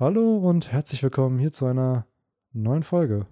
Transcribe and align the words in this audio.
Hallo 0.00 0.36
und 0.36 0.70
herzlich 0.70 1.02
willkommen 1.02 1.40
hier 1.40 1.50
zu 1.50 1.66
einer 1.66 2.06
neuen 2.52 2.84
Folge 2.84 3.26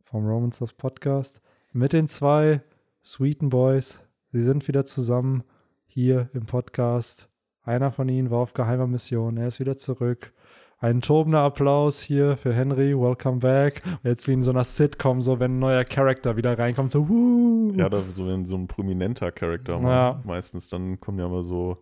vom 0.00 0.26
Romans 0.26 0.58
das 0.60 0.72
Podcast 0.72 1.42
mit 1.74 1.92
den 1.92 2.08
zwei 2.08 2.62
Sweeten 3.04 3.50
Boys. 3.50 4.02
Sie 4.32 4.40
sind 4.40 4.66
wieder 4.66 4.86
zusammen 4.86 5.44
hier 5.84 6.30
im 6.32 6.46
Podcast. 6.46 7.28
Einer 7.64 7.92
von 7.92 8.08
ihnen 8.08 8.30
war 8.30 8.38
auf 8.38 8.54
geheimer 8.54 8.86
Mission, 8.86 9.36
er 9.36 9.48
ist 9.48 9.60
wieder 9.60 9.76
zurück. 9.76 10.32
Ein 10.78 11.02
tobender 11.02 11.40
Applaus 11.40 12.00
hier 12.00 12.38
für 12.38 12.54
Henry, 12.54 12.98
welcome 12.98 13.40
back. 13.40 13.82
Jetzt 14.02 14.26
wie 14.26 14.32
in 14.32 14.42
so 14.42 14.52
einer 14.52 14.64
Sitcom, 14.64 15.20
so 15.20 15.38
wenn 15.38 15.56
ein 15.56 15.58
neuer 15.58 15.84
Charakter 15.84 16.38
wieder 16.38 16.58
reinkommt, 16.58 16.92
so 16.92 17.10
wuh. 17.10 17.74
Ja, 17.76 17.90
da 17.90 18.00
so 18.00 18.26
wenn 18.26 18.46
so 18.46 18.56
ein 18.56 18.68
prominenter 18.68 19.32
Charakter 19.32 19.78
Ja. 19.82 20.22
meistens, 20.24 20.70
dann 20.70 20.98
kommen 20.98 21.18
ja 21.18 21.26
immer 21.26 21.42
so 21.42 21.76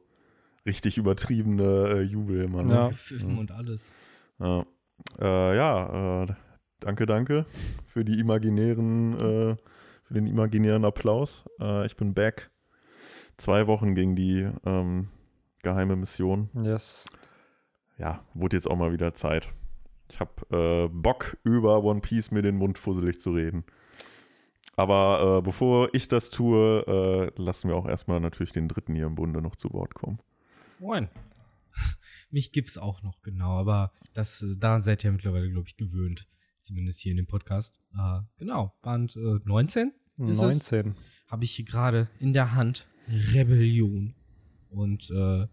richtig 0.66 0.98
übertriebene 0.98 1.62
äh, 1.90 2.00
Jubel 2.02 2.42
immer. 2.42 2.64
Ne? 2.64 2.74
Ja. 2.74 2.88
Gepfiffen 2.88 3.38
und 3.38 3.52
alles. 3.52 3.94
Ja, 4.38 4.64
äh, 5.20 5.56
ja 5.56 6.22
äh, 6.22 6.26
danke, 6.80 7.06
danke 7.06 7.46
für 7.86 8.04
die 8.04 8.18
imaginären, 8.18 9.14
äh, 9.14 9.56
für 10.04 10.14
den 10.14 10.26
imaginären 10.26 10.84
Applaus. 10.84 11.44
Äh, 11.60 11.86
ich 11.86 11.96
bin 11.96 12.14
back. 12.14 12.50
Zwei 13.36 13.66
Wochen 13.66 13.94
gegen 13.94 14.14
die 14.14 14.48
ähm, 14.64 15.08
geheime 15.62 15.96
Mission. 15.96 16.50
Yes. 16.54 17.06
Ja, 17.98 18.24
wurde 18.34 18.56
jetzt 18.56 18.70
auch 18.70 18.76
mal 18.76 18.92
wieder 18.92 19.14
Zeit. 19.14 19.52
Ich 20.10 20.20
habe 20.20 20.32
äh, 20.50 20.88
Bock, 20.88 21.36
über 21.42 21.82
One 21.82 22.00
Piece 22.00 22.30
mir 22.30 22.42
den 22.42 22.56
Mund 22.56 22.78
fusselig 22.78 23.20
zu 23.20 23.32
reden. 23.32 23.64
Aber 24.76 25.38
äh, 25.38 25.42
bevor 25.42 25.88
ich 25.92 26.08
das 26.08 26.30
tue, 26.30 26.84
äh, 27.36 27.40
lassen 27.40 27.68
wir 27.68 27.76
auch 27.76 27.88
erstmal 27.88 28.20
natürlich 28.20 28.52
den 28.52 28.68
Dritten 28.68 28.94
hier 28.94 29.06
im 29.06 29.14
Bunde 29.14 29.40
noch 29.40 29.56
zu 29.56 29.72
Wort 29.72 29.94
kommen. 29.94 30.18
Moin. 30.78 31.08
Mich 32.30 32.52
gibt's 32.52 32.78
auch 32.78 33.02
noch, 33.02 33.22
genau, 33.22 33.58
aber 33.58 33.92
das, 34.14 34.44
daran 34.58 34.82
seid 34.82 35.04
ihr 35.04 35.12
mittlerweile, 35.12 35.50
glaube 35.50 35.68
ich, 35.68 35.76
gewöhnt. 35.76 36.26
Zumindest 36.60 37.00
hier 37.00 37.10
in 37.10 37.18
dem 37.18 37.26
Podcast. 37.26 37.78
Äh, 37.94 38.20
genau, 38.38 38.74
Band 38.82 39.16
äh, 39.16 39.38
19 39.44 39.92
Ist 40.18 40.30
es? 40.30 40.38
19. 40.38 40.94
habe 41.28 41.44
ich 41.44 41.52
hier 41.52 41.64
gerade 41.64 42.08
in 42.20 42.32
der 42.32 42.54
Hand. 42.54 42.86
Rebellion. 43.08 44.14
Und 44.70 45.10
äh, 45.10 45.46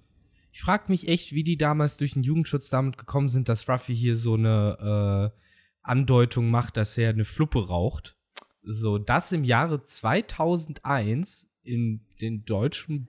ich 0.51 0.61
frage 0.61 0.85
mich 0.87 1.07
echt, 1.07 1.33
wie 1.33 1.43
die 1.43 1.57
damals 1.57 1.97
durch 1.97 2.13
den 2.13 2.23
Jugendschutz 2.23 2.69
damit 2.69 2.97
gekommen 2.97 3.29
sind, 3.29 3.49
dass 3.49 3.69
Ruffy 3.69 3.95
hier 3.95 4.17
so 4.17 4.35
eine 4.35 5.31
äh, 5.33 5.37
Andeutung 5.81 6.49
macht, 6.49 6.77
dass 6.77 6.97
er 6.97 7.09
eine 7.09 7.25
Fluppe 7.25 7.67
raucht. 7.67 8.17
So, 8.63 8.97
das 8.97 9.31
im 9.31 9.43
Jahre 9.43 9.83
2001 9.83 11.51
in 11.63 12.05
den 12.19 12.45
deutschen 12.45 13.07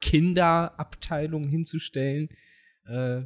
Kinderabteilungen 0.00 1.48
hinzustellen, 1.48 2.28
äh, 2.86 3.22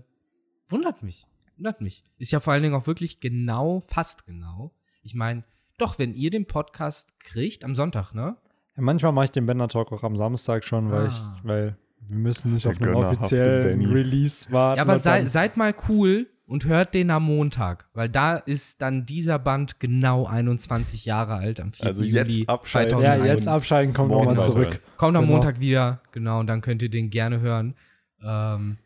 wundert 0.69 1.03
mich. 1.03 1.27
Wundert 1.57 1.81
mich. 1.81 2.05
Ist 2.19 2.33
ja 2.33 2.41
vor 2.41 2.53
allen 2.53 2.63
Dingen 2.63 2.75
auch 2.75 2.87
wirklich 2.87 3.21
genau, 3.21 3.85
fast 3.89 4.27
genau. 4.27 4.73
Ich 5.03 5.15
meine, 5.15 5.45
doch, 5.79 5.99
wenn 5.99 6.15
ihr 6.15 6.31
den 6.31 6.47
Podcast 6.47 7.19
kriegt, 7.21 7.65
am 7.65 7.75
Sonntag, 7.75 8.13
ne? 8.15 8.37
Ja, 8.77 8.83
manchmal 8.83 9.13
mache 9.13 9.27
ich 9.27 9.31
den 9.31 9.47
Bender 9.47 9.69
Talk 9.69 9.93
auch 9.93 10.03
am 10.03 10.17
Samstag 10.17 10.65
schon, 10.65 10.91
weil 10.91 11.07
Ah. 11.09 11.35
ich, 11.39 11.45
weil 11.49 11.77
wir 12.09 12.17
müssen 12.17 12.53
nicht 12.53 12.65
Der 12.65 12.73
auf 12.73 12.81
einen 12.83 12.95
offiziellen. 12.95 13.85
Release 13.91 14.51
warten. 14.53 14.79
Ja, 14.79 14.83
aber 14.83 14.99
sei, 14.99 15.25
seid 15.27 15.57
mal 15.57 15.75
cool 15.89 16.27
und 16.47 16.67
hört 16.67 16.93
den 16.93 17.11
am 17.11 17.23
Montag, 17.25 17.89
weil 17.95 18.09
da 18.09 18.37
ist 18.37 18.83
dann 18.83 19.07
dieser 19.07 19.39
Band 19.39 19.81
genau 19.81 20.27
21 20.27 21.05
Jahre 21.07 21.35
alt 21.37 21.61
am 21.61 21.73
4. 21.73 21.87
Also 21.87 22.03
jetzt 22.03 22.31
Juli 22.33 22.45
abschalten. 22.47 22.95
2001. 23.01 23.27
ja, 23.27 23.33
jetzt 23.35 23.49
abschalten, 23.49 23.95
kommt 23.95 24.11
nochmal 24.11 24.39
zurück. 24.41 24.81
Kommt 24.97 25.17
am 25.17 25.25
Genau. 25.25 25.35
Montag 25.37 25.61
wieder, 25.61 26.03
genau, 26.13 26.41
und 26.41 26.47
dann 26.49 26.61
könnt 26.61 26.83
ihr 26.83 26.91
den 26.91 27.09
gerne 27.11 27.41
hören. 27.41 27.75
Ähm, 28.23 28.79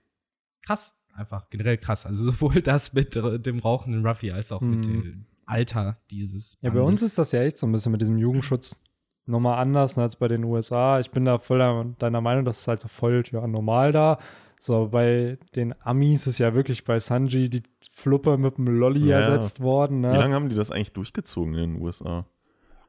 krass, 0.69 0.95
einfach 1.15 1.49
generell 1.51 1.79
krass. 1.79 2.07
Also 2.07 2.25
sowohl 2.25 2.63
das 2.63 2.93
mit 2.93 3.17
dem 3.17 3.59
rauchenden 3.59 4.07
Ruffy 4.07 4.31
als 4.31 4.53
auch 4.53 4.61
mit 4.61 4.87
Mhm. 4.87 5.03
dem 5.03 5.27
Alter 5.47 5.99
dieses. 6.11 6.59
Ja, 6.61 6.71
bei 6.71 6.81
uns 6.83 7.03
ist 7.03 7.17
das 7.19 7.33
ja 7.33 7.41
echt 7.43 7.59
so 7.59 7.67
ein 7.67 7.73
bisschen 7.73 7.93
mit 7.93 8.01
diesem 8.03 8.19
Jugendschutz 8.19 8.83
nochmal 9.27 9.59
anders 9.59 9.99
als 9.99 10.17
bei 10.17 10.29
den 10.29 10.45
USA. 10.45 11.01
Ich 11.01 11.11
bin 11.11 11.25
da 11.25 11.39
voll 11.39 11.95
deiner 11.99 12.21
Meinung, 12.21 12.45
das 12.45 12.61
ist 12.61 12.69
halt 12.69 12.81
so 12.81 12.89
voll 12.89 13.23
ja, 13.31 13.47
normal 13.47 13.93
da. 13.93 14.19
So, 14.61 14.89
bei 14.89 15.39
den 15.55 15.73
Amis 15.83 16.27
ist 16.27 16.39
ja 16.39 16.53
wirklich 16.53 16.85
bei 16.85 16.99
Sanji 16.99 17.49
die 17.49 17.63
Fluppe 17.93 18.37
mit 18.39 18.59
dem 18.59 18.67
Lolli 18.67 19.07
Ja. 19.07 19.19
ersetzt 19.19 19.61
worden. 19.61 19.99
Wie 20.03 20.07
Ne? 20.09 20.19
lange 20.19 20.35
haben 20.35 20.49
die 20.49 20.57
das 20.57 20.71
eigentlich 20.73 20.93
durchgezogen 20.93 21.55
in 21.55 21.75
den 21.75 21.83
USA? 21.83 22.27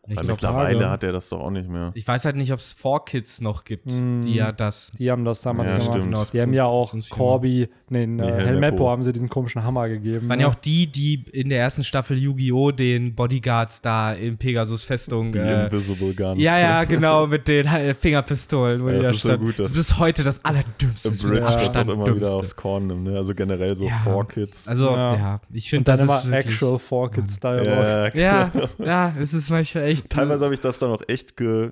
Ich, 0.07 0.15
Weil 0.17 0.25
mittlerweile 0.25 0.89
hat 0.89 1.03
er 1.03 1.11
das 1.11 1.29
doch 1.29 1.39
auch 1.41 1.51
nicht 1.51 1.69
mehr. 1.69 1.91
ich 1.93 2.07
weiß 2.07 2.25
halt 2.25 2.35
nicht, 2.35 2.51
ob 2.51 2.57
es 2.59 2.73
4Kids 2.75 3.43
noch 3.43 3.63
gibt, 3.63 3.85
Mhm. 3.87 4.21
die 4.23 4.33
ja 4.33 4.51
das. 4.51 4.91
Die 4.97 5.11
haben 5.11 5.23
das 5.23 5.41
damals 5.43 5.71
Ja, 5.71 5.77
gemacht. 5.77 5.93
stimmt. 5.93 6.33
Die 6.33 6.41
haben 6.41 6.53
ja 6.53 6.65
auch 6.65 6.95
Corby, 7.09 7.67
nee, 7.89 8.07
Nee, 8.07 8.23
äh, 8.23 8.45
Helmeppo. 8.45 8.89
Haben 8.89 9.03
sie 9.03 9.13
diesen 9.13 9.29
komischen 9.29 9.63
Hammer 9.63 9.87
gegeben. 9.87 10.15
Das 10.21 10.29
waren 10.29 10.37
ne? 10.37 10.43
ja 10.45 10.49
auch 10.49 10.55
die, 10.55 10.87
die 10.87 11.25
in 11.31 11.49
der 11.49 11.59
ersten 11.59 11.83
Staffel 11.83 12.17
Yu-Gi-Oh! 12.17 12.71
den 12.71 13.13
Bodyguards 13.13 13.81
da 13.81 14.13
in 14.13 14.37
Pegasus 14.37 14.83
Festung. 14.83 15.31
Die 15.31 15.37
Äh, 15.37 15.65
Invisible 15.65 16.15
Guns. 16.15 16.41
ja, 16.41 16.57
ja, 16.59 16.83
genau, 16.85 17.27
mit 17.27 17.47
den 17.47 17.67
äh, 17.67 17.93
Fingerpistolen. 17.93 18.81
Wo 18.83 18.87
Ja, 18.89 18.95
die 18.95 18.99
das 19.03 19.07
da 19.09 19.13
ist 19.15 19.21
so 19.39 19.45
gut, 19.45 19.59
das 19.59 19.75
ist 19.77 19.99
heute 19.99 20.23
das 20.23 20.43
Allerdümmste. 20.43 21.13
The 21.13 21.27
mit 21.27 21.35
Bridge, 21.35 21.51
das 21.53 21.75
auch 21.77 21.87
immer 21.87 22.15
wieder 22.15 22.31
aufs 22.33 22.55
Korn 22.55 22.87
nimmt, 22.87 23.03
ne? 23.03 23.15
Also 23.17 23.35
generell 23.35 23.75
so 23.75 23.85
Ja. 23.85 23.97
Four 24.03 24.27
Kids. 24.27 24.67
Also, 24.67 24.89
Ja. 24.89 25.15
ja, 25.15 25.41
ich 25.51 25.69
finde, 25.69 25.81
Und 25.81 25.99
dann 25.99 26.07
das 26.07 26.23
immer 26.23 26.29
ist 26.29 26.31
wirklich, 26.31 26.55
Actual 26.55 26.79
Four 26.79 27.11
Kids 27.11 27.35
Style. 27.35 27.63
ja, 27.65 28.07
Ja, 28.15 28.51
ja, 28.83 29.13
es 29.19 29.33
ist 29.35 29.49
manchmal 29.51 29.88
echt. 29.89 30.09
Teilweise 30.09 30.43
habe 30.45 30.53
ich 30.53 30.59
das 30.59 30.79
dann 30.79 30.91
auch 30.91 31.01
echt 31.07 31.35
ge 31.37 31.71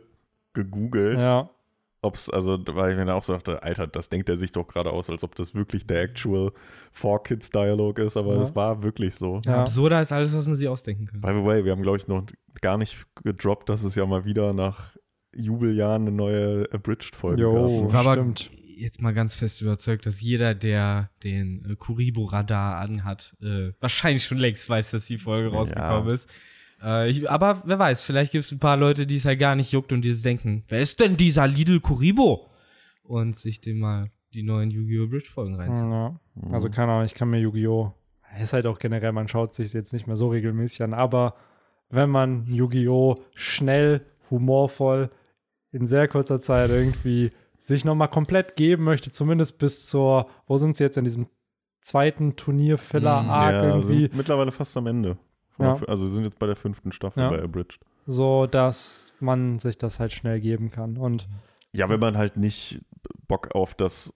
gegoogelt, 0.53 1.19
ja. 1.19 1.49
ob's, 2.01 2.29
also, 2.31 2.57
weil 2.69 2.91
ich 2.91 2.97
mir 2.97 3.05
dann 3.05 3.15
auch 3.15 3.21
so 3.21 3.33
dachte, 3.33 3.61
Alter, 3.61 3.85
das 3.85 4.09
denkt 4.09 4.27
er 4.27 4.37
sich 4.37 4.51
doch 4.51 4.67
gerade 4.67 4.89
aus, 4.91 5.07
als 5.09 5.23
ob 5.23 5.35
das 5.35 5.53
wirklich 5.53 5.85
der 5.85 6.01
actual 6.01 6.51
Four 6.91 7.21
Kids 7.23 7.51
Dialog 7.51 7.99
ist, 7.99 8.17
aber 8.17 8.35
Ja. 8.35 8.41
es 8.41 8.55
war 8.55 8.81
wirklich 8.81 9.13
so. 9.15 9.39
Ja. 9.45 9.61
Absurder 9.61 10.01
ist 10.01 10.11
alles, 10.11 10.35
was 10.35 10.47
man 10.47 10.55
sich 10.55 10.67
ausdenken 10.67 11.05
kann. 11.05 11.21
By 11.21 11.27
the 11.39 11.45
way, 11.45 11.63
wir 11.63 11.71
haben, 11.73 11.83
glaube 11.83 11.97
ich, 11.97 12.07
noch 12.07 12.25
gar 12.61 12.77
nicht 12.77 13.05
gedroppt, 13.23 13.69
dass 13.69 13.83
es 13.83 13.93
ja 13.93 14.05
mal 14.07 14.25
wieder 14.25 14.51
nach 14.53 14.95
Jubeljahren 15.35 16.03
eine 16.07 16.11
neue 16.11 16.67
Abridged-Folge 16.71 17.41
Jo. 17.41 17.53
gab. 17.53 17.87
Ich 17.89 17.93
war 17.93 17.99
aber 18.01 18.13
stimmt. 18.13 18.49
jetzt 18.77 19.01
mal 19.01 19.13
ganz 19.13 19.35
fest 19.35 19.61
überzeugt, 19.61 20.07
dass 20.07 20.21
jeder, 20.21 20.55
der 20.55 21.11
den 21.23 21.63
äh, 21.69 21.75
Kuribo-Radar 21.75 22.77
anhat, 22.77 23.35
äh, 23.41 23.73
wahrscheinlich 23.79 24.23
schon 24.25 24.39
längst 24.39 24.67
weiß, 24.67 24.89
dass 24.91 25.05
die 25.05 25.19
Folge 25.19 25.49
rausgekommen 25.49 26.07
Ja. 26.07 26.13
ist. 26.13 26.27
Äh, 26.81 27.09
ich, 27.09 27.29
aber 27.29 27.63
wer 27.65 27.79
weiß, 27.79 28.03
vielleicht 28.03 28.31
gibt 28.31 28.45
es 28.45 28.51
ein 28.51 28.59
paar 28.59 28.77
Leute, 28.77 29.07
die 29.07 29.15
es 29.15 29.25
halt 29.25 29.39
gar 29.39 29.55
nicht 29.55 29.71
juckt 29.71 29.91
und 29.91 30.01
die 30.01 30.11
sich 30.11 30.23
denken, 30.23 30.63
wer 30.67 30.79
ist 30.79 30.99
denn 30.99 31.17
dieser 31.17 31.47
Lidl 31.47 31.79
Kuribo? 31.79 32.49
Und 33.03 33.35
sich 33.35 33.61
dem 33.61 33.79
mal 33.79 34.11
die 34.33 34.43
neuen 34.43 34.69
Yu-Gi-Oh! 34.69 35.07
Bridge-Folgen 35.07 35.55
reinziehen. 35.55 35.91
Ja. 35.91 36.19
Mhm. 36.35 36.53
Also 36.53 36.69
keine 36.69 36.91
Ahnung, 36.91 37.05
ich 37.05 37.15
kann 37.15 37.29
mir 37.29 37.39
Yu-Gi-Oh! 37.39 37.93
Ist 38.41 38.53
halt 38.53 38.67
auch 38.67 38.77
generell, 38.77 39.13
man 39.13 39.27
schaut 39.27 39.53
sich 39.53 39.73
jetzt 39.73 39.93
nicht 39.93 40.05
mehr 40.05 40.17
so 40.17 40.27
regelmäßig 40.27 40.83
an, 40.83 40.93
aber 40.93 41.35
wenn 41.89 42.09
man 42.09 42.45
Yu-Gi-Oh! 42.47 43.15
schnell, 43.33 44.05
humorvoll, 44.29 45.09
in 45.71 45.87
sehr 45.87 46.07
kurzer 46.07 46.39
Zeit 46.39 46.69
irgendwie 46.69 47.31
sich 47.57 47.85
nochmal 47.85 48.09
komplett 48.09 48.55
geben 48.55 48.83
möchte, 48.83 49.11
zumindest 49.11 49.57
bis 49.57 49.87
zur, 49.87 50.27
wo 50.45 50.57
sind 50.57 50.77
sie 50.77 50.83
jetzt 50.83 50.97
in 50.97 51.05
diesem 51.05 51.27
zweiten 51.81 52.35
Turnier-Filler-Arc 52.35 53.53
ja, 53.53 53.75
irgendwie, 53.75 54.01
sind 54.03 54.15
mittlerweile 54.15 54.51
fast 54.51 54.75
am 54.77 54.87
Ende. 54.87 55.17
Ja. 55.59 55.79
Also 55.87 56.03
wir 56.05 56.09
sind 56.11 56.23
jetzt 56.25 56.39
bei 56.39 56.47
der 56.47 56.55
fünften 56.55 56.91
Staffel 56.91 57.21
Ja. 57.23 57.29
bei 57.29 57.41
Abridged. 57.41 57.79
so 58.05 58.45
dass 58.47 59.11
man 59.19 59.59
sich 59.59 59.77
das 59.77 59.99
halt 59.99 60.13
schnell 60.13 60.39
geben 60.39 60.69
kann. 60.71 60.97
Und 60.97 61.27
Ja, 61.73 61.89
wenn 61.89 61.99
man 61.99 62.17
halt 62.17 62.37
nicht 62.37 62.81
Bock 63.27 63.53
auf 63.53 63.73
das 63.75 64.13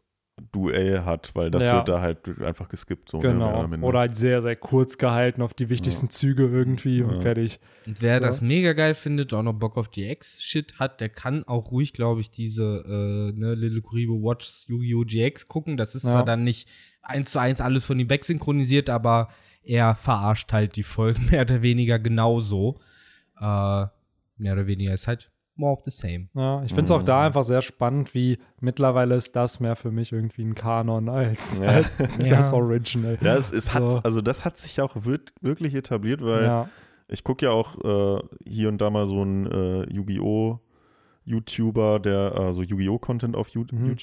Duell 0.52 1.02
hat, 1.06 1.36
weil 1.36 1.52
das 1.52 1.66
Ja. 1.68 1.76
wird 1.76 1.90
da 1.90 2.02
halt 2.02 2.42
einfach 2.42 2.68
geskippt. 2.70 3.10
So, 3.10 3.20
mehr 3.20 3.32
genau. 3.34 3.68
oder 3.88 4.00
halt 4.00 4.16
sehr, 4.16 4.42
sehr 4.42 4.56
kurz 4.56 4.98
gehalten 4.98 5.42
auf 5.44 5.54
die 5.54 5.70
wichtigsten 5.70 6.10
Züge 6.10 6.48
irgendwie 6.48 7.04
und 7.04 7.16
Ja. 7.16 7.22
fertig. 7.22 7.60
Und 7.86 8.02
wer 8.02 8.18
So. 8.20 8.26
das 8.26 8.42
mega 8.42 8.74
geil 8.74 8.96
findet, 8.96 9.34
auch 9.36 9.44
noch 9.44 9.54
Bock 9.54 9.78
auf 9.78 9.92
GX-Shit 9.92 10.80
hat, 10.80 11.00
der 11.00 11.10
kann 11.10 11.44
auch 11.44 11.72
ruhig, 11.72 11.94
glaube 11.94 12.22
ich, 12.22 12.32
diese 12.32 12.64
äh, 12.88 13.38
ne, 13.38 13.54
Little 13.54 13.82
Kuribo 13.82 14.24
Watch 14.24 14.66
Yu-Gi-Oh! 14.68 15.04
GX 15.06 15.48
gucken. 15.48 15.78
Das 15.78 15.94
ist 15.94 16.06
Ja. 16.06 16.12
zwar 16.12 16.26
dann 16.26 16.44
nicht 16.44 16.68
eins 17.04 17.32
zu 17.32 17.40
eins 17.40 17.62
alles 17.62 17.86
von 17.86 18.00
ihm 18.00 18.10
wegsynchronisiert, 18.10 18.90
aber 18.90 19.30
er 19.64 19.96
verarscht 19.96 20.52
halt 20.54 20.76
die 20.76 20.84
Folgen 20.84 21.26
mehr 21.32 21.42
oder 21.42 21.62
weniger 21.62 22.00
genauso. 22.00 22.80
Äh, 23.40 23.86
mehr 24.38 24.54
oder 24.54 24.68
weniger 24.68 24.94
ist 24.94 25.08
halt 25.08 25.32
more 25.56 25.74
of 25.74 25.82
the 25.86 25.92
same. 25.92 26.28
Ja, 26.34 26.64
ich 26.64 26.70
finde 26.74 26.86
es 26.86 26.90
Mhm. 26.90 26.96
auch 26.96 27.06
da 27.06 27.26
einfach 27.26 27.44
sehr 27.44 27.62
spannend, 27.62 28.14
wie 28.16 28.40
mittlerweile 28.60 29.16
ist 29.16 29.36
das 29.36 29.60
mehr 29.60 29.76
für 29.76 29.92
mich 29.92 30.12
irgendwie 30.12 30.44
ein 30.44 30.56
Kanon 30.56 31.10
als, 31.10 31.60
Ja. 31.60 31.68
als 31.68 31.96
das 32.20 32.52
Ja. 32.52 32.58
Original. 32.58 33.18
Ja, 33.22 33.36
es, 33.36 33.52
es 33.52 33.74
hat, 33.74 33.90
So. 33.90 33.98
also 34.00 34.22
das 34.22 34.44
hat 34.46 34.58
sich 34.58 34.80
auch 34.82 34.96
wir- 35.06 35.20
wirklich 35.42 35.76
etabliert, 35.76 36.22
weil 36.24 36.44
ja. 36.46 36.70
ich 37.08 37.24
gucke 37.24 37.46
ja 37.46 37.52
auch 37.52 37.76
äh, 37.84 38.22
hier 38.48 38.70
und 38.70 38.80
da 38.80 38.90
mal 38.90 39.06
so 39.06 39.22
einen 39.22 39.46
äh, 39.46 39.94
Yu-Gi-Oh! 39.94 40.60
YouTuber, 41.26 42.00
der 42.00 42.34
also 42.36 42.64
Yu-Gi-Oh! 42.64 42.98
Content 42.98 43.36
auf 43.36 43.50
You 43.50 43.66
Mhm. 43.72 43.96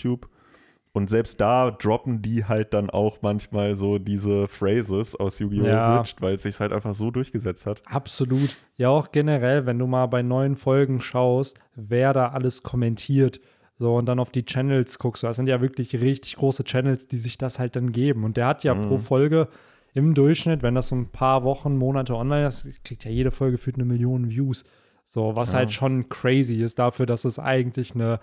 Und 0.93 1.11
selbst 1.11 1.41
da 1.41 1.71
droppen 1.71 2.23
die 2.23 2.47
halt 2.47 2.75
dann 2.75 2.91
auch 2.91 3.19
manchmal 3.23 3.75
so 3.75 3.99
diese 3.99 4.49
Phrases 4.49 5.15
aus 5.15 5.39
Yu-Gi-Oh! 5.39 5.67
Ja. 5.67 6.03
Weil 6.21 6.35
es 6.37 6.43
sich 6.43 6.59
halt 6.59 6.73
einfach 6.73 6.95
so 6.95 7.11
durchgesetzt 7.11 7.67
hat. 7.67 7.83
Absolut. 7.87 8.57
Ja, 8.77 8.89
auch 8.89 9.13
generell, 9.13 9.67
wenn 9.67 9.79
du 9.79 9.87
mal 9.87 10.07
bei 10.07 10.23
neuen 10.23 10.57
Folgen 10.57 11.01
schaust, 11.01 11.61
wer 11.77 12.13
da 12.13 12.29
alles 12.29 12.63
kommentiert. 12.63 13.41
So, 13.77 13.95
und 13.95 14.07
dann 14.07 14.19
auf 14.19 14.31
die 14.31 14.45
Channels 14.45 14.99
guckst. 14.99 15.23
Das 15.23 15.37
sind 15.37 15.47
ja 15.47 15.61
wirklich 15.61 15.95
richtig 16.01 16.35
große 16.37 16.65
Channels, 16.65 17.07
die 17.07 17.17
sich 17.19 17.39
das 17.39 17.61
halt 17.61 17.77
dann 17.77 17.93
geben. 17.93 18.25
Und 18.25 18.37
der 18.37 18.47
hat 18.47 18.65
ja 18.65 18.75
Mhm. 18.75 18.89
pro 18.89 18.99
Folge, 18.99 19.49
im 19.95 20.15
Durchschnitt, 20.15 20.63
wenn 20.63 20.75
das 20.75 20.89
so 20.89 20.97
ein 20.97 21.11
paar 21.11 21.45
Wochen, 21.45 21.77
Monate 21.77 22.15
online 22.15 22.47
ist, 22.47 22.85
kriegt 22.85 23.05
ja 23.05 23.11
jede 23.11 23.31
Folge 23.31 23.57
für 23.59 23.73
eine 23.73 23.85
Million 23.85 24.29
Views. 24.29 24.65
So, 25.05 25.37
was 25.37 25.53
Ja. 25.53 25.59
halt 25.59 25.73
schon 25.73 26.09
crazy 26.09 26.57
ist 26.63 26.79
dafür, 26.79 27.07
dass 27.07 27.25
es 27.25 27.39
eigentlich 27.39 27.95
eine, 27.95 28.21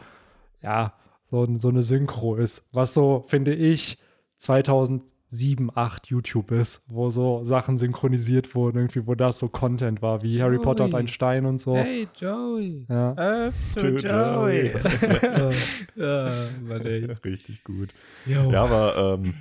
ja, 0.62 0.94
so, 1.26 1.48
so 1.58 1.70
eine 1.70 1.82
Synchro 1.82 2.36
ist. 2.36 2.68
Was 2.72 2.94
so, 2.94 3.24
finde 3.28 3.54
ich, 3.56 3.98
2007, 4.38 5.72
8 5.74 6.08
YouTube 6.08 6.52
ist, 6.52 6.84
wo 6.88 7.10
so 7.10 7.44
Sachen 7.44 7.78
synchronisiert 7.78 8.54
wurden, 8.54 8.78
irgendwie, 8.78 9.08
wo 9.08 9.16
das 9.16 9.40
so 9.40 9.50
Content 9.50 10.04
war, 10.04 10.22
wie 10.22 10.42
Harry 10.42 10.60
Potter 10.60 10.86
und 10.86 10.94
ein 10.94 11.08
Stein 11.08 11.48
und 11.48 11.60
so. 11.60 11.76
Hey, 11.76 12.08
Joey. 12.16 12.86
Ja. 12.88 13.14
Öffne 13.16 13.90
Joey. 13.98 14.68
Äh, 14.68 14.74
ja, 15.96 16.32
Mann, 16.62 16.82
ey. 16.86 17.06
Richtig 17.26 17.64
gut. 17.64 17.94
Jo. 18.28 18.52
Ja, 18.52 18.64
aber 18.64 19.18
ähm, 19.20 19.34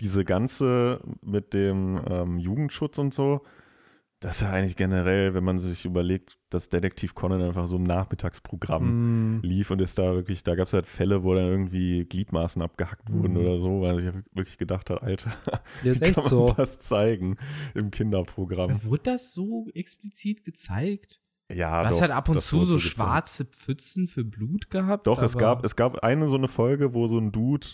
diese 0.00 0.24
ganze 0.24 1.00
mit 1.22 1.54
dem 1.54 2.00
ähm, 2.08 2.38
Jugendschutz 2.38 2.98
und 2.98 3.12
so, 3.12 3.42
das 4.22 4.36
ist 4.36 4.42
ja 4.42 4.50
eigentlich 4.50 4.76
generell, 4.76 5.34
wenn 5.34 5.44
man 5.44 5.58
sich 5.58 5.84
überlegt, 5.84 6.38
dass 6.50 6.68
Detektiv 6.68 7.14
Conan 7.14 7.42
einfach 7.42 7.66
so 7.66 7.76
im 7.76 7.82
Nachmittagsprogramm 7.82 9.36
mm, 9.38 9.40
lief 9.42 9.70
und 9.70 9.80
ist 9.80 9.98
da 9.98 10.14
wirklich, 10.14 10.42
da 10.44 10.54
gab 10.54 10.68
es 10.68 10.72
halt 10.72 10.86
Fälle, 10.86 11.22
wo 11.24 11.34
dann 11.34 11.44
irgendwie 11.44 12.04
Gliedmaßen 12.04 12.62
abgehackt 12.62 13.12
wurden 13.12 13.34
Mhm. 13.34 13.40
oder 13.40 13.58
so, 13.58 13.80
weil 13.82 13.98
ich 14.00 14.14
wirklich 14.32 14.58
gedacht 14.58 14.90
habe, 14.90 15.02
Alter, 15.02 15.32
die 15.82 15.88
ist 15.88 16.00
wie 16.00 16.04
echt 16.06 16.14
kann 16.14 16.24
man 16.24 16.30
so. 16.30 16.46
das 16.56 16.78
zeigen 16.80 17.36
im 17.74 17.90
Kinderprogramm? 17.90 18.82
Wurde 18.84 19.02
das 19.12 19.34
so 19.34 19.66
explizit 19.74 20.44
gezeigt? 20.44 21.20
Ja, 21.52 21.82
Du 21.82 21.88
hast 21.88 21.96
doch, 21.96 22.02
halt 22.02 22.12
ab 22.12 22.28
und 22.28 22.36
das 22.36 22.46
zu 22.46 22.64
so 22.64 22.74
gezeigt. 22.76 22.94
schwarze 22.94 23.44
Pfützen 23.44 24.06
für 24.06 24.24
Blut 24.24 24.70
gehabt. 24.70 25.06
Doch, 25.06 25.20
es 25.20 25.36
gab, 25.36 25.64
es 25.64 25.76
gab 25.76 25.98
eine 25.98 26.28
so 26.28 26.36
eine 26.36 26.48
Folge, 26.48 26.94
wo 26.94 27.06
so 27.08 27.18
ein 27.18 27.30
Dude 27.32 27.66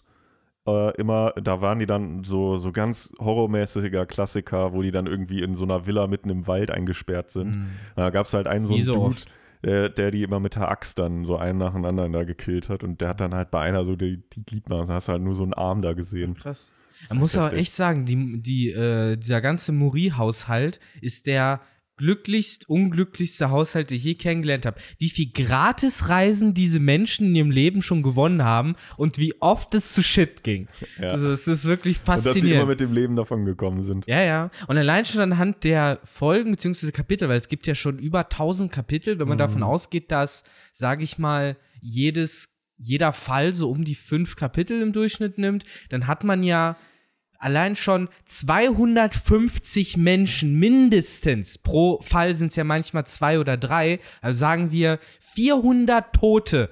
äh, 0.68 1.00
immer, 1.00 1.32
da 1.42 1.60
waren 1.60 1.78
die 1.78 1.86
dann 1.86 2.24
so, 2.24 2.56
so 2.56 2.72
ganz 2.72 3.12
horrormäßiger 3.18 4.06
Klassiker, 4.06 4.72
wo 4.72 4.82
die 4.82 4.90
dann 4.90 5.06
irgendwie 5.06 5.42
in 5.42 5.54
so 5.54 5.64
einer 5.64 5.86
Villa 5.86 6.06
mitten 6.06 6.30
im 6.30 6.46
Wald 6.46 6.70
eingesperrt 6.70 7.30
sind. 7.30 7.54
Hm. 7.54 7.66
Da 7.96 8.10
gab 8.10 8.26
es 8.26 8.34
halt 8.34 8.46
einen 8.46 8.66
so 8.66 8.74
einen 8.74 8.84
so 8.84 8.92
Dude, 8.94 9.22
der, 9.64 9.88
der 9.88 10.10
die 10.10 10.22
immer 10.22 10.40
mit 10.40 10.54
der 10.54 10.70
Axt 10.70 10.98
dann 10.98 11.24
so 11.24 11.36
einen 11.36 11.58
nacheinander 11.58 12.08
da 12.08 12.24
gekillt 12.24 12.68
hat 12.68 12.84
und 12.84 13.00
der 13.00 13.08
hat 13.08 13.20
dann 13.20 13.34
halt 13.34 13.50
bei 13.50 13.60
einer 13.60 13.84
so 13.84 13.96
die, 13.96 14.22
die 14.32 14.44
Gliedmaßen, 14.44 14.94
hast 14.94 15.08
du 15.08 15.12
halt 15.12 15.22
nur 15.22 15.34
so 15.34 15.42
einen 15.42 15.54
Arm 15.54 15.82
da 15.82 15.94
gesehen. 15.94 16.34
Krass. 16.34 16.74
Man 17.08 17.18
muss 17.18 17.36
aber 17.36 17.56
echt 17.56 17.72
sagen, 17.72 18.04
die, 18.04 18.42
die, 18.42 18.70
äh, 18.70 19.16
dieser 19.16 19.40
ganze 19.40 19.72
Muri-Haushalt 19.72 20.80
ist 21.00 21.26
der 21.26 21.60
glücklichst, 21.98 22.68
unglücklichste 22.68 23.50
Haushalt, 23.50 23.90
den 23.90 23.96
ich 23.98 24.04
je 24.04 24.14
kennengelernt 24.14 24.64
habe. 24.66 24.80
Wie 24.98 25.10
viel 25.10 25.30
Gratisreisen 25.32 26.54
diese 26.54 26.80
Menschen 26.80 27.26
in 27.28 27.34
ihrem 27.34 27.50
Leben 27.50 27.82
schon 27.82 28.02
gewonnen 28.02 28.42
haben 28.42 28.74
und 28.96 29.18
wie 29.18 29.34
oft 29.40 29.74
es 29.74 29.92
zu 29.92 30.02
Shit 30.02 30.42
ging. 30.42 30.68
Ja. 30.98 31.12
Also 31.12 31.28
es 31.28 31.46
ist 31.46 31.64
wirklich 31.66 31.98
und 32.00 32.08
dass 32.08 32.22
sie 32.22 32.28
immer 32.30 32.34
faszinierend. 32.38 32.68
mit 32.68 32.80
dem 32.80 32.92
Leben 32.92 33.14
davon 33.16 33.44
gekommen 33.44 33.82
sind. 33.82 34.06
Ja, 34.06 34.22
ja. 34.22 34.50
Und 34.66 34.76
allein 34.78 35.04
schon 35.04 35.20
anhand 35.20 35.62
der 35.64 36.00
Folgen 36.04 36.50
bzw. 36.52 36.90
Kapitel, 36.90 37.28
weil 37.28 37.38
es 37.38 37.48
gibt 37.48 37.66
ja 37.66 37.74
schon 37.74 37.98
über 37.98 38.20
1000 38.30 38.72
Kapitel, 38.72 39.18
wenn 39.20 39.28
man 39.28 39.36
Mhm. 39.36 39.40
davon 39.40 39.62
ausgeht, 39.62 40.10
dass, 40.10 40.44
sage 40.72 41.04
ich 41.04 41.18
mal, 41.18 41.56
jedes, 41.80 42.48
jeder 42.78 43.12
Fall 43.12 43.52
so 43.52 43.70
um 43.70 43.84
die 43.84 43.94
fünf 43.94 44.36
Kapitel 44.36 44.80
im 44.80 44.92
Durchschnitt 44.92 45.38
nimmt, 45.38 45.64
dann 45.90 46.06
hat 46.06 46.24
man 46.24 46.42
ja 46.42 46.76
allein 47.38 47.76
schon 47.76 48.08
250 48.26 49.96
Menschen 49.96 50.58
mindestens. 50.58 51.58
Pro 51.58 52.00
Fall 52.02 52.34
sind 52.34 52.48
es 52.48 52.56
ja 52.56 52.64
manchmal 52.64 53.06
zwei 53.06 53.38
oder 53.38 53.56
drei. 53.56 54.00
Also 54.20 54.38
sagen 54.40 54.72
wir 54.72 54.98
400 55.20 56.12
Tote 56.14 56.70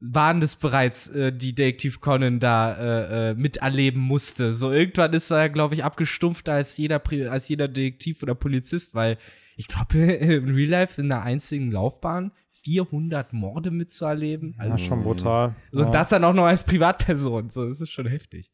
waren 0.00 0.40
das 0.40 0.56
bereits, 0.56 1.08
äh, 1.08 1.32
die 1.32 1.54
Detektiv 1.54 2.00
Conan 2.00 2.38
da 2.38 2.74
äh, 2.74 3.30
äh, 3.30 3.34
miterleben 3.34 4.02
musste. 4.02 4.52
So 4.52 4.70
irgendwann 4.70 5.14
ist 5.14 5.30
er, 5.30 5.48
glaube 5.48 5.74
ich, 5.74 5.84
abgestumpfter 5.84 6.52
als 6.52 6.76
jeder, 6.76 7.02
als 7.30 7.48
jeder 7.48 7.68
Detektiv 7.68 8.22
oder 8.22 8.34
Polizist, 8.34 8.94
weil 8.94 9.16
ich 9.56 9.66
glaube, 9.66 9.98
in 9.98 10.54
Real 10.54 10.68
Life 10.68 11.00
in 11.00 11.08
der 11.08 11.22
einzigen 11.22 11.72
Laufbahn 11.72 12.32
400 12.64 13.32
Morde 13.32 13.70
mitzuerleben. 13.70 14.54
Ja, 14.58 14.64
Also, 14.64 14.84
schon 14.84 15.02
brutal. 15.02 15.54
und 15.72 15.84
ja. 15.84 15.90
das 15.90 16.10
dann 16.10 16.24
auch 16.24 16.34
noch 16.34 16.44
als 16.44 16.64
Privatperson. 16.64 17.50
So, 17.50 17.66
das 17.66 17.80
ist 17.80 17.90
schon 17.90 18.06
heftig. 18.06 18.50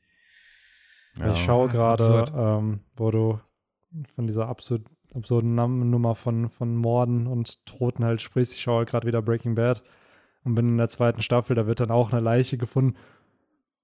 Ja. 1.19 1.33
Ich 1.33 1.43
schaue 1.43 1.69
gerade, 1.69 2.25
ähm, 2.37 2.81
wo 2.97 3.11
du 3.11 3.41
von 4.15 4.27
dieser 4.27 4.49
absurd, 4.49 4.83
absurden 5.15 5.55
Nummer 5.55 6.15
von, 6.15 6.49
von 6.49 6.77
Morden 6.77 7.27
und 7.27 7.65
Toten 7.67 8.05
halt 8.05 8.21
sprichst. 8.21 8.55
Ich 8.55 8.63
schaue 8.63 8.85
gerade 8.85 9.07
wieder 9.07 9.23
Breaking 9.23 9.55
Bad 9.55 9.83
und 10.45 10.55
bin 10.55 10.69
in 10.69 10.79
der 10.79 10.89
zweiten 10.89 11.23
Staffel, 11.23 11.57
da 11.57 11.67
wird 11.67 11.81
dann 11.81 11.91
auch 11.91 12.13
eine 12.13 12.21
Leiche 12.21 12.57
gefunden. 12.57 12.97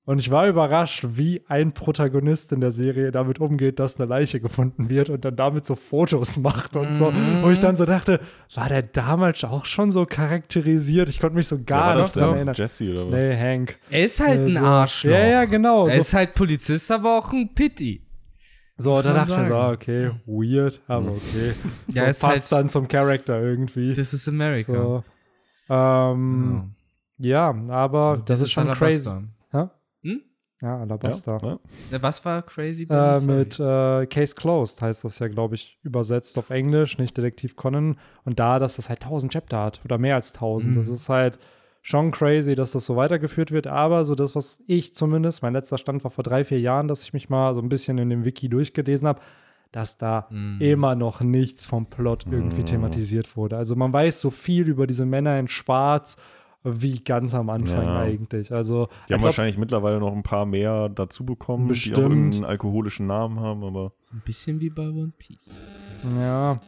Und 0.07 0.21
ich 0.21 0.31
war 0.31 0.47
überrascht, 0.47 1.05
wie 1.11 1.43
ein 1.49 1.73
Protagonist 1.73 2.53
in 2.53 2.61
der 2.61 2.71
Serie 2.71 3.11
damit 3.11 3.41
umgeht, 3.41 3.81
dass 3.81 3.99
eine 4.01 4.09
Leiche 4.09 4.39
gefunden 4.41 4.89
wird 4.89 5.11
und 5.11 5.25
dann 5.25 5.35
damit 5.35 5.67
so 5.67 5.75
Fotos 5.75 6.37
macht 6.37 6.77
und 6.77 6.93
so. 6.95 7.11
Mhm. 7.11 7.43
Wo 7.43 7.51
ich 7.51 7.59
dann 7.59 7.75
so 7.75 7.85
dachte, 7.87 8.21
war 8.55 8.69
der 8.69 8.83
damals 8.83 9.43
auch 9.43 9.65
schon 9.65 9.91
so 9.91 10.07
charakterisiert? 10.07 11.09
Ich 11.09 11.19
konnte 11.19 11.35
mich 11.35 11.49
so 11.49 11.59
gar 11.65 11.89
war 11.89 11.95
nicht 11.97 12.05
das 12.05 12.13
denn? 12.13 12.23
erinnern. 12.23 12.55
Jesse 12.57 12.91
oder 12.93 13.07
was? 13.07 13.11
Nee, 13.15 13.37
Hank. 13.37 13.79
Er 13.91 14.05
ist 14.07 14.21
halt 14.21 14.39
Äh, 14.41 14.45
ein 14.45 14.53
so. 14.53 14.65
Arschloch. 14.65 15.11
Ja, 15.13 15.27
ja, 15.27 15.45
genau. 15.45 15.87
Er 15.89 15.95
So, 15.95 16.01
ist 16.01 16.15
halt 16.15 16.35
Polizist, 16.35 16.89
aber 16.93 17.19
auch 17.19 17.33
ein 17.33 17.53
Pitti. 17.53 18.01
So, 18.79 19.03
da 19.03 19.13
dachte 19.13 19.33
ich 19.33 19.39
mir 19.39 19.47
so, 19.47 19.57
okay, 19.57 20.11
weird, 20.27 20.83
aber 20.87 21.09
okay. 21.13 21.53
So, 21.89 21.99
Ja, 21.99 22.05
ist 22.05 22.21
passt 22.21 22.53
halt- 22.53 22.63
dann 22.63 22.69
zum 22.69 22.87
Charakter 22.87 23.41
irgendwie. 23.43 23.93
Das 23.93 24.15
ist 24.15 24.29
America. 24.29 24.73
So. 24.73 25.05
Ähm, 25.69 26.75
ja, 27.19 27.53
aber 27.71 28.23
das, 28.25 28.41
ist 28.43 28.53
schon 28.53 28.71
crazy. 28.71 29.09
Alabasta. 29.09 29.23
Ja, 30.63 30.79
Alabasta. 30.79 31.39
Ja, 31.43 31.49
ja. 31.91 31.97
Äh, 31.99 32.03
Was 32.03 32.25
war 32.25 32.43
crazy? 32.43 32.85
Äh, 32.85 33.17
Sorry. 33.21 33.27
mit 33.27 33.61
äh, 33.61 34.07
Case 34.07 34.35
Closed 34.35 34.81
heißt 34.81 35.05
das 35.05 35.19
ja, 35.19 35.29
glaube 35.29 35.55
ich, 35.55 35.79
übersetzt 35.83 36.39
auf 36.39 36.51
Englisch, 36.51 36.97
nicht 36.99 37.17
Detektiv 37.17 37.57
Conan. 37.57 37.99
Und 38.25 38.39
da, 38.41 38.59
dass 38.59 38.77
das 38.77 38.89
halt 38.89 39.03
1000 39.03 39.33
Chapter 39.33 39.63
hat 39.63 39.81
oder 39.85 39.99
mehr 39.99 40.15
als 40.15 40.33
1000. 40.33 40.75
Mhm. 40.75 40.79
Das 40.79 40.89
ist 40.89 41.09
halt 41.09 41.39
schon 41.83 42.11
crazy, 42.11 42.55
dass 42.55 42.73
das 42.73 42.87
so 42.87 42.97
weitergeführt 42.97 43.53
wird. 43.53 43.67
Aber 43.67 44.05
so 44.05 44.15
das, 44.15 44.35
was 44.35 44.63
ich 44.67 44.95
zumindest, 44.95 45.43
mein 45.43 45.53
letzter 45.53 45.79
Stand 45.79 46.03
war 46.05 46.11
vor 46.11 46.25
drei, 46.25 46.45
vier 46.45 46.59
Jahren, 46.61 46.89
dass 46.89 47.03
ich 47.03 47.13
mich 47.13 47.29
mal 47.29 47.53
so 47.55 47.61
ein 47.61 47.69
bisschen 47.69 47.99
in 47.99 48.09
dem 48.11 48.25
Wiki 48.25 48.49
durchgelesen 48.49 49.07
habe, 49.09 49.21
dass 49.73 49.99
da 49.99 50.27
Mhm. 50.31 50.57
immer 50.61 50.95
noch 50.95 51.21
nichts 51.21 51.67
vom 51.67 51.87
Plot 51.87 52.25
irgendwie 52.31 52.63
Mhm. 52.63 52.67
thematisiert 52.67 53.37
wurde. 53.37 53.57
Also 53.59 53.77
man 53.77 53.93
weiß 53.93 54.21
so 54.23 54.31
viel 54.31 54.69
über 54.69 54.87
diese 54.87 55.05
Männer 55.05 55.39
in 55.39 55.49
Schwarz 55.49 56.17
wie 56.69 56.99
ganz 57.01 57.33
am 57.35 57.49
Anfang 57.49 57.85
Ja. 57.85 58.01
eigentlich. 58.01 58.53
Also 58.53 58.89
Die 59.09 59.15
haben 59.15 59.23
wahrscheinlich 59.23 59.57
mittlerweile 59.57 60.01
noch 60.01 60.13
ein 60.13 60.23
paar 60.23 60.47
mehr 60.47 60.89
dazu 60.89 61.25
bekommen, 61.25 61.65
die 61.65 61.73
auch 61.73 61.75
Bestimmt. 61.75 61.99
irgendeinen 61.99 62.45
alkoholischen 62.45 63.07
Namen 63.07 63.39
haben, 63.41 63.63
aber 63.65 63.93
So 64.03 64.15
ein 64.17 64.23
bisschen 64.25 64.61
wie 64.61 64.71
bei 64.71 64.89
One 64.89 65.13
Piece. 65.17 65.51
Ja, 66.21 66.61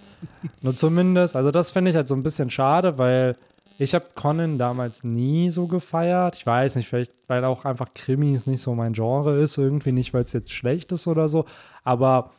nur 0.62 0.74
zumindest, 0.74 1.36
also 1.36 1.50
das 1.50 1.70
finde 1.72 1.90
ich 1.90 1.96
halt 1.96 2.08
so 2.08 2.14
ein 2.14 2.22
bisschen 2.22 2.48
schade, 2.50 2.98
weil 2.98 3.36
ich 3.80 3.94
habe 3.94 4.06
Conan 4.14 4.58
damals 4.58 5.04
nie 5.04 5.50
so 5.50 5.66
gefeiert. 5.68 6.36
Ich 6.36 6.46
weiß 6.46 6.76
nicht, 6.76 6.88
vielleicht, 6.88 7.12
weil 7.28 7.44
auch 7.44 7.64
einfach 7.64 7.88
Krimis 7.94 8.46
nicht 8.46 8.60
so 8.62 8.74
mein 8.74 8.92
Genre 8.92 9.38
ist, 9.38 9.56
irgendwie 9.58 9.92
nicht, 9.92 10.14
weil 10.14 10.24
es 10.24 10.32
jetzt 10.32 10.50
schlecht 10.50 10.90
ist 10.92 11.06
oder 11.06 11.28
so, 11.28 11.44
aber 11.84 12.30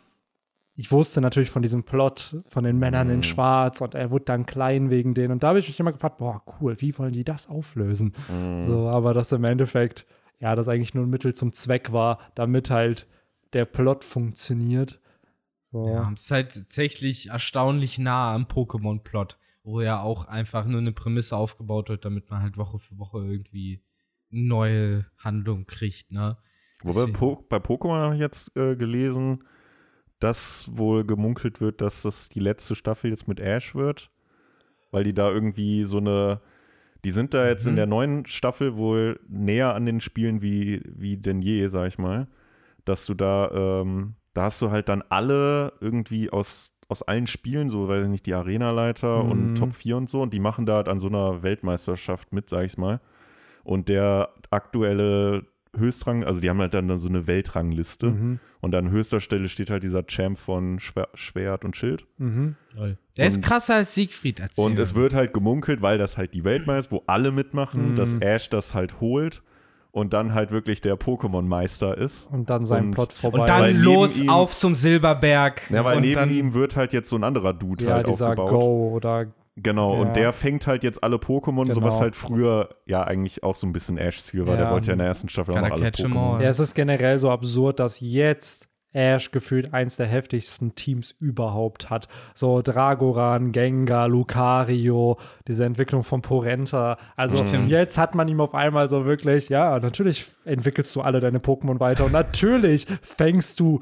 ich 0.79 0.93
wusste 0.93 1.19
natürlich 1.19 1.49
von 1.49 1.61
diesem 1.61 1.83
Plot 1.83 2.37
von 2.47 2.63
den 2.63 2.79
Männern 2.79 3.09
in 3.09 3.17
Mhm. 3.17 3.23
Schwarz 3.23 3.81
und 3.81 3.95
er 3.95 4.11
wurde 4.11 4.23
dann 4.25 4.45
klein 4.45 4.89
wegen 4.89 5.13
denen 5.13 5.33
und 5.33 5.43
da 5.43 5.49
habe 5.49 5.59
ich 5.59 5.67
mich 5.67 5.77
immer 5.77 5.91
gefragt, 5.91 6.19
boah, 6.19 6.41
cool, 6.61 6.79
wie 6.79 6.97
wollen 6.97 7.11
die 7.11 7.25
das 7.25 7.49
auflösen? 7.49 8.13
mm, 8.31 8.61
So, 8.61 8.87
aber 8.87 9.13
dass 9.13 9.33
im 9.33 9.43
Endeffekt, 9.43 10.05
ja, 10.39 10.55
das 10.55 10.69
eigentlich 10.69 10.93
nur 10.93 11.03
ein 11.05 11.09
Mittel 11.09 11.33
zum 11.33 11.51
Zweck 11.51 11.91
war, 11.91 12.19
damit 12.33 12.69
halt 12.69 13.07
der 13.51 13.65
Plot 13.65 14.05
funktioniert. 14.05 15.01
So. 15.63 15.85
Ja, 15.85 16.09
es 16.13 16.21
ist 16.21 16.31
halt 16.31 16.53
tatsächlich 16.53 17.29
erstaunlich 17.29 17.99
nah 17.99 18.33
am 18.33 18.45
Pokémon-Plot, 18.45 19.37
wo 19.63 19.81
ja 19.81 19.99
auch 19.99 20.25
einfach 20.29 20.63
nur 20.65 20.79
eine 20.79 20.93
Prämisse 20.93 21.35
aufgebaut 21.35 21.89
wird, 21.89 22.05
damit 22.05 22.29
man 22.29 22.41
halt 22.41 22.55
Woche 22.55 22.79
für 22.79 22.97
Woche 22.97 23.17
irgendwie 23.19 23.81
neue 24.29 25.05
Handlung 25.17 25.65
kriegt, 25.65 26.09
ne? 26.11 26.37
Wobei 26.83 27.11
po 27.11 27.45
bei 27.49 27.57
Pokémon 27.57 27.99
habe 27.99 28.13
ich 28.13 28.21
jetzt 28.21 28.55
äh, 28.55 28.77
gelesen, 28.77 29.43
dass 30.19 30.69
wohl 30.71 31.05
gemunkelt 31.05 31.61
wird, 31.61 31.81
dass 31.81 32.01
das 32.01 32.29
die 32.29 32.39
letzte 32.41 32.75
Staffel 32.75 33.09
jetzt 33.09 33.27
mit 33.27 33.39
Ash 33.39 33.73
wird, 33.75 34.09
weil 34.91 35.03
die 35.03 35.13
da 35.13 35.31
irgendwie 35.31 35.83
so 35.85 35.97
eine, 35.97 36.41
die 37.05 37.11
sind 37.11 37.33
da 37.33 37.47
jetzt 37.47 37.65
in 37.65 37.73
Mhm. 37.73 37.77
der 37.77 37.85
neuen 37.87 38.25
Staffel 38.25 38.75
wohl 38.75 39.19
näher 39.29 39.73
an 39.75 39.85
den 39.85 40.01
Spielen 40.01 40.41
wie, 40.41 40.81
wie 40.85 41.17
denn 41.17 41.41
je, 41.41 41.67
sag 41.67 41.87
ich 41.87 41.97
mal, 41.97 42.27
dass 42.85 43.05
du 43.05 43.13
da, 43.13 43.49
ähm, 43.81 44.15
da 44.33 44.43
hast 44.43 44.61
du 44.61 44.71
halt 44.71 44.89
dann 44.89 45.03
alle 45.09 45.73
irgendwie 45.79 46.29
aus, 46.29 46.75
aus 46.89 47.03
allen 47.03 47.27
Spielen, 47.27 47.69
so 47.69 47.87
weiß 47.87 48.05
ich 48.05 48.09
nicht, 48.11 48.25
die 48.25 48.33
Arenaleiter 48.33 49.23
Mhm. 49.23 49.29
und 49.31 49.55
Top 49.55 49.73
4 49.73 49.95
und 49.97 50.09
so, 50.09 50.21
und 50.21 50.33
die 50.33 50.39
machen 50.39 50.65
da 50.65 50.75
halt 50.77 50.87
an 50.89 50.99
so 50.99 51.07
einer 51.07 51.43
Weltmeisterschaft 51.43 52.33
mit, 52.33 52.49
sag 52.49 52.65
ich 52.65 52.77
mal. 52.77 52.99
Und 53.63 53.87
der 53.89 54.29
aktuelle 54.49 55.45
Höchstrang, 55.77 56.23
also 56.23 56.41
die 56.41 56.49
haben 56.49 56.59
halt 56.59 56.73
dann 56.73 56.97
so 56.97 57.09
eine 57.09 57.27
Weltrangliste 57.27 58.07
Mhm. 58.07 58.39
und 58.61 58.73
an 58.75 58.89
höchster 58.89 59.21
Stelle 59.21 59.47
steht 59.49 59.69
halt 59.69 59.83
dieser 59.83 60.05
Champ 60.07 60.37
von 60.37 60.79
Schwer 60.79 61.07
Schwert 61.13 61.63
und 61.63 61.75
Schild. 61.77 62.05
Mhm. 62.17 62.55
Der 63.17 63.27
ist 63.27 63.37
Und- 63.37 63.43
krasser 63.45 63.75
als 63.75 63.93
Siegfried 63.93 64.39
erzählt. 64.39 64.65
Und 64.65 64.79
es 64.79 64.95
wird 64.95 65.13
halt 65.13 65.33
gemunkelt, 65.33 65.81
weil 65.81 65.97
das 65.97 66.17
halt 66.17 66.33
die 66.33 66.43
Weltmeister, 66.43 66.91
wo 66.91 67.03
alle 67.07 67.31
mitmachen, 67.31 67.91
Mhm. 67.91 67.95
dass 67.95 68.15
Ash 68.15 68.49
das 68.49 68.73
halt 68.73 68.99
holt 68.99 69.43
und 69.91 70.13
dann 70.13 70.33
halt 70.33 70.51
wirklich 70.51 70.81
der 70.81 70.95
Pokémon-Meister 70.97 71.97
ist. 71.97 72.27
Und 72.31 72.49
dann 72.49 72.65
sein 72.65 72.85
Und- 72.85 72.91
Plot 72.91 73.13
vorbei. 73.13 73.39
Und 73.41 73.49
dann 73.49 73.75
los 73.81 74.19
ihm- 74.21 74.29
auf 74.29 74.55
zum 74.55 74.73
Silberberg. 74.75 75.61
Ja, 75.69 75.83
weil 75.83 75.97
und 75.97 76.01
neben 76.01 76.15
dann, 76.15 76.29
ihm 76.31 76.53
wird 76.53 76.75
halt 76.75 76.93
jetzt 76.93 77.09
so 77.09 77.15
ein 77.15 77.23
anderer 77.23 77.53
Dude 77.53 77.85
ja, 77.85 77.93
halt 77.93 78.07
dieser 78.07 78.29
aufgebaut. 78.29 78.49
Go 78.49 78.91
oder 78.95 79.27
Genau, 79.61 79.93
Ja. 79.95 80.01
und 80.01 80.15
der 80.15 80.33
fängt 80.33 80.67
halt 80.67 80.83
jetzt 80.83 81.03
alle 81.03 81.17
Pokémon, 81.17 81.67
so 81.71 81.79
Genau. 81.79 81.87
was 81.87 81.99
halt 81.99 82.15
früher 82.15 82.69
ja 82.85 83.03
eigentlich 83.03 83.43
auch 83.43 83.55
so 83.55 83.67
ein 83.67 83.73
bisschen 83.73 83.97
Ash 83.97 84.21
Ziel 84.21 84.45
war. 84.47 84.55
Der 84.55 84.65
Ja. 84.65 84.71
wollte 84.71 84.87
ja 84.87 84.93
in 84.93 84.99
der 84.99 85.07
ersten 85.07 85.29
Staffel 85.29 85.55
auch 85.57 85.61
noch 85.61 85.71
alle 85.71 85.85
catch 85.91 85.99
Pokémon. 86.05 86.41
Ja, 86.41 86.49
es 86.49 86.59
ist 86.59 86.75
generell 86.75 87.19
so 87.19 87.29
absurd, 87.29 87.79
dass 87.79 87.99
jetzt 87.99 88.67
Ash 88.91 89.29
gefühlt 89.29 89.71
eins 89.71 89.97
der 89.97 90.07
heftigsten 90.07 90.73
Teams 90.73 91.11
überhaupt 91.19 91.91
hat. 91.91 92.07
So 92.33 92.63
Dragoran, 92.63 93.51
Gengar, 93.51 94.07
Lucario, 94.07 95.17
diese 95.47 95.63
Entwicklung 95.65 96.03
von 96.03 96.23
Porenta. 96.23 96.97
Also 97.15 97.37
Stimmt. 97.45 97.69
jetzt 97.69 97.99
hat 97.99 98.15
man 98.15 98.27
ihm 98.27 98.41
auf 98.41 98.55
einmal 98.55 98.89
so 98.89 99.05
wirklich, 99.05 99.47
ja, 99.49 99.77
natürlich 99.79 100.25
entwickelst 100.45 100.95
du 100.95 101.01
alle 101.01 101.19
deine 101.19 101.37
Pokémon 101.37 101.79
weiter 101.79 102.05
und 102.05 102.13
natürlich 102.13 102.87
fängst 103.03 103.59
du 103.59 103.81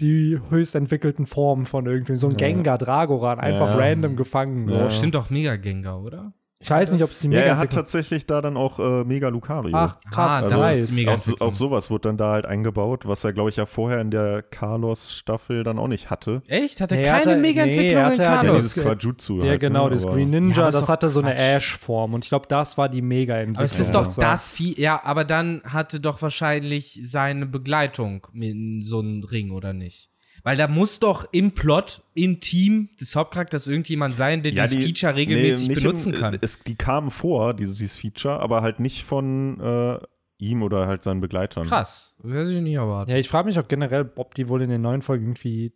die 0.00 0.38
höchst 0.50 0.74
entwickelten 0.74 1.26
Formen 1.26 1.66
von 1.66 1.86
irgendwie 1.86 2.16
so 2.16 2.28
ein 2.28 2.36
Gengar, 2.36 2.78
Dragoran, 2.78 3.38
einfach 3.38 3.68
Ja. 3.70 3.76
random 3.76 4.16
gefangen. 4.16 4.66
So. 4.66 4.74
Ja. 4.74 4.90
Stimmt 4.90 5.14
doch 5.14 5.30
mega 5.30 5.56
Gengar, 5.56 6.02
oder? 6.02 6.32
Ich 6.62 6.68
weiß 6.68 6.92
nicht, 6.92 7.02
ob 7.02 7.10
es 7.10 7.20
die 7.20 7.28
Ja, 7.28 7.38
mega 7.38 7.46
er 7.46 7.56
hat 7.56 7.72
tatsächlich 7.72 8.26
da 8.26 8.42
dann 8.42 8.58
auch 8.58 8.78
äh, 8.78 9.02
Mega 9.04 9.28
Lucario. 9.28 9.74
Ach, 9.74 9.98
krass, 10.10 10.44
Ah, 10.44 10.44
also 10.44 10.58
das 10.58 10.78
ist 10.80 10.94
mega- 10.98 11.14
auch, 11.14 11.40
auch 11.40 11.54
sowas 11.54 11.90
wird 11.90 12.04
dann 12.04 12.18
da 12.18 12.32
halt 12.32 12.44
eingebaut, 12.44 13.08
was 13.08 13.24
er, 13.24 13.32
glaube 13.32 13.48
ich, 13.48 13.56
ja 13.56 13.64
vorher 13.64 13.98
in 14.02 14.10
der 14.10 14.42
Carlos-Staffel 14.42 15.64
dann 15.64 15.78
auch 15.78 15.88
nicht 15.88 16.10
hatte. 16.10 16.42
Echt? 16.48 16.82
Hat 16.82 16.92
er 16.92 16.98
Nee, 16.98 17.04
keine 17.04 17.16
hatte- 17.16 17.36
Mega-Entwicklung 17.36 17.86
nee, 17.86 17.92
er 17.94 18.04
hatte 18.04 18.22
in 18.22 18.28
halt 18.28 18.42
Ja, 18.42 18.44
Carlos? 18.48 18.62
dieses- 18.74 18.82
Quajutsu 18.84 19.38
Ja, 19.42 19.50
halt, 19.52 19.60
genau, 19.60 19.84
ne? 19.88 19.94
das 19.94 20.06
Green 20.06 20.32
Ja, 20.34 20.40
Ninja, 20.40 20.62
aber 20.64 20.70
das 20.72 20.82
doch 20.82 20.88
hatte 20.92 21.08
so 21.08 21.20
eine. 21.22 21.34
Ash-Form 21.34 22.12
und 22.12 22.24
ich 22.24 22.28
glaube, 22.28 22.46
das 22.46 22.76
war 22.76 22.90
die 22.90 23.00
Mega-Entwicklung. 23.00 23.56
Aber 23.56 23.64
es 23.64 23.78
ist 23.80 23.94
Ja. 23.94 24.02
doch 24.02 24.14
das 24.14 24.52
Vieh, 24.52 24.78
ja, 24.78 25.02
aber 25.02 25.24
dann 25.24 25.62
hatte 25.64 25.98
doch 25.98 26.20
wahrscheinlich 26.20 27.00
seine 27.04 27.46
Begleitung 27.46 28.26
mit 28.34 28.84
so 28.84 28.98
einem 28.98 29.24
Ring, 29.24 29.50
oder 29.50 29.72
nicht? 29.72 30.09
Weil 30.42 30.56
da 30.56 30.68
muss 30.68 30.98
doch 30.98 31.26
im 31.32 31.52
Plot, 31.52 32.02
im 32.14 32.40
Team 32.40 32.88
des 33.00 33.14
Hauptcharakters 33.16 33.66
irgendjemand 33.66 34.14
sein, 34.16 34.42
der 34.42 34.52
Ja, 34.52 34.62
dieses 34.64 34.78
die- 34.78 34.86
Feature 34.86 35.14
regelmäßig 35.16 35.68
nee, 35.68 35.74
benutzen 35.74 36.14
im, 36.14 36.20
kann. 36.20 36.38
Es, 36.40 36.58
die 36.60 36.76
kamen 36.76 37.10
vor, 37.10 37.54
dieses, 37.54 37.76
dieses 37.76 37.96
Feature, 37.96 38.40
aber 38.40 38.62
halt 38.62 38.80
nicht 38.80 39.04
von 39.04 39.60
äh, 39.60 39.98
ihm 40.38 40.62
oder 40.62 40.86
halt 40.86 41.02
seinen 41.02 41.20
Begleitern. 41.20 41.66
Krass. 41.66 42.16
Hätte 42.22 42.50
ich 42.50 42.60
nicht 42.60 42.74
erwartet. 42.74 43.12
Ja, 43.12 43.18
ich 43.18 43.28
frage 43.28 43.46
mich 43.48 43.58
auch 43.58 43.68
generell, 43.68 44.10
ob 44.16 44.34
die 44.34 44.48
wohl 44.48 44.62
in 44.62 44.70
den 44.70 44.80
neuen 44.80 45.02
Folgen 45.02 45.24
irgendwie 45.26 45.72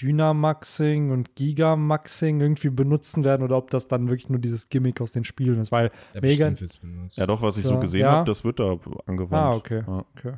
Dynamaxing 0.00 1.10
und 1.10 1.34
Gigamaxing 1.36 2.40
irgendwie 2.40 2.70
benutzen 2.70 3.24
werden 3.24 3.42
oder 3.44 3.56
ob 3.56 3.70
das 3.70 3.88
dann 3.88 4.08
wirklich 4.08 4.28
nur 4.28 4.38
dieses 4.38 4.68
Gimmick 4.68 5.00
aus 5.00 5.12
den 5.12 5.24
Spielen 5.24 5.60
ist, 5.60 5.70
weil 5.72 5.90
Ja, 6.14 6.20
mega-. 6.20 6.52
Ja, 7.14 7.26
doch, 7.26 7.42
was 7.42 7.56
ich 7.56 7.64
so 7.64 7.78
gesehen 7.78 8.02
Ja. 8.02 8.12
habe, 8.12 8.26
das 8.26 8.44
wird 8.44 8.58
da 8.58 8.78
angewandt. 9.06 9.32
Ah, 9.32 9.52
okay. 9.52 9.82
Ja. 9.86 10.04
okay. 10.16 10.32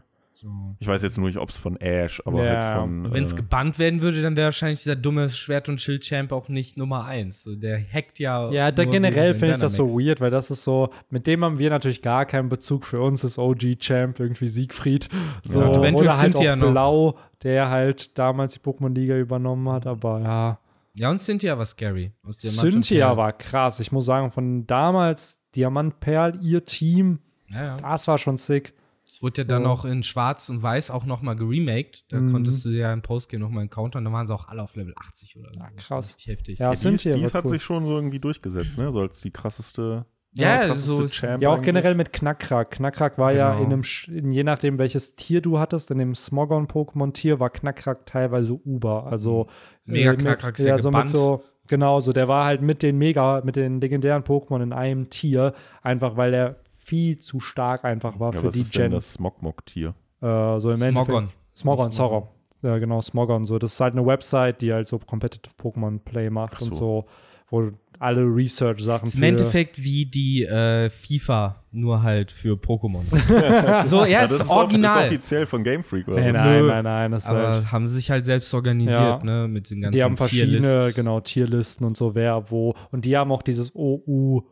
Ich 0.79 0.87
weiß 0.89 1.03
jetzt 1.03 1.17
nur 1.17 1.27
nicht, 1.29 1.39
ob 1.39 1.49
es 1.49 1.57
von 1.57 1.77
Ash, 1.81 2.21
aber 2.27 2.45
Ja. 2.45 2.63
halt 2.63 2.81
von. 2.81 3.13
Wenn 3.13 3.25
es 3.25 3.33
äh, 3.33 3.37
gebannt 3.37 3.79
werden 3.79 4.03
würde, 4.03 4.21
dann 4.23 4.37
wäre 4.37 4.47
wahrscheinlich 4.47 4.79
dieser 4.83 4.97
dumme 4.97 5.31
Schwert- 5.31 5.69
und 5.69 5.81
Schild-Champ 5.81 6.33
auch 6.33 6.49
nicht 6.49 6.77
Nummer 6.77 7.05
eins. 7.05 7.43
So, 7.45 7.55
Der 7.55 7.79
hackt 7.81 8.19
ja. 8.19 8.51
Ja, 8.51 8.71
da 8.71 8.85
generell 8.85 9.35
finde 9.35 9.55
ich 9.55 9.61
das 9.61 9.75
so 9.77 9.89
weird, 9.99 10.21
weil 10.21 10.31
das 10.31 10.51
ist 10.51 10.63
so, 10.65 10.91
mit 11.11 11.27
dem 11.27 11.45
haben 11.45 11.59
wir 11.59 11.71
natürlich 11.71 12.03
gar 12.03 12.27
keinen 12.27 12.49
Bezug. 12.49 12.85
Für 12.85 13.01
uns 13.01 13.25
ist 13.25 13.39
OG-Champ 13.39 14.21
irgendwie 14.21 14.49
Siegfried. 14.49 15.09
So, 15.43 15.61
Ja. 15.61 15.71
Eventuell 15.73 16.09
oder 16.09 16.19
halt 16.19 16.37
auch 16.37 16.57
noch. 16.57 16.71
Blau, 16.73 17.19
der 17.43 17.71
halt 17.71 18.19
damals 18.19 18.55
die 18.55 18.61
Pokémon-Liga 18.61 19.17
übernommen 19.17 19.69
hat, 19.71 19.87
aber 19.87 20.21
ja. 20.21 20.59
Ja, 20.97 21.11
und 21.11 21.19
Cynthia 21.21 21.59
war 21.59 21.67
scary. 21.67 22.13
Cynthia 22.31 23.17
war 23.17 23.33
krass. 23.33 23.81
Ich 23.81 23.91
muss 23.91 24.07
sagen, 24.07 24.31
von 24.31 24.67
damals 24.67 25.43
Diamant 25.57 25.99
Perl, 26.01 26.39
ihr 26.41 26.65
Team, 26.65 27.19
Ja, 27.49 27.65
ja. 27.65 27.77
das 27.79 28.07
war 28.07 28.19
schon 28.19 28.37
sick. 28.37 28.75
Es 29.07 29.23
wurde 29.23 29.43
ja 29.43 29.45
So. 29.45 29.49
dann 29.51 29.67
auch 29.67 29.85
in 29.85 30.03
Schwarz 30.03 30.49
und 30.49 30.63
Weiß 30.63 30.91
auch 30.91 31.05
nochmal 31.05 31.37
geremaked. 31.37 32.11
Da 32.13 32.21
Mhm. 32.21 32.33
konntest 32.33 32.65
du 32.65 32.71
ja 32.71 32.93
im 32.93 33.03
Postgame 33.03 33.43
nochmal 33.45 33.69
countern. 33.69 34.05
Da 34.05 34.13
waren 34.13 34.27
sie 34.27 34.35
auch 34.35 34.49
alle 34.49 34.63
auf 34.63 34.75
Level 34.77 34.95
80 34.97 35.37
oder 35.39 35.51
so. 35.53 35.61
Ja, 35.61 35.69
Das 35.77 35.87
krass. 35.87 36.17
heftig. 36.25 36.59
Ja, 36.59 36.73
ja, 36.73 36.93
dies, 37.13 37.35
hat 37.35 37.45
cool. 37.45 37.51
sich 37.51 37.63
schon 37.63 37.87
so 37.87 37.95
irgendwie 37.97 38.19
durchgesetzt, 38.21 38.79
ne? 38.79 38.91
So 38.93 39.01
als 39.01 39.21
die 39.21 39.31
krasseste. 39.31 40.07
Ja, 40.37 40.67
krasseste 40.67 40.91
so 40.91 41.03
ist- 41.05 41.13
Champ 41.15 41.43
Ja, 41.43 41.51
auch 41.51 41.55
eigentlich. 41.55 41.67
generell 41.67 41.95
mit 41.95 42.13
Knackrack. 42.13 42.73
Knackrack 42.73 43.19
war 43.19 43.33
ja 43.33 43.53
Genau. 43.55 43.65
in 43.67 43.73
einem, 43.73 43.83
in, 44.09 44.33
je 44.33 44.43
nachdem 44.43 44.79
welches 44.79 45.15
Tier 45.15 45.41
du 45.41 45.61
hattest, 45.61 45.93
in 45.93 45.99
dem 45.99 46.15
Smogon-Pokémon-Tier 46.15 47.39
war 47.41 47.51
Knackrack 47.51 48.07
teilweise 48.07 48.55
Uber. 48.55 49.07
Also 49.07 49.47
Mega 49.85 50.11
äh, 50.11 50.13
mit- 50.13 50.21
Knackrack, 50.23 50.59
ja, 50.59 50.79
so 50.79 50.91
mit 50.91 51.09
so 51.09 51.43
Genau, 51.67 51.99
so 51.99 52.13
der 52.13 52.29
war 52.29 52.45
halt 52.45 52.61
mit 52.61 52.83
den 52.83 52.99
Mega, 52.99 53.41
mit 53.43 53.57
den 53.57 53.81
legendären 53.81 54.23
Pokémon 54.23 54.63
in 54.63 54.75
einem 54.75 55.09
Tier, 55.09 55.55
einfach 55.81 56.15
weil 56.19 56.35
er 56.35 56.57
viel 56.95 57.19
zu 57.19 57.41
stark 57.41 57.85
einfach 57.85 58.19
war 58.21 58.33
Ja, 58.35 58.41
für 58.41 58.47
was 58.47 58.55
die 58.55 58.61
ist 58.61 58.75
denn 58.77 58.85
Gen. 58.85 58.93
das 58.93 59.13
Smogmog-Tier? 59.15 59.95
Äh, 60.21 60.59
so 60.61 60.71
im 60.71 60.77
Smogon. 60.79 60.83
Endeffekt. 60.83 61.35
Smogon, 61.57 61.93
sorry. 61.93 62.23
Ja, 62.63 62.79
genau, 62.79 63.01
Smogon. 63.01 63.45
So, 63.45 63.59
das 63.59 63.75
ist 63.75 63.81
halt 63.81 63.95
eine 63.95 64.07
Website, 64.07 64.61
die 64.63 64.73
halt 64.73 64.87
so 64.87 64.99
Competitive 64.99 65.55
Pokémon 65.61 65.99
Play 65.99 66.31
macht 66.31 66.55
Ach 66.57 66.61
so. 66.61 66.67
und 66.67 66.75
so, 66.75 67.05
wo 67.51 67.71
alle 68.01 68.23
Research-Sachen 68.23 69.07
Ist 69.07 69.15
im 69.15 69.23
Endeffekt 69.23 69.83
wie 69.83 70.05
die 70.07 70.43
äh, 70.45 70.91
FIFA, 70.91 71.63
nur 71.71 72.03
halt 72.03 72.33
für 72.33 72.55
Pokémon. 72.57 73.03
so, 73.85 74.05
ja, 74.05 74.23
das 74.23 74.33
ist 74.33 74.49
original. 74.51 75.05
ist 75.05 75.09
offiziell 75.11 75.47
von 75.47 75.63
Game 75.63 75.83
Freak, 75.83 76.09
oder? 76.09 76.17
Nein, 76.21 76.35
was? 76.35 76.41
nein, 76.43 76.61
Nö. 76.63 76.67
nein, 76.69 76.85
nein, 76.85 77.11
das 77.13 77.27
aber 77.27 77.49
halt, 77.49 77.71
haben 77.73 77.87
sie 77.87 77.95
sich 77.95 78.11
halt 78.11 78.25
selbst 78.25 78.53
organisiert, 78.53 78.99
Ja. 78.99 79.23
ne, 79.23 79.47
mit 79.49 79.71
den 79.71 79.83
ganzen 79.83 79.97
die 79.97 80.03
haben 80.03 80.17
verschiedene, 80.17 80.59
Tierlists. 80.61 80.95
genau, 80.97 81.21
Tierlisten 81.21 81.87
und 81.87 81.97
so, 81.97 82.15
wer 82.15 82.51
wo. 82.51 82.75
Und 82.91 83.05
die 83.05 83.17
haben 83.17 83.31
auch 83.31 83.43
dieses 83.43 83.75
OU, 83.77 84.43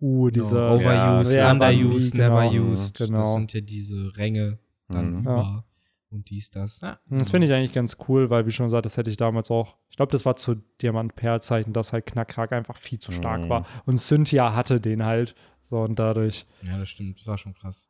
UU, 0.00 0.30
diese 0.30 0.54
Genau, 0.56 0.74
Overused, 0.74 1.34
wie, 1.34 1.40
Underused, 1.50 2.12
genau. 2.12 2.40
Never 2.50 2.52
used. 2.70 2.96
Genau. 2.98 3.18
Das 3.20 3.32
sind 3.34 3.52
ja 3.52 3.60
diese 3.60 4.16
Ränge, 4.16 4.58
dann 4.88 5.10
Mhm. 5.12 5.18
über 5.20 5.64
und 6.10 6.30
dies, 6.30 6.50
das. 6.50 6.80
Ja. 6.80 7.00
Das 7.08 7.30
finde 7.32 7.48
ich 7.48 7.52
eigentlich 7.52 7.72
ganz 7.72 7.96
cool, 8.08 8.30
weil, 8.30 8.46
wie 8.46 8.52
schon 8.52 8.66
gesagt, 8.66 8.86
das 8.86 8.96
hätte 8.96 9.10
ich 9.10 9.16
damals 9.16 9.50
auch, 9.50 9.76
ich 9.90 9.96
glaube, 9.96 10.12
das 10.12 10.24
war 10.24 10.36
zu 10.36 10.54
Diamant-Perl-Zeiten, 10.80 11.72
dass 11.72 11.92
halt 11.92 12.06
Knackrack 12.06 12.52
einfach 12.52 12.76
viel 12.76 13.00
zu 13.00 13.10
stark 13.10 13.42
Mhm. 13.42 13.48
war. 13.48 13.66
Und 13.84 13.98
Cynthia 13.98 14.54
hatte 14.54 14.80
den 14.80 15.04
halt. 15.04 15.34
So, 15.62 15.80
und 15.80 15.98
dadurch, 15.98 16.46
ja, 16.62 16.78
das 16.78 16.88
stimmt. 16.90 17.18
Das 17.18 17.26
war 17.26 17.38
schon 17.38 17.54
krass. 17.54 17.88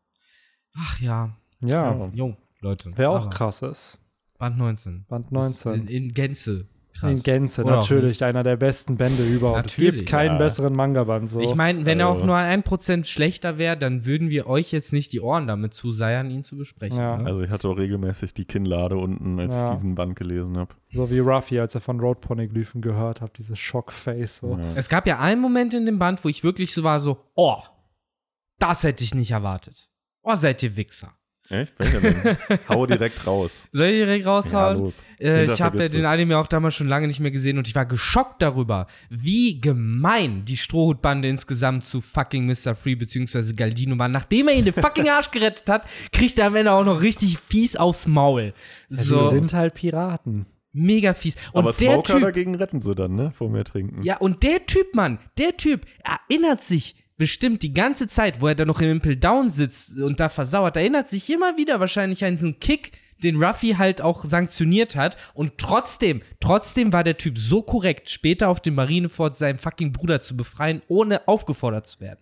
Ach 0.77 1.01
ja. 1.01 1.37
ja, 1.61 2.09
Jo, 2.15 2.37
Leute. 2.61 2.93
wer 2.97 3.11
auch 3.11 3.29
krass 3.31 3.63
ist. 3.63 4.01
Band 4.39 4.57
19. 4.59 5.05
Band 5.09 5.27
Ist 5.27 5.33
19. 5.33 5.75
In, 5.75 5.87
in 5.89 6.15
Gänze. 6.15 6.67
Krass. 6.99 7.11
In 7.19 7.23
Gänze, 7.25 7.65
Oder 7.65 7.77
natürlich, 7.77 8.23
einer 8.23 8.45
der 8.45 8.57
besten 8.57 8.97
Bände 8.97 9.25
überhaupt. 9.27 9.67
es 9.67 9.77
Natürlich, 9.79 9.95
gibt 10.01 10.09
keinen 10.11 10.33
ja. 10.35 10.39
besseren 10.39 10.75
Manga-Band. 10.75 11.29
So. 11.29 11.41
Ich 11.41 11.57
meine, 11.57 11.85
wenn 11.85 11.99
er 11.99 12.09
auch 12.09 12.15
Also- 12.15 12.27
nur 12.27 12.37
ein 12.37 12.63
Prozent 12.63 13.09
schlechter 13.09 13.59
wäre, 13.59 13.77
dann 13.77 14.05
würden 14.07 14.31
wir 14.31 14.47
euch 14.47 14.71
jetzt 14.71 14.93
nicht 14.93 15.13
die 15.13 15.21
Ohren 15.21 15.49
damit 15.49 15.75
zuseiern, 15.75 16.31
ihn 16.31 16.45
zu 16.45 16.57
besprechen. 16.57 16.97
Ja. 16.99 17.17
Ne? 17.17 17.27
Also 17.27 17.43
ich 17.43 17.51
hatte 17.51 17.69
auch 17.69 17.77
regelmäßig 17.77 18.33
die 18.35 18.45
Kinnlade 18.45 18.97
unten, 18.97 19.41
als 19.41 19.55
Ja. 19.57 19.65
ich 19.65 19.71
diesen 19.71 19.97
Band 19.97 20.15
gelesen 20.17 20.57
habe. 20.57 20.73
so 20.93 21.11
wie 21.11 21.19
Ruffy, 21.19 21.59
als 21.59 21.75
er 21.75 21.81
von 21.81 21.99
Road 21.99 22.21
Poneglyphen 22.21 22.81
gehört 22.81 23.21
hat, 23.21 23.39
dieses 23.39 23.59
Schockface. 23.59 24.39
So. 24.39 24.57
Ja. 24.57 24.65
Es 24.77 24.89
gab 24.89 25.07
ja 25.09 25.19
einen 25.19 25.41
Moment 25.41 25.75
in 25.75 25.87
dem 25.87 25.99
Band, 25.99 26.25
wo 26.25 26.29
ich 26.29 26.45
wirklich 26.45 26.73
so 26.73 26.85
war, 26.85 27.01
so, 27.01 27.19
oh, 27.35 27.57
das 28.61 28.85
hätte 28.85 29.03
ich 29.03 29.15
nicht 29.17 29.33
erwartet. 29.33 29.89
Oh, 30.23 30.37
seid 30.37 30.63
ihr 30.63 30.77
Wichser. 30.77 31.13
Echt? 31.61 31.75
Welcher 31.79 32.01
denn? 32.01 32.37
Hau 32.69 32.87
direkt 32.87 33.27
raus. 33.27 33.65
Soll 33.73 33.87
ich 33.87 33.93
direkt 33.97 34.25
Ja, 34.25 34.33
raushauen? 34.33 34.79
los. 34.79 35.03
Äh, 35.21 35.45
ich 35.45 35.63
habe 35.63 35.79
ja 35.83 35.89
den. 35.89 36.05
Anime 36.05 36.37
auch 36.39 36.47
damals 36.47 36.75
schon 36.75 36.89
lange 36.89 37.07
nicht 37.07 37.21
mehr 37.21 37.31
gesehen 37.31 37.57
und 37.59 37.69
ich 37.69 37.75
war 37.75 37.87
geschockt 37.87 38.43
darüber, 38.43 38.87
wie 39.11 39.61
gemein 39.61 40.45
die 40.45 40.57
Strohhutbande 40.57 41.29
insgesamt 41.29 41.85
zu 41.85 42.01
fucking 42.01 42.47
Mr. 42.47 42.75
Free 42.75 42.95
bzw. 42.97 43.53
Galdino 43.55 43.99
war. 43.99 44.09
Nachdem 44.09 44.49
er 44.49 44.55
ihn 44.55 44.65
den 44.65 44.75
fucking 44.75 45.09
Arsch 45.09 45.31
gerettet 45.31 45.69
hat, 45.69 45.87
kriegt 46.13 46.39
er 46.39 46.47
am 46.49 46.57
Ende 46.57 46.73
auch 46.73 46.85
noch 46.85 47.01
richtig 47.01 47.39
fies 47.39 47.77
aufs 47.77 48.07
Maul. 48.07 48.53
Ja, 48.91 48.97
So, 49.03 49.21
Die 49.21 49.29
sind 49.29 49.53
halt 49.53 49.75
Piraten. 49.75 50.47
mega 50.73 51.15
fies. 51.15 51.35
Und 51.53 51.61
Aber 51.61 51.73
der 51.73 51.93
Smoker 51.93 52.13
Typ, 52.15 52.23
dagegen 52.23 52.55
retten 52.57 52.81
sie 52.81 52.95
dann, 52.95 53.15
ne? 53.15 53.33
Vor 53.37 53.49
mir 53.49 53.63
trinken. 53.65 54.03
ja, 54.03 54.17
und 54.17 54.43
der 54.43 54.67
Typ, 54.67 54.95
Mann, 54.95 55.19
der 55.39 55.57
Typ 55.57 55.87
erinnert 56.03 56.63
sich 56.63 56.97
bestimmt 57.17 57.63
die 57.63 57.73
ganze 57.73 58.09
Zeit, 58.09 58.41
wo 58.41 58.49
er 58.49 58.55
da 58.55 58.65
noch 58.65 58.81
im 58.81 58.91
Impel 58.91 59.17
Down 59.17 59.49
sitzt 59.49 59.99
und 59.99 60.21
da 60.21 60.29
versauert, 60.29 60.77
erinnert 60.77 61.09
sich 61.09 61.31
immer 61.31 61.57
wieder 61.57 61.81
wahrscheinlich 61.81 62.25
an 62.25 62.35
diesen 62.35 62.59
Kick, 62.59 62.93
den 63.23 63.43
Ruffy 63.43 63.75
halt 63.79 64.03
auch 64.03 64.25
sanktioniert 64.25 64.97
hat. 64.97 65.17
Und 65.35 65.59
trotzdem, 65.59 66.23
trotzdem 66.41 66.93
war 66.93 67.05
der 67.05 67.17
Typ 67.17 67.39
so 67.39 67.63
korrekt, 67.63 68.11
später 68.11 68.49
auf 68.49 68.61
dem 68.61 68.75
Marineford 68.75 69.37
seinen 69.37 69.59
fucking 69.59 69.93
Bruder 69.93 70.21
zu 70.21 70.37
befreien, 70.37 70.83
ohne 70.89 71.27
aufgefordert 71.29 71.87
zu 71.87 72.01
werden. 72.01 72.21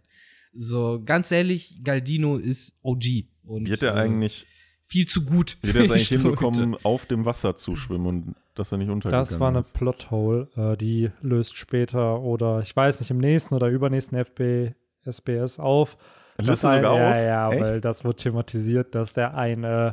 So, 0.54 1.00
ganz 1.04 1.30
ehrlich, 1.30 1.80
Galdino 1.82 2.36
ist 2.36 2.78
OG. 2.82 3.04
Und, 3.44 3.68
Wird 3.68 3.82
er 3.82 3.96
äh, 3.96 4.00
eigentlich, 4.00 4.46
viel 4.84 5.08
zu 5.08 5.24
gut. 5.24 5.56
wird 5.62 5.76
er 5.76 5.84
es 5.84 5.90
eigentlich 5.90 6.08
hinbekommen, 6.08 6.76
auf 6.82 7.06
dem 7.06 7.24
Wasser 7.24 7.56
zu 7.56 7.74
schwimmen 7.76 8.06
und 8.06 8.34
dass 8.54 8.70
er 8.72 8.78
nicht 8.78 8.90
untergegangen 8.90 9.24
Das 9.24 9.40
war 9.40 9.48
eine? 9.48 9.62
Plothole, 9.62 10.48
äh, 10.54 10.76
die 10.76 11.10
löst 11.22 11.56
später 11.56 12.20
oder 12.20 12.60
ich 12.60 12.76
weiß 12.76 13.00
nicht, 13.00 13.10
im 13.10 13.16
nächsten 13.18 13.54
oder 13.54 13.68
übernächsten 13.68 14.18
FB, 14.18 14.74
SBS 15.04 15.58
auf. 15.58 15.96
Löst 16.38 16.64
ein- 16.64 16.82
sogar 16.82 16.96
ja, 16.96 17.10
auf? 17.10 17.16
Ja, 17.24 17.50
Echt? 17.50 17.60
weil 17.62 17.80
das 17.80 18.04
wird 18.04 18.18
thematisiert, 18.18 18.94
dass 18.94 19.12
der 19.12 19.34
ein, 19.36 19.64
äh, 19.64 19.92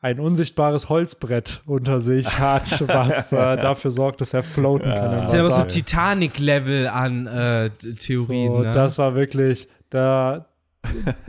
ein 0.00 0.20
unsichtbares 0.20 0.88
Holzbrett 0.88 1.62
unter 1.66 2.00
sich 2.00 2.38
hat, 2.38 2.82
was 2.88 3.32
äh, 3.32 3.56
dafür 3.56 3.90
sorgt, 3.90 4.20
dass 4.20 4.34
er 4.34 4.42
floaten 4.44 4.92
kann 4.94 5.12
Das 5.20 5.30
sind 5.30 5.40
aber 5.42 5.60
so. 5.60 5.66
Titanic-Level 5.66 6.88
an 6.88 7.26
äh, 7.26 7.70
Theorien. 7.70 8.52
So, 8.52 8.58
ne? 8.62 8.70
Das 8.72 8.98
war 8.98 9.14
wirklich, 9.14 9.68
da 9.90 10.46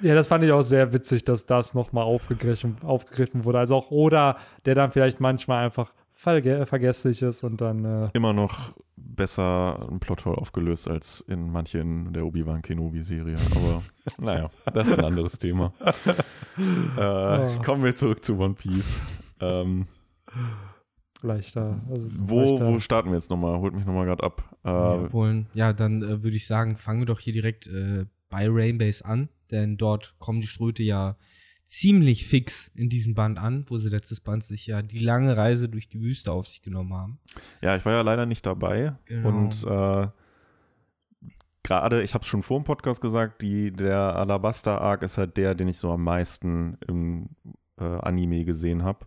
Ja, 0.00 0.14
das 0.14 0.28
fand 0.28 0.44
ich 0.44 0.50
auch 0.52 0.62
sehr 0.62 0.92
witzig, 0.92 1.24
dass 1.24 1.46
das 1.46 1.72
nochmal 1.72 2.04
aufgegriffen, 2.04 2.76
aufgegriffen 2.82 3.44
wurde. 3.44 3.60
Also 3.60 3.76
auch 3.76 3.90
Oda, 3.90 4.36
der 4.66 4.74
dann 4.74 4.90
vielleicht 4.90 5.20
manchmal 5.20 5.64
einfach 5.64 5.94
verge 6.12 6.66
vergesslich 6.66 7.22
ist 7.22 7.44
und 7.44 7.60
dann. 7.60 7.84
Äh, 7.84 8.08
Immer 8.12 8.32
noch 8.32 8.72
besser 9.14 9.88
ein 9.90 10.00
Plothole 10.00 10.38
aufgelöst 10.38 10.88
als 10.88 11.20
in 11.20 11.50
manchen 11.50 12.12
der 12.12 12.24
Obi-Wan 12.26 12.62
Kenobi-Serie. 12.62 13.36
Aber 13.54 13.82
naja, 14.18 14.50
das 14.72 14.88
ist 14.88 14.98
ein 14.98 15.04
anderes 15.04 15.38
Thema. 15.38 15.72
Äh, 16.56 17.56
Kommen 17.64 17.82
wir 17.82 17.96
zurück 17.96 18.24
zu 18.24 18.38
One 18.38 18.54
Piece. 18.54 19.00
Ähm, 19.40 19.88
leichter. 21.20 21.80
Also 21.90 22.08
wo, 22.12 22.40
leichter. 22.42 22.66
wo 22.66 22.78
starten 22.78 23.08
wir 23.08 23.16
jetzt 23.16 23.28
nochmal? 23.28 23.58
Holt 23.58 23.74
mich 23.74 23.84
nochmal 23.84 24.06
gerade 24.06 24.22
ab. 24.22 24.56
Äh, 24.64 24.70
ja, 24.70 25.44
ja, 25.54 25.72
dann 25.72 26.02
äh, 26.02 26.22
würde 26.22 26.36
ich 26.36 26.46
sagen, 26.46 26.76
fangen 26.76 27.00
wir 27.00 27.06
doch 27.06 27.18
hier 27.18 27.32
direkt 27.32 27.66
äh, 27.66 28.06
bei 28.28 28.46
Rainbase 28.48 29.04
an, 29.04 29.28
denn 29.50 29.76
dort 29.76 30.14
kommen 30.20 30.40
die 30.40 30.46
Ströte 30.46 30.84
ja 30.84 31.16
ziemlich 31.66 32.26
fix 32.26 32.70
in 32.74 32.88
diesem 32.88 33.14
Band 33.14 33.38
an, 33.38 33.64
wo 33.68 33.78
sie 33.78 33.88
letztes 33.88 34.20
Band 34.20 34.44
sich 34.44 34.66
ja 34.66 34.82
die 34.82 34.98
lange 34.98 35.36
Reise 35.36 35.68
durch 35.68 35.88
die 35.88 36.00
Wüste 36.00 36.32
auf 36.32 36.46
sich 36.46 36.62
genommen 36.62 36.94
haben. 36.94 37.18
Ja, 37.62 37.76
ich 37.76 37.84
war 37.84 37.92
ja 37.92 38.02
leider 38.02 38.26
nicht 38.26 38.46
dabei. 38.46 38.94
Genau. 39.06 39.28
Und 39.28 39.64
äh, 39.64 40.08
gerade, 41.62 42.02
ich 42.02 42.14
habe 42.14 42.22
es 42.22 42.28
schon 42.28 42.42
vor 42.42 42.60
dem 42.60 42.64
Podcast 42.64 43.00
gesagt, 43.00 43.42
die, 43.42 43.72
der 43.72 44.16
Alabaster-Arc 44.16 45.02
ist 45.02 45.18
halt 45.18 45.36
der, 45.36 45.54
den 45.54 45.68
ich 45.68 45.78
so 45.78 45.90
am 45.90 46.04
meisten 46.04 46.76
im 46.86 47.30
äh, 47.78 47.84
Anime 47.84 48.44
gesehen 48.44 48.82
habe. 48.84 49.06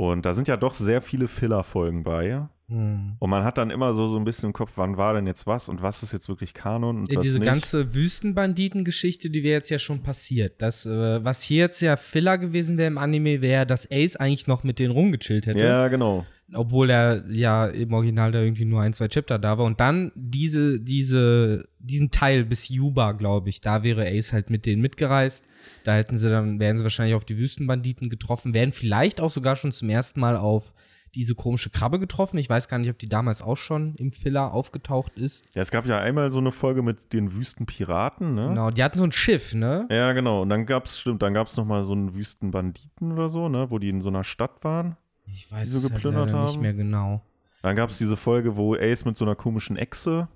Und 0.00 0.24
da 0.24 0.32
sind 0.32 0.48
ja 0.48 0.56
doch 0.56 0.72
sehr 0.72 1.02
viele 1.02 1.28
Filler-Folgen 1.28 2.04
bei. 2.04 2.48
Hm. 2.68 3.16
Und 3.18 3.28
man 3.28 3.44
hat 3.44 3.58
dann 3.58 3.68
immer 3.68 3.92
so, 3.92 4.08
so 4.08 4.16
ein 4.16 4.24
bisschen 4.24 4.46
im 4.46 4.54
Kopf, 4.54 4.72
wann 4.76 4.96
war 4.96 5.12
denn 5.12 5.26
jetzt 5.26 5.46
was 5.46 5.68
und 5.68 5.82
was 5.82 6.02
ist 6.02 6.12
jetzt 6.12 6.26
wirklich 6.26 6.54
Kanon 6.54 7.00
und 7.00 7.10
Ja, 7.10 7.18
was 7.18 7.22
diese 7.22 7.38
nicht. 7.38 7.46
ganze 7.46 7.92
Wüstenbanditen-Geschichte, 7.92 9.28
die 9.28 9.42
wäre 9.42 9.56
jetzt 9.56 9.68
ja 9.68 9.78
schon 9.78 10.02
passiert. 10.02 10.62
Das, 10.62 10.86
äh, 10.86 11.22
was 11.22 11.42
hier 11.42 11.64
jetzt 11.64 11.82
ja 11.82 11.98
Filler 11.98 12.38
gewesen 12.38 12.78
wäre 12.78 12.86
im 12.86 12.96
Anime, 12.96 13.42
wäre, 13.42 13.66
dass 13.66 13.90
Ace 13.90 14.16
eigentlich 14.16 14.46
noch 14.46 14.64
mit 14.64 14.78
denen 14.78 14.92
rumgechillt 14.92 15.44
hätte. 15.44 15.58
ja, 15.58 15.88
genau. 15.88 16.24
Obwohl 16.52 16.90
er 16.90 17.24
ja 17.30 17.66
im 17.66 17.92
Original 17.92 18.32
da 18.32 18.40
irgendwie 18.40 18.64
nur 18.64 18.80
ein, 18.80 18.92
zwei 18.92 19.08
Chapter 19.08 19.38
da 19.38 19.58
war. 19.58 19.64
Und 19.64 19.80
dann 19.80 20.10
diese, 20.14 20.80
diese, 20.80 21.68
diesen 21.78 22.10
Teil 22.10 22.44
bis 22.44 22.68
Yuba, 22.68 23.12
glaube 23.12 23.48
ich, 23.48 23.60
da 23.60 23.82
wäre 23.82 24.06
Ace 24.06 24.32
halt 24.32 24.50
mit 24.50 24.66
denen 24.66 24.82
mitgereist. 24.82 25.46
Da 25.84 25.94
hätten 25.94 26.16
sie 26.16 26.28
dann, 26.28 26.58
wären 26.58 26.78
sie 26.78 26.84
wahrscheinlich 26.84 27.14
auf 27.14 27.24
die 27.24 27.38
Wüstenbanditen 27.38 28.10
getroffen, 28.10 28.54
wären 28.54 28.72
vielleicht 28.72 29.20
auch 29.20 29.30
sogar 29.30 29.56
schon 29.56 29.72
zum 29.72 29.90
ersten 29.90 30.20
Mal 30.20 30.36
auf 30.36 30.72
diese 31.14 31.34
komische 31.34 31.70
Krabbe 31.70 31.98
getroffen. 31.98 32.38
Ich 32.38 32.48
weiß 32.48 32.68
gar 32.68 32.78
nicht, 32.78 32.90
ob 32.90 32.98
die 32.98 33.08
damals 33.08 33.42
auch 33.42 33.56
schon 33.56 33.94
im 33.96 34.12
Filler 34.12 34.52
aufgetaucht 34.52 35.18
ist. 35.18 35.44
Ja, 35.54 35.62
es 35.62 35.70
gab 35.70 35.86
ja 35.86 35.98
einmal 35.98 36.30
so 36.30 36.38
eine 36.38 36.52
Folge 36.52 36.82
mit 36.82 37.12
den 37.12 37.34
Wüstenpiraten, 37.34 38.34
ne? 38.34 38.48
Genau, 38.48 38.70
die 38.70 38.82
hatten 38.82 38.98
so 38.98 39.04
ein 39.04 39.12
Schiff, 39.12 39.54
ne? 39.54 39.86
Ja, 39.90 40.12
genau. 40.12 40.42
Und 40.42 40.50
dann 40.50 40.66
gab's, 40.66 41.00
stimmt, 41.00 41.22
dann 41.22 41.34
gab's 41.34 41.56
noch 41.56 41.64
mal 41.64 41.84
so 41.84 41.92
einen 41.92 42.14
Wüstenbanditen 42.14 43.12
oder 43.12 43.28
so, 43.28 43.48
ne? 43.48 43.70
Wo 43.70 43.78
die 43.78 43.88
in 43.88 44.00
so 44.00 44.08
einer 44.08 44.24
Stadt 44.24 44.62
waren. 44.62 44.96
Ich 45.34 45.50
weiß 45.50 45.68
Die 45.70 45.72
so 45.76 45.78
es 45.78 45.84
halt 45.84 45.94
geplündert 45.94 46.26
nicht 46.26 46.34
haben? 46.34 46.60
mehr 46.60 46.74
genau. 46.74 47.22
Dann 47.62 47.76
gab's 47.76 47.98
diese 47.98 48.16
Folge, 48.16 48.56
wo 48.56 48.74
Ace 48.74 49.04
mit 49.04 49.16
so 49.16 49.24
einer 49.24 49.34
komischen 49.34 49.76
Echse, 49.76 50.28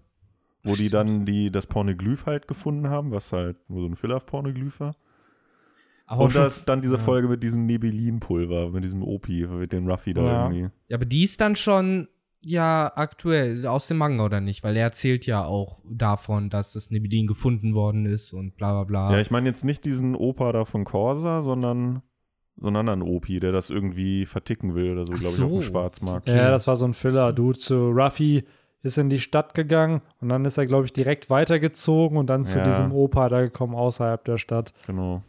wo 0.62 0.70
die 0.70 0.86
Stimmt. 0.88 0.94
dann 0.94 1.26
die, 1.26 1.50
das 1.50 1.66
Pornoglyph 1.66 2.26
halt 2.26 2.46
gefunden 2.48 2.88
haben, 2.90 3.10
was 3.12 3.32
halt 3.32 3.56
nur 3.70 3.80
so 3.82 3.86
ein 3.88 3.96
Filler-Pornoglyph 3.96 4.80
war. 4.80 4.92
Aber 6.06 6.24
Und 6.24 6.34
das, 6.34 6.64
dann 6.66 6.82
diese 6.82 6.96
ja. 6.96 7.00
Folge 7.00 7.28
mit 7.28 7.42
diesem 7.42 7.64
Nebelin-Pulver, 7.64 8.70
mit 8.70 8.84
diesem 8.84 9.02
Opi, 9.02 9.46
mit 9.46 9.72
dem 9.72 9.88
Ruffy 9.88 10.12
da 10.12 10.22
Ja. 10.22 10.42
irgendwie. 10.50 10.70
Ja, 10.88 10.96
aber 10.96 11.06
die 11.06 11.22
ist 11.24 11.40
dann 11.40 11.56
schon 11.56 12.08
ja 12.42 12.92
aktuell 12.94 13.66
aus 13.66 13.88
dem 13.88 13.96
Manga 13.96 14.22
oder 14.26 14.42
nicht? 14.42 14.62
Weil 14.62 14.76
er 14.76 14.82
erzählt 14.82 15.24
ja 15.24 15.46
auch 15.46 15.78
davon, 15.88 16.50
dass 16.50 16.74
das 16.74 16.90
Nebelin 16.90 17.26
gefunden 17.26 17.74
worden 17.74 18.04
ist 18.04 18.34
und 18.34 18.54
bla 18.56 18.72
bla 18.72 18.84
bla. 18.84 19.12
Ja, 19.12 19.20
ich 19.22 19.30
meine 19.30 19.48
jetzt 19.48 19.64
nicht 19.64 19.86
diesen 19.86 20.14
Opa 20.14 20.52
da 20.52 20.66
von 20.66 20.84
Corsa, 20.84 21.40
sondern 21.40 22.02
so 22.56 22.68
einen 22.68 22.76
anderen 22.76 23.02
Opi, 23.02 23.40
der 23.40 23.52
das 23.52 23.70
irgendwie 23.70 24.26
verticken 24.26 24.74
will 24.74 24.92
oder 24.92 25.06
so, 25.06 25.12
glaube 25.12 25.24
ich, 25.24 25.28
auf 25.28 25.36
dem 25.36 25.48
so. 25.48 25.60
Schwarzmarkt. 25.60 26.28
Ja, 26.28 26.50
das 26.50 26.66
war 26.66 26.76
so 26.76 26.84
ein 26.86 26.92
Filler. 26.94 27.32
Dude 27.32 27.58
zu 27.58 27.90
Ruffy 27.90 28.44
ist 28.82 28.98
in 28.98 29.08
die 29.08 29.18
Stadt 29.18 29.54
gegangen 29.54 30.02
und 30.20 30.28
dann 30.28 30.44
ist 30.44 30.58
er, 30.58 30.66
glaube 30.66 30.84
ich, 30.84 30.92
direkt 30.92 31.30
weitergezogen 31.30 32.16
und 32.18 32.28
dann 32.28 32.44
zu 32.44 32.58
Ja. 32.58 32.64
diesem 32.64 32.92
Opa 32.92 33.28
da 33.28 33.40
gekommen 33.40 33.74
außerhalb 33.74 34.22
der 34.24 34.38
Stadt. 34.38 34.72
Genau. 34.86 35.22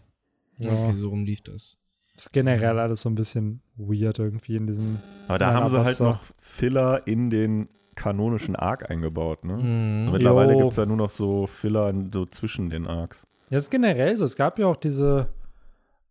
Ja. 0.60 0.71
Okay, 0.71 0.95
so 0.97 1.10
rum 1.10 1.23
lief 1.26 1.41
das. 1.41 1.78
Ist 2.17 2.32
generell 2.32 2.80
alles 2.80 3.02
so 3.02 3.10
ein 3.10 3.15
bisschen 3.15 3.62
weird 3.76 4.19
irgendwie 4.19 4.56
in 4.56 4.67
diesem. 4.67 4.99
Aber 5.28 5.38
da 5.39 5.54
haben 5.54 5.67
sie 5.67 5.78
halt 5.78 5.99
noch 5.99 6.19
Filler 6.38 7.08
in 7.08 7.30
den 7.30 7.67
kanonischen 7.95 8.56
Arc 8.56 8.89
eingebaut, 8.89 9.43
ne? 9.45 9.58
Mhm. 9.58 10.12
Mittlerweile 10.12 10.56
gibt 10.56 10.71
es 10.71 10.78
ja 10.78 10.86
nur 10.86 10.97
noch 10.97 11.10
so 11.10 11.47
Filler 11.47 11.93
so 12.13 12.26
zwischen 12.26 12.69
den 12.69 12.88
Arcs. 12.88 13.26
Ja, 13.49 13.58
ist 13.58 13.69
generell 13.71 14.15
so. 14.17 14.26
Es 14.26 14.36
gab 14.36 14.60
ja 14.60 14.67
auch 14.67 14.76
diese. 14.78 15.28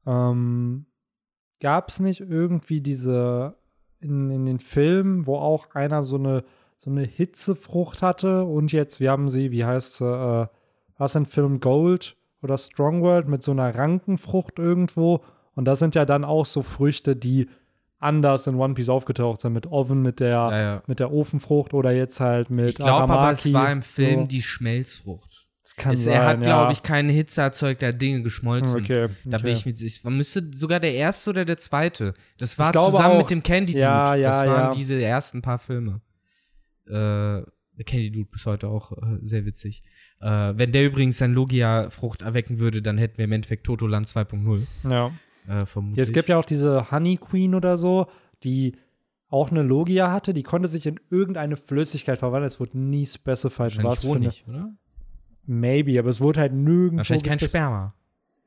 Ähm, 0.07 0.87
gab 1.61 1.89
es 1.89 2.01
nicht 2.01 2.21
irgendwie 2.21 2.81
diese 2.81 3.55
in, 4.01 4.31
in 4.31 4.45
den 4.45 4.59
Filmen, 4.59 5.27
wo 5.27 5.37
auch 5.37 5.75
einer 5.75 6.03
so 6.03 6.17
eine 6.17 6.45
so 6.77 6.91
eine 6.91 7.03
Hitzefrucht 7.03 8.03
hatte 8.03 8.45
und 8.45 8.73
jetzt, 8.73 9.01
wir 9.01 9.11
haben 9.11 9.29
sie, 9.29 9.51
wie 9.53 9.65
heißt 9.65 9.99
sie, 9.99 10.05
äh, 10.07 10.47
was 10.99 11.15
in 11.15 11.25
Film 11.25 11.61
Gold 11.61 12.17
oder 12.43 12.59
Strong 12.59 13.01
World 13.03 13.29
mit 13.29 13.43
so 13.43 13.53
einer 13.53 13.75
Rankenfrucht 13.75 14.59
irgendwo 14.59 15.21
und 15.55 15.65
das 15.67 15.79
sind 15.79 15.95
ja 15.95 16.05
dann 16.05 16.25
auch 16.25 16.45
so 16.45 16.63
Früchte, 16.63 17.17
die 17.17 17.49
anders 17.99 18.47
in 18.47 18.57
One 18.57 18.75
Piece 18.75 18.91
aufgetaucht 18.91 19.41
sind, 19.41 19.55
mit 19.55 19.67
Oven, 19.67 20.03
mit 20.03 20.21
der, 20.21 20.29
Ja, 20.29 20.61
ja. 20.61 20.83
mit 20.87 21.01
der 21.01 21.13
Ofenfrucht 21.13 21.73
oder 21.73 21.91
jetzt 21.93 22.21
halt 22.21 22.51
mit 22.51 22.71
Ich 22.71 22.77
glaube 22.77 23.13
aber, 23.13 23.33
es 23.33 23.51
war 23.53 23.73
im 23.73 23.83
Film 23.83 24.23
so. 24.23 24.27
die 24.27 24.43
Schmelzfrucht. 24.43 25.44
Das 25.65 25.77
kann 25.77 25.95
Es, 25.95 26.05
sein, 26.05 26.15
er 26.15 26.25
hat, 26.27 26.37
ja. 26.39 26.43
glaube 26.43 26.73
ich, 26.73 26.83
keine 26.83 27.11
Hitze 27.11 27.41
erzeugt, 27.41 27.83
er 27.83 27.89
hat 27.89 28.01
Dinge 28.01 28.23
geschmolzen. 28.23 28.83
Okay, 28.83 29.09
Da 29.25 29.39
bin 29.39 29.47
okay. 29.47 29.51
ich 29.53 29.65
mit 29.65 29.79
sich. 29.79 30.05
Man 30.05 30.17
müsste 30.17 30.51
sogar 30.53 30.79
der 30.79 30.95
erste 30.95 31.31
oder 31.31 31.47
der 31.47 31.57
zweite. 31.57 32.13
Das 32.37 32.59
war 32.59 32.71
zusammen 32.73 33.15
auch. 33.15 33.19
mit 33.19 33.31
dem 33.31 33.43
Candy 33.43 33.73
Dude. 33.73 33.83
Ja, 33.83 34.15
ja, 34.15 34.29
das 34.29 34.47
waren 34.47 34.77
diese 34.77 35.03
ersten 35.03 35.41
paar 35.41 35.59
Filme. 35.59 36.03
Äh, 36.87 36.91
der 36.91 37.85
Candy 37.87 38.11
Dude 38.11 38.29
bis 38.31 38.45
heute 38.45 38.69
auch 38.69 38.93
äh, 38.93 39.19
sehr 39.23 39.47
witzig. 39.47 39.83
Äh, 40.21 40.27
wenn 40.27 40.73
der 40.73 40.85
übrigens 40.85 41.17
sein 41.17 41.33
Logia-Frucht 41.33 42.21
erwecken 42.21 42.59
würde, 42.59 42.83
dann 42.83 42.99
hätten 42.99 43.17
wir 43.17 43.25
im 43.25 43.33
Endeffekt 43.33 43.65
Totoland 43.65 44.07
2.0. 44.07 44.67
Ja. 44.91 45.13
Äh, 45.49 45.65
vermutlich. 45.65 45.97
Ja, 45.97 46.03
es 46.03 46.13
gibt 46.13 46.29
ja 46.29 46.39
auch 46.39 46.45
diese 46.45 46.91
Honey 46.91 47.17
Queen 47.17 47.55
oder 47.55 47.79
so, 47.79 48.07
die 48.43 48.77
auch 49.29 49.51
eine 49.51 49.63
Logia 49.63 50.13
hatte, 50.13 50.35
die 50.35 50.43
konnte 50.43 50.69
sich 50.69 50.87
in 50.87 51.01
irgendeine 51.11 51.57
Flüssigkeit 51.57 52.19
verwandeln. 52.19 52.49
Es 52.49 52.61
wurde 52.61 52.79
nie 52.79 53.07
specified, 53.07 53.83
was 53.83 54.03
für 54.03 54.11
eine. 54.11 54.27
Honig, 54.27 54.45
oder? 54.47 54.75
Maybe, 55.47 55.99
aber 55.99 56.09
es 56.09 56.21
wurde 56.21 56.41
halt 56.41 56.53
nirgendwo. 56.53 56.99
Wahrscheinlich 56.99 57.25
kein 57.25 57.39
Sperma. 57.39 57.95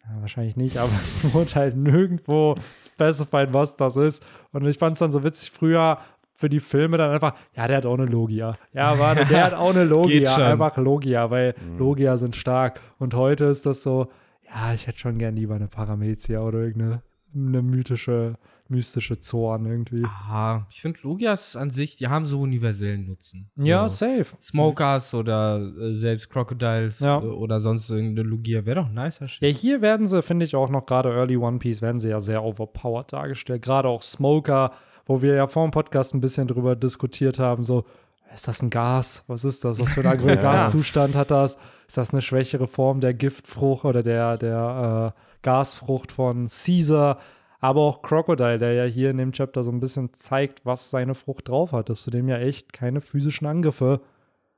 Ja, 0.04 0.22
wahrscheinlich 0.22 0.56
nicht, 0.56 0.78
aber 0.78 0.92
es 1.04 1.34
wurde 1.34 1.56
halt 1.56 1.76
nirgendwo 1.76 2.56
specified, 2.82 3.54
was 3.54 3.76
das 3.76 3.98
ist. 3.98 4.26
Und 4.52 4.66
ich 4.66 4.78
fand 4.78 4.94
es 4.94 5.00
dann 5.00 5.12
so 5.12 5.24
witzig, 5.24 5.52
früher 5.52 6.00
für 6.34 6.50
die 6.50 6.60
Filme 6.60 6.98
dann 6.98 7.12
einfach, 7.12 7.34
ja, 7.56 7.68
der 7.68 7.78
hat 7.78 7.86
auch 7.88 7.96
eine 7.98 8.06
Logia. 8.06 8.56
Ja, 8.72 9.00
warte, 9.00 9.26
der 9.26 9.44
hat 9.46 9.54
auch 9.56 9.72
eine 9.72 9.82
Geht 9.82 9.90
Logia. 9.90 10.34
schon. 10.36 10.44
Einfach 10.44 10.78
Logia, 10.78 11.32
weil 11.32 11.56
Logia 11.78 12.18
sind 12.18 12.36
stark. 12.36 12.80
Und 13.00 13.16
heute 13.16 13.46
ist 13.46 13.66
das 13.66 13.82
so, 13.82 14.08
ja, 14.48 14.74
ich 14.74 14.86
hätte 14.88 15.00
schon 15.00 15.18
gern 15.18 15.36
lieber 15.36 15.56
eine 15.56 15.68
Paramezia 15.68 16.40
oder 16.42 16.60
irgendeine 16.60 17.02
eine 17.36 17.62
mythische, 17.62 18.36
mystische 18.70 19.20
Zorn 19.20 19.66
irgendwie. 19.66 20.04
Ah, 20.06 20.66
ich 20.70 20.82
finde 20.82 21.00
Logias 21.04 21.56
an 21.56 21.70
sich, 21.70 21.96
die 21.98 22.08
haben 22.08 22.26
so 22.26 22.42
universellen 22.42 23.06
Nutzen. 23.06 23.50
So. 23.56 23.66
Ja, 23.66 23.88
safe. 23.88 24.26
Smokers 24.42 25.14
oder 25.14 25.60
äh, 25.60 25.94
selbst 25.94 26.30
Crocodiles 26.30 27.00
Ja. 27.00 27.20
äh, 27.20 27.26
oder 27.26 27.62
sonst 27.62 27.90
irgendeine 27.90 28.28
Logia 28.28 28.66
wäre 28.66 28.82
doch 28.82 28.88
ein 28.88 28.94
nicer 28.94 29.28
Shit. 29.28 29.42
Ja, 29.44 29.50
hier 29.50 29.82
werden 29.82 30.08
sie, 30.08 30.22
finde 30.22 30.46
ich 30.46 30.56
auch 30.56 30.70
noch 30.70 30.86
gerade 30.86 31.10
Early 31.10 31.38
One 31.38 31.60
Piece, 31.60 31.82
werden 31.82 32.00
sie 32.00 32.10
ja 32.10 32.20
sehr 32.20 32.44
overpowered 32.44 33.12
dargestellt. 33.14 33.62
Gerade 33.62 33.88
auch 33.88 34.02
Smoker, 34.02 34.72
wo 35.06 35.22
wir 35.22 35.36
ja 35.36 35.48
vor 35.48 35.66
dem 35.68 35.72
Podcast 35.72 36.14
ein 36.14 36.22
bisschen 36.22 36.48
drüber 36.48 36.76
diskutiert 36.76 37.40
haben, 37.40 37.64
so, 37.64 37.86
ist 38.34 38.48
das 38.48 38.62
ein 38.62 38.70
Gas? 38.70 39.24
Was 39.28 39.46
ist 39.46 39.64
das? 39.64 39.80
Was 39.80 39.94
für 39.94 40.02
ein 40.02 40.08
Aggregatzustand 40.20 41.16
hat 41.16 41.32
das? 41.32 41.58
Ist 41.88 41.98
das 41.98 42.12
eine 42.12 42.22
schwächere 42.22 42.68
Form 42.68 43.00
der 43.00 43.14
Giftfrucht 43.14 43.86
oder 43.86 44.04
der, 44.04 44.38
der 44.38 45.14
äh, 45.16 45.20
Gasfrucht 45.44 46.12
von 46.12 46.48
Caesar? 46.48 47.20
Aber 47.60 47.82
auch 47.82 48.02
Crocodile, 48.02 48.60
der 48.60 48.74
ja 48.74 48.86
hier 48.86 49.10
in 49.10 49.18
dem 49.18 49.32
Chapter 49.32 49.64
so 49.64 49.72
ein 49.72 49.80
bisschen 49.80 50.14
zeigt, 50.14 50.66
was 50.66 50.90
seine 50.92 51.16
Frucht 51.16 51.50
drauf 51.50 51.72
hat, 51.72 51.90
dass 51.90 52.04
du 52.04 52.12
dem 52.12 52.28
ja 52.28 52.38
echt 52.38 52.72
keine 52.74 53.02
physischen 53.02 53.48
Angriffe 53.48 54.02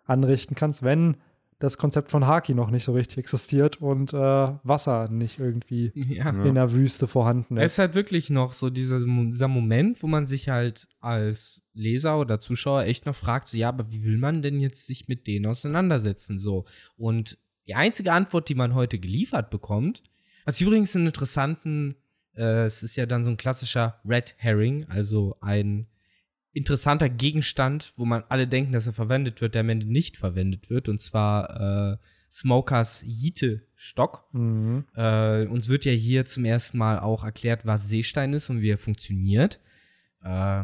anrichten 0.05 0.55
kannst, 0.55 0.83
wenn 0.83 1.17
das 1.59 1.77
Konzept 1.77 2.09
von 2.09 2.25
Haki 2.25 2.53
noch 2.53 2.71
nicht 2.71 2.85
so 2.85 2.93
richtig 2.93 3.17
existiert 3.17 3.81
und 3.81 4.13
äh, 4.13 4.17
Wasser 4.17 5.09
nicht 5.09 5.39
irgendwie 5.39 5.91
Ja. 6.13 6.29
in 6.29 6.55
der 6.55 6.71
Wüste 6.71 7.05
vorhanden 7.05 7.57
Es 7.57 7.63
ist. 7.65 7.71
ist 7.73 7.79
halt 7.79 7.95
wirklich 7.95 8.29
noch 8.29 8.53
so 8.53 8.69
dieser, 8.69 8.99
dieser 9.01 9.49
Moment, 9.49 10.01
wo 10.01 10.07
man 10.07 10.25
sich 10.25 10.47
halt 10.47 10.87
als 11.01 11.61
Leser 11.73 12.17
oder 12.17 12.39
Zuschauer 12.39 12.83
echt 12.83 13.05
noch 13.05 13.15
fragt, 13.15 13.49
so, 13.49 13.57
ja, 13.57 13.67
aber 13.69 13.91
wie 13.91 14.03
will 14.05 14.17
man 14.17 14.41
denn 14.41 14.59
jetzt 14.61 14.85
sich 14.85 15.09
mit 15.09 15.27
denen 15.27 15.47
auseinandersetzen, 15.47 16.39
so? 16.39 16.63
Und 16.95 17.37
die 17.67 17.75
einzige 17.75 18.13
Antwort, 18.13 18.47
die 18.47 18.55
man 18.55 18.73
heute 18.73 18.97
geliefert 18.97 19.49
bekommt, 19.49 20.01
was 20.45 20.61
übrigens 20.61 20.95
einen 20.95 21.07
interessanten, 21.07 21.95
äh, 22.39 22.65
es 22.65 22.81
ist 22.81 22.95
ja 22.95 23.05
dann 23.05 23.23
so 23.23 23.29
ein 23.29 23.37
klassischer 23.37 23.99
Red 24.05 24.33
Herring, 24.37 24.85
also 24.87 25.37
ein 25.41 25.87
interessanter 26.53 27.09
Gegenstand, 27.09 27.93
wo 27.97 28.05
man 28.05 28.23
alle 28.29 28.47
denken, 28.47 28.71
dass 28.71 28.87
er 28.87 28.93
verwendet 28.93 29.41
wird, 29.41 29.53
der 29.53 29.61
am 29.61 29.69
Ende 29.69 29.85
nicht 29.85 30.17
verwendet 30.17 30.69
wird. 30.69 30.89
Und 30.89 30.99
zwar 31.01 31.93
äh, 31.93 31.97
Smokers 32.31 33.03
Jite-Stock. 33.05 34.27
Mhm. 34.31 34.85
Äh, 34.95 35.45
uns 35.47 35.67
wird 35.67 35.85
ja 35.85 35.91
hier 35.91 36.25
zum 36.25 36.45
ersten 36.45 36.77
Mal 36.77 36.99
auch 36.99 37.23
erklärt, 37.23 37.65
was 37.65 37.87
Seestein 37.89 38.33
ist 38.33 38.49
und 38.49 38.61
wie 38.61 38.71
er 38.71 38.77
funktioniert. 38.77 39.59
Äh, 40.23 40.63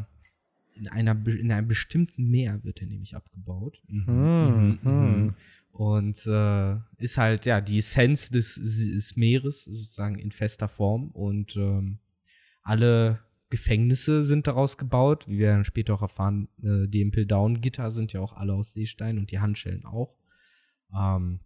in, 0.76 0.88
einer, 0.90 1.16
in 1.28 1.52
einem 1.52 1.68
bestimmten 1.68 2.30
Meer 2.30 2.64
wird 2.64 2.82
er 2.82 2.88
nämlich 2.88 3.16
abgebaut. 3.16 3.82
Mhm, 3.88 4.80
mhm. 4.82 5.36
Und 5.76 6.26
äh, 6.26 6.78
ist 7.00 7.18
halt, 7.18 7.46
ja, 7.46 7.60
die 7.60 7.80
Essenz 7.80 8.30
des, 8.30 8.56
des 8.56 9.18
Meeres 9.18 9.66
sozusagen 9.66 10.18
in 10.18 10.32
fester 10.32 10.70
Form. 10.70 11.12
Und 11.12 11.58
ähm, 11.58 12.00
alle 12.62 13.20
Gefängnisse 13.50 14.24
sind 14.24 14.48
daraus 14.48 14.78
gebaut. 14.78 15.28
Wie 15.28 15.38
wir 15.38 15.50
dann 15.50 15.66
später 15.66 15.96
auch 15.96 16.02
erfahren, 16.02 16.48
äh, 16.64 16.88
die 16.88 17.02
Impel 17.02 17.26
Down 17.26 17.60
Gitter 17.60 17.92
sind 17.92 18.14
ja 18.14 18.22
auch 18.22 18.32
alle 18.32 18.54
aus 18.54 18.72
Seestein 18.72 19.18
und 19.18 19.32
die 19.32 19.40
Handschellen 19.40 19.86
auch. 19.86 20.16
Ähm, 20.98 21.42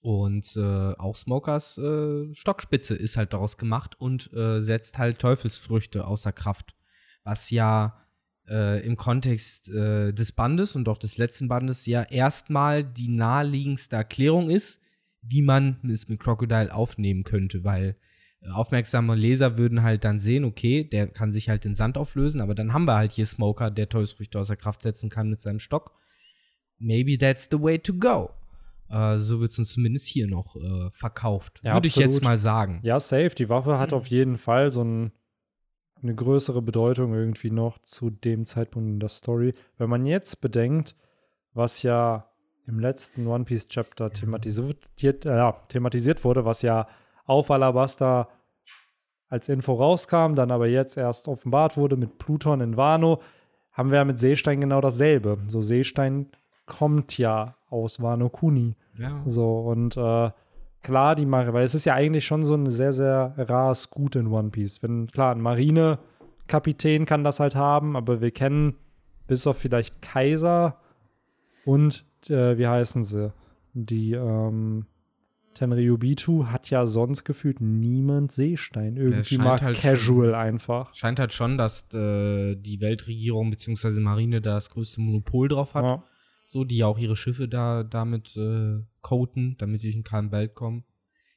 und 0.00 0.56
äh, 0.56 0.94
auch 0.96 1.14
Smokers 1.14 1.76
äh, 1.76 2.34
Stockspitze 2.34 2.94
ist 2.94 3.18
halt 3.18 3.34
daraus 3.34 3.58
gemacht 3.58 4.00
und 4.00 4.32
äh, 4.32 4.62
setzt 4.62 4.96
halt 4.96 5.18
Teufelsfrüchte 5.18 6.06
außer 6.06 6.32
Kraft. 6.32 6.74
Was 7.22 7.50
ja 7.50 8.05
äh, 8.48 8.84
im 8.86 8.96
Kontext 8.96 9.68
äh, 9.70 10.12
des 10.12 10.32
Bandes 10.32 10.76
und 10.76 10.88
auch 10.88 10.98
des 10.98 11.18
letzten 11.18 11.48
Bandes 11.48 11.86
ja 11.86 12.02
erstmal 12.02 12.84
die 12.84 13.08
naheliegendste 13.08 13.96
Erklärung 13.96 14.50
ist, 14.50 14.80
wie 15.22 15.42
man 15.42 15.78
es 15.90 16.08
mit 16.08 16.20
Crocodile 16.20 16.74
aufnehmen 16.74 17.24
könnte, 17.24 17.64
weil 17.64 17.96
äh, 18.40 18.48
aufmerksame 18.50 19.14
Leser 19.14 19.58
würden 19.58 19.82
halt 19.82 20.04
dann 20.04 20.18
sehen, 20.18 20.44
okay, 20.44 20.84
der 20.84 21.08
kann 21.08 21.32
sich 21.32 21.48
halt 21.48 21.64
in 21.64 21.74
Sand 21.74 21.98
auflösen, 21.98 22.40
aber 22.40 22.54
dann 22.54 22.72
haben 22.72 22.84
wir 22.84 22.96
halt 22.96 23.12
hier 23.12 23.26
Smoker, 23.26 23.70
der 23.70 23.88
Teufelsfrüchte 23.88 24.38
außer 24.38 24.56
Kraft 24.56 24.82
setzen 24.82 25.10
kann 25.10 25.30
mit 25.30 25.40
seinem 25.40 25.58
Stock. 25.58 25.92
Maybe 26.78 27.18
that's 27.18 27.48
the 27.50 27.60
way 27.60 27.78
to 27.78 27.94
go. 27.94 28.30
Äh, 28.88 29.18
so 29.18 29.40
wird 29.40 29.52
es 29.52 29.58
uns 29.58 29.72
zumindest 29.72 30.06
hier 30.06 30.28
noch 30.28 30.56
äh, 30.56 30.90
verkauft. 30.92 31.60
Ja, 31.62 31.74
Würde 31.74 31.88
ich 31.88 31.96
jetzt 31.96 32.22
mal 32.22 32.38
sagen. 32.38 32.80
Ja, 32.82 33.00
safe. 33.00 33.30
Die 33.30 33.48
Waffe 33.48 33.78
hat 33.78 33.92
auf 33.92 34.06
jeden 34.06 34.36
Fall 34.36 34.70
so 34.70 34.84
ein, 34.84 35.12
eine 36.02 36.14
größere 36.14 36.62
Bedeutung 36.62 37.14
irgendwie 37.14 37.50
noch 37.50 37.78
zu 37.78 38.10
dem 38.10 38.46
Zeitpunkt 38.46 38.88
in 38.88 39.00
der 39.00 39.08
Story. 39.08 39.54
Wenn 39.78 39.90
man 39.90 40.06
jetzt 40.06 40.40
bedenkt, 40.40 40.94
was 41.54 41.82
ja 41.82 42.28
im 42.66 42.80
letzten 42.80 43.26
One 43.26 43.44
Piece 43.44 43.68
Chapter 43.68 44.12
thematisiert, 44.12 45.24
äh, 45.24 45.52
thematisiert 45.68 46.24
wurde, 46.24 46.44
was 46.44 46.62
ja 46.62 46.86
auf 47.24 47.50
Alabasta 47.50 48.28
als 49.28 49.48
Info 49.48 49.74
rauskam, 49.74 50.34
dann 50.34 50.50
aber 50.50 50.66
jetzt 50.66 50.96
erst 50.96 51.28
offenbart 51.28 51.76
wurde 51.76 51.96
mit 51.96 52.18
Pluton 52.18 52.60
in 52.60 52.76
Wano, 52.76 53.20
haben 53.72 53.90
wir 53.90 53.98
ja 53.98 54.04
mit 54.04 54.18
Seestein 54.18 54.60
genau 54.60 54.80
dasselbe. 54.80 55.38
So 55.46 55.60
Seestein 55.60 56.30
kommt 56.66 57.18
ja 57.18 57.56
aus 57.68 58.00
Wano 58.00 58.28
Kuni. 58.28 58.76
Ja. 58.98 59.22
So, 59.26 59.60
und 59.60 59.96
äh, 59.96 60.30
klar, 60.86 61.16
die 61.16 61.26
Marine, 61.26 61.52
weil 61.52 61.64
es 61.64 61.74
ist 61.74 61.84
ja 61.84 61.94
eigentlich 61.94 62.24
schon 62.24 62.44
so 62.44 62.54
ein 62.54 62.70
sehr, 62.70 62.92
sehr 62.92 63.34
rares 63.36 63.90
Gut 63.90 64.14
in 64.14 64.28
One 64.28 64.50
Piece. 64.50 64.84
Wenn, 64.84 65.08
klar, 65.08 65.34
ein 65.34 65.40
Marinekapitän 65.40 67.06
kann 67.06 67.24
das 67.24 67.40
halt 67.40 67.56
haben, 67.56 67.96
aber 67.96 68.20
wir 68.20 68.30
kennen 68.30 68.76
bis 69.26 69.48
auf 69.48 69.58
vielleicht 69.58 70.00
Kaiser 70.00 70.78
und, 71.64 72.04
äh, 72.28 72.56
wie 72.56 72.68
heißen 72.68 73.02
sie? 73.02 73.32
Die, 73.74 74.12
ähm, 74.12 74.86
Tenryubitu 75.54 76.46
hat 76.46 76.68
ja 76.70 76.86
sonst 76.86 77.24
gefühlt 77.24 77.60
niemand 77.60 78.30
Seestein. 78.30 78.96
Irgendwie 78.96 79.38
mal 79.38 79.58
halt 79.60 79.78
casual 79.78 80.34
einfach. 80.34 80.94
Scheint 80.94 81.18
halt 81.18 81.32
schon, 81.32 81.56
dass 81.56 81.92
äh, 81.94 82.54
die 82.56 82.80
Weltregierung 82.80 83.50
bzw. 83.50 84.00
Marine 84.00 84.42
da 84.42 84.54
das 84.54 84.68
größte 84.68 85.00
Monopol 85.00 85.48
drauf 85.48 85.74
hat. 85.74 85.82
Ja. 85.82 86.04
So, 86.48 86.64
die 86.64 86.76
ja 86.78 86.86
auch 86.86 86.98
ihre 86.98 87.16
Schiffe 87.16 87.48
da 87.48 87.82
damit 87.82 88.36
äh, 88.36 88.78
coaten, 89.02 89.56
damit 89.58 89.82
die 89.82 89.90
in 89.92 90.04
keinen 90.04 90.30
Welt 90.30 90.54
kommen. 90.54 90.84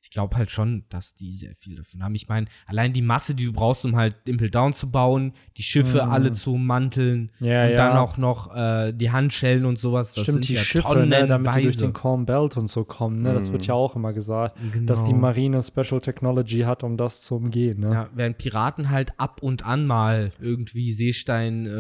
Ich 0.02 0.12
glaube 0.12 0.38
halt 0.38 0.50
schon, 0.50 0.86
dass 0.90 1.14
die 1.14 1.34
sehr 1.34 1.54
viel 1.56 1.76
davon 1.76 2.02
haben. 2.02 2.16
Ich 2.16 2.30
meine, 2.30 2.48
allein 2.68 2.94
die 2.94 3.02
Masse, 3.02 3.36
die 3.36 3.46
du 3.46 3.52
brauchst, 3.52 3.84
um 3.84 3.98
halt 3.98 4.16
Impel 4.26 4.50
Down 4.50 4.72
zu 4.74 4.90
bauen, 4.90 5.34
die 5.58 5.64
Schiffe 5.64 6.06
Mhm. 6.06 6.12
alle 6.12 6.32
zu 6.32 6.54
ummanteln 6.54 7.32
Ja, 7.42 7.66
und 7.66 7.72
ja. 7.72 7.76
dann 7.76 7.98
auch 7.98 8.16
noch 8.18 8.56
äh, 8.56 8.94
die 8.94 9.12
Handschellen 9.12 9.66
und 9.66 9.78
sowas. 9.78 10.14
Das 10.14 10.24
Stimmt, 10.24 10.36
sind 10.46 10.50
die 10.50 10.54
ja 10.54 10.62
Schiffe, 10.62 11.06
ne, 11.06 11.28
damit 11.28 11.54
die 11.56 11.64
durch 11.64 11.78
den 11.78 11.92
Calm 11.92 12.26
Belt 12.26 12.56
und 12.56 12.70
so 12.70 12.86
kommen, 12.86 13.18
ne? 13.18 13.34
Das 13.34 13.52
wird 13.52 13.64
Mhm. 13.64 13.68
ja 13.68 13.74
auch 13.74 13.96
immer 13.98 14.14
gesagt. 14.14 14.58
Genau. 14.72 14.86
dass 14.86 15.04
die 15.04 15.14
Marine 15.14 15.62
Special 15.62 16.00
Technology 16.00 16.60
hat, 16.62 16.84
um 16.84 16.96
das 16.96 17.24
zu 17.24 17.36
umgehen. 17.36 17.82
Ne? 17.82 17.92
Ja, 17.92 18.10
während 18.16 18.38
Piraten 18.38 18.90
halt 18.92 19.20
ab 19.20 19.44
und 19.44 19.66
an 19.66 19.86
mal 19.86 20.32
irgendwie 20.40 20.94
Seestein 20.94 21.66
äh, 21.66 21.72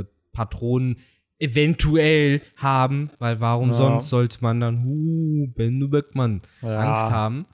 äh, 0.00 0.04
Patronen 0.32 0.98
eventuell 1.40 2.42
haben, 2.56 3.10
weil 3.18 3.40
warum 3.40 3.70
Ja. 3.70 3.74
sonst 3.74 4.08
sollte 4.10 4.38
man 4.42 4.60
dann 4.60 4.84
hu 4.84 5.48
Benno 5.54 5.88
Beckmann 5.88 6.42
Ja. 6.62 6.78
Angst 6.78 7.10
haben? 7.10 7.46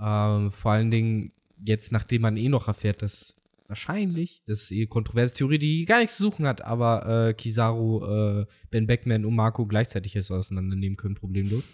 Ähm, 0.00 0.52
vor 0.52 0.72
allen 0.72 0.90
Dingen 0.90 1.32
jetzt, 1.64 1.90
nachdem 1.92 2.22
man 2.22 2.36
eh 2.36 2.48
noch 2.48 2.68
erfährt, 2.68 3.02
dass 3.02 3.34
wahrscheinlich, 3.66 4.42
das 4.46 4.62
ist 4.62 4.72
eh 4.72 4.86
kontroverse 4.86 5.34
Theorie, 5.34 5.58
die 5.58 5.84
gar 5.84 5.98
nichts 5.98 6.16
zu 6.16 6.22
suchen 6.22 6.46
hat, 6.46 6.62
aber 6.62 7.28
äh, 7.28 7.34
Kizaru, 7.34 8.04
äh, 8.40 8.46
Ben 8.70 8.86
Beckman 8.86 9.24
und 9.26 9.34
Marco 9.34 9.66
gleichzeitig 9.66 10.14
jetzt 10.14 10.30
auseinandernehmen 10.30 10.96
können, 10.96 11.14
problemlos. 11.16 11.70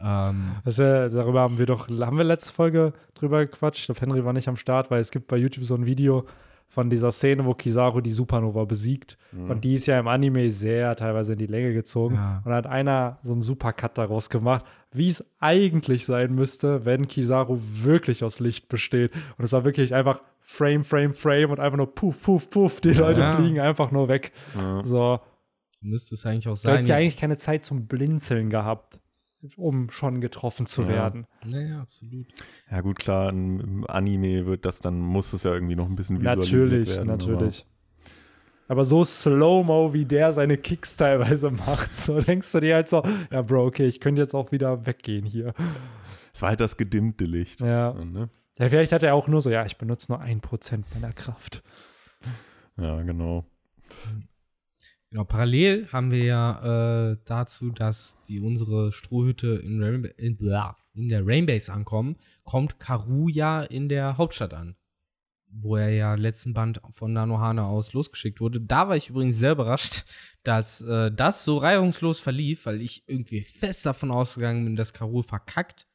Ähm, 0.00 0.52
äh, 0.64 0.70
darüber 1.10 1.40
haben 1.40 1.58
wir 1.58 1.66
doch, 1.66 1.88
haben 1.88 2.16
wir 2.18 2.24
letzte 2.24 2.52
Folge 2.52 2.92
drüber 3.14 3.44
gequatscht. 3.46 3.80
Ich 3.80 3.86
glaube, 3.86 4.00
Henry 4.00 4.24
war 4.24 4.32
nicht 4.32 4.46
am 4.48 4.56
Start, 4.56 4.90
weil 4.92 5.00
es 5.00 5.10
gibt 5.10 5.26
bei 5.26 5.36
YouTube 5.36 5.64
so 5.64 5.74
ein 5.74 5.86
Video 5.86 6.24
von 6.66 6.90
dieser 6.90 7.12
Szene, 7.12 7.44
wo 7.44 7.54
Kizaru 7.54 8.00
die 8.00 8.10
Supernova 8.12 8.64
besiegt. 8.64 9.16
Und 9.32 9.62
die 9.64 9.74
ist 9.74 9.86
ja 9.86 9.98
im 10.00 10.08
Anime 10.08 10.50
sehr 10.50 10.96
teilweise 10.96 11.34
in 11.34 11.38
die 11.38 11.46
Länge 11.46 11.72
gezogen. 11.72 12.16
Ja. 12.16 12.42
Und 12.44 12.50
da 12.50 12.56
hat 12.56 12.66
einer 12.66 13.18
so 13.22 13.32
einen 13.32 13.42
Supercut 13.42 13.96
daraus 13.96 14.28
gemacht, 14.28 14.64
wie 14.90 15.08
es 15.08 15.32
eigentlich 15.40 16.04
sein 16.04 16.34
müsste, 16.34 16.84
wenn 16.84 17.06
Kizaru 17.06 17.58
wirklich 17.60 18.24
aus 18.24 18.40
Licht 18.40 18.68
besteht. 18.68 19.12
Und 19.38 19.44
es 19.44 19.52
war 19.52 19.64
wirklich 19.64 19.94
einfach 19.94 20.20
Frame, 20.40 20.82
Frame, 20.84 21.14
Frame 21.14 21.50
und 21.52 21.60
einfach 21.60 21.76
nur 21.76 21.94
puff, 21.94 22.22
puff, 22.22 22.50
puff. 22.50 22.80
Die 22.80 22.90
Leute 22.92 23.20
Ja. 23.20 23.32
fliegen 23.36 23.60
einfach 23.60 23.90
nur 23.92 24.08
weg. 24.08 24.32
So. 24.82 25.20
müsste 25.80 26.14
es 26.14 26.24
eigentlich 26.26 26.48
auch 26.48 26.52
Du 26.54 26.56
sein. 26.60 26.72
hättest 26.74 26.90
ja 26.90 26.96
eigentlich 26.96 27.16
keine 27.16 27.36
Zeit 27.36 27.64
zum 27.64 27.86
Blinzeln 27.86 28.50
gehabt, 28.50 29.00
um 29.56 29.90
schon 29.90 30.20
getroffen 30.20 30.66
zu 30.66 30.82
Ja. 30.82 30.88
werden. 30.88 31.26
Naja, 31.44 31.80
absolut. 31.80 32.26
Ja, 32.70 32.80
gut, 32.80 32.98
klar, 32.98 33.30
im 33.30 33.60
im 33.60 33.86
Anime 33.86 34.46
wird 34.46 34.64
das 34.64 34.78
dann, 34.80 34.98
muss 34.98 35.32
es 35.32 35.42
ja 35.42 35.52
irgendwie 35.52 35.76
noch 35.76 35.86
ein 35.88 35.96
bisschen 35.96 36.20
visualisiert 36.20 36.60
Natürlich, 36.60 36.96
werden. 36.96 37.08
natürlich. 37.08 37.66
Aber 38.66 38.84
so 38.86 39.04
Slow-Mo, 39.04 39.92
wie 39.92 40.06
der 40.06 40.32
seine 40.32 40.56
Kicks 40.56 40.96
teilweise 40.96 41.50
macht, 41.66 41.94
so 41.96 42.20
denkst 42.20 42.50
du 42.52 42.60
dir 42.60 42.76
halt 42.76 42.88
so, 42.88 43.02
ja, 43.30 43.42
Bro, 43.42 43.66
okay, 43.66 43.86
ich 43.86 44.00
könnte 44.00 44.22
jetzt 44.22 44.34
auch 44.34 44.52
wieder 44.52 44.86
weggehen 44.86 45.26
hier. 45.26 45.52
Es 46.32 46.40
war 46.42 46.48
halt 46.48 46.60
das 46.60 46.76
gedimmte 46.76 47.26
Licht. 47.26 47.60
Ja. 47.60 47.92
Ne? 47.92 48.30
ja 48.58 48.68
vielleicht 48.68 48.92
hat 48.92 49.02
er 49.02 49.14
auch 49.14 49.28
nur 49.28 49.42
so, 49.42 49.50
ja, 49.50 49.66
ich 49.66 49.76
benutze 49.76 50.10
nur 50.10 50.20
ein 50.20 50.40
Prozent 50.40 50.86
meiner 50.94 51.12
Kraft. 51.12 51.62
Ja, 52.76 53.02
genau. 53.02 53.44
Genau, 55.14 55.26
parallel 55.26 55.86
haben 55.92 56.10
wir 56.10 56.24
ja 56.24 57.12
äh, 57.12 57.16
dazu, 57.24 57.70
dass 57.70 58.20
die 58.22 58.40
unsere 58.40 58.90
Strohhütte 58.90 59.46
in, 59.64 59.80
Rainba 59.80 60.08
in, 60.16 60.36
in 60.94 61.08
der 61.08 61.24
Rainbase 61.24 61.72
ankommen, 61.72 62.16
kommt 62.42 62.80
Karu 62.80 63.28
ja 63.28 63.62
in 63.62 63.88
der 63.88 64.18
Hauptstadt 64.18 64.54
an. 64.54 64.74
Wo 65.46 65.76
er 65.76 65.90
ja 65.90 66.14
letzten 66.16 66.52
Band 66.52 66.80
von 66.90 67.12
Nanohana 67.12 67.64
aus 67.64 67.92
losgeschickt 67.92 68.40
wurde. 68.40 68.60
Da 68.60 68.88
war 68.88 68.96
ich 68.96 69.10
übrigens 69.10 69.38
sehr 69.38 69.52
überrascht, 69.52 70.02
dass 70.42 70.80
äh, 70.80 71.12
das 71.12 71.44
so 71.44 71.58
reibungslos 71.58 72.18
verlief, 72.18 72.66
weil 72.66 72.82
ich 72.82 73.08
irgendwie 73.08 73.42
fest 73.42 73.86
davon 73.86 74.10
ausgegangen 74.10 74.64
bin, 74.64 74.74
dass 74.74 74.92
Karu 74.92 75.22
verkackt. 75.22 75.86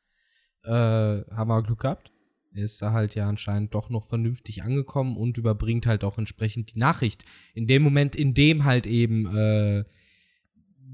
Äh, 0.64 0.72
haben 0.72 1.50
wir 1.50 1.62
Glück 1.62 1.82
gehabt. 1.82 2.14
Ist 2.54 2.82
da 2.82 2.92
halt 2.92 3.14
ja 3.16 3.30
anscheinend 3.30 3.76
doch 3.76 3.90
noch 3.90 4.06
vernünftig 4.06 4.64
angekommen 4.64 5.18
und 5.18 5.38
überbringt 5.38 5.86
halt 5.86 6.04
auch 6.04 6.18
entsprechend 6.18 6.74
die 6.74 6.80
Nachricht. 6.80 7.24
In 7.54 7.68
dem 7.68 7.84
Moment, 7.84 8.16
in 8.16 8.34
dem 8.34 8.66
halt 8.66 8.88
eben 8.88 9.28
äh, 9.36 9.84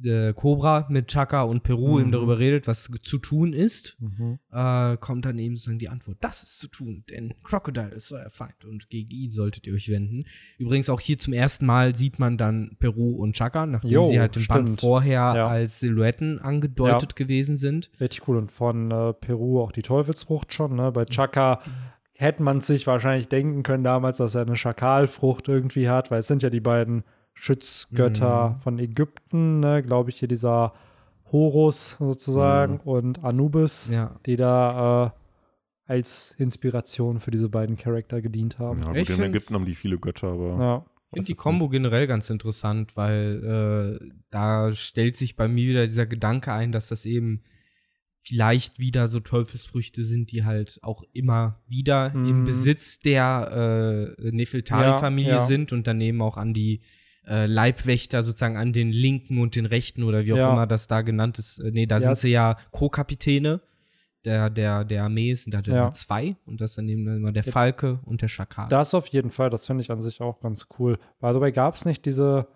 äh, 0.04 0.34
Cobra 0.34 0.86
mit 0.90 1.08
Chaka 1.08 1.44
und 1.44 1.64
Peru 1.64 1.94
Mhm. 1.96 2.02
eben 2.02 2.12
darüber 2.12 2.38
redet, 2.40 2.68
was 2.68 2.90
zu 3.02 3.18
tun 3.18 3.54
ist, 3.54 3.98
Mhm. 4.00 4.40
äh, 4.52 4.98
kommt 4.98 5.26
dann 5.26 5.38
eben 5.40 5.56
sozusagen 5.56 5.80
die 5.80 5.90
Antwort, 5.90 6.18
das 6.22 6.44
ist 6.44 6.60
zu 6.60 6.68
tun, 6.68 7.04
denn 7.10 7.34
Crocodile 7.44 7.90
ist 7.92 8.12
euer 8.12 8.30
Feind 8.30 8.66
und 8.66 8.90
gegen 8.90 9.10
ihn 9.12 9.32
solltet 9.32 9.68
ihr 9.68 9.74
euch 9.74 9.90
wenden. 9.90 10.26
Übrigens 10.58 10.90
auch 10.90 11.00
hier 11.00 11.18
zum 11.18 11.34
ersten 11.34 11.66
Mal 11.66 11.96
sieht 11.96 12.20
man 12.20 12.38
dann 12.38 12.76
Peru 12.80 13.16
und 13.16 13.34
Chaka, 13.36 13.66
nachdem 13.66 13.92
Jo, 13.92 14.06
sie 14.06 14.20
halt 14.20 14.36
im 14.38 14.46
Band 14.48 14.82
vorher 14.82 15.20
Ja. 15.36 15.48
als 15.48 15.80
Silhouetten 15.80 16.40
angedeutet 16.40 17.16
gewesen 17.16 17.58
sind. 17.58 17.90
Richtig 18.00 18.28
cool. 18.28 18.38
Und 18.38 18.52
von 18.52 18.92
äh, 18.92 19.14
Peru 19.14 19.62
auch 19.62 19.72
die 19.72 19.82
Teufelsfrucht 19.82 20.54
schon. 20.54 20.76
Ne? 20.76 20.92
Bei 20.92 21.06
Chaka 21.06 21.62
hätte 22.18 22.44
man 22.44 22.62
sich 22.62 22.88
wahrscheinlich 22.88 23.28
denken 23.28 23.64
können 23.64 23.84
damals, 23.84 24.18
dass 24.18 24.36
er 24.36 24.44
eine 24.44 24.56
Schakalfrucht 24.56 25.48
irgendwie 25.50 25.90
hat, 25.90 26.12
weil 26.12 26.20
es 26.20 26.28
sind 26.28 26.42
ja 26.44 26.50
die 26.50 26.62
beiden 26.62 27.04
Schutzgötter 27.36 28.50
Mhm. 28.52 28.60
von 28.60 28.80
Ägypten, 28.80 29.60
ne? 29.60 29.84
glaube 29.84 30.10
ich, 30.10 30.18
hier 30.20 30.28
dieser 30.28 30.74
Horus 31.32 31.92
sozusagen 31.98 32.80
und 32.80 33.24
Anubis, 33.24 33.90
Ja. 33.90 34.20
die 34.26 34.36
da 34.36 35.06
äh, 35.08 35.92
als 35.92 36.32
Inspiration 36.40 37.20
für 37.20 37.32
diese 37.32 37.50
beiden 37.50 37.76
Charakter 37.78 38.22
gedient 38.22 38.58
haben. 38.58 38.80
Ja, 38.82 38.88
gut, 38.88 38.98
in 38.98 39.06
find- 39.06 39.20
Ägypten 39.22 39.54
haben 39.54 39.66
die 39.66 39.76
viele 39.76 39.98
Götter, 40.00 40.30
aber. 40.30 40.58
Ja. 40.60 40.86
Ich 41.12 41.18
finde 41.20 41.28
die 41.28 41.34
Combo 41.36 41.70
generell 41.70 42.08
ganz 42.08 42.30
interessant, 42.30 42.98
weil 42.98 44.00
äh, 44.02 44.10
da 44.32 44.74
stellt 44.74 45.16
sich 45.16 45.36
bei 45.36 45.48
mir 45.48 45.70
wieder 45.70 45.86
dieser 45.86 46.06
Gedanke 46.08 46.52
ein, 46.52 46.72
dass 46.74 46.88
das 46.90 47.06
eben 47.06 47.42
vielleicht 48.22 48.80
wieder 48.80 49.08
so 49.08 49.20
Teufelsfrüchte 49.20 50.04
sind, 50.04 50.32
die 50.32 50.44
halt 50.46 50.80
auch 50.82 51.04
immer 51.14 51.62
wieder 51.68 52.12
im 52.14 52.40
Mhm. 52.42 52.44
Besitz 52.46 53.00
der 53.00 54.16
äh, 54.20 54.32
Nefeltari-Familie 54.32 55.30
Ja, 55.32 55.38
ja. 55.38 55.44
sind 55.44 55.72
und 55.72 55.86
daneben 55.88 56.22
auch 56.22 56.36
an 56.38 56.54
die 56.54 56.82
äh, 57.28 57.46
Leibwächter 57.48 58.22
sozusagen 58.24 58.58
an 58.58 58.72
den 58.74 58.92
linken 58.92 59.40
und 59.42 59.56
den 59.56 59.66
rechten 59.66 60.04
oder 60.04 60.26
wie 60.26 60.34
auch 60.34 60.38
Ja. 60.38 60.52
immer 60.54 60.68
das 60.68 60.88
da 60.88 61.02
genannt 61.02 61.40
ist. 61.40 61.60
Äh, 61.60 61.72
nee, 61.72 61.86
da 61.86 61.96
Ja, 61.98 62.02
sind 62.16 62.18
sie 62.18 62.32
ja 62.34 62.58
Co-Kapitäne 62.72 63.62
der, 64.26 64.50
der, 64.50 64.84
der 64.86 65.04
Armee, 65.04 65.32
es 65.32 65.44
sind 65.44 65.54
da 65.54 65.62
Ja. 65.66 65.84
immer 65.84 65.92
zwei 65.92 66.36
und 66.46 66.62
das 66.62 66.76
dann 66.76 66.88
eben 66.90 67.08
immer 67.08 67.32
der 67.32 67.44
Ja. 67.44 67.52
Falke 67.52 68.00
und 68.06 68.22
der 68.22 68.28
Schakal. 68.28 68.70
Das 68.70 68.94
auf 68.94 69.08
jeden 69.08 69.30
Fall, 69.32 69.50
das 69.50 69.66
finde 69.68 69.82
ich 69.82 69.92
an 69.92 70.02
sich 70.02 70.22
auch 70.22 70.40
ganz 70.40 70.68
cool. 70.80 70.98
By 71.20 71.32
the 71.34 71.40
way, 71.42 71.52
gab 71.52 71.76
es 71.76 71.86
nicht 71.86 72.06
diese 72.06 72.48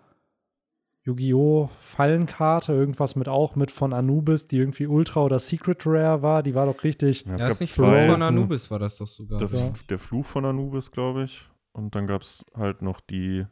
Yu-Gi-Oh! 1.04 1.70
Fallenkarte, 1.78 2.72
irgendwas 2.72 3.16
mit 3.16 3.26
auch 3.28 3.56
mit 3.56 3.70
von 3.70 3.92
Anubis, 3.94 4.48
die 4.48 4.58
irgendwie 4.58 4.86
Ultra 4.86 5.22
oder 5.24 5.38
Secret 5.38 5.86
Rare 5.86 6.20
war? 6.22 6.42
Die 6.42 6.54
war 6.54 6.66
doch 6.66 6.84
richtig. 6.84 7.24
Ja, 7.24 7.32
es 7.34 7.40
ja, 7.40 7.46
gab 7.46 7.52
ist 7.52 7.60
nicht 7.60 7.72
zwei. 7.72 8.04
Fluch 8.04 8.12
von 8.12 8.22
Anubis 8.22 8.70
war 8.70 8.78
das 8.78 8.98
doch 8.98 9.06
sogar. 9.06 9.38
Das 9.38 9.52
Ja. 9.58 9.68
ist 9.68 9.90
der 9.90 9.98
Fluch 9.98 10.26
von 10.26 10.44
Anubis, 10.44 10.90
glaube 10.90 11.24
ich. 11.24 11.48
Und 11.72 11.94
dann 11.94 12.06
gab 12.06 12.22
es 12.22 12.44
halt 12.54 12.82
noch 12.82 13.00
die. 13.00 13.46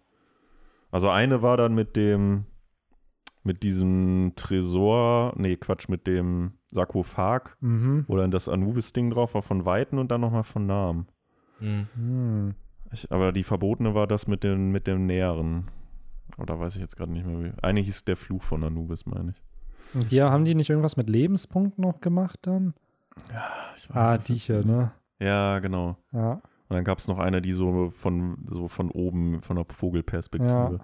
Also 0.91 1.09
eine 1.11 1.43
war 1.43 1.57
dann 1.57 1.75
mit 1.75 1.97
dem, 1.97 2.45
mit 3.43 3.63
diesem 3.63 4.33
Tresor, 4.37 5.33
nee, 5.37 5.57
Quatsch, 5.57 5.89
mit 5.89 6.07
dem 6.07 6.53
Sarkophag, 6.71 7.57
Mhm. 7.61 8.05
wo 8.09 8.17
dann 8.17 8.31
das 8.31 8.49
Anubis-Ding 8.49 9.11
drauf 9.11 9.35
war 9.35 9.43
von 9.43 9.65
Weitem 9.65 9.99
und 9.99 10.11
dann 10.11 10.21
nochmal 10.21 10.45
von 10.45 10.67
Nahem. 10.67 11.07
Hm. 11.59 11.89
Hm. 11.95 12.55
Ich, 12.93 13.11
aber 13.13 13.33
die 13.33 13.45
verbotene 13.45 13.95
war 13.95 14.07
das 14.07 14.27
mit 14.27 14.45
dem, 14.45 14.71
mit 14.71 14.87
dem 14.87 15.07
Näheren. 15.07 15.69
Oder 16.39 16.59
weiß 16.61 16.77
ich 16.77 16.81
jetzt 16.83 16.97
gerade 16.97 17.13
nicht 17.13 17.27
mehr 17.27 17.41
wie. 17.43 17.53
Eigentlich 17.63 17.87
hieß 17.87 18.05
der 18.05 18.17
Fluch 18.17 18.43
von 18.43 18.63
Anubis, 18.65 19.07
meine 19.07 19.33
ich. 19.33 19.43
Und 19.95 20.09
hier 20.11 20.31
haben 20.31 20.45
die 20.45 20.55
nicht 20.55 20.71
irgendwas 20.71 20.97
mit 20.97 21.09
Lebenspunkten 21.09 21.83
noch 21.83 22.01
gemacht 22.01 22.39
dann? 22.43 22.75
ich 23.77 23.89
weiß 23.91 23.97
Ah, 23.97 24.15
es 24.15 24.25
die 24.25 24.35
nicht 24.35 24.45
hier, 24.47 24.65
ne? 24.65 24.93
Ja, 25.21 25.59
genau. 25.59 25.97
Ja. 26.13 26.41
Und 26.69 26.77
dann 26.77 26.85
gab 26.85 26.99
es 26.99 27.09
noch 27.09 27.19
eine, 27.19 27.41
die 27.41 27.53
so 27.53 27.91
von, 27.91 28.45
so 28.47 28.69
von 28.69 28.91
oben, 28.91 29.41
von 29.43 29.57
der 29.57 29.65
Vogelperspektive. 29.69 30.81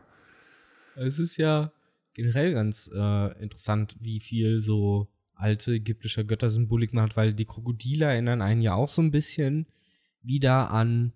Es 0.96 1.18
ist 1.18 1.36
ja 1.36 1.72
generell 2.14 2.54
ganz 2.54 2.90
äh, 2.94 3.42
interessant, 3.42 3.96
wie 4.00 4.20
viel 4.20 4.60
so 4.60 5.08
alte 5.34 5.72
ägyptische 5.72 6.24
Göttersymbolik 6.24 6.94
man 6.94 7.04
hat, 7.04 7.16
weil 7.16 7.34
die 7.34 7.44
Krokodile 7.44 8.06
erinnern 8.06 8.40
einen 8.40 8.62
ja 8.62 8.74
auch 8.74 8.88
so 8.88 9.02
ein 9.02 9.10
bisschen 9.10 9.66
wieder 10.22 10.70
an, 10.70 11.12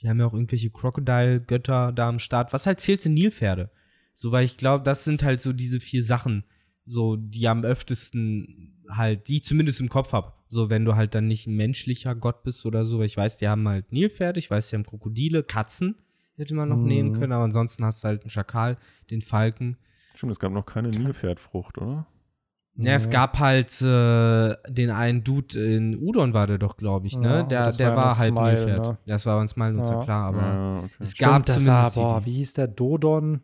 die 0.00 0.08
haben 0.08 0.20
ja 0.20 0.26
auch 0.26 0.32
irgendwelche 0.32 0.70
Crocodile-Götter 0.70 1.92
da 1.92 2.08
am 2.08 2.18
Start. 2.18 2.52
Was 2.52 2.66
halt 2.66 2.80
fehlt, 2.80 3.02
sind 3.02 3.14
Nilpferde. 3.14 3.70
So, 4.14 4.32
weil 4.32 4.44
ich 4.44 4.56
glaube, 4.56 4.84
das 4.84 5.04
sind 5.04 5.22
halt 5.22 5.40
so 5.40 5.52
diese 5.52 5.80
vier 5.80 6.04
Sachen, 6.04 6.44
so, 6.84 7.16
die 7.16 7.48
am 7.48 7.64
öftesten 7.64 8.84
halt, 8.88 9.28
die 9.28 9.38
ich 9.38 9.44
zumindest 9.44 9.80
im 9.80 9.88
Kopf 9.88 10.12
habe. 10.12 10.32
So, 10.48 10.70
wenn 10.70 10.84
du 10.84 10.96
halt 10.96 11.14
dann 11.14 11.26
nicht 11.28 11.46
ein 11.46 11.56
menschlicher 11.56 12.14
Gott 12.14 12.42
bist 12.42 12.64
oder 12.66 12.84
so. 12.84 13.02
Ich 13.02 13.16
weiß, 13.16 13.36
die 13.38 13.48
haben 13.48 13.68
halt 13.68 13.92
Nilpferde, 13.92 14.38
ich 14.38 14.50
weiß, 14.50 14.70
die 14.70 14.76
haben 14.76 14.84
Krokodile, 14.84 15.42
Katzen 15.42 15.96
hätte 16.36 16.54
man 16.54 16.68
noch 16.68 16.78
Mhm. 16.78 16.86
nehmen 16.86 17.12
können, 17.12 17.32
aber 17.32 17.44
ansonsten 17.44 17.84
hast 17.84 18.04
du 18.04 18.08
halt 18.08 18.22
einen 18.22 18.30
Schakal, 18.30 18.76
den 19.10 19.20
Falken. 19.22 19.76
Stimmt, 20.14 20.32
es 20.32 20.38
gab 20.38 20.52
noch 20.52 20.64
keine 20.66 20.88
Nilpferdfrucht, 20.88 21.78
oder? 21.78 22.06
Ja, 22.76 22.92
es 22.94 23.10
gab 23.10 23.40
halt 23.40 23.72
äh, 23.82 24.54
den 24.68 24.90
einen 24.90 25.24
Dude 25.24 25.58
in 25.58 25.96
Udon 26.00 26.32
war 26.32 26.46
der 26.46 26.58
doch, 26.58 26.76
glaube 26.76 27.08
ich, 27.08 27.18
ne? 27.18 27.26
Ja, 27.28 27.42
der 27.42 27.66
das 27.66 27.76
der 27.76 27.88
war 27.88 27.96
war, 27.96 28.18
halt 28.18 28.28
Smile, 28.30 28.44
Nilpferd. 28.50 28.86
ne? 28.86 28.98
Das 29.06 29.26
war 29.26 29.40
ein 29.40 29.48
Smile-Nutzer, 29.48 29.94
Ja. 29.96 30.04
klar, 30.04 30.22
aber 30.26 30.42
ja, 30.42 30.78
okay. 30.84 30.94
es 31.00 31.10
Stimmt, 31.10 31.18
gab 31.28 31.48
war, 31.48 31.54
zumindest 31.58 31.96
boah, 31.96 32.20
die, 32.20 32.26
wie 32.26 32.34
hieß 32.34 32.52
der? 32.54 32.68
Dodon 32.68 33.40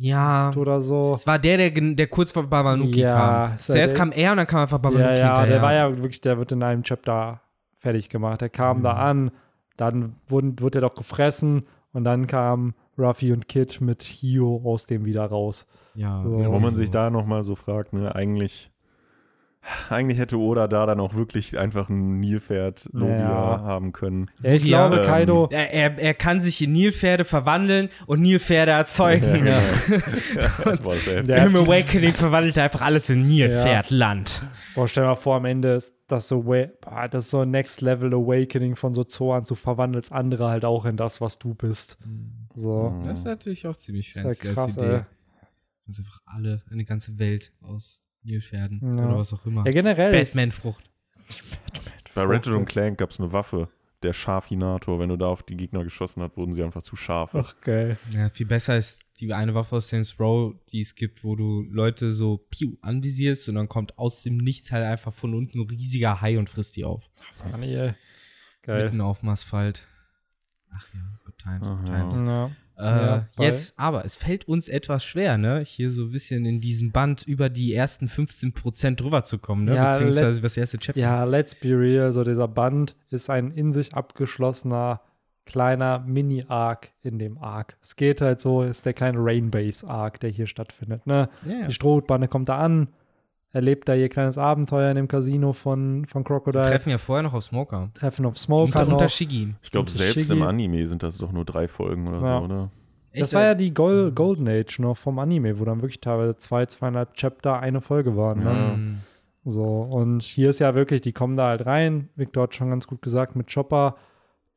Ja, 0.00 0.50
oder 0.56 0.80
so? 0.80 1.12
es 1.14 1.26
war 1.26 1.38
der, 1.38 1.56
der, 1.56 1.70
der 1.94 2.06
kurz 2.06 2.32
vor 2.32 2.44
Babanuki 2.46 3.00
Ja, 3.00 3.14
kam. 3.14 3.50
ja 3.50 3.56
Zuerst 3.56 3.92
der- 3.92 3.98
kam 3.98 4.12
er 4.12 4.30
und 4.32 4.36
dann 4.38 4.46
kam 4.46 4.60
einfach 4.60 4.78
Ja, 4.78 4.82
Babanuki 4.82 5.02
ja, 5.04 5.14
der 5.14 5.36
hinterher. 5.36 5.62
war 5.62 5.72
ja 5.74 5.96
wirklich, 5.96 6.20
der 6.20 6.38
wird 6.38 6.52
in 6.52 6.62
einem 6.62 6.82
Chapter 6.82 7.40
fertig 7.74 8.08
gemacht. 8.08 8.40
Der 8.40 8.48
kam 8.48 8.78
Mhm. 8.78 8.82
da 8.82 8.92
an, 8.94 9.30
dann 9.76 10.16
wurden, 10.28 10.58
wurde 10.60 10.78
er 10.78 10.82
doch 10.82 10.94
gefressen 10.94 11.64
und 11.92 12.04
dann 12.04 12.26
kam 12.26 12.74
Ruffy 12.98 13.32
und 13.32 13.48
Kid 13.48 13.80
mit 13.80 14.02
Hio 14.02 14.60
aus 14.64 14.86
dem 14.86 15.04
wieder 15.04 15.24
raus. 15.26 15.66
Ja, 15.94 16.22
So. 16.24 16.38
Wo 16.52 16.58
man 16.58 16.76
sich 16.76 16.90
da 16.90 17.10
nochmal 17.10 17.42
so 17.44 17.54
fragt, 17.54 17.92
ne, 17.92 18.14
eigentlich, 18.14 18.69
eigentlich 19.90 20.18
hätte 20.18 20.38
Oda 20.38 20.68
da 20.68 20.86
dann 20.86 21.00
auch 21.00 21.14
wirklich 21.14 21.58
einfach 21.58 21.88
ein 21.90 22.18
Nilpferd-Logia 22.20 23.18
Ja. 23.18 23.60
haben 23.60 23.92
können. 23.92 24.30
Ja, 24.42 24.52
ich 24.52 24.64
Ja, 24.64 24.88
glaube, 24.88 25.02
ähm, 25.02 25.06
Kaido, 25.08 25.48
Er, 25.50 25.72
er, 25.72 25.98
er 25.98 26.14
kann 26.14 26.40
sich 26.40 26.62
in 26.62 26.72
Nilpferde 26.72 27.24
verwandeln 27.24 27.90
und 28.06 28.22
Nilpferde 28.22 28.72
erzeugen. 28.72 29.46
Ja, 29.46 29.58
Ja. 29.60 29.60
genau. 30.64 30.76
Das 30.76 30.86
heftig. 31.06 31.24
Der 31.26 31.44
Im 31.46 31.56
Awakening 31.56 32.12
verwandelt 32.12 32.56
er 32.56 32.64
einfach 32.64 32.80
alles 32.80 33.10
in 33.10 33.22
Nilpferdland. 33.26 34.42
boah, 34.74 34.88
stell 34.88 35.04
dir 35.04 35.08
mal 35.08 35.14
vor, 35.16 35.36
am 35.36 35.44
Ende 35.44 35.74
ist 35.74 35.94
das 36.06 36.28
so, 36.28 36.42
boah, 36.42 37.08
das 37.10 37.26
ist 37.26 37.30
so 37.30 37.40
ein 37.40 37.50
Next 37.50 37.82
Level 37.82 38.14
Awakening 38.14 38.76
von 38.76 38.94
so 38.94 39.04
Zoan 39.04 39.44
zu 39.44 39.54
verwandelst 39.54 40.10
andere 40.12 40.48
halt 40.48 40.64
auch 40.64 40.84
in 40.86 40.96
das, 40.96 41.20
was 41.20 41.38
du 41.38 41.54
bist. 41.54 41.98
So. 42.54 42.90
Mhm. 42.90 43.04
Das 43.04 43.18
ist 43.20 43.24
natürlich 43.26 43.66
auch 43.66 43.76
ziemlich 43.76 44.08
Ist 44.08 44.16
ja 44.16 44.22
fancy 44.22 44.46
als 44.48 44.54
krass, 44.56 44.76
Idee. 44.78 44.86
ey. 44.86 45.00
Das 45.86 45.98
ist 45.98 46.04
einfach 46.04 46.20
alle, 46.24 46.62
eine 46.70 46.84
ganze 46.84 47.18
Welt 47.18 47.52
aus 47.60 48.00
Nilpferden 48.22 48.80
Ja. 48.82 49.06
oder 49.06 49.18
was 49.18 49.32
auch 49.32 49.44
immer. 49.46 49.64
Ja, 49.66 49.72
generell. 49.72 50.12
Batman-Frucht. 50.12 50.90
Bei 52.14 52.22
Ratchet 52.22 52.54
und 52.54 52.66
Clank 52.66 52.98
gab 52.98 53.10
es 53.10 53.20
eine 53.20 53.32
Waffe, 53.32 53.68
der 54.02 54.12
Scharfinator. 54.12 54.98
Wenn 54.98 55.08
du 55.10 55.16
da 55.16 55.26
auf 55.26 55.42
die 55.44 55.56
Gegner 55.56 55.84
geschossen 55.84 56.22
hast, 56.22 56.36
wurden 56.36 56.52
sie 56.52 56.62
einfach 56.62 56.82
zu 56.82 56.96
scharf. 56.96 57.34
Ach, 57.34 57.54
geil. 57.60 57.98
Ja, 58.12 58.28
viel 58.30 58.46
besser 58.46 58.76
ist 58.76 59.04
die 59.20 59.32
eine 59.32 59.54
Waffe 59.54 59.76
aus 59.76 59.88
Saints 59.88 60.18
Row, 60.18 60.54
die 60.70 60.80
es 60.80 60.94
gibt, 60.94 61.22
wo 61.22 61.36
du 61.36 61.62
Leute 61.70 62.12
so 62.12 62.38
piu 62.50 62.76
anvisierst 62.82 63.48
und 63.48 63.54
dann 63.54 63.68
kommt 63.68 63.96
aus 63.98 64.22
dem 64.22 64.38
Nichts 64.38 64.72
halt 64.72 64.84
einfach 64.84 65.12
von 65.12 65.34
unten 65.34 65.60
ein 65.60 65.68
riesiger 65.68 66.20
Hai 66.20 66.38
und 66.38 66.50
frisst 66.50 66.76
die 66.76 66.84
auf. 66.84 67.08
Funny, 67.50 67.74
ey. 67.74 67.94
Geil. 68.62 68.84
Mitten 68.84 69.00
auf 69.00 69.20
dem 69.20 69.28
Asphalt. 69.30 69.86
Ach 70.72 70.86
ja, 70.94 71.00
good 71.24 71.38
times, 71.38 71.68
good 71.68 71.86
times. 71.86 72.18
Ja. 72.20 72.50
Äh, 72.80 72.84
Ja, 72.84 73.28
yes, 73.38 73.74
aber 73.76 74.04
es 74.04 74.16
fällt 74.16 74.46
uns 74.48 74.68
etwas 74.68 75.04
schwer, 75.04 75.38
ne? 75.38 75.62
Hier 75.64 75.90
so 75.90 76.04
ein 76.04 76.10
bisschen 76.10 76.44
in 76.46 76.60
diesem 76.60 76.92
Band 76.92 77.22
über 77.26 77.48
die 77.48 77.74
ersten 77.74 78.06
15% 78.06 78.96
drüber 78.96 79.24
zu 79.24 79.38
kommen, 79.38 79.64
ne? 79.64 79.74
Ja, 79.76 79.92
Beziehungsweise 79.92 80.38
über 80.38 80.46
das 80.46 80.56
erste 80.56 80.78
Chapter. 80.78 81.00
Ja, 81.00 81.24
let's 81.24 81.54
be 81.54 81.68
real, 81.78 82.12
so 82.12 82.24
dieser 82.24 82.48
Band 82.48 82.96
ist 83.10 83.28
ein 83.30 83.50
in 83.50 83.72
sich 83.72 83.94
abgeschlossener 83.94 85.00
kleiner 85.46 85.98
Mini-Arc 86.06 86.92
in 87.02 87.18
dem 87.18 87.36
Arc. 87.38 87.76
Es 87.82 87.96
geht 87.96 88.20
halt 88.20 88.40
so, 88.40 88.62
ist 88.62 88.86
der 88.86 88.92
kleine 88.94 89.18
Rainbase-Arc, 89.18 90.20
der 90.20 90.30
hier 90.30 90.46
stattfindet. 90.46 91.06
Ne? 91.06 91.28
Ja. 91.44 91.66
Die 91.66 91.72
Strohbande 91.72 92.28
kommt 92.28 92.48
da 92.48 92.58
an, 92.58 92.88
erlebt 93.52 93.88
da 93.88 93.94
ihr 93.94 94.08
kleines 94.08 94.38
Abenteuer 94.38 94.90
in 94.90 94.96
dem 94.96 95.08
Casino 95.08 95.52
von, 95.52 96.04
von 96.06 96.20
Wir 96.22 96.24
Crocodile, 96.24 96.62
treffen 96.64 96.90
ja 96.90 96.98
vorher 96.98 97.22
noch 97.24 97.34
auf 97.34 97.44
Smoker. 97.44 97.90
Treffen 97.94 98.24
auf 98.26 98.32
Und 98.34 98.38
Smoker 98.38 98.80
unter 98.80 99.02
noch. 99.02 99.08
Shigi. 99.10 99.54
Ich 99.62 99.70
glaube, 99.70 99.82
Und 99.88 99.90
selbst 99.96 100.26
Shiggy. 100.26 100.32
im 100.40 100.42
Anime 100.46 100.86
sind 100.86 101.02
das 101.02 101.18
doch 101.18 101.32
nur 101.32 101.44
drei 101.44 101.66
Folgen 101.68 102.06
oder 102.08 102.20
Ja. 102.20 102.38
so, 102.38 102.44
oder? 102.44 102.70
Das 103.12 103.34
war 103.34 103.42
ja 103.42 103.54
die 103.56 103.74
Gol 103.74 104.12
Golden 104.12 104.48
Age 104.48 104.78
noch 104.78 104.96
vom 104.96 105.18
Anime, 105.18 105.58
wo 105.58 105.64
dann 105.64 105.80
wirklich 105.82 106.00
teilweise 106.00 106.36
zwei, 106.36 106.66
zweieinhalb 106.66 107.14
Chapter 107.14 107.58
eine 107.58 107.80
Folge 107.80 108.16
waren. 108.16 108.44
Ne? 108.44 108.52
Mhm. 108.76 108.98
So, 109.44 109.64
und 109.64 110.22
hier 110.22 110.50
ist 110.50 110.60
ja 110.60 110.76
wirklich, 110.76 111.00
die 111.00 111.12
kommen 111.12 111.34
da 111.34 111.48
halt 111.48 111.66
rein. 111.66 112.08
Victor 112.14 112.44
hat 112.44 112.54
schon 112.54 112.70
ganz 112.70 112.86
gut 112.86 113.02
gesagt, 113.02 113.34
mit 113.34 113.52
Chopper, 113.52 113.96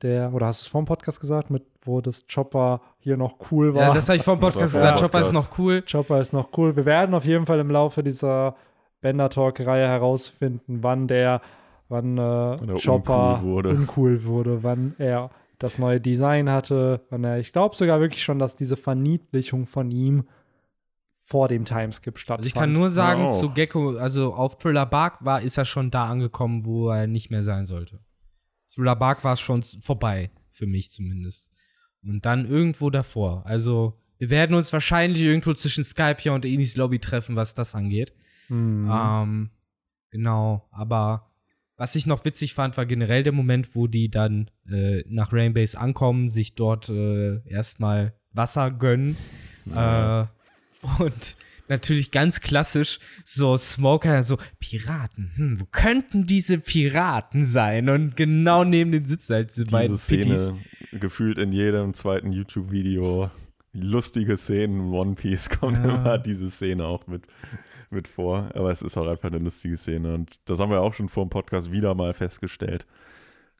der, 0.04 0.34
oder 0.36 0.46
hast 0.48 0.62
du 0.62 0.66
es 0.66 0.68
vor 0.68 0.82
dem 0.82 0.86
Podcast 0.86 1.20
gesagt, 1.20 1.50
mit, 1.50 1.64
wo 1.82 2.00
das 2.02 2.26
Chopper 2.32 2.82
hier 3.00 3.18
noch 3.18 3.38
cool 3.50 3.74
war. 3.74 3.88
Ja, 3.88 3.94
das 3.96 4.08
habe 4.10 4.18
ich 4.18 4.24
vor 4.24 4.36
dem 4.36 4.42
Podcast 4.42 4.74
gesagt. 4.74 5.00
Chopper 5.00 5.22
ist 5.22 5.32
noch 5.32 5.58
cool. 5.58 5.82
Chopper 5.90 6.20
ist 6.20 6.32
noch 6.34 6.50
cool. 6.58 6.76
Wir 6.76 6.86
werden 6.86 7.16
auf 7.16 7.26
jeden 7.26 7.48
Fall 7.48 7.58
im 7.60 7.72
Laufe 7.72 8.04
dieser 8.04 8.56
Bender 9.04 9.30
Talk-Reihe 9.30 9.88
herausfinden, 9.88 10.80
wann 10.82 11.08
der, 11.08 11.42
wann 11.90 12.18
äh, 12.18 12.22
er 12.22 12.58
Chopper 12.84 13.36
uncool 13.36 13.50
wurde. 13.50 13.70
uncool 13.70 14.24
wurde, 14.26 14.64
wann 14.64 14.96
er 14.98 15.30
das 15.60 15.78
neue 15.78 16.02
Design 16.02 16.50
hatte, 16.50 17.02
wann 17.10 17.24
er, 17.24 17.38
ich 17.38 17.54
glaube 17.54 17.76
sogar 17.76 18.00
wirklich 18.00 18.24
schon, 18.24 18.40
dass 18.40 18.56
diese 18.56 18.78
Verniedlichung 18.78 19.68
von 19.68 19.92
ihm 19.92 20.24
vor 21.26 21.48
dem 21.48 21.66
Timeskip 21.66 22.18
stattfand. 22.18 22.40
Also 22.40 22.48
ich 22.48 22.54
kann 22.54 22.74
nur 22.74 22.90
sagen, 22.90 23.30
zu 23.32 23.52
Gecko, 23.54 23.98
also 23.98 24.34
auf 24.34 24.58
Thriller 24.58 24.86
Bark 24.86 25.24
war, 25.24 25.42
ist 25.42 25.58
er 25.58 25.66
schon 25.66 25.92
da 25.92 26.08
angekommen, 26.08 26.66
wo 26.66 26.90
er 26.90 27.08
nicht 27.08 27.30
mehr 27.30 27.44
sein 27.44 27.66
sollte. 27.66 28.00
Thriller 28.74 28.96
Bark 28.96 29.24
war 29.24 29.34
es 29.34 29.40
schon 29.42 29.64
vorbei, 29.64 30.32
für 30.52 30.66
mich 30.66 30.92
zumindest. 30.92 31.52
Und 32.04 32.26
dann 32.26 32.48
irgendwo 32.48 32.90
davor. 32.90 33.44
Also, 33.46 34.00
wir 34.18 34.30
werden 34.30 34.56
uns 34.56 34.72
wahrscheinlich 34.74 35.22
irgendwo 35.22 35.54
zwischen 35.54 35.84
Skype 35.84 36.18
hier 36.20 36.34
und 36.34 36.46
Enis 36.46 36.76
Lobby 36.78 37.00
treffen, 37.00 37.36
was 37.36 37.54
das 37.54 37.76
angeht. 37.76 38.14
Mhm. 38.54 38.90
Ähm, 38.92 39.50
genau, 40.12 40.68
aber 40.72 41.30
was 41.76 41.96
ich 41.96 42.06
noch 42.06 42.24
witzig 42.24 42.54
fand, 42.54 42.78
war 42.78 42.86
generell 42.86 43.24
der 43.24 43.34
Moment, 43.34 43.76
wo 43.76 43.88
die 43.88 44.10
dann 44.10 44.50
äh, 44.70 45.04
nach 45.08 45.34
Rainbase 45.34 45.78
ankommen, 45.80 46.30
sich 46.30 46.56
dort 46.56 46.90
äh, 46.90 47.42
erstmal 47.50 48.14
Wasser 48.32 48.72
gönnen. 48.72 49.18
Äh, 49.76 50.26
und 51.00 51.38
natürlich 51.70 52.12
ganz 52.12 52.42
klassisch 52.42 53.00
so 53.26 53.58
Smoker, 53.58 54.24
so 54.24 54.38
Piraten. 54.60 55.32
Hm, 55.36 55.62
wo 55.62 55.66
könnten 55.72 56.28
diese 56.28 56.60
Piraten 56.60 57.46
sein? 57.46 57.90
Und 57.90 58.16
genau 58.18 58.64
neben 58.64 58.92
den 58.92 59.06
sitzen 59.06 59.34
halt 59.34 59.56
diese 59.56 59.66
beiden 59.66 59.96
Diese 59.96 60.16
Pitties. 60.16 60.46
Szene 60.48 60.60
gefühlt 61.00 61.38
in 61.40 61.52
jedem 61.52 61.94
zweiten 61.94 62.32
YouTube-Video. 62.32 63.32
lustige 63.76 64.38
Szenen 64.38 64.92
One 64.94 65.16
Piece 65.16 65.50
kommt 65.50 65.78
Ja. 65.78 65.96
immer 65.96 66.18
diese 66.20 66.52
Szene 66.52 66.86
auch 66.86 67.08
mit, 67.08 67.24
mit 67.94 68.08
vor. 68.08 68.50
Aber 68.54 68.72
es 68.72 68.82
ist 68.82 68.98
auch 68.98 69.08
einfach 69.08 69.30
eine 69.30 69.40
lustige 69.40 69.78
Szene. 69.78 70.14
Und 70.14 70.40
das 70.46 70.60
haben 70.60 70.72
wir 70.72 70.82
auch 70.82 70.94
schon 70.94 71.10
vor 71.10 71.26
dem 71.26 71.30
Podcast 71.30 71.72
wieder 71.72 71.96
mal 71.96 72.14
festgestellt. 72.14 72.86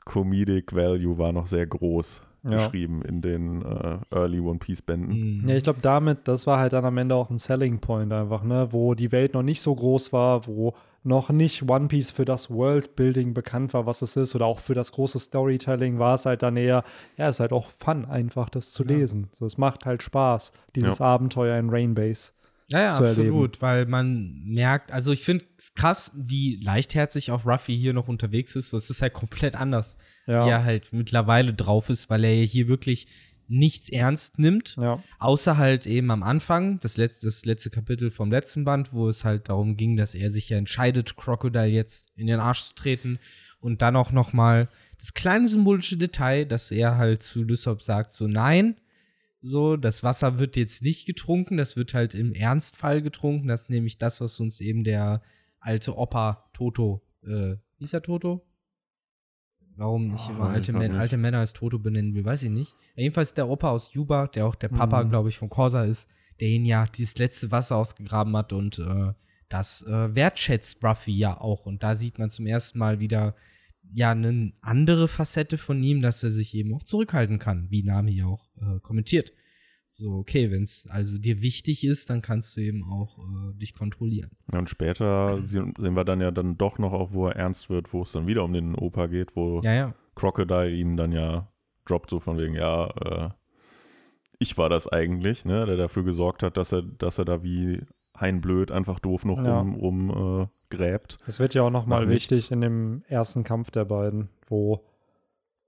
Comedic 0.06 0.74
Value 0.76 1.18
war 1.18 1.32
noch 1.32 1.48
sehr 1.48 1.66
groß 1.66 2.22
Ja. 2.44 2.50
geschrieben 2.58 3.02
in 3.04 3.22
den 3.22 3.62
äh, 3.62 4.00
Early 4.12 4.42
One 4.42 4.60
Piece 4.60 4.82
Bänden. 4.82 5.42
Mhm. 5.44 5.48
Ja, 5.48 5.56
ich 5.56 5.64
glaube, 5.64 5.80
damit, 5.82 6.28
das 6.28 6.46
war 6.46 6.60
halt 6.60 6.74
dann 6.74 6.84
am 6.84 6.98
Ende 6.98 7.16
auch 7.16 7.30
ein 7.30 7.38
Selling 7.38 7.80
Point 7.80 8.12
einfach, 8.12 8.44
ne? 8.44 8.68
Wo 8.72 8.96
die 8.96 9.14
Welt 9.14 9.34
noch 9.34 9.44
nicht 9.44 9.62
so 9.62 9.74
groß 9.74 10.12
war, 10.12 10.46
wo 10.46 10.76
noch 11.06 11.30
nicht 11.30 11.70
One 11.70 11.88
Piece 11.88 12.12
für 12.12 12.26
das 12.26 12.50
Worldbuilding 12.50 13.34
bekannt 13.34 13.74
war, 13.74 13.86
was 13.86 14.02
es 14.02 14.16
ist, 14.18 14.36
oder 14.36 14.46
auch 14.46 14.60
für 14.60 14.74
das 14.74 14.92
große 14.92 15.20
Storytelling 15.20 16.00
war 16.00 16.16
es 16.16 16.26
halt 16.26 16.44
dann 16.44 16.56
eher, 16.58 16.84
ja, 17.18 17.28
es 17.28 17.38
ist 17.38 17.40
halt 17.42 17.52
auch 17.54 17.70
Fun, 17.70 18.06
einfach 18.06 18.50
das 18.50 18.72
zu 18.74 18.84
lesen. 18.84 19.28
So, 19.32 19.46
es 19.46 19.58
macht 19.58 19.86
halt 19.86 20.04
Spaß, 20.04 20.52
dieses 20.76 21.00
Abenteuer 21.02 21.58
in 21.58 21.70
Rainbase. 21.70 22.34
Ja, 22.74 22.82
ja, 22.86 22.92
zu 22.92 23.04
absolut, 23.06 23.28
erleben. 23.28 23.62
weil 23.62 23.86
man 23.86 24.42
merkt, 24.46 24.92
also 24.92 25.12
ich 25.14 25.22
finde 25.24 25.46
es 25.58 25.74
krass, 25.76 26.12
wie 26.16 26.60
leichtherzig 26.62 27.32
auch 27.32 27.46
Ruffy 27.46 27.78
hier 27.78 27.94
noch 27.94 28.08
unterwegs 28.08 28.56
ist. 28.56 28.74
Das 28.74 28.90
ist 28.90 29.02
halt 29.02 29.14
komplett 29.14 29.56
anders, 29.56 29.98
Ja. 30.28 30.46
wie 30.46 30.50
er 30.50 30.64
halt 30.66 30.92
mittlerweile 30.92 31.54
drauf 31.54 31.90
ist, 31.90 32.10
weil 32.10 32.24
er 32.24 32.44
hier 32.44 32.68
wirklich 32.68 33.08
nichts 33.48 33.90
ernst 33.90 34.40
nimmt. 34.40 34.76
Ja. 34.82 35.04
Außer 35.20 35.58
halt 35.58 35.86
eben 35.86 36.10
am 36.12 36.24
Anfang, 36.24 36.80
das 36.80 36.98
letzte, 36.98 37.28
das 37.28 37.46
letzte 37.46 37.70
Kapitel 37.70 38.10
vom 38.10 38.32
letzten 38.32 38.64
Band, 38.66 38.92
wo 38.94 39.08
es 39.08 39.24
halt 39.24 39.50
darum 39.50 39.78
ging, 39.78 39.96
dass 39.96 40.16
er 40.16 40.32
sich 40.32 40.50
ja 40.50 40.58
entscheidet, 40.58 41.16
Crocodile 41.16 41.68
jetzt 41.68 42.10
in 42.16 42.28
den 42.28 42.40
Arsch 42.40 42.62
zu 42.64 42.76
treten. 42.76 43.20
Und 43.60 43.82
dann 43.82 43.96
auch 43.96 44.12
noch 44.12 44.34
mal 44.34 44.68
das 44.98 45.14
kleine 45.14 45.48
symbolische 45.50 45.98
Detail, 45.98 46.46
dass 46.46 46.72
er 46.72 46.98
halt 46.98 47.22
zu 47.22 47.44
Lysop 47.44 47.82
sagt, 47.84 48.14
so 48.14 48.28
nein, 48.28 48.76
so, 49.46 49.76
das 49.76 50.04
Wasser 50.04 50.40
wird 50.40 50.56
jetzt 50.56 50.82
nicht 50.82 51.06
getrunken, 51.06 51.58
das 51.58 51.76
wird 51.76 51.94
halt 51.94 52.16
im 52.16 52.34
Ernstfall 52.34 53.02
getrunken. 53.02 53.50
Das 53.50 53.64
ist 53.64 53.70
nämlich 53.70 53.98
das, 53.98 54.22
was 54.22 54.40
uns 54.40 54.62
eben 54.62 54.84
der 54.86 55.22
alte 55.60 55.98
Opa 55.98 56.50
Toto, 56.54 57.02
äh, 57.24 57.58
wie 57.78 57.84
ist 57.84 57.94
er 57.94 58.02
Toto? 58.02 58.46
Warum 59.76 60.12
nicht 60.12 60.30
Oh, 60.30 60.34
immer 60.34 60.50
alte, 60.50 60.72
Män 60.72 60.92
nicht. 60.92 61.00
alte 61.00 61.18
Männer 61.18 61.40
als 61.40 61.54
Toto 61.54 61.80
benennen 61.80 62.14
will, 62.14 62.24
weiß 62.24 62.44
ich 62.44 62.52
nicht. 62.52 62.76
Jedenfalls 62.96 63.34
der 63.34 63.50
Opa 63.50 63.72
aus 63.72 63.94
Juba, 63.94 64.28
der 64.28 64.46
auch 64.46 64.56
der 64.56 64.70
Papa, 64.70 65.04
Mhm. 65.04 65.10
glaube 65.10 65.30
ich, 65.30 65.38
von 65.38 65.50
Corsa 65.50 65.84
ist, 65.84 66.08
der 66.40 66.48
ihn 66.50 66.66
ja 66.66 66.86
dieses 66.86 67.18
letzte 67.18 67.52
Wasser 67.52 67.78
ausgegraben 67.78 68.36
hat 68.38 68.54
und 68.54 68.80
äh, 68.80 69.14
das 69.50 69.82
äh, 69.84 70.16
wertschätzt 70.16 70.84
Ruffy 70.84 71.12
ja 71.18 71.40
auch. 71.40 71.66
Und 71.66 71.82
da 71.84 71.96
sieht 71.96 72.20
man 72.20 72.30
zum 72.30 72.46
ersten 72.46 72.78
Mal 72.80 73.00
wieder 73.00 73.36
ja 73.94 74.12
eine 74.12 74.54
andere 74.62 75.08
Facette 75.08 75.58
von 75.58 75.82
ihm, 75.84 76.02
dass 76.02 76.24
er 76.24 76.30
sich 76.30 76.56
eben 76.56 76.74
auch 76.74 76.84
zurückhalten 76.84 77.40
kann, 77.40 77.70
wie 77.70 77.84
Nami 77.84 78.14
ja 78.14 78.26
auch 78.26 78.50
äh, 78.58 78.80
kommentiert. 78.82 79.34
So, 79.96 80.14
okay, 80.14 80.50
wenn 80.50 80.64
es 80.64 80.88
also 80.90 81.20
dir 81.20 81.44
wichtig 81.44 81.86
ist, 81.86 82.10
dann 82.10 82.24
kannst 82.24 82.58
du 82.58 82.62
eben 82.62 82.84
auch 82.84 83.20
äh, 83.20 83.54
dich 83.60 83.76
kontrollieren. 83.76 84.32
Ja, 84.52 84.58
Und 84.58 84.70
später 84.70 85.46
sehen, 85.46 85.74
sehen 85.78 85.96
wir 85.96 86.04
dann 86.04 86.20
ja 86.20 86.32
dann 86.32 86.58
doch 86.58 86.80
noch 86.80 86.94
auch, 86.94 87.14
wo 87.14 87.28
er 87.28 87.36
ernst 87.36 87.70
wird, 87.70 87.94
wo 87.94 88.02
es 88.02 88.12
dann 88.12 88.26
wieder 88.26 88.44
um 88.44 88.54
den 88.54 88.74
Opa 88.74 89.06
geht, 89.06 89.36
wo 89.36 89.62
Ja, 89.62 89.74
ja. 89.74 89.96
Crocodile 90.16 90.72
ihn 90.72 90.98
dann 90.98 91.12
ja 91.12 91.52
droppt, 91.86 92.10
so 92.10 92.20
von 92.20 92.40
wegen, 92.40 92.56
ja, 92.56 92.88
äh, 92.88 93.30
ich 94.40 94.58
war 94.58 94.68
das 94.68 94.88
eigentlich, 94.88 95.46
ne, 95.46 95.66
der 95.68 95.78
dafür 95.78 96.04
gesorgt 96.04 96.42
hat, 96.42 96.58
dass 96.58 96.72
er, 96.72 96.82
dass 96.82 97.20
er 97.20 97.26
da 97.26 97.44
wie 97.44 97.82
Hein 98.20 98.42
Blöd 98.42 98.72
einfach 98.72 99.00
doof 99.00 99.26
noch 99.26 99.44
Ja. 99.44 99.60
rum, 99.60 99.76
rum 99.76 100.42
äh, 100.44 100.76
gräbt. 100.76 101.18
Das 101.26 101.40
wird 101.40 101.54
ja 101.54 101.64
auch 101.64 101.70
noch 101.72 101.86
mal 101.86 102.00
Macht 102.02 102.10
nichts. 102.10 102.32
wichtig 102.32 102.52
in 102.52 102.62
dem 102.62 103.04
ersten 103.08 103.44
Kampf 103.44 103.72
der 103.72 103.86
beiden, 103.86 104.30
wo 104.46 104.84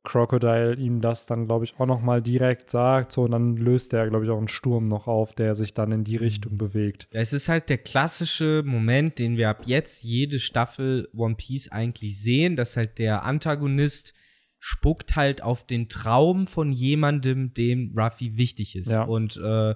Crocodile 0.03 0.75
ihm 0.75 1.01
das 1.01 1.25
dann, 1.25 1.47
glaube 1.47 1.65
ich, 1.65 1.79
auch 1.79 1.87
noch 1.87 1.99
mal 2.01 2.21
direkt 2.21 2.69
sagt. 2.69 3.11
So, 3.11 3.23
und 3.23 3.31
dann 3.31 3.57
löst 3.57 3.91
er, 3.93 4.07
glaube 4.07 4.23
ich, 4.25 4.29
auch 4.31 4.37
einen 4.37 4.47
Sturm 4.47 4.87
noch 4.87 5.07
auf, 5.07 5.33
der 5.33 5.55
sich 5.55 5.73
dann 5.73 5.91
in 5.91 6.03
die 6.03 6.15
Richtung 6.15 6.57
bewegt. 6.59 7.07
Ja, 7.11 7.21
Es 7.21 7.33
ist 7.33 7.49
halt 7.49 7.69
der 7.69 7.79
klassische 7.79 8.61
Moment, 8.63 9.17
den 9.17 9.35
wir 9.37 9.49
ab 9.49 9.63
jetzt 9.65 10.03
jede 10.03 10.37
Staffel 10.39 11.09
One 11.15 11.33
Piece 11.35 11.71
eigentlich 11.71 12.21
sehen, 12.21 12.55
dass 12.55 12.77
halt 12.77 12.99
der 12.99 13.23
Antagonist 13.23 14.13
spuckt 14.59 15.15
halt 15.15 15.41
auf 15.41 15.65
den 15.65 15.89
Traum 15.89 16.45
von 16.45 16.71
jemandem, 16.71 17.53
dem 17.55 17.93
Ruffy 17.97 18.37
wichtig 18.37 18.75
ist. 18.75 18.91
Ja. 18.91 19.03
Und 19.03 19.37
äh, 19.37 19.73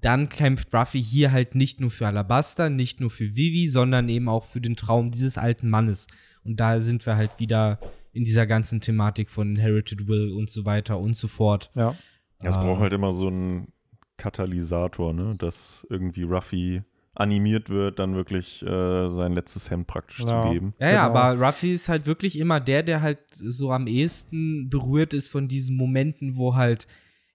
dann 0.00 0.28
kämpft 0.28 0.72
Ruffy 0.74 1.02
hier 1.02 1.32
halt 1.32 1.54
nicht 1.54 1.80
nur 1.80 1.90
für 1.90 2.06
Alabasta, 2.06 2.70
nicht 2.70 3.00
nur 3.00 3.10
für 3.10 3.34
Vivi, 3.36 3.68
sondern 3.68 4.08
eben 4.08 4.28
auch 4.28 4.44
für 4.44 4.60
den 4.60 4.76
Traum 4.76 5.10
dieses 5.10 5.36
alten 5.36 5.68
Mannes. 5.68 6.06
Und 6.44 6.58
da 6.60 6.80
sind 6.80 7.04
wir 7.06 7.16
halt 7.16 7.32
wieder 7.38 7.78
in 8.12 8.24
dieser 8.24 8.46
ganzen 8.46 8.80
Thematik 8.80 9.28
von 9.28 9.50
Inherited 9.56 10.08
Will 10.08 10.32
und 10.32 10.48
so 10.50 10.64
weiter 10.64 10.98
und 10.98 11.16
so 11.16 11.28
fort. 11.28 11.70
Ja. 11.74 11.94
Es 12.38 12.56
Ah. 12.56 12.62
braucht 12.62 12.80
halt 12.80 12.92
immer 12.92 13.12
so 13.12 13.26
einen 13.28 13.72
Katalysator, 14.16 15.12
ne, 15.12 15.34
dass 15.36 15.86
irgendwie 15.90 16.22
Ruffy 16.22 16.82
animiert 17.14 17.68
wird, 17.68 17.98
dann 17.98 18.14
wirklich 18.14 18.62
äh, 18.62 19.08
sein 19.08 19.32
letztes 19.32 19.70
Hemd 19.70 19.86
praktisch 19.88 20.20
Ja. 20.20 20.42
zu 20.44 20.52
geben. 20.52 20.74
Ja, 20.78 20.90
ja, 20.90 21.06
Genau. 21.08 21.18
aber 21.18 21.46
Ruffy 21.46 21.72
ist 21.72 21.88
halt 21.88 22.06
wirklich 22.06 22.38
immer 22.38 22.60
der, 22.60 22.82
der 22.82 23.02
halt 23.02 23.18
so 23.32 23.72
am 23.72 23.86
ehesten 23.86 24.70
berührt 24.70 25.12
ist 25.12 25.28
von 25.28 25.48
diesen 25.48 25.76
Momenten, 25.76 26.36
wo 26.36 26.54
halt 26.54 26.86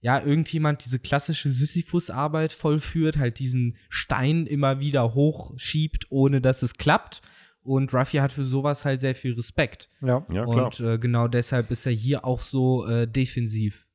ja 0.06 0.24
irgendjemand 0.24 0.86
diese 0.86 1.00
klassische 1.00 1.50
Sisyphus-Arbeit 1.50 2.54
vollführt, 2.54 3.18
halt 3.18 3.40
diesen 3.40 3.76
Stein 3.90 4.46
immer 4.46 4.80
wieder 4.80 5.16
hochschiebt, 5.16 6.06
ohne 6.12 6.42
dass 6.42 6.62
es 6.62 6.76
klappt. 6.76 7.24
Und 7.64 7.92
Ruffy 7.92 8.18
hat 8.18 8.32
für 8.32 8.46
sowas 8.46 8.86
halt 8.86 9.00
sehr 9.00 9.16
viel 9.16 9.34
Respekt. 9.34 9.90
Ja. 10.02 10.24
Ja, 10.32 10.46
klar. 10.46 10.66
Und 10.66 10.80
äh, 10.80 11.00
genau 11.00 11.28
deshalb 11.28 11.72
ist 11.72 11.88
er 11.88 11.92
hier 11.92 12.24
auch 12.24 12.42
so 12.42 12.86
äh, 12.86 13.08
defensiv, 13.08 13.88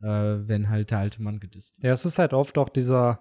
äh, 0.00 0.06
wenn 0.06 0.68
halt 0.68 0.92
der 0.92 0.98
alte 0.98 1.20
Mann 1.22 1.40
gedisst 1.40 1.76
wird. 1.78 1.86
Ja, 1.86 1.92
es 1.92 2.04
ist 2.04 2.20
halt 2.20 2.34
oft 2.34 2.56
auch 2.56 2.68
dieser, 2.68 3.20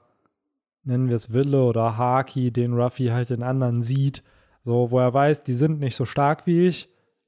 nennen 0.84 1.08
wir 1.08 1.16
es 1.16 1.34
Wille 1.34 1.64
oder 1.64 1.98
Haki, 1.98 2.52
den 2.52 2.74
Ruffy 2.74 3.08
halt 3.08 3.32
in 3.32 3.42
anderen 3.42 3.82
sieht, 3.82 4.22
so 4.62 4.92
wo 4.92 5.00
er 5.00 5.12
weiß, 5.12 5.42
die 5.42 5.56
sind 5.56 5.80
nicht 5.80 5.96
so 5.96 6.06
stark 6.06 6.46
wie 6.46 6.68
ich, 6.68 6.88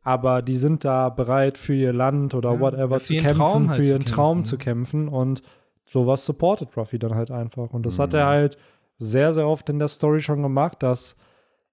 aber 0.10 0.42
die 0.42 0.56
sind 0.56 0.84
da 0.86 1.10
bereit 1.10 1.58
für 1.58 1.76
ihr 1.76 1.94
Land 1.94 2.34
oder 2.34 2.54
Ja, 2.54 2.60
whatever 2.60 3.00
zu 3.00 3.14
kämpfen, 3.16 3.70
halt 3.70 3.78
für 3.78 3.84
zu 3.84 3.90
ihren 3.90 4.06
Traum 4.06 4.38
kämpfen, 4.38 4.46
zu 4.50 4.56
ne? 4.56 4.64
kämpfen 4.64 5.08
und 5.08 5.42
sowas 5.86 6.26
supportet 6.26 6.76
Ruffy 6.76 6.98
dann 6.98 7.14
halt 7.14 7.30
einfach. 7.30 7.70
Und 7.74 7.86
das 7.86 8.00
hat 8.00 8.14
Mhm. 8.14 8.20
er 8.20 8.26
halt 8.26 8.58
sehr, 8.98 9.34
sehr 9.34 9.48
oft 9.48 9.70
in 9.70 9.78
der 9.78 9.88
Story 9.88 10.20
schon 10.22 10.42
gemacht, 10.42 10.82
dass 10.82 11.16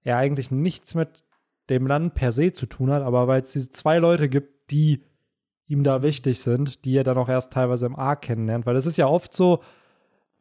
er 0.03 0.17
eigentlich 0.17 0.51
nichts 0.51 0.93
mit 0.93 1.25
dem 1.69 1.87
Land 1.87 2.13
per 2.13 2.31
se 2.31 2.53
zu 2.53 2.67
tun 2.67 2.91
hat, 2.91 3.01
aber 3.01 3.27
weil 3.27 3.41
es 3.41 3.53
diese 3.53 3.71
zwei 3.71 3.97
Leute 3.97 4.29
gibt, 4.29 4.69
die 4.71 5.03
ihm 5.67 5.83
da 5.83 6.01
wichtig 6.03 6.39
sind, 6.39 6.85
die 6.85 6.95
er 6.95 7.03
dann 7.03 7.17
auch 7.17 7.27
erst 7.29 7.51
teilweise 7.53 7.87
im 7.87 7.95
Arc 7.95 8.21
kennenlernt, 8.21 8.65
weil 8.65 8.75
es 8.75 8.85
ist 8.85 8.97
ja 8.97 9.07
oft 9.07 9.33
so, 9.33 9.59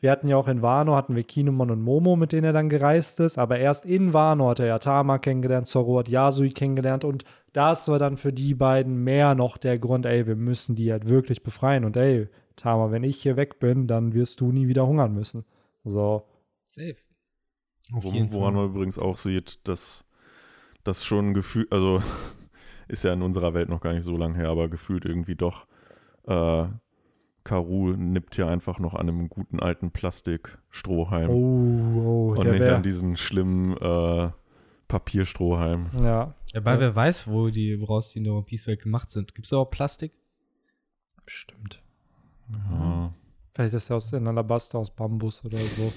wir 0.01 0.11
hatten 0.11 0.29
ja 0.29 0.37
auch 0.37 0.49
in 0.49 0.63
Wano, 0.63 0.95
hatten 0.95 1.17
wir 1.17 1.25
Kinemon 1.25 1.71
und 1.71 1.81
Momo, 1.81 2.17
mit 2.17 2.33
denen 2.33 2.45
er 2.45 2.53
dann 2.53 2.69
gereist 2.69 3.21
ist, 3.21 3.39
aber 3.39 3.59
erst 3.59 3.87
in 3.87 4.13
Wano 4.13 4.51
hat 4.51 4.61
er 4.61 4.67
ja 4.67 4.79
Tama 4.79 5.19
kennengelernt, 5.19 5.67
Zoro 5.67 5.99
hat 5.99 6.09
Yasui 6.09 6.51
kennengelernt 6.51 7.05
und 7.05 7.25
das 7.53 7.89
war 7.89 7.99
dann 7.99 8.17
für 8.17 8.33
die 8.33 8.55
beiden 8.55 9.03
mehr 9.05 9.35
noch 9.35 9.57
der 9.57 9.79
Grund, 9.79 10.05
ey, 10.05 10.27
wir 10.27 10.37
müssen 10.37 10.75
die 10.75 10.93
halt 10.93 11.09
wirklich 11.09 11.43
befreien 11.43 11.85
und 11.85 11.97
ey, 11.97 12.29
Tama, 12.57 12.91
wenn 12.91 13.05
ich 13.05 13.17
hier 13.23 13.37
weg 13.37 13.59
bin, 13.59 13.87
dann 13.87 14.13
wirst 14.15 14.41
du 14.41 14.53
nie 14.53 14.69
wieder 14.69 14.87
hungern 14.87 15.15
müssen. 15.15 15.45
So, 15.85 16.25
Safe. 16.65 16.97
Auf 17.93 18.05
Wo, 18.05 18.11
jeden 18.11 18.33
woran 18.33 18.55
Fall. 18.55 18.65
man 18.65 18.75
übrigens 18.75 18.99
auch 18.99 19.17
sieht, 19.17 19.67
dass 19.69 20.05
das 20.85 21.05
schon 21.05 21.35
Gefühl, 21.35 21.67
also 21.71 22.03
ist 22.89 23.05
ja 23.05 23.13
in 23.13 23.23
unserer 23.23 23.55
Welt 23.55 23.69
noch 23.69 23.81
gar 23.81 23.93
nicht 23.93 24.05
so 24.05 24.17
lange 24.17 24.37
her, 24.37 24.49
aber 24.49 24.69
gefühlt 24.69 25.05
irgendwie 25.05 25.37
doch. 25.37 25.67
Äh, 26.27 26.67
Karu 27.47 27.93
nippt 27.97 28.35
hier 28.35 28.49
einfach 28.49 28.81
noch 28.81 28.95
an 28.95 29.09
einem 29.09 29.29
guten 29.29 29.61
alten 29.61 29.93
Plastikstrohhalm 29.93 31.31
oh, 31.31 32.01
oh, 32.05 32.31
und 32.33 32.43
der 32.45 32.53
nicht 32.53 32.63
an 32.63 32.69
wäre, 32.69 32.83
diesen 32.83 33.17
schlimmen 33.17 33.77
äh, 33.77 34.31
Papierstrohhalm. 34.89 35.87
ja, 36.03 36.35
Ja, 36.53 36.65
weil 36.65 36.75
Ja. 36.75 36.81
wer 36.81 36.97
weiß, 36.97 37.29
wo 37.29 37.49
die, 37.49 37.81
woraus 37.81 38.11
die 38.13 38.25
Welt 38.27 38.83
gemacht 38.83 39.11
sind. 39.11 39.35
Gibt 39.35 39.47
es 39.47 39.53
auch 39.53 39.67
Plastik? 39.67 40.13
bestimmt. 41.25 41.83
Ja. 42.51 43.13
Vielleicht 43.55 43.75
ist 43.75 43.91
er 43.91 43.97
aus 43.97 44.13
in 44.13 44.27
Alabaster 44.29 44.79
aus 44.79 44.91
Bambus 44.95 45.45
oder 45.45 45.59
so. 45.59 45.93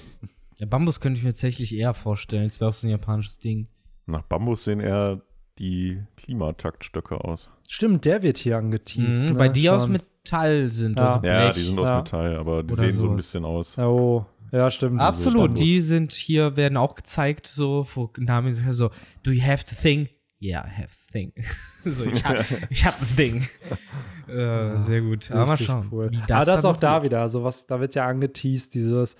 Ja, 0.58 0.66
Bambus 0.66 0.98
könnte 1.00 1.18
ich 1.18 1.24
mir 1.24 1.30
tatsächlich 1.30 1.74
eher 1.74 1.94
vorstellen. 1.94 2.46
Es 2.46 2.60
wäre 2.60 2.68
auch 2.70 2.74
so 2.74 2.86
ein 2.86 2.90
japanisches 2.90 3.38
Ding. 3.38 3.68
Nach 4.06 4.22
Bambus 4.22 4.64
sehen 4.64 4.80
eher 4.80 5.22
die 5.58 6.02
Klimataktstöcke 6.16 7.22
aus. 7.24 7.50
Stimmt, 7.68 8.04
der 8.04 8.22
wird 8.22 8.38
hier 8.38 8.56
angeteased. 8.56 9.24
Mhm, 9.26 9.32
ne? 9.32 9.38
bei 9.38 9.48
dir 9.48 9.74
aus. 9.74 9.88
Metall 9.88 10.70
sind. 10.70 10.98
Ja. 10.98 11.14
Also 11.14 11.26
Ja, 11.26 11.52
die 11.52 11.60
sind 11.60 11.78
aus 11.78 11.88
ja. 11.88 11.98
Metall, 11.98 12.36
aber 12.36 12.62
die 12.62 12.72
Oder 12.72 12.82
sehen 12.82 12.92
so 12.92 13.04
ein 13.04 13.08
sowas. 13.08 13.16
bisschen 13.16 13.44
aus. 13.44 13.78
Oh, 13.78 14.26
ja, 14.52 14.70
stimmt. 14.70 15.00
Absolut, 15.00 15.58
die 15.58 15.80
sind 15.80 16.12
hier, 16.12 16.56
werden 16.56 16.76
auch 16.76 16.94
gezeigt, 16.94 17.46
so, 17.46 17.86
wo 17.94 18.10
Namen 18.18 18.52
sagt 18.52 18.72
so, 18.72 18.90
do 19.22 19.30
you 19.30 19.42
have 19.42 19.64
the 19.66 19.76
thing? 19.76 20.08
Yeah, 20.42 20.64
I 20.66 20.70
have 20.70 20.88
the 20.90 21.12
thing. 21.12 21.32
so, 21.84 22.04
ich 22.06 22.24
hab, 22.24 22.44
ich 22.70 22.84
hab 22.84 22.98
das 22.98 23.14
Ding. 23.14 23.46
äh, 24.28 24.78
sehr 24.78 25.02
gut. 25.02 25.30
Aber 25.30 25.46
mal 25.46 25.56
schauen. 25.56 25.88
Cool. 25.92 26.10
wie 26.10 26.16
Aber 26.16 26.26
das 26.26 26.56
ist 26.56 26.64
dann 26.64 26.74
auch 26.74 26.78
da 26.78 27.02
wieder, 27.02 27.20
also 27.20 27.44
was, 27.44 27.66
da 27.66 27.78
wird 27.78 27.94
ja 27.94 28.06
angeteased, 28.06 28.74
dieses, 28.74 29.16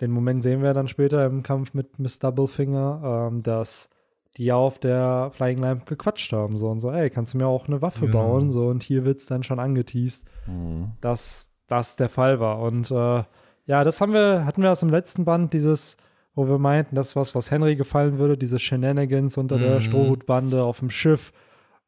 den 0.00 0.10
Moment 0.10 0.42
sehen 0.42 0.62
wir 0.62 0.74
dann 0.74 0.88
später 0.88 1.24
im 1.26 1.42
Kampf 1.42 1.74
mit 1.74 1.98
Miss 1.98 2.18
Doublefinger, 2.18 3.28
ähm, 3.30 3.42
dass 3.42 3.90
die 4.36 4.44
ja 4.46 4.56
auf 4.56 4.78
der 4.78 5.30
Flying 5.32 5.58
Lamp 5.58 5.86
gequatscht 5.86 6.32
haben, 6.32 6.58
so 6.58 6.68
und 6.68 6.80
so, 6.80 6.90
ey, 6.90 7.08
kannst 7.10 7.34
du 7.34 7.38
mir 7.38 7.46
auch 7.46 7.66
eine 7.68 7.80
Waffe 7.82 8.06
Genau. 8.06 8.18
bauen, 8.18 8.50
so, 8.50 8.66
und 8.68 8.82
hier 8.82 9.04
wird 9.04 9.18
es 9.20 9.26
dann 9.26 9.42
schon 9.42 9.58
angeteased, 9.60 10.26
Mhm. 10.46 10.92
dass 11.00 11.52
das 11.68 11.96
der 11.96 12.08
Fall 12.08 12.40
war 12.40 12.60
und 12.60 12.90
äh, 12.90 13.22
ja, 13.66 13.82
das 13.84 14.00
haben 14.00 14.12
wir, 14.12 14.44
hatten 14.44 14.60
wir 14.62 14.70
aus 14.70 14.80
dem 14.80 14.90
letzten 14.90 15.24
Band, 15.24 15.52
dieses, 15.54 15.96
wo 16.34 16.46
wir 16.48 16.58
meinten, 16.58 16.96
das 16.96 17.08
ist 17.10 17.16
was, 17.16 17.34
was 17.34 17.50
Henry 17.50 17.76
gefallen 17.76 18.18
würde, 18.18 18.36
diese 18.36 18.58
Shenanigans 18.58 19.38
unter 19.38 19.58
der 19.58 19.76
Mhm. 19.76 19.80
Strohhutbande 19.80 20.62
auf 20.64 20.80
dem 20.80 20.90
Schiff. 20.90 21.32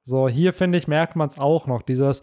So, 0.03 0.29
hier 0.29 0.53
finde 0.55 0.79
ich, 0.79 0.89
merkt 0.89 1.17
man 1.17 1.29
es 1.29 1.39
auch 1.39 1.67
noch, 1.67 1.83
dieses, 1.83 2.23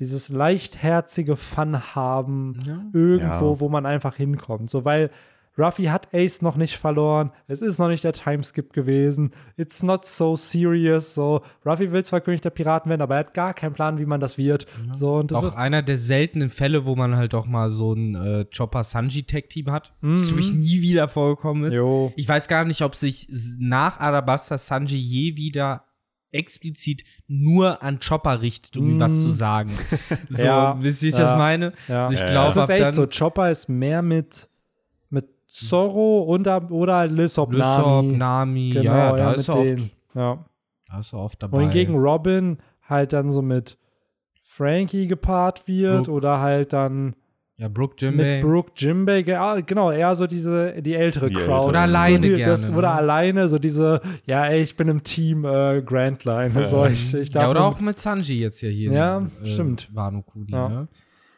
dieses 0.00 0.28
leichtherzige 0.28 1.36
Fun 1.36 1.94
haben 1.94 2.58
Ja. 2.66 2.82
irgendwo, 2.92 3.52
Ja. 3.52 3.60
wo 3.60 3.68
man 3.68 3.86
einfach 3.86 4.16
hinkommt. 4.16 4.68
So, 4.70 4.84
weil 4.84 5.10
Ruffy 5.58 5.84
hat 5.84 6.08
Ace 6.14 6.40
noch 6.40 6.56
nicht 6.56 6.76
verloren. 6.78 7.30
Es 7.46 7.60
ist 7.60 7.78
noch 7.78 7.88
nicht 7.88 8.04
der 8.04 8.14
Timeskip 8.14 8.72
gewesen. 8.72 9.32
It's 9.56 9.82
not 9.82 10.06
so 10.06 10.34
serious. 10.34 11.14
So, 11.14 11.42
Ruffy 11.66 11.92
will 11.92 12.02
zwar 12.04 12.22
König 12.22 12.40
der 12.40 12.50
Piraten 12.50 12.88
werden, 12.88 13.02
aber 13.02 13.16
er 13.16 13.20
hat 13.20 13.34
gar 13.34 13.52
keinen 13.52 13.74
Plan, 13.74 13.98
wie 13.98 14.06
man 14.06 14.18
das 14.20 14.38
wird. 14.38 14.66
So, 14.94 15.16
und 15.16 15.30
das 15.30 15.38
auch 15.38 15.48
ist 15.48 15.56
einer 15.56 15.82
der 15.82 15.98
seltenen 15.98 16.48
Fälle, 16.48 16.86
wo 16.86 16.96
man 16.96 17.16
halt 17.16 17.34
auch 17.34 17.46
mal 17.46 17.68
so 17.68 17.92
ein 17.92 18.14
äh, 18.14 18.44
Chopper-Sanji-Tag-Team 18.46 19.70
hat. 19.70 19.92
Das 20.00 20.22
glaube 20.22 20.40
ich 20.40 20.52
nie 20.52 20.80
wieder 20.80 21.06
vorgekommen 21.08 21.64
ist. 21.64 21.74
Mhm. 21.74 21.80
Jo. 21.80 22.12
Ich 22.16 22.28
weiß 22.28 22.48
gar 22.48 22.64
nicht, 22.64 22.82
ob 22.82 22.94
sich 22.94 23.28
nach 23.58 24.00
Alabasta 24.00 24.56
Sanji 24.58 24.96
je 24.98 25.36
wieder 25.36 25.84
explizit 26.34 27.04
nur 27.28 27.82
an 27.82 28.00
Chopper 28.00 28.40
richtet, 28.40 28.76
um 28.78 28.88
ihm 28.88 29.00
was 29.00 29.22
zu 29.22 29.30
sagen. 29.30 29.70
So, 30.30 30.42
Mm. 30.42 30.46
Ja, 30.46 30.76
wisst 30.82 31.02
ihr, 31.02 31.10
ich 31.10 31.14
ja, 31.14 31.20
das 31.20 31.36
meine? 31.36 31.72
Ja. 31.88 32.02
Also 32.04 32.14
ich 32.14 32.20
Ja, 32.20 32.26
glaube, 32.26 32.54
Das 32.54 32.56
ist 32.56 32.68
echt 32.70 32.86
dann 32.86 32.92
so. 32.94 33.06
Chopper 33.06 33.50
ist 33.50 33.68
mehr 33.68 34.00
mit 34.00 34.48
Zorro 35.52 36.22
und, 36.22 36.46
oder 36.48 37.06
Lysop, 37.06 37.52
Nami. 37.52 38.16
Nami, 38.16 38.70
Genau, 38.70 38.84
ja, 38.84 39.16
ja, 39.16 39.16
da 39.24 39.30
mit 39.30 39.38
ist 39.40 39.48
er 39.48 39.56
oft. 39.58 39.96
Ja. 40.14 40.44
da 40.88 40.98
ist 40.98 41.12
er 41.12 41.18
oft 41.18 41.42
dabei. 41.42 41.58
Wohingegen 41.58 41.94
Robin 41.94 42.56
halt 42.88 43.12
dann 43.12 43.30
so 43.30 43.42
mit 43.42 43.76
Frankie 44.42 45.06
gepaart 45.06 45.68
wird 45.68 46.04
Brooke. 46.06 46.10
oder 46.10 46.40
halt 46.40 46.72
dann 46.72 47.14
ja, 47.58 47.68
Brooke 47.68 47.96
Jimbei. 47.98 48.36
mit 48.36 48.40
Brooke 48.42 48.72
Jimbei, 48.76 49.24
ah, 49.38 49.60
genau, 49.60 49.90
eher 49.92 50.14
so 50.14 50.26
diese, 50.26 50.80
die 50.82 50.94
ältere 50.94 51.28
Die 51.28 51.34
Crowd. 51.34 51.68
Oder 51.68 51.80
so 51.80 51.84
alleine 51.84 52.20
die, 52.20 52.28
gerne, 52.30 52.44
das, 52.44 52.70
ne? 52.70 52.76
Oder 52.78 52.92
alleine, 52.94 53.48
so 53.50 53.58
diese, 53.58 54.00
ja, 54.26 54.46
ey, 54.46 54.62
ich 54.62 54.74
bin 54.74 54.88
im 54.88 55.02
Team 55.04 55.44
äh, 55.44 55.82
Grand 55.82 56.24
Line. 56.24 56.64
So, 56.64 56.86
ich, 56.86 57.12
ich 57.14 57.30
darf 57.30 57.44
ja, 57.44 57.50
oder 57.50 57.64
auch 57.64 57.78
mit 57.78 57.98
Sanji 57.98 58.40
jetzt 58.40 58.62
ja 58.62 58.70
hier. 58.70 58.90
Ja, 58.90 59.18
in, 59.18 59.30
stimmt. 59.44 59.90
Wano 59.94 60.22
Kuni, 60.22 60.50
Ja. 60.50 60.68
ne? 60.68 60.88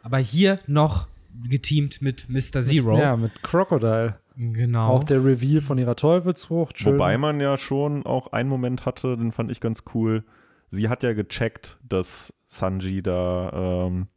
Aber 0.03 0.19
hier 0.19 0.61
noch 0.69 1.09
geteamt 1.49 2.01
mit 2.03 2.29
Mr. 2.29 2.63
Zero. 2.63 2.99
Ja, 2.99 3.17
mit 3.17 3.43
Crocodile. 3.43 4.19
Genau. 4.37 4.89
Auch 4.89 5.05
der 5.05 5.25
Reveal 5.25 5.61
von 5.61 5.79
ihrer 5.79 5.97
Teufelsfrucht. 5.97 6.79
Schön. 6.79 6.95
Wobei 6.95 7.17
man 7.19 7.41
ja 7.41 7.57
schon 7.57 8.05
auch 8.05 8.33
einen 8.33 8.49
Moment 8.49 8.85
hatte, 8.87 9.17
den 9.17 9.33
fand 9.33 9.51
ich 9.51 9.61
ganz 9.61 9.85
cool. 9.95 10.25
Sie 10.69 10.89
hat 10.89 11.03
ja 11.05 11.13
gecheckt, 11.13 11.79
dass 11.89 12.35
Sanji 12.47 13.03
da, 13.03 13.87
ähm, 13.87 14.09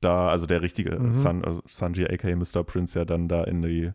da, 0.00 0.28
also 0.28 0.44
der 0.46 0.60
richtige 0.60 0.98
Mhm. 0.98 1.12
San, 1.12 1.44
also 1.44 1.62
Sanji 1.68 2.06
aka 2.06 2.34
Mr. 2.36 2.62
Prince 2.64 2.98
ja 2.98 3.04
dann 3.04 3.28
da 3.28 3.44
in 3.44 3.62
die 3.62 3.92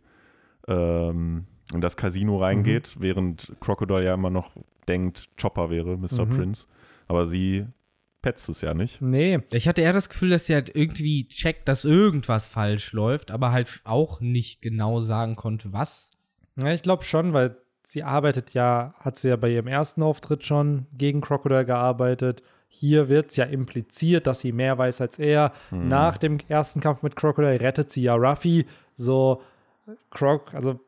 ähm, 0.68 1.46
in 1.74 1.82
das 1.82 1.98
Casino 1.98 2.38
reingeht, 2.38 2.96
Mhm. 2.98 3.02
während 3.04 3.54
Crocodile 3.60 4.04
ja 4.06 4.14
immer 4.14 4.30
noch 4.30 4.56
denkt, 4.88 5.30
Chopper 5.40 5.70
wäre 5.70 5.98
Mr. 5.98 6.26
Mhm. 6.26 6.30
Prince. 6.30 6.68
Aber 7.08 7.26
sie 7.26 7.66
petzt 8.22 8.50
es 8.50 8.62
ja 8.62 8.74
nicht. 8.74 9.02
Nee, 9.02 9.40
Ich 9.52 9.68
hatte 9.68 9.82
eher 9.82 9.94
das 9.94 10.10
Gefühl, 10.10 10.30
dass 10.30 10.46
sie 10.46 10.54
halt 10.54 10.76
irgendwie 10.76 11.28
checkt, 11.28 11.68
dass 11.68 11.86
irgendwas 11.86 12.48
falsch 12.48 12.94
läuft, 12.94 13.32
aber 13.32 13.52
halt 13.52 13.82
auch 13.84 14.20
nicht 14.20 14.62
genau 14.62 15.00
sagen 15.00 15.36
konnte, 15.36 15.74
was. 15.74 16.12
Ja, 16.56 16.72
ich 16.72 16.84
glaube 16.84 17.04
schon, 17.04 17.34
weil 17.34 17.58
sie 17.84 18.04
arbeitet 18.04 18.54
ja, 18.54 18.94
hat 19.00 19.18
sie 19.18 19.30
ja 19.30 19.36
bei 19.36 19.50
ihrem 19.50 19.68
ersten 19.68 20.04
Auftritt 20.04 20.44
schon 20.44 20.86
gegen 20.94 21.22
Crocodile 21.22 21.66
gearbeitet. 21.66 22.44
Hier 22.68 23.10
wird 23.10 23.32
es 23.32 23.36
ja 23.36 23.46
impliziert, 23.46 24.28
dass 24.28 24.40
sie 24.42 24.52
mehr 24.52 24.78
weiß 24.78 25.02
als 25.02 25.20
er. 25.20 25.52
Nach 25.72 26.18
dem 26.18 26.38
ersten 26.48 26.80
Kampf 26.80 27.04
mit 27.04 27.16
Crocodile 27.16 27.60
rettet 27.60 27.92
sie 27.92 28.04
ja 28.04 28.16
Ruffy. 28.16 28.66
So, 28.96 29.42
Croc, 30.10 30.54
also 30.54 30.80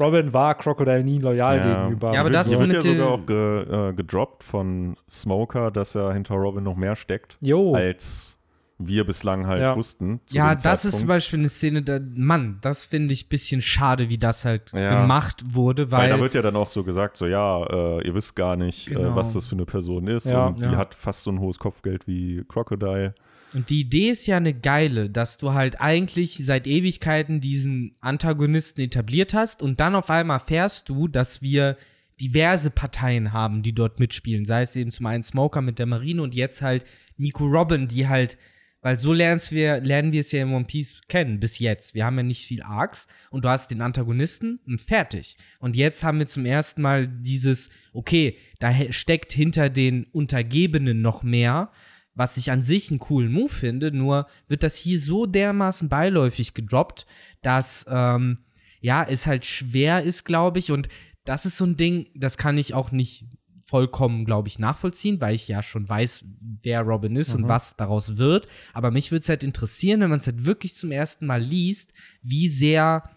Robin 0.00 0.32
war 0.32 0.54
Crocodile 0.54 1.02
nie 1.04 1.18
loyal 1.18 1.60
gegenüber. 1.60 2.12
Ja, 2.14 2.20
aber 2.20 2.30
das 2.30 2.56
wird 2.58 2.72
ja 2.72 2.80
sogar 2.80 3.08
auch 3.10 3.26
ge, 3.26 3.62
äh, 3.90 3.92
gedroppt 3.94 4.42
von 4.44 4.96
Smoker, 5.08 5.70
dass 5.70 5.94
er 5.94 6.12
hinter 6.12 6.34
Robin 6.34 6.64
noch 6.64 6.76
mehr 6.76 6.94
steckt, 6.96 7.36
Jo. 7.40 7.74
als 7.74 8.36
wir 8.80 9.04
bislang 9.04 9.48
halt 9.48 9.60
Ja. 9.60 9.74
wussten. 9.74 10.20
ja, 10.30 10.54
das 10.54 10.84
ist 10.84 10.98
zum. 10.98 11.08
Beispiel 11.08 11.40
eine 11.40 11.48
Szene, 11.48 11.82
da, 11.82 11.98
Mann, 12.14 12.58
das 12.60 12.86
finde 12.86 13.12
ich 13.12 13.26
ein 13.26 13.28
bisschen 13.28 13.60
schade, 13.60 14.08
wie 14.08 14.18
das 14.18 14.44
halt 14.44 14.70
Ja. 14.72 15.00
gemacht 15.02 15.42
wurde, 15.52 15.90
Weil 15.90 16.02
weil. 16.02 16.10
da 16.10 16.20
wird 16.20 16.34
ja 16.34 16.42
dann 16.42 16.54
auch 16.54 16.68
so 16.68 16.84
gesagt, 16.84 17.16
so 17.16 17.26
ja, 17.26 17.64
äh, 17.64 18.06
ihr 18.06 18.14
wisst 18.14 18.36
gar 18.36 18.54
nicht, 18.54 18.86
Genau. 18.86 19.00
äh, 19.10 19.16
was 19.16 19.32
das 19.32 19.48
für 19.48 19.56
eine 19.56 19.64
Person 19.66 20.06
ist 20.06 20.26
Ja. 20.26 20.46
und 20.46 20.60
die 20.60 20.64
Ja. 20.70 20.76
hat 20.76 20.94
fast 20.94 21.24
so 21.24 21.32
ein 21.32 21.40
hohes 21.40 21.58
Kopfgeld 21.58 22.06
wie 22.06 22.44
Crocodile. 22.48 23.14
Und 23.54 23.70
die 23.70 23.80
Idee 23.80 24.10
ist 24.10 24.26
ja 24.26 24.36
eine 24.36 24.52
geile, 24.52 25.08
dass 25.08 25.38
du 25.38 25.54
halt 25.54 25.80
eigentlich 25.80 26.36
seit 26.44 26.66
Ewigkeiten 26.66 27.40
diesen 27.40 27.96
Antagonisten 28.00 28.82
etabliert 28.82 29.32
hast 29.32 29.62
und 29.62 29.80
dann 29.80 29.94
auf 29.94 30.10
einmal 30.10 30.40
fährst 30.40 30.88
du, 30.88 31.08
dass 31.08 31.40
wir 31.40 31.76
diverse 32.20 32.70
Parteien 32.70 33.32
haben, 33.32 33.62
die 33.62 33.74
dort 33.74 34.00
mitspielen. 34.00 34.44
Sei 34.44 34.62
es 34.62 34.76
eben 34.76 34.90
zum 34.90 35.06
einen 35.06 35.22
Smoker 35.22 35.62
mit 35.62 35.78
der 35.78 35.86
Marine 35.86 36.22
und 36.22 36.34
jetzt 36.34 36.62
halt 36.62 36.84
Nico 37.16 37.44
Robin, 37.44 37.88
die 37.88 38.08
halt, 38.08 38.36
weil 38.82 38.98
so 38.98 39.12
lernst 39.12 39.52
wir, 39.52 39.80
lernen 39.80 40.12
wir 40.12 40.20
es 40.20 40.32
ja 40.32 40.42
in 40.42 40.52
One 40.52 40.64
Piece 40.64 41.02
kennen, 41.08 41.40
bis 41.40 41.58
jetzt. 41.58 41.94
Wir 41.94 42.04
haben 42.04 42.16
ja 42.16 42.22
nicht 42.24 42.44
viel 42.44 42.62
Arcs 42.62 43.06
und 43.30 43.44
du 43.44 43.48
hast 43.48 43.70
den 43.70 43.80
Antagonisten 43.80 44.60
und 44.66 44.80
fertig. 44.80 45.36
Und 45.58 45.76
jetzt 45.76 46.04
haben 46.04 46.18
wir 46.18 46.26
zum 46.26 46.44
ersten 46.44 46.82
Mal 46.82 47.08
dieses, 47.08 47.70
okay, 47.92 48.36
da 48.58 48.74
steckt 48.92 49.32
hinter 49.32 49.70
den 49.70 50.04
Untergebenen 50.04 51.00
noch 51.00 51.22
mehr 51.22 51.70
was 52.18 52.36
ich 52.36 52.50
an 52.50 52.62
sich 52.62 52.90
einen 52.90 52.98
coolen 52.98 53.32
Move 53.32 53.48
finde, 53.52 53.92
nur 53.92 54.26
wird 54.48 54.64
das 54.64 54.76
hier 54.76 55.00
so 55.00 55.24
dermaßen 55.24 55.88
beiläufig 55.88 56.52
gedroppt, 56.52 57.06
dass 57.42 57.86
ähm, 57.88 58.38
ja, 58.80 59.04
es 59.04 59.28
halt 59.28 59.44
schwer 59.44 60.02
ist, 60.02 60.24
glaube 60.24 60.58
ich, 60.58 60.72
und 60.72 60.88
das 61.24 61.46
ist 61.46 61.56
so 61.56 61.64
ein 61.64 61.76
Ding, 61.76 62.08
das 62.16 62.36
kann 62.36 62.58
ich 62.58 62.74
auch 62.74 62.90
nicht 62.90 63.26
vollkommen, 63.62 64.24
glaube 64.24 64.48
ich, 64.48 64.58
nachvollziehen, 64.58 65.20
weil 65.20 65.36
ich 65.36 65.46
ja 65.46 65.62
schon 65.62 65.88
weiß, 65.88 66.24
wer 66.62 66.82
Robin 66.82 67.14
ist 67.14 67.34
und 67.34 67.48
was 67.48 67.76
daraus 67.76 68.16
wird. 68.16 68.48
Aber 68.72 68.90
mich 68.90 69.12
würde 69.12 69.22
es 69.22 69.28
halt 69.28 69.44
interessieren, 69.44 70.00
wenn 70.00 70.10
man 70.10 70.20
es 70.20 70.26
halt 70.26 70.44
wirklich 70.46 70.74
zum 70.74 70.90
ersten 70.90 71.26
Mal 71.26 71.42
liest, 71.42 71.92
wie 72.22 72.48
sehr 72.48 73.10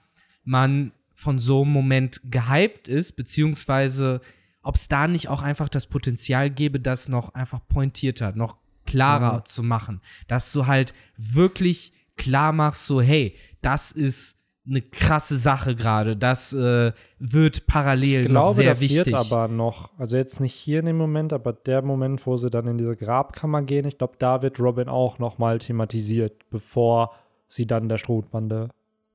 man 0.43 0.91
von 1.15 1.39
so 1.39 1.63
einem 1.63 1.71
Moment 1.71 2.21
gehypt 2.29 2.87
ist, 2.87 3.13
beziehungsweise 3.13 4.21
ob 4.61 4.75
es 4.75 4.87
da 4.87 5.07
nicht 5.07 5.29
auch 5.29 5.41
einfach 5.41 5.69
das 5.69 5.87
Potenzial 5.87 6.49
gäbe, 6.51 6.79
das 6.79 7.07
noch 7.07 7.33
einfach 7.33 7.65
pointierter, 7.67 8.33
noch 8.33 8.60
klarer 8.91 9.43
zu 9.45 9.63
machen. 9.63 10.01
Dass 10.27 10.51
du 10.51 10.67
halt 10.67 10.93
wirklich 11.17 11.93
klar 12.17 12.51
machst, 12.51 12.85
so, 12.85 13.01
hey, 13.01 13.35
das 13.61 13.91
ist 13.91 14.37
eine 14.67 14.81
krasse 14.81 15.37
Sache 15.37 15.75
gerade. 15.75 16.15
Das 16.15 16.53
äh, 16.53 16.91
wird 17.19 17.67
parallel 17.67 18.21
ich 18.21 18.27
noch 18.27 18.43
glaube, 18.43 18.55
sehr 18.55 18.65
das 18.65 18.81
wichtig. 18.81 19.07
wird 19.07 19.13
aber 19.15 19.47
noch, 19.47 19.97
also 19.97 20.17
jetzt 20.17 20.39
nicht 20.39 20.53
hier 20.53 20.79
in 20.79 20.85
dem 20.85 20.97
Moment, 20.97 21.33
aber 21.33 21.53
der 21.53 21.81
Moment, 21.81 22.25
wo 22.27 22.37
sie 22.37 22.49
dann 22.49 22.67
in 22.67 22.77
diese 22.77 22.95
Grabkammer 22.95 23.63
gehen, 23.63 23.85
ich 23.85 23.97
glaube, 23.97 24.13
da 24.19 24.41
wird 24.41 24.59
Robin 24.59 24.87
auch 24.87 25.19
noch 25.19 25.39
mal 25.39 25.57
thematisiert, 25.57 26.49
bevor 26.49 27.15
sie 27.47 27.65
dann 27.65 27.89
der 27.89 27.97
Strohbande 27.97 28.69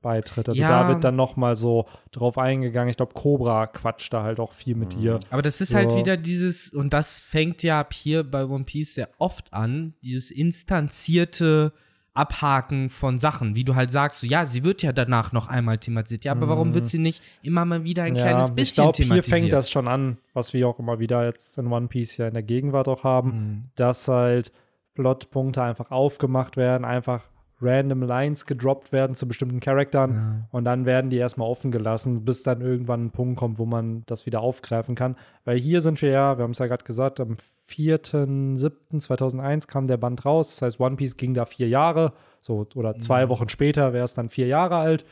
beitritt. 0.07 0.47
Also 0.49 0.61
Ja. 0.61 0.67
da 0.69 0.87
wird 0.87 1.03
dann 1.03 1.15
noch 1.17 1.35
mal 1.35 1.55
so 1.57 1.85
drauf 2.11 2.37
eingegangen. 2.37 2.89
Ich 2.89 2.97
glaube, 2.97 3.13
Cobra 3.13 3.67
quatscht 3.67 4.13
da 4.13 4.23
halt 4.23 4.39
auch 4.39 4.53
viel 4.53 4.75
mit 4.75 4.95
ihr. 4.95 5.19
Aber 5.31 5.41
das 5.41 5.59
ist 5.59 5.69
So. 5.71 5.75
halt 5.77 5.93
wieder 5.95 6.15
dieses, 6.17 6.69
und 6.73 6.93
das 6.93 7.19
fängt 7.19 7.61
ja 7.63 7.81
ab 7.81 7.93
hier 7.93 8.23
bei 8.23 8.45
One 8.45 8.63
Piece 8.63 8.93
sehr 8.95 9.09
oft 9.17 9.53
an, 9.53 9.93
dieses 10.01 10.31
instanzierte 10.31 11.73
Abhaken 12.13 12.89
von 12.89 13.19
Sachen, 13.19 13.55
wie 13.55 13.63
du 13.63 13.75
halt 13.75 13.91
sagst, 13.91 14.21
so 14.21 14.25
ja, 14.27 14.47
sie 14.47 14.63
wird 14.63 14.81
ja 14.81 14.91
danach 14.91 15.33
noch 15.33 15.47
einmal 15.49 15.77
thematisiert. 15.77 16.25
Ja, 16.25 16.31
aber 16.31 16.47
warum 16.49 16.73
wird 16.73 16.87
sie 16.87 16.97
nicht 16.97 17.21
immer 17.43 17.63
mal 17.63 17.83
wieder 17.83 18.03
ein 18.03 18.15
kleines 18.15 18.49
ich 18.49 18.55
bisschen 18.55 18.83
glaube, 18.85 18.97
hier 18.97 19.05
thematisiert? 19.05 19.39
fängt 19.39 19.53
das 19.53 19.69
schon 19.69 19.87
an, 19.87 20.17
was 20.33 20.51
wir 20.53 20.67
auch 20.67 20.79
immer 20.79 20.97
wieder 20.99 21.25
jetzt 21.25 21.59
in 21.59 21.67
One 21.67 21.87
Piece 21.87 22.17
ja 22.17 22.27
in 22.27 22.33
der 22.33 22.41
Gegenwart 22.43 22.87
auch 22.87 23.03
haben, 23.03 23.29
Mhm. 23.29 23.63
dass 23.75 24.07
halt 24.07 24.51
Plotpunkte 24.95 25.61
einfach 25.61 25.91
aufgemacht 25.91 26.57
werden, 26.57 26.85
einfach 26.85 27.21
random 27.59 28.03
Lines 28.03 28.45
gedroppt 28.45 28.91
werden 28.91 29.15
zu 29.15 29.27
bestimmten 29.27 29.59
Charakteren 29.59 30.45
und 30.51 30.63
dann 30.65 30.85
werden 30.85 31.09
die 31.09 31.17
erstmal 31.17 31.47
offen 31.49 31.71
gelassen, 31.71 32.23
bis 32.23 32.43
dann 32.43 32.61
irgendwann 32.61 33.05
ein 33.05 33.11
Punkt 33.11 33.39
kommt, 33.39 33.57
wo 33.57 33.65
man 33.65 34.03
das 34.05 34.25
wieder 34.27 34.41
aufgreifen 34.41 34.93
kann. 34.95 35.15
Weil 35.43 35.57
hier 35.57 35.81
sind 35.81 35.99
wir 36.01 36.11
ja, 36.11 36.37
wir 36.37 36.43
haben 36.43 36.51
es 36.51 36.59
ja 36.59 36.67
gerade 36.67 36.83
gesagt, 36.85 37.19
am 37.19 37.35
4.7.2001 37.69 39.67
kam 39.67 39.87
der 39.87 39.97
Band 39.97 40.25
raus. 40.25 40.49
Das 40.49 40.61
heißt, 40.61 40.79
One 40.79 40.95
Piece 40.95 41.17
ging 41.17 41.33
da 41.33 41.45
vier 41.45 41.67
Jahre, 41.67 42.13
so 42.41 42.67
oder 42.75 42.97
zwei 42.99 43.25
Mhm. 43.25 43.29
Wochen 43.29 43.49
später 43.49 43.93
wäre 43.93 44.05
es 44.05 44.13
dann 44.13 44.29
vier 44.29 44.47
Jahre 44.47 44.75
alt. 44.77 45.05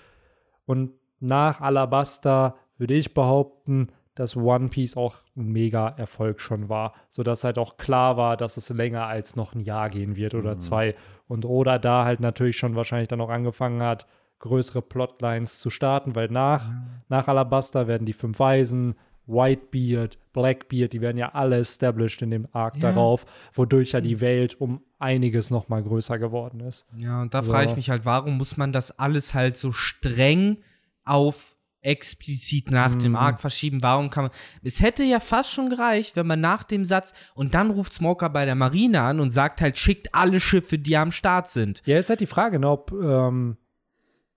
Und 0.66 0.92
nach 1.20 1.62
Alabasta 1.62 2.56
würde 2.78 2.94
ich 2.94 3.14
behaupten, 3.14 3.88
dass 4.16 4.38
One 4.38 4.70
Piece 4.70 4.96
auch 4.96 5.16
ein 5.36 5.48
mega 5.52 5.90
Erfolg 5.90 6.40
schon 6.40 6.70
war, 6.70 6.94
sodass 7.10 7.44
halt 7.44 7.58
auch 7.58 7.76
klar 7.78 8.16
war, 8.16 8.38
dass 8.38 8.56
es 8.56 8.70
länger 8.70 9.08
als 9.08 9.36
noch 9.36 9.54
ein 9.54 9.60
Jahr 9.60 9.90
gehen 9.90 10.16
wird 10.16 10.36
oder 10.36 10.58
zwei. 10.58 10.96
Und 11.28 11.46
Oda 11.46 11.80
da 11.80 12.06
halt 12.06 12.20
natürlich 12.20 12.58
schon 12.58 12.76
wahrscheinlich 12.76 13.08
dann 13.08 13.22
auch 13.22 13.30
angefangen 13.30 13.82
hat, 13.82 14.06
größere 14.40 14.82
Plotlines 14.82 15.60
zu 15.60 15.70
starten, 15.70 16.16
weil 16.16 16.28
nach, 16.30 16.70
nach 17.10 17.28
Alabasta 17.28 17.88
werden 17.88 18.06
die 18.06 18.14
fünf 18.14 18.40
Weisen 18.40 18.96
Whitebeard, 19.28 20.20
Blackbeard, 20.34 20.94
die 20.94 21.02
werden 21.02 21.18
ja 21.18 21.30
alle 21.34 21.58
established 21.58 22.22
in 22.22 22.30
dem 22.30 22.48
Arc 22.52 22.76
Ja. 22.76 22.92
darauf, 22.92 23.26
wodurch 23.54 23.94
ja 23.94 24.02
die 24.02 24.22
Welt 24.22 24.60
um 24.62 24.82
einiges 25.00 25.50
noch 25.50 25.68
mal 25.68 25.82
größer 25.82 26.20
geworden 26.20 26.60
ist. 26.60 26.86
Ja, 26.96 27.22
und 27.22 27.34
da 27.34 27.42
So. 27.42 27.52
frage 27.52 27.68
ich 27.72 27.76
mich 27.76 27.90
halt, 27.90 28.06
warum 28.06 28.38
muss 28.38 28.56
man 28.58 28.72
das 28.72 29.00
alles 29.00 29.34
halt 29.34 29.58
so 29.58 29.72
streng 29.72 30.58
auf 31.06 31.55
explizit 31.86 32.72
nach 32.72 32.96
dem 32.96 33.12
Mhm. 33.12 33.18
Arc 33.18 33.42
verschieben? 33.42 33.82
Warum 33.84 34.10
kann 34.10 34.26
man. 34.26 34.32
Es 34.64 34.82
hätte 34.82 35.04
ja 35.04 35.20
fast 35.20 35.52
schon 35.52 35.70
gereicht, 35.70 36.16
wenn 36.16 36.28
man 36.28 36.42
nach 36.42 36.64
dem 36.64 36.84
Satz 36.86 37.14
und 37.36 37.54
dann 37.54 37.70
ruft 37.70 37.94
Smoker 37.94 38.30
bei 38.30 38.46
der 38.46 38.56
Marine 38.56 39.02
an 39.02 39.20
und 39.20 39.30
sagt 39.30 39.62
halt, 39.62 39.78
schickt 39.78 40.14
alle 40.14 40.40
Schiffe, 40.40 40.78
die 40.80 40.98
am 40.98 41.12
Start 41.12 41.50
sind. 41.50 41.82
Ja, 41.86 41.98
ist 41.98 42.10
halt 42.10 42.22
die 42.22 42.26
Frage, 42.26 42.60
ne, 42.60 42.70
ob, 42.70 42.92
ähm, 42.92 43.58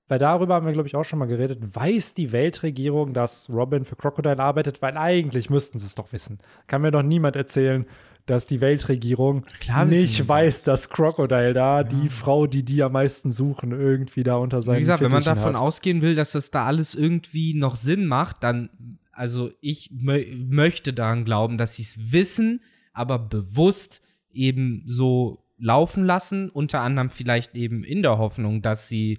weil 0.08 0.18
darüber 0.18 0.54
haben 0.54 0.66
wir, 0.66 0.72
glaube 0.72 0.88
ich, 0.88 0.96
auch 0.96 1.04
schon 1.04 1.18
mal 1.18 1.26
geredet, 1.26 1.58
weiß 1.74 2.14
die 2.14 2.32
Weltregierung, 2.32 3.12
dass 3.12 3.50
Robin 3.50 3.84
für 3.84 3.96
Crocodile 3.96 4.38
arbeitet? 4.38 4.80
Weil 4.80 4.96
eigentlich 4.96 5.50
müssten 5.50 5.78
sie 5.78 5.86
es 5.86 5.94
doch 5.94 6.12
wissen. 6.12 6.38
Kann 6.66 6.80
mir 6.82 6.90
doch 6.90 7.02
niemand 7.02 7.36
erzählen, 7.36 7.84
dass 8.28 8.46
die 8.46 8.60
Weltregierung 8.60 9.42
Klar 9.58 9.86
nicht 9.86 10.28
weiß, 10.28 10.62
dass 10.62 10.90
Crocodile 10.90 11.54
da, 11.54 11.82
die 11.82 12.10
Frau, 12.10 12.46
die 12.46 12.62
die 12.62 12.82
am 12.82 12.92
meisten 12.92 13.32
suchen, 13.32 13.72
irgendwie 13.72 14.22
da 14.22 14.36
unter 14.36 14.60
seinen 14.60 14.76
Wie 14.76 14.80
gesagt, 14.80 15.00
wenn 15.00 15.10
man 15.10 15.22
Fittichen 15.22 15.36
davon 15.36 15.54
hat. 15.54 15.62
ausgehen 15.62 16.02
will, 16.02 16.14
dass 16.14 16.32
das 16.32 16.50
da 16.50 16.66
alles 16.66 16.94
irgendwie 16.94 17.54
noch 17.54 17.74
Sinn 17.74 18.06
macht, 18.06 18.42
dann, 18.42 18.98
also 19.12 19.50
ich 19.62 19.90
mö 19.92 20.24
möchte 20.36 20.92
daran 20.92 21.24
glauben, 21.24 21.56
dass 21.56 21.76
sie 21.76 21.82
es 21.82 22.12
wissen, 22.12 22.60
aber 22.92 23.18
bewusst 23.18 24.02
eben 24.30 24.82
so 24.86 25.42
laufen 25.56 26.04
lassen, 26.04 26.50
unter 26.50 26.82
anderem 26.82 27.08
vielleicht 27.08 27.54
eben 27.54 27.82
in 27.82 28.02
der 28.02 28.18
Hoffnung, 28.18 28.60
dass 28.60 28.88
sie 28.88 29.18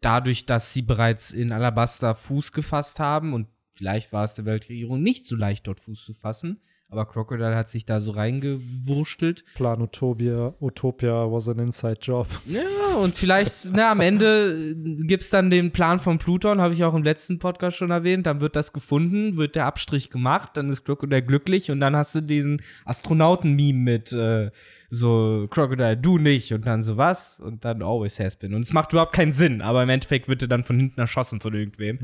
dadurch, 0.00 0.46
dass 0.46 0.72
sie 0.72 0.82
bereits 0.82 1.32
in 1.32 1.50
Alabasta 1.50 2.14
Fuß 2.14 2.52
gefasst 2.52 3.00
haben 3.00 3.34
und 3.34 3.48
vielleicht 3.74 4.12
war 4.12 4.22
es 4.22 4.34
der 4.34 4.44
Weltregierung 4.44 5.02
nicht 5.02 5.26
so 5.26 5.34
leicht, 5.34 5.66
dort 5.66 5.80
Fuß 5.80 6.04
zu 6.04 6.14
fassen, 6.14 6.60
aber 6.88 7.06
Crocodile 7.06 7.56
hat 7.56 7.68
sich 7.68 7.84
da 7.84 8.00
so 8.00 8.12
reingewurstelt 8.12 9.44
Plan 9.54 9.82
Utopia, 9.82 10.54
Utopia 10.60 11.30
was 11.30 11.48
an 11.48 11.58
inside 11.58 11.98
job. 12.00 12.28
ja, 12.46 12.96
und 12.96 13.16
vielleicht, 13.16 13.70
na, 13.72 13.90
am 13.90 14.00
Ende 14.00 14.74
gibt 15.02 15.24
es 15.24 15.30
dann 15.30 15.50
den 15.50 15.72
Plan 15.72 15.98
von 15.98 16.18
Pluton, 16.18 16.60
habe 16.60 16.74
ich 16.74 16.84
auch 16.84 16.94
im 16.94 17.02
letzten 17.02 17.38
Podcast 17.38 17.76
schon 17.76 17.90
erwähnt. 17.90 18.26
Dann 18.26 18.40
wird 18.40 18.54
das 18.54 18.72
gefunden, 18.72 19.36
wird 19.36 19.56
der 19.56 19.66
Abstrich 19.66 20.10
gemacht, 20.10 20.52
dann 20.54 20.68
ist 20.68 20.84
Crocodile 20.84 21.22
glücklich 21.22 21.70
und 21.70 21.80
dann 21.80 21.96
hast 21.96 22.14
du 22.14 22.20
diesen 22.20 22.62
Astronauten-Meme 22.84 23.78
mit 23.78 24.12
äh, 24.12 24.50
so 24.88 25.48
Crocodile, 25.50 25.96
du 25.96 26.18
nicht 26.18 26.52
und 26.52 26.66
dann 26.66 26.84
so 26.84 26.96
was 26.96 27.40
und 27.40 27.64
dann 27.64 27.82
always 27.82 28.20
has 28.20 28.36
been. 28.36 28.54
Und 28.54 28.62
es 28.62 28.72
macht 28.72 28.92
überhaupt 28.92 29.12
keinen 29.12 29.32
Sinn, 29.32 29.60
aber 29.60 29.82
im 29.82 29.88
Endeffekt 29.88 30.28
wird 30.28 30.42
er 30.42 30.48
dann 30.48 30.62
von 30.62 30.78
hinten 30.78 31.00
erschossen 31.00 31.40
von 31.40 31.52
irgendwem. 31.54 31.98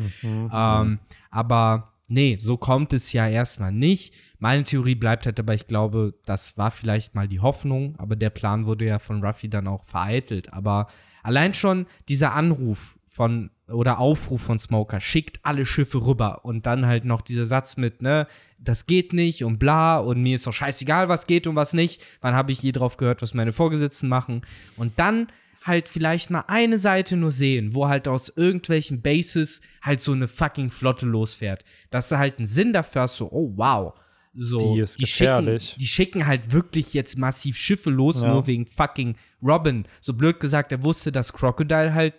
Ähm, 0.53 0.99
aber 1.31 1.92
nee, 2.13 2.37
so 2.39 2.57
kommt 2.57 2.93
es 2.93 3.13
ja 3.13 3.27
erstmal 3.27 3.73
nicht. 3.73 4.15
Meine 4.39 4.65
Theorie 4.65 4.95
bleibt 4.95 5.25
halt 5.27 5.39
dabei, 5.39 5.55
ich 5.55 5.67
glaube, 5.67 6.15
das 6.25 6.59
war 6.59 6.71
vielleicht 6.71 7.15
mal 7.15 7.29
die 7.29 7.41
Hoffnung, 7.41 7.95
aber 7.99 8.17
der 8.17 8.31
Plan 8.31 8.67
wurde 8.67 8.85
ja 8.85 8.99
von 8.99 9.25
Ruffy 9.25 9.49
dann 9.49 9.67
auch 9.67 9.85
vereitelt. 9.85 10.53
Aber 10.53 10.89
allein 11.23 11.55
schon 11.55 11.87
dieser 12.09 12.35
Anruf 12.35 12.99
von 13.07 13.51
oder 13.69 13.99
Aufruf 13.99 14.43
von 14.43 14.59
Smoker, 14.59 15.01
schickt 15.01 15.41
alle 15.45 15.65
Schiffe 15.65 16.05
rüber 16.05 16.45
und 16.45 16.67
dann 16.67 16.87
halt 16.87 17.05
noch 17.05 17.23
dieser 17.23 17.47
Satz 17.47 17.77
mit, 17.77 18.03
ne, 18.03 18.27
das 18.59 18.87
geht 18.87 19.13
nicht 19.13 19.45
und 19.45 19.59
bla 19.59 19.99
und 19.99 20.23
mir 20.23 20.37
ist 20.37 20.47
doch 20.47 20.53
scheißegal, 20.53 21.09
was 21.09 21.27
geht 21.27 21.47
und 21.47 21.57
was 21.57 21.73
nicht. 21.73 22.05
Wann 22.21 22.35
habe 22.35 22.53
ich 22.53 22.63
je 22.63 22.73
drauf 22.73 22.97
gehört, 22.97 23.23
was 23.23 23.35
meine 23.35 23.53
Vorgesetzten 23.53 24.09
machen? 24.09 24.43
Und 24.77 24.99
dann 24.99 25.29
halt 25.67 25.89
vielleicht 25.89 26.31
mal 26.31 26.45
eine 26.49 26.79
Seite 26.79 27.17
nur 27.17 27.31
sehen, 27.31 27.75
wo 27.75 27.89
halt 27.89 28.09
aus 28.09 28.29
irgendwelchen 28.35 29.03
Bases 29.03 29.61
halt 29.83 30.01
so 30.01 30.13
eine 30.13 30.29
fucking 30.29 30.71
Flotte 30.71 31.07
losfährt. 31.07 31.65
Dass 31.91 32.09
du 32.09 32.19
halt 32.19 32.39
einen 32.39 32.47
Sinn 32.47 32.73
dafür 32.73 33.03
hast, 33.03 33.17
so, 33.17 33.31
oh 33.31 33.53
wow. 33.57 33.95
So, 34.35 34.75
Die 34.75 34.81
ist 34.81 34.95
schicken, 34.95 35.03
gefährlich. 35.05 35.77
die 35.79 35.87
schicken 35.87 36.27
halt 36.27 36.53
wirklich 36.53 36.95
jetzt 36.95 37.19
massiv 37.19 37.57
Schiffe 37.57 37.91
los, 37.91 38.23
Ja. 38.23 38.29
nur 38.33 38.47
wegen 38.47 38.67
fucking 38.67 39.17
Robin. 39.43 39.85
So 40.01 40.15
blöd 40.15 40.41
gesagt, 40.41 40.73
er 40.73 40.83
wusste, 40.83 41.13
dass 41.13 41.33
Crocodile 41.35 41.93
halt 41.93 42.15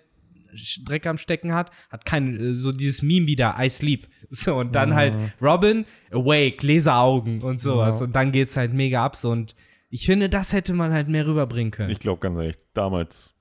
Dreck 0.85 1.07
am 1.07 1.17
Stecken 1.17 1.51
hat, 1.55 1.71
hat 1.89 2.05
kein, 2.05 2.39
äh, 2.39 2.53
so 2.53 2.71
dieses 2.71 3.01
Meme 3.01 3.25
wieder, 3.25 3.55
I 3.59 3.69
sleep. 3.69 4.07
So, 4.29 4.55
und 4.55 4.73
dann 4.75 4.95
halt 4.95 5.15
Robin, 5.41 5.85
awake, 6.11 6.65
Laseraugen 6.65 7.41
und 7.43 7.59
sowas. 7.61 7.99
Ja. 7.99 8.05
Und 8.07 8.15
dann 8.15 8.31
geht's 8.31 8.57
halt 8.57 8.73
mega 8.73 9.03
ab 9.05 9.15
so. 9.15 9.29
Und 9.29 9.55
ich 9.91 10.05
finde, 10.07 10.27
das 10.29 10.53
hätte 10.53 10.73
man 10.73 10.91
halt 10.91 11.07
mehr 11.07 11.27
rüberbringen 11.27 11.69
können. 11.71 11.91
Ich 11.91 11.99
glaube 11.99 12.19
ganz 12.19 12.39
ehrlich, 12.39 12.55
damals, 12.73 13.32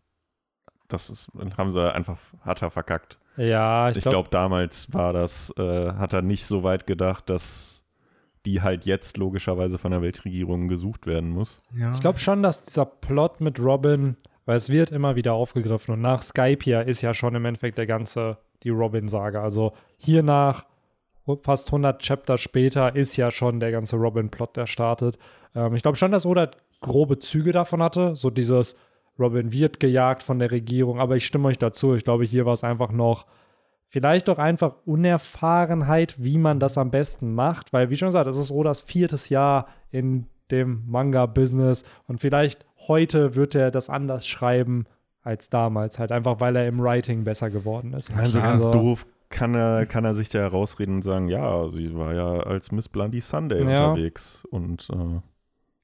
das 0.93 1.11
ist, 1.11 1.30
haben 1.57 1.70
sie 1.70 1.93
einfach, 1.93 2.18
hat 2.43 2.62
er 2.62 2.70
verkackt. 2.70 3.18
Ja, 3.36 3.90
ich 3.90 3.97
Ich 3.97 4.03
glaube, 4.03 4.14
glaube, 4.14 4.30
damals 4.30 4.93
war 4.93 5.12
das, 5.12 5.53
äh, 5.57 5.93
hat 5.93 6.12
er 6.12 6.22
nicht 6.22 6.47
so 6.47 6.62
weit 6.62 6.86
gedacht, 6.86 7.30
dass 7.30 7.84
die 8.45 8.61
halt 8.61 8.84
jetzt 8.84 9.16
logischerweise 9.16 9.78
von 9.78 9.93
der 9.93 10.03
Weltregierung 10.03 10.68
gesucht 10.68 11.07
werden 11.07 11.30
muss. 11.30 11.62
ja. 11.76 11.93
ich 11.93 12.01
glaube 12.01 12.18
schon, 12.18 12.43
dass 12.43 12.62
dieser 12.62 12.84
Plot 12.84 13.40
mit 13.40 13.61
Robin, 13.61 14.16
weil 14.47 14.57
es 14.57 14.68
wird 14.68 14.90
immer 14.90 15.14
wieder 15.14 15.34
aufgegriffen 15.34 15.95
und 15.95 16.01
nach 16.01 16.22
Skype 16.22 16.59
hier 16.62 16.86
ist 16.86 17.03
ja 17.03 17.14
schon 17.14 17.34
im 17.34 17.45
Endeffekt 17.45 17.78
der 17.78 17.86
ganze, 17.86 18.38
die 18.64 18.70
Robin-Saga. 18.70 19.43
Also 19.43 19.72
hier 19.97 20.22
nach 20.22 20.66
fast 21.43 21.68
100 21.68 22.03
Chapter 22.03 22.36
später 22.36 22.97
ist 22.97 23.16
ja 23.16 23.30
schon 23.30 23.61
der 23.61 23.70
ganze 23.70 23.97
Robin-Plot, 23.97 24.57
der 24.57 24.66
startet. 24.66 25.18
Ähm, 25.55 25.74
ich 25.74 25.82
glaube 25.82 25.97
schon, 25.97 26.11
dass 26.11 26.26
Oda 26.26 26.51
grobe 26.80 27.18
Züge 27.18 27.53
davon 27.53 27.80
hatte, 27.82 28.16
so 28.16 28.30
dieses 28.30 28.76
Robin 29.18 29.52
wird 29.52 29.80
gejagt 29.80 30.22
von 30.22 30.38
der 30.38 30.50
Regierung, 30.50 30.98
aber 30.98 31.16
ich 31.16 31.26
stimme 31.26 31.48
euch 31.48 31.58
dazu. 31.58 31.94
Ich 31.94 32.04
glaube, 32.04 32.24
hier 32.24 32.46
war 32.46 32.52
es 32.54 32.64
einfach 32.64 32.92
noch 32.92 33.26
vielleicht 33.86 34.28
doch 34.28 34.38
einfach 34.38 34.76
Unerfahrenheit, 34.86 36.22
wie 36.22 36.38
man 36.38 36.58
das 36.60 36.78
am 36.78 36.90
besten 36.90 37.34
macht, 37.34 37.72
weil 37.72 37.90
wie 37.90 37.96
schon 37.96 38.08
gesagt, 38.08 38.26
es 38.28 38.36
ist 38.36 38.50
Odas 38.50 38.80
viertes 38.80 39.28
Jahr 39.28 39.66
in 39.90 40.26
dem 40.50 40.82
Manga-Business 40.86 41.84
und 42.06 42.18
vielleicht 42.18 42.64
heute 42.88 43.34
wird 43.34 43.54
er 43.54 43.70
das 43.70 43.90
anders 43.90 44.26
schreiben 44.26 44.86
als 45.22 45.50
damals, 45.50 45.98
halt 45.98 46.10
einfach, 46.10 46.40
weil 46.40 46.56
er 46.56 46.66
im 46.66 46.80
Writing 46.80 47.24
besser 47.24 47.48
geworden 47.50 47.92
ist. 47.92 48.12
Also 48.16 48.40
ganz 48.40 48.64
doof 48.70 49.06
kann 49.28 49.54
er, 49.54 49.86
kann 49.86 50.04
er 50.04 50.14
sich 50.14 50.28
da 50.28 50.40
herausreden 50.40 50.96
und 50.96 51.02
sagen, 51.02 51.28
ja, 51.28 51.68
sie 51.70 51.94
war 51.96 52.12
ja 52.12 52.40
als 52.40 52.72
Miss 52.72 52.88
Blondie 52.88 53.20
Sunday 53.20 53.62
Ja. 53.62 53.90
unterwegs 53.90 54.44
und 54.50 54.88
äh, 54.90 55.20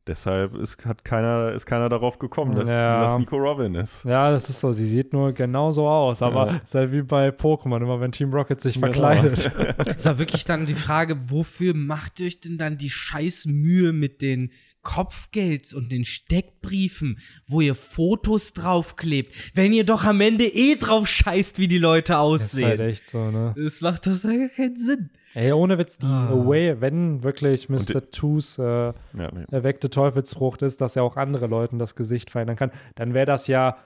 deshalb 0.09 0.55
ist, 0.57 0.85
hat 0.85 1.05
keiner, 1.05 1.53
ist 1.53 1.67
keiner 1.67 1.89
darauf 1.89 2.19
gekommen, 2.19 2.55
dass, 2.57 2.69
Ja. 2.69 3.03
dass 3.05 3.19
Nico 3.19 3.37
Robin 3.37 3.75
ist. 3.77 4.05
Ja, 4.05 4.31
das 4.31 4.49
ist 4.51 4.61
so. 4.61 4.73
Sie 4.73 4.87
sieht 4.87 5.13
nur 5.13 5.33
genauso 5.33 5.87
aus, 5.89 6.23
aber 6.23 6.47
Ja. 6.47 6.57
es 6.57 6.63
ist 6.71 6.75
halt 6.75 6.93
wie 6.93 7.03
bei 7.03 7.29
Pokémon, 7.29 7.77
immer 7.83 8.01
wenn 8.01 8.11
Team 8.13 8.33
Rocket 8.33 8.61
sich 8.61 8.75
Genau. 8.75 8.87
verkleidet. 8.87 9.53
ist 9.97 10.05
ja 10.07 10.19
wirklich 10.19 10.45
dann 10.45 10.67
die 10.67 10.75
Frage, 10.75 11.31
wofür 11.31 11.75
macht 11.75 12.19
ihr 12.21 12.27
euch 12.27 12.41
denn 12.41 12.59
dann 12.59 12.79
die 12.79 12.91
scheiß 12.91 13.47
Mühe 13.47 13.93
mit 13.93 14.23
den 14.23 14.51
Kopfgelds 14.83 15.75
und 15.75 15.93
den 15.93 16.05
Steckbriefen, 16.05 17.19
wo 17.47 17.61
ihr 17.61 17.75
Fotos 17.75 18.55
draufklebt, 18.55 19.35
wenn 19.55 19.73
ihr 19.73 19.85
doch 19.85 20.05
am 20.05 20.21
Ende 20.23 20.45
eh 20.47 20.77
drauf 20.77 21.07
scheißt, 21.07 21.59
wie 21.59 21.69
die 21.69 21.79
Leute 21.79 22.15
Das 22.15 22.55
ist 22.55 22.63
halt 22.63 22.81
aussehen. 22.81 22.81
echt 22.89 23.07
so, 23.07 23.31
ne? 23.31 23.55
Das 23.63 23.83
macht 23.83 24.07
doch 24.07 24.23
gar 24.23 24.49
keinen 24.49 24.77
Sinn. 24.77 25.11
Ey, 25.35 25.53
ohne 25.53 25.79
Witz, 25.79 25.99
die 25.99 26.07
Ah. 26.07 26.31
Away, 26.31 26.81
wenn 26.81 27.23
wirklich 27.23 27.69
Mr. 27.69 28.11
Toos 28.11 28.59
äh, 28.59 28.63
Ja, 28.65 28.95
nee. 29.15 29.45
erweckte 29.51 29.91
Teufelsfrucht 29.91 30.63
ist, 30.63 30.81
dass 30.81 30.97
er 30.97 31.03
auch 31.05 31.17
andere 31.17 31.47
Leuten 31.47 31.79
das 31.79 31.95
Gesicht 31.95 32.31
verändern 32.31 32.57
kann, 32.57 32.71
dann 32.95 33.15
wäre 33.15 33.27
das 33.27 33.47
ja 33.47 33.77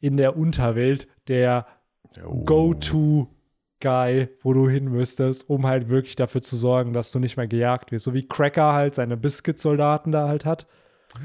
in 0.00 0.16
der 0.16 0.36
Unterwelt 0.36 1.06
der 1.28 1.66
Oh. 2.24 2.42
Go-To-Guy, 2.44 4.28
wo 4.42 4.52
du 4.54 4.68
hin 4.68 4.86
müsstest, 4.86 5.48
um 5.48 5.66
halt 5.66 5.88
wirklich 5.88 6.16
dafür 6.16 6.42
zu 6.42 6.56
sorgen, 6.56 6.92
dass 6.92 7.12
du 7.12 7.18
nicht 7.18 7.36
mehr 7.36 7.46
gejagt 7.48 7.92
wirst. 7.92 8.04
So 8.04 8.14
wie 8.14 8.26
Cracker 8.26 8.72
halt 8.72 8.94
seine 8.94 9.16
Biscuit-Soldaten 9.16 10.10
da 10.12 10.26
halt 10.28 10.44
hat. 10.44 10.66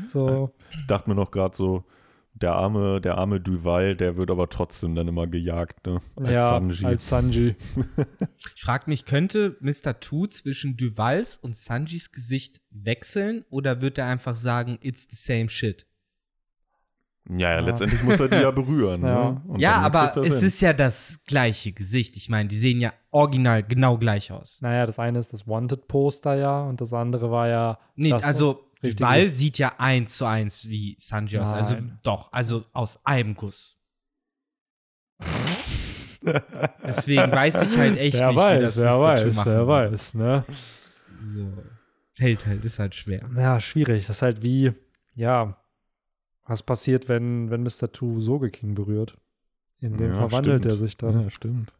So, 0.06 0.52
Ich 0.72 0.86
dachte 0.88 1.10
mir 1.10 1.16
noch 1.16 1.32
gerade 1.32 1.56
so, 1.56 1.84
der 2.36 2.54
arme, 2.54 3.00
der 3.00 3.18
arme 3.18 3.40
Duval, 3.40 3.96
der 3.96 4.18
wird 4.18 4.32
aber 4.32 4.50
trotzdem 4.50 4.96
dann 4.96 5.08
immer 5.08 5.28
gejagt, 5.28 5.86
ne? 5.86 6.02
Als 6.16 6.30
ja, 6.30 6.50
Sanji. 6.50 6.86
als 6.86 7.08
Sanji. 7.08 7.56
Ich 8.56 8.62
frage 8.62 8.86
mich, 8.88 9.06
könnte 9.06 9.58
Mr. 9.62 10.00
Tu 10.00 10.28
zwischen 10.28 10.76
Duvals 10.78 11.38
und 11.38 11.56
Sanjis 11.58 12.12
Gesicht 12.12 12.62
wechseln 12.72 13.46
oder 13.50 13.82
wird 13.82 13.98
er 13.98 14.08
einfach 14.08 14.36
sagen, 14.36 14.78
it's 14.82 15.08
the 15.10 15.16
same 15.16 15.50
shit? 15.50 15.86
ja, 17.30 17.38
ja, 17.38 17.56
Ja. 17.56 17.60
letztendlich 17.62 18.04
muss 18.04 18.20
er 18.20 18.28
die 18.28 18.36
ja 18.38 18.52
berühren. 18.52 19.02
Ja. 19.04 19.32
Ne? 19.32 19.42
Und 19.48 19.60
ja, 19.60 19.76
aber 19.78 20.12
er 20.16 20.18
es 20.24 20.40
Sinn. 20.40 20.48
ist 20.48 20.62
ja 20.62 20.74
das 20.74 21.22
gleiche 21.26 21.72
Gesicht. 21.72 22.18
Ich 22.18 22.30
meine, 22.30 22.50
die 22.50 22.56
sehen 22.58 22.82
ja 22.82 22.94
original 23.12 23.64
genau 23.64 23.98
gleich 23.98 24.32
aus. 24.32 24.60
Naja, 24.62 24.86
das 24.86 25.00
eine 25.00 25.20
ist 25.20 25.32
das 25.34 25.48
Wanted-Poster 25.48 26.36
ja 26.36 26.62
und 26.64 26.82
das 26.82 26.94
andere 26.94 27.32
war 27.32 27.48
ja. 27.48 27.80
Nee, 27.96 28.10
das 28.10 28.24
also 28.24 28.70
richtige- 28.84 29.04
Duval 29.04 29.30
sieht 29.30 29.58
ja 29.58 29.74
eins 29.80 30.18
zu 30.18 30.26
eins 30.26 30.68
wie 30.68 30.98
Sanji 31.00 31.38
aus. 31.40 31.52
Also 31.54 31.78
doch, 32.04 32.32
also 32.34 32.66
aus 32.74 33.04
einem 33.06 33.34
Guss. 33.36 33.78
Deswegen 36.84 37.32
weiß 37.32 37.72
ich 37.74 37.78
halt 37.78 37.98
echt 37.98 38.20
wer 38.20 38.28
nicht, 38.30 38.38
weiß, 38.38 38.60
wie 38.60 38.64
das 38.64 38.78
wer 38.78 39.00
weiß, 39.00 39.46
wer 39.46 39.68
weiß, 39.68 40.14
ne? 40.16 40.46
So. 41.22 41.52
Fällt 42.14 42.46
halt, 42.46 42.64
ist 42.64 42.80
halt 42.80 42.96
schwer. 42.96 43.30
Ja, 43.36 43.60
schwierig. 43.60 44.06
Das 44.08 44.18
ist 44.18 44.22
halt 44.22 44.42
wie, 44.44 44.72
ja, 45.16 45.58
was 46.46 46.62
passiert, 46.64 47.10
wenn, 47.10 47.50
wenn 47.50 47.64
Mr. 47.64 47.92
Two 47.92 48.20
Soge 48.20 48.52
King 48.52 48.76
berührt? 48.76 49.18
In 49.80 50.00
wen 50.00 50.10
Ja, 50.10 50.16
verwandelt 50.16 50.62
stimmt. 50.64 50.74
er 50.74 50.78
sich 50.78 50.96
dann? 50.98 51.22
Ja, 51.24 51.30
stimmt. 51.30 51.74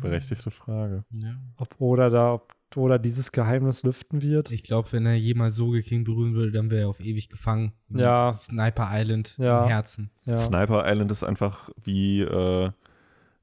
Berechtigte 0.00 0.50
Frage. 0.50 1.04
Ja. 1.10 1.36
Ob 1.56 1.80
oder 1.80 2.10
da, 2.10 2.34
ob 2.34 2.52
oder 2.74 2.98
dieses 2.98 3.30
Geheimnis 3.32 3.82
lüften 3.84 4.22
wird. 4.22 4.50
Ich 4.50 4.62
glaube, 4.62 4.90
wenn 4.92 5.06
er 5.06 5.14
jemals 5.14 5.54
Soge 5.54 5.82
King 5.82 6.04
berühren 6.04 6.34
würde, 6.34 6.52
dann 6.52 6.70
wäre 6.70 6.82
er 6.82 6.88
auf 6.88 7.00
ewig 7.00 7.28
gefangen. 7.28 7.72
Ja. 7.88 8.28
Sniper 8.30 8.88
Island 8.92 9.36
Ja. 9.38 9.62
im 9.62 9.68
Herzen. 9.68 10.10
Ja. 10.24 10.36
Sniper 10.36 10.84
Island 10.90 11.10
ist 11.12 11.22
einfach 11.22 11.70
wie, 11.82 12.22
äh, 12.22 12.70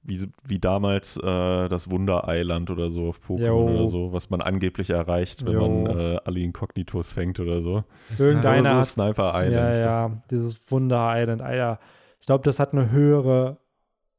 wie, 0.04 0.28
wie 0.46 0.60
damals 0.60 1.16
äh, 1.18 1.70
das 1.70 1.90
Wunder 1.90 2.26
Island 2.28 2.70
oder 2.70 2.90
so 2.90 3.08
auf 3.08 3.22
Pokémon 3.26 3.74
oder 3.76 3.88
so, 3.88 4.12
was 4.12 4.30
man 4.30 4.42
angeblich 4.42 4.90
erreicht, 4.90 5.46
wenn 5.46 5.54
Jo. 5.54 5.68
man 5.84 5.98
äh, 5.98 6.20
alle 6.26 6.42
Inkognitos 6.42 7.14
fängt 7.14 7.40
oder 7.40 7.62
so. 7.62 7.86
Irgendeiner 8.18 8.76
so, 8.76 8.82
so 8.82 9.04
Sniper 9.04 9.32
Island. 9.36 9.54
Ja, 9.54 9.80
ja, 9.80 10.22
dieses 10.30 10.70
Wunder 10.70 11.14
Island, 11.16 11.42
Alter. 11.42 11.80
Ich 12.20 12.26
glaube, 12.28 12.44
das 12.44 12.60
hat 12.60 12.74
eine 12.74 12.92
höhere 12.92 13.58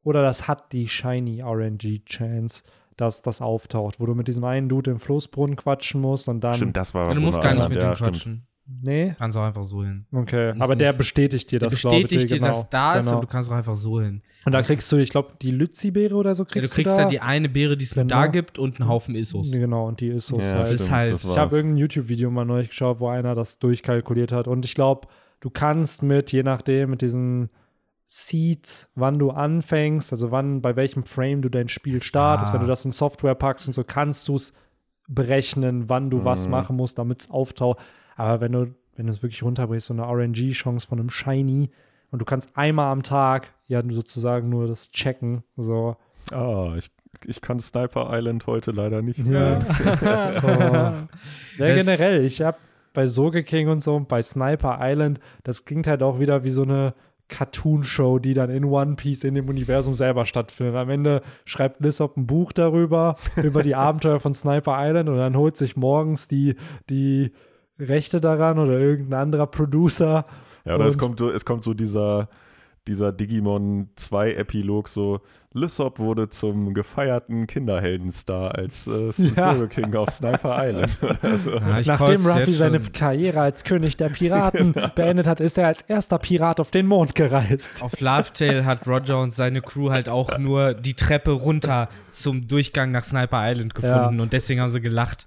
oder 0.03 0.23
das 0.23 0.49
hat 0.49 0.73
die 0.73 0.89
Shiny 0.89 1.43
RNG 1.43 2.05
Chance, 2.07 2.65
dass 2.97 3.23
das 3.23 3.41
auftaucht, 3.43 4.01
wo 4.01 4.07
du 4.07 4.15
mit 4.15 4.29
diesem 4.29 4.45
einen 4.45 4.69
Dude 4.69 4.91
im 4.93 4.99
Floßbrunnen 4.99 5.57
quatschen 5.57 6.01
musst 6.01 6.29
und 6.29 6.43
dann. 6.43 6.55
Stimmt, 6.55 6.77
das 6.77 6.95
war 6.95 7.13
Du 7.15 7.21
musst 7.21 7.41
gar 7.41 7.55
nicht 7.55 7.69
mit 7.69 7.83
ja, 7.83 7.91
dem 7.91 7.95
stimmt. 7.97 8.11
quatschen. 8.13 8.47
Nee? 8.83 9.15
Kannst 9.19 9.37
auch 9.37 9.43
einfach 9.43 9.65
so 9.65 9.85
hin. 9.85 10.07
Okay. 10.11 10.55
Muss 10.55 10.63
Aber 10.65 10.75
der 10.75 10.93
nicht. 10.93 10.99
bestätigt 10.99 11.51
dir 11.51 11.59
Der 11.59 11.69
das, 11.69 11.79
glaube 11.79 11.97
ich. 11.97 12.03
bestätigt 12.05 12.31
dir, 12.31 12.35
genau. 12.37 12.47
dass 12.49 12.71
da 12.71 12.95
ist 12.97 13.05
genau. 13.05 13.17
und 13.19 13.25
du 13.25 13.29
kannst 13.29 13.51
auch 13.51 13.55
einfach 13.55 13.77
so 13.77 14.01
hin. 14.01 14.23
Und 14.47 14.53
da 14.53 14.63
kriegst 14.63 14.91
du, 14.91 14.97
ich 14.97 15.11
glaube, 15.11 15.33
die 15.43 15.51
Lützi-Beere 15.51 16.15
oder 16.15 16.35
so 16.35 16.45
Ja, 16.45 16.49
kriegst 16.49 16.73
du 16.73 16.77
kriegst 16.77 16.95
du 16.95 16.97
da. 16.97 17.03
ja 17.03 17.09
die 17.11 17.21
eine 17.21 17.51
Beere, 17.51 17.77
die 17.77 17.85
es 17.85 17.95
nur 17.95 18.05
Genau. 18.07 18.15
da 18.23 18.27
gibt 18.29 18.59
und 18.59 18.81
einen 18.81 18.89
Haufen 18.89 19.17
Issos. 19.17 19.51
Genau, 19.53 19.87
und 19.87 20.01
die 20.01 20.09
ist 20.09 20.29
so 20.29 20.39
Ja, 20.39 20.45
halt. 20.45 20.55
Das 20.55 20.71
ist 20.71 20.75
stimmt, 20.81 20.91
halt- 20.93 21.25
Ich 21.25 21.37
habe 21.37 21.57
irgendein 21.57 21.77
YouTube-Video 21.77 22.31
mal 22.31 22.47
neulich 22.47 22.71
geschaut, 22.71 23.01
wo 23.01 23.09
einer 23.09 23.35
das 23.35 23.59
durchkalkuliert 23.59 24.33
hat. 24.33 24.49
Und 24.49 24.65
ich 24.65 24.75
glaube, 24.75 25.09
du 25.41 25.51
kannst 25.51 26.03
mit, 26.03 26.33
je 26.33 26.43
nachdem, 26.43 26.89
mit 26.89 27.03
diesen 27.03 27.51
Seeds, 28.05 28.91
wann 28.95 29.19
du 29.19 29.31
anfängst, 29.31 30.13
also 30.13 30.31
wann, 30.31 30.61
bei 30.61 30.77
welchem 30.77 31.05
Frame 31.05 31.41
du 31.43 31.49
dein 31.49 31.69
Spiel 31.69 32.03
startest, 32.03 32.51
Ah. 32.51 32.55
wenn 32.55 32.61
du 32.61 32.67
das 32.67 32.85
in 32.85 32.91
Software 32.91 33.35
packst 33.35 33.67
und 33.67 33.73
so, 33.73 33.83
kannst 33.85 34.29
du 34.29 34.37
es 34.37 34.53
berechnen, 35.09 35.89
wann 35.89 36.11
du 36.11 36.25
was 36.25 36.45
Mhm. 36.47 36.51
machen 36.53 36.77
musst, 36.77 36.99
damit 36.99 37.21
es 37.21 37.31
auftaucht. 37.31 37.79
Aber 38.17 38.41
wenn 38.41 38.53
du, 38.53 38.75
wenn 38.97 39.07
du 39.07 39.13
es 39.13 39.23
wirklich 39.23 39.43
runterbrichst, 39.43 39.89
so 39.89 39.95
eine 39.95 40.03
RNG-Chance 40.05 40.87
von 40.87 41.01
einem 41.01 41.11
Shiny 41.11 41.71
und 42.11 42.21
du 42.21 42.25
kannst 42.25 42.51
einmal 42.57 42.93
am 42.93 43.03
Tag 43.03 43.53
ja 43.67 43.83
sozusagen 43.89 44.49
nur 44.51 44.67
das 44.69 44.91
checken, 44.93 45.43
so. 45.57 45.97
Ah, 46.31 46.75
ich, 46.77 46.91
ich 47.27 47.41
kann 47.41 47.59
Sniper 47.61 48.09
Island 48.13 48.47
heute 48.47 48.71
leider 48.71 49.03
nicht 49.03 49.19
Ja. 49.27 49.61
sehen. 49.61 49.67
Oh. 50.43 51.63
Ja, 51.63 51.75
generell, 51.75 52.25
ich 52.25 52.43
habe 52.43 52.59
bei 52.93 53.07
Soge 53.07 53.43
King 53.45 53.69
und 53.69 53.83
so, 53.83 53.99
bei 54.01 54.23
Sniper 54.23 54.79
Island, 54.81 55.21
das 55.43 55.65
klingt 55.65 55.87
halt 55.87 56.03
auch 56.03 56.19
wieder 56.21 56.45
wie 56.45 56.51
so 56.51 56.63
eine 56.63 56.95
Cartoon-Show, 57.29 58.19
die 58.19 58.35
dann 58.35 58.51
in 58.51 58.65
One 58.65 58.97
Piece 58.97 59.25
in 59.25 59.35
dem 59.35 59.49
Universum 59.49 59.95
selber 59.95 60.27
stattfindet. 60.27 60.77
Am 60.77 60.91
Ende 60.91 61.23
schreibt 61.45 61.81
Lissop 61.81 62.17
ein 62.17 62.27
Buch 62.27 62.53
darüber, 62.53 63.17
über 63.43 63.63
die 63.63 63.75
Abenteuer 63.75 64.21
von 64.21 64.35
Sniper 64.35 64.77
Island 64.79 65.09
und 65.09 65.17
dann 65.17 65.37
holt 65.37 65.57
sich 65.57 65.77
morgens 65.77 66.29
die, 66.29 66.57
die 66.91 67.33
Rechte 67.79 68.21
daran 68.21 68.59
oder 68.59 68.79
irgendein 68.79 69.21
anderer 69.21 69.47
Producer. 69.47 70.27
Ja, 70.65 70.77
oder 70.77 70.87
es 70.87 70.99
kommt, 70.99 71.19
so, 71.19 71.31
es 71.31 71.45
kommt 71.45 71.65
so 71.65 71.75
dieser, 71.75 72.29
dieser 72.87 73.13
Digimon 73.13 73.89
2 73.97 74.35
Epilog, 74.35 74.89
so 74.89 75.21
Lysop 75.57 76.01
wurde 76.01 76.29
zum 76.31 76.75
gefeierten 76.75 77.47
Kinderheldenstar 77.47 78.57
als 78.57 78.89
äh, 78.89 79.07
Ja. 79.37 79.53
Zero 79.55 79.69
King 79.69 79.95
auf 79.95 80.11
Sniper 80.11 80.69
Island. 80.69 80.99
also, 81.23 81.51
Ja, 81.55 81.81
Nachdem 81.87 82.27
Ruffy 82.27 82.53
seine 82.53 82.83
schon. 82.83 82.93
Karriere 82.93 83.41
als 83.41 83.63
König 83.63 83.97
der 83.97 84.09
Piraten 84.09 84.75
beendet 84.97 85.29
hat, 85.29 85.41
ist 85.41 85.57
er 85.57 85.69
als 85.69 85.83
erster 85.83 86.19
Pirat 86.19 86.59
auf 86.59 86.73
den 86.73 86.87
Mond 86.87 87.15
gereist. 87.15 87.83
Auf 87.85 88.01
Lovetail 88.01 88.65
hat 88.65 88.87
Roger 88.89 89.21
und 89.23 89.33
seine 89.33 89.63
Crew 89.63 89.91
halt 89.91 90.09
auch 90.09 90.39
nur 90.39 90.75
die 90.75 90.95
Treppe 90.95 91.31
runter 91.31 91.89
zum 92.11 92.49
Durchgang 92.49 92.91
nach 92.91 93.05
Sniper 93.05 93.49
Island 93.51 93.75
gefunden 93.77 94.19
und 94.21 94.33
deswegen 94.33 94.61
haben 94.61 94.69
sie 94.69 94.81
gelacht. 94.81 95.27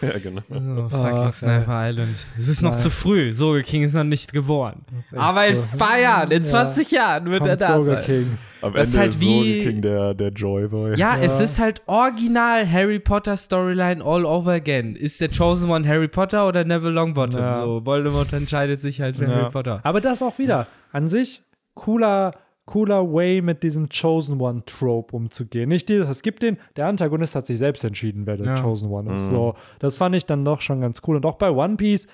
ja, 0.00 0.18
genau. 0.18 0.42
Oh, 0.48 0.88
fucking 0.88 1.16
Ah, 1.16 1.32
Sniper 1.32 1.88
Island. 1.90 2.16
Es 2.38 2.46
ist 2.46 2.62
noch 2.62 2.70
Nein. 2.72 2.80
zu 2.80 2.90
früh. 2.90 3.32
Soge 3.32 3.62
King 3.64 3.82
ist 3.82 3.94
noch 3.94 4.04
nicht 4.04 4.32
geboren. 4.32 4.82
Aber 5.16 5.46
in 5.48 5.56
so. 5.56 5.84
Jahren, 5.84 6.30
in 6.30 6.42
Ja. 6.44 6.48
20 6.48 6.90
Jahren 6.92 7.26
wird 7.26 7.42
er 7.42 7.56
Kommt 7.56 7.60
da 7.62 7.66
Soge 7.76 7.94
sein. 7.96 8.04
King. 8.04 8.38
Am 8.66 8.72
Das 8.74 8.88
ist 8.88 8.94
Ende 8.94 9.02
halt 9.04 9.14
ist 9.14 9.20
wie- 9.20 9.62
King 9.64 9.80
der, 9.82 10.14
der 10.14 10.28
Joyboy. 10.30 10.90
Ja, 10.98 11.16
Ja. 11.16 11.22
es 11.22 11.40
ist 11.40 11.58
halt 11.58 11.82
original 11.86 12.70
Harry 12.70 12.98
Potter 12.98 13.36
Storyline 13.36 14.04
all 14.04 14.24
over 14.24 14.52
again. 14.52 14.96
Ist 14.96 15.20
der 15.20 15.28
Chosen 15.28 15.70
One 15.70 15.86
Harry 15.86 16.08
Potter 16.08 16.46
oder 16.46 16.64
Neville 16.64 16.92
Longbottom? 16.92 17.40
Ja. 17.40 17.54
So, 17.56 17.84
Voldemort 17.84 18.32
entscheidet 18.32 18.80
sich 18.80 19.00
halt 19.00 19.16
für 19.16 19.24
Ja. 19.24 19.30
Harry 19.30 19.50
Potter. 19.50 19.80
Aber 19.82 20.00
das 20.00 20.22
auch 20.22 20.38
wieder 20.38 20.66
an 20.92 21.08
sich 21.08 21.42
cooler, 21.74 22.32
cooler 22.64 23.12
Way 23.12 23.42
mit 23.42 23.62
diesem 23.62 23.88
Chosen 23.88 24.40
One 24.40 24.62
Trope 24.66 25.14
umzugehen. 25.14 25.68
Nicht 25.68 25.88
dieses, 25.88 26.08
es 26.08 26.22
gibt 26.22 26.42
den, 26.42 26.56
der 26.76 26.86
Antagonist 26.88 27.36
hat 27.36 27.46
sich 27.46 27.58
selbst 27.58 27.84
entschieden, 27.84 28.26
wer 28.26 28.36
der 28.36 28.46
Ja. 28.46 28.54
Chosen 28.60 28.90
One 28.90 29.14
ist. 29.14 29.26
Mhm. 29.26 29.30
So, 29.30 29.54
das 29.78 29.96
fand 29.96 30.16
ich 30.16 30.26
dann 30.26 30.44
doch 30.44 30.60
schon 30.60 30.80
ganz 30.80 31.00
cool. 31.06 31.16
Und 31.16 31.26
auch 31.26 31.36
bei 31.36 31.50
One 31.50 31.76
Piece, 31.76 32.08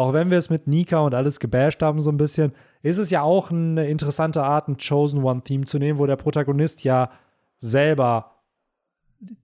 auch 0.00 0.14
wenn 0.14 0.30
wir 0.30 0.38
es 0.38 0.48
mit 0.48 0.66
Nika 0.66 1.00
und 1.00 1.14
alles 1.14 1.40
gebasht 1.40 1.82
haben, 1.82 2.00
so 2.00 2.10
ein 2.10 2.16
bisschen, 2.16 2.54
ist 2.80 2.96
es 2.96 3.10
ja 3.10 3.20
auch 3.20 3.50
eine 3.50 3.86
interessante 3.86 4.42
Art, 4.42 4.66
ein 4.66 4.78
Chosen 4.78 5.22
One-Theme 5.22 5.66
zu 5.66 5.78
nehmen, 5.78 5.98
wo 5.98 6.06
der 6.06 6.16
Protagonist 6.16 6.84
ja 6.84 7.10
selber 7.58 8.36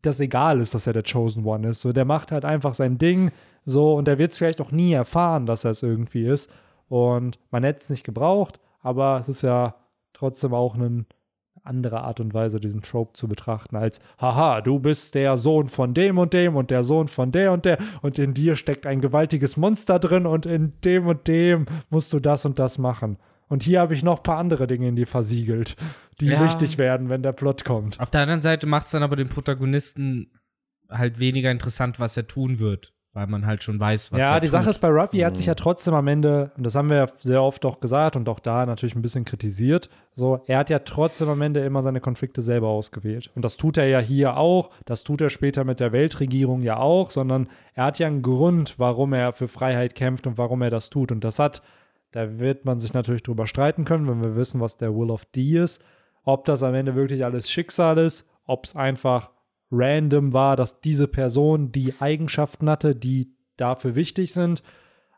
das 0.00 0.18
egal 0.18 0.62
ist, 0.62 0.74
dass 0.74 0.86
er 0.86 0.94
der 0.94 1.02
Chosen 1.02 1.44
One 1.44 1.68
ist. 1.68 1.82
So, 1.82 1.92
der 1.92 2.07
macht 2.07 2.32
halt 2.32 2.46
einfach 2.46 2.72
sein 2.72 2.96
Ding, 2.96 3.32
so, 3.66 3.94
und 3.96 4.09
der 4.09 4.16
wird 4.16 4.32
es 4.32 4.38
vielleicht 4.38 4.62
auch 4.62 4.70
nie 4.70 4.94
erfahren, 4.94 5.44
dass 5.44 5.66
er 5.66 5.72
es 5.72 5.82
irgendwie 5.82 6.26
ist. 6.26 6.50
Und 6.88 7.38
man 7.50 7.62
hätte 7.62 7.80
es 7.80 7.90
nicht 7.90 8.04
gebraucht, 8.04 8.59
aber 8.80 9.18
es 9.18 9.28
ist 9.28 9.42
ja 9.42 9.74
trotzdem 10.14 10.54
auch 10.54 10.74
eine 10.74 11.04
andere 11.66 12.02
Art 12.02 12.20
und 12.20 12.34
Weise, 12.34 12.60
diesen 12.60 12.82
Trope 12.82 13.12
zu 13.14 13.28
betrachten, 13.28 13.76
als, 13.76 14.00
haha, 14.20 14.60
du 14.60 14.78
bist 14.78 15.14
der 15.14 15.36
Sohn 15.36 15.68
von 15.68 15.94
dem 15.94 16.18
und 16.18 16.32
dem 16.32 16.56
und 16.56 16.70
der 16.70 16.82
Sohn 16.84 17.08
von 17.08 17.32
der 17.32 17.52
und 17.52 17.64
der 17.64 17.78
und 18.02 18.18
in 18.18 18.34
dir 18.34 18.56
steckt 18.56 18.86
ein 18.86 19.00
gewaltiges 19.00 19.56
Monster 19.56 19.98
drin 19.98 20.26
und 20.26 20.46
in 20.46 20.72
dem 20.84 21.06
und 21.06 21.28
dem 21.28 21.66
musst 21.90 22.12
du 22.12 22.20
das 22.20 22.44
und 22.44 22.58
das 22.58 22.78
machen. 22.78 23.18
Und 23.48 23.62
hier 23.62 23.80
habe 23.80 23.94
ich 23.94 24.02
noch 24.02 24.16
ein 24.18 24.22
paar 24.22 24.38
andere 24.38 24.66
Dinge 24.66 24.88
in 24.88 24.96
dir 24.96 25.06
versiegelt, 25.06 25.76
die 26.20 26.26
Ja. 26.26 26.42
wichtig 26.44 26.78
werden, 26.78 27.08
wenn 27.08 27.22
der 27.22 27.32
Plot 27.32 27.64
kommt. 27.64 28.00
Auf 28.00 28.10
der 28.10 28.22
anderen 28.22 28.40
Seite 28.40 28.66
macht 28.66 28.86
es 28.86 28.90
dann 28.90 29.04
aber 29.04 29.14
den 29.16 29.28
Protagonisten 29.28 30.32
halt 30.90 31.18
weniger 31.18 31.50
interessant, 31.50 32.00
was 32.00 32.16
er 32.16 32.26
tun 32.26 32.58
wird, 32.58 32.92
weil 33.16 33.26
man 33.28 33.46
halt 33.46 33.62
schon 33.62 33.80
weiß, 33.80 34.12
was 34.12 34.20
ja, 34.20 34.38
die 34.38 34.46
tut. 34.46 34.52
Sache 34.52 34.68
ist 34.68 34.78
bei 34.78 34.88
Ruffy, 34.90 35.20
er 35.20 35.28
hat 35.28 35.32
Mhm. 35.32 35.36
sich 35.38 35.46
ja 35.46 35.54
trotzdem 35.54 35.94
am 35.94 36.06
Ende, 36.06 36.50
und 36.58 36.64
das 36.64 36.74
haben 36.74 36.90
wir 36.90 36.96
ja 36.98 37.06
sehr 37.18 37.42
oft 37.42 37.64
auch 37.64 37.80
gesagt 37.80 38.14
und 38.14 38.28
auch 38.28 38.40
da 38.40 38.66
natürlich 38.66 38.94
ein 38.94 39.00
bisschen 39.00 39.24
kritisiert, 39.24 39.88
so, 40.14 40.42
er 40.46 40.58
hat 40.58 40.68
ja 40.68 40.80
trotzdem 40.80 41.30
am 41.30 41.40
Ende 41.40 41.60
immer 41.60 41.80
seine 41.82 42.00
Konflikte 42.00 42.42
selber 42.42 42.68
ausgewählt. 42.68 43.30
Und 43.34 43.42
das 43.42 43.56
tut 43.56 43.78
er 43.78 43.86
ja 43.86 44.00
hier 44.00 44.36
auch, 44.36 44.68
das 44.84 45.02
tut 45.02 45.22
er 45.22 45.30
später 45.30 45.64
mit 45.64 45.80
der 45.80 45.92
Weltregierung 45.92 46.60
ja 46.60 46.76
auch, 46.76 47.10
sondern 47.10 47.48
er 47.72 47.84
hat 47.84 47.98
ja 47.98 48.06
einen 48.06 48.20
Grund, 48.20 48.78
warum 48.78 49.14
er 49.14 49.32
für 49.32 49.48
Freiheit 49.48 49.94
kämpft 49.94 50.26
und 50.26 50.36
warum 50.36 50.60
er 50.60 50.68
das 50.70 50.90
tut. 50.90 51.10
Und 51.10 51.24
das 51.24 51.38
hat, 51.38 51.62
da 52.12 52.38
wird 52.38 52.66
man 52.66 52.80
sich 52.80 52.92
natürlich 52.92 53.22
drüber 53.22 53.46
streiten 53.46 53.86
können, 53.86 54.06
wenn 54.08 54.22
wir 54.22 54.36
wissen, 54.36 54.60
was 54.60 54.76
der 54.76 54.94
Will 54.94 55.10
of 55.10 55.24
D 55.24 55.56
ist, 55.58 55.82
ob 56.24 56.44
das 56.44 56.62
am 56.62 56.74
Ende 56.74 56.94
wirklich 56.94 57.24
alles 57.24 57.50
Schicksal 57.50 57.96
ist, 57.96 58.28
ob 58.44 58.66
es 58.66 58.76
einfach 58.76 59.30
random 59.70 60.32
war, 60.32 60.56
dass 60.56 60.80
diese 60.80 61.08
Person 61.08 61.72
die 61.72 61.94
Eigenschaften 62.00 62.70
hatte, 62.70 62.94
die 62.94 63.34
dafür 63.56 63.94
wichtig 63.94 64.32
sind. 64.32 64.62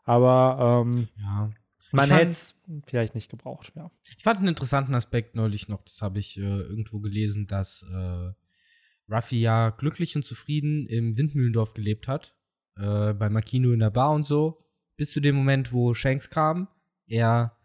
Aber 0.03 0.85
ähm, 0.87 1.07
ja. 1.17 1.51
man 1.91 2.09
hätte 2.09 2.29
es 2.29 2.61
vielleicht 2.87 3.15
nicht 3.15 3.29
gebraucht. 3.29 3.71
Ja. 3.75 3.91
Ich 4.17 4.23
fand 4.23 4.39
einen 4.39 4.47
interessanten 4.47 4.95
Aspekt 4.95 5.35
neulich 5.35 5.69
noch, 5.69 5.83
das 5.83 6.01
habe 6.01 6.19
ich 6.19 6.37
äh, 6.37 6.41
irgendwo 6.41 6.99
gelesen, 6.99 7.47
dass 7.47 7.83
äh, 7.83 8.31
Ruffy 9.11 9.39
ja 9.39 9.69
glücklich 9.71 10.15
und 10.15 10.23
zufrieden 10.23 10.87
im 10.87 11.17
Windmühlendorf 11.17 11.73
gelebt 11.73 12.07
hat, 12.07 12.35
äh, 12.77 13.13
bei 13.13 13.29
Makino 13.29 13.71
in 13.71 13.79
der 13.79 13.89
Bar 13.89 14.11
und 14.11 14.23
so, 14.23 14.63
bis 14.97 15.11
zu 15.11 15.19
dem 15.19 15.35
Moment, 15.35 15.73
wo 15.73 15.93
Shanks 15.93 16.29
kam, 16.29 16.67
er 17.07 17.57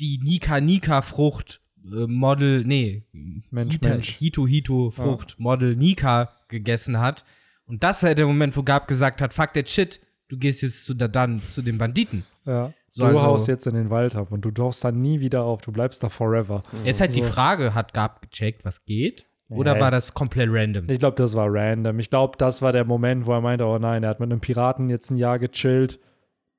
die 0.00 0.18
Nika-Nika-Frucht 0.22 1.62
äh, 1.84 2.06
Model, 2.06 2.64
nee, 2.64 3.04
Mensch, 3.50 3.74
Hita, 3.74 3.88
Mensch. 3.90 4.10
Hito-Hito-Frucht 4.16 5.38
Model 5.38 5.76
Nika 5.76 6.30
gegessen 6.48 6.98
hat. 7.00 7.24
Und 7.66 7.82
das 7.82 8.02
war 8.02 8.14
der 8.14 8.26
Moment, 8.26 8.56
wo 8.56 8.62
Gab 8.62 8.88
gesagt 8.88 9.20
hat, 9.20 9.32
fuck 9.34 9.52
that 9.54 9.68
shit, 9.68 10.00
du 10.28 10.38
gehst 10.38 10.62
jetzt 10.62 10.84
zu, 10.86 10.94
da 10.94 11.08
dann, 11.08 11.38
zu 11.40 11.62
den 11.62 11.78
Banditen. 11.78 12.24
ja. 12.44 12.72
So, 12.90 13.02
du 13.02 13.08
also- 13.08 13.22
haust 13.22 13.48
jetzt 13.48 13.66
in 13.66 13.74
den 13.74 13.90
Wald 13.90 14.16
ab 14.16 14.32
und 14.32 14.42
du 14.46 14.50
tauchst 14.50 14.82
dann 14.82 15.02
nie 15.02 15.20
wieder 15.20 15.42
auf. 15.44 15.60
Du 15.60 15.70
bleibst 15.72 16.02
da 16.02 16.08
forever. 16.08 16.62
Jetzt 16.84 17.02
halt 17.02 17.14
die 17.14 17.22
So. 17.22 17.28
Frage, 17.28 17.74
hat 17.74 17.92
Gab 17.92 18.22
gecheckt, 18.22 18.64
was 18.64 18.82
geht? 18.86 19.26
Oder 19.50 19.74
Nee. 19.74 19.80
war 19.80 19.90
das 19.90 20.14
komplett 20.14 20.48
random? 20.50 20.86
Ich 20.90 20.98
glaube, 20.98 21.16
das 21.16 21.34
war 21.34 21.46
random. 21.50 21.98
Ich 22.00 22.08
glaube, 22.08 22.38
das 22.38 22.62
war 22.62 22.72
der 22.72 22.84
Moment, 22.86 23.26
wo 23.26 23.32
er 23.34 23.42
meinte, 23.42 23.66
oh 23.66 23.78
nein, 23.78 24.02
er 24.04 24.08
hat 24.08 24.20
mit 24.20 24.32
einem 24.32 24.40
Piraten 24.40 24.88
jetzt 24.88 25.10
ein 25.10 25.16
Jahr 25.18 25.38
gechillt. 25.38 26.00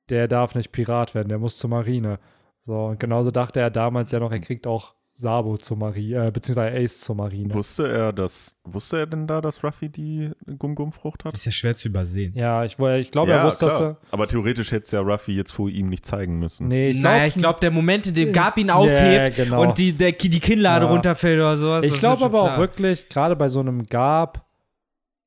Der 0.08 0.28
darf 0.28 0.54
nicht 0.54 0.70
Pirat 0.70 1.16
werden, 1.16 1.28
der 1.28 1.38
muss 1.40 1.58
zur 1.58 1.70
Marine. 1.70 2.20
So, 2.60 2.86
und 2.86 3.00
genauso 3.00 3.32
dachte 3.32 3.58
er 3.58 3.70
damals 3.70 4.12
ja 4.12 4.20
noch, 4.20 4.30
er 4.30 4.40
kriegt 4.40 4.68
auch 4.68 4.94
Sabo 5.20 5.58
zur 5.58 5.76
Marine, 5.76 6.28
äh, 6.28 6.30
beziehungsweise 6.30 6.76
Ace 6.76 7.00
zur 7.00 7.14
Marine. 7.14 7.52
Wusste 7.52 7.86
er 7.86 8.12
das, 8.12 8.56
wusste 8.64 9.00
er 9.00 9.06
denn 9.06 9.26
da, 9.26 9.42
dass 9.42 9.62
Ruffy 9.62 9.90
die 9.90 10.30
Gum-Gum-Frucht 10.58 11.24
hat? 11.26 11.34
Ist 11.34 11.44
ja 11.44 11.52
schwer 11.52 11.76
zu 11.76 11.88
übersehen. 11.88 12.32
Ja, 12.34 12.64
ich, 12.64 12.78
ich 12.78 13.10
glaube, 13.10 13.32
er 13.32 13.44
wusste, 13.44 13.66
dass 13.66 13.80
er. 13.80 13.96
Aber 14.10 14.26
theoretisch 14.26 14.72
hätte 14.72 14.86
es 14.86 14.90
ja 14.92 15.00
Ruffy 15.00 15.32
jetzt 15.32 15.52
vor 15.52 15.68
ihm 15.68 15.88
nicht 15.90 16.06
zeigen 16.06 16.38
müssen. 16.38 16.68
Nee, 16.68 16.88
ich 16.90 17.02
naja, 17.02 17.16
glaube, 17.18 17.28
ich 17.28 17.34
glaube, 17.34 17.60
der 17.60 17.70
Moment, 17.70 18.06
in 18.06 18.14
dem 18.14 18.32
Gab 18.32 18.56
ihn 18.56 18.70
aufhebt 18.70 19.36
Ja, 19.38 19.44
genau. 19.44 19.62
und 19.62 19.76
die, 19.76 19.92
der, 19.92 20.12
die 20.12 20.40
Kinnlade 20.40 20.86
Ja. 20.86 20.90
runterfällt 20.90 21.38
oder 21.38 21.58
sowas. 21.58 21.84
Ich 21.84 21.98
glaube 21.98 22.24
aber 22.24 22.40
auch 22.40 22.46
klar. 22.46 22.58
wirklich, 22.58 23.08
gerade 23.10 23.36
bei 23.36 23.48
so 23.50 23.60
einem 23.60 23.86
Gab, 23.86 24.46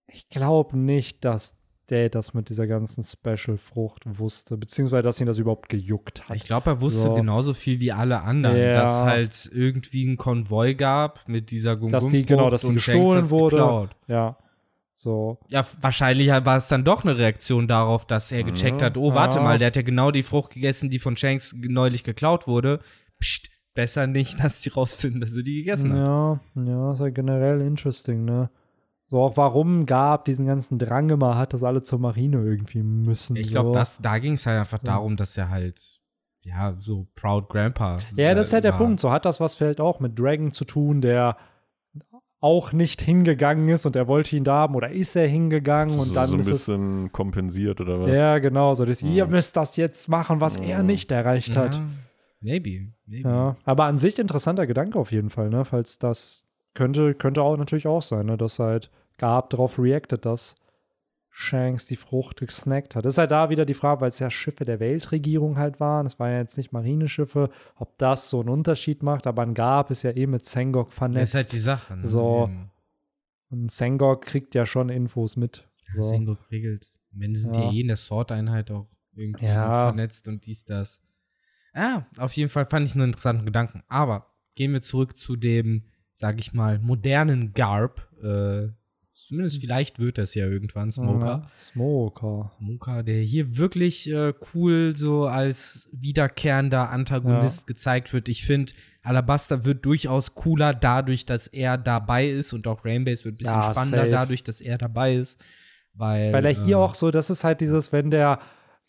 ich 0.07 0.27
glaube 0.29 0.77
nicht, 0.77 1.23
dass 1.23 1.55
der 1.89 2.09
das 2.09 2.33
mit 2.33 2.49
dieser 2.49 2.65
ganzen 2.65 3.03
Special-Frucht 3.03 4.03
wusste, 4.05 4.57
beziehungsweise 4.57 5.03
dass 5.03 5.19
ihn 5.19 5.27
das 5.27 5.37
überhaupt 5.39 5.67
gejuckt 5.69 6.29
hat. 6.29 6.35
Ich 6.35 6.43
glaube, 6.45 6.71
er 6.71 6.81
wusste 6.81 7.03
So. 7.03 7.13
genauso 7.13 7.53
viel 7.53 7.79
wie 7.81 7.91
alle 7.91 8.21
anderen, 8.21 8.57
Ja. 8.57 8.73
dass 8.73 9.01
halt 9.01 9.49
irgendwie 9.53 10.05
ein 10.05 10.17
Konvoi 10.17 10.75
gab 10.75 11.27
mit 11.27 11.51
dieser 11.51 11.75
Gum 11.75 11.89
Dass 11.89 12.07
die- 12.07 12.23
genau, 12.25 12.49
dass 12.49 12.61
die 12.61 12.73
gestohlen 12.73 13.29
wurde. 13.29 13.57
geklaut. 13.57 13.89
Ja. 14.07 14.37
So. 14.95 15.39
Ja, 15.49 15.65
wahrscheinlich 15.81 16.29
war 16.29 16.55
es 16.55 16.69
dann 16.69 16.85
doch 16.85 17.03
eine 17.03 17.17
Reaktion 17.17 17.67
darauf, 17.67 18.05
dass 18.05 18.31
er 18.31 18.43
gecheckt 18.43 18.79
Ja. 18.81 18.87
hat, 18.87 18.97
oh, 18.97 19.13
warte 19.13 19.39
Ja. 19.39 19.43
mal, 19.43 19.57
der 19.57 19.67
hat 19.67 19.75
ja 19.75 19.81
genau 19.81 20.11
die 20.11 20.23
Frucht 20.23 20.53
gegessen, 20.53 20.89
die 20.89 20.99
von 20.99 21.17
Shanks 21.17 21.53
neulich 21.59 22.03
geklaut 22.05 22.47
wurde. 22.47 22.79
Psst, 23.19 23.49
besser 23.73 24.07
nicht, 24.07 24.37
dass 24.43 24.61
die 24.61 24.69
rausfinden, 24.69 25.19
dass 25.19 25.35
er 25.35 25.43
die 25.43 25.55
gegessen 25.57 25.91
hat. 25.91 25.97
Ja, 26.07 26.39
ja, 26.63 26.91
ist 26.93 26.99
ja 27.01 27.09
generell 27.09 27.59
interesting, 27.61 28.23
ne? 28.23 28.49
So 29.13 29.21
auch 29.21 29.37
warum 29.37 29.85
Gab 29.85 30.25
diesen 30.25 30.47
ganzen 30.47 30.79
Drang 30.79 31.07
immer 31.11 31.37
hat, 31.37 31.53
dass 31.53 31.61
alle 31.63 31.83
zur 31.83 31.99
Marine 31.99 32.37
irgendwie 32.37 32.81
müssen. 32.81 33.35
Ich 33.35 33.47
so. 33.49 33.51
glaube, 33.53 33.73
das 33.73 33.99
da 34.01 34.17
ging 34.17 34.33
es 34.33 34.47
halt 34.47 34.57
einfach 34.59 34.79
Ja. 34.79 34.93
darum, 34.93 35.17
dass 35.17 35.37
er 35.37 35.51
halt, 35.51 35.99
ja, 36.41 36.75
so 36.79 37.05
Proud 37.13 37.47
Grandpa. 37.47 37.99
Ja, 38.15 38.33
das 38.33 38.47
ist 38.47 38.53
halt 38.53 38.63
der 38.63 38.71
war. 38.71 38.79
Punkt. 38.79 38.99
So 38.99 39.11
hat 39.11 39.25
das 39.25 39.39
was 39.39 39.53
vielleicht 39.53 39.79
auch 39.79 39.99
mit 39.99 40.17
Dragon 40.19 40.51
zu 40.51 40.65
tun, 40.65 40.99
der 41.01 41.37
auch 42.39 42.73
nicht 42.73 43.03
hingegangen 43.03 43.69
ist 43.69 43.85
und 43.85 43.95
er 43.95 44.07
wollte 44.07 44.35
ihn 44.35 44.43
da 44.43 44.53
haben 44.55 44.73
oder 44.75 44.89
ist 44.89 45.15
er 45.15 45.27
hingegangen 45.27 45.99
und 45.99 46.05
so, 46.07 46.15
dann 46.15 46.29
so 46.29 46.35
ein 46.35 46.39
ist 46.39 46.47
es. 46.47 46.53
bisschen 46.53 47.11
kompensiert 47.11 47.79
oder 47.81 48.01
was? 48.01 48.09
Ja, 48.09 48.39
genau. 48.39 48.73
So, 48.73 48.83
das, 48.83 49.03
Mhm. 49.03 49.11
ihr 49.11 49.27
müsst 49.27 49.55
das 49.57 49.77
jetzt 49.77 50.09
machen, 50.09 50.41
was 50.41 50.57
er 50.57 50.79
Mhm. 50.79 50.87
nicht 50.87 51.11
erreicht 51.11 51.55
hat. 51.55 51.75
Ja, 51.75 51.83
maybe, 52.41 52.87
maybe. 53.05 53.29
Ja, 53.29 53.57
aber 53.63 53.83
an 53.85 53.99
sich 53.99 54.17
interessanter 54.17 54.65
Gedanke 54.65 54.97
auf 54.97 55.11
jeden 55.11 55.29
Fall, 55.29 55.51
ne? 55.51 55.65
Falls 55.65 55.99
das 55.99 56.47
könnte, 56.73 57.13
könnte 57.13 57.43
auch 57.43 57.55
natürlich 57.57 57.85
auch 57.85 58.01
sein, 58.01 58.25
ne? 58.25 58.37
Dass 58.37 58.57
halt 58.57 58.89
Gab 59.23 59.49
darauf 59.51 59.79
reacted, 59.79 60.25
dass 60.25 60.55
Shanks 61.29 61.87
die 61.87 61.95
Frucht 61.95 62.41
gesnackt 62.41 62.95
hat. 62.95 63.05
Das 63.05 63.13
ist 63.13 63.17
halt 63.17 63.31
da 63.31 63.49
wieder 63.49 63.65
die 63.65 63.73
Frage, 63.73 64.01
weil 64.01 64.09
es 64.09 64.19
ja 64.19 64.29
Schiffe 64.29 64.65
der 64.65 64.79
Weltregierung 64.81 65.57
halt 65.57 65.79
waren. 65.79 66.05
Es 66.05 66.19
waren 66.19 66.31
ja 66.31 66.39
jetzt 66.39 66.57
nicht 66.57 66.73
Marineschiffe, 66.73 67.49
ob 67.75 67.97
das 67.97 68.29
so 68.29 68.41
einen 68.41 68.49
Unterschied 68.49 69.01
macht, 69.01 69.25
aber 69.25 69.41
an 69.43 69.53
Gab 69.53 69.89
ist 69.91 70.03
ja 70.03 70.11
eh 70.11 70.27
mit 70.27 70.45
Sengok 70.45 70.87
Das 70.89 70.95
vernetzt. 70.97 71.33
ist 71.33 71.39
halt 71.39 71.51
die 71.53 71.57
Sache. 71.57 71.95
Ne? 71.97 72.03
So. 72.05 72.43
Eben. 72.49 72.69
Und 73.49 73.71
Sengok 73.71 74.25
kriegt 74.25 74.53
ja 74.55 74.65
schon 74.65 74.89
Infos 74.89 75.37
mit. 75.37 75.67
Das 75.87 75.95
So. 75.95 76.01
Sengo 76.03 76.35
geregelt. 76.35 76.91
Wenn 77.11 77.33
sind 77.35 77.55
Ja. 77.55 77.63
ja 77.63 77.71
eh 77.71 77.81
in 77.81 77.87
der 77.87 77.97
Sword-Einheit 77.97 78.69
auch 78.71 78.87
irgendwie 79.15 79.45
Ja. 79.45 79.85
vernetzt 79.85 80.27
und 80.27 80.45
dies, 80.45 80.65
das. 80.65 81.01
Ja, 81.73 82.05
auf 82.17 82.33
jeden 82.33 82.49
Fall 82.49 82.65
fand 82.65 82.87
ich 82.89 82.93
einen 82.95 83.05
interessanten 83.05 83.45
Gedanken. 83.45 83.83
Aber 83.87 84.27
gehen 84.55 84.73
wir 84.73 84.81
zurück 84.81 85.15
zu 85.17 85.35
dem, 85.35 85.85
sag 86.13 86.39
ich 86.39 86.53
mal, 86.53 86.77
modernen 86.79 87.53
Garb. 87.53 88.07
Äh, 88.21 88.67
zumindest 89.13 89.61
vielleicht 89.61 89.99
wird 89.99 90.17
das 90.17 90.33
ja 90.35 90.45
irgendwann, 90.47 90.91
Smoker. 90.91 91.25
Ja, 91.25 91.49
Smoker. 91.53 92.51
Smoker, 92.57 93.03
der 93.03 93.21
hier 93.21 93.57
wirklich 93.57 94.11
äh, 94.11 94.33
cool 94.53 94.93
so 94.95 95.25
als 95.27 95.87
wiederkehrender 95.91 96.89
Antagonist 96.89 97.67
gezeigt 97.67 98.13
wird. 98.13 98.29
Ich 98.29 98.45
finde, 98.45 98.73
Alabaster 99.03 99.65
wird 99.65 99.85
durchaus 99.85 100.33
cooler 100.35 100.73
dadurch, 100.73 101.25
dass 101.25 101.47
er 101.47 101.77
dabei 101.77 102.27
ist 102.29 102.53
und 102.53 102.67
auch 102.67 102.85
Rainbase 102.85 103.25
wird 103.25 103.35
ein 103.35 103.37
bisschen 103.37 103.53
Ja, 103.53 103.73
spannender 103.73 103.97
safe. 103.99 104.09
dadurch, 104.11 104.43
dass 104.43 104.61
er 104.61 104.77
dabei 104.77 105.15
ist. 105.15 105.39
Weil, 105.95 106.33
Weil 106.33 106.45
er 106.45 106.53
hier 106.53 106.77
äh, 106.77 106.79
auch 106.79 106.95
so, 106.95 107.11
das 107.11 107.29
ist 107.29 107.43
halt 107.43 107.61
dieses, 107.61 107.91
wenn 107.91 108.09
der 108.09 108.39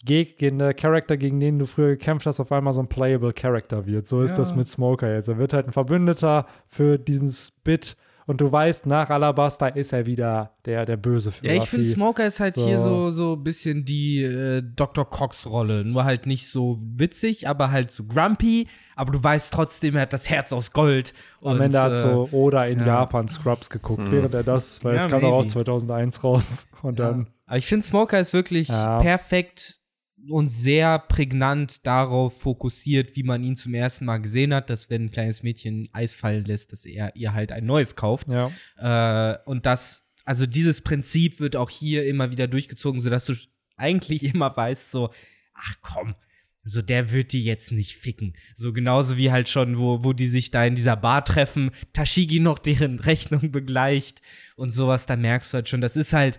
gegen 0.04 0.58
der 0.58 0.74
Charakter, 0.74 1.16
gegen 1.16 1.40
den 1.40 1.58
du 1.58 1.66
früher 1.66 1.88
gekämpft 1.90 2.26
hast, 2.26 2.38
auf 2.40 2.52
einmal 2.52 2.74
so 2.74 2.80
ein 2.80 2.88
playable 2.88 3.32
Character 3.32 3.86
wird. 3.86 4.06
So 4.06 4.20
ist 4.22 4.32
Ja. 4.32 4.38
das 4.38 4.54
mit 4.54 4.68
Smoker 4.68 5.12
jetzt. 5.14 5.28
Er 5.28 5.38
wird 5.38 5.52
halt 5.52 5.66
ein 5.66 5.72
Verbündeter 5.72 6.46
für 6.68 6.98
dieses 6.98 7.50
Bit 7.50 7.96
und 8.26 8.40
du 8.40 8.50
weißt, 8.50 8.86
nach 8.86 9.10
Alabaster 9.10 9.74
ist 9.76 9.92
er 9.92 10.06
wieder 10.06 10.52
der, 10.64 10.86
der 10.86 10.96
Böse 10.96 11.30
für 11.32 11.46
Ja, 11.46 11.52
ich 11.54 11.64
finde. 11.64 11.86
Smoker 11.86 12.24
ist 12.26 12.40
halt 12.40 12.54
So. 12.54 12.64
hier 12.66 12.78
so 12.78 13.10
so 13.10 13.34
ein 13.34 13.44
bisschen 13.44 13.84
die 13.84 14.22
äh, 14.22 14.62
Dr. 14.62 15.08
Cox-Rolle. 15.08 15.84
Nur 15.84 16.04
halt 16.04 16.26
nicht 16.26 16.48
so 16.48 16.78
witzig, 16.80 17.48
aber 17.48 17.70
halt 17.70 17.90
so 17.90 18.04
grumpy. 18.04 18.68
Aber 18.96 19.12
du 19.12 19.22
weißt 19.22 19.52
trotzdem, 19.52 19.96
er 19.96 20.02
hat 20.02 20.12
das 20.12 20.30
Herz 20.30 20.52
aus 20.52 20.72
Gold. 20.72 21.12
Am 21.42 21.52
Und, 21.56 21.60
Ende 21.60 21.80
hat 21.80 21.92
äh, 21.92 21.96
so 21.96 22.28
Oda 22.32 22.64
in 22.66 22.78
ja. 22.80 22.86
Japan 22.86 23.28
Scrubs 23.28 23.68
geguckt, 23.70 24.08
Mhm. 24.08 24.12
während 24.12 24.34
er 24.34 24.42
das, 24.44 24.82
weil 24.84 24.94
Ja, 24.96 25.00
es 25.04 25.08
kam 25.08 25.20
doch 25.20 25.32
auch 25.32 25.38
maybe. 25.40 25.48
2001 25.52 26.22
raus. 26.24 26.68
Und 26.82 26.98
Ja. 26.98 27.10
dann, 27.10 27.28
Aber 27.46 27.58
ich 27.58 27.66
finde, 27.66 27.84
Smoker 27.86 28.18
ist 28.20 28.32
wirklich 28.32 28.68
Ja. 28.68 28.98
perfekt 28.98 29.80
und 30.28 30.50
sehr 30.50 30.98
prägnant 30.98 31.86
darauf 31.86 32.40
fokussiert, 32.40 33.16
wie 33.16 33.22
man 33.22 33.42
ihn 33.42 33.56
zum 33.56 33.74
ersten 33.74 34.04
Mal 34.04 34.18
gesehen 34.18 34.54
hat, 34.54 34.70
dass 34.70 34.90
wenn 34.90 35.06
ein 35.06 35.10
kleines 35.10 35.42
Mädchen 35.42 35.88
Eis 35.92 36.14
fallen 36.14 36.44
lässt, 36.44 36.72
dass 36.72 36.86
er 36.86 37.14
ihr 37.16 37.32
halt 37.34 37.52
ein 37.52 37.66
neues 37.66 37.96
kauft. 37.96 38.28
ja. 38.28 38.50
Äh, 38.76 39.38
und 39.44 39.66
das, 39.66 40.06
also 40.24 40.46
dieses 40.46 40.80
Prinzip 40.80 41.40
wird 41.40 41.56
auch 41.56 41.70
hier 41.70 42.06
immer 42.06 42.30
wieder 42.32 42.46
durchgezogen, 42.46 43.00
sodass 43.00 43.26
du 43.26 43.34
eigentlich 43.76 44.24
immer 44.34 44.56
weißt, 44.56 44.90
so, 44.90 45.10
ach 45.54 45.74
komm, 45.80 46.14
so 46.64 46.80
der 46.80 47.12
wird 47.12 47.32
die 47.32 47.44
jetzt 47.44 47.72
nicht 47.72 47.96
ficken. 47.96 48.34
So 48.56 48.72
genauso 48.72 49.18
wie 49.18 49.30
halt 49.30 49.48
schon, 49.48 49.78
wo, 49.78 50.02
wo 50.02 50.12
die 50.12 50.28
sich 50.28 50.50
da 50.50 50.64
in 50.64 50.74
dieser 50.74 50.96
Bar 50.96 51.24
treffen, 51.24 51.70
Tashigi 51.92 52.40
noch 52.40 52.58
deren 52.58 52.98
Rechnung 53.00 53.50
begleicht 53.50 54.22
und 54.56 54.70
sowas, 54.70 55.06
da 55.06 55.16
merkst 55.16 55.52
du 55.52 55.56
halt 55.56 55.68
schon, 55.68 55.80
das 55.80 55.96
ist 55.96 56.12
halt 56.12 56.38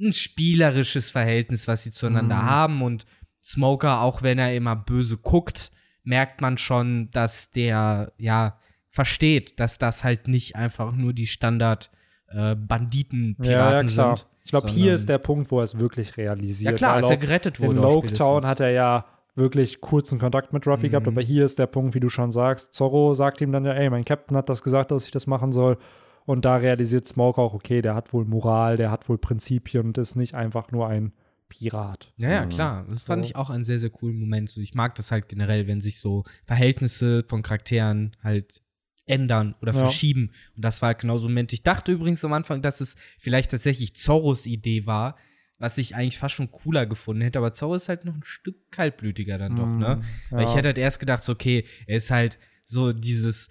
ein 0.00 0.12
spielerisches 0.12 1.10
Verhältnis, 1.10 1.68
was 1.68 1.82
sie 1.84 1.90
zueinander 1.92 2.36
Mhm. 2.36 2.42
haben 2.46 2.82
und 2.82 3.06
Smoker, 3.42 4.00
auch 4.02 4.22
wenn 4.22 4.38
er 4.38 4.54
immer 4.54 4.76
böse 4.76 5.16
guckt, 5.18 5.70
merkt 6.04 6.40
man 6.40 6.58
schon, 6.58 7.10
dass 7.10 7.50
der, 7.50 8.12
ja, 8.18 8.58
versteht, 8.88 9.60
dass 9.60 9.78
das 9.78 10.02
halt 10.04 10.26
nicht 10.28 10.56
einfach 10.56 10.92
nur 10.92 11.12
die 11.12 11.26
Standard 11.26 11.90
äh, 12.32 12.54
Banditen-Piraten 12.54 13.44
ja, 13.44 13.72
ja, 13.80 13.84
klar. 13.84 14.16
sind. 14.16 14.26
Ich 14.44 14.50
glaube, 14.50 14.68
hier 14.68 14.94
ist 14.94 15.08
der 15.08 15.18
Punkt, 15.18 15.50
wo 15.50 15.58
er 15.60 15.64
es 15.64 15.78
wirklich 15.78 16.16
realisiert. 16.16 16.72
Ja 16.72 16.76
klar, 16.76 16.94
als 16.94 17.10
er 17.10 17.16
gerettet 17.16 17.60
In 17.60 17.66
wurde. 17.68 17.80
auch 17.80 17.94
Loketown 17.94 18.46
hat 18.46 18.60
er 18.60 18.70
ja 18.70 19.04
wirklich 19.36 19.80
kurzen 19.80 20.18
Kontakt 20.18 20.52
mit 20.52 20.66
Ruffy 20.66 20.88
gehabt, 20.88 21.06
Mhm. 21.06 21.12
aber 21.12 21.22
hier 21.22 21.44
ist 21.44 21.58
der 21.58 21.66
Punkt, 21.66 21.94
wie 21.94 22.00
du 22.00 22.08
schon 22.08 22.32
sagst, 22.32 22.74
Zorro 22.74 23.14
sagt 23.14 23.40
ihm 23.40 23.52
dann 23.52 23.64
ja, 23.64 23.72
ey, 23.74 23.88
mein 23.90 24.04
Captain 24.04 24.36
hat 24.36 24.48
das 24.48 24.62
gesagt, 24.62 24.90
dass 24.90 25.04
ich 25.04 25.10
das 25.12 25.26
machen 25.26 25.52
soll. 25.52 25.78
Und 26.26 26.44
da 26.44 26.56
realisiert 26.56 27.06
Smoke 27.08 27.40
auch, 27.40 27.54
okay, 27.54 27.82
der 27.82 27.94
hat 27.94 28.12
wohl 28.12 28.24
Moral, 28.24 28.76
der 28.76 28.90
hat 28.90 29.08
wohl 29.08 29.18
Prinzipien 29.18 29.86
und 29.86 29.98
ist 29.98 30.14
nicht 30.16 30.34
einfach 30.34 30.70
nur 30.70 30.86
ein 30.88 31.12
Pirat. 31.48 32.12
Ja, 32.16 32.30
ja, 32.30 32.44
Mhm. 32.44 32.50
klar. 32.50 32.86
Das 32.88 33.06
fand 33.06 33.24
ich 33.26 33.34
auch 33.36 33.50
einen 33.50 33.64
sehr, 33.64 33.78
sehr 33.80 33.90
coolen 33.90 34.18
Moment. 34.20 34.48
So, 34.48 34.60
ich 34.60 34.74
mag 34.74 34.94
das 34.94 35.10
halt 35.10 35.28
generell, 35.28 35.66
wenn 35.66 35.80
sich 35.80 35.98
so 35.98 36.22
Verhältnisse 36.44 37.24
von 37.26 37.42
Charakteren 37.42 38.16
halt 38.22 38.62
ändern 39.06 39.56
oder 39.60 39.72
Ja. 39.72 39.80
verschieben. 39.80 40.30
Und 40.54 40.64
das 40.64 40.80
war 40.82 40.88
halt 40.88 41.00
genau 41.00 41.16
so 41.16 41.26
ein 41.26 41.32
Moment. 41.32 41.52
Ich 41.52 41.64
dachte 41.64 41.90
übrigens 41.90 42.24
am 42.24 42.32
Anfang, 42.32 42.62
dass 42.62 42.80
es 42.80 42.94
vielleicht 43.18 43.50
tatsächlich 43.50 43.96
Zorros 43.96 44.46
Idee 44.46 44.86
war, 44.86 45.16
was 45.58 45.76
ich 45.78 45.96
eigentlich 45.96 46.18
fast 46.18 46.36
schon 46.36 46.52
cooler 46.52 46.86
gefunden 46.86 47.22
hätte. 47.22 47.38
Aber 47.40 47.52
Zorro 47.52 47.74
ist 47.74 47.88
halt 47.88 48.04
noch 48.04 48.14
ein 48.14 48.22
Stück 48.22 48.70
kaltblütiger 48.70 49.36
dann 49.36 49.56
doch, 49.56 49.66
ne? 49.66 49.96
Mhm. 49.96 50.04
Weil 50.36 50.44
ich 50.44 50.50
Ja. 50.50 50.58
hätte 50.58 50.68
halt 50.68 50.78
erst 50.78 51.00
gedacht, 51.00 51.24
so, 51.24 51.32
okay, 51.32 51.64
er 51.86 51.96
ist 51.96 52.12
halt 52.12 52.38
so 52.64 52.92
dieses, 52.92 53.48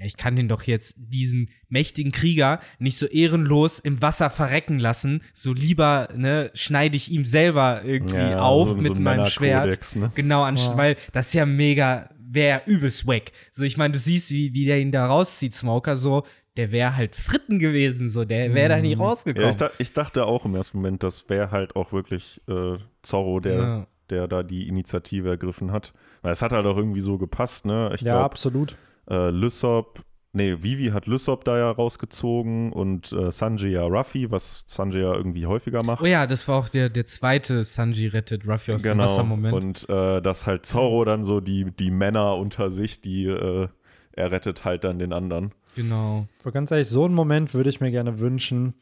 ja, 0.00 0.06
ich 0.06 0.16
kann 0.16 0.34
den 0.34 0.48
doch 0.48 0.62
jetzt, 0.62 0.96
diesen 0.98 1.50
mächtigen 1.68 2.10
Krieger, 2.10 2.58
nicht 2.78 2.96
so 2.96 3.04
ehrenlos 3.06 3.78
im 3.80 4.00
Wasser 4.00 4.30
verrecken 4.30 4.78
lassen. 4.78 5.22
So 5.34 5.52
lieber, 5.52 6.08
ne, 6.16 6.50
schneide 6.54 6.96
ich 6.96 7.12
ihm 7.12 7.26
selber 7.26 7.82
irgendwie 7.84 8.16
Ja, 8.16 8.40
auf 8.40 8.70
so- 8.70 8.76
mit 8.76 8.86
so 8.86 8.94
ein 8.94 9.02
meinem 9.02 9.26
Schwert. 9.26 9.94
Ne? 9.96 10.10
Genau, 10.14 10.42
an, 10.42 10.56
Ja. 10.56 10.76
weil 10.78 10.96
das 11.12 11.26
ist 11.28 11.34
ja 11.34 11.44
mega, 11.44 12.08
wäre 12.18 12.62
übelst 12.64 13.06
wack. 13.06 13.32
So, 13.52 13.64
ich 13.64 13.76
meine, 13.76 13.92
du 13.92 13.98
siehst, 13.98 14.30
wie, 14.30 14.54
wie 14.54 14.64
der 14.64 14.80
ihn 14.80 14.90
da 14.90 15.06
rauszieht, 15.06 15.54
Smoker, 15.54 15.96
so, 15.98 16.24
der 16.56 16.72
wäre 16.72 16.96
halt 16.96 17.14
Fritten 17.14 17.58
gewesen, 17.58 18.08
so, 18.08 18.24
der 18.24 18.54
wäre 18.54 18.70
da 18.70 18.78
nie 18.80 18.94
rausgekommen. 18.94 19.44
Ja, 19.44 19.50
ich, 19.50 19.56
da, 19.56 19.70
ich 19.78 19.92
dachte 19.92 20.24
auch 20.26 20.46
im 20.46 20.54
ersten 20.54 20.78
Moment, 20.78 21.02
das 21.02 21.28
wäre 21.28 21.50
halt 21.50 21.76
auch 21.76 21.92
wirklich 21.92 22.40
äh, 22.48 22.78
Zorro, 23.02 23.40
der, 23.40 23.58
Ja. 23.58 23.86
der 24.08 24.28
da 24.28 24.42
die 24.42 24.66
Initiative 24.66 25.28
ergriffen 25.28 25.72
hat. 25.72 25.92
Weil 26.22 26.32
es 26.32 26.40
hat 26.42 26.52
halt 26.52 26.64
auch 26.66 26.76
irgendwie 26.76 27.00
so 27.00 27.18
gepasst, 27.18 27.66
ne? 27.66 27.90
Ich 27.94 28.00
ja, 28.00 28.12
glaube, 28.14 28.24
absolut. 28.24 28.76
Äh, 29.10 29.30
Lysop, 29.30 30.02
nee, 30.32 30.56
Vivi 30.60 30.86
hat 30.86 31.06
Lysop 31.06 31.44
da 31.44 31.58
ja 31.58 31.70
rausgezogen 31.70 32.72
und 32.72 33.12
äh, 33.12 33.30
Sanji 33.30 33.72
ja 33.72 33.84
Ruffy, 33.84 34.30
was 34.30 34.64
Sanji 34.66 35.00
ja 35.00 35.14
irgendwie 35.14 35.46
häufiger 35.46 35.82
macht. 35.82 36.02
Oh 36.02 36.06
ja, 36.06 36.26
das 36.26 36.46
war 36.48 36.58
auch 36.58 36.68
der, 36.68 36.88
der 36.88 37.06
zweite 37.06 37.64
Sanji 37.64 38.06
rettet 38.06 38.46
Ruffy 38.46 38.72
aus 38.72 38.82
dem 38.82 38.92
genau. 38.92 39.04
Wassermoment. 39.04 39.54
Und 39.54 39.88
äh, 39.88 40.22
dass 40.22 40.46
halt 40.46 40.66
Zorro 40.66 41.04
dann 41.04 41.24
so 41.24 41.40
die, 41.40 41.70
die 41.70 41.90
Männer 41.90 42.36
unter 42.36 42.70
sich, 42.70 43.00
die 43.00 43.26
äh, 43.26 43.68
er 44.12 44.32
rettet 44.32 44.64
halt 44.64 44.84
dann 44.84 44.98
den 44.98 45.12
anderen. 45.12 45.52
genau. 45.74 46.26
Aber 46.42 46.52
ganz 46.52 46.70
ehrlich, 46.70 46.88
so 46.88 47.04
einen 47.04 47.14
Moment 47.14 47.54
würde 47.54 47.70
ich 47.70 47.80
mir 47.80 47.90
gerne 47.90 48.20
wünschen, 48.20 48.74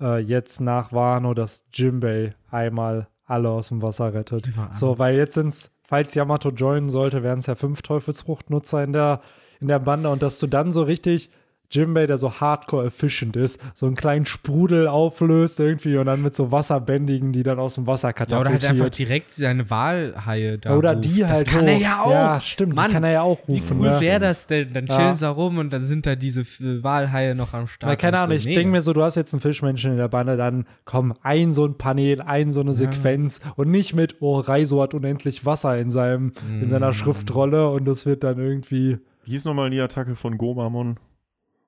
äh, 0.00 0.18
jetzt 0.18 0.60
nach 0.60 0.92
Wano, 0.92 1.34
dass 1.34 1.64
Jimbei 1.72 2.30
einmal 2.50 3.08
alle 3.24 3.48
aus 3.48 3.68
dem 3.68 3.80
Wasser 3.80 4.12
rettet. 4.12 4.50
So, 4.72 4.98
weil 4.98 5.16
jetzt 5.16 5.34
sind 5.34 5.48
es, 5.48 5.78
falls 5.84 6.14
Yamato 6.14 6.50
joinen 6.50 6.88
sollte, 6.88 7.22
wären 7.22 7.38
es 7.38 7.46
ja 7.46 7.54
fünf 7.54 7.80
Teufelsfruchtnutzer 7.82 8.82
in 8.82 8.92
der, 8.92 9.20
in 9.60 9.68
der 9.68 9.78
Bande 9.78 10.08
und 10.10 10.22
dass 10.22 10.38
du 10.38 10.46
dann 10.46 10.72
so 10.72 10.82
richtig 10.82 11.30
Jimbei, 11.72 12.08
der 12.08 12.18
so 12.18 12.32
hardcore 12.40 12.86
efficient 12.86 13.36
ist, 13.36 13.60
so 13.74 13.86
einen 13.86 13.94
kleinen 13.94 14.26
Sprudel 14.26 14.88
auflöst 14.88 15.60
irgendwie 15.60 15.98
und 15.98 16.06
dann 16.06 16.20
mit 16.20 16.34
so 16.34 16.50
Wasserbändigen, 16.50 17.32
die 17.32 17.44
dann 17.44 17.60
aus 17.60 17.76
dem 17.76 17.86
Wasser 17.86 18.08
Ja, 18.08 18.24
oder 18.40 18.50
halt 18.50 18.60
katapultiert. 18.60 18.70
einfach 18.72 18.90
direkt 18.90 19.30
seine 19.30 19.70
Walhaie 19.70 20.58
da 20.58 20.76
oder 20.76 20.94
ruft. 20.96 21.04
die 21.04 21.24
halt 21.24 21.36
Das 21.36 21.44
kann 21.44 21.66
hoch. 21.66 21.68
er 21.68 21.78
ja 21.78 22.02
auch. 22.02 22.10
Ja, 22.10 22.40
stimmt, 22.40 22.74
Mann, 22.74 22.88
die 22.88 22.92
kann 22.94 23.04
er 23.04 23.12
ja 23.12 23.22
auch 23.22 23.38
Wie 23.46 23.52
rufen. 23.52 23.78
cool 23.78 23.88
ne? 23.90 24.00
wäre 24.00 24.18
das 24.18 24.48
denn? 24.48 24.72
Dann 24.72 24.88
Ja. 24.88 24.96
chillen 24.96 25.14
sie 25.14 25.20
da 25.20 25.30
rum 25.30 25.58
und 25.58 25.70
dann 25.72 25.84
sind 25.84 26.06
da 26.06 26.16
diese 26.16 26.44
Walhaie 26.82 27.36
noch 27.36 27.54
am 27.54 27.68
Start. 27.68 27.88
Na, 27.88 27.94
keine 27.94 28.18
Ahnung, 28.18 28.36
so. 28.36 28.48
ich 28.48 28.52
denke 28.52 28.72
mir 28.72 28.82
so, 28.82 28.92
du 28.92 29.04
hast 29.04 29.14
jetzt 29.14 29.32
einen 29.32 29.40
Fischmenschen 29.40 29.92
in 29.92 29.96
der 29.96 30.08
Bande, 30.08 30.36
dann 30.36 30.66
komm, 30.84 31.14
ein 31.22 31.52
so 31.52 31.64
ein 31.66 31.78
Panel, 31.78 32.20
ein 32.20 32.50
so 32.50 32.62
eine 32.62 32.74
Sequenz 32.74 33.40
und 33.54 33.70
nicht 33.70 33.94
mit, 33.94 34.16
oh, 34.18 34.40
Reiso 34.40 34.82
hat 34.82 34.92
unendlich 34.92 35.46
Wasser 35.46 35.78
in 35.78 35.92
seinem, 35.92 36.32
in 36.48 36.66
Mm. 36.66 36.68
seiner 36.68 36.92
Schriftrolle 36.92 37.68
und 37.70 37.84
das 37.86 38.06
wird 38.06 38.24
dann 38.24 38.40
irgendwie. 38.40 38.98
Wie 39.24 39.32
hieß 39.32 39.44
nochmal 39.44 39.70
die 39.70 39.80
Attacke 39.80 40.16
von 40.16 40.38
Gomamon? 40.38 40.98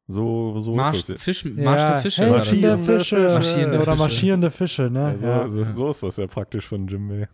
So, 0.09 0.59
so 0.61 0.75
Marsch, 0.75 0.97
ist 0.99 1.09
das 1.09 1.15
jetzt. 1.15 1.23
Fisch, 1.23 1.45
Marsch 1.45 1.85
der 1.85 1.97
Fische. 1.97 2.23
hey, 2.25 2.31
marschierende 2.33 2.69
Marschierende 2.77 2.99
Fische. 2.99 3.17
Marschierende 3.17 3.77
oder 3.77 3.85
Fische. 3.85 3.99
marschierende 3.99 4.51
Fische, 4.51 4.91
ne? 4.91 5.05
Also, 5.07 5.27
ja. 5.27 5.49
so, 5.49 5.65
so 5.73 5.91
ist 5.91 6.03
das 6.03 6.17
ja 6.17 6.27
praktisch 6.27 6.69
von 6.69 6.87
Jimbei. 6.87 7.29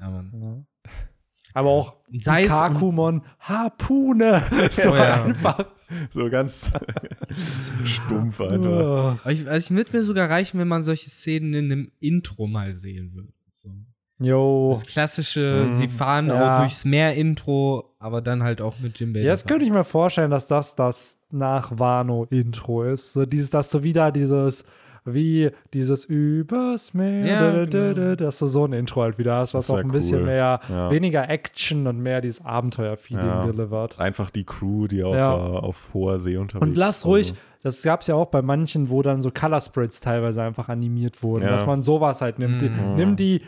Ja, 0.00 0.10
Mann. 0.10 0.66
Aber 1.54 1.68
auch 1.68 1.96
Kakumon, 2.24 3.22
Harpune. 3.40 4.42
So 4.70 4.92
Oh 4.92 4.94
ja. 4.96 5.24
einfach. 5.24 5.66
So 6.14 6.30
ganz 6.30 6.72
stumpf 7.84 8.40
einfach. 8.40 9.18
Aber 9.20 9.30
ich, 9.30 9.46
also 9.46 9.74
ich 9.74 9.76
würde 9.76 9.94
mir 9.94 10.02
sogar 10.02 10.30
reichen, 10.30 10.58
wenn 10.58 10.68
man 10.68 10.82
solche 10.82 11.10
Szenen 11.10 11.52
in 11.52 11.70
einem 11.70 11.92
Intro 12.00 12.46
mal 12.46 12.72
sehen 12.72 13.12
würde. 13.12 13.32
So. 13.50 13.70
Jo. 14.24 14.70
Das 14.70 14.84
klassische, 14.86 15.66
Mhm. 15.68 15.74
sie 15.74 15.88
fahren 15.88 16.28
Ja. 16.28 16.54
auch 16.56 16.58
durchs 16.60 16.84
Meer-Intro, 16.84 17.84
aber 17.98 18.20
dann 18.20 18.42
halt 18.42 18.60
auch 18.62 18.78
mit 18.80 18.98
Jimbei. 18.98 19.20
Ja, 19.20 19.30
jetzt 19.30 19.46
könnte 19.48 19.64
ich 19.64 19.70
mir 19.70 19.84
vorstellen, 19.84 20.30
dass 20.30 20.46
das 20.48 20.74
das 20.76 21.18
nach 21.30 21.72
Wano-Intro 21.78 22.84
ist. 22.84 23.12
So 23.14 23.26
dieses, 23.26 23.50
dass 23.50 23.70
du 23.70 23.82
wieder 23.82 24.12
dieses, 24.12 24.64
wie 25.04 25.50
dieses 25.72 26.04
Übers 26.04 26.94
Meer, 26.94 27.26
Ja, 27.26 27.40
da, 27.40 27.52
da, 27.52 27.66
da, 27.66 27.92
genau. 27.92 27.94
da, 28.10 28.16
dass 28.16 28.38
du 28.38 28.46
so 28.46 28.64
ein 28.64 28.72
Intro 28.72 29.02
halt 29.02 29.18
wieder 29.18 29.34
hast, 29.36 29.52
was 29.54 29.68
auch 29.68 29.78
ein 29.78 29.90
bisschen 29.90 30.20
cool. 30.20 30.26
mehr, 30.26 30.60
Ja. 30.68 30.90
weniger 30.92 31.28
Action 31.28 31.86
und 31.88 31.98
mehr 32.00 32.20
dieses 32.20 32.44
Abenteuer-Feeling 32.44 33.26
Ja. 33.26 33.44
delivert. 33.46 33.98
Einfach 33.98 34.30
die 34.30 34.44
Crew, 34.44 34.86
die 34.86 35.02
auf, 35.02 35.14
Ja. 35.16 35.34
äh, 35.34 35.38
auf 35.58 35.76
hoher 35.92 36.18
See 36.20 36.36
unterwegs 36.36 36.62
Und 36.68 36.76
lass 36.76 36.98
ist. 36.98 37.06
ruhig, 37.06 37.28
Also, 37.30 37.40
das 37.64 37.82
gab 37.82 38.02
es 38.02 38.06
ja 38.06 38.14
auch 38.14 38.26
bei 38.26 38.42
manchen, 38.42 38.90
wo 38.90 39.02
dann 39.02 39.22
so 39.22 39.30
Color 39.32 39.60
Spreads 39.60 40.00
teilweise 40.00 40.42
einfach 40.42 40.68
animiert 40.68 41.20
wurden, 41.24 41.44
Ja. 41.46 41.50
dass 41.50 41.66
man 41.66 41.82
sowas 41.82 42.20
halt 42.20 42.38
nimmt. 42.38 42.62
Die, 42.62 42.68
Mhm. 42.68 42.94
nimm 42.96 43.16
die 43.16 43.42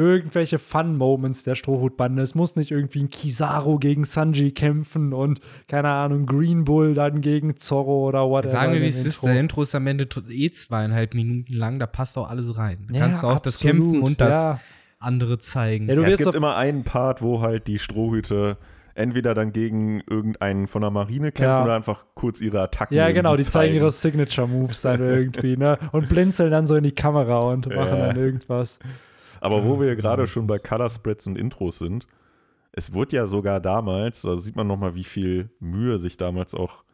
irgendwelche 0.00 0.58
Fun-Moments 0.58 1.44
der 1.44 1.54
Strohhutbande. 1.54 2.22
Es 2.22 2.34
muss 2.34 2.56
nicht 2.56 2.70
irgendwie 2.70 3.00
ein 3.04 3.10
Kizaru 3.10 3.78
gegen 3.78 4.04
Sanji 4.04 4.50
kämpfen 4.52 5.12
und, 5.12 5.40
keine 5.68 5.88
Ahnung, 5.90 6.26
Green 6.26 6.64
Bull 6.64 6.94
dann 6.94 7.20
gegen 7.20 7.56
Zorro 7.56 8.08
oder 8.08 8.28
whatever. 8.28 8.50
Sagen 8.52 8.72
wir, 8.72 8.80
wie 8.82 8.86
es 8.88 9.04
ist. 9.04 9.22
Der 9.24 9.38
Intro 9.38 9.62
ist 9.62 9.74
am 9.74 9.86
Ende 9.86 10.08
eh 10.30 10.50
zweieinhalb 10.50 11.14
Minuten 11.14 11.52
lang, 11.52 11.78
da 11.78 11.86
passt 11.86 12.18
auch 12.18 12.28
alles 12.28 12.56
rein. 12.56 12.86
Da 12.88 12.94
Ja, 12.98 13.04
kannst 13.04 13.22
du 13.22 13.26
auch 13.28 13.38
das 13.40 13.56
absolut, 13.56 13.76
Kämpfen 13.82 14.02
und 14.02 14.20
das 14.20 14.34
ja. 14.34 14.60
andere 14.98 15.38
zeigen. 15.38 15.88
Ja, 15.88 15.94
du 15.94 16.00
Ja, 16.02 16.06
es 16.08 16.12
wirst 16.14 16.18
gibt 16.24 16.28
doch, 16.34 16.34
immer 16.34 16.56
einen 16.56 16.82
Part, 16.84 17.22
wo 17.22 17.40
halt 17.42 17.66
die 17.68 17.78
Strohhüte 17.78 18.56
entweder 18.94 19.34
dann 19.34 19.52
gegen 19.52 20.02
irgendeinen 20.10 20.66
von 20.66 20.82
der 20.82 20.90
Marine 20.90 21.32
kämpfen 21.32 21.42
Ja. 21.58 21.64
oder 21.64 21.74
einfach 21.76 22.04
kurz 22.14 22.40
ihre 22.40 22.60
Attacken 22.60 22.96
ja, 22.96 23.10
genau, 23.12 23.30
die 23.36 23.42
irgendwie 23.42 23.50
zeigen 23.50 23.74
ihre 23.74 23.92
Signature-Moves 23.92 24.82
dann 24.82 25.00
irgendwie, 25.08 25.56
ne? 25.56 25.78
Und 25.92 26.08
blinzeln 26.08 26.50
dann 26.50 26.66
so 26.66 26.74
in 26.76 26.82
die 26.84 26.92
Kamera 26.92 27.38
und 27.38 27.66
machen 27.68 27.98
Ja. 27.98 28.06
dann 28.08 28.16
irgendwas. 28.16 28.78
Aber 29.40 29.64
wo 29.64 29.80
wir 29.80 29.96
gerade 29.96 30.26
schon 30.26 30.46
bei 30.46 30.58
Color 30.58 30.90
Spreads 30.90 31.26
und 31.26 31.38
Intros 31.38 31.78
sind, 31.78 32.06
es 32.72 32.92
wurde 32.92 33.16
ja 33.16 33.26
sogar 33.26 33.60
damals, 33.60 34.22
da 34.22 34.36
sieht 34.36 34.56
man 34.56 34.66
nochmal, 34.66 34.94
wie 34.94 35.04
viel 35.04 35.50
Mühe 35.58 35.98
sich 35.98 36.16
damals 36.16 36.54
auch 36.54 36.84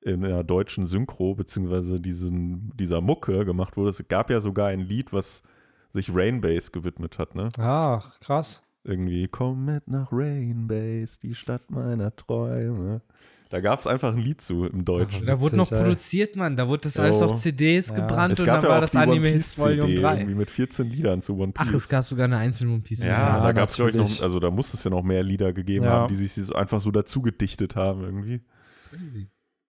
in 0.00 0.20
der 0.20 0.44
deutschen 0.44 0.86
Synchro 0.86 1.34
beziehungsweise 1.34 2.00
diesen, 2.00 2.72
dieser 2.76 3.00
Mucke 3.00 3.44
gemacht 3.44 3.76
wurde. 3.76 3.90
Es 3.90 4.06
gab 4.06 4.30
ja 4.30 4.40
sogar 4.40 4.68
ein 4.68 4.80
Lied, 4.80 5.12
was 5.12 5.42
sich 5.90 6.14
Rainbase 6.14 6.70
gewidmet 6.70 7.18
hat, 7.18 7.34
ne? 7.34 7.48
Ach, 7.58 8.20
krass. 8.20 8.62
Irgendwie, 8.84 9.26
komm 9.26 9.64
mit 9.64 9.88
nach 9.88 10.12
Rainbase, 10.12 11.18
die 11.20 11.34
Stadt 11.34 11.70
meiner 11.70 12.14
Träume. 12.14 13.02
Da 13.48 13.60
gab 13.60 13.78
es 13.78 13.86
einfach 13.86 14.08
ein 14.12 14.18
Lied 14.18 14.40
zu 14.40 14.64
im 14.64 14.84
Deutschen. 14.84 15.24
da 15.24 15.40
wurde 15.40 15.56
noch 15.56 15.68
produziert, 15.70 16.34
Mann. 16.34 16.56
Da 16.56 16.66
wurde 16.66 16.82
das 16.82 16.98
alles 16.98 17.22
auf 17.22 17.36
CDs 17.36 17.90
Ja. 17.90 17.94
gebrannt 17.94 18.32
es 18.32 18.40
und 18.40 18.46
gab 18.46 18.56
dann 18.60 18.64
ja 18.64 18.74
war 18.74 18.80
das 18.80 18.96
Anime 18.96 19.28
Hits 19.28 19.56
Volume 19.56 19.82
CD 19.82 20.00
3. 20.02 20.14
irgendwie 20.16 20.34
mit 20.34 20.50
14 20.50 20.90
Liedern 20.90 21.22
zu 21.22 21.38
One 21.38 21.52
Piece. 21.52 21.66
Ach, 21.68 21.74
es 21.74 21.88
gab 21.88 22.02
sogar 22.04 22.24
eine 22.24 22.38
einzelne 22.38 22.72
One 22.72 22.80
Piece. 22.82 23.06
Ja, 23.06 23.36
Ja, 23.38 23.42
da 23.44 23.52
gab 23.52 23.68
es, 23.68 23.76
glaube 23.76 23.90
ich, 23.92 23.96
noch, 23.96 24.22
also 24.22 24.40
da 24.40 24.50
muss 24.50 24.74
es 24.74 24.82
ja 24.82 24.90
noch 24.90 25.04
mehr 25.04 25.22
Lieder 25.22 25.52
gegeben 25.52 25.84
Ja. 25.84 25.92
haben, 25.92 26.08
die 26.08 26.16
sich 26.16 26.32
so 26.34 26.54
einfach 26.54 26.80
so 26.80 26.90
dazu 26.90 27.22
gedichtet 27.22 27.76
haben 27.76 28.02
irgendwie. 28.02 28.40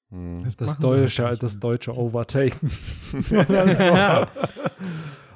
Hm. 0.10 0.44
Das 0.44 0.72
sie 0.72 0.80
deutsche, 0.80 1.26
halt 1.26 1.44
das 1.44 1.60
deutsche 1.60 1.96
Overtaken. 1.96 2.72
Das 3.48 3.80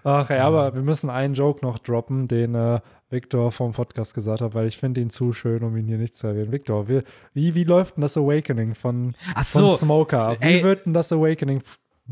Ach 0.03 0.29
ja, 0.31 0.47
aber 0.47 0.73
wir 0.73 0.81
müssen 0.81 1.11
einen 1.11 1.35
Joke 1.35 1.63
noch 1.63 1.77
droppen, 1.77 2.27
den 2.27 2.55
äh, 2.55 2.79
Victor 3.11 3.51
vom 3.51 3.73
Podcast 3.73 4.13
gesagt 4.13 4.41
hat, 4.41 4.53
weil 4.53 4.67
ich 4.67 4.77
finde 4.77 5.01
ihn 5.01 5.09
zu 5.09 5.33
schön, 5.33 5.63
um 5.63 5.75
ihn 5.77 5.87
hier 5.87 5.97
nicht 5.97 6.15
zu 6.15 6.27
erwähnen. 6.27 6.51
Victor, 6.51 6.87
wie, 6.87 7.01
wie, 7.33 7.55
wie 7.55 7.63
läuft 7.63 7.97
denn 7.97 8.01
das 8.01 8.17
Awakening 8.17 8.75
von, 8.75 9.13
Ach 9.35 9.45
von 9.45 9.61
so, 9.61 9.75
Smoker? 9.75 10.37
Wie 10.39 10.45
ey. 10.45 10.63
wird 10.63 10.85
denn 10.85 10.93
das 10.93 11.11
Awakening? 11.11 11.61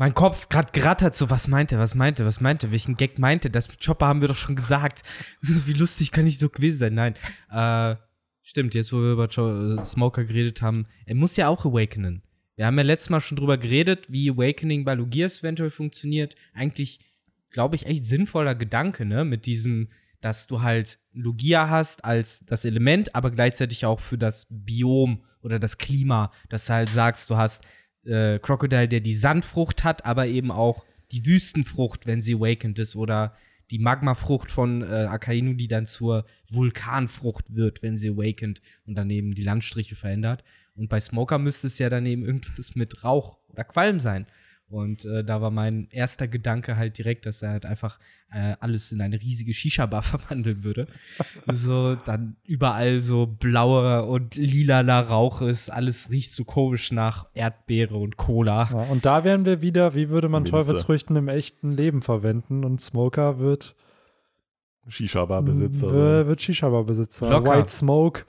mein 0.00 0.14
Kopf 0.14 0.48
gerade 0.48 0.72
gerattert 0.72 1.14
so, 1.14 1.28
was 1.28 1.46
meinte, 1.46 1.78
was 1.78 1.94
meinte, 1.94 2.24
was 2.24 2.40
meinte, 2.40 2.70
welchen 2.70 2.96
Gag 2.96 3.18
meinte, 3.18 3.50
das 3.50 3.68
mit 3.68 3.84
Chopper 3.84 4.06
haben 4.06 4.22
wir 4.22 4.28
doch 4.28 4.36
schon 4.36 4.56
gesagt. 4.56 5.02
Wie 5.42 5.74
lustig 5.74 6.10
kann 6.10 6.26
ich 6.26 6.38
doch 6.38 6.50
gewesen 6.50 6.78
sein? 6.78 6.94
Nein. 6.94 7.14
Äh, 7.50 7.96
stimmt, 8.42 8.74
jetzt 8.74 8.94
wo 8.94 8.96
wir 8.96 9.12
über 9.12 9.28
jo 9.28 9.76
äh, 9.76 9.84
Smoker 9.84 10.24
geredet 10.24 10.62
haben, 10.62 10.86
er 11.04 11.16
muss 11.16 11.36
ja 11.36 11.48
auch 11.48 11.66
awakenen. 11.66 12.22
Wir 12.56 12.64
haben 12.64 12.78
ja 12.78 12.84
letztes 12.84 13.10
Mal 13.10 13.20
schon 13.20 13.36
drüber 13.36 13.58
geredet, 13.58 14.06
wie 14.08 14.30
Awakening 14.30 14.86
bei 14.86 14.94
Lugias 14.94 15.40
eventuell 15.40 15.70
funktioniert. 15.70 16.34
Eigentlich, 16.54 17.00
glaube 17.50 17.76
ich, 17.76 17.84
echt 17.84 18.04
sinnvoller 18.04 18.54
Gedanke, 18.54 19.04
ne? 19.04 19.26
Mit 19.26 19.44
diesem, 19.44 19.88
dass 20.20 20.46
du 20.46 20.62
halt 20.62 20.98
Lugia 21.12 21.68
hast 21.68 22.04
als 22.04 22.44
das 22.46 22.64
Element, 22.64 23.14
aber 23.14 23.30
gleichzeitig 23.30 23.86
auch 23.86 24.00
für 24.00 24.18
das 24.18 24.46
Biom 24.50 25.22
oder 25.42 25.58
das 25.58 25.78
Klima, 25.78 26.30
dass 26.48 26.66
du 26.66 26.74
halt 26.74 26.90
sagst, 26.90 27.30
du 27.30 27.36
hast 27.36 27.64
äh, 28.04 28.38
Crocodile, 28.38 28.88
der 28.88 29.00
die 29.00 29.14
Sandfrucht 29.14 29.84
hat, 29.84 30.04
aber 30.04 30.26
eben 30.26 30.50
auch 30.50 30.84
die 31.12 31.26
Wüstenfrucht, 31.26 32.06
wenn 32.06 32.20
sie 32.20 32.34
awakened 32.34 32.78
ist, 32.78 32.96
oder 32.96 33.34
die 33.70 33.78
Magmafrucht 33.78 34.50
von 34.50 34.82
äh, 34.82 35.06
Akainu, 35.08 35.54
die 35.54 35.68
dann 35.68 35.86
zur 35.86 36.26
Vulkanfrucht 36.48 37.54
wird, 37.54 37.82
wenn 37.82 37.96
sie 37.96 38.10
awakened 38.10 38.60
und 38.86 38.96
dann 38.96 39.10
eben 39.10 39.34
die 39.34 39.44
Landstriche 39.44 39.96
verändert. 39.96 40.44
Und 40.74 40.88
bei 40.88 41.00
Smoker 41.00 41.38
müsste 41.38 41.68
es 41.68 41.78
ja 41.78 41.88
dann 41.88 42.06
eben 42.06 42.24
irgendwas 42.24 42.74
mit 42.74 43.04
Rauch 43.04 43.38
oder 43.48 43.64
Qualm 43.64 44.00
sein. 44.00 44.26
Und 44.70 45.04
äh, 45.04 45.24
da 45.24 45.42
war 45.42 45.50
mein 45.50 45.88
erster 45.90 46.28
Gedanke 46.28 46.76
halt 46.76 46.96
direkt, 46.96 47.26
dass 47.26 47.42
er 47.42 47.50
halt 47.50 47.66
einfach 47.66 47.98
äh, 48.30 48.54
alles 48.60 48.92
in 48.92 49.00
eine 49.00 49.20
riesige 49.20 49.52
Shisha-Bar 49.52 50.02
verwandeln 50.04 50.62
würde. 50.62 50.86
so, 51.50 51.96
dann 51.96 52.36
überall 52.44 53.00
so 53.00 53.26
blauer 53.26 54.06
und 54.06 54.36
lilaner 54.36 55.00
Rauch 55.00 55.42
ist, 55.42 55.70
alles 55.70 56.10
riecht 56.10 56.32
so 56.32 56.44
komisch 56.44 56.92
nach 56.92 57.26
Erdbeere 57.34 57.96
und 57.96 58.16
Cola. 58.16 58.68
Ja, 58.70 58.82
und 58.90 59.04
da 59.04 59.24
wären 59.24 59.44
wir 59.44 59.60
wieder, 59.60 59.96
wie 59.96 60.08
würde 60.08 60.28
man 60.28 60.44
Minze. 60.44 60.52
Teufelsfrüchten 60.52 61.16
im 61.16 61.26
echten 61.26 61.72
Leben 61.72 62.00
verwenden? 62.00 62.64
Und 62.64 62.80
Smoker 62.80 63.40
wird, 63.40 63.74
Shisha-Bar-Besitzer. 64.86 66.20
äh, 66.20 66.26
wird 66.28 66.40
Shisha-Bar-Besitzer. 66.40 67.44
White 67.44 67.70
Smoke. 67.70 68.22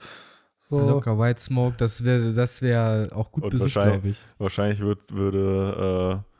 So. 0.58 0.78
Locker 0.88 1.18
White 1.18 1.40
Smoke, 1.40 1.74
das 1.76 2.04
wäre 2.04 2.32
das 2.32 2.62
wär 2.62 3.08
auch 3.14 3.30
gut 3.30 3.50
besucht, 3.50 3.72
glaube 3.72 4.08
ich. 4.08 4.18
Wahrscheinlich 4.38 4.80
würd, 4.80 5.00
würde, 5.12 6.22
äh, 6.24 6.31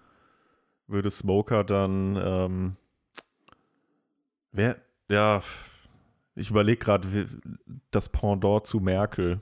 würde 0.93 1.11
Smoker 1.11 1.64
dann, 1.64 2.20
ähm, 2.22 2.76
wer, 4.53 4.76
ja, 5.09 5.43
ich 6.34 6.51
überlege 6.51 6.78
gerade 6.78 7.26
das 7.90 8.09
Pendant 8.09 8.64
zu 8.66 8.80
Merkel. 8.80 9.40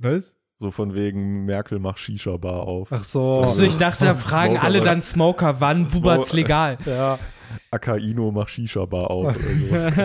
Was? 0.00 0.36
So 0.58 0.70
von 0.70 0.94
wegen, 0.94 1.44
Merkel 1.44 1.78
macht 1.78 1.98
Shisha-Bar 1.98 2.62
auf. 2.68 2.92
Ach 2.92 3.02
so. 3.02 3.42
Achso, 3.42 3.64
ich 3.64 3.78
dachte, 3.78 4.04
da 4.04 4.14
fragen 4.14 4.54
Smoker 4.54 4.64
alle 4.66 4.80
dann 4.80 5.00
Smoker, 5.00 5.60
wann 5.60 5.86
Bubert's 5.86 6.32
legal? 6.32 6.78
Ja, 6.84 7.18
Akaino 7.70 8.30
macht 8.30 8.50
Shisha-Bar 8.50 9.10
auf. 9.10 9.34
oder 9.36 10.00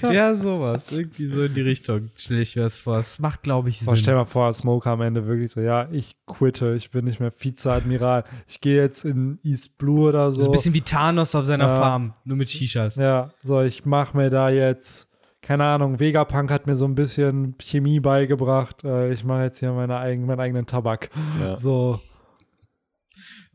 so. 0.00 0.06
ja, 0.12 0.34
sowas. 0.34 0.90
Irgendwie 0.92 1.26
so 1.26 1.42
in 1.42 1.54
die 1.54 1.60
Richtung 1.60 2.10
stelle 2.16 2.40
ich 2.42 2.56
mir 2.56 2.62
das 2.62 2.78
vor. 2.78 2.98
Es 2.98 3.18
macht, 3.18 3.42
glaube 3.42 3.68
ich, 3.68 3.84
Boah, 3.84 3.96
stell 3.96 4.04
Sinn. 4.06 4.14
mal 4.14 4.24
vor, 4.24 4.52
Smoker 4.52 4.90
am 4.90 5.00
Ende 5.02 5.26
wirklich 5.26 5.50
so, 5.50 5.60
ja, 5.60 5.88
ich 5.90 6.16
quitte, 6.26 6.74
ich 6.74 6.90
bin 6.90 7.04
nicht 7.04 7.20
mehr 7.20 7.32
Vizeadmiral, 7.36 8.24
ich 8.46 8.60
gehe 8.60 8.76
jetzt 8.80 9.04
in 9.04 9.38
East 9.42 9.78
Blue 9.78 10.08
oder 10.08 10.30
so. 10.32 10.40
So 10.42 10.48
ein 10.48 10.52
bisschen 10.52 10.74
wie 10.74 10.80
Thanos 10.80 11.34
auf 11.34 11.44
seiner 11.44 11.68
Ja. 11.68 11.78
Farm, 11.78 12.14
nur 12.24 12.36
mit 12.38 12.48
Shishas. 12.48 12.96
ja, 12.96 13.30
so, 13.42 13.60
ich 13.62 13.84
mache 13.84 14.16
mir 14.16 14.30
da 14.30 14.48
jetzt, 14.50 15.08
keine 15.42 15.64
Ahnung, 15.64 16.00
Vegapunk 16.00 16.50
hat 16.50 16.66
mir 16.66 16.76
so 16.76 16.84
ein 16.84 16.94
bisschen 16.94 17.54
Chemie 17.60 18.00
beigebracht, 18.00 18.84
äh, 18.84 19.12
ich 19.12 19.24
mache 19.24 19.44
jetzt 19.44 19.60
hier 19.60 19.72
meine 19.72 19.96
eigen, 19.98 20.26
meinen 20.26 20.40
eigenen 20.40 20.66
Tabak. 20.66 21.10
Ja. 21.40 21.56
So, 21.56 22.00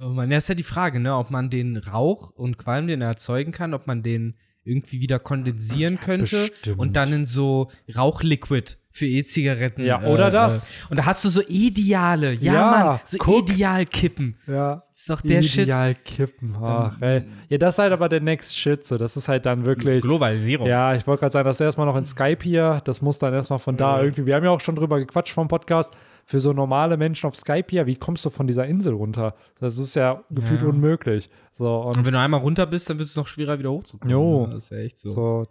Oh 0.04 0.10
man, 0.10 0.30
ja, 0.32 0.38
ist 0.38 0.50
ja 0.50 0.56
die 0.56 0.64
Frage, 0.64 1.00
ne, 1.00 1.16
ob 1.16 1.32
man 1.32 1.50
den 1.50 1.78
Rauch 1.78 2.32
und 2.32 2.58
Qualm, 2.58 2.88
den 2.88 3.02
er 3.02 3.10
erzeugen 3.10 3.52
kann, 3.52 3.74
ob 3.74 3.88
man 3.88 4.04
den 4.04 4.36
irgendwie 4.66 5.02
wieder 5.02 5.20
kondensieren 5.20 6.00
könnte 6.00 6.48
bestimmt. 6.48 6.80
und 6.80 6.96
dann 6.96 7.12
in 7.12 7.26
so 7.26 7.70
Rauchliquid 7.96 8.78
für 8.92 9.08
E-Zigaretten. 9.08 9.84
Ja, 9.84 10.04
oder 10.04 10.30
das. 10.30 10.70
Äh, 10.70 10.72
und 10.92 10.98
da 10.98 11.06
hast 11.06 11.26
du 11.26 11.30
so 11.30 11.42
Ideale. 11.48 12.34
Ja, 12.34 12.54
Ja, 12.54 12.72
Mann, 12.72 13.00
so 13.06 13.18
guck. 13.18 13.50
Idealkippen. 13.50 14.38
Ja. 14.48 14.84
Das 14.88 15.00
ist 15.00 15.10
doch 15.10 15.22
der 15.22 15.42
Shit. 15.42 15.64
Ideal 15.64 15.96
kippen. 15.96 16.56
Ach, 16.62 17.02
ey. 17.02 17.24
Ja, 17.50 17.58
das 17.58 17.76
ist 17.76 17.80
halt 17.80 17.92
aber 17.92 18.08
der 18.08 18.22
Next 18.22 18.58
Shit. 18.58 18.86
So. 18.86 18.98
Das 18.98 19.18
ist 19.18 19.28
halt 19.28 19.48
dann 19.48 19.66
wirklich. 19.66 20.04
Globalisierung. 20.04 20.68
Ja, 20.68 20.94
ich 20.94 21.08
wollte 21.08 21.22
gerade 21.22 21.34
sagen, 21.34 21.46
das 21.46 21.58
ist 21.58 21.62
erstmal 21.62 21.88
noch 21.88 21.98
in 21.98 22.06
Skype 22.06 22.44
hier. 22.44 22.82
Das 22.86 23.02
muss 23.02 23.18
dann 23.18 23.34
erstmal 23.34 23.60
von 23.60 23.76
da 23.76 24.00
irgendwie. 24.02 24.28
Wir 24.28 24.36
haben 24.36 24.44
ja 24.44 24.52
auch 24.52 24.62
schon 24.62 24.76
drüber 24.76 25.00
gequatscht 25.00 25.34
vom 25.34 25.48
Podcast. 25.48 25.92
Für 26.26 26.40
so 26.40 26.54
normale 26.54 26.96
Menschen 26.98 27.28
auf 27.28 27.36
Skype 27.36 27.66
hier, 27.70 27.86
wie 27.86 27.96
kommst 27.96 28.24
du 28.26 28.30
von 28.30 28.48
dieser 28.48 28.66
Insel 28.66 28.94
runter? 28.94 29.36
Das 29.60 29.78
ist 29.78 29.96
ja 29.96 30.24
gefühlt 30.30 30.62
Ja. 30.62 30.68
unmöglich. 30.68 31.30
So, 31.52 31.82
und 31.82 31.98
Und 31.98 32.06
wenn 32.06 32.14
du 32.14 32.20
einmal 32.20 32.40
runter 32.40 32.66
bist, 32.66 32.90
dann 32.90 32.98
wird 33.00 33.10
es 33.10 33.16
noch 33.16 33.28
schwerer, 33.28 33.60
wieder 33.60 33.72
hochzukommen. 33.72 34.12
Jo. 34.12 34.46
Ja, 34.48 34.54
Das 34.54 34.64
ist 34.66 34.70
ja 34.72 34.78
echt 34.78 35.00
so. 35.00 35.10
So, 35.10 35.44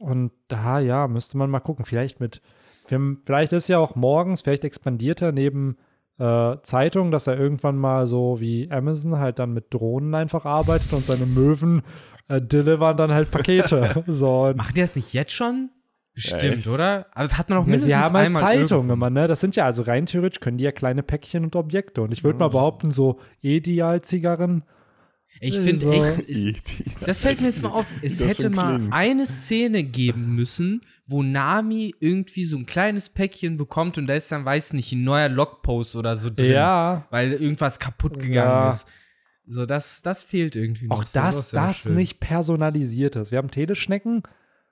und 0.00 0.32
da, 0.48 0.78
ja, 0.80 1.06
müsste 1.08 1.36
man 1.38 1.50
mal 1.50 1.60
gucken. 1.60 1.84
Vielleicht 1.84 2.20
mit, 2.20 2.40
vielleicht 3.24 3.52
ist 3.52 3.68
ja 3.68 3.78
auch 3.78 3.94
morgens, 3.94 4.42
vielleicht 4.42 4.64
expandiert 4.64 5.20
er 5.22 5.32
neben 5.32 5.76
äh, 6.18 6.56
Zeitung, 6.62 7.10
dass 7.10 7.26
er 7.26 7.38
irgendwann 7.38 7.76
mal 7.76 8.06
so 8.06 8.40
wie 8.40 8.70
Amazon 8.70 9.18
halt 9.18 9.38
dann 9.38 9.52
mit 9.52 9.72
Drohnen 9.74 10.14
einfach 10.14 10.46
arbeitet 10.46 10.92
und 10.94 11.04
seine 11.04 11.26
Möwen 11.26 11.82
äh, 12.28 12.40
delivern 12.40 12.96
dann 12.96 13.12
halt 13.12 13.30
Pakete. 13.30 14.02
so, 14.06 14.52
Macht 14.56 14.78
ihr 14.78 14.84
das 14.84 14.96
nicht 14.96 15.12
jetzt 15.12 15.32
schon? 15.32 15.70
Bestimmt, 16.16 16.56
echt? 16.56 16.66
oder? 16.66 17.06
Aber 17.12 17.22
das 17.24 17.36
hat 17.38 17.50
man 17.50 17.58
auch 17.58 17.62
ja, 17.62 17.66
mindestens 17.66 17.92
sie 17.92 17.96
haben 17.98 18.16
halt 18.16 18.26
einmal 18.26 18.42
Zeitungen 18.42 18.88
irgendwo. 18.88 18.92
immer, 18.94 19.10
ne? 19.10 19.28
Das 19.28 19.40
sind 19.40 19.54
ja 19.54 19.66
also 19.66 19.82
rein 19.82 20.06
theoretisch 20.06 20.40
können 20.40 20.56
die 20.58 20.64
ja 20.64 20.72
kleine 20.72 21.02
Päckchen 21.02 21.44
und 21.44 21.54
Objekte. 21.54 22.00
Und 22.02 22.10
ich 22.10 22.24
würde 22.24 22.38
mal 22.38 22.48
behaupten, 22.48 22.90
so 22.90 23.20
Ideal-Zigarren. 23.42 24.64
Ich 25.40 25.58
finde 25.58 25.80
So. 25.84 25.92
echt, 25.92 26.82
das 27.06 27.18
fällt 27.18 27.42
mir 27.42 27.48
jetzt 27.48 27.62
mal 27.62 27.68
auf, 27.68 27.84
es 28.00 28.16
das 28.18 28.28
hätte 28.28 28.48
mal 28.48 28.80
eine 28.90 29.26
Szene 29.26 29.84
geben 29.84 30.34
müssen, 30.34 30.80
wo 31.06 31.22
Nami 31.22 31.94
irgendwie 32.00 32.46
so 32.46 32.56
ein 32.56 32.64
kleines 32.64 33.10
Päckchen 33.10 33.58
bekommt 33.58 33.98
und 33.98 34.06
da 34.06 34.14
ist 34.14 34.32
dann, 34.32 34.46
weiß 34.46 34.72
nicht, 34.72 34.92
ein 34.92 35.04
neuer 35.04 35.28
Logpost 35.28 35.94
oder 35.96 36.16
so 36.16 36.30
drin. 36.34 36.52
Ja, 36.52 37.04
Weil 37.10 37.34
irgendwas 37.34 37.78
kaputt 37.78 38.14
gegangen 38.18 38.34
Ja. 38.34 38.68
ist. 38.70 38.86
So, 39.46 39.66
das, 39.66 40.00
das 40.00 40.24
fehlt 40.24 40.56
irgendwie 40.56 40.86
noch. 40.86 41.00
auch 41.00 41.04
das, 41.04 41.50
das 41.50 41.82
schön. 41.82 41.94
nicht 41.96 42.18
personalisiert 42.18 43.14
ist. 43.16 43.30
Wir 43.30 43.36
haben 43.36 43.50
Teleschnecken 43.50 44.22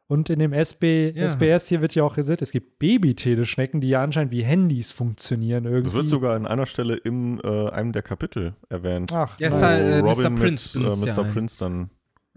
und 0.07 0.29
in 0.31 0.39
dem 0.39 0.53
SB, 0.53 1.13
Ja. 1.15 1.25
SBS 1.27 1.69
hier 1.69 1.81
wird 1.81 1.95
ja 1.95 2.05
auch 2.05 2.15
gesagt, 2.15 2.43
es 2.43 2.53
gibt 2.53 2.79
Baby-Teleschnecken, 2.79 3.81
die 3.81 3.89
ja 3.89 4.03
anscheinend 4.03 4.33
wie 4.33 4.43
Handys 4.45 4.91
funktionieren 4.91 5.65
irgendwie. 5.65 5.85
Das 5.85 5.95
wird 5.95 6.09
sogar 6.09 6.37
an 6.37 6.47
einer 6.47 6.67
Stelle 6.67 6.95
in 6.97 7.41
äh, 7.41 7.71
einem 7.71 7.93
der 7.93 8.03
Kapitel 8.03 8.55
erwähnt. 8.69 9.13
Ach, 9.15 9.39
Ja, 9.41 9.51
halt, 9.51 9.81
äh, 9.81 10.03
Wo 10.03 10.07
Mr. 10.11 10.15
Robin 10.17 10.35
Prince 10.35 10.79
mit 10.79 10.87
äh, 10.87 11.13
Mr. 11.21 11.25
Prince 11.25 11.59
dann. 11.59 11.91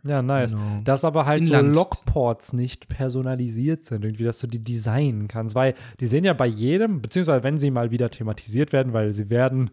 ja, 0.05 0.22
nice. 0.22 0.53
Genau. 0.53 0.82
Dass 0.86 1.03
aber 1.03 1.26
halt 1.26 1.45
Inland. 1.45 1.76
so 1.76 1.82
Logports 1.82 2.53
nicht 2.53 2.88
personalisiert 2.88 3.84
sind, 3.84 4.05
irgendwie, 4.05 4.24
dass 4.24 4.39
du 4.39 4.47
die 4.47 4.63
designen 4.63 5.28
kannst. 5.28 5.53
Weil 5.55 5.74
die 5.99 6.07
sehen 6.07 6.24
ja 6.24 6.34
bei 6.34 6.47
jedem, 6.47 7.01
beziehungsweise 7.01 7.43
wenn 7.43 7.57
sie 7.57 7.70
mal 7.72 7.91
wieder 7.91 8.09
thematisiert 8.09 8.72
werden, 8.72 8.93
weil 8.93 9.13
sie 9.13 9.30
werden 9.30 9.72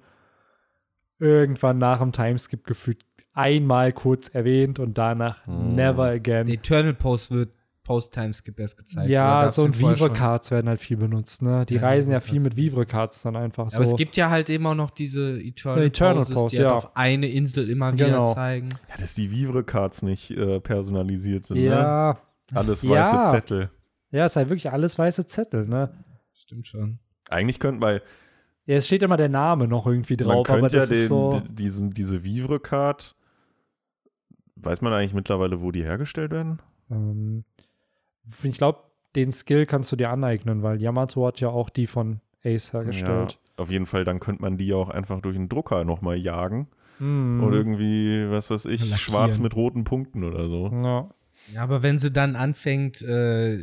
irgendwann 1.18 1.78
nach 1.78 2.01
dem 2.01 2.12
Timeskip 2.12 2.64
gefühlt 2.66 3.05
einmal 3.32 3.92
kurz 3.92 4.28
erwähnt 4.28 4.78
und 4.78 4.99
danach 4.99 5.47
Hm. 5.47 5.74
never 5.74 6.05
again. 6.07 6.49
Eternal 6.49 6.95
Post 6.95 7.30
wird 7.30 7.53
Post-Timeskip 7.85 8.59
erst 8.59 8.78
gezeigt. 8.78 9.09
Ja, 9.11 9.49
so 9.51 9.64
ein 9.64 9.74
schon? 9.74 9.91
Vivre-Cards 9.93 10.51
werden 10.51 10.68
halt 10.68 10.80
viel 10.80 10.97
benutzt, 10.97 11.43
ne? 11.43 11.64
Die 11.66 11.74
Ja, 11.76 11.82
reisen 11.82 12.12
ja 12.12 12.20
viel 12.20 12.41
mit. 12.41 12.57
Vivre-Cards 12.57 13.22
dann 13.22 13.37
einfach 13.37 13.70
so. 13.70 13.76
Aber 13.76 13.85
es 13.85 13.95
gibt 13.97 14.16
ja 14.16 14.30
halt 14.30 14.51
eben 14.51 14.66
auch 14.66 14.74
noch 14.74 14.91
diese 14.91 15.39
Eternal, 15.41 15.78
Ja, 15.80 15.85
Eternal 15.85 16.14
Poses, 16.24 16.35
Pose, 16.35 16.57
die 16.57 16.62
halt 16.62 16.70
ja. 16.70 16.76
auf 16.76 16.97
eine 16.97 17.28
Insel 17.28 17.68
immer 17.70 17.93
wieder 17.93 18.07
Genau. 18.07 18.32
zeigen. 18.35 18.70
Ja, 18.89 18.97
dass 18.99 19.14
die 19.14 19.30
Vivre-Cards 19.30 20.03
nicht 20.03 20.30
äh, 20.32 20.61
personalisiert 20.61 21.45
sind. 21.45 21.59
Ne? 21.59 21.64
ja, 21.66 22.18
Alles 22.55 22.82
weiße 22.82 22.91
Ja. 23.14 23.26
Zettel. 23.30 23.70
ja, 24.11 24.24
ist 24.26 24.37
halt 24.37 24.49
wirklich 24.49 24.70
alles 24.72 24.99
weiße 24.99 25.26
Zettel, 25.26 25.66
ne? 25.68 25.91
Stimmt 26.35 26.66
schon. 26.66 26.99
Eigentlich 27.28 27.59
könnten 27.61 27.82
wir, 27.82 28.01
Ja, 28.66 28.76
es 28.76 28.87
steht 28.87 29.03
immer 29.03 29.18
der 29.18 29.28
Name 29.28 29.68
noch 29.68 29.87
irgendwie 29.87 30.16
man 30.16 30.24
drauf, 30.24 30.49
aber 30.49 30.61
könnte 30.61 30.76
ja 30.78 30.87
den, 30.87 31.07
so. 31.09 31.39
di- 31.41 31.55
diesen, 31.55 31.91
diese 31.93 32.24
Vivre-Card, 32.24 33.14
weiß 34.57 34.80
man 34.80 34.93
eigentlich 34.95 35.12
mittlerweile, 35.14 35.61
wo 35.61 35.70
die 35.70 35.82
hergestellt 35.82 36.30
werden? 36.32 36.61
Ähm, 36.91 37.45
ich 38.42 38.56
glaube, 38.56 38.80
den 39.16 39.30
Skill 39.32 39.66
kannst 39.66 39.92
du 39.92 39.96
dir 39.96 40.10
aneignen, 40.10 40.62
weil 40.62 40.80
Yamato 40.82 41.26
hat 41.26 41.40
ja 41.40 41.48
auch 41.48 41.70
die 41.70 41.86
von 41.86 42.20
Ace 42.44 42.72
hergestellt. 42.72 43.32
Ja, 43.32 43.62
auf 43.62 43.70
jeden 43.70 43.86
Fall, 43.86 44.04
dann 44.04 44.20
könnte 44.20 44.42
man 44.42 44.56
die 44.58 44.72
auch 44.74 44.88
einfach 44.88 45.20
durch 45.20 45.36
einen 45.36 45.48
Drucker 45.48 45.84
nochmal 45.84 46.16
jagen. 46.18 46.68
Hm. 46.98 47.42
Oder 47.42 47.56
irgendwie, 47.56 48.30
was 48.30 48.50
weiß 48.50 48.66
ich, 48.66 48.80
Lackieren. 48.80 48.98
schwarz 48.98 49.38
mit 49.38 49.54
roten 49.56 49.84
Punkten 49.84 50.24
oder 50.24 50.46
so. 50.46 50.70
ja. 50.82 51.08
Ja, 51.52 51.62
aber 51.62 51.82
wenn 51.82 51.98
sie 51.98 52.10
dann 52.10 52.36
anfängt, 52.36 53.02
äh, 53.02 53.58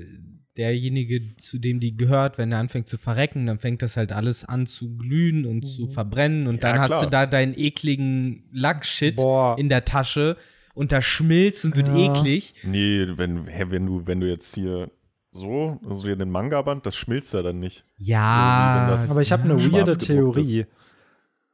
derjenige, 0.57 1.35
zu 1.37 1.57
dem 1.57 1.79
die 1.79 1.95
gehört, 1.97 2.37
wenn 2.37 2.51
er 2.51 2.59
anfängt 2.59 2.87
zu 2.87 2.97
verrecken, 2.97 3.47
dann 3.47 3.57
fängt 3.57 3.81
das 3.81 3.97
halt 3.97 4.11
alles 4.11 4.45
an 4.45 4.67
zu 4.67 4.95
glühen 4.97 5.45
und 5.45 5.63
zu 5.65 5.87
verbrennen 5.87 6.45
und 6.47 6.55
Ja, 6.55 6.61
dann 6.73 6.79
hast 6.79 6.89
klar. 6.91 7.03
du 7.05 7.09
da 7.09 7.25
deinen 7.25 7.53
ekligen 7.57 8.43
Lackshit 8.51 9.15
Boah. 9.15 9.57
in 9.57 9.69
der 9.69 9.85
Tasche 9.85 10.37
und 10.73 10.91
da 10.91 11.01
schmilzt 11.01 11.65
und 11.65 11.75
wird 11.75 11.89
Ja. 11.89 12.13
eklig. 12.15 12.53
Nee, 12.63 13.07
wenn, 13.15 13.47
wenn, 13.47 13.85
du, 13.85 14.07
wenn 14.07 14.19
du 14.19 14.29
jetzt 14.29 14.55
hier 14.55 14.89
so, 15.31 15.79
also 15.87 16.03
hier 16.03 16.15
den 16.15 16.29
Manga-Band, 16.29 16.85
das 16.85 16.95
schmilzt 16.95 17.33
ja 17.33 17.41
dann 17.41 17.59
nicht. 17.59 17.85
Ja, 17.97 18.97
Aber 19.09 19.21
ich 19.21 19.31
habe 19.31 19.43
eine 19.43 19.55
weirde 19.71 19.97
Theorie. 19.97 20.65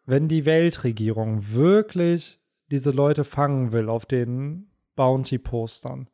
Wenn 0.06 0.28
die 0.28 0.46
Weltregierung 0.46 1.52
wirklich 1.54 2.40
diese 2.72 2.92
Leute 2.92 3.24
fangen 3.24 3.72
will 3.74 3.90
auf 3.90 4.06
den 4.06 4.72
Bounty-Postern, 4.96 6.08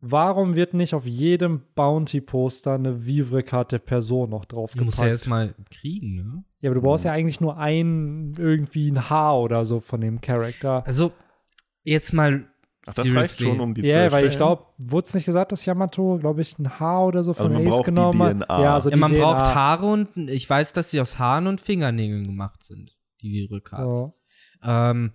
warum 0.00 0.54
wird 0.54 0.74
nicht 0.74 0.94
auf 0.94 1.06
jedem 1.06 1.62
Bounty-Poster 1.74 2.74
eine 2.74 3.04
Vivre-Card 3.06 3.72
der 3.72 3.78
Person 3.80 4.30
noch 4.30 4.44
du 4.44 4.56
musst 4.56 4.74
ja 4.74 4.80
draufgepackt? 4.80 5.10
erstmal 5.10 5.54
kriegen, 5.70 6.14
ne? 6.14 6.44
ja, 6.60 6.70
aber 6.70 6.76
du 6.76 6.82
brauchst 6.82 7.04
ja 7.04 7.12
eigentlich 7.12 7.40
nur 7.40 7.58
ein, 7.58 8.32
irgendwie 8.38 8.90
ein 8.90 9.10
Haar 9.10 9.40
oder 9.40 9.64
so 9.64 9.80
von 9.80 10.00
dem 10.00 10.20
Charakter. 10.20 10.86
Also, 10.86 11.12
jetzt 11.84 12.12
mal. 12.12 12.46
Ach, 12.86 12.94
das 12.94 13.14
reicht 13.14 13.42
schon, 13.42 13.60
um 13.60 13.74
die 13.74 13.82
zu 13.82 13.88
Ja, 13.88 14.10
weil 14.10 14.26
ich 14.26 14.36
glaube, 14.36 14.64
wurde 14.78 15.04
es 15.06 15.14
nicht 15.14 15.26
gesagt, 15.26 15.52
dass 15.52 15.66
Yamato, 15.66 16.18
glaube 16.18 16.40
ich, 16.40 16.58
ein 16.58 16.80
Haar 16.80 17.06
oder 17.06 17.22
so 17.22 17.34
von 17.34 17.54
Also 17.54 17.80
Ace 17.80 17.84
genommen 17.84 18.40
hat? 18.40 18.48
Ja, 18.48 18.74
also 18.74 18.88
Ja, 18.88 18.94
die 18.94 19.00
man 19.00 19.12
DNA. 19.12 19.20
braucht 19.22 19.54
Haare 19.54 19.86
und 19.86 20.16
ich 20.16 20.48
weiß, 20.48 20.72
dass 20.72 20.90
sie 20.90 21.00
aus 21.00 21.18
Haaren 21.18 21.46
und 21.46 21.60
Fingernägeln 21.60 22.24
gemacht 22.24 22.62
sind, 22.64 22.96
die 23.20 23.30
Viral-Cards. 23.30 23.96
So. 23.96 24.14
Ähm, 24.64 25.12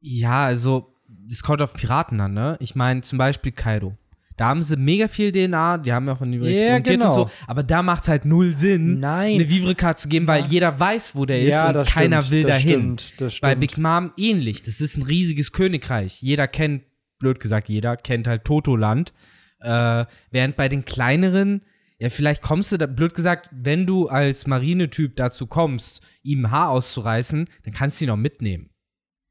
ja, 0.00 0.44
also, 0.44 0.94
es 1.30 1.42
kommt 1.42 1.62
auf 1.62 1.72
Piraten 1.72 2.20
an, 2.20 2.34
ne? 2.34 2.56
Ich 2.60 2.74
meine, 2.74 3.00
zum 3.00 3.18
Beispiel 3.18 3.52
Kaido. 3.52 3.96
Da 4.40 4.46
haben 4.48 4.62
sie 4.62 4.78
mega 4.78 5.06
viel 5.06 5.32
DNA, 5.32 5.76
die 5.76 5.92
haben 5.92 6.06
ja 6.06 6.14
auch 6.14 6.22
in 6.22 6.32
Ja, 6.32 6.40
experimentiert 6.48 7.00
genau. 7.00 7.08
und 7.08 7.28
so, 7.28 7.34
aber 7.46 7.62
da 7.62 7.82
macht 7.82 8.04
es 8.04 8.08
halt 8.08 8.24
null 8.24 8.54
Sinn, 8.54 8.98
Nein. 8.98 9.34
eine 9.34 9.50
Vivre-Card 9.50 9.98
zu 9.98 10.08
geben, 10.08 10.26
weil 10.26 10.46
jeder 10.46 10.80
weiß, 10.80 11.14
wo 11.14 11.26
der 11.26 11.42
ist 11.42 11.50
ja, 11.50 11.68
und 11.68 11.86
keiner 11.86 12.22
stimmt, 12.22 12.30
will 12.30 12.42
das 12.44 12.62
dahin. 12.62 12.70
Stimmt, 12.70 13.20
das 13.20 13.40
Bei 13.40 13.50
stimmt. 13.50 13.60
Big 13.60 13.76
Mom 13.76 14.12
ähnlich. 14.16 14.62
Das 14.62 14.80
ist 14.80 14.96
ein 14.96 15.02
riesiges 15.02 15.52
Königreich. 15.52 16.22
Jeder 16.22 16.48
kennt, 16.48 16.84
blöd 17.18 17.38
gesagt, 17.38 17.68
jeder 17.68 17.98
kennt 17.98 18.26
halt 18.26 18.46
Totoland. 18.46 19.12
Äh, 19.60 20.06
während 20.30 20.56
bei 20.56 20.70
den 20.70 20.86
kleineren, 20.86 21.60
ja, 21.98 22.08
vielleicht 22.08 22.40
kommst 22.40 22.72
du 22.72 22.78
da, 22.78 22.86
blöd 22.86 23.12
gesagt, 23.12 23.50
wenn 23.52 23.84
du 23.84 24.08
als 24.08 24.46
Marinetyp 24.46 25.16
dazu 25.16 25.48
kommst, 25.48 26.00
ihm 26.22 26.50
Haar 26.50 26.70
auszureißen, 26.70 27.44
dann 27.64 27.74
kannst 27.74 28.00
du 28.00 28.06
ihn 28.06 28.10
auch 28.10 28.16
mitnehmen. 28.16 28.70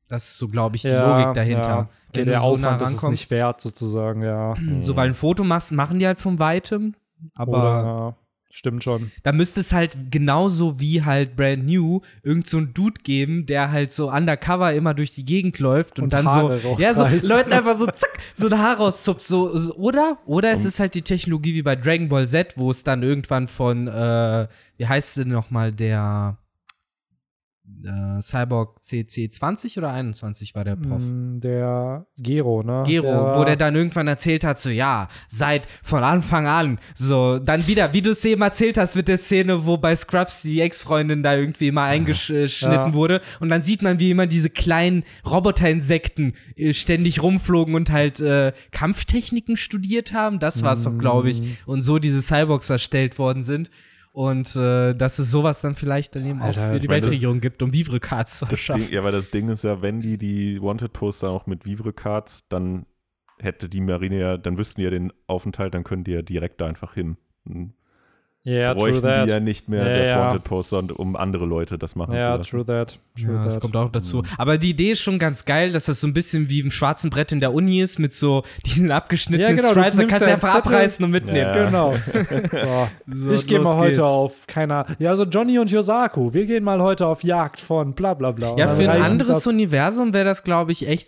Das 0.08 0.26
ist 0.30 0.38
so, 0.38 0.48
glaube 0.48 0.76
ich, 0.76 0.84
die 0.84 0.90
Logik 0.90 1.34
dahinter. 1.34 1.68
Ja. 1.68 1.90
Der 2.16 2.26
du 2.26 2.34
so 2.36 2.40
Aufwand 2.40 2.82
nah 2.82 2.88
ist 2.88 2.94
es 2.94 3.04
nicht 3.04 3.32
wert, 3.32 3.62
sozusagen, 3.62 4.22
ja. 4.24 4.56
So, 4.80 4.96
weil 4.96 5.10
ein 5.10 5.14
Foto 5.14 5.44
machst, 5.44 5.72
machen 5.72 6.00
die 6.00 6.08
halt 6.08 6.20
von 6.20 6.40
weitem. 6.40 6.96
Aber 7.36 7.52
Oder, 7.52 7.84
ja, 7.84 8.16
stimmt 8.50 8.84
schon. 8.84 9.12
da 9.24 9.32
müsste 9.34 9.60
es 9.60 9.74
halt 9.74 9.98
genauso 10.10 10.80
wie 10.80 11.04
halt 11.04 11.36
Brand 11.36 11.66
New 11.66 12.02
irgend 12.24 12.48
so 12.48 12.58
ein 12.60 12.74
Dude 12.74 13.02
geben, 13.04 13.46
der 13.46 13.72
halt 13.72 13.92
so 13.92 14.10
undercover 14.12 14.74
immer 14.74 14.94
durch 14.94 15.14
die 15.14 15.26
Gegend 15.26 15.60
läuft 15.60 16.00
und, 16.00 16.06
Und 16.06 16.14
dann 16.14 16.26
Haare 16.26 16.58
so, 16.60 16.78
ja, 16.80 16.94
so. 16.94 17.06
Leuten 17.28 17.52
einfach 17.52 17.78
so 17.78 17.86
zack, 17.88 18.18
so 18.36 18.48
ein 18.48 18.58
Haar 18.58 18.78
rauszupft, 18.78 19.22
so, 19.22 19.56
so 19.58 19.76
oder? 19.76 20.18
Oder 20.26 20.52
es 20.52 20.66
ist 20.66 20.80
halt 20.80 20.96
die 20.96 21.02
Technologie 21.02 21.54
wie 21.54 21.64
bei 21.64 21.76
Dragon 21.76 22.08
Ball 22.10 22.28
Z, 22.28 22.58
wo 22.58 22.72
es 22.72 22.84
dann 22.84 23.04
irgendwann 23.04 23.48
von, 23.48 23.88
äh, 23.88 24.48
wie 24.78 24.88
heißt 24.88 25.18
denn 25.18 25.30
nochmal 25.30 25.74
der 25.74 26.38
äh, 27.86 28.22
Cyborg 28.22 28.80
CC20 28.84 29.78
oder 29.78 29.92
21 29.92 30.56
war 30.56 30.64
der 30.64 30.76
Prof? 30.76 31.02
Mm, 31.02 31.40
Der 31.40 32.06
Gero, 32.18 32.64
ne? 32.64 32.84
Gero, 32.86 33.04
der, 33.06 33.36
wo 33.40 33.44
der 33.46 33.56
dann 33.56 33.76
irgendwann 33.76 34.08
erzählt 34.08 34.44
hat, 34.44 34.60
so 34.60 34.70
ja, 34.70 35.08
seit 35.30 35.68
von 35.84 36.04
Anfang 36.04 36.48
an, 36.48 36.80
so 36.96 37.40
dann 37.40 37.66
wieder, 37.68 37.94
wie 37.94 38.02
du 38.02 38.12
es 38.12 38.24
eben 38.26 38.42
erzählt 38.42 38.78
hast 38.78 38.96
mit 38.96 39.08
der 39.08 39.18
Szene, 39.18 39.66
wo 39.66 39.78
bei 39.78 39.96
Scrubs 39.96 40.42
die 40.42 40.60
Ex-Freundin 40.62 41.24
da 41.24 41.36
irgendwie 41.36 41.68
immer 41.70 41.84
eingeschnitten 41.84 42.72
Ja. 42.72 42.94
wurde 42.94 43.22
und 43.40 43.50
dann 43.50 43.62
sieht 43.64 43.82
man, 43.82 44.00
wie 44.00 44.12
immer 44.12 44.28
diese 44.28 44.50
kleinen 44.50 45.04
Roboterinsekten 45.54 46.34
äh, 46.56 46.74
ständig 46.74 47.22
rumflogen 47.24 47.76
und 47.76 47.92
halt 47.92 48.20
äh, 48.20 48.54
Kampftechniken 48.72 49.58
studiert 49.58 50.14
haben, 50.14 50.40
das 50.40 50.64
war 50.64 50.74
es 50.74 50.84
doch, 50.84 50.98
glaube 50.98 51.30
ich, 51.30 51.42
und 51.66 51.82
so 51.82 52.00
diese 52.00 52.22
Cyborgs 52.22 52.70
erstellt 52.70 53.18
worden 53.20 53.44
sind. 53.44 53.70
Und 54.12 54.56
äh, 54.56 54.94
dass 54.96 55.20
es 55.20 55.32
sowas 55.32 55.62
dann 55.62 55.76
vielleicht 55.76 56.16
dann 56.16 56.26
eben 56.26 56.42
Alter, 56.42 56.68
auch 56.68 56.74
für 56.74 56.80
die 56.80 56.90
Weltregierung 56.90 57.42
gibt, 57.42 57.62
um 57.62 57.74
Vivre-Cards 57.74 58.40
zu 58.40 58.46
Das. 58.46 58.66
Ding, 58.66 58.90
ja, 58.92 59.04
weil 59.04 59.12
das 59.12 59.30
Ding 59.30 59.50
ist 59.50 59.64
ja, 59.64 59.82
wenn 59.82 60.02
die 60.02 60.18
die 60.18 60.62
Wanted-Poster 60.62 61.30
auch 61.30 61.46
mit 61.46 61.66
Vivre-Cards, 61.66 62.48
dann 62.50 62.86
hätte 63.40 63.70
die 63.70 63.82
Marine 63.82 64.20
ja, 64.20 64.38
dann 64.38 64.58
wüssten 64.58 64.82
die 64.82 64.86
ja 64.86 64.90
den 64.90 65.14
Aufenthalt, 65.28 65.74
dann 65.74 65.84
können 65.84 66.04
die 66.04 66.12
ja 66.12 66.22
direkt 66.22 66.60
da 66.60 66.66
einfach 66.66 66.94
hin. 66.94 67.18
Dann 67.46 67.74
Ja, 68.46 68.74
true 68.74 68.84
bräuchten 68.92 69.02
that. 69.04 69.26
die 69.26 69.30
ja 69.32 69.40
nicht 69.42 69.68
mehr 69.68 69.86
Ja, 69.86 69.98
das. 70.16 70.16
Wanted 70.16 70.44
Poster, 70.46 70.84
um 70.98 71.18
andere 71.18 71.46
Leute 71.46 71.78
das 71.78 71.96
machen 71.98 72.14
ja, 72.16 72.20
zu 72.22 72.38
lassen. 72.38 72.50
true 72.50 72.66
that. 72.66 72.98
True 73.22 73.36
Ja, 73.36 73.44
das 73.44 73.56
that. 73.56 73.62
kommt 73.62 73.76
auch 73.76 73.92
dazu. 73.92 74.24
Aber 74.38 74.58
die 74.58 74.70
Idee 74.70 74.92
ist 74.92 75.02
schon 75.02 75.20
ganz 75.20 75.44
geil, 75.44 75.74
dass 75.74 75.86
das 75.86 76.00
so 76.00 76.08
ein 76.08 76.14
bisschen 76.14 76.50
wie 76.50 76.62
im 76.62 76.72
schwarzen 76.72 77.10
Brett 77.10 77.34
in 77.34 77.42
der 77.42 77.54
Uni 77.54 77.82
ist, 77.82 78.00
mit 78.00 78.14
so 78.14 78.44
diesen 78.66 78.92
abgeschnittenen 78.92 79.58
Ja, 79.58 79.62
genau, 79.62 79.74
du 79.74 79.80
Stripes. 79.82 79.98
Da 79.98 80.04
kannst 80.06 80.22
du 80.22 80.26
einfach 80.32 80.54
Zettel. 80.56 80.72
abreißen 80.74 81.06
und 81.06 81.12
mitnehmen. 81.12 81.38
Ja. 81.38 81.66
Genau. 81.66 81.94
So. 83.10 83.28
So, 83.28 83.32
ich 83.34 83.46
gehe 83.46 83.60
mal 83.60 83.76
heute 83.76 83.88
geht's. 83.92 84.00
auf, 84.00 84.48
keine 84.48 84.76
Ahnung. 84.76 84.96
Ja, 85.00 85.16
so 85.16 85.24
Johnny 85.26 85.60
und 85.60 85.70
Yosaku, 85.70 86.34
wir 86.34 86.46
gehen 86.46 86.64
mal 86.64 86.82
heute 86.82 87.08
auf 87.08 87.24
Jagd 87.24 87.60
von 87.62 87.94
bla 87.94 88.14
bla 88.14 88.32
bla. 88.32 88.56
Ja, 88.58 88.68
für 88.68 88.90
ein 88.90 89.02
anderes 89.02 89.46
ab. 89.46 89.54
Universum 89.54 90.14
wäre 90.14 90.26
das, 90.26 90.44
glaube 90.44 90.72
ich, 90.72 90.88
echt, 90.88 91.08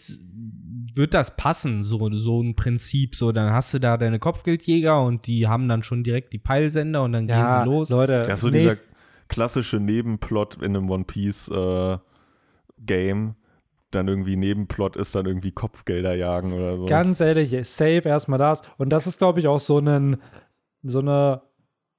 wird 0.93 1.13
das 1.13 1.35
passen, 1.37 1.83
so, 1.83 2.11
so 2.13 2.41
ein 2.41 2.55
Prinzip. 2.55 3.15
So, 3.15 3.31
dann 3.31 3.51
hast 3.51 3.73
du 3.73 3.79
da 3.79 3.97
deine 3.97 4.19
Kopfgeldjäger 4.19 5.01
und 5.03 5.27
die 5.27 5.47
haben 5.47 5.67
dann 5.67 5.83
schon 5.83 6.03
direkt 6.03 6.33
die 6.33 6.39
Peilsender 6.39 7.03
und 7.03 7.13
dann 7.13 7.27
ja, 7.27 7.37
gehen 7.37 7.63
sie 7.63 7.69
los. 7.69 7.89
Leute, 7.89 8.25
Ja, 8.27 8.37
so 8.37 8.49
dieser 8.49 8.77
klassische 9.27 9.79
Nebenplot 9.79 10.57
in 10.57 10.75
einem 10.75 10.89
One 10.89 11.05
Piece 11.05 11.49
äh, 11.49 11.97
Game. 12.79 13.35
Dann 13.91 14.07
irgendwie 14.07 14.37
Nebenplot 14.37 14.95
ist 14.95 15.15
dann 15.15 15.25
irgendwie 15.25 15.51
Kopfgelder 15.51 16.15
jagen 16.15 16.53
oder 16.53 16.77
so. 16.77 16.85
ganz 16.85 17.19
ehrlich, 17.19 17.51
safe 17.67 18.03
erstmal 18.07 18.39
das. 18.39 18.61
Und 18.77 18.89
das 18.89 19.05
ist, 19.05 19.19
glaube 19.19 19.39
ich, 19.39 19.47
auch 19.47 19.59
so, 19.59 19.77
einen, 19.77 20.17
so 20.81 20.99
eine 20.99 21.41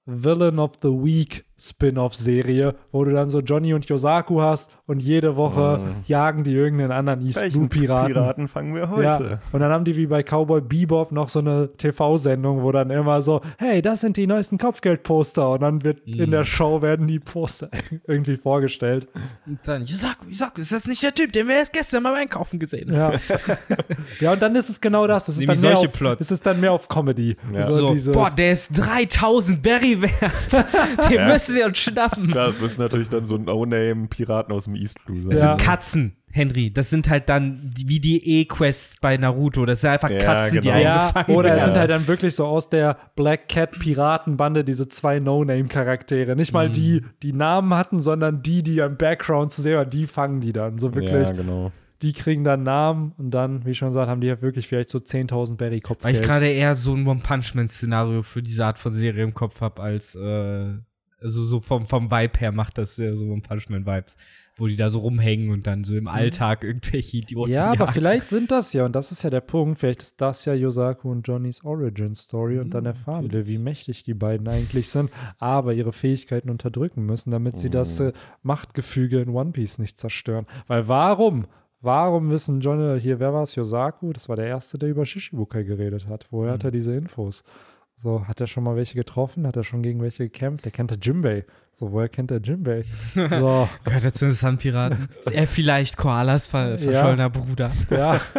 Villain 0.06 0.58
of 0.58 0.72
the 0.82 0.88
Week 0.88 1.44
Spin-off-Serie, 1.58 2.74
wo 2.90 3.04
du 3.04 3.12
dann 3.12 3.30
so 3.30 3.40
Johnny 3.40 3.74
und 3.74 3.84
Yosaku 3.88 4.40
hast 4.40 4.70
und 4.86 5.00
jede 5.02 5.36
Woche 5.36 5.80
jagen 6.06 6.44
die 6.44 6.52
irgendeinen 6.54 6.92
anderen 6.92 7.20
East 7.26 7.42
Blue 7.52 7.68
Piraten. 7.68 8.12
Piraten 8.14 8.48
fangen 8.48 8.74
wir 8.74 8.90
heute? 8.90 9.02
Ja, 9.02 9.38
und 9.52 9.60
dann 9.60 9.70
haben 9.70 9.84
die 9.84 9.96
wie 9.96 10.06
bei 10.06 10.22
Cowboy 10.22 10.60
Bebop 10.60 11.12
noch 11.12 11.28
so 11.28 11.38
eine 11.38 11.68
TV-Sendung, 11.68 12.62
wo 12.62 12.72
dann 12.72 12.90
immer 12.90 13.22
so, 13.22 13.40
hey, 13.58 13.82
das 13.82 14.00
sind 14.00 14.16
die 14.16 14.26
neuesten 14.26 14.58
Kopfgeldposter 14.58 15.50
und 15.52 15.62
dann 15.62 15.82
wird 15.84 16.00
in 16.06 16.26
Mhm. 16.28 16.30
der 16.30 16.44
Show 16.44 16.82
werden 16.82 17.06
die 17.06 17.18
Poster 17.18 17.68
irgendwie 18.06 18.36
vorgestellt. 18.36 19.08
Und 19.46 19.58
dann, 19.64 19.82
Yusaku, 19.84 20.26
Yusaku, 20.28 20.60
ist 20.60 20.72
das 20.72 20.86
nicht 20.86 21.02
der 21.02 21.14
Typ, 21.14 21.32
den 21.32 21.48
wir 21.48 21.56
erst 21.56 21.72
gestern 21.72 22.02
mal 22.02 22.14
einkaufen 22.14 22.58
gesehen 22.58 22.96
haben? 22.96 23.18
Ja. 23.48 23.56
ja, 24.20 24.32
und 24.32 24.42
dann 24.42 24.54
ist 24.56 24.68
es 24.68 24.80
genau 24.80 25.06
das. 25.06 25.28
Es 25.28 25.38
ist, 25.38 25.48
dann 25.48 25.60
mehr, 25.60 25.72
solche 25.72 25.88
auf, 25.88 25.92
Plots. 25.94 26.20
es 26.20 26.30
ist 26.30 26.46
dann 26.46 26.60
mehr 26.60 26.72
auf 26.72 26.88
Comedy. 26.88 27.36
Ja. 27.52 27.66
So, 27.66 27.78
So, 27.88 27.92
dieses, 27.94 28.14
boah, 28.14 28.30
der 28.30 28.52
ist 28.52 28.70
3000 28.76 29.62
Berry 29.62 30.00
wert. 30.02 30.12
Den 31.10 31.26
müssen 31.26 31.41
wir 31.54 31.66
uns 31.66 31.78
schnappen. 31.78 32.28
Klar, 32.28 32.48
das 32.48 32.60
müssen 32.60 32.80
natürlich 32.80 33.08
dann 33.08 33.24
so 33.26 33.36
No-Name-Piraten 33.38 34.52
aus 34.52 34.64
dem 34.64 34.74
East 34.74 35.04
Blue 35.04 35.20
sein. 35.22 35.30
Das 35.30 35.40
Ja. 35.42 35.48
sind 35.56 35.60
Katzen, 35.60 36.16
Henry. 36.30 36.72
Das 36.72 36.90
sind 36.90 37.08
halt 37.10 37.28
dann 37.28 37.70
die, 37.76 37.88
wie 37.88 38.00
die 38.00 38.40
E-Quests 38.40 38.96
bei 39.00 39.16
Naruto. 39.16 39.66
Das 39.66 39.80
sind 39.82 39.90
einfach 39.90 40.10
Ja, 40.10 40.18
Katzen, 40.18 40.60
die 40.60 40.68
genau. 40.68 40.80
ja, 40.80 41.00
eingefangen 41.08 41.36
oder 41.36 41.48
es 41.50 41.54
werden. 41.56 41.64
sind 41.64 41.76
halt 41.78 41.90
dann 41.90 42.06
wirklich 42.06 42.34
so 42.34 42.46
aus 42.46 42.70
der 42.70 42.96
Black 43.16 43.48
Cat 43.48 43.72
Piratenbande 43.78 44.64
diese 44.64 44.88
zwei 44.88 45.20
No-Name-Charaktere. 45.20 46.36
Nicht 46.36 46.52
Mhm. 46.52 46.54
mal 46.54 46.70
die, 46.70 47.02
die 47.22 47.32
Namen 47.32 47.74
hatten, 47.74 48.00
sondern 48.00 48.42
die, 48.42 48.62
die 48.62 48.78
im 48.78 48.96
Background 48.96 49.50
zu 49.52 49.62
sehen 49.62 49.76
waren, 49.76 49.90
die 49.90 50.06
fangen 50.06 50.40
die 50.40 50.52
dann. 50.52 50.78
So 50.78 50.94
wirklich, 50.94 51.12
Ja, 51.28 51.32
genau. 51.32 51.72
die 52.00 52.12
kriegen 52.12 52.42
dann 52.44 52.62
Namen 52.64 53.12
und 53.18 53.30
dann, 53.30 53.64
wie 53.64 53.74
schon 53.74 53.88
gesagt, 53.88 54.08
haben 54.08 54.20
die 54.20 54.26
ja 54.26 54.40
wirklich 54.42 54.66
vielleicht 54.66 54.90
so 54.90 54.98
10.000 54.98 55.60
Weil 55.60 56.14
ich 56.14 56.22
gerade 56.22 56.48
eher 56.48 56.74
so 56.74 56.94
ein 56.94 57.06
One-Punch-Man-Szenario 57.06 58.22
für 58.22 58.42
diese 58.42 58.64
Art 58.64 58.78
von 58.78 58.92
Serie 58.92 59.22
im 59.22 59.34
Kopf 59.34 59.60
habe, 59.60 59.80
als 59.82 60.14
äh, 60.16 60.70
also 61.22 61.42
so 61.42 61.60
vom, 61.60 61.86
vom 61.86 62.10
Vibe 62.10 62.38
her 62.38 62.52
macht 62.52 62.78
das 62.78 62.96
sehr 62.96 63.14
so 63.14 63.26
One-Punch-Man-Vibes, 63.26 64.16
wo 64.56 64.66
die 64.66 64.76
da 64.76 64.90
so 64.90 65.00
rumhängen 65.00 65.50
und 65.50 65.66
dann 65.66 65.84
so 65.84 65.96
im 65.96 66.08
Alltag 66.08 66.64
irgendwelche 66.64 67.18
Idioten 67.18 67.52
Ja, 67.52 67.72
aber 67.72 67.88
vielleicht 67.88 68.28
sind 68.28 68.50
das 68.50 68.72
ja, 68.72 68.84
und 68.84 68.94
das 68.94 69.10
ist 69.12 69.22
ja 69.22 69.30
der 69.30 69.40
Punkt, 69.40 69.78
vielleicht 69.78 70.02
ist 70.02 70.20
das 70.20 70.44
ja 70.44 70.54
Yosaku 70.54 71.10
und 71.10 71.26
Johnnys 71.26 71.64
Origin 71.64 72.14
Story 72.14 72.58
und 72.58 72.74
dann 72.74 72.86
erfahren 72.86 73.32
wir, 73.32 73.46
wie 73.46 73.58
mächtig 73.58 74.04
die 74.04 74.14
beiden 74.14 74.48
eigentlich 74.48 74.90
sind, 74.90 75.10
aber 75.38 75.72
ihre 75.72 75.92
Fähigkeiten 75.92 76.50
unterdrücken 76.50 77.06
müssen, 77.06 77.30
damit 77.30 77.56
sie 77.56 77.70
das 77.70 78.00
äh, 78.00 78.12
Machtgefüge 78.42 79.20
in 79.20 79.30
One 79.30 79.52
Piece 79.52 79.78
nicht 79.78 79.98
zerstören. 79.98 80.46
Weil 80.66 80.88
warum? 80.88 81.46
Warum 81.80 82.30
wissen 82.30 82.60
Johnny, 82.60 83.00
hier, 83.00 83.18
wer 83.18 83.32
war 83.32 83.42
es? 83.42 83.56
Yosaku? 83.56 84.12
Das 84.12 84.28
war 84.28 84.36
der 84.36 84.46
Erste, 84.46 84.78
der 84.78 84.88
über 84.88 85.04
Shishibukai 85.04 85.64
geredet 85.64 86.06
hat. 86.06 86.26
Woher 86.30 86.52
hat 86.52 86.62
er 86.62 86.70
diese 86.70 86.94
Infos? 86.94 87.42
So, 87.94 88.26
hat 88.26 88.40
er 88.40 88.46
schon 88.46 88.64
mal 88.64 88.74
welche 88.74 88.94
getroffen? 88.94 89.46
Hat 89.46 89.56
er 89.56 89.64
schon 89.64 89.82
gegen 89.82 90.02
welche 90.02 90.24
gekämpft? 90.24 90.64
Der 90.64 90.72
kennt 90.72 90.90
der 90.90 90.98
Jimbei. 90.98 91.44
So, 91.72 91.92
woher 91.92 92.08
kennt 92.08 92.30
der 92.30 92.40
Jimbei? 92.40 92.84
So, 93.14 93.68
Gehört 93.84 94.04
er 94.04 94.12
zu 94.12 94.24
den 94.26 94.32
Sandpiraten? 94.34 95.08
Ist 95.20 95.30
er 95.32 95.46
vielleicht 95.46 95.96
Koalas 95.96 96.48
ver 96.48 96.78
verschollener 96.78 97.30
Bruder? 97.30 97.70
ja. 97.90 98.20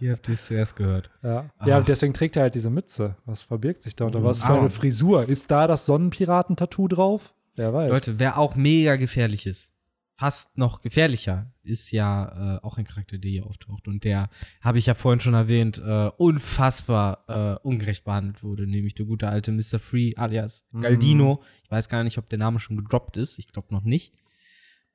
Ihr 0.00 0.12
habt 0.12 0.28
es 0.28 0.46
zuerst 0.46 0.76
gehört. 0.76 1.08
Ja. 1.22 1.48
Ah. 1.58 1.66
ja, 1.66 1.80
deswegen 1.80 2.12
trägt 2.12 2.36
er 2.36 2.42
halt 2.42 2.54
diese 2.54 2.68
Mütze. 2.68 3.16
Was 3.24 3.44
verbirgt 3.44 3.82
sich 3.84 3.96
da 3.96 4.04
unter? 4.04 4.22
Was 4.22 4.44
für 4.44 4.52
Ah. 4.52 4.58
eine 4.58 4.68
Frisur? 4.70 5.26
Ist 5.26 5.50
da 5.50 5.66
das 5.66 5.86
Sonnenpiraten-Tattoo 5.86 6.88
drauf? 6.88 7.32
Wer 7.56 7.72
weiß. 7.72 7.90
Leute, 7.90 8.18
wer 8.18 8.36
auch 8.36 8.54
mega 8.54 8.96
gefährlich 8.96 9.46
ist, 9.46 9.72
fast 10.18 10.58
noch 10.58 10.80
gefährlicher, 10.80 11.52
ist 11.62 11.92
ja 11.92 12.56
äh, 12.56 12.64
auch 12.64 12.76
ein 12.76 12.84
Charakter, 12.84 13.18
der 13.18 13.30
hier 13.30 13.46
auftaucht. 13.46 13.86
Und 13.86 14.02
der, 14.02 14.30
habe 14.60 14.78
ich 14.78 14.86
ja 14.86 14.94
vorhin 14.94 15.20
schon 15.20 15.34
erwähnt, 15.34 15.78
äh, 15.78 16.10
unfassbar 16.16 17.24
äh, 17.28 17.66
ungerecht 17.66 18.04
behandelt 18.04 18.42
wurde, 18.42 18.66
nämlich 18.66 18.94
der 18.94 19.06
gute 19.06 19.28
alte 19.28 19.52
Mr. 19.52 19.78
Free 19.78 20.14
alias 20.16 20.66
Mhm. 20.72 20.80
Galdino. 20.80 21.42
Ich 21.62 21.70
weiß 21.70 21.88
gar 21.88 22.02
nicht, 22.02 22.18
ob 22.18 22.28
der 22.28 22.38
Name 22.40 22.58
schon 22.58 22.76
gedroppt 22.76 23.16
ist. 23.16 23.38
Ich 23.38 23.46
glaube 23.52 23.68
noch 23.70 23.84
nicht. 23.84 24.12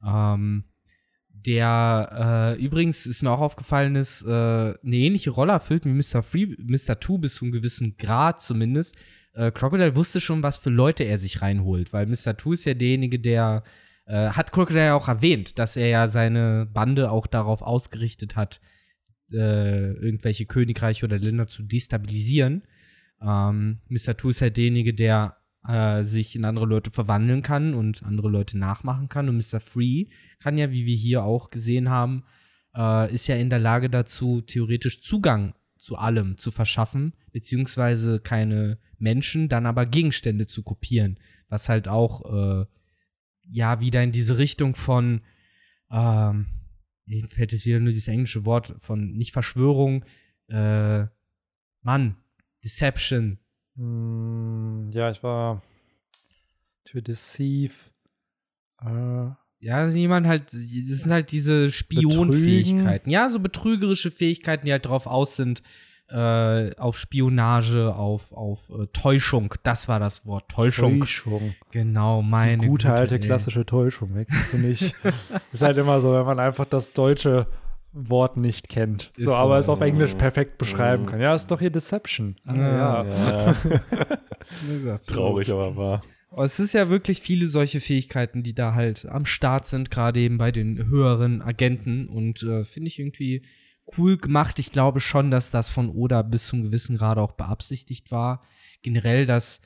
Ähm, 0.06 0.66
der 1.30 2.56
äh, 2.58 2.62
übrigens 2.62 3.06
ist 3.06 3.24
mir 3.24 3.32
auch 3.32 3.40
aufgefallen 3.40 3.96
ist, 3.96 4.24
äh, 4.24 4.30
eine 4.30 4.78
ähnliche 4.84 5.32
Rolle 5.32 5.54
erfüllt 5.54 5.86
wie 5.86 5.94
Mr. 5.94 6.22
Free, 6.22 6.48
Mr. 6.58 7.00
Two 7.00 7.18
bis 7.18 7.36
zu 7.36 7.46
einem 7.46 7.54
gewissen 7.54 7.96
Grad 7.96 8.42
zumindest. 8.42 8.98
Äh, 9.34 9.52
Crocodile 9.52 9.96
wusste 9.96 10.20
schon, 10.20 10.44
was 10.44 10.58
für 10.58 10.70
Leute 10.70 11.06
er 11.06 11.18
sich 11.18 11.42
reinholt, 11.42 11.94
weil 11.94 12.08
Mr. 12.08 12.36
Two 12.36 12.52
ist 12.52 12.66
ja 12.66 12.74
derjenige, 12.74 13.20
der 13.20 13.64
äh, 14.06 14.30
hat 14.30 14.52
Crocodile 14.52 14.86
ja 14.86 14.96
auch 14.96 15.08
erwähnt, 15.08 15.60
dass 15.60 15.78
er 15.78 15.88
ja 15.88 16.08
seine 16.08 16.68
Bande 16.72 17.12
auch 17.12 17.28
darauf 17.28 17.62
ausgerichtet 17.62 18.36
hat, 18.36 18.62
äh, 19.32 19.94
irgendwelche 19.94 20.46
Königreiche 20.46 21.06
oder 21.06 21.18
Länder 21.18 21.48
zu 21.48 21.64
destabilisieren. 21.64 22.64
Ähm, 23.22 23.80
Mr. 23.88 24.18
Two 24.18 24.30
ist 24.30 24.42
halt 24.42 24.58
derjenige, 24.58 24.94
der 24.94 25.38
äh, 25.68 26.04
sich 26.04 26.36
in 26.36 26.46
andere 26.46 26.66
Leute 26.66 26.92
verwandeln 26.92 27.42
kann 27.42 27.74
und 27.74 28.04
andere 28.04 28.30
Leute 28.30 28.58
nachmachen 28.58 29.10
kann. 29.10 29.30
Und 29.30 29.38
Mr. 29.38 29.60
Free 29.60 30.08
kann 30.40 30.58
ja, 30.58 30.72
wie 30.72 30.86
wir 30.86 30.96
hier 30.96 31.24
auch 31.24 31.50
gesehen 31.50 31.90
haben, 31.90 32.24
äh, 32.76 33.14
ist 33.14 33.28
ja 33.28 33.36
in 33.36 33.50
der 33.50 33.60
Lage 33.60 33.90
dazu, 33.90 34.42
theoretisch 34.42 35.02
Zugang 35.02 35.54
zu 35.78 35.96
allem 35.98 36.38
zu 36.38 36.52
verschaffen, 36.52 37.14
beziehungsweise 37.32 38.20
keine 38.20 38.78
Menschen, 38.98 39.50
dann 39.50 39.66
aber 39.66 39.86
Gegenstände 39.86 40.48
zu 40.48 40.64
kopieren, 40.64 41.20
was 41.50 41.68
halt 41.68 41.88
auch 41.88 42.62
äh, 42.62 42.66
ja 43.54 43.80
wieder 43.80 44.04
in 44.04 44.12
diese 44.12 44.38
Richtung 44.38 44.76
von 44.76 45.22
ähm, 45.92 46.48
mir 47.06 47.28
fällt 47.30 47.52
jetzt 47.52 47.66
wieder 47.66 47.80
nur 47.80 47.92
dieses 47.92 48.08
englische 48.08 48.46
Wort 48.46 48.76
von 48.80 49.12
nicht 49.14 49.32
Verschwörung, 49.34 50.06
äh, 50.48 51.06
Mann, 51.82 52.16
Deception, 52.64 53.40
Hm, 53.76 54.92
ja, 54.94 55.10
ich 55.10 55.24
war 55.24 55.64
to 56.86 57.02
deceive. 57.02 57.74
Äh, 58.82 59.32
Ja, 59.60 59.88
jemand 59.88 60.28
halt, 60.28 60.54
das 60.54 60.60
sind 61.00 61.12
halt 61.12 61.32
diese 61.32 61.72
Spionfähigkeiten. 61.72 63.10
Ja, 63.10 63.30
so 63.30 63.40
betrügerische 63.40 64.12
Fähigkeiten, 64.12 64.66
die 64.66 64.72
halt 64.72 64.86
drauf 64.86 65.08
aus 65.08 65.36
sind, 65.38 65.64
äh, 66.10 66.76
auf 66.76 66.98
Spionage, 66.98 67.94
auf, 67.96 68.32
auf 68.32 68.60
äh, 68.70 68.88
Täuschung. 68.94 69.54
Das 69.64 69.88
war 69.88 70.00
das 70.00 70.26
Wort. 70.26 70.50
Täuschung. 70.50 71.02
Täuschung. 71.02 71.56
Genau, 71.72 72.22
meine 72.22 72.58
Gute 72.68 72.88
Güte, 72.88 72.94
alte 72.94 73.16
ey. 73.16 73.20
klassische 73.22 73.66
Täuschung, 73.66 74.16
weg 74.16 74.28
du 74.52 74.58
nicht. 74.58 74.96
ist 75.52 75.62
halt 75.62 75.78
immer 75.78 76.02
so, 76.02 76.14
wenn 76.14 76.26
man 76.26 76.40
einfach 76.40 76.66
das 76.66 76.94
deutsche 76.94 77.48
Wort 77.94 78.38
nicht 78.38 78.70
kennt. 78.70 79.12
Ist 79.16 79.26
so, 79.26 79.34
aber 79.34 79.56
so. 79.62 79.72
es 79.72 79.78
auf 79.78 79.82
Englisch 79.82 80.16
perfekt 80.16 80.58
beschreiben 80.58 81.06
kann. 81.06 81.22
Ja, 81.22 81.36
ist 81.36 81.52
doch 81.52 81.60
hier 81.60 81.70
Deception. 81.70 82.36
Ah, 82.46 82.56
Ja. 82.56 83.04
ja. 83.06 83.56
Ja, 84.86 84.98
traurig, 85.08 85.52
aber 85.52 85.76
wahr. 85.76 86.02
Aber 86.32 86.44
es 86.44 86.60
ist 86.60 86.74
ja 86.74 86.90
wirklich 86.90 87.22
viele 87.22 87.46
solche 87.46 87.80
Fähigkeiten, 87.80 88.42
die 88.42 88.56
da 88.56 88.74
halt 88.74 89.06
am 89.06 89.26
Start 89.26 89.68
sind, 89.68 89.92
gerade 89.92 90.20
eben 90.20 90.40
bei 90.40 90.52
den 90.52 90.88
höheren 90.88 91.44
Agenten. 91.44 92.08
Und 92.08 92.42
äh, 92.42 92.64
finde 92.64 92.88
ich 92.88 92.98
irgendwie 93.00 93.44
cool 93.98 94.18
gemacht. 94.18 94.60
Ich 94.60 94.72
glaube 94.72 95.00
schon, 95.00 95.32
dass 95.32 95.52
das 95.52 95.70
von 95.70 95.90
Oda 95.90 96.22
bis 96.22 96.48
zum 96.48 96.64
gewissen 96.64 96.98
Grad 96.98 97.18
auch 97.18 97.34
beabsichtigt 97.34 98.12
war. 98.12 98.44
Generell, 98.82 99.26
dass 99.26 99.62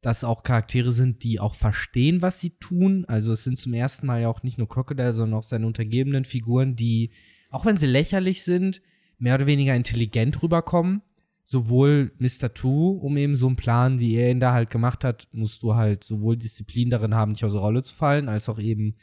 das 0.00 0.24
auch 0.24 0.42
Charaktere 0.42 0.92
sind, 0.92 1.22
die 1.22 1.40
auch 1.40 1.54
verstehen, 1.54 2.22
was 2.22 2.40
sie 2.40 2.50
tun. 2.58 3.04
Also 3.06 3.32
es 3.32 3.44
sind 3.44 3.58
zum 3.58 3.72
ersten 3.72 4.06
Mal 4.06 4.22
ja 4.22 4.28
auch 4.28 4.42
nicht 4.42 4.58
nur 4.58 4.68
Crocodile, 4.68 5.12
sondern 5.12 5.38
auch 5.38 5.44
seine 5.44 5.66
untergebenen 5.66 6.24
Figuren, 6.24 6.74
die, 6.74 7.12
auch 7.50 7.64
wenn 7.66 7.76
sie 7.76 7.86
lächerlich 7.86 8.42
sind, 8.42 8.82
mehr 9.18 9.36
oder 9.36 9.46
weniger 9.46 9.74
intelligent 9.74 10.42
rüberkommen 10.42 11.02
sowohl 11.44 12.12
Mr. 12.18 12.54
Two, 12.54 12.90
um 12.90 13.16
eben 13.16 13.34
so 13.34 13.46
einen 13.46 13.56
Plan, 13.56 13.98
wie 13.98 14.14
er 14.14 14.30
ihn 14.30 14.40
da 14.40 14.52
halt 14.52 14.70
gemacht 14.70 15.04
hat, 15.04 15.28
musst 15.32 15.62
du 15.62 15.74
halt 15.74 16.04
sowohl 16.04 16.36
Disziplin 16.36 16.90
darin 16.90 17.14
haben, 17.14 17.32
nicht 17.32 17.44
aus 17.44 17.52
der 17.52 17.60
Rolle 17.60 17.82
zu 17.82 17.94
fallen, 17.94 18.28
als 18.28 18.48
auch 18.48 18.58
eben, 18.58 18.96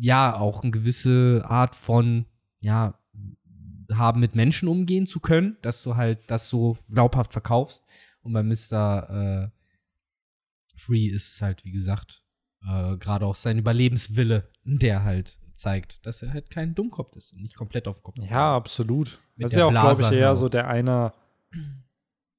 ja, 0.00 0.36
auch 0.36 0.62
eine 0.62 0.72
gewisse 0.72 1.42
Art 1.46 1.74
von, 1.74 2.26
ja, 2.60 2.98
haben, 3.92 4.20
mit 4.20 4.34
Menschen 4.34 4.68
umgehen 4.68 5.06
zu 5.06 5.20
können, 5.20 5.56
dass 5.62 5.82
du 5.82 5.96
halt 5.96 6.20
das 6.28 6.48
so 6.48 6.78
glaubhaft 6.90 7.32
verkaufst. 7.32 7.84
Und 8.22 8.32
bei 8.32 8.42
Mr. 8.42 9.50
Äh, 9.50 9.50
Free 10.76 11.06
ist 11.06 11.34
es 11.34 11.42
halt, 11.42 11.64
wie 11.64 11.72
gesagt, 11.72 12.22
äh, 12.66 12.96
gerade 12.96 13.26
auch 13.26 13.34
sein 13.34 13.58
Überlebenswille, 13.58 14.48
der 14.64 15.04
halt 15.04 15.38
zeigt, 15.54 16.04
dass 16.04 16.22
er 16.22 16.32
halt 16.32 16.50
kein 16.50 16.74
Dummkopf 16.74 17.14
ist 17.16 17.32
und 17.32 17.42
nicht 17.42 17.54
komplett 17.56 17.86
auf 17.86 17.96
den 17.96 18.02
Kopf 18.02 18.16
Ja, 18.18 18.54
ist. 18.54 18.60
absolut. 18.60 19.20
Mit 19.36 19.44
das 19.44 19.52
ist 19.52 19.58
ja 19.58 19.66
auch, 19.66 19.70
glaube 19.70 20.02
ich, 20.02 20.10
eher 20.12 20.34
so 20.34 20.48
der 20.48 20.68
einer, 20.68 21.14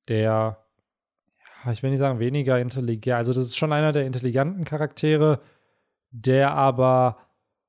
der, 0.08 0.58
ich 1.72 1.82
will 1.82 1.92
nicht 1.92 2.00
sagen 2.00 2.20
weniger 2.20 2.60
intelligent, 2.60 3.16
also 3.18 3.32
das 3.34 3.46
ist 3.46 3.58
schon 3.58 3.72
einer 3.72 3.92
der 3.92 4.06
intelligenten 4.06 4.66
Charaktere, 4.66 5.42
der 6.12 6.52
aber 6.54 7.18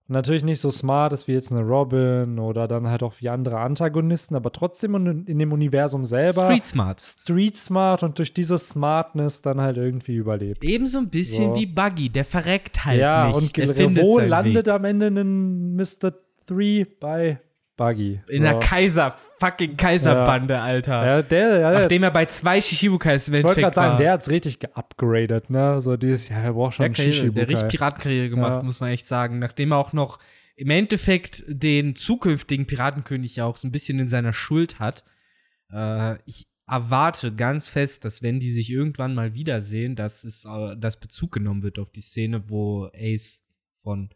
natürlich 0.09 0.45
nicht 0.45 0.61
so 0.61 0.71
smart 0.71 1.13
ist 1.13 1.29
wie 1.29 1.33
jetzt 1.33 1.53
eine 1.53 1.63
Robin 1.63 2.39
oder 2.39 2.69
dann 2.69 2.89
halt 2.89 3.03
auch 3.03 3.15
wie 3.21 3.29
andere 3.29 3.59
Antagonisten, 3.59 4.37
aber 4.37 4.53
trotzdem 4.53 4.95
in, 4.95 5.25
in 5.27 5.39
dem 5.39 5.53
Universum 5.53 6.05
selber 6.05 6.45
Street 6.45 6.67
Smart. 6.67 7.01
street 7.01 7.57
smart 7.57 8.03
und 8.03 8.19
durch 8.19 8.33
diese 8.33 8.59
Smartness 8.59 9.43
dann 9.43 9.61
halt 9.61 9.77
irgendwie 9.77 10.15
überlebt. 10.15 10.63
Ebenso 10.63 10.99
ein 10.99 11.09
bisschen 11.09 11.55
So. 11.55 11.57
wie 11.57 11.67
Buggy, 11.67 12.09
der 12.11 12.25
verreckt 12.25 12.85
halt 12.85 13.01
ja, 13.01 13.29
nicht. 13.29 13.37
und 13.37 13.57
der 13.57 13.97
wo 13.97 14.19
landet 14.19 14.67
Weg. 14.67 14.75
am 14.75 14.85
Ende 14.85 15.09
ein 15.09 15.75
Mr. 15.77 16.13
3 16.47 16.87
bei 17.01 17.41
Buggy? 17.77 18.21
In 18.29 18.43
der. 18.43 18.59
Kaiser, 18.59 19.17
fucking 19.39 19.77
Kaiserbande, 19.77 20.59
Alter. 20.61 21.07
ja, 21.07 21.23
der, 21.23 21.59
ja, 21.61 21.71
der, 21.71 21.81
Nachdem 21.81 22.03
er 22.05 22.11
bei 22.11 22.25
zwei 22.27 22.61
Shichibukais 22.61 23.29
im 23.29 23.35
Ich 23.35 23.45
wollte 23.45 23.61
gerade 23.61 23.75
sagen, 23.75 23.99
der 23.99 24.13
hat's 24.13 24.31
richtig 24.31 24.59
geupgradet, 24.59 25.51
ne? 25.51 25.81
So 25.81 25.97
dieses, 25.97 26.29
ja, 26.29 26.43
wir 26.43 26.53
brauchen 26.53 26.73
schon 26.73 26.83
der, 26.83 26.87
einen 26.87 26.95
Karriere, 26.95 27.13
der 27.13 27.21
Shishibukai. 27.21 27.53
richtig 27.53 27.69
Piratenkarriere 27.69 28.31
gemacht, 28.31 28.51
Ja. 28.51 28.63
muss 28.63 28.81
man 28.81 28.91
echt 28.91 29.07
sagen. 29.07 29.39
Nachdem 29.39 29.73
er 29.73 29.79
auch 29.79 29.93
noch 29.93 30.19
im 30.57 30.71
Endeffekt 30.71 31.45
den 31.49 31.95
zukünftigen 31.97 32.67
Piratenkönig 32.67 33.37
ja 33.37 33.45
auch 33.45 33.57
so 33.59 33.69
ein 33.69 33.73
bisschen 33.73 33.99
in 33.99 34.09
seiner 34.09 34.33
Schuld 34.33 34.79
hat. 34.79 35.05
Äh, 35.71 36.17
ich 36.25 36.47
erwarte 36.67 37.33
ganz 37.35 37.69
fest, 37.69 38.05
dass 38.05 38.23
wenn 38.23 38.41
die 38.41 38.51
sich 38.51 38.71
irgendwann 38.71 39.15
mal 39.15 39.35
wiedersehen, 39.35 39.95
dass 39.97 40.25
es 40.25 40.45
äh, 40.47 40.77
dass 40.79 40.99
Bezug 40.99 41.33
genommen 41.33 41.63
wird 41.63 41.79
auf 41.79 41.91
die 41.91 42.01
Szene, 42.01 42.49
wo 42.49 42.89
Ace 42.95 43.43
von 43.83 44.09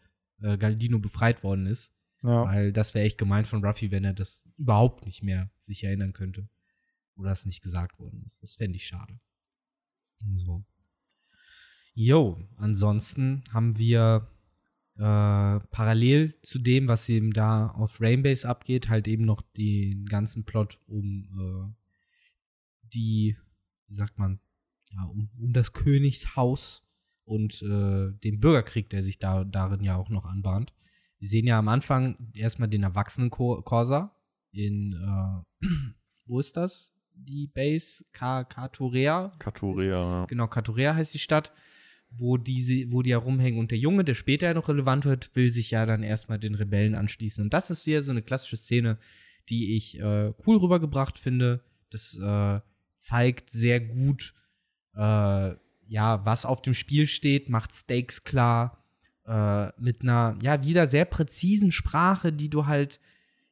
äh, 0.42 0.56
Galdino 0.56 0.98
befreit 0.98 1.44
worden 1.44 1.66
ist. 1.66 1.92
Ja. 2.22 2.44
Weil 2.44 2.72
das 2.72 2.94
wäre 2.94 3.06
echt 3.06 3.18
gemein 3.18 3.44
von 3.44 3.64
Ruffy, 3.64 3.90
wenn 3.90 4.04
er 4.04 4.12
das 4.12 4.44
überhaupt 4.56 5.06
nicht 5.06 5.22
mehr 5.22 5.50
sich 5.60 5.84
erinnern 5.84 6.12
könnte. 6.12 6.48
Oder 7.16 7.32
es 7.32 7.46
nicht 7.46 7.62
gesagt 7.62 7.98
worden 7.98 8.22
ist. 8.24 8.42
Das 8.42 8.54
fände 8.54 8.76
ich 8.76 8.86
schade. 8.86 9.18
So. 10.36 10.64
Jo, 11.94 12.38
ansonsten 12.56 13.42
haben 13.52 13.78
wir 13.78 14.28
äh, 14.96 15.60
parallel 15.70 16.34
zu 16.42 16.58
dem, 16.58 16.88
was 16.88 17.08
eben 17.08 17.32
da 17.32 17.68
auf 17.68 18.00
Rainbase 18.00 18.48
abgeht, 18.48 18.88
halt 18.88 19.08
eben 19.08 19.24
noch 19.24 19.42
den 19.56 20.06
ganzen 20.06 20.44
Plot 20.44 20.78
um 20.86 21.24
äh, 21.38 21.74
die, 22.94 23.36
wie 23.86 23.94
sagt 23.94 24.18
man, 24.18 24.40
ja, 24.92 25.04
um, 25.04 25.30
um 25.38 25.52
das 25.52 25.72
Königshaus 25.72 26.86
und 27.24 27.62
äh, 27.62 28.12
den 28.12 28.40
Bürgerkrieg, 28.40 28.90
der 28.90 29.02
sich 29.02 29.18
da 29.18 29.44
darin 29.44 29.82
ja 29.82 29.96
auch 29.96 30.10
noch 30.10 30.24
anbahnt. 30.24 30.74
Wir 31.20 31.28
sehen 31.28 31.46
ja 31.46 31.58
am 31.58 31.68
Anfang 31.68 32.16
erstmal 32.34 32.68
den 32.68 32.82
erwachsenen 32.82 33.30
Corsa 33.30 34.16
in, 34.52 34.94
äh, 34.94 35.66
wo 36.26 36.40
ist 36.40 36.56
das? 36.56 36.92
Die 37.14 37.46
Base? 37.46 38.04
Ka 38.12 38.44
Katorea? 38.44 39.32
Katorea. 39.38 40.24
Genau, 40.28 40.46
Katorea 40.46 40.94
heißt 40.94 41.12
die 41.12 41.18
Stadt, 41.18 41.52
wo 42.10 42.38
die, 42.38 42.88
wo 42.90 43.02
die 43.02 43.10
ja 43.10 43.18
rumhängen. 43.18 43.60
Und 43.60 43.70
der 43.70 43.78
Junge, 43.78 44.04
der 44.04 44.14
später 44.14 44.46
ja 44.46 44.54
noch 44.54 44.68
relevant 44.68 45.04
wird, 45.04 45.30
will 45.36 45.50
sich 45.50 45.70
ja 45.70 45.84
dann 45.84 46.02
erstmal 46.02 46.38
den 46.38 46.54
Rebellen 46.54 46.94
anschließen. 46.94 47.44
Und 47.44 47.52
das 47.52 47.70
ist 47.70 47.86
wieder 47.86 48.02
so 48.02 48.10
eine 48.10 48.22
klassische 48.22 48.56
Szene, 48.56 48.98
die 49.50 49.76
ich 49.76 50.00
äh, 50.00 50.32
cool 50.46 50.56
rübergebracht 50.56 51.18
finde. 51.18 51.62
Das 51.90 52.18
äh, 52.18 52.60
zeigt 52.96 53.50
sehr 53.50 53.80
gut, 53.80 54.34
äh, 54.94 55.54
ja, 55.86 56.24
was 56.24 56.46
auf 56.46 56.62
dem 56.62 56.72
Spiel 56.74 57.06
steht, 57.06 57.48
macht 57.50 57.74
Stakes 57.74 58.24
klar, 58.24 58.79
äh, 59.30 59.70
mit 59.78 60.02
einer, 60.02 60.36
ja, 60.42 60.64
wieder 60.64 60.86
sehr 60.88 61.04
präzisen 61.04 61.70
Sprache, 61.70 62.32
die 62.32 62.50
du 62.50 62.66
halt 62.66 63.00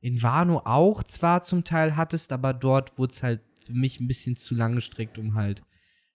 in 0.00 0.22
Wano 0.22 0.62
auch 0.64 1.02
zwar 1.04 1.42
zum 1.42 1.62
Teil 1.64 1.96
hattest, 1.96 2.32
aber 2.32 2.52
dort 2.52 2.98
wurde 2.98 3.12
es 3.12 3.22
halt 3.22 3.40
für 3.64 3.74
mich 3.74 4.00
ein 4.00 4.08
bisschen 4.08 4.34
zu 4.34 4.54
lang 4.54 4.74
gestreckt, 4.74 5.18
um 5.18 5.34
halt 5.34 5.62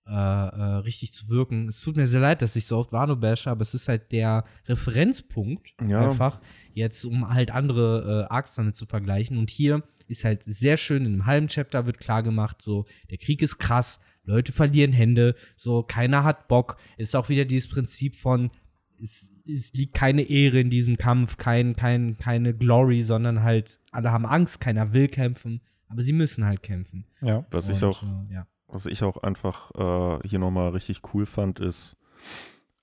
äh, 0.06 0.12
äh, 0.12 0.76
richtig 0.84 1.14
zu 1.14 1.30
wirken. 1.30 1.70
Es 1.70 1.82
tut 1.82 1.96
mir 1.96 2.08
sehr 2.08 2.20
leid, 2.20 2.42
dass 2.42 2.58
ich 2.58 2.66
so 2.66 2.78
oft 2.78 2.92
Wano 2.92 3.16
bashe, 3.16 3.50
aber 3.50 3.62
es 3.62 3.74
ist 3.74 3.88
halt 3.88 4.12
der 4.12 4.44
Referenzpunkt 4.68 5.74
Ja. 5.88 6.10
einfach, 6.10 6.42
jetzt 6.74 7.06
um 7.06 7.34
halt 7.34 7.52
andere 7.52 8.26
äh, 8.30 8.34
Arcs 8.34 8.56
damit 8.56 8.76
zu 8.76 8.86
vergleichen. 8.86 9.38
Und 9.38 9.50
hier 9.50 9.84
ist 10.08 10.26
halt 10.26 10.44
sehr 10.44 10.76
schön, 10.76 11.06
in 11.06 11.14
einem 11.14 11.26
halben 11.26 11.48
Chapter 11.48 11.86
wird 11.86 12.00
klar 12.00 12.22
gemacht, 12.22 12.62
so, 12.62 12.86
der 13.10 13.18
Krieg 13.18 13.42
ist 13.42 13.60
krass, 13.60 14.02
Leute 14.26 14.52
verlieren 14.52 14.94
Hände, 14.94 15.36
so, 15.56 15.84
keiner 15.84 16.24
hat 16.24 16.48
Bock. 16.50 16.78
Ist 16.98 17.16
auch 17.16 17.30
wieder 17.30 17.46
dieses 17.46 17.70
Prinzip 17.70 18.16
von, 18.16 18.52
es, 19.02 19.32
es 19.48 19.74
liegt 19.74 19.94
keine 19.96 20.24
Ehre 20.24 20.60
in 20.60 20.70
diesem 20.70 20.98
Kampf, 20.98 21.38
kein, 21.38 21.76
kein, 21.76 22.18
keine 22.18 22.54
Glory, 22.54 23.04
sondern 23.04 23.44
halt, 23.44 23.80
alle 23.92 24.12
haben 24.12 24.26
Angst, 24.26 24.60
keiner 24.60 24.94
will 24.94 25.08
kämpfen, 25.08 25.62
aber 25.88 26.02
sie 26.02 26.14
müssen 26.14 26.46
halt 26.46 26.64
kämpfen. 26.64 27.06
ja. 27.22 27.46
Was 27.52 27.70
ich 27.70 27.84
Und, 27.84 27.90
auch, 27.90 28.04
Äh, 28.04 28.34
ja. 28.34 28.48
was 28.68 28.86
ich 28.86 29.04
auch 29.04 29.18
einfach 29.18 29.72
äh, 30.24 30.28
hier 30.28 30.40
nochmal 30.40 30.70
richtig 30.70 31.02
cool 31.14 31.26
fand, 31.26 31.60
ist, 31.60 31.96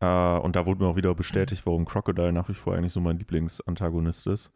äh, 0.01 0.39
und 0.39 0.57
da 0.57 0.67
wurde 0.67 0.83
mir 0.83 0.89
auch 0.91 0.97
wieder 0.97 1.15
bestätigt, 1.15 1.65
warum 1.67 1.85
Crocodile 1.85 2.33
nach 2.33 2.49
wie 2.49 2.55
vor 2.55 2.75
eigentlich 2.75 2.93
so 2.93 3.01
mein 3.01 3.19
Lieblingsantagonist 3.19 4.27
ist. 4.27 4.53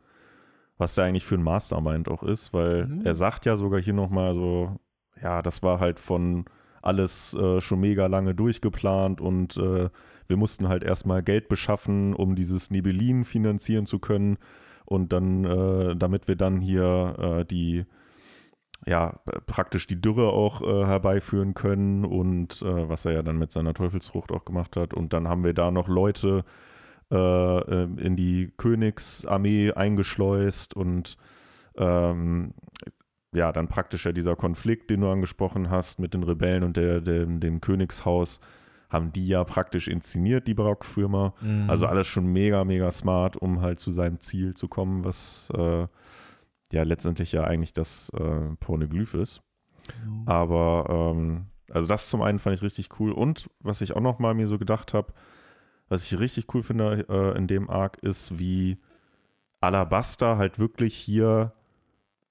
Was 0.77 0.95
der 0.97 1.05
eigentlich 1.05 1.25
für 1.25 1.37
ein 1.37 1.43
Mastermind 1.43 2.09
auch 2.09 2.23
ist, 2.25 2.53
weil 2.53 2.87
Mhm. 2.87 3.03
er 3.07 3.15
sagt 3.15 3.47
ja 3.47 3.57
sogar 3.57 3.81
hier 3.81 3.93
nochmal 3.95 4.35
so, 4.35 4.81
ja, 5.23 5.41
das 5.41 5.63
war 5.63 5.79
halt 5.81 6.01
von 6.01 6.47
alles 6.83 7.33
äh, 7.35 7.61
schon 7.61 7.81
mega 7.81 8.07
lange 8.07 8.35
durchgeplant 8.35 9.21
und 9.21 9.57
äh, 9.57 9.89
wir 10.27 10.37
mussten 10.37 10.69
halt 10.69 10.85
erstmal 10.85 11.23
Geld 11.23 11.49
beschaffen, 11.49 12.15
um 12.15 12.35
dieses 12.35 12.71
Nibelin 12.71 13.25
finanzieren 13.25 13.87
zu 13.87 13.99
können 13.99 14.39
und 14.85 15.13
dann, 15.13 15.45
äh, 15.45 15.97
damit 15.97 16.29
wir 16.29 16.37
dann 16.37 16.61
hier 16.61 17.17
äh, 17.19 17.45
die, 17.45 17.85
ja, 18.87 19.21
praktisch 19.47 19.87
die 19.87 20.01
Dürre 20.01 20.31
auch 20.31 20.63
äh, 20.63 20.87
herbeiführen 20.87 21.55
können 21.55 22.05
und 22.05 22.63
äh, 22.63 22.89
was 22.89 23.05
er 23.05 23.13
ja 23.13 23.23
dann 23.23 23.39
mit 23.39 23.51
seiner 23.51 23.75
Teufelsfrucht 23.75 24.33
auch 24.33 24.45
gemacht 24.45 24.77
hat. 24.77 24.95
Und 24.95 25.13
dann 25.13 25.29
haben 25.29 25.45
wir 25.45 25.55
da 25.55 25.71
noch 25.71 25.89
Leute 25.89 26.45
äh, 27.11 27.59
äh, 27.59 27.89
in 27.99 28.17
die 28.17 28.53
Königsarmee 28.57 29.73
eingeschleust 29.73 30.75
und 30.75 31.17
ähm, 31.77 32.55
ja, 33.35 33.53
dann 33.53 33.69
praktisch 33.69 34.07
ja 34.07 34.13
dieser 34.13 34.37
Konflikt, 34.37 34.91
den 34.91 35.01
du 35.01 35.11
angesprochen 35.11 35.71
hast 35.71 35.99
mit 35.99 36.15
den 36.15 36.23
Rebellen 36.23 36.63
und 36.63 36.77
der, 36.77 37.01
der, 37.01 37.27
dem 37.27 37.61
Königshaus, 37.61 38.41
haben 38.95 39.13
die 39.13 39.29
ja 39.29 39.45
praktisch 39.45 39.89
inszeniert, 39.89 40.47
die 40.47 40.55
Barockfirma. 40.55 41.35
Mhm. 41.43 41.69
Also 41.69 41.87
alles 41.87 42.07
schon 42.07 42.27
mega, 42.27 42.65
mega 42.65 42.91
smart, 42.91 43.37
um 43.37 43.61
halt 43.61 43.79
zu 43.79 43.91
seinem 43.91 44.21
Ziel 44.21 44.55
zu 44.55 44.69
kommen, 44.69 45.05
was 45.05 45.53
äh, 45.55 45.87
ja 46.73 46.83
letztendlich 46.83 47.33
ja 47.33 47.45
eigentlich 47.45 47.75
das 47.75 48.11
äh, 48.11 48.57
Pornoglyph 48.61 49.15
ist. 49.15 49.43
Aber 50.25 50.87
ähm, 50.89 51.47
also 51.71 51.89
das 51.89 52.09
zum 52.09 52.23
einen 52.23 52.39
fand 52.39 52.57
ich 52.57 52.63
richtig 52.63 53.01
cool. 53.01 53.13
Und 53.13 53.51
was 53.61 53.81
ich 53.81 53.95
auch 53.95 54.01
noch 54.01 54.19
mal 54.19 54.35
mir 54.35 54.47
so 54.47 54.59
gedacht 54.59 54.95
habe, 54.95 55.13
was 55.89 56.05
ich 56.05 56.19
richtig 56.19 56.53
cool 56.55 56.63
finde 56.63 57.07
äh, 57.09 57.37
in 57.37 57.47
dem 57.47 57.69
Arc, 57.69 57.99
ist, 57.99 58.39
wie 58.39 58.79
Alabasta 59.61 60.37
halt 60.37 60.59
wirklich 60.59 60.95
hier. 60.95 61.53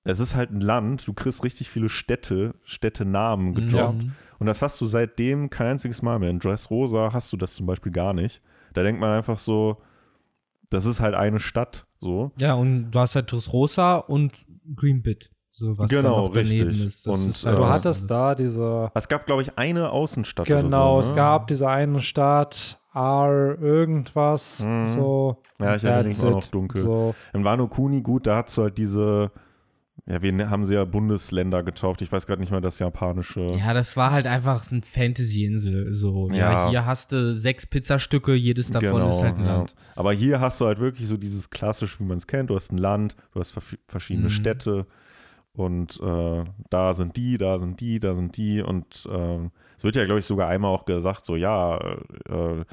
Es 0.05 0.19
ist 0.19 0.35
halt 0.35 0.51
ein 0.51 0.59
Land, 0.61 1.07
du 1.07 1.13
kriegst 1.13 1.43
richtig 1.43 1.69
viele 1.69 1.87
Städte, 1.89 2.55
Städtenamen 2.63 3.53
gedroppt. 3.55 4.03
Mhm. 4.03 4.11
Und 4.39 4.47
das 4.47 4.61
hast 4.61 4.79
du 4.81 4.85
seitdem 4.85 5.49
kein 5.49 5.67
einziges 5.67 6.01
Mal 6.01 6.19
mehr. 6.19 6.29
In 6.29 6.39
Dressrosa 6.39 7.11
hast 7.13 7.31
du 7.31 7.37
das 7.37 7.53
zum 7.55 7.65
Beispiel 7.65 7.91
gar 7.93 8.13
nicht. 8.13 8.41
Da 8.73 8.83
denkt 8.83 8.99
man 8.99 9.11
einfach 9.11 9.39
so, 9.39 9.77
das 10.69 10.85
ist 10.85 10.99
halt 10.99 11.15
eine 11.15 11.39
Stadt, 11.39 11.85
so. 12.01 12.31
Ja, 12.39 12.55
und 12.55 12.91
du 12.91 12.99
hast 12.99 13.15
halt 13.15 13.31
Dressrosa 13.31 13.97
und 13.97 14.45
Greenbit. 14.75 15.29
So, 15.51 15.77
was 15.77 15.89
Genau, 15.91 16.25
richtig. 16.25 16.83
Ist. 16.85 17.05
Das 17.05 17.23
Und, 17.23 17.29
ist 17.29 17.45
halt 17.45 17.55
äh, 17.55 17.57
Du 17.61 17.63
das 17.67 17.71
hattest 17.75 18.09
da 18.11 18.33
diese, 18.35 18.91
Es 18.95 19.07
gab, 19.07 19.25
glaube 19.27 19.43
ich, 19.43 19.57
eine 19.57 19.91
Außenstadt. 19.91 20.47
genau, 20.47 20.95
oder 20.95 21.03
so, 21.03 21.09
es 21.09 21.09
ne? 21.11 21.15
gab 21.15 21.47
diese 21.47 21.69
eine 21.69 22.01
Stadt, 22.01 22.81
R 22.95 23.57
irgendwas, 23.61 24.65
Mhm. 24.65 24.85
so. 24.85 25.37
Ja, 25.59 25.75
ich 25.75 25.83
erinnere 25.83 26.07
mich 26.07 26.23
auch 26.23 26.31
noch 26.31 26.45
dunkel. 26.47 26.81
So, 26.81 27.15
In 27.33 27.43
Wano 27.45 27.67
Kuni, 27.67 28.01
gut, 28.01 28.25
da 28.27 28.37
hast 28.43 28.57
du 28.57 28.63
halt 28.63 28.77
diese, 28.79 29.31
ja, 30.05 30.21
wir 30.21 30.49
haben 30.49 30.65
sie 30.65 30.73
ja 30.73 30.83
Bundesländer 30.85 31.63
getauft. 31.63 32.01
Ich 32.01 32.11
weiß 32.11 32.25
gerade 32.27 32.41
nicht 32.41 32.51
mal 32.51 32.61
das 32.61 32.79
japanische. 32.79 33.41
Ja, 33.55 33.73
das 33.73 33.95
war 33.95 34.11
halt 34.11 34.27
einfach 34.27 34.69
ein 34.71 34.83
Fantasy-Insel. 34.83 35.93
So, 35.93 36.29
ja. 36.29 36.35
Ja. 36.35 36.69
hier 36.69 36.85
hast 36.85 37.11
du 37.11 37.33
sechs 37.33 37.65
Pizzastücke, 37.65 38.33
jedes 38.33 38.71
davon 38.71 39.07
ist 39.07 39.21
halt 39.21 39.35
ein 39.35 39.37
Genau, 39.41 39.47
ja. 39.49 39.57
Land. 39.57 39.75
Aber 39.95 40.11
hier 40.13 40.39
hast 40.41 40.59
du 40.59 40.65
halt 40.65 40.79
wirklich 40.79 41.07
so 41.07 41.15
dieses 41.17 41.49
klassisch, 41.49 41.99
wie 41.99 42.03
man 42.05 42.17
es 42.17 42.27
kennt. 42.27 42.49
Du 42.49 42.55
hast 42.55 42.71
ein 42.71 42.77
Land, 42.77 43.15
du 43.33 43.39
hast 43.39 43.51
ver- 43.51 43.61
verschiedene 43.87 44.25
Mhm. 44.25 44.31
Städte 44.31 44.87
und 45.53 45.99
äh, 46.01 46.43
da 46.69 46.93
sind 46.95 47.15
die, 47.15 47.37
da 47.37 47.59
sind 47.59 47.79
die, 47.79 47.99
da 47.99 48.15
sind 48.15 48.35
die 48.37 48.61
und 48.61 49.07
ähm, 49.11 49.51
es 49.77 49.83
wird 49.83 49.95
ja, 49.95 50.03
glaube 50.05 50.19
ich, 50.19 50.25
sogar 50.25 50.49
einmal 50.49 50.73
auch 50.73 50.85
gesagt, 50.85 51.25
so 51.25 51.35
ja, 51.35 51.77
äh, 52.29 52.63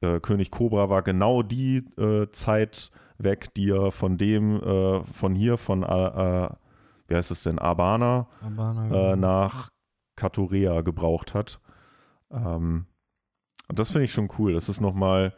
äh, 0.00 0.20
König 0.20 0.50
Cobra 0.50 0.88
war 0.88 1.02
genau 1.02 1.42
die 1.42 1.78
äh, 1.98 2.28
Zeit 2.30 2.90
weg, 3.24 3.52
die 3.54 3.70
er 3.70 3.90
von 3.90 4.16
dem, 4.18 4.62
äh, 4.62 5.02
von 5.04 5.34
hier, 5.34 5.58
von 5.58 5.82
äh, 5.82 6.44
äh, 6.44 6.48
wie 7.08 7.14
heißt 7.16 7.30
es 7.30 7.42
denn, 7.42 7.58
Abana 7.58 8.28
Aber, 8.40 8.88
äh, 8.92 9.16
nach 9.16 9.70
Katorea 10.16 10.82
gebraucht 10.82 11.34
hat. 11.34 11.60
Ähm, 12.30 12.86
und 13.68 13.78
das 13.78 13.90
finde 13.90 14.04
ich 14.04 14.12
schon 14.12 14.30
cool. 14.38 14.52
Das 14.52 14.68
ist 14.68 14.80
nochmal 14.80 15.34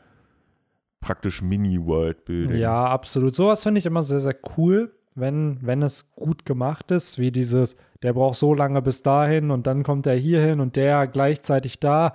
praktisch 1.00 1.42
Mini-World-Building. 1.42 2.58
Ja, 2.58 2.86
absolut. 2.86 3.34
Sowas 3.34 3.62
finde 3.62 3.78
ich 3.78 3.86
immer 3.86 4.02
sehr, 4.02 4.20
sehr 4.20 4.36
cool, 4.56 4.92
wenn, 5.14 5.58
wenn 5.62 5.82
es 5.82 6.12
gut 6.12 6.44
gemacht 6.44 6.90
ist, 6.90 7.18
wie 7.18 7.30
dieses, 7.30 7.76
der 8.02 8.12
braucht 8.12 8.36
so 8.36 8.54
lange 8.54 8.82
bis 8.82 9.02
dahin 9.02 9.50
und 9.50 9.66
dann 9.66 9.82
kommt 9.82 10.06
er 10.06 10.16
hier 10.16 10.40
hin 10.40 10.60
und 10.60 10.76
der 10.76 11.06
gleichzeitig 11.06 11.80
da. 11.80 12.14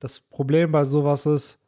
Das 0.00 0.20
Problem 0.20 0.72
bei 0.72 0.84
sowas 0.84 1.26
ist, 1.26 1.61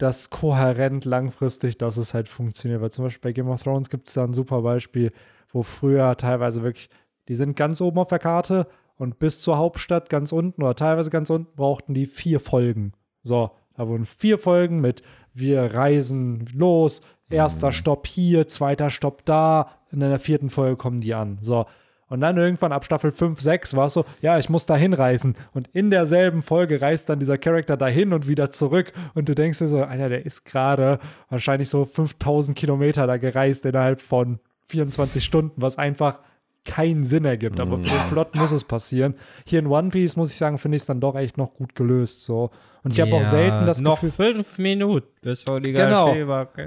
dass 0.00 0.30
kohärent 0.30 1.04
langfristig, 1.04 1.76
dass 1.76 1.98
es 1.98 2.14
halt 2.14 2.26
funktioniert. 2.26 2.80
Weil 2.80 2.90
zum 2.90 3.04
Beispiel 3.04 3.30
bei 3.30 3.32
Game 3.32 3.50
of 3.50 3.62
Thrones 3.62 3.90
gibt 3.90 4.08
es 4.08 4.14
da 4.14 4.24
ein 4.24 4.32
super 4.32 4.62
Beispiel, 4.62 5.12
wo 5.52 5.62
früher 5.62 6.16
teilweise 6.16 6.62
wirklich, 6.62 6.88
die 7.28 7.34
sind 7.34 7.54
ganz 7.54 7.80
oben 7.80 7.98
auf 7.98 8.08
der 8.08 8.18
Karte 8.18 8.66
und 8.96 9.18
bis 9.18 9.42
zur 9.42 9.58
Hauptstadt 9.58 10.08
ganz 10.08 10.32
unten 10.32 10.62
oder 10.62 10.74
teilweise 10.74 11.10
ganz 11.10 11.28
unten 11.28 11.54
brauchten 11.54 11.92
die 11.92 12.06
vier 12.06 12.40
Folgen. 12.40 12.92
So, 13.22 13.50
da 13.74 13.88
wurden 13.88 14.06
vier 14.06 14.38
Folgen 14.38 14.80
mit 14.80 15.02
wir 15.34 15.74
reisen 15.74 16.46
los, 16.54 17.02
erster 17.28 17.70
Stopp 17.70 18.06
hier, 18.06 18.48
zweiter 18.48 18.90
Stopp 18.90 19.24
da, 19.26 19.70
in 19.92 20.00
der 20.00 20.18
vierten 20.18 20.48
Folge 20.48 20.76
kommen 20.76 21.00
die 21.00 21.14
an. 21.14 21.38
So. 21.42 21.66
Und 22.10 22.20
dann 22.20 22.36
irgendwann 22.36 22.72
ab 22.72 22.84
Staffel 22.84 23.12
5, 23.12 23.40
6 23.40 23.76
war 23.76 23.86
es 23.86 23.94
so, 23.94 24.04
ja, 24.20 24.38
ich 24.38 24.50
muss 24.50 24.66
dahin 24.66 24.92
reisen. 24.92 25.36
Und 25.54 25.68
in 25.72 25.90
derselben 25.90 26.42
Folge 26.42 26.82
reist 26.82 27.08
dann 27.08 27.20
dieser 27.20 27.38
Charakter 27.38 27.76
dahin 27.76 28.12
und 28.12 28.26
wieder 28.26 28.50
zurück. 28.50 28.92
Und 29.14 29.28
du 29.28 29.34
denkst 29.34 29.60
dir 29.60 29.68
so, 29.68 29.82
Alter, 29.82 30.08
der 30.08 30.26
ist 30.26 30.44
gerade 30.44 30.98
wahrscheinlich 31.28 31.70
so 31.70 31.84
5000 31.84 32.58
Kilometer 32.58 33.06
da 33.06 33.16
gereist 33.16 33.64
innerhalb 33.64 34.00
von 34.00 34.40
24 34.66 35.24
Stunden, 35.24 35.62
was 35.62 35.78
einfach 35.78 36.18
keinen 36.64 37.04
Sinn 37.04 37.24
ergibt. 37.24 37.60
Aber 37.60 37.78
für 37.78 37.88
den 37.88 38.08
Plot 38.10 38.34
muss 38.34 38.52
es 38.52 38.64
passieren. 38.64 39.14
Hier 39.46 39.60
in 39.60 39.66
One 39.68 39.90
Piece, 39.90 40.16
muss 40.16 40.30
ich 40.30 40.36
sagen, 40.36 40.58
finde 40.58 40.76
ich 40.76 40.82
es 40.82 40.86
dann 40.86 41.00
doch 41.00 41.16
echt 41.16 41.38
noch 41.38 41.54
gut 41.54 41.74
gelöst. 41.74 42.24
So. 42.24 42.50
Und 42.82 42.92
ich 42.92 43.00
habe 43.00 43.14
auch 43.14 43.24
selten 43.24 43.66
das 43.66 43.80
noch 43.80 44.00
Gefühl. 44.00 44.34
fünf 44.34 44.58
Minuten, 44.58 45.06
bis 45.22 45.44
die 45.44 45.72
Genau. 45.72 46.12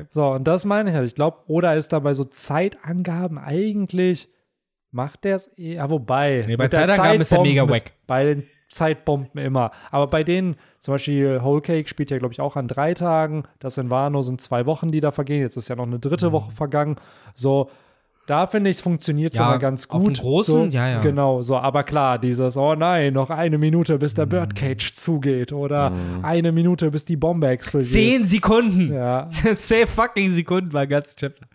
So, 0.10 0.32
und 0.32 0.46
das 0.48 0.66
meine 0.66 0.90
ich 0.90 0.96
halt. 0.96 1.08
Ich 1.08 1.16
glaube, 1.16 1.38
Oda 1.48 1.74
ist 1.74 1.94
da 1.94 2.00
bei 2.00 2.14
so 2.14 2.24
Zeitangaben 2.24 3.38
eigentlich, 3.38 4.30
macht 4.94 5.24
der 5.26 5.36
es 5.36 5.50
eh, 5.58 5.74
ja, 5.76 5.90
wobei. 5.90 6.44
Nee, 6.48 6.56
bei 6.56 6.68
Zeitangaben 6.70 7.20
ist 7.22 7.32
er 7.32 7.42
mega 7.42 7.68
wack. 7.70 7.92
Bei 8.08 8.24
den 8.24 8.44
Zeitbomben 8.70 9.40
immer. 9.42 9.72
Aber 9.92 10.08
bei 10.08 10.24
denen, 10.24 10.56
zum 10.80 10.94
Beispiel 10.96 11.42
Whole 11.44 11.62
Cake 11.62 11.88
spielt 11.88 12.10
ja, 12.12 12.18
glaube 12.18 12.34
ich, 12.34 12.40
auch 12.42 12.56
an 12.56 12.68
drei 12.68 12.94
Tagen. 12.94 13.44
Das 13.60 13.78
in 13.78 13.92
Wano 13.92 14.22
sind 14.22 14.42
zwei 14.42 14.66
Wochen, 14.66 14.90
die 14.92 15.00
da 15.00 15.12
vergehen. 15.12 15.42
Jetzt 15.42 15.58
ist 15.58 15.68
ja 15.68 15.76
noch 15.76 15.86
eine 15.86 16.00
dritte 16.00 16.30
Mhm. 16.30 16.32
Woche 16.32 16.52
vergangen. 16.52 16.96
So, 17.36 17.70
da 18.26 18.48
finde 18.48 18.70
ich, 18.70 18.78
es 18.78 18.82
funktioniert 18.82 19.36
Ja, 19.36 19.50
immer 19.50 19.60
ganz 19.60 19.88
auf 19.90 20.02
gut. 20.02 20.18
dem 20.18 20.22
Großen, 20.22 20.72
so, 20.72 20.78
ja, 20.78 20.88
ja. 20.90 21.00
Genau, 21.02 21.42
so, 21.42 21.58
aber 21.58 21.84
klar, 21.84 22.18
dieses, 22.18 22.56
oh 22.56 22.74
nein, 22.74 23.14
noch 23.14 23.30
eine 23.30 23.58
Minute, 23.58 24.00
bis 24.00 24.14
Mhm. 24.14 24.18
der 24.18 24.26
Birdcage 24.28 24.94
zugeht 24.94 25.52
oder 25.52 25.92
eine 26.24 26.52
Minute, 26.52 26.90
bis 26.90 27.04
die 27.06 27.18
Bombe 27.18 27.48
explodiert. 27.50 27.92
Zehn 27.92 28.24
Sekunden. 28.26 28.94
Ja. 28.94 29.28
Zehn 29.58 29.88
fucking 29.88 30.30
Sekunden 30.30 30.72
war 30.74 30.88
ganz 30.88 31.16
Chapter. 31.16 31.46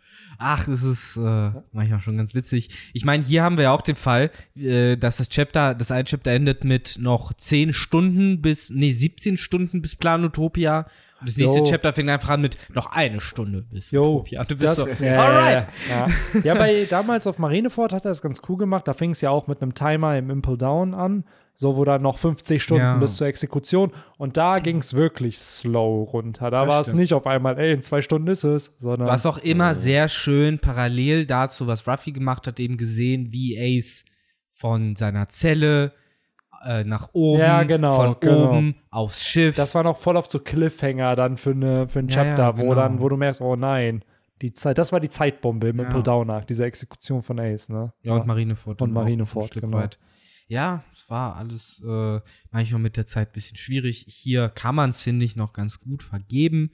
Ach, 0.40 0.66
das 0.66 0.84
ist 0.84 1.16
äh, 1.16 1.50
manchmal 1.72 2.00
schon 2.00 2.16
ganz 2.16 2.32
witzig. 2.32 2.70
Ich 2.92 3.04
meine, 3.04 3.24
hier 3.24 3.42
haben 3.42 3.56
wir 3.56 3.64
ja 3.64 3.72
auch 3.72 3.82
den 3.82 3.96
Fall, 3.96 4.30
äh, 4.56 4.96
dass 4.96 5.16
das 5.16 5.28
Chapter, 5.28 5.74
das 5.74 5.90
ein 5.90 6.04
Chapter 6.04 6.30
endet 6.30 6.62
mit 6.62 6.96
noch 7.00 7.32
10 7.32 7.72
Stunden 7.72 8.40
bis, 8.40 8.70
nee, 8.70 8.92
17 8.92 9.36
Stunden 9.36 9.82
bis 9.82 9.96
Planutopia. 9.96 10.86
Und 11.20 11.28
das 11.28 11.36
nächste 11.36 11.58
Jo. 11.58 11.64
Chapter 11.64 11.92
fängt 11.92 12.08
einfach 12.08 12.28
an 12.28 12.40
mit 12.40 12.56
noch 12.72 12.92
eine 12.92 13.20
Stunde 13.20 13.62
bis 13.62 13.90
Jo, 13.90 14.18
Utopia. 14.18 14.44
Du 14.44 14.54
bist 14.54 14.78
das, 14.78 14.86
so, 14.86 15.04
ja, 15.04 15.20
alright. 15.20 15.68
Ja, 15.90 16.06
ja. 16.06 16.40
ja, 16.44 16.54
bei 16.54 16.86
damals 16.88 17.26
auf 17.26 17.40
Marineford 17.40 17.92
hat 17.92 18.04
er 18.04 18.10
das 18.10 18.22
ganz 18.22 18.40
cool 18.48 18.58
gemacht. 18.58 18.86
Da 18.86 18.94
fing 18.94 19.10
es 19.10 19.20
ja 19.20 19.30
auch 19.30 19.48
mit 19.48 19.60
einem 19.60 19.74
Timer 19.74 20.16
im 20.16 20.30
Impel 20.30 20.56
Down 20.56 20.94
an. 20.94 21.24
So, 21.60 21.76
wo 21.76 21.84
dann 21.84 22.02
noch 22.02 22.18
50 22.18 22.62
Stunden 22.62 22.84
Ja. 22.84 22.96
bis 22.98 23.16
zur 23.16 23.26
Exekution. 23.26 23.90
Und 24.16 24.36
da 24.36 24.60
ging 24.60 24.76
es 24.76 24.94
wirklich 24.94 25.38
slow 25.38 26.04
runter. 26.08 26.52
Da 26.52 26.64
Das 26.64 26.72
war 26.72 26.80
es 26.80 26.92
nicht 26.94 27.12
auf 27.12 27.26
einmal, 27.26 27.58
ey, 27.58 27.72
in 27.72 27.82
zwei 27.82 28.00
Stunden 28.00 28.28
ist 28.28 28.44
es, 28.44 28.76
sondern. 28.78 29.08
Was 29.08 29.26
auch 29.26 29.38
immer 29.38 29.74
sehr 29.74 30.08
schön 30.08 30.60
parallel 30.60 31.26
dazu, 31.26 31.66
was 31.66 31.88
Ruffy 31.88 32.12
gemacht 32.12 32.46
hat, 32.46 32.60
eben 32.60 32.76
gesehen, 32.76 33.32
wie 33.32 33.58
Ace 33.58 34.04
von 34.52 34.94
seiner 34.94 35.28
Zelle 35.30 35.94
äh, 36.64 36.84
nach 36.84 37.08
oben, 37.12 37.40
Ja, 37.40 37.64
genau, 37.64 37.94
von 37.96 38.16
genau. 38.20 38.50
oben 38.50 38.76
aufs 38.92 39.24
Schiff. 39.24 39.56
Das 39.56 39.74
war 39.74 39.82
noch 39.82 39.96
voll 39.96 40.16
auf 40.16 40.30
so 40.30 40.38
Cliffhanger 40.38 41.16
dann 41.16 41.36
für, 41.36 41.50
eine, 41.50 41.88
für 41.88 41.98
ein 41.98 42.08
Ja, 42.08 42.22
Chapter, 42.24 42.42
ja, 42.44 42.56
wo 42.56 42.62
genau. 42.62 42.74
dann, 42.76 43.00
wo 43.00 43.08
du 43.08 43.16
merkst, 43.16 43.40
oh 43.40 43.56
nein, 43.56 44.04
die 44.42 44.52
Zeit, 44.52 44.78
das 44.78 44.92
war 44.92 45.00
die 45.00 45.08
Zeitbombe 45.08 45.70
im 45.70 45.78
Ja. 45.78 45.84
Impel 45.86 46.04
Down 46.04 46.32
diese 46.48 46.64
Exekution 46.64 47.22
von 47.22 47.40
Ace, 47.40 47.68
ne? 47.68 47.92
Ja, 48.02 48.12
und 48.14 48.26
Marineford. 48.28 48.80
Und 48.80 48.92
Marineford, 48.92 49.50
genau. 49.52 49.78
weit. 49.78 49.98
Ja, 50.48 50.82
es 50.94 51.08
war 51.10 51.36
alles 51.36 51.82
äh, 51.86 52.20
manchmal 52.50 52.80
mit 52.80 52.96
der 52.96 53.04
Zeit 53.04 53.28
ein 53.28 53.32
bisschen 53.32 53.58
schwierig. 53.58 54.06
Hier 54.08 54.48
kann 54.48 54.74
man 54.74 54.90
es, 54.90 55.02
finde 55.02 55.26
ich, 55.26 55.36
noch 55.36 55.52
ganz 55.52 55.78
gut 55.78 56.02
vergeben. 56.02 56.70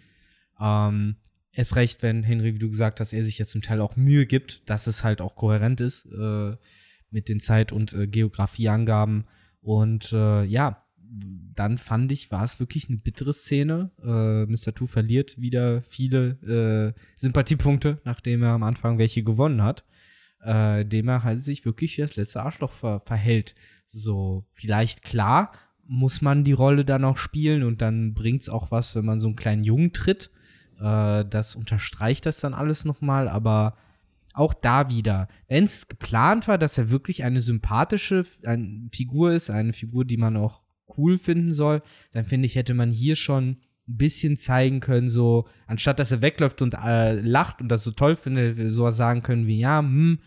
Ähm, 0.61 1.17
erst 1.51 1.75
recht, 1.75 2.03
wenn 2.05 2.23
Henry, 2.23 2.55
wie 2.55 2.61
du 2.61 2.71
gesagt 2.71 3.01
hast, 3.01 3.13
er 3.13 3.25
sich 3.25 3.37
ja 3.39 3.47
zum 3.47 3.63
Teil 3.63 3.81
auch 3.81 3.97
Mühe 3.97 4.27
gibt, 4.27 4.69
dass 4.71 4.87
es 4.87 5.03
halt 5.03 5.21
auch 5.21 5.35
kohärent 5.35 5.81
ist 5.81 6.07
äh, 6.07 6.57
mit 7.11 7.29
den 7.29 7.41
Zeit- 7.41 7.73
und 7.73 7.93
äh, 7.95 8.07
Geografieangaben. 8.07 9.25
Und 9.61 10.13
äh, 10.13 10.45
ja, 10.45 10.87
dann 11.57 11.77
fand 11.77 12.13
ich, 12.13 12.31
war 12.31 12.45
es 12.45 12.61
wirklich 12.61 12.89
eine 12.89 12.99
bittere 12.99 13.33
Szene. 13.33 13.91
Äh, 14.05 14.47
Mr. 14.47 14.73
Two 14.73 14.87
verliert 14.87 15.37
wieder 15.41 15.83
viele 15.89 16.95
äh, 16.97 17.01
Sympathiepunkte, 17.17 18.01
nachdem 18.05 18.45
er 18.45 18.51
am 18.51 18.63
Anfang 18.63 18.99
welche 18.99 19.25
gewonnen 19.25 19.65
hat 19.65 19.85
äh, 20.45 20.85
dem 20.85 21.09
er 21.09 21.25
halt 21.25 21.43
sich 21.43 21.65
wirklich 21.65 21.97
wie 21.97 22.03
das 22.03 22.17
letzte 22.17 22.43
Arschloch 22.43 22.73
ver 22.73 23.01
verhält. 23.01 23.55
So, 23.87 24.45
vielleicht 24.53 25.03
klar 25.03 25.53
muss 25.87 26.23
man 26.23 26.45
die 26.45 26.53
Rolle 26.53 26.85
dann 26.85 27.05
auch 27.05 27.17
spielen 27.17 27.63
und 27.63 27.83
dann 27.83 28.15
bringt's 28.15 28.49
auch 28.49 28.71
was, 28.71 28.95
wenn 28.95 29.05
man 29.05 29.21
so 29.21 29.29
einen 29.29 29.37
kleinen 29.37 29.65
Jungen 29.65 29.93
tritt. 29.93 30.31
Äh, 30.81 31.25
das 31.25 31.57
unterstreicht 31.57 32.27
das 32.27 32.41
dann 32.41 32.55
alles 32.55 32.85
nochmal, 32.85 33.29
aber 33.29 33.77
auch 34.33 34.53
da 34.53 34.91
wieder, 34.91 35.29
wenn 35.47 35.65
es 35.65 35.89
geplant 35.89 36.49
war, 36.49 36.59
dass 36.59 36.77
er 36.77 36.91
wirklich 36.91 37.23
eine 37.23 37.41
sympathische 37.41 38.25
ein, 38.45 38.91
Figur 38.93 39.33
ist, 39.33 39.49
eine 39.49 39.73
Figur, 39.73 40.05
die 40.05 40.17
man 40.17 40.37
auch 40.37 40.63
cool 40.99 41.19
finden 41.19 41.55
soll, 41.55 41.83
dann 42.13 42.25
finde 42.25 42.47
ich, 42.47 42.57
hätte 42.57 42.75
man 42.75 42.91
hier 42.91 43.17
schon 43.17 43.59
ein 43.87 43.97
bisschen 43.97 44.37
zeigen 44.37 44.81
können, 44.81 45.09
so, 45.09 45.47
anstatt 45.67 45.99
dass 45.99 46.11
er 46.11 46.23
wegläuft 46.23 46.63
und 46.63 46.75
äh, 46.75 47.13
lacht 47.21 47.61
und 47.61 47.69
das 47.69 47.85
so 47.85 47.93
toll 47.93 48.17
findet, 48.17 48.73
sowas 48.73 48.97
sagen 48.97 49.23
können 49.23 49.47
wie, 49.47 49.59
ja, 49.59 49.79
hm, 49.79 50.19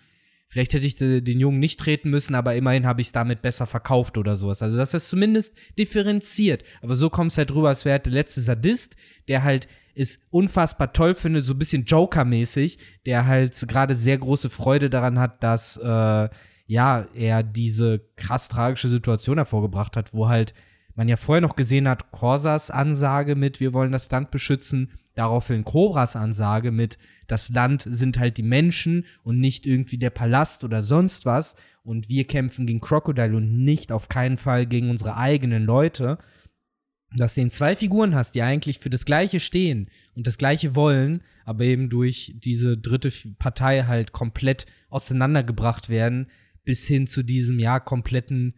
vielleicht 0.48 0.74
hätte 0.74 0.86
ich 0.86 0.96
de- 0.96 1.22
den 1.22 1.40
Jungen 1.40 1.60
nicht 1.60 1.80
treten 1.80 2.10
müssen, 2.10 2.36
aber 2.36 2.56
immerhin 2.56 2.86
habe 2.86 3.02
ich 3.02 3.08
es 3.08 3.14
damit 3.14 3.42
besser 3.42 3.66
verkauft 3.66 4.18
oder 4.18 4.38
sowas. 4.38 4.62
Also, 4.62 4.78
dass 4.78 4.94
es 4.94 5.10
zumindest 5.10 5.56
differenziert. 5.78 6.64
Aber 6.82 6.96
so 6.96 7.10
kommt 7.10 7.32
es 7.32 7.38
halt 7.38 7.54
rüber, 7.54 7.70
als 7.70 7.86
wäre 7.86 7.98
er 7.98 8.00
der 8.00 8.14
letzte 8.14 8.42
Sadist, 8.42 8.96
der 9.28 9.44
halt 9.44 9.68
es 9.96 10.20
unfassbar 10.30 10.94
toll 10.94 11.16
findet, 11.16 11.44
so 11.44 11.54
ein 11.54 11.60
bisschen 11.60 11.86
Joker-mäßig, 11.86 12.78
der 13.06 13.26
halt 13.26 13.68
gerade 13.68 13.96
sehr 13.96 14.18
große 14.18 14.50
Freude 14.50 14.90
daran 14.90 15.20
hat, 15.20 15.44
dass, 15.44 15.78
äh, 15.78 16.30
ja, 16.68 17.08
er 17.16 17.44
diese 17.44 18.02
krass 18.16 18.48
tragische 18.50 18.90
Situation 18.90 19.38
hervorgebracht 19.38 19.96
hat, 19.98 20.14
wo 20.14 20.28
halt 20.28 20.54
man 20.96 21.08
ja 21.08 21.16
vorher 21.18 21.42
noch 21.42 21.56
gesehen 21.56 21.88
hat, 21.88 22.12
Corsas 22.12 22.70
Ansage 22.72 23.36
mit, 23.36 23.60
wir 23.60 23.74
wollen 23.74 23.92
das 23.92 24.10
Land 24.12 24.32
beschützen, 24.32 24.92
daraufhin 25.18 25.64
Cobras 25.64 26.16
Ansage 26.16 26.72
mit, 26.72 26.98
das 27.28 27.50
Land 27.50 27.84
sind 27.88 28.20
halt 28.20 28.38
die 28.38 28.44
Menschen 28.44 29.06
und 29.24 29.40
nicht 29.40 29.66
irgendwie 29.66 29.98
der 29.98 30.12
Palast 30.12 30.64
oder 30.64 30.84
sonst 30.84 31.26
was 31.26 31.56
und 31.84 32.08
wir 32.08 32.26
kämpfen 32.26 32.68
gegen 32.68 32.82
Crocodile 32.82 33.36
und 33.36 33.64
nicht 33.64 33.92
auf 33.92 34.10
keinen 34.10 34.38
Fall 34.38 34.68
gegen 34.68 34.90
unsere 34.92 35.18
eigenen 35.18 35.64
Leute. 35.64 36.20
Dass 37.16 37.36
du 37.36 37.42
eben 37.42 37.50
zwei 37.50 37.76
Figuren 37.76 38.14
hast, 38.14 38.36
die 38.36 38.42
eigentlich 38.42 38.80
für 38.80 38.90
das 38.90 39.06
Gleiche 39.06 39.40
stehen 39.40 39.90
und 40.14 40.28
das 40.28 40.38
Gleiche 40.38 40.76
wollen, 40.76 41.24
aber 41.46 41.64
eben 41.64 41.90
durch 41.90 42.36
diese 42.36 42.78
dritte 42.78 43.12
Partei 43.40 43.84
halt 43.84 44.12
komplett 44.12 44.66
auseinandergebracht 44.90 45.90
werden, 45.90 46.30
bis 46.64 46.86
hin 46.86 47.08
zu 47.08 47.24
diesem, 47.24 47.60
ja, 47.60 47.80
kompletten 47.80 48.56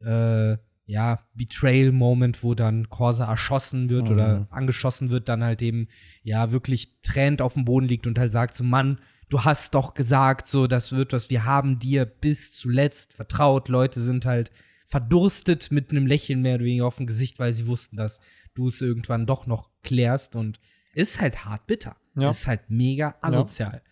äh, 0.00 0.56
ja, 0.84 1.24
Betrayal-Moment, 1.34 2.42
wo 2.42 2.54
dann 2.54 2.88
Corsa 2.88 3.26
erschossen 3.28 3.88
wird 3.88 4.08
Mhm. 4.08 4.14
oder 4.14 4.46
angeschossen 4.50 5.10
wird, 5.10 5.28
dann 5.28 5.42
halt 5.44 5.62
eben, 5.62 5.88
ja, 6.22 6.50
wirklich 6.50 7.00
tränend 7.02 7.40
auf 7.40 7.54
dem 7.54 7.64
Boden 7.64 7.86
liegt 7.86 8.06
und 8.06 8.18
halt 8.18 8.32
sagt 8.32 8.54
so, 8.54 8.64
Mann, 8.64 9.00
du 9.28 9.44
hast 9.44 9.74
doch 9.74 9.94
gesagt, 9.94 10.46
so, 10.48 10.66
das 10.66 10.92
wird 10.92 11.12
was, 11.12 11.30
wir 11.30 11.44
haben 11.44 11.78
dir 11.78 12.04
bis 12.04 12.52
zuletzt 12.52 13.14
vertraut, 13.14 13.68
Leute 13.68 14.00
sind 14.00 14.24
halt 14.26 14.50
verdurstet 14.86 15.70
mit 15.72 15.90
einem 15.90 16.06
Lächeln 16.06 16.42
mehr 16.42 16.56
oder 16.56 16.64
weniger 16.64 16.86
auf 16.86 16.96
dem 16.96 17.06
Gesicht, 17.06 17.38
weil 17.38 17.52
sie 17.54 17.66
wussten, 17.66 17.96
dass 17.96 18.20
du 18.54 18.68
es 18.68 18.82
irgendwann 18.82 19.24
doch 19.26 19.46
noch 19.46 19.70
klärst 19.82 20.36
und 20.36 20.60
ist 20.92 21.18
halt 21.20 21.46
hart 21.46 21.66
bitter. 21.66 21.96
Ja. 22.14 22.28
Ist 22.28 22.46
halt 22.46 22.68
mega 22.68 23.14
asozial, 23.22 23.82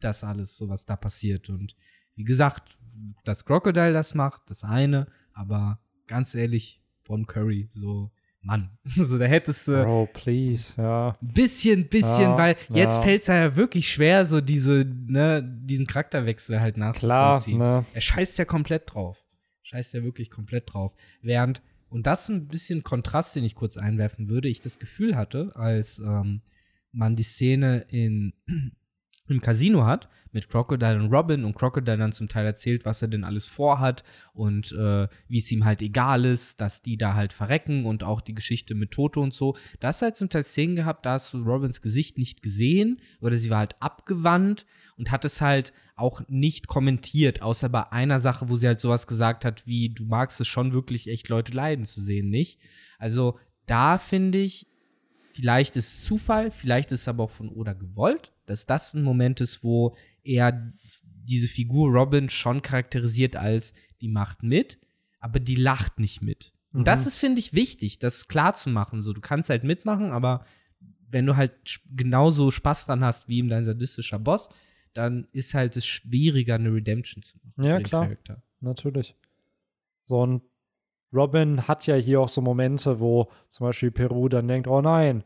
das 0.00 0.24
alles, 0.24 0.56
so 0.56 0.70
was 0.70 0.86
da 0.86 0.96
passiert 0.96 1.50
und 1.50 1.76
wie 2.14 2.24
gesagt, 2.24 2.78
dass 3.24 3.44
Crocodile 3.44 3.92
das 3.92 4.14
macht, 4.14 4.48
das 4.48 4.64
eine, 4.64 5.06
aber 5.34 5.80
ganz 6.12 6.34
ehrlich, 6.34 6.80
Bon 7.04 7.26
Curry, 7.26 7.68
so, 7.72 8.10
Mann, 8.42 8.70
so 8.84 9.18
da 9.18 9.24
hättest 9.24 9.66
du 9.68 9.82
Bro, 9.82 10.08
please, 10.12 10.74
ja. 10.80 11.16
bisschen, 11.22 11.88
bisschen, 11.88 12.30
Ja, 12.32 12.36
weil 12.38 12.56
jetzt 12.68 12.98
ja. 12.98 13.02
fällt 13.02 13.22
es 13.22 13.28
ja 13.28 13.56
wirklich 13.56 13.90
schwer, 13.90 14.26
so 14.26 14.40
diese, 14.42 14.84
ne, 15.06 15.42
diesen 15.64 15.86
Charakterwechsel 15.86 16.60
halt 16.60 16.74
Klar, 16.74 16.88
nachzuvollziehen. 16.92 17.58
ne? 17.58 17.84
Er 17.94 18.00
scheißt 18.02 18.36
ja 18.38 18.44
komplett 18.44 18.92
drauf. 18.92 19.16
Scheißt 19.62 19.94
ja 19.94 20.02
wirklich 20.02 20.28
komplett 20.30 20.72
drauf. 20.72 20.92
Während, 21.22 21.62
und 21.88 22.06
das 22.06 22.24
ist 22.24 22.28
ein 22.28 22.48
bisschen 22.48 22.82
Kontrast, 22.82 23.34
den 23.36 23.44
ich 23.44 23.54
kurz 23.54 23.76
einwerfen 23.78 24.28
würde, 24.28 24.48
ich 24.48 24.60
das 24.60 24.78
Gefühl 24.78 25.16
hatte, 25.16 25.52
als 25.54 25.98
ähm, 25.98 26.42
man 26.92 27.16
die 27.16 27.22
Szene 27.22 27.86
in, 27.88 28.34
im 29.28 29.40
Casino 29.40 29.84
hat, 29.86 30.08
mit 30.32 30.48
Crocodile 30.48 30.98
und 30.98 31.12
Robin 31.12 31.44
und 31.44 31.54
Crocodile 31.54 31.98
dann 31.98 32.12
zum 32.12 32.28
Teil 32.28 32.46
erzählt, 32.46 32.84
was 32.84 33.02
er 33.02 33.08
denn 33.08 33.24
alles 33.24 33.46
vorhat 33.46 34.02
und 34.32 34.72
äh, 34.72 35.06
wie 35.28 35.38
es 35.38 35.50
ihm 35.52 35.64
halt 35.64 35.82
egal 35.82 36.24
ist, 36.24 36.60
dass 36.60 36.82
die 36.82 36.96
da 36.96 37.14
halt 37.14 37.32
verrecken 37.32 37.84
und 37.84 38.02
auch 38.02 38.20
die 38.20 38.34
Geschichte 38.34 38.74
mit 38.74 38.90
Toto 38.90 39.20
und 39.20 39.34
so. 39.34 39.56
Da 39.80 39.88
hast 39.88 40.02
halt 40.02 40.16
zum 40.16 40.30
Teil 40.30 40.44
Szenen 40.44 40.76
gehabt, 40.76 41.06
da 41.06 41.12
hast 41.12 41.32
du 41.34 41.42
Robins 41.42 41.82
Gesicht 41.82 42.18
nicht 42.18 42.42
gesehen 42.42 43.00
oder 43.20 43.36
sie 43.36 43.50
war 43.50 43.58
halt 43.58 43.76
abgewandt 43.80 44.66
und 44.96 45.10
hat 45.10 45.24
es 45.24 45.40
halt 45.40 45.72
auch 45.96 46.22
nicht 46.28 46.66
kommentiert, 46.66 47.42
außer 47.42 47.68
bei 47.68 47.92
einer 47.92 48.18
Sache, 48.18 48.48
wo 48.48 48.56
sie 48.56 48.66
halt 48.66 48.80
sowas 48.80 49.06
gesagt 49.06 49.44
hat, 49.44 49.66
wie 49.66 49.90
du 49.90 50.04
magst 50.04 50.40
es 50.40 50.48
schon 50.48 50.72
wirklich 50.72 51.08
echt 51.08 51.28
Leute 51.28 51.52
leiden 51.52 51.84
zu 51.84 52.00
sehen, 52.00 52.30
nicht? 52.30 52.58
Also 52.98 53.38
da 53.66 53.98
finde 53.98 54.38
ich, 54.38 54.66
vielleicht 55.32 55.76
ist 55.76 56.02
Zufall, 56.02 56.50
vielleicht 56.50 56.92
ist 56.92 57.02
es 57.02 57.08
aber 57.08 57.24
auch 57.24 57.30
von 57.30 57.50
Oda 57.50 57.74
gewollt, 57.74 58.31
dass 58.46 58.66
das 58.66 58.94
ein 58.94 59.02
Moment 59.02 59.40
ist, 59.40 59.62
wo 59.64 59.96
er 60.22 60.72
diese 61.24 61.48
Figur 61.48 61.90
Robin 61.90 62.28
schon 62.28 62.62
charakterisiert 62.62 63.36
als 63.36 63.74
die 64.00 64.08
macht 64.08 64.42
mit, 64.42 64.78
aber 65.20 65.38
die 65.40 65.54
lacht 65.54 65.98
nicht 66.00 66.22
mit. 66.22 66.52
Und 66.72 66.80
Mhm. 66.80 66.84
das 66.84 67.06
ist, 67.06 67.18
finde 67.18 67.38
ich, 67.38 67.52
wichtig, 67.52 67.98
das 67.98 68.28
klar 68.28 68.54
zu 68.54 68.70
machen. 68.70 69.02
So, 69.02 69.12
du 69.12 69.20
kannst 69.20 69.50
halt 69.50 69.62
mitmachen, 69.62 70.10
aber 70.10 70.44
wenn 71.08 71.26
du 71.26 71.36
halt 71.36 71.52
genauso 71.94 72.50
Spaß 72.50 72.86
dran 72.86 73.04
hast 73.04 73.28
wie 73.28 73.38
ihm 73.38 73.48
dein 73.48 73.64
sadistischer 73.64 74.18
Boss, 74.18 74.48
dann 74.94 75.28
ist 75.32 75.54
halt 75.54 75.76
es 75.76 75.86
schwieriger, 75.86 76.54
eine 76.56 76.72
Redemption 76.72 77.22
zu 77.22 77.38
machen. 77.42 77.64
Ja, 77.68 77.80
klar. 77.80 78.04
Charakter. 78.06 78.42
Natürlich. 78.60 79.14
So, 80.02 80.20
und 80.22 80.42
Robin 81.12 81.68
hat 81.68 81.86
ja 81.86 81.94
hier 81.96 82.20
auch 82.20 82.28
so 82.28 82.40
Momente, 82.40 82.98
wo 83.00 83.30
zum 83.50 83.66
Beispiel 83.66 83.90
Peru 83.90 84.28
dann 84.28 84.48
denkt, 84.48 84.66
oh 84.66 84.80
nein, 84.80 85.22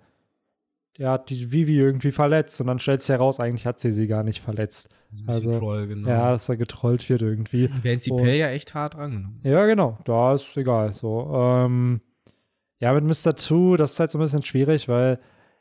der 0.99 1.11
hat 1.11 1.31
die 1.31 1.53
Vivi 1.53 1.79
irgendwie 1.79 2.11
verletzt 2.11 2.61
und 2.61 2.67
dann 2.67 2.79
stellt 2.79 3.03
sich 3.03 3.11
heraus, 3.11 3.41
eigentlich 3.41 3.67
hat 3.67 3.81
sie 3.81 3.91
sie 3.91 4.07
gar 4.07 4.23
nicht 4.23 4.41
verletzt. 4.41 4.95
Also, 5.27 5.59
Troll, 5.59 5.87
genau. 5.87 6.09
Ja, 6.09 6.31
dass 6.31 6.49
er 6.49 6.57
getrollt 6.57 7.09
wird 7.09 7.23
irgendwie. 7.23 7.71
Während 7.83 8.03
sie 8.03 8.11
Pell 8.11 8.37
ja 8.37 8.49
echt 8.49 8.75
hart 8.75 8.97
rangenommen. 8.97 9.41
Ja, 9.43 9.67
genau, 9.67 9.99
da 10.05 10.35
ist 10.35 10.57
egal. 10.57 10.93
So, 10.93 11.31
ähm, 11.35 12.01
ja, 12.79 12.93
mit 12.93 13.05
Mr. 13.05 13.35
Two, 13.35 13.77
das 13.77 13.93
ist 13.93 14.01
halt 14.01 14.11
so 14.11 14.19
ein 14.19 14.23
bisschen 14.23 14.43
schwierig, 14.43 14.89
weil 14.89 15.19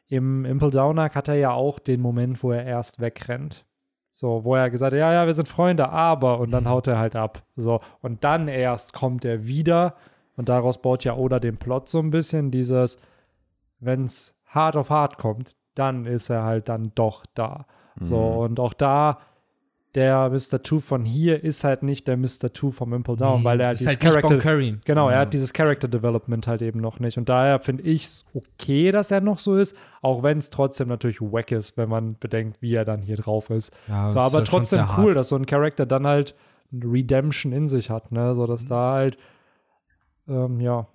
im 0.07 0.45
Impel 0.45 0.69
Downer 0.69 1.09
hat 1.13 1.27
er 1.27 1.35
ja 1.35 1.51
auch 1.51 1.79
den 1.79 2.01
Moment, 2.01 2.43
wo 2.43 2.51
er 2.51 2.65
erst 2.65 2.99
wegrennt. 2.99 3.65
So, 4.11 4.45
wo 4.45 4.55
er 4.55 4.69
gesagt 4.69 4.93
hat, 4.93 4.99
ja, 4.99 5.11
ja, 5.11 5.25
wir 5.25 5.33
sind 5.33 5.47
Freunde, 5.47 5.89
aber, 5.89 6.39
und 6.39 6.51
dann 6.51 6.69
haut 6.69 6.87
er 6.87 6.99
halt 6.99 7.17
ab. 7.17 7.43
So, 7.57 7.81
und 8.01 8.23
dann 8.23 8.47
erst 8.47 8.93
kommt 8.93 9.25
er 9.25 9.45
wieder 9.45 9.95
und 10.37 10.47
daraus 10.47 10.81
baut 10.81 11.03
ja 11.03 11.15
Oda 11.15 11.39
den 11.39 11.57
Plot 11.57 11.89
so 11.89 11.99
ein 11.99 12.11
bisschen, 12.11 12.49
dieses, 12.49 12.97
wenn 13.79 14.05
es 14.55 14.61
hart 14.61 14.75
auf 14.75 14.89
hart 14.89 15.17
kommt, 15.17 15.51
dann 15.75 16.05
ist 16.05 16.29
er 16.29 16.43
halt 16.43 16.69
dann 16.69 16.91
doch 16.95 17.25
da. 17.33 17.65
So, 17.99 18.17
und 18.17 18.59
auch 18.59 18.73
da, 18.73 19.19
der 19.95 20.29
Mr. 20.29 20.61
Two 20.61 20.81
von 20.81 21.05
hier 21.05 21.41
ist 21.43 21.63
halt 21.63 21.81
nicht 21.81 22.07
der 22.07 22.17
Mr. 22.17 22.51
Two 22.51 22.71
vom 22.71 22.93
Impel 22.93 23.15
Down, 23.15 23.43
weil 23.45 23.61
er 23.61 23.67
halt 23.67 23.79
dieses 23.79 23.93
halt 23.93 24.01
Character, 24.01 24.37
Curry. 24.37 24.77
Genau, 24.83 25.09
er 25.09 25.19
hat 25.19 25.33
dieses 25.33 25.53
Character 25.53 25.87
Development 25.87 26.45
halt 26.47 26.61
eben 26.61 26.81
noch 26.81 26.99
nicht. 26.99 27.17
Und 27.17 27.29
daher 27.29 27.59
finde 27.59 27.83
ich 27.83 28.03
es 28.03 28.25
okay, 28.33 28.91
dass 28.91 29.11
er 29.11 29.21
noch 29.21 29.39
so 29.39 29.55
ist, 29.55 29.77
auch 30.01 30.23
wenn 30.23 30.39
es 30.39 30.49
trotzdem 30.49 30.89
natürlich 30.89 31.21
wack 31.21 31.51
ist, 31.51 31.77
wenn 31.77 31.87
man 31.87 32.17
bedenkt, 32.19 32.61
wie 32.61 32.75
er 32.75 32.83
dann 32.83 33.01
hier 33.01 33.15
drauf 33.15 33.49
ist. 33.49 33.73
Ja, 33.87 34.09
so, 34.09 34.15
das 34.15 34.25
ist 34.25 34.29
aber 34.29 34.37
halt 34.39 34.47
trotzdem 34.47 34.85
cool, 34.97 35.05
hart. 35.05 35.15
dass 35.15 35.29
so 35.29 35.37
ein 35.37 35.45
Charakter 35.45 35.85
dann 35.85 36.05
halt 36.05 36.35
eine 36.73 36.91
Redemption 36.91 37.53
in 37.53 37.69
sich 37.69 37.89
hat, 37.89 38.11
ne? 38.11 38.35
So 38.35 38.45
dass 38.47 38.65
da 38.65 38.93
halt 38.93 39.17
ähm, 40.27 40.59
ja 40.59 40.87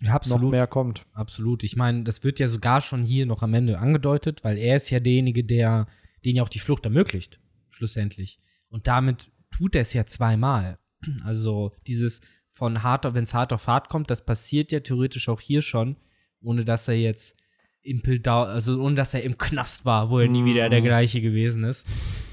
Ja, 0.00 0.08
noch 0.08 0.14
absolut. 0.16 0.50
mehr 0.50 0.66
kommt. 0.66 1.06
Absolut. 1.12 1.64
Ich 1.64 1.76
meine, 1.76 2.04
das 2.04 2.22
wird 2.22 2.38
ja 2.38 2.48
sogar 2.48 2.80
schon 2.80 3.02
hier 3.02 3.26
noch 3.26 3.42
am 3.42 3.54
Ende 3.54 3.78
angedeutet, 3.78 4.44
weil 4.44 4.58
er 4.58 4.76
ist 4.76 4.90
ja 4.90 5.00
derjenige, 5.00 5.44
der 5.44 5.86
den 6.24 6.36
ja 6.36 6.42
auch 6.42 6.48
die 6.48 6.58
Flucht 6.58 6.84
ermöglicht, 6.84 7.40
schlussendlich. 7.70 8.38
Und 8.68 8.86
damit 8.86 9.30
tut 9.50 9.74
er 9.74 9.82
es 9.82 9.92
ja 9.92 10.06
zweimal. 10.06 10.78
Also 11.24 11.72
dieses 11.86 12.20
von 12.50 12.82
hart 12.82 13.06
auf, 13.06 13.14
wenn 13.14 13.24
es 13.24 13.34
hart 13.34 13.52
auf 13.52 13.66
hart 13.68 13.88
kommt, 13.88 14.10
das 14.10 14.24
passiert 14.24 14.72
ja 14.72 14.80
theoretisch 14.80 15.28
auch 15.28 15.40
hier 15.40 15.62
schon, 15.62 15.96
ohne 16.40 16.64
dass 16.64 16.88
er 16.88 16.94
jetzt 16.94 17.36
Impel 17.82 18.18
da, 18.18 18.44
also 18.44 18.80
ohne 18.80 18.96
dass 18.96 19.14
er 19.14 19.22
im 19.22 19.38
Knast 19.38 19.84
war, 19.84 20.10
wo 20.10 20.18
er 20.18 20.28
nie 20.28 20.44
wieder 20.44 20.68
der 20.68 20.80
gleiche 20.80 21.20
gewesen 21.20 21.64
ist. 21.64 21.86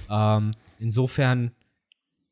Ähm, 0.10 0.52
insofern 0.80 1.52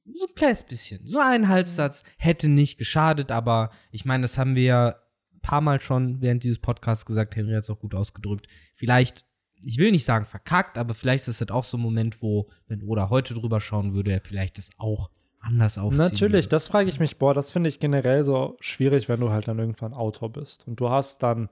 so 0.10 0.26
ein 0.26 0.36
kleines 0.36 0.64
bisschen, 0.64 1.06
so 1.06 1.20
ein 1.20 1.48
Halbsatz 1.48 2.04
hätte 2.18 2.50
nicht 2.50 2.78
geschadet, 2.78 3.32
aber 3.32 3.72
ich 3.92 4.06
meine, 4.06 4.24
das 4.24 4.38
haben 4.38 4.56
wir 4.56 4.64
ja 4.64 4.96
paar 5.42 5.62
Mal 5.62 5.82
schon 5.82 6.22
während 6.22 6.44
dieses 6.44 6.60
Podcasts 6.60 7.06
gesagt, 7.06 7.36
Henry 7.36 7.54
hat 7.54 7.64
es 7.64 7.70
auch 7.70 7.80
gut 7.80 7.96
ausgedrückt. 7.96 8.48
Vielleicht, 8.76 9.26
ich 9.64 9.78
will 9.78 9.92
nicht 9.92 10.06
sagen 10.06 10.26
verkackt, 10.26 10.78
aber 10.78 10.94
vielleicht 10.94 11.28
ist 11.28 11.42
das 11.42 11.50
auch 11.50 11.64
so 11.64 11.78
ein 11.78 11.82
Moment, 11.82 12.22
wo, 12.22 12.50
wenn 12.68 12.84
Oda 12.84 13.10
heute 13.10 13.34
drüber 13.34 13.60
schauen 13.62 13.94
würde, 13.94 14.12
er 14.12 14.22
vielleicht 14.22 14.58
das 14.58 14.70
auch 14.78 15.10
anders 15.40 15.78
aufziehen 15.80 15.98
Natürlich, 15.98 16.46
würde. 16.46 16.50
das 16.50 16.68
frage 16.68 16.90
ich 16.90 17.00
mich, 17.00 17.18
boah, 17.18 17.34
das 17.34 17.52
finde 17.52 17.70
ich 17.70 17.80
generell 17.80 18.24
so 18.24 18.58
schwierig, 18.60 19.10
wenn 19.10 19.20
du 19.20 19.32
halt 19.32 19.48
dann 19.48 19.58
irgendwann 19.58 19.94
Autor 19.94 20.32
bist. 20.32 20.68
Und 20.68 20.80
du 20.80 20.90
hast 20.90 21.24
dann, 21.24 21.50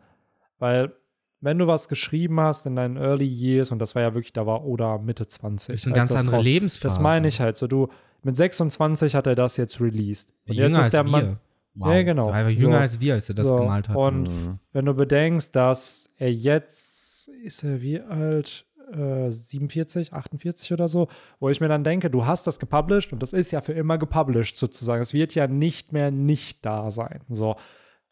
weil 0.60 0.94
wenn 1.42 1.58
du 1.58 1.68
was 1.68 1.88
geschrieben 1.88 2.40
hast 2.40 2.66
in 2.66 2.76
deinen 2.76 2.98
Early 2.98 3.26
Years, 3.26 3.72
und 3.72 3.80
das 3.80 3.96
war 3.96 4.02
ja 4.02 4.14
wirklich, 4.14 4.34
da 4.34 4.46
war 4.46 4.66
Oda 4.66 4.98
Mitte 4.98 5.26
20. 5.26 5.74
Das 5.74 5.82
ist 5.82 5.88
eine 5.88 5.96
ganz 5.96 6.12
andere 6.12 6.36
raus- 6.38 6.46
Lebensphase. 6.46 6.84
Das 6.96 7.00
meine 7.00 7.28
ich 7.30 7.40
halt. 7.40 7.56
So, 7.58 7.66
du, 7.66 7.88
mit 8.24 8.36
26 8.36 9.16
hat 9.16 9.26
er 9.26 9.36
das 9.36 9.56
jetzt 9.58 9.80
released. 9.80 10.34
Und 10.48 10.56
Jünger 10.56 10.68
jetzt 10.78 10.86
ist 10.88 10.94
der 10.94 11.04
Mann. 11.06 11.40
Wow. 11.80 11.94
Ja, 11.94 12.04
genau. 12.04 12.28
Er 12.30 12.44
war 12.46 12.50
jünger 12.50 12.78
So. 12.78 12.82
als 12.82 13.00
wir, 13.00 13.14
als 13.16 13.30
er 13.30 13.36
das 13.36 13.48
so, 13.48 13.56
gemalt 13.56 13.90
hat. 13.90 13.96
Und 13.96 14.24
Mhm. 14.24 14.60
wenn 14.74 14.86
du 14.86 14.94
bedenkst, 14.94 15.56
dass 15.56 16.10
er 16.18 16.32
jetzt, 16.32 17.30
ist 17.44 17.64
er 17.64 17.82
wie 17.82 18.00
alt? 18.02 18.66
Äh, 18.92 19.30
47, 19.30 20.14
48 20.14 20.74
oder 20.74 20.88
so, 20.88 21.10
wo 21.40 21.50
ich 21.50 21.62
mir 21.62 21.68
dann 21.68 21.84
denke, 21.84 22.10
du 22.10 22.26
hast 22.26 22.48
das 22.48 22.58
gepublished 22.60 23.14
und 23.14 23.22
das 23.22 23.34
ist 23.34 23.52
ja 23.52 23.62
für 23.62 23.74
immer 23.74 23.98
gepublished 24.00 24.58
sozusagen. 24.58 25.02
Es 25.02 25.14
wird 25.14 25.36
ja 25.36 25.46
nicht 25.48 25.94
mehr 25.94 26.10
nicht 26.10 26.66
da 26.66 26.90
sein. 26.90 27.20
So. 27.30 27.56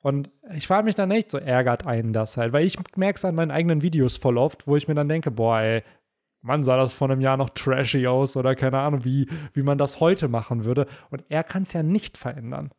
Und 0.03 0.29
ich 0.55 0.67
frage 0.67 0.85
mich 0.85 0.93
dann 0.93 1.09
echt, 1.09 1.31
so 1.31 1.39
ärgert 1.39 1.87
einen 1.87 2.13
das 2.13 2.37
halt, 2.37 2.53
weil 2.53 2.63
ich 2.65 2.77
merke 2.95 3.17
es 3.17 3.25
an 3.25 3.33
meinen 3.33 3.49
eigenen 3.51 3.81
Videos 3.81 4.17
voll 4.17 4.37
oft, 4.37 4.67
wo 4.67 4.75
ich 4.77 4.87
mir 4.87 4.93
dann 4.93 5.09
denke, 5.09 5.31
boah, 5.31 5.59
ey, 5.61 5.83
Mann, 6.41 6.63
sah 6.63 6.77
das 6.77 6.93
vor 6.93 7.09
einem 7.09 7.19
Jahr 7.21 7.35
noch 7.37 7.49
trashy 7.49 8.05
aus 8.05 8.37
oder 8.37 8.55
keine 8.55 8.77
Ahnung, 8.77 9.03
wie, 9.03 9.27
wie 9.53 9.63
man 9.63 9.79
das 9.79 9.99
heute 9.99 10.27
machen 10.27 10.63
würde. 10.63 10.85
Und 11.09 11.23
er 11.29 11.43
kann 11.43 11.63
es 11.63 11.73
ja 11.73 11.81
nicht 11.81 12.17
verändern. 12.17 12.69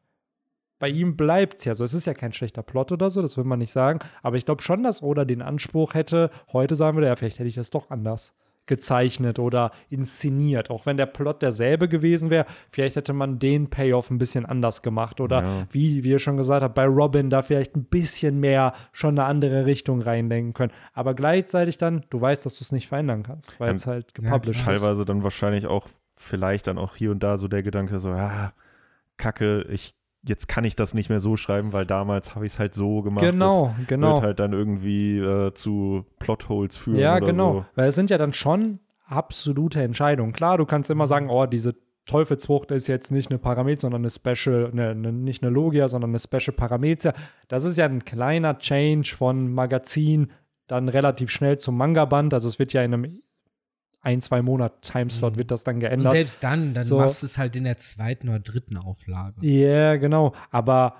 Bei 0.78 0.88
ihm 0.88 1.16
bleibt 1.16 1.58
es 1.58 1.64
ja 1.64 1.74
so. 1.74 1.84
Es 1.84 1.94
ist 1.94 2.06
ja 2.06 2.14
kein 2.14 2.32
schlechter 2.32 2.62
Plot 2.62 2.92
oder 2.92 3.10
so, 3.10 3.20
das 3.22 3.36
will 3.36 3.44
man 3.44 3.58
nicht 3.58 3.72
sagen. 3.72 3.98
Aber 4.22 4.36
ich 4.36 4.44
glaube 4.44 4.62
schon, 4.62 4.82
dass 4.82 5.02
Oda 5.02 5.24
den 5.24 5.42
Anspruch 5.42 5.94
hätte, 5.94 6.30
heute 6.52 6.76
sagen 6.76 6.96
würde, 6.96 7.08
ja, 7.08 7.16
vielleicht 7.16 7.38
hätte 7.38 7.48
ich 7.48 7.54
das 7.56 7.70
doch 7.70 7.90
anders 7.90 8.34
gezeichnet 8.66 9.38
oder 9.38 9.70
inszeniert. 9.88 10.70
Auch 10.70 10.84
wenn 10.86 10.96
der 10.98 11.06
Plot 11.06 11.40
derselbe 11.42 11.88
gewesen 11.88 12.28
wäre, 12.30 12.44
vielleicht 12.70 12.96
hätte 12.96 13.14
man 13.14 13.38
den 13.38 13.70
Payoff 13.70 14.10
ein 14.10 14.18
bisschen 14.18 14.44
anders 14.46 14.82
gemacht. 14.82 15.20
Oder 15.20 15.42
Ja. 15.42 15.66
wie, 15.70 16.00
ihr 16.00 16.18
schon 16.18 16.36
gesagt 16.36 16.62
habt, 16.62 16.74
bei 16.74 16.84
Robin 16.86 17.30
da 17.30 17.42
vielleicht 17.42 17.74
ein 17.76 17.84
bisschen 17.84 18.38
mehr 18.38 18.72
schon 18.92 19.18
eine 19.18 19.24
andere 19.26 19.64
Richtung 19.66 20.02
reindenken 20.02 20.52
können. 20.52 20.72
Aber 20.92 21.14
gleichzeitig 21.14 21.78
dann, 21.78 22.04
du 22.10 22.20
weißt, 22.20 22.44
dass 22.46 22.58
du 22.58 22.62
es 22.62 22.70
nicht 22.72 22.88
verändern 22.88 23.22
kannst, 23.22 23.58
weil 23.58 23.68
Ja, 23.68 23.74
es 23.74 23.86
halt 23.86 24.12
ja, 24.16 24.22
gepublished 24.22 24.60
ist. 24.60 24.64
Teilweise 24.82 25.04
dann 25.06 25.22
wahrscheinlich 25.24 25.66
auch 25.66 25.88
vielleicht 26.14 26.66
dann 26.66 26.78
auch 26.78 26.94
hier 26.94 27.10
und 27.10 27.22
da 27.22 27.38
so 27.38 27.48
der 27.48 27.62
Gedanke 27.62 27.98
so, 27.98 28.10
ja, 28.10 28.52
Kacke, 29.16 29.62
ich 29.70 29.94
jetzt 30.28 30.48
kann 30.48 30.64
ich 30.64 30.76
das 30.76 30.94
nicht 30.94 31.08
mehr 31.08 31.20
so 31.20 31.36
schreiben, 31.36 31.72
weil 31.72 31.86
damals 31.86 32.34
habe 32.34 32.46
ich 32.46 32.52
es 32.52 32.58
halt 32.58 32.74
so 32.74 33.02
gemacht. 33.02 33.24
Genau, 33.24 33.74
das 33.78 33.86
genau. 33.86 34.14
Wird 34.14 34.22
halt 34.22 34.40
dann 34.40 34.52
irgendwie 34.52 35.18
äh, 35.18 35.52
zu 35.54 36.04
Plotholes 36.18 36.76
führen 36.76 36.98
Ja, 36.98 37.16
oder 37.16 37.26
genau. 37.26 37.52
so. 37.52 37.64
Weil 37.74 37.88
es 37.88 37.94
sind 37.94 38.10
ja 38.10 38.18
dann 38.18 38.32
schon 38.32 38.80
absolute 39.06 39.82
Entscheidungen. 39.82 40.32
Klar, 40.32 40.58
du 40.58 40.66
kannst 40.66 40.90
immer 40.90 41.06
sagen, 41.06 41.30
oh, 41.30 41.46
diese 41.46 41.74
Teufelsfrucht 42.06 42.70
ist 42.70 42.88
jetzt 42.88 43.12
nicht 43.12 43.30
eine 43.30 43.38
Parameter, 43.38 43.82
sondern 43.82 44.02
eine 44.02 44.10
Special, 44.10 44.70
eine, 44.72 44.90
eine, 44.90 45.12
nicht 45.12 45.42
eine 45.42 45.50
Logia, 45.50 45.88
sondern 45.88 46.10
eine 46.10 46.18
Special 46.18 46.54
Parameter. 46.56 47.14
Das 47.48 47.64
ist 47.64 47.76
ja 47.78 47.84
ein 47.84 48.04
kleiner 48.04 48.58
Change 48.58 49.14
von 49.16 49.52
Magazin 49.52 50.30
dann 50.66 50.88
relativ 50.88 51.30
schnell 51.30 51.58
zum 51.58 51.76
Manga-Band. 51.76 52.34
Also 52.34 52.48
es 52.48 52.58
wird 52.58 52.72
ja 52.72 52.82
in 52.82 52.94
einem 52.94 53.22
ein, 54.00 54.20
zwei 54.20 54.42
Monat 54.42 54.82
Timeslot 54.82 55.36
wird 55.38 55.50
das 55.50 55.64
dann 55.64 55.76
Und 55.76 55.80
geändert. 55.80 56.12
selbst 56.12 56.42
dann, 56.44 56.74
dann 56.74 56.84
So. 56.84 56.98
machst 56.98 57.22
du 57.22 57.26
es 57.26 57.36
halt 57.38 57.56
in 57.56 57.64
der 57.64 57.78
zweiten 57.78 58.28
oder 58.28 58.38
dritten 58.40 58.76
Auflage. 58.76 59.34
Ja, 59.44 59.96
genau. 59.96 60.34
Aber 60.50 60.94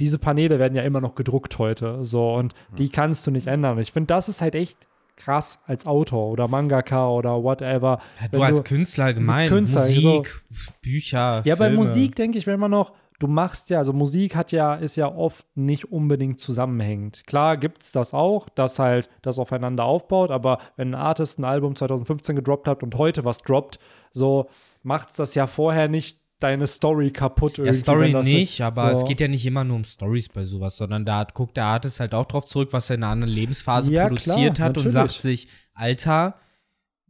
diese 0.00 0.18
Paneele 0.18 0.58
werden 0.58 0.74
ja 0.74 0.82
immer 0.82 1.00
noch 1.00 1.14
gedruckt 1.14 1.58
heute. 1.58 2.04
So, 2.04 2.34
und 2.34 2.54
die 2.78 2.88
kannst 2.88 3.26
du 3.26 3.30
nicht 3.30 3.46
ändern. 3.46 3.76
Und 3.76 3.82
ich 3.82 3.92
finde, 3.92 4.08
das 4.08 4.28
ist 4.28 4.42
halt 4.42 4.54
echt 4.54 4.86
krass 5.16 5.60
als 5.66 5.86
Autor 5.86 6.28
oder 6.32 6.48
Mangaka 6.48 7.08
oder 7.08 7.42
whatever. 7.42 8.00
Ja, 8.20 8.28
du 8.28 8.42
als 8.42 8.64
Künstler 8.64 9.04
allgemein, 9.06 9.48
Künstler, 9.48 9.82
Musik, 9.82 10.42
Bücher, 10.82 11.42
Ja, 11.44 11.54
bei 11.54 11.66
Filme. 11.66 11.76
Musik 11.76 12.16
denke 12.16 12.36
ich 12.36 12.46
mir 12.48 12.54
immer 12.54 12.68
noch, 12.68 12.92
du 13.18 13.26
machst 13.26 13.70
ja, 13.70 13.78
also 13.78 13.92
Musik 13.92 14.34
hat 14.36 14.52
ja, 14.52 14.74
ist 14.74 14.96
ja 14.96 15.14
oft 15.14 15.46
nicht 15.54 15.90
unbedingt 15.90 16.40
zusammenhängend. 16.40 17.24
Klar 17.26 17.56
gibt 17.56 17.82
es 17.82 17.92
das 17.92 18.14
auch, 18.14 18.48
dass 18.48 18.78
halt 18.78 19.08
das 19.22 19.38
aufeinander 19.38 19.84
aufbaut, 19.84 20.30
aber 20.30 20.58
wenn 20.76 20.90
ein 20.90 21.00
Artist 21.00 21.38
ein 21.38 21.44
Album 21.44 21.76
2015 21.76 22.36
gedroppt 22.36 22.68
hat 22.68 22.82
und 22.82 22.96
heute 22.96 23.24
was 23.24 23.38
droppt, 23.38 23.78
so 24.10 24.48
macht 24.82 25.10
es 25.10 25.16
das 25.16 25.34
ja 25.34 25.46
vorher 25.46 25.88
nicht 25.88 26.18
deine 26.40 26.66
Story 26.66 27.10
kaputt 27.10 27.58
irgendwie. 27.58 27.76
Ja, 27.76 27.82
Story 27.82 28.12
nicht, 28.12 28.60
aber 28.60 28.94
so. 28.94 29.02
es 29.02 29.08
geht 29.08 29.20
ja 29.20 29.28
nicht 29.28 29.46
immer 29.46 29.64
nur 29.64 29.76
um 29.76 29.84
Stories 29.84 30.28
bei 30.28 30.44
sowas, 30.44 30.76
sondern 30.76 31.04
da 31.04 31.24
guckt 31.32 31.56
der 31.56 31.64
Artist 31.64 32.00
halt 32.00 32.14
auch 32.14 32.26
drauf 32.26 32.44
zurück, 32.44 32.68
was 32.72 32.90
er 32.90 32.96
in 32.96 33.02
einer 33.02 33.12
anderen 33.12 33.32
Lebensphase 33.32 33.92
Ja, 33.92 34.08
produziert 34.08 34.56
klar, 34.56 34.68
hat 34.68 34.76
und 34.76 34.84
natürlich. 34.84 34.92
sagt 34.92 35.20
sich, 35.20 35.48
Alter, 35.72 36.34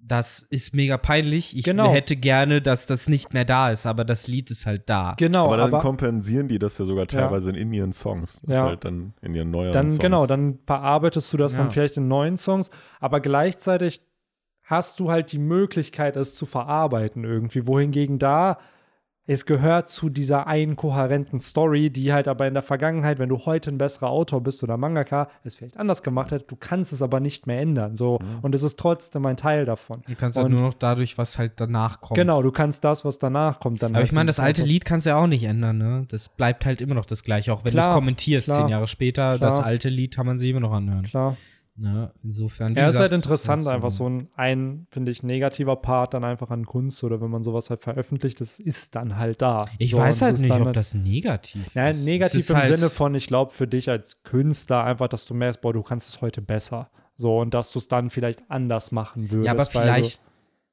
das 0.06 0.46
ist 0.50 0.74
mega 0.74 0.98
peinlich. 0.98 1.56
Ich 1.56 1.64
Genau. 1.64 1.90
hätte 1.90 2.14
gerne, 2.16 2.60
dass 2.60 2.86
das 2.86 3.08
nicht 3.08 3.32
mehr 3.32 3.44
da 3.46 3.70
ist, 3.70 3.86
aber 3.86 4.04
das 4.04 4.26
Lied 4.28 4.50
ist 4.50 4.66
halt 4.66 4.82
da. 4.90 5.14
Genau, 5.16 5.46
aber 5.46 5.56
dann 5.56 5.68
aber 5.72 5.80
kompensieren 5.80 6.46
die 6.46 6.58
das 6.58 6.76
ja 6.78 6.84
sogar 6.84 7.06
teilweise 7.06 7.52
in 7.52 7.72
ihren 7.72 7.92
Songs. 7.92 8.40
Das 8.44 8.54
Ja. 8.54 8.62
ist 8.64 8.68
halt 8.68 8.84
dann 8.84 9.14
in 9.22 9.34
ihren 9.34 9.50
dann 9.52 9.88
Songs. 9.90 9.98
genau, 9.98 10.26
dann 10.26 10.58
bearbeitest 10.64 11.32
du 11.32 11.36
das 11.38 11.52
Ja. 11.54 11.60
dann 11.62 11.70
vielleicht 11.70 11.96
in 11.96 12.06
neuen 12.08 12.36
Songs, 12.36 12.70
aber 13.00 13.20
gleichzeitig 13.20 14.02
hast 14.62 15.00
du 15.00 15.10
halt 15.10 15.32
die 15.32 15.38
Möglichkeit, 15.38 16.16
es 16.16 16.34
zu 16.34 16.46
verarbeiten 16.46 17.24
irgendwie. 17.24 17.66
Wohingegen 17.66 18.18
da 18.18 18.58
es 19.26 19.46
gehört 19.46 19.88
zu 19.88 20.10
dieser 20.10 20.46
einen 20.46 20.76
kohärenten 20.76 21.40
Story, 21.40 21.90
die 21.90 22.12
halt 22.12 22.28
aber 22.28 22.46
in 22.46 22.54
der 22.54 22.62
Vergangenheit, 22.62 23.18
wenn 23.18 23.30
du 23.30 23.46
heute 23.46 23.70
ein 23.70 23.78
besserer 23.78 24.10
Autor 24.10 24.42
bist 24.42 24.62
oder 24.62 24.76
Mangaka, 24.76 25.28
es 25.44 25.56
vielleicht 25.56 25.78
anders 25.78 26.02
gemacht 26.02 26.30
hat, 26.30 26.50
du 26.50 26.56
kannst 26.56 26.92
es 26.92 27.00
aber 27.00 27.20
nicht 27.20 27.46
mehr 27.46 27.60
ändern. 27.60 27.96
So 27.96 28.18
und 28.42 28.54
es 28.54 28.62
ist 28.62 28.78
trotzdem 28.78 29.24
ein 29.26 29.36
Teil 29.36 29.64
davon. 29.64 30.02
Du 30.06 30.14
kannst 30.14 30.36
halt 30.36 30.50
nur 30.50 30.60
noch 30.60 30.74
dadurch, 30.74 31.16
was 31.16 31.38
halt 31.38 31.52
danach 31.56 32.00
kommt. 32.00 32.18
Genau, 32.18 32.42
du 32.42 32.52
kannst 32.52 32.84
das, 32.84 33.04
was 33.04 33.18
danach 33.18 33.60
kommt, 33.60 33.82
dann 33.82 33.92
Aber 33.92 34.00
halt 34.00 34.08
ich 34.08 34.14
meine, 34.14 34.26
das 34.26 34.40
alte 34.40 34.62
Lied 34.62 34.84
kannst 34.84 35.06
du 35.06 35.10
ja 35.10 35.16
auch 35.16 35.26
nicht 35.26 35.44
ändern, 35.44 35.78
ne? 35.78 36.06
Das 36.08 36.28
bleibt 36.28 36.66
halt 36.66 36.80
immer 36.80 36.94
noch 36.94 37.06
das 37.06 37.24
gleiche, 37.24 37.52
auch 37.52 37.64
wenn 37.64 37.72
du 37.72 37.78
es 37.78 37.94
kommentierst, 37.94 38.46
klar, 38.46 38.60
zehn 38.60 38.68
Jahre 38.68 38.86
später, 38.86 39.38
das 39.38 39.56
klar. 39.56 39.66
alte 39.66 39.88
Lied 39.88 40.14
kann 40.14 40.26
man 40.26 40.38
sich 40.38 40.50
immer 40.50 40.60
noch 40.60 40.72
anhören. 40.72 41.04
Klar. 41.04 41.36
Ne? 41.76 42.12
Insofern. 42.22 42.74
Ja, 42.76 42.88
ist 42.88 43.00
halt 43.00 43.10
interessant, 43.12 43.64
halt 43.66 43.74
einfach 43.74 43.90
so 43.90 44.08
ein, 44.08 44.28
ein 44.36 44.86
finde 44.90 45.10
ich, 45.10 45.24
negativer 45.24 45.74
Part 45.74 46.14
dann 46.14 46.22
einfach 46.22 46.50
an 46.50 46.66
Kunst 46.66 47.02
oder 47.02 47.20
wenn 47.20 47.30
man 47.30 47.42
sowas 47.42 47.68
halt 47.68 47.80
veröffentlicht, 47.80 48.40
das 48.40 48.60
ist 48.60 48.94
dann 48.94 49.18
halt 49.18 49.42
da. 49.42 49.66
Ich 49.78 49.90
So, 49.90 49.98
weiß 49.98 50.22
halt 50.22 50.34
ist 50.34 50.42
nicht, 50.42 50.52
ob 50.52 50.66
halt- 50.66 50.76
das 50.76 50.94
negativ 50.94 51.74
Nein, 51.74 51.90
ist. 51.90 51.98
Es 51.98 52.04
negativ 52.04 52.40
ist 52.40 52.50
im 52.50 52.56
halt, 52.58 52.66
Sinne 52.76 52.90
von, 52.90 53.14
ich 53.16 53.26
glaube, 53.26 53.52
für 53.52 53.66
dich 53.66 53.90
als 53.90 54.22
Künstler 54.22 54.84
einfach, 54.84 55.08
dass 55.08 55.26
du 55.26 55.34
merkst, 55.34 55.60
boah, 55.62 55.72
du 55.72 55.82
kannst 55.82 56.08
es 56.08 56.20
heute 56.20 56.42
besser. 56.42 56.90
So, 57.16 57.38
und 57.40 57.54
dass 57.54 57.72
du 57.72 57.80
es 57.80 57.88
dann 57.88 58.08
vielleicht 58.08 58.48
anders 58.50 58.92
machen 58.92 59.30
würdest. 59.32 59.46
Ja, 59.46 59.52
aber 59.52 59.66
vielleicht 59.66 60.20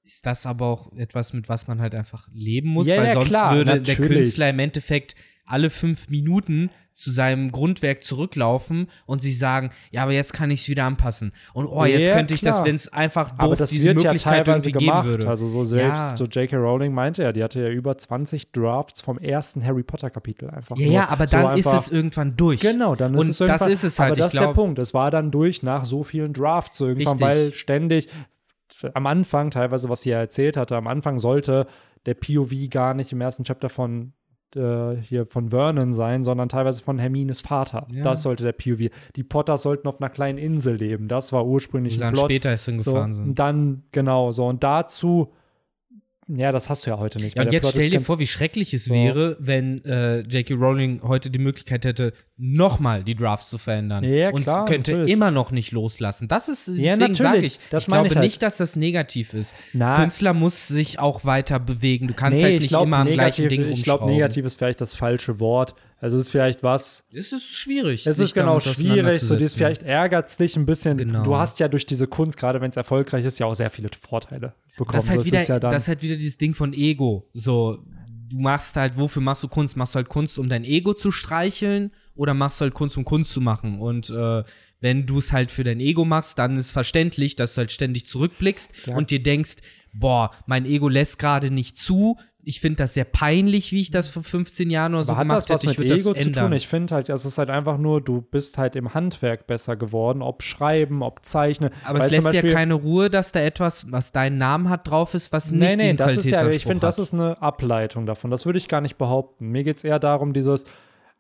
ist 0.04 0.26
das 0.26 0.46
aber 0.46 0.68
auch 0.68 0.92
etwas, 0.94 1.34
mit 1.34 1.50
was 1.50 1.68
man 1.68 1.82
halt 1.82 1.96
einfach 1.96 2.28
leben 2.32 2.70
muss, 2.70 2.88
Ja, 2.88 2.98
weil 2.98 3.08
ja, 3.08 3.14
sonst 3.14 3.28
klar, 3.30 3.56
würde 3.56 3.82
der 3.82 3.96
natürlich. 3.96 4.08
Künstler 4.22 4.50
im 4.52 4.60
Endeffekt 4.60 5.16
alle 5.46 5.70
fünf 5.72 6.10
Minuten 6.10 6.70
zu 7.02 7.12
seinem 7.12 7.52
Grundwerk 7.52 8.04
zurücklaufen 8.04 8.88
und 9.06 9.22
sie 9.22 9.34
sagen, 9.34 9.72
ja, 9.92 10.04
aber 10.04 10.12
jetzt 10.14 10.34
kann 10.34 10.52
ich 10.52 10.62
es 10.62 10.70
wieder 10.70 10.86
anpassen. 10.86 11.32
Und 11.54 11.66
oh, 11.68 11.84
jetzt 11.86 12.08
Ja, 12.08 12.16
könnte 12.16 12.34
ich 12.34 12.42
das, 12.42 12.58
klar. 12.58 12.68
wenn 12.68 12.76
es 12.76 12.92
einfach 12.94 13.32
doof 13.32 13.40
aber 13.40 13.56
das 13.56 13.72
diese 13.72 13.86
wird 13.90 14.02
ja 14.04 14.12
Möglichkeit 14.12 14.46
teilweise 14.46 14.70
irgendwie 14.70 14.86
gemacht. 14.86 15.06
würde. 15.08 15.28
Also 15.28 15.48
so 15.48 15.64
selbst, 15.64 16.12
Ja. 16.12 16.18
so 16.18 16.26
J.K. 16.26 16.56
Rowling 16.58 16.94
meinte 16.94 17.24
ja, 17.24 17.32
die 17.32 17.44
hatte 17.44 17.62
ja 17.62 17.70
über 17.70 17.98
20 17.98 18.52
Drafts 18.52 19.02
vom 19.02 19.18
ersten 19.18 19.66
Harry 19.66 19.84
Potter 19.84 20.10
Kapitel 20.10 20.50
einfach. 20.50 20.78
ja, 20.78 20.88
ja, 20.88 21.10
aber 21.10 21.28
so 21.28 21.38
dann 21.38 21.58
ist 21.58 21.66
es 21.74 21.90
irgendwann 21.90 22.38
durch. 22.38 22.60
Genau, 22.62 22.96
dann 22.96 23.14
ist 23.16 23.20
Und 23.22 23.30
es 23.32 23.40
irgendwann. 23.42 23.60
das 23.60 23.68
ist 23.70 23.84
es 23.84 24.00
halt. 24.00 24.12
Aber 24.12 24.18
das 24.20 24.34
ist 24.34 24.40
der 24.42 24.54
Punkt. 24.54 24.80
Es 24.80 24.94
war 24.94 25.12
dann 25.12 25.32
durch 25.32 25.64
nach 25.64 25.86
so 25.86 26.04
vielen 26.04 26.34
Drafts 26.34 26.80
irgendwann, 26.80 27.14
Richtig. 27.18 27.28
weil 27.28 27.54
ständig 27.54 28.08
am 28.94 29.06
Anfang, 29.06 29.52
teilweise, 29.52 29.90
was 29.90 30.02
sie 30.04 30.10
ja 30.12 30.20
erzählt 30.20 30.58
hatte, 30.58 30.76
am 30.76 30.88
Anfang 30.88 31.20
sollte 31.20 31.68
der 32.06 32.16
POV 32.16 32.52
gar 32.70 32.94
nicht 32.94 33.12
im 33.12 33.22
ersten 33.22 33.44
Chapter 33.44 33.70
von 33.70 34.14
äh, 34.56 34.96
hier 34.96 35.26
von 35.26 35.50
Vernon 35.50 35.94
sein, 35.94 36.24
sondern 36.24 36.50
teilweise 36.50 36.84
von 36.84 37.00
Hermines 37.00 37.42
Vater. 37.42 37.88
Ja. 37.92 38.04
Das 38.04 38.24
sollte 38.24 38.44
der 38.44 38.54
POV. 38.54 38.90
Die 39.16 39.24
Potters 39.24 39.64
sollten 39.64 39.88
auf 39.88 40.02
einer 40.02 40.10
kleinen 40.10 40.38
Insel 40.38 40.76
leben. 40.76 41.08
Das 41.08 41.34
war 41.34 41.46
ursprünglich 41.46 41.96
ein 41.96 42.00
dann 42.00 42.14
Plot. 42.14 42.26
später 42.26 42.58
so, 42.58 42.72
hingefahren 42.72 43.12
und 43.12 43.14
sind. 43.14 43.40
dann, 43.40 43.84
genau, 43.92 44.32
so. 44.32 44.48
Und 44.48 44.64
dazu, 44.64 45.32
ja, 46.28 46.52
das 46.52 46.70
hast 46.70 46.86
du 46.86 46.92
ja 46.92 46.98
heute 47.00 47.20
nicht. 47.20 47.36
Ja, 47.36 47.44
und 47.44 47.52
jetzt 47.52 47.64
Plot 47.64 47.74
stell 47.74 47.90
dir 47.90 48.00
vor, 48.02 48.20
wie 48.20 48.28
schrecklich 48.28 48.74
es 48.74 48.86
So. 48.86 48.94
wäre, 48.94 49.36
wenn 49.40 49.84
äh, 49.86 50.20
J.K. 50.22 50.54
Rowling 50.54 51.02
heute 51.04 51.30
die 51.30 51.40
Möglichkeit 51.40 51.84
hätte, 51.84 52.14
nochmal 52.38 53.04
die 53.04 53.16
Drafts 53.16 53.50
zu 53.50 53.58
verändern. 53.58 54.04
Ja, 54.04 54.30
und 54.30 54.44
klar, 54.44 54.66
könnte 54.66 54.92
natürlich. 54.92 55.12
immer 55.14 55.32
noch 55.32 55.52
nicht 55.52 55.72
loslassen. 55.72 56.28
Das 56.28 56.48
ist, 56.48 56.68
Ja, 56.68 56.96
sage 56.96 57.12
natürlich. 57.12 57.46
ich, 57.58 57.60
Das 57.70 57.84
ich 57.84 57.88
meine 57.90 58.04
glaube 58.04 58.08
ich 58.08 58.16
halt. 58.18 58.24
nicht, 58.26 58.42
dass 58.44 58.58
das 58.58 58.76
negativ 58.76 59.34
ist. 59.34 59.56
Na, 59.74 59.98
Künstler 59.98 60.34
muss 60.34 60.68
sich 60.68 61.00
auch 61.00 61.26
weiter 61.26 61.60
bewegen. 61.60 62.08
Du 62.08 62.14
kannst 62.14 62.42
halt 62.42 62.54
ich 62.54 62.60
nicht 62.62 62.70
glaub, 62.70 62.86
immer 62.88 62.98
am 62.98 63.08
negativ, 63.08 63.48
gleichen 63.48 63.50
Ding 63.50 63.72
Ich 63.72 63.84
glaube, 63.84 64.00
rumschrauben. 64.04 64.16
negativ 64.16 64.46
ist 64.46 64.56
vielleicht 64.58 64.82
das 64.82 64.96
falsche 64.96 65.40
Wort. 65.40 65.76
Also 66.02 66.18
es 66.18 66.26
ist 66.26 66.32
vielleicht 66.32 66.64
was, 66.64 67.06
Es 67.14 67.32
ist 67.32 67.54
schwierig. 67.54 68.08
Es 68.08 68.18
ist 68.18 68.34
genau 68.34 68.60
schwierig, 68.60 69.22
so 69.22 69.36
dies 69.36 69.54
vielleicht 69.54 69.84
ärgert 69.84 70.28
es 70.30 70.36
dich 70.38 70.56
ein 70.58 70.66
bisschen. 70.66 70.98
Genau. 70.98 71.22
Du 71.22 71.38
hast 71.38 71.60
ja 71.60 71.68
durch 71.68 71.86
diese 71.86 72.08
Kunst, 72.08 72.38
gerade 72.38 72.60
wenn 72.60 72.72
es 72.72 72.76
erfolgreich 72.76 73.24
ist, 73.24 73.38
ja 73.38 73.46
auch 73.46 73.54
sehr 73.54 73.70
viele 73.70 73.90
Vorteile 73.98 74.56
bekommen. 74.78 74.96
Das 74.96 75.04
ist, 75.06 75.10
halt 75.12 75.22
es 75.22 75.28
wieder, 75.28 75.42
ist 75.42 75.48
ja 75.48 75.60
dann, 75.60 75.72
das 75.72 75.84
ist 75.84 75.88
halt 75.90 76.02
wieder 76.02 76.16
dieses 76.16 76.40
Ding 76.40 76.56
von 76.56 76.74
Ego. 76.74 77.30
So, 77.36 77.78
du 78.30 78.40
machst 78.40 78.76
halt, 78.78 78.98
wofür 78.98 79.22
machst 79.22 79.44
du 79.44 79.48
Kunst? 79.48 79.78
Machst 79.78 79.94
du 79.94 79.98
halt 79.98 80.10
Kunst, 80.10 80.40
um 80.40 80.50
dein 80.50 80.64
Ego 80.64 80.96
zu 80.96 81.12
streicheln 81.12 81.92
oder 82.16 82.34
machst 82.34 82.60
du 82.60 82.64
halt 82.64 82.74
Kunst, 82.74 82.98
um 82.98 83.06
Kunst 83.06 83.32
zu 83.32 83.40
machen? 83.40 83.80
Und 83.80 84.10
äh, 84.10 84.44
wenn 84.80 85.06
du 85.06 85.20
es 85.20 85.32
halt 85.32 85.52
für 85.52 85.64
dein 85.64 85.80
Ego 85.80 86.04
machst, 86.04 86.40
dann 86.40 86.58
ist 86.58 86.72
verständlich, 86.72 87.36
dass 87.36 87.54
du 87.54 87.60
halt 87.60 87.72
ständig 87.72 88.08
zurückblickst 88.08 88.88
Ja. 88.88 88.96
und 88.96 89.12
dir 89.12 89.22
denkst, 89.22 89.58
boah, 89.94 90.32
mein 90.48 90.66
Ego 90.66 90.90
lässt 90.90 91.20
gerade 91.20 91.52
nicht 91.52 91.78
zu. 91.78 92.18
Ich 92.44 92.60
finde 92.60 92.78
das 92.78 92.94
sehr 92.94 93.04
peinlich, 93.04 93.72
wie 93.72 93.82
ich 93.82 93.92
das 93.92 94.10
vor 94.10 94.24
15 94.24 94.70
Jahren 94.70 94.94
oder 94.96 95.04
so 95.04 95.12
aber 95.12 95.20
hat 95.20 95.28
gemacht 95.28 95.50
das 95.50 95.64
was 95.64 95.72
hätte. 95.72 95.82
Mit 95.84 95.92
Ego 95.92 96.14
zu 96.14 96.32
tun? 96.32 96.54
Ich 96.54 96.68
finde 96.68 96.96
halt, 96.96 97.10
es 97.10 97.26
ist 97.26 97.38
halt 97.38 97.50
einfach 97.50 97.78
nur, 97.78 98.02
du 98.02 98.22
bist 98.22 98.58
halt 98.58 98.76
im 98.76 98.94
Handwerk 98.94 99.48
besser 99.48 99.76
geworden, 99.76 100.22
ob 100.22 100.44
Schreiben, 100.44 101.04
ob 101.04 101.24
Zeichnen. 101.26 101.70
aber 101.84 102.00
Weil 102.00 102.12
es 102.12 102.24
lässt 102.24 102.34
ja 102.34 102.42
keine 102.42 102.74
Ruhe, 102.74 103.10
dass 103.10 103.32
da 103.32 103.40
etwas, 103.42 103.92
was 103.92 104.12
deinen 104.12 104.38
Namen 104.38 104.70
hat, 104.70 104.88
drauf 104.88 105.14
ist, 105.14 105.32
was 105.32 105.52
nicht 105.52 105.60
Nee, 105.60 105.76
nee, 105.76 105.84
diesen 105.84 105.98
das 105.98 106.18
ist 106.18 106.30
ja, 106.30 106.48
ich 106.50 106.64
finde, 106.64 106.80
das 106.80 106.98
hat. 106.98 107.04
ist 107.04 107.14
eine 107.14 107.42
Ableitung 107.42 108.06
davon. 108.06 108.32
Das 108.32 108.46
würde 108.46 108.58
ich 108.58 108.68
gar 108.68 108.82
nicht 108.82 108.98
behaupten. 108.98 109.50
Mir 109.50 109.64
geht 109.64 109.78
es 109.78 109.84
eher 109.84 110.00
darum, 110.00 110.34
dieses, 110.34 110.66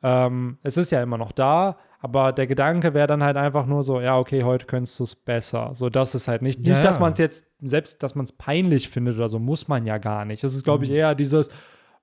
ähm, 0.04 0.58
es 0.64 0.78
ist 0.78 0.92
ja 0.92 1.04
immer 1.04 1.18
noch 1.18 1.32
da, 1.32 1.78
aber 2.02 2.34
der 2.34 2.48
Gedanke 2.48 2.94
wäre 2.94 3.08
dann 3.08 3.24
halt 3.24 3.38
einfach 3.38 3.66
nur 3.66 3.84
so, 3.84 4.02
ja, 4.02 4.18
okay, 4.18 4.44
heute 4.44 4.66
könntest 4.66 5.00
du 5.00 5.04
es 5.06 5.16
besser. 5.16 5.70
So, 5.74 5.90
das 5.90 6.16
ist 6.16 6.28
halt 6.28 6.42
nicht, 6.42 6.60
Ja, 6.66 6.74
nicht, 6.74 6.84
dass 6.84 7.00
man 7.00 7.14
es 7.14 7.20
jetzt, 7.20 7.46
selbst, 7.62 8.02
dass 8.04 8.16
man 8.16 8.26
es 8.26 8.32
peinlich 8.32 8.90
findet 8.90 9.16
oder 9.16 9.30
so, 9.30 9.38
muss 9.40 9.68
man 9.68 9.86
ja 9.86 9.98
gar 10.00 10.26
nicht. 10.26 10.44
Es 10.44 10.56
ist, 10.56 10.64
glaube 10.64 10.80
Mhm. 10.86 10.92
ich, 10.92 10.98
eher 10.98 11.14
dieses, 11.16 11.50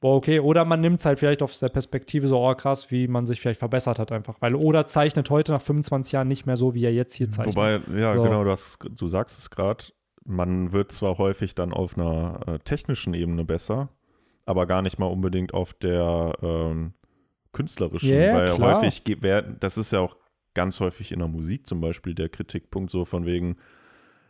boah, 0.00 0.14
okay, 0.16 0.38
oder 0.38 0.64
man 0.64 0.80
nimmt 0.80 1.00
es 1.00 1.06
halt 1.06 1.18
vielleicht 1.18 1.42
aus 1.42 1.58
der 1.58 1.68
Perspektive 1.68 2.28
so, 2.28 2.38
oh 2.38 2.54
krass, 2.54 2.90
wie 2.92 3.08
man 3.08 3.26
sich 3.26 3.40
vielleicht 3.40 3.58
verbessert 3.58 3.98
hat 3.98 4.12
einfach. 4.12 4.36
Weil, 4.40 4.54
oder 4.54 4.86
zeichnet 4.86 5.28
heute 5.30 5.50
nach 5.52 5.62
25 5.62 6.12
Jahren 6.12 6.28
nicht 6.28 6.46
mehr 6.46 6.56
so, 6.56 6.74
wie 6.74 6.84
er 6.84 6.92
jetzt 6.92 7.14
hier 7.14 7.28
zeichnet. 7.28 7.56
Wobei, 7.56 7.80
ja, 7.98 8.12
So. 8.12 8.22
genau, 8.22 8.44
du, 8.44 8.50
hast, 8.52 8.78
du 8.88 9.08
sagst 9.08 9.38
es 9.40 9.50
gerade, 9.50 9.84
man 10.24 10.72
wird 10.72 10.92
zwar 10.92 11.18
häufig 11.18 11.56
dann 11.56 11.72
auf 11.72 11.96
einer 11.98 12.38
äh, 12.46 12.58
technischen 12.60 13.14
Ebene 13.14 13.44
besser, 13.44 13.88
aber 14.46 14.66
gar 14.66 14.82
nicht 14.82 14.98
mal 15.00 15.06
unbedingt 15.06 15.54
auf 15.54 15.74
der 15.74 16.34
ähm, 16.42 16.92
künstlerischen, 17.52 18.10
Ja, 18.10 18.34
weil 18.34 18.44
klar. 18.54 18.82
häufig, 18.82 19.02
das 19.60 19.78
ist 19.78 19.92
ja 19.92 20.00
auch 20.00 20.16
ganz 20.54 20.80
häufig 20.80 21.12
in 21.12 21.20
der 21.20 21.28
Musik 21.28 21.66
zum 21.66 21.80
Beispiel 21.80 22.14
der 22.14 22.28
Kritikpunkt 22.28 22.90
so 22.90 23.04
von 23.04 23.26
wegen, 23.26 23.56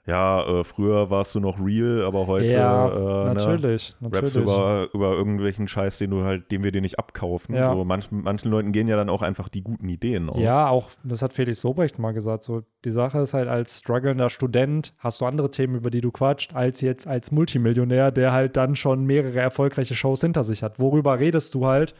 ja, 0.08 0.42
äh, 0.42 0.64
früher 0.64 1.10
warst 1.10 1.34
du 1.34 1.40
noch 1.40 1.58
real, 1.60 2.02
aber 2.02 2.26
heute 2.26 2.54
ja, 2.54 2.88
äh, 2.88 3.28
ne, 3.28 3.34
natürlich, 3.34 3.94
Raps 4.00 4.34
natürlich. 4.34 4.36
über, 4.36 4.88
über 4.94 5.12
irgendwelchen 5.12 5.68
Scheiß, 5.68 5.98
den 5.98 6.10
du 6.10 6.24
halt, 6.24 6.50
den 6.50 6.64
wir 6.64 6.72
dir 6.72 6.80
nicht 6.80 6.98
abkaufen. 6.98 7.54
Ja. 7.54 7.74
So, 7.74 7.84
manch, 7.84 8.10
manchen 8.10 8.50
Leuten 8.50 8.72
gehen 8.72 8.88
ja 8.88 8.96
dann 8.96 9.10
auch 9.10 9.20
einfach 9.20 9.50
die 9.50 9.62
guten 9.62 9.86
Ideen 9.86 10.30
aus. 10.30 10.40
Ja, 10.40 10.68
auch, 10.70 10.88
das 11.04 11.20
hat 11.20 11.34
Felix 11.34 11.60
Sobrecht 11.60 11.98
mal 11.98 12.12
gesagt. 12.12 12.42
So, 12.42 12.62
die 12.86 12.90
Sache 12.90 13.18
ist 13.18 13.34
halt, 13.34 13.48
als 13.48 13.80
strugglender 13.80 14.30
Student 14.30 14.94
hast 14.96 15.20
du 15.20 15.26
andere 15.26 15.50
Themen, 15.50 15.74
über 15.74 15.90
die 15.90 16.00
du 16.00 16.10
quatscht, 16.10 16.54
als 16.54 16.80
jetzt 16.80 17.06
als 17.06 17.30
Multimillionär, 17.30 18.10
der 18.10 18.32
halt 18.32 18.56
dann 18.56 18.76
schon 18.76 19.04
mehrere 19.04 19.40
erfolgreiche 19.40 19.94
Shows 19.94 20.22
hinter 20.22 20.42
sich 20.42 20.62
hat. 20.62 20.80
Worüber 20.80 21.18
redest 21.18 21.54
du 21.54 21.66
halt, 21.66 21.94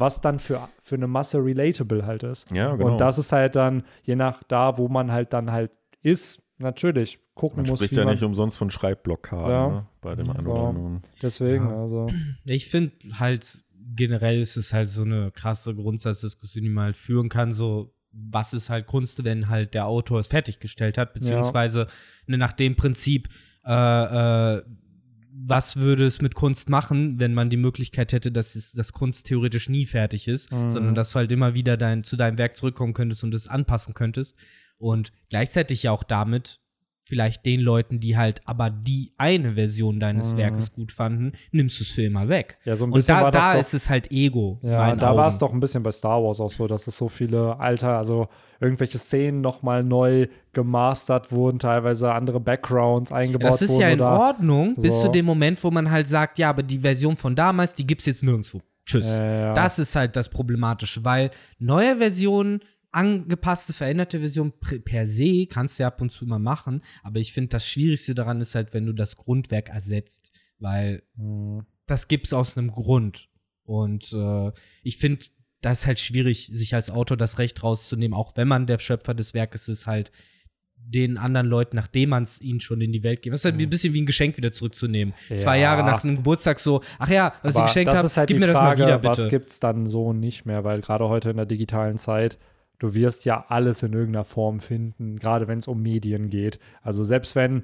was 0.00 0.20
dann 0.20 0.38
für, 0.38 0.68
für 0.80 0.94
eine 0.96 1.06
Masse 1.06 1.38
relatable 1.38 2.04
halt 2.06 2.22
ist. 2.22 2.50
Ja, 2.50 2.74
genau. 2.74 2.92
Und 2.92 2.98
das 2.98 3.18
ist 3.18 3.32
halt 3.32 3.54
dann, 3.56 3.84
je 4.02 4.16
nach 4.16 4.42
da, 4.48 4.76
wo 4.78 4.88
man 4.88 5.12
halt 5.12 5.32
dann 5.32 5.52
halt 5.52 5.70
ist, 6.02 6.42
natürlich 6.58 7.18
gucken 7.34 7.62
Man 7.62 7.70
muss, 7.70 7.78
spricht 7.78 7.92
wie 7.92 7.96
ja 7.98 8.04
man, 8.04 8.14
nicht 8.14 8.22
umsonst 8.24 8.58
von 8.58 8.70
Schreibblockaden 8.70 9.50
Ja. 9.50 9.68
ne, 9.68 9.86
bei 10.00 10.14
dem 10.14 10.28
einen 10.30 10.40
So. 10.40 10.50
oder 10.50 10.68
anderen. 10.68 11.02
deswegen, 11.22 11.68
Ja. 11.68 11.80
also. 11.80 12.08
Ich 12.44 12.66
finde 12.68 12.92
halt, 13.18 13.62
generell 13.96 14.40
ist 14.40 14.56
es 14.56 14.72
halt 14.72 14.88
so 14.88 15.02
eine 15.02 15.30
krasse 15.30 15.74
Grundsatzdiskussion, 15.74 16.64
die 16.64 16.70
man 16.70 16.84
halt 16.84 16.96
führen 16.96 17.28
kann, 17.28 17.52
so 17.52 17.94
was 18.12 18.52
ist 18.54 18.70
halt 18.70 18.86
Kunst, 18.88 19.22
wenn 19.24 19.48
halt 19.48 19.72
der 19.74 19.86
Autor 19.86 20.18
es 20.18 20.26
fertiggestellt 20.26 20.98
hat, 20.98 21.14
beziehungsweise 21.14 21.86
ne, 22.26 22.36
nach 22.38 22.52
dem 22.52 22.74
Prinzip, 22.76 23.28
äh, 23.64 24.56
äh, 24.56 24.62
was 25.50 25.76
würde 25.76 26.06
es 26.06 26.22
mit 26.22 26.34
Kunst 26.34 26.70
machen, 26.70 27.18
wenn 27.20 27.34
man 27.34 27.50
die 27.50 27.58
Möglichkeit 27.58 28.12
hätte, 28.14 28.32
dass 28.32 28.54
es, 28.54 28.72
dass 28.72 28.92
Kunst 28.94 29.26
theoretisch 29.26 29.68
nie 29.68 29.84
fertig 29.84 30.26
ist, 30.28 30.50
Mhm. 30.50 30.70
sondern 30.70 30.94
dass 30.94 31.10
du 31.12 31.16
halt 31.16 31.30
immer 31.32 31.52
wieder 31.52 31.76
dein, 31.76 32.04
zu 32.04 32.16
deinem 32.16 32.38
Werk 32.38 32.56
zurückkommen 32.56 32.94
könntest 32.94 33.22
und 33.24 33.34
es 33.34 33.48
anpassen 33.48 33.92
könntest. 33.92 34.36
Und 34.78 35.12
gleichzeitig 35.28 35.82
ja 35.82 35.90
auch 35.92 36.04
damit 36.04 36.60
vielleicht 37.10 37.44
den 37.44 37.60
Leuten, 37.60 38.00
die 38.00 38.16
halt 38.16 38.40
aber 38.46 38.70
die 38.70 39.12
eine 39.18 39.52
Version 39.54 40.00
deines 40.00 40.32
Mhm. 40.32 40.38
Werkes 40.38 40.72
gut 40.72 40.90
fanden, 40.92 41.32
nimmst 41.52 41.78
du 41.78 41.84
es 41.84 41.90
für 41.90 42.04
immer 42.04 42.28
weg. 42.30 42.56
Ja, 42.64 42.76
so 42.76 42.86
ein 42.86 42.90
Und 42.92 42.94
bisschen 42.94 43.16
da, 43.16 43.22
war 43.24 43.30
das 43.30 43.46
da 43.48 43.52
doch, 43.52 43.60
ist 43.60 43.74
es 43.74 43.90
halt 43.90 44.10
Ego. 44.10 44.58
Ja, 44.62 44.96
da 44.96 45.14
war 45.14 45.26
es 45.28 45.36
doch 45.36 45.52
ein 45.52 45.60
bisschen 45.60 45.82
bei 45.82 45.90
Star 45.90 46.22
Wars 46.24 46.40
auch 46.40 46.48
so, 46.50 46.66
dass 46.66 46.86
es 46.86 46.96
so 46.96 47.08
viele 47.08 47.60
alter, 47.60 47.98
also 47.98 48.28
irgendwelche 48.60 48.96
Szenen 48.98 49.42
nochmal 49.42 49.84
neu 49.84 50.26
gemastert 50.52 51.32
wurden, 51.32 51.58
teilweise 51.58 52.12
andere 52.12 52.40
Backgrounds 52.40 53.10
eingebaut 53.12 53.42
Ja, 53.44 53.50
das 53.50 53.62
ist 53.62 53.70
wurden. 53.72 53.80
ja 53.80 53.88
in 53.90 54.00
Ordnung, 54.00 54.74
bis 54.76 54.94
so. 54.94 55.06
zu 55.06 55.12
dem 55.12 55.26
Moment, 55.26 55.62
wo 55.64 55.70
man 55.70 55.90
halt 55.90 56.06
sagt, 56.08 56.38
ja, 56.38 56.50
aber 56.50 56.62
die 56.62 56.78
Version 56.78 57.16
von 57.16 57.34
damals, 57.34 57.74
die 57.74 57.86
gibt's 57.86 58.06
jetzt 58.06 58.22
nirgendwo. 58.22 58.60
Tschüss. 58.86 59.06
Äh, 59.06 59.40
ja. 59.42 59.54
Das 59.54 59.78
ist 59.78 59.94
halt 59.96 60.16
das 60.16 60.28
Problematische, 60.28 61.04
weil 61.04 61.30
neue 61.58 61.96
Versionen, 61.98 62.60
angepasste, 62.92 63.72
veränderte 63.72 64.18
Versionen 64.20 64.52
pr- 64.52 64.82
per 64.82 65.06
se 65.06 65.46
kannst 65.46 65.78
du 65.78 65.82
ja 65.84 65.88
ab 65.88 66.00
und 66.00 66.10
zu 66.12 66.26
mal 66.26 66.38
machen, 66.38 66.82
aber 67.02 67.18
ich 67.20 67.32
finde, 67.32 67.48
das 67.50 67.66
Schwierigste 67.66 68.14
daran 68.14 68.40
ist 68.40 68.54
halt, 68.54 68.74
wenn 68.74 68.86
du 68.86 68.92
das 68.92 69.16
Grundwerk 69.16 69.68
ersetzt, 69.68 70.32
weil 70.58 71.02
Hm. 71.16 71.64
das 71.86 72.08
gibt's 72.08 72.32
aus 72.32 72.56
einem 72.56 72.70
Grund. 72.70 73.28
Und 73.64 74.12
äh, 74.12 74.50
ich 74.82 74.96
finde, 74.98 75.24
das 75.60 75.80
ist 75.80 75.86
halt 75.86 75.98
schwierig, 76.00 76.48
sich 76.52 76.74
als 76.74 76.90
Autor 76.90 77.16
das 77.16 77.38
Recht 77.38 77.62
rauszunehmen, 77.62 78.16
auch 78.16 78.36
wenn 78.36 78.48
man 78.48 78.66
der 78.66 78.78
Schöpfer 78.78 79.14
des 79.14 79.34
Werkes 79.34 79.68
ist, 79.68 79.86
halt 79.86 80.10
den 80.82 81.18
anderen 81.18 81.46
Leuten, 81.46 81.76
nachdem 81.76 82.08
man 82.08 82.22
es 82.22 82.40
ihnen 82.40 82.58
schon 82.58 82.80
in 82.80 82.90
die 82.90 83.02
Welt 83.02 83.20
gibt. 83.22 83.34
Das 83.34 83.42
ist 83.42 83.44
halt 83.44 83.60
ein 83.60 83.70
bisschen 83.70 83.92
wie 83.92 84.00
ein 84.00 84.06
Geschenk 84.06 84.38
wieder 84.38 84.50
zurückzunehmen. 84.50 85.12
Zwei 85.36 85.58
Ja. 85.58 85.64
Jahre 85.74 85.82
nach 85.84 86.02
einem 86.02 86.16
Geburtstag 86.16 86.58
so, 86.58 86.82
ach 86.98 87.10
ja, 87.10 87.34
was 87.42 87.54
Aber 87.54 87.66
ich 87.66 87.70
geschenkt 87.70 87.92
habe, 87.94 88.08
halt 88.08 88.28
gib 88.28 88.38
die 88.40 88.46
mir 88.46 88.52
Frage, 88.52 88.80
das 88.80 88.88
mal 88.88 88.98
wieder, 89.00 89.08
was 89.08 89.18
bitte. 89.18 89.30
gibt's 89.30 89.60
dann 89.60 89.86
so 89.86 90.12
nicht 90.14 90.46
mehr, 90.46 90.64
weil 90.64 90.80
gerade 90.80 91.06
heute 91.08 91.30
in 91.30 91.36
der 91.36 91.46
digitalen 91.46 91.98
Zeit, 91.98 92.38
du 92.80 92.94
wirst 92.94 93.24
ja 93.24 93.44
alles 93.48 93.82
in 93.84 93.92
irgendeiner 93.92 94.24
Form 94.24 94.58
finden, 94.58 95.16
gerade 95.20 95.46
wenn 95.46 95.60
es 95.60 95.68
um 95.68 95.80
Medien 95.80 96.28
geht. 96.30 96.58
Also 96.82 97.04
selbst 97.04 97.36
wenn 97.36 97.62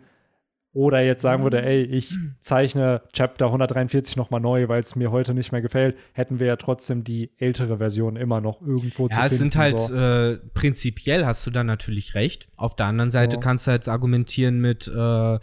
oder 0.73 1.01
jetzt 1.03 1.23
sagen 1.23 1.43
würde, 1.43 1.63
ey, 1.63 1.85
ich 1.85 2.15
zeichne 2.41 3.01
Chapter 3.15 3.47
143 3.47 4.17
nochmal 4.17 4.43
neu, 4.43 4.69
weil 4.69 4.83
es 4.83 4.95
mir 4.95 5.11
heute 5.11 5.33
nicht 5.33 5.51
mehr 5.51 5.63
gefällt, 5.63 5.97
hätten 6.13 6.39
wir 6.39 6.47
ja 6.49 6.57
trotzdem 6.57 7.03
die 7.03 7.31
ältere 7.39 7.79
Version 7.79 8.17
immer 8.17 8.43
noch 8.43 8.61
irgendwo 8.61 9.09
zu 9.09 9.15
Ja, 9.19 9.23
finden. 9.23 9.33
es 9.33 9.39
sind 9.39 9.57
halt, 9.57 9.79
so. 9.81 9.95
äh, 9.95 10.37
prinzipiell 10.53 11.25
hast 11.25 11.47
du 11.47 11.51
da 11.51 11.65
natürlich 11.65 12.15
recht. 12.15 12.49
Auf 12.57 12.77
der 12.77 12.87
anderen 12.87 13.11
Seite 13.11 13.37
Ja. 13.37 13.41
kannst 13.41 13.67
du 13.67 13.71
halt 13.71 13.89
argumentieren 13.89 14.61
mit 14.61 14.87
äh, 14.87 15.39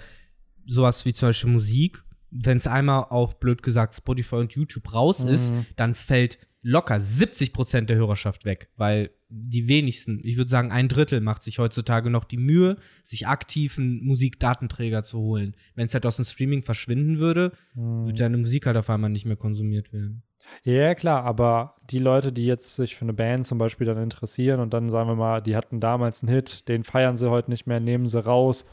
sowas 0.67 1.03
wie 1.05 1.13
zum 1.13 1.29
Beispiel 1.29 1.51
Musik. 1.51 2.03
Wenn 2.29 2.57
es 2.57 2.67
einmal 2.67 3.05
auf, 3.09 3.39
blöd 3.39 3.63
gesagt, 3.63 3.95
Spotify 3.95 4.35
und 4.35 4.53
YouTube 4.53 4.93
raus 4.93 5.23
ist, 5.23 5.51
Mhm. 5.51 5.65
dann 5.77 5.95
fällt 5.95 6.37
locker 6.63 6.95
70% 6.95 7.81
der 7.85 7.97
Hörerschaft 7.97 8.45
weg, 8.45 8.69
weil 8.77 9.11
die 9.29 9.67
wenigsten, 9.67 10.19
ich 10.23 10.37
würde 10.37 10.49
sagen 10.49 10.71
ein 10.71 10.87
Drittel, 10.87 11.19
macht 11.21 11.43
sich 11.43 11.59
heutzutage 11.59 12.09
noch 12.09 12.23
die 12.23 12.37
Mühe, 12.37 12.77
sich 13.03 13.27
aktiv 13.27 13.77
einen 13.77 14.03
Musikdatenträger 14.03 15.03
zu 15.03 15.19
holen. 15.19 15.55
Wenn 15.75 15.85
es 15.85 15.93
halt 15.93 16.05
aus 16.05 16.15
dem 16.17 16.25
Streaming 16.25 16.63
verschwinden 16.63 17.19
würde, 17.19 17.51
Mhm. 17.75 18.05
würde 18.05 18.19
deine 18.19 18.37
Musik 18.37 18.65
halt 18.65 18.77
auf 18.77 18.89
einmal 18.89 19.09
nicht 19.09 19.25
mehr 19.25 19.35
konsumiert 19.35 19.91
werden. 19.91 20.23
Ja, 20.63 20.93
klar, 20.93 21.23
aber 21.23 21.75
die 21.89 21.99
Leute, 21.99 22.31
die 22.33 22.45
jetzt 22.45 22.75
sich 22.75 22.95
für 22.95 23.05
eine 23.05 23.13
Band 23.13 23.47
zum 23.47 23.57
Beispiel 23.57 23.87
dann 23.87 23.97
interessieren 23.97 24.59
und 24.59 24.73
dann 24.73 24.89
sagen 24.89 25.09
wir 25.09 25.15
mal, 25.15 25.41
die 25.41 25.55
hatten 25.55 25.79
damals 25.79 26.21
einen 26.21 26.33
Hit, 26.33 26.67
den 26.67 26.83
feiern 26.83 27.15
sie 27.15 27.29
heute 27.29 27.49
nicht 27.49 27.65
mehr, 27.65 27.79
nehmen 27.79 28.05
sie 28.05 28.23
raus, 28.23 28.65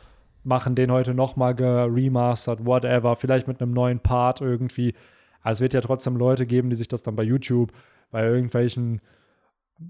machen 0.42 0.74
den 0.74 0.90
heute 0.90 1.14
nochmal 1.14 1.54
geremastert, 1.54 2.64
whatever, 2.66 3.14
vielleicht 3.16 3.46
mit 3.48 3.60
einem 3.62 3.72
neuen 3.72 4.00
Part 4.00 4.40
irgendwie. 4.40 4.94
Also 5.42 5.58
es 5.58 5.60
wird 5.62 5.74
ja 5.74 5.80
trotzdem 5.80 6.16
Leute 6.16 6.46
geben, 6.46 6.70
die 6.70 6.76
sich 6.76 6.88
das 6.88 7.02
dann 7.02 7.16
bei 7.16 7.22
YouTube, 7.22 7.72
bei 8.10 8.26
irgendwelchen 8.26 9.00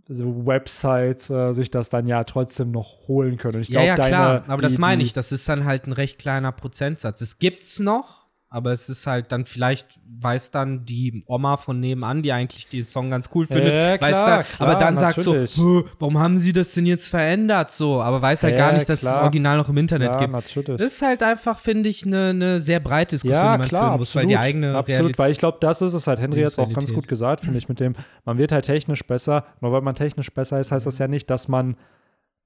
so 0.09 0.47
Websites 0.47 1.31
äh, 1.31 1.53
sich 1.53 1.71
das 1.71 1.91
dann 1.91 2.07
ja 2.07 2.23
trotzdem 2.25 2.71
noch 2.71 3.09
holen 3.09 3.37
können. 3.39 3.57
Und 3.57 3.63
ich 3.63 3.69
Ja, 3.71 3.81
glaube, 3.81 3.87
ja, 3.89 3.97
deine, 3.97 4.09
klar, 4.11 4.45
aber 4.47 4.63
das 4.63 4.75
die- 4.75 4.79
meine 4.79 4.99
die- 5.01 5.07
ich, 5.07 5.13
das 5.13 5.33
ist 5.33 5.49
dann 5.49 5.65
halt 5.65 5.87
ein 5.87 5.93
recht 5.93 6.19
kleiner 6.19 6.53
Prozentsatz. 6.53 7.21
Es 7.21 7.39
gibt's 7.41 7.81
noch, 7.81 8.20
aber 8.53 8.73
es 8.73 8.89
ist 8.89 9.07
halt 9.07 9.31
dann 9.31 9.45
vielleicht, 9.45 10.01
weiß 10.21 10.51
dann 10.51 10.85
die 10.85 11.23
Oma 11.27 11.57
von 11.57 11.79
nebenan, 11.79 12.21
die 12.23 12.33
eigentlich 12.33 12.69
den 12.69 12.85
Song 12.85 13.09
ganz 13.09 13.31
cool 13.33 13.47
findet, 13.47 13.73
Ja, 13.73 13.93
weiß 13.93 13.99
klar, 13.99 14.27
dann, 14.39 14.45
klar, 14.45 14.69
aber 14.69 14.81
dann 14.81 14.97
sagt 14.97 15.19
natürlich. 15.19 15.53
so, 15.53 15.63
"Hö, 15.63 15.83
warum 16.01 16.19
haben 16.19 16.37
sie 16.37 16.53
das 16.53 16.75
denn 16.75 16.85
jetzt 16.85 17.09
verändert 17.11 17.71
so, 17.71 18.03
aber 18.03 18.21
weiß 18.21 18.43
halt 18.43 18.59
Ja, 18.59 18.67
gar 18.67 18.73
nicht, 18.73 18.89
dass 18.89 18.99
es 18.99 19.01
klar. 19.03 19.15
das 19.19 19.23
Original 19.23 19.57
noch 19.57 19.69
im 19.69 19.77
Internet 19.77 20.15
Ja, 20.15 20.19
gibt. 20.19 20.33
natürlich. 20.33 20.79
Das 20.81 20.93
ist 20.95 21.01
halt 21.03 21.23
einfach, 21.23 21.61
finde 21.61 21.89
ich, 21.89 22.05
eine 22.05 22.35
ne 22.35 22.61
sehr 22.61 22.81
breite 22.81 23.15
Diskussion, 23.15 23.41
Ja, 23.41 23.53
die 23.53 23.59
man 23.61 23.69
klar, 23.69 23.83
führen 23.91 23.99
muss, 24.01 24.17
weil 24.17 24.25
absolut. 24.25 24.31
die 24.43 24.47
eigene 24.49 24.75
absolut, 24.75 24.89
Realität- 25.01 25.19
weil 25.21 25.33
ich 25.33 25.39
glaube, 25.39 25.59
das 25.61 25.81
ist 25.81 25.95
es 25.95 26.07
halt. 26.09 26.19
Henry 26.19 26.41
hat 26.41 26.49
es 26.49 26.59
auch 26.59 26.73
ganz 26.73 26.93
gut 26.93 27.07
gesagt, 27.07 27.45
finde 27.45 27.59
ich, 27.59 27.69
mit 27.69 27.79
dem, 27.79 27.95
man 28.25 28.37
wird 28.37 28.51
halt 28.51 28.65
technisch 28.65 29.05
besser. 29.07 29.45
Nur 29.61 29.71
weil 29.71 29.81
man 29.83 29.95
technisch 29.95 30.31
besser 30.35 30.59
ist, 30.59 30.73
heißt 30.73 30.87
das 30.87 30.99
ja 30.99 31.07
nicht, 31.07 31.31
dass 31.31 31.47
man 31.47 31.77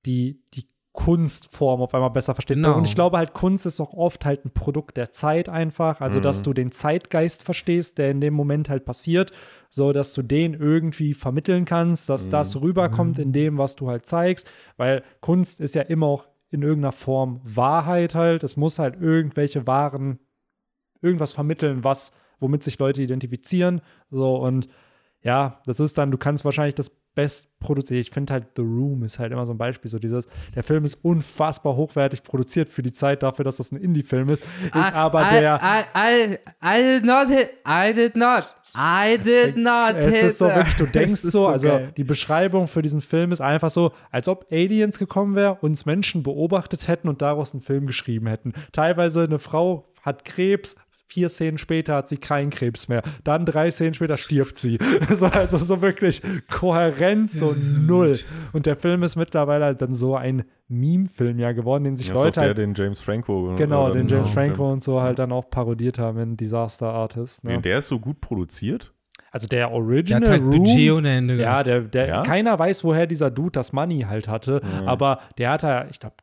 die, 0.05 0.43
die 0.53 0.67
Kunstform 0.95 1.83
auf 1.83 1.93
einmal 1.93 2.11
besser 2.11 2.35
versteht. 2.35 2.57
Genau. 2.57 2.77
Und 2.77 2.87
ich 2.87 2.95
glaube 2.95 3.19
halt, 3.19 3.35
Kunst 3.35 3.66
ist 3.66 3.81
auch 3.81 3.93
oft 3.93 4.25
halt 4.25 4.45
ein 4.45 4.53
Produkt 4.53 4.97
der 4.97 5.11
Zeit 5.11 5.49
einfach. 5.49 6.01
Also, 6.01 6.21
dass 6.21 6.43
du 6.43 6.53
den 6.53 6.71
Zeitgeist 6.71 7.43
verstehst, 7.43 7.99
der 7.99 8.12
in 8.12 8.21
dem 8.21 8.33
Moment 8.33 8.71
halt 8.71 8.85
passiert, 8.85 9.33
so 9.71 9.93
dass 9.93 10.15
du 10.15 10.23
den 10.23 10.55
irgendwie 10.55 11.12
vermitteln 11.12 11.65
kannst, 11.65 12.09
dass 12.09 12.29
das 12.29 12.61
rüberkommt 12.62 13.19
in 13.19 13.33
dem, 13.33 13.59
was 13.59 13.75
du 13.75 13.91
halt 13.91 14.07
zeigst. 14.07 14.49
Weil 14.77 15.03
Kunst 15.21 15.61
ist 15.61 15.75
ja 15.75 15.83
immer 15.83 16.07
auch 16.07 16.29
in 16.51 16.62
irgendeiner 16.62 16.93
Form 16.93 17.41
Wahrheit 17.43 18.15
halt. 18.15 18.45
Es 18.45 18.57
muss 18.57 18.79
halt 18.79 19.01
irgendwelche 19.01 19.66
wahren 19.66 20.21
irgendwas 21.03 21.33
vermitteln, 21.33 21.83
was, 21.83 22.12
womit 22.39 22.62
sich 22.62 22.79
Leute 22.79 23.03
identifizieren. 23.03 23.81
So 24.11 24.37
und 24.37 24.69
ja, 25.23 25.61
das 25.66 25.81
ist 25.81 25.99
dann, 25.99 26.12
du 26.12 26.19
kannst 26.19 26.45
wahrscheinlich 26.45 26.77
das 26.77 26.93
best 27.15 27.59
produziert. 27.61 28.01
Ich 28.01 28.11
finde 28.11 28.32
halt 28.32 28.47
The 28.57 28.62
Room 28.62 29.03
ist 29.05 29.19
halt 29.19 29.32
immer 29.32 29.47
so 29.47 29.53
ein 29.53 29.59
Beispiel. 29.59 29.91
So 29.91 29.99
dieses, 29.99 30.27
der 30.55 30.62
Film 30.62 30.85
ist 30.85 30.97
unfassbar 31.05 31.77
hochwertig 31.77 32.23
produziert 32.23 32.69
für 32.69 32.82
die 32.82 32.93
Zeit 32.93 33.23
dafür, 33.23 33.45
dass 33.45 33.57
das 33.57 33.73
ein 33.73 33.77
Indie-Film 33.77 34.28
ist. 34.31 34.43
Ist 34.74 34.91
I- 34.91 34.95
aber 34.95 35.23
I, 35.27 35.31
der. 35.31 35.61
I, 35.97 36.39
I, 36.62 36.82
did 36.82 37.05
not 37.05 37.28
hit, 37.28 37.51
I 37.66 37.93
did 37.95 38.16
not, 38.16 38.45
I 38.77 39.16
did 39.19 39.57
not 39.57 39.95
es 39.97 40.15
hit 40.16 40.24
ist 40.24 40.39
so 40.39 40.47
wirklich, 40.47 40.74
du 40.77 40.86
denkst 40.86 41.12
Es 41.12 41.23
so, 41.23 41.49
also 41.49 41.69
geil. 41.69 41.93
die 41.97 42.05
Beschreibung 42.05 42.66
für 42.69 42.82
diesen 42.82 43.01
Film 43.01 43.32
ist 43.32 43.41
einfach 43.41 43.70
so, 43.70 43.93
als 44.11 44.28
ob 44.28 44.47
Aliens 44.51 44.99
gekommen 44.99 45.35
wären, 45.36 45.57
uns 45.61 45.86
Menschen 45.86 46.23
beobachtet 46.23 46.89
hätten 46.89 47.09
und 47.09 47.23
daraus 47.23 47.53
einen 47.55 47.62
Film 47.62 47.86
geschrieben 47.86 48.27
hätten. 48.27 48.53
Teilweise 48.73 49.23
eine 49.24 49.39
Frau 49.39 49.89
hat 50.03 50.24
Krebs, 50.24 50.77
vier 51.15 51.28
Szenen 51.28 51.59
später 51.59 51.95
hat 51.95 52.09
sie 52.09 52.16
keinen 52.16 52.51
Krebs 52.51 52.89
mehr. 52.89 53.03
Dann 53.23 53.47
drei 53.47 53.70
Szenen 53.70 53.95
später 53.95 54.16
stirbt 54.16 54.57
sie. 54.57 54.78
so, 55.11 55.27
also 55.27 55.59
so 55.59 55.81
wirklich 55.81 56.20
Kohärenz 56.51 57.39
so 57.39 57.55
null. 57.81 58.19
Und 58.53 58.66
der 58.66 58.74
Film 58.74 59.05
ist 59.05 59.15
mittlerweile 59.15 59.65
halt 59.66 59.81
dann 59.81 59.95
so 59.95 60.16
ein 60.16 60.43
Meme-Film 60.66 61.39
ja 61.39 61.53
geworden, 61.53 61.85
den 61.85 61.97
sich 61.97 62.09
Das 62.09 62.15
ist 62.16 62.20
auch 62.20 62.24
Leute 62.24 62.41
der, 62.41 62.49
halt, 62.49 62.59
den 62.59 62.74
James 62.74 62.99
Franco. 62.99 63.55
genau, 63.57 63.86
äh, 63.86 63.93
den 63.93 64.09
dann 64.09 64.09
James 64.09 64.31
Franco 64.31 64.73
und 64.73 64.82
so 64.82 65.01
halt 65.03 65.20
dann 65.20 65.31
auch 65.31 65.49
parodiert 65.51 66.01
haben 66.01 66.19
in 66.19 66.36
Disaster 66.36 66.89
Artist. 66.89 67.45
Ne? 67.45 67.57
Nee, 67.57 67.62
der 67.62 67.78
ist 67.78 67.89
so 67.89 68.01
gut 68.01 68.20
produziert. 68.20 68.93
Also 69.31 69.47
der 69.47 69.69
Der 69.69 69.73
Original 69.73 70.23
hat 70.23 70.28
halt 70.28 70.43
Room, 70.43 70.65
Budget 70.65 70.93
ohne 70.93 71.16
Ende 71.16 71.36
ja, 71.36 71.62
der, 71.62 71.82
der, 71.82 72.07
Ja? 72.09 72.23
keiner 72.23 72.59
weiß, 72.59 72.82
woher 72.82 73.07
dieser 73.07 73.31
Dude 73.31 73.53
das 73.53 73.73
Money 73.73 74.01
halt 74.09 74.27
hatte, 74.27 74.61
aber 74.85 75.20
der 75.39 75.51
hat 75.51 75.62
ja, 75.62 75.86
ich 75.91 76.01
glaube, 76.01 76.16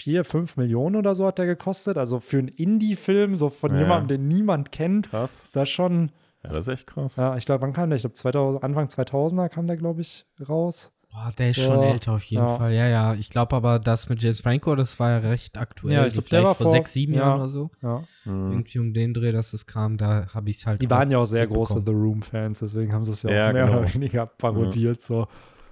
vier, 0.00 0.24
fünf 0.24 0.56
Millionen 0.56 0.96
oder 0.96 1.14
so 1.14 1.26
hat 1.26 1.38
der 1.38 1.46
gekostet. 1.46 1.96
Also 1.98 2.20
für 2.20 2.38
einen 2.38 2.48
Indie-Film, 2.48 3.36
so 3.36 3.48
von 3.50 3.72
Ja. 3.72 3.80
jemandem, 3.80 4.08
den 4.18 4.28
niemand 4.28 4.72
kennt, 4.72 5.10
Krass. 5.10 5.42
ist 5.44 5.56
das 5.56 5.68
schon, 5.68 6.10
Ja, 6.42 6.50
das 6.52 6.66
ist 6.68 6.74
echt 6.74 6.86
krass. 6.86 7.16
ja, 7.16 7.36
ich 7.36 7.44
glaube, 7.46 7.62
wann 7.62 7.72
kam 7.72 7.90
der? 7.90 7.96
Ich 7.96 8.02
glaube, 8.02 8.14
2000, 8.14 8.64
Anfang 8.64 8.86
2000er 8.88 9.48
kam 9.48 9.66
der, 9.66 9.76
glaube 9.76 10.00
ich, 10.00 10.24
raus. 10.48 10.92
Boah, 11.12 11.30
der 11.36 11.48
ist 11.48 11.56
So, 11.56 11.62
schon 11.62 11.82
älter 11.82 12.12
auf 12.12 12.22
jeden 12.22 12.46
ja. 12.46 12.56
Fall. 12.56 12.72
Ja, 12.72 12.86
ja. 12.86 13.14
Ich 13.14 13.30
glaube 13.30 13.56
aber, 13.56 13.80
das 13.80 14.08
mit 14.08 14.22
James 14.22 14.40
Franco, 14.42 14.76
das 14.76 15.00
war 15.00 15.10
ja 15.10 15.18
recht 15.18 15.58
aktuell. 15.58 15.92
Ja, 15.92 16.06
ich 16.06 16.14
so 16.14 16.20
glaub, 16.22 16.28
der 16.30 16.38
vielleicht 16.38 16.46
war 16.46 16.54
vor 16.54 16.66
vor- 16.66 16.72
sechs, 16.72 16.92
sieben 16.92 17.14
ja. 17.14 17.20
Jahren 17.20 17.40
oder 17.40 17.48
so. 17.48 17.70
Ja. 17.82 18.04
Mhm. 18.24 18.52
Irgendwie 18.52 18.78
um 18.78 18.92
den 18.94 19.12
Dreh, 19.12 19.32
dass 19.32 19.52
es 19.52 19.66
kam, 19.66 19.96
da 19.96 20.28
habe 20.32 20.50
ich 20.50 20.58
es 20.58 20.66
halt. 20.66 20.80
Die 20.80 20.88
waren 20.88 21.10
ja 21.10 21.18
auch 21.18 21.24
sehr 21.24 21.48
große 21.48 21.82
The 21.84 21.90
Room-Fans, 21.90 22.60
deswegen 22.60 22.92
haben 22.92 23.04
sie 23.04 23.10
es 23.10 23.22
ja, 23.24 23.30
Ja, 23.32 23.48
auch 23.48 23.52
mehr 23.52 23.64
genau. 23.66 23.78
oder 23.80 23.92
weniger 23.94 24.26
parodiert. 24.26 25.00
So. 25.02 25.26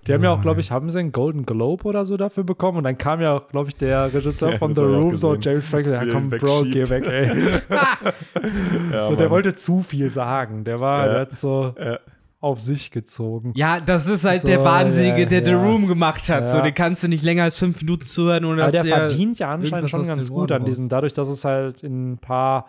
Die 0.06 0.14
haben 0.14 0.24
ja 0.24 0.32
auch, 0.32 0.40
glaube 0.40 0.60
ich, 0.60 0.70
haben 0.70 0.88
sie 0.88 1.00
einen 1.00 1.12
Golden 1.12 1.44
Globe 1.44 1.84
oder 1.84 2.04
so 2.06 2.16
dafür 2.16 2.44
bekommen 2.44 2.78
und 2.78 2.84
dann 2.84 2.96
kam 2.96 3.20
ja 3.20 3.36
auch, 3.36 3.48
glaube 3.48 3.68
ich, 3.68 3.76
der 3.76 4.12
Regisseur 4.12 4.52
Ja, 4.52 4.58
von 4.58 4.74
The 4.74 4.80
Room, 4.80 5.16
so. 5.18 5.34
James 5.34 5.68
Franco, 5.68 5.90
ja 5.90 6.02
komm, 6.10 6.30
Bro, 6.30 6.64
geh 6.70 6.88
weg, 6.88 7.06
ey. 7.06 7.30
Ja, 8.92 9.04
so, 9.04 9.14
der 9.16 9.26
Mann. 9.26 9.30
wollte 9.30 9.54
zu 9.54 9.82
viel 9.82 10.10
sagen. 10.10 10.64
Der 10.64 10.80
war, 10.80 11.06
Ja. 11.06 11.12
der 11.12 11.20
hat 11.22 11.32
so 11.32 11.74
Ja. 11.78 11.98
auf 12.40 12.60
sich 12.60 12.90
gezogen. 12.90 13.52
Ja, 13.56 13.80
das 13.80 14.08
ist 14.08 14.24
halt 14.24 14.42
So, 14.42 14.46
der 14.46 14.64
Wahnsinnige, 14.64 15.22
ja, 15.22 15.40
der 15.40 15.44
The. 15.44 15.52
Room 15.52 15.86
gemacht 15.88 16.28
hat. 16.30 16.48
So, 16.48 16.60
den 16.62 16.72
kannst 16.74 17.02
du 17.02 17.08
nicht 17.08 17.24
länger 17.24 17.42
als 17.44 17.58
fünf 17.58 17.80
Minuten 17.82 18.06
zuhören, 18.06 18.44
ohne 18.44 18.62
Aber 18.62 18.72
dass 18.72 18.82
der 18.84 18.94
verdient 18.94 19.38
ja 19.40 19.50
anscheinend 19.52 19.90
schon 19.90 20.06
ganz 20.06 20.30
gut 20.30 20.52
an 20.52 20.64
diesen, 20.64 20.84
raus. 20.84 20.88
dadurch, 20.90 21.12
dass 21.12 21.28
es 21.28 21.44
halt 21.44 21.82
in 21.82 22.12
ein 22.12 22.18
paar 22.18 22.66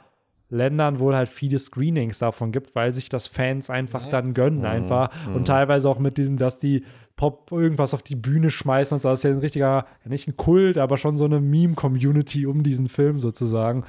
Ländern 0.52 1.00
wohl 1.00 1.16
halt 1.16 1.30
viele 1.30 1.60
Screenings 1.60 2.18
davon 2.18 2.52
gibt, 2.52 2.74
weil 2.76 2.92
sich 2.94 3.08
das 3.10 3.28
Fans 3.28 3.70
einfach 3.70 4.08
dann 4.08 4.34
gönnen 4.34 4.66
einfach 4.66 5.10
und 5.36 5.46
teilweise 5.48 5.88
auch 5.88 6.00
mit 6.00 6.18
diesem, 6.18 6.38
dass 6.38 6.58
die 6.58 6.84
Pop 7.20 7.52
irgendwas 7.52 7.94
auf 7.94 8.02
die 8.02 8.16
Bühne 8.16 8.50
schmeißen 8.50 8.96
und 8.96 9.02
so. 9.02 9.10
Das 9.10 9.20
ist 9.20 9.24
ja 9.26 9.32
ein 9.32 9.40
richtiger, 9.40 9.86
nicht 10.06 10.30
ein 10.30 10.38
Kult, 10.38 10.78
aber 10.78 10.98
schon 10.98 11.18
so 11.18 11.26
eine 11.26 11.42
Meme-Community 11.42 12.46
um 12.46 12.64
diesen 12.64 12.88
Film 12.88 13.20
sozusagen. 13.20 13.84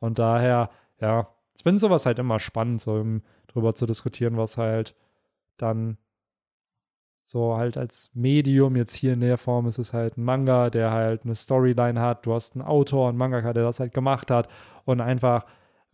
Und 0.00 0.18
daher, 0.18 0.68
ja, 1.00 1.28
ich 1.56 1.62
finde 1.62 1.78
sowas 1.78 2.04
halt 2.04 2.18
immer 2.18 2.38
spannend, 2.40 2.82
so 2.82 2.98
im, 3.00 3.22
drüber 3.46 3.74
zu 3.74 3.86
diskutieren, 3.86 4.36
was 4.36 4.58
halt 4.58 4.94
dann 5.56 5.96
So 7.26 7.56
halt 7.56 7.78
als 7.78 8.10
Medium, 8.12 8.76
jetzt 8.76 8.94
hier 8.94 9.14
in 9.14 9.20
der 9.20 9.38
Form 9.38 9.66
ist 9.66 9.78
es 9.78 9.94
halt 9.94 10.18
ein 10.18 10.24
Manga, 10.24 10.68
der 10.68 10.90
halt 10.90 11.24
eine 11.24 11.34
Storyline 11.34 11.98
hat. 11.98 12.26
Du 12.26 12.34
hast 12.34 12.54
einen 12.54 12.62
Autor, 12.62 13.08
einen 13.08 13.16
Mangaka, 13.16 13.54
der 13.54 13.62
das 13.62 13.80
halt 13.80 13.94
gemacht 13.94 14.30
hat 14.30 14.46
und 14.84 15.00
einfach 15.00 15.46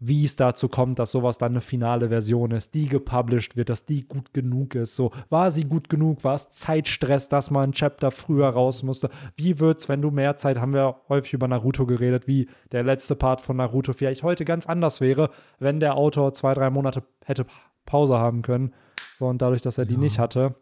wie 0.03 0.25
es 0.25 0.35
dazu 0.35 0.69
kommt, 0.69 0.99
dass 0.99 1.13
sowas 1.13 1.37
dann 1.37 1.53
eine 1.53 1.61
finale 1.61 2.09
Version 2.09 2.53
ist, 2.53 2.73
die 2.75 2.87
gepublished 2.89 3.55
wird, 3.55 3.69
dass 3.69 3.85
die 3.85 4.09
gut 4.09 4.33
genug 4.33 4.75
ist. 4.75 4.97
So, 4.97 5.11
war 5.29 5.51
sie 5.51 5.65
gut 5.65 5.91
genug? 5.91 6.25
War 6.25 6.35
es 6.35 6.51
Zeitstress, 6.51 7.29
dass 7.29 7.51
man 7.51 7.71
ein 7.71 7.73
Chapter 7.73 8.11
früher 8.11 8.49
raus 8.49 8.83
musste? 8.83 9.11
Wie 9.37 9.61
wird's, 9.61 9.91
wenn 9.91 10.01
du 10.01 10.11
mehr 10.11 10.39
Zeit, 10.39 10.59
haben 10.59 10.73
wir 10.73 10.97
häufig 11.11 11.35
über 11.35 11.49
Naruto 11.49 11.85
geredet, 11.85 12.27
wie 12.27 12.49
der 12.73 12.83
letzte 12.83 13.15
Part 13.15 13.43
von 13.43 13.59
Naruto 13.59 13.93
vielleicht 13.93 14.23
heute 14.23 14.47
ganz 14.47 14.67
anders 14.67 15.03
wäre, 15.03 15.29
wenn 15.59 15.81
der 15.81 15.97
Autor 15.97 16.33
zwei, 16.33 16.55
drei 16.55 16.71
Monate 16.71 17.03
hätte 17.25 17.45
Pause 17.85 18.17
haben 18.19 18.41
können. 18.41 18.73
So, 19.19 19.27
und 19.27 19.43
dadurch, 19.43 19.61
dass 19.61 19.77
er 19.77 19.85
die 19.85 19.95
Ja. 19.95 20.01
nicht 20.01 20.19
hatte, 20.19 20.55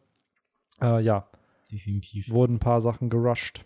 äh, 0.82 1.00
ja, 1.00 1.28
Definitiv. 1.70 2.28
wurden 2.30 2.56
ein 2.56 2.60
paar 2.60 2.80
Sachen 2.80 3.08
gerusht. 3.08 3.64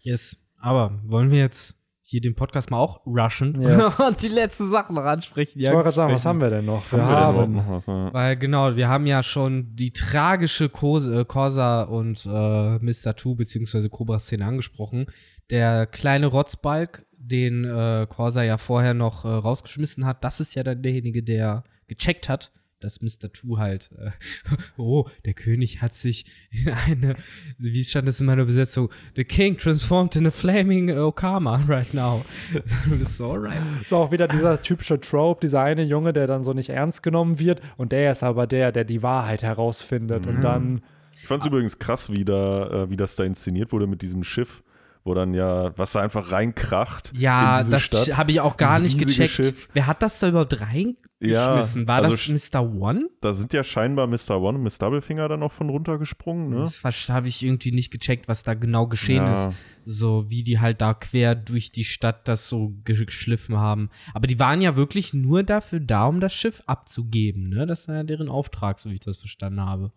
Yes. 0.00 0.38
Aber 0.58 0.98
wollen 1.04 1.30
wir 1.30 1.38
jetzt 1.40 1.74
hier 2.02 2.20
den 2.20 2.34
Podcast 2.34 2.70
mal 2.70 2.78
auch 2.78 3.06
rushen 3.06 3.60
Yes. 3.60 4.00
und 4.06 4.22
die 4.22 4.28
letzten 4.28 4.68
Sachen 4.68 4.96
noch 4.96 5.04
ansprechen? 5.04 5.60
Ich 5.60 5.66
wollte 5.66 5.84
gerade 5.84 5.96
sagen, 5.96 6.12
was 6.12 6.26
haben 6.26 6.40
wir 6.40 6.50
denn 6.50 6.66
noch? 6.66 6.90
Wir 6.90 7.04
Haben 7.04 7.34
wir 7.34 7.42
haben 7.42 7.54
noch 7.54 7.68
was, 7.68 7.86
ne? 7.86 8.10
Weil 8.12 8.36
genau, 8.36 8.76
wir 8.76 8.88
haben 8.88 9.06
ja 9.06 9.22
schon 9.22 9.74
die 9.74 9.92
tragische 9.92 10.64
äh, 10.64 11.24
Corsa 11.24 11.82
und 11.82 12.26
äh, 12.26 12.78
Mr. 12.78 13.14
Two 13.16 13.34
beziehungsweise 13.34 13.88
Cobra-Szene 13.88 14.44
angesprochen. 14.44 15.06
Der 15.50 15.86
kleine 15.86 16.26
Rotzbalk, 16.26 17.06
den 17.12 17.64
äh, 17.64 18.06
Corsa 18.08 18.42
ja 18.42 18.58
vorher 18.58 18.94
noch 18.94 19.24
äh, 19.24 19.28
rausgeschmissen 19.28 20.04
hat, 20.04 20.24
das 20.24 20.40
ist 20.40 20.54
ja 20.54 20.62
dann 20.62 20.82
derjenige, 20.82 21.22
der 21.22 21.64
gecheckt 21.86 22.28
hat, 22.28 22.52
dass 22.84 23.00
Mr. 23.00 23.32
Two 23.32 23.58
halt, 23.58 23.90
äh, 23.98 24.10
oh, 24.76 25.08
der 25.24 25.34
König 25.34 25.82
hat 25.82 25.94
sich 25.94 26.26
in 26.50 26.68
eine, 26.68 27.16
wie 27.58 27.84
stand 27.84 28.08
das 28.08 28.20
in 28.20 28.26
meiner 28.26 28.44
Besetzung, 28.44 28.90
The 29.16 29.24
King 29.24 29.56
transformed 29.56 30.16
in 30.16 30.26
a 30.26 30.30
flaming 30.30 30.90
Okama 30.90 31.64
right 31.68 31.92
now. 31.94 32.24
so 33.04 33.32
alright. 33.32 33.60
Ist 33.80 33.92
auch 33.92 34.12
wieder 34.12 34.28
dieser 34.28 34.60
typische 34.60 35.00
Trope, 35.00 35.40
dieser 35.40 35.62
eine 35.62 35.82
Junge, 35.82 36.12
der 36.12 36.26
dann 36.26 36.44
so 36.44 36.52
nicht 36.52 36.70
ernst 36.70 37.02
genommen 37.02 37.38
wird 37.38 37.60
und 37.76 37.92
der 37.92 38.12
ist 38.12 38.22
aber 38.22 38.46
der, 38.46 38.72
der 38.72 38.84
die 38.84 39.02
Wahrheit 39.02 39.42
herausfindet 39.42 40.26
und 40.26 40.42
dann 40.42 40.82
Ich 41.20 41.26
fand 41.26 41.42
es 41.42 41.46
übrigens 41.46 41.78
krass, 41.78 42.10
wie, 42.10 42.24
da, 42.24 42.84
äh, 42.84 42.90
wie 42.90 42.96
das 42.96 43.16
da 43.16 43.24
inszeniert 43.24 43.72
wurde 43.72 43.86
mit 43.86 44.02
diesem 44.02 44.24
Schiff, 44.24 44.62
wo 45.04 45.14
dann 45.14 45.34
ja 45.34 45.76
Wasser 45.78 46.00
einfach 46.00 46.30
reinkracht 46.32 47.12
Ja, 47.16 47.62
das 47.62 47.90
habe 48.16 48.30
ich 48.32 48.40
auch 48.40 48.56
gar 48.56 48.78
nicht 48.78 48.98
gecheckt. 48.98 49.30
Schiff. 49.34 49.68
Wer 49.74 49.86
hat 49.86 50.02
das 50.02 50.20
da 50.20 50.28
überhaupt 50.28 50.60
reingeschmissen? 50.60 51.88
War 51.88 52.02
also 52.04 52.16
das 52.16 52.52
Mr. 52.52 52.60
One? 52.62 53.08
Da 53.20 53.32
sind 53.32 53.52
ja 53.52 53.64
scheinbar 53.64 54.06
Mr. 54.06 54.40
One 54.40 54.58
und 54.58 54.62
Miss 54.64 54.78
Doublefinger 54.78 55.28
dann 55.28 55.42
auch 55.42 55.52
von 55.52 55.68
runtergesprungen, 55.70 56.50
ne? 56.50 56.60
Das 56.60 56.82
habe 57.08 57.28
ich 57.28 57.42
irgendwie 57.44 57.72
nicht 57.72 57.90
gecheckt, 57.90 58.28
was 58.28 58.42
da 58.42 58.54
genau 58.54 58.86
geschehen 58.86 59.24
Ja. 59.24 59.32
ist. 59.32 59.50
So 59.84 60.28
wie 60.30 60.42
die 60.44 60.60
halt 60.60 60.80
da 60.80 60.94
quer 60.94 61.34
durch 61.34 61.72
die 61.72 61.84
Stadt 61.84 62.28
das 62.28 62.48
so 62.48 62.74
ge- 62.84 63.04
geschliffen 63.04 63.58
haben. 63.58 63.90
Aber 64.14 64.26
die 64.28 64.38
waren 64.38 64.60
ja 64.62 64.76
wirklich 64.76 65.12
nur 65.14 65.42
dafür 65.42 65.80
da, 65.80 66.06
um 66.06 66.20
das 66.20 66.32
Schiff 66.32 66.62
abzugeben. 66.66 67.48
Ne? 67.48 67.66
Das 67.66 67.88
war 67.88 67.96
ja 67.96 68.02
deren 68.04 68.28
Auftrag, 68.28 68.78
so 68.78 68.90
wie 68.90 68.94
ich 68.94 69.00
das 69.00 69.18
verstanden 69.18 69.60
habe. 69.64 69.92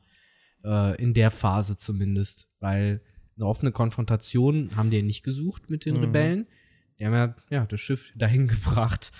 Äh, 0.63 0.99
in 1.01 1.13
der 1.13 1.29
Phase 1.29 1.77
zumindest. 1.77 2.47
Weil 2.59 3.01
eine 3.37 3.45
offene 3.45 3.71
Konfrontation 3.71 4.69
haben 4.75 4.89
die 4.89 4.97
ja 4.97 5.03
nicht 5.03 5.23
gesucht 5.23 5.69
mit 5.69 5.85
den 5.85 5.95
Mhm. 5.95 6.01
Rebellen. 6.01 6.47
Die 6.99 7.05
haben 7.05 7.13
ja, 7.13 7.35
ja 7.49 7.65
das 7.65 7.81
Schiff 7.81 8.13
dahin 8.17 8.47
gebracht 8.47 9.11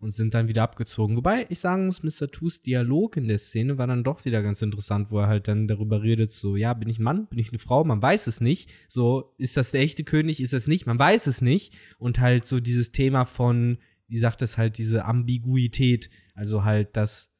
und 0.00 0.10
sind 0.10 0.34
dann 0.34 0.48
wieder 0.48 0.62
abgezogen. 0.62 1.16
Wobei 1.16 1.46
ich 1.48 1.58
sagen 1.60 1.86
muss, 1.86 2.02
Mr. 2.02 2.30
Toos 2.30 2.62
Dialog 2.62 3.16
in 3.16 3.26
der 3.26 3.38
Szene 3.38 3.78
war 3.78 3.86
dann 3.86 4.04
doch 4.04 4.24
wieder 4.24 4.42
ganz 4.42 4.60
interessant, 4.60 5.10
wo 5.10 5.18
er 5.20 5.28
halt 5.28 5.48
dann 5.48 5.66
darüber 5.66 6.02
redet, 6.02 6.30
so, 6.30 6.56
ja, 6.56 6.74
bin 6.74 6.88
ich 6.88 6.98
ein 6.98 7.04
Mann, 7.04 7.26
bin 7.26 7.38
ich 7.38 7.48
eine 7.48 7.58
Frau, 7.58 7.84
man 7.84 8.02
weiß 8.02 8.26
es 8.26 8.40
nicht. 8.40 8.70
So, 8.86 9.34
ist 9.38 9.56
das 9.56 9.70
der 9.70 9.80
echte 9.80 10.04
König, 10.04 10.42
ist 10.42 10.52
das 10.52 10.66
nicht, 10.66 10.86
man 10.86 10.98
weiß 10.98 11.26
es 11.26 11.40
nicht. 11.40 11.74
Und 11.98 12.20
halt 12.20 12.44
so 12.44 12.60
dieses 12.60 12.92
Thema 12.92 13.24
von, 13.24 13.78
wie 14.06 14.18
sagt 14.18 14.42
es 14.42 14.58
halt, 14.58 14.78
diese 14.78 15.04
Ambiguität, 15.06 16.10
also 16.34 16.64
halt 16.64 16.96
das, 16.96 17.33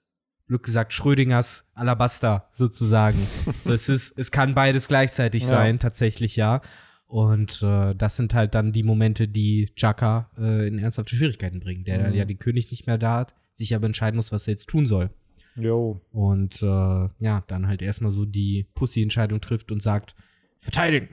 Glück 0.47 0.63
gesagt, 0.65 0.93
Schrödingers 0.93 1.67
Alabaster 1.75 2.49
sozusagen. 2.53 3.19
so, 3.63 3.73
es 3.73 3.89
ist, 3.89 4.19
es 4.19 4.31
kann 4.31 4.55
beides 4.55 4.89
gleichzeitig 4.89 5.43
Ja. 5.43 5.49
sein, 5.49 5.79
tatsächlich, 5.79 6.37
ja. 6.37 6.61
Und 7.07 7.63
äh, 7.63 7.95
das 7.95 8.17
sind 8.17 8.35
halt 8.35 8.55
dann 8.55 8.73
die 8.73 8.83
Momente, 8.83 9.29
die 9.29 9.71
Chaka 9.77 10.31
äh, 10.39 10.67
in 10.67 10.79
ernsthafte 10.79 11.15
Schwierigkeiten 11.17 11.61
bringen, 11.61 11.85
der 11.85 12.09
Mhm. 12.11 12.15
ja 12.15 12.25
den 12.25 12.39
König 12.39 12.71
nicht 12.71 12.87
mehr 12.87 12.99
da 12.99 13.19
hat, 13.19 13.35
sich 13.53 13.75
aber 13.75 13.87
entscheiden 13.87 14.17
muss, 14.17 14.33
was 14.33 14.49
er 14.49 14.53
jetzt 14.55 14.69
tun 14.69 14.87
soll. 14.87 15.11
Jo. 15.57 16.01
Und 16.11 16.61
äh, 16.63 16.67
ja, 16.67 17.45
dann 17.47 17.69
halt 17.69 17.81
erstmal 17.83 18.11
so 18.11 18.25
die 18.25 18.67
Pussy-Entscheidung 18.75 19.41
trifft 19.41 19.71
und 19.71 19.81
sagt, 19.83 20.17
verteidigen. 20.59 21.09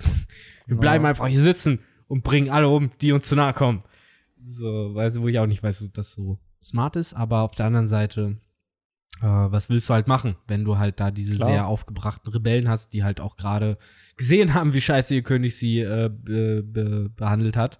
Wir 0.66 0.76
Ja. 0.76 0.82
bleiben 0.82 1.06
einfach 1.06 1.28
hier 1.28 1.42
sitzen 1.42 1.80
und 2.08 2.24
bringen 2.24 2.50
alle 2.50 2.68
um, 2.68 2.90
die 3.02 3.12
uns 3.12 3.28
zu 3.28 3.36
nahe 3.36 3.54
kommen. 3.54 3.84
So, 4.44 4.96
weiß, 4.96 5.22
wo 5.22 5.28
ich 5.28 5.38
auch 5.38 5.46
nicht 5.46 5.62
weiß, 5.62 5.86
ob 5.86 5.94
das 5.94 6.14
so 6.14 6.40
smart 6.64 6.96
ist, 6.96 7.14
aber 7.14 7.42
auf 7.42 7.54
der 7.54 7.68
anderen 7.68 7.88
Seite, 7.88 8.38
äh, 9.22 9.26
was 9.26 9.70
willst 9.70 9.88
du 9.90 9.94
halt 9.94 10.08
machen, 10.08 10.36
wenn 10.48 10.64
du 10.66 10.78
halt 10.78 11.00
da 11.00 11.12
diese 11.12 11.36
Klar. 11.36 11.48
sehr 11.50 11.68
aufgebrachten 11.68 12.32
Rebellen 12.32 12.68
hast, 12.68 12.94
die 12.94 13.04
halt 13.04 13.22
auch 13.22 13.38
gerade 13.38 13.78
gesehen 14.18 14.54
haben, 14.54 14.74
wie 14.74 14.82
scheiße 14.82 15.16
ihr 15.16 15.22
König 15.24 15.56
sie 15.56 15.80
äh, 15.80 16.10
be, 16.12 16.64
be, 16.64 17.10
behandelt 17.16 17.56
hat. 17.58 17.80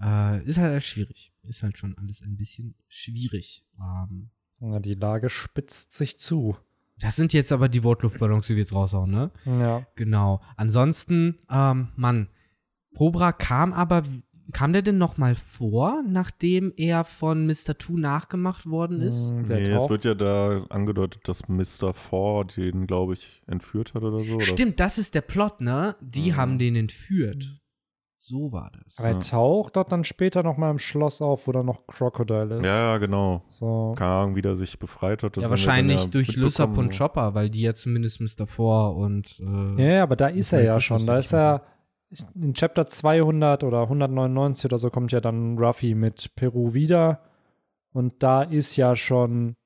Äh, 0.00 0.44
ist 0.44 0.58
halt 0.58 0.82
schwierig. 0.84 1.32
Ist 1.42 1.62
halt 1.62 1.76
schon 1.78 1.96
alles 1.98 2.22
ein 2.22 2.36
bisschen 2.36 2.74
schwierig. 2.88 3.64
Ähm, 3.80 4.30
Ja, 4.60 4.78
die 4.80 4.94
Lage 4.94 5.28
spitzt 5.30 5.92
sich 5.94 6.18
zu. 6.18 6.56
das 7.00 7.16
sind 7.16 7.32
jetzt 7.32 7.52
aber 7.52 7.68
die 7.68 7.82
Wortluftballons, 7.84 8.46
die 8.46 8.54
wir 8.54 8.62
jetzt 8.62 8.74
raushauen, 8.74 9.10
ne? 9.10 9.30
Ja. 9.44 9.86
Genau. 9.96 10.40
Ansonsten, 10.56 11.38
ähm, 11.50 11.88
Mann, 11.96 12.28
Cobra 12.96 13.32
kam 13.32 13.72
aber, 13.72 14.02
kam 14.52 14.72
der 14.72 14.82
denn 14.82 14.98
noch 14.98 15.16
mal 15.18 15.34
vor, 15.34 16.02
nachdem 16.08 16.72
er 16.76 17.04
von 17.04 17.46
Mr. 17.46 17.76
Two 17.78 17.98
nachgemacht 17.98 18.66
worden 18.66 19.00
ist? 19.00 19.32
Mm, 19.32 19.42
Nee, 19.42 19.70
es 19.70 19.88
wird 19.90 20.04
ja 20.04 20.14
da 20.14 20.64
angedeutet, 20.70 21.28
dass 21.28 21.48
Mr. 21.48 21.92
Ford 21.92 22.56
den, 22.56 22.86
glaube 22.86 23.12
ich, 23.14 23.42
entführt 23.46 23.94
hat 23.94 24.02
oder 24.02 24.22
so. 24.24 24.36
Oder? 24.36 24.44
Stimmt, 24.44 24.80
das 24.80 24.98
ist 24.98 25.14
der 25.14 25.20
Plot, 25.20 25.60
ne? 25.60 25.96
Die 26.00 26.32
Mhm. 26.32 26.36
haben 26.36 26.58
den 26.58 26.76
entführt. 26.76 27.60
So 28.20 28.50
war 28.52 28.72
das. 28.84 28.98
Aber 28.98 29.08
er 29.08 29.20
taucht 29.20 29.76
dort 29.76 29.92
dann 29.92 30.02
später 30.02 30.42
noch 30.42 30.56
mal 30.56 30.70
im 30.72 30.78
Schloss 30.80 31.22
auf, 31.22 31.46
wo 31.46 31.52
dann 31.52 31.66
noch 31.66 31.86
Crocodile 31.86 32.56
ist. 32.56 32.66
Ja, 32.66 32.80
ja, 32.92 32.98
genau. 32.98 33.44
So. 33.48 33.94
Keine 33.96 34.10
Ahnung, 34.10 34.36
wie 34.36 34.42
der 34.42 34.56
sich 34.56 34.78
befreit 34.78 35.22
hat. 35.22 35.36
das 35.36 35.44
ja, 35.44 35.50
wahrscheinlich 35.50 36.02
ja 36.04 36.10
durch 36.10 36.34
Lysop 36.36 36.76
und 36.76 36.96
Chopper, 36.96 37.34
weil 37.34 37.48
die 37.48 37.62
ja 37.62 37.74
zumindest 37.74 38.20
Mr. 38.20 38.46
Four 38.46 38.96
und 38.96 39.38
äh, 39.40 39.82
Ja, 39.82 39.88
ja, 39.98 40.02
aber 40.02 40.16
da 40.16 40.26
ist 40.26 40.52
er 40.52 40.62
ja 40.64 40.80
schon. 40.80 41.06
Da 41.06 41.18
ist 41.18 41.32
er 41.32 41.62
in 42.34 42.54
Chapter 42.54 42.86
200 42.86 43.64
oder 43.64 43.82
199 43.82 44.64
oder 44.66 44.78
so 44.78 44.90
kommt 44.90 45.12
ja 45.12 45.20
dann 45.20 45.58
Ruffy 45.58 45.94
mit 45.94 46.34
Peru 46.36 46.74
wieder. 46.74 47.20
Und 47.92 48.22
da 48.22 48.42
ist 48.42 48.76
ja 48.76 48.96
schon 48.96 49.56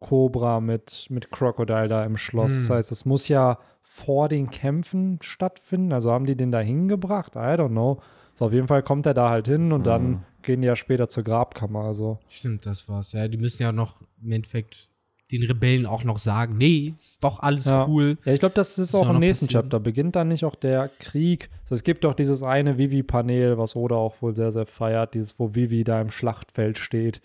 Cobra 0.00 0.60
mit, 0.60 1.06
mit 1.10 1.30
Crocodile 1.30 1.88
da 1.88 2.04
im 2.04 2.16
Schloss. 2.16 2.52
Hm. 2.52 2.58
Das 2.60 2.70
heißt, 2.70 2.92
es 2.92 3.04
muss 3.04 3.28
ja 3.28 3.58
vor 3.82 4.28
den 4.28 4.50
Kämpfen 4.50 5.18
stattfinden. 5.22 5.92
Also 5.92 6.12
haben 6.12 6.26
die 6.26 6.36
den 6.36 6.52
da 6.52 6.60
hingebracht? 6.60 7.36
I 7.36 7.38
don't 7.56 7.70
know. 7.70 8.00
So, 8.34 8.46
auf 8.46 8.52
jeden 8.52 8.68
Fall 8.68 8.82
kommt 8.82 9.06
er 9.06 9.14
da 9.14 9.30
halt 9.30 9.48
hin 9.48 9.72
und 9.72 9.86
dann 9.86 10.10
Mhm. 10.10 10.24
gehen 10.42 10.60
die 10.60 10.66
ja 10.68 10.76
später 10.76 11.08
zur 11.08 11.24
Grabkammer. 11.24 11.80
Also, 11.84 12.18
Stimmt, 12.28 12.66
das 12.66 12.88
war's. 12.88 13.12
Ja, 13.12 13.26
die 13.26 13.38
müssen 13.38 13.62
ja 13.62 13.72
noch 13.72 13.96
im 14.22 14.30
Endeffekt 14.30 14.88
den 15.32 15.42
Rebellen 15.42 15.84
auch 15.86 16.04
noch 16.04 16.18
sagen, 16.18 16.56
nee, 16.56 16.94
ist 16.98 17.22
doch 17.22 17.40
alles 17.40 17.66
Ja. 17.66 17.86
cool. 17.86 18.16
Ja, 18.24 18.32
ich 18.32 18.40
glaube, 18.40 18.54
das 18.54 18.78
ist 18.78 18.92
Soll 18.92 19.06
auch 19.06 19.10
im 19.10 19.18
nächsten 19.18 19.46
passieren. 19.46 19.64
Chapter. 19.64 19.80
Beginnt 19.80 20.16
dann 20.16 20.28
nicht 20.28 20.44
auch 20.44 20.54
der 20.54 20.88
Krieg? 21.00 21.50
Also 21.64 21.74
es 21.74 21.82
gibt 21.84 22.04
doch 22.04 22.14
dieses 22.14 22.42
eine 22.42 22.78
Vivi-Panel, 22.78 23.58
was 23.58 23.76
Oda 23.76 23.96
auch 23.96 24.22
wohl 24.22 24.34
sehr, 24.34 24.52
sehr 24.52 24.64
feiert, 24.66 25.14
dieses, 25.14 25.38
wo 25.38 25.54
Vivi 25.54 25.84
da 25.84 26.00
im 26.00 26.10
Schlachtfeld 26.10 26.78
steht 26.78 27.20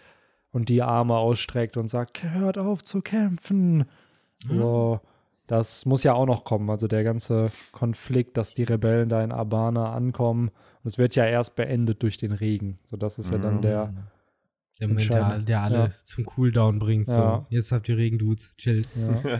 und 0.51 0.67
die 0.69 0.81
Arme 0.81 1.15
ausstreckt 1.15 1.77
und 1.77 1.87
sagt, 1.89 2.23
hört 2.23 2.57
auf 2.57 2.83
zu 2.83 3.01
kämpfen. 3.01 3.77
Mhm. 3.77 3.85
So, 4.49 4.99
das 5.47 5.85
muss 5.85 6.03
ja 6.03 6.13
auch 6.13 6.25
noch 6.25 6.43
kommen. 6.43 6.69
Also 6.69 6.87
der 6.87 7.03
ganze 7.05 7.51
Konflikt, 7.71 8.35
dass 8.37 8.53
die 8.53 8.63
Rebellen 8.63 9.07
da 9.09 9.23
in 9.23 9.31
Abana 9.31 9.93
ankommen. 9.93 10.49
Und 10.49 10.87
es 10.87 10.97
wird 10.97 11.15
ja 11.15 11.25
erst 11.25 11.55
beendet 11.55 12.03
durch 12.03 12.17
den 12.17 12.33
Regen. 12.33 12.79
So, 12.87 12.97
das 12.97 13.17
ist 13.17 13.31
ja 13.31 13.37
dann 13.37 13.57
Mhm. 13.57 13.61
der, 13.61 13.93
Der 14.79 14.87
Mental, 14.87 15.17
Entscheidend. 15.17 15.49
der 15.49 15.61
alle 15.61 15.75
Ja. 15.77 15.91
zum 16.03 16.25
Cooldown 16.25 16.79
bringt. 16.79 17.07
So, 17.07 17.13
Ja. 17.13 17.47
jetzt 17.51 17.71
habt 17.71 17.87
ihr 17.89 17.97
Regendudes, 17.97 18.55
chillt. 18.57 18.87
ja, 18.95 19.39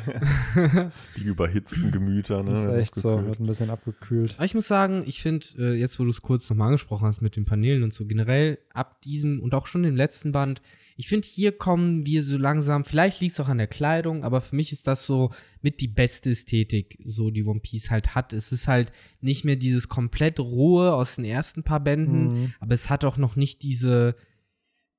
Die 1.18 1.24
überhitzten 1.24 1.92
Gemüter, 1.92 2.44
ne? 2.44 2.52
ist 2.54 2.68
echt 2.68 2.96
so, 2.96 3.10
Abgekühlt. 3.14 3.28
wird 3.30 3.40
ein 3.40 3.48
bisschen 3.48 3.70
abgekühlt. 3.72 4.34
Aber 4.36 4.46
ich 4.46 4.54
muss 4.54 4.68
sagen, 4.68 5.04
ich 5.08 5.22
finde, 5.22 5.46
äh, 5.58 5.74
jetzt 5.74 6.00
wo 6.00 6.04
du 6.04 6.12
es 6.12 6.22
kurz 6.22 6.50
nochmal 6.50 6.68
angesprochen 6.68 7.08
hast 7.08 7.22
mit 7.22 7.36
den 7.36 7.46
Paneelen 7.46 7.82
und 7.84 7.94
so, 7.94 8.06
generell 8.06 8.60
ab 8.74 9.02
diesem 9.02 9.42
und 9.42 9.56
auch 9.56 9.66
schon 9.68 9.84
im 9.86 9.96
letzten 9.96 10.32
Band, 10.32 10.62
ich 10.96 11.08
finde, 11.08 11.28
hier 11.28 11.52
kommen 11.52 12.06
wir 12.06 12.22
so 12.22 12.38
langsam, 12.38 12.84
vielleicht 12.86 13.20
liegt 13.20 13.34
es 13.34 13.40
auch 13.40 13.50
an 13.50 13.58
der 13.58 13.66
Kleidung, 13.66 14.24
aber 14.24 14.42
für 14.42 14.56
mich 14.56 14.72
ist 14.72 14.86
das 14.86 15.08
so 15.08 15.32
mit 15.64 15.82
die 15.82 15.88
beste 15.88 16.30
Ästhetik, 16.30 17.00
so 17.04 17.32
die 17.32 17.44
One 17.44 17.60
Piece 17.62 17.90
halt 17.90 18.14
hat. 18.14 18.32
Es 18.34 18.52
ist 18.52 18.68
halt 18.68 18.92
nicht 19.20 19.44
mehr 19.44 19.56
dieses 19.56 19.90
komplett 19.90 20.40
rohe 20.40 20.94
aus 20.94 21.16
den 21.16 21.26
ersten 21.26 21.64
paar 21.64 21.80
Bänden, 21.80 22.34
Mhm. 22.44 22.54
aber 22.60 22.76
es 22.76 22.92
hat 22.92 23.04
auch 23.06 23.18
noch 23.18 23.36
nicht 23.36 23.64
diese, 23.64 24.16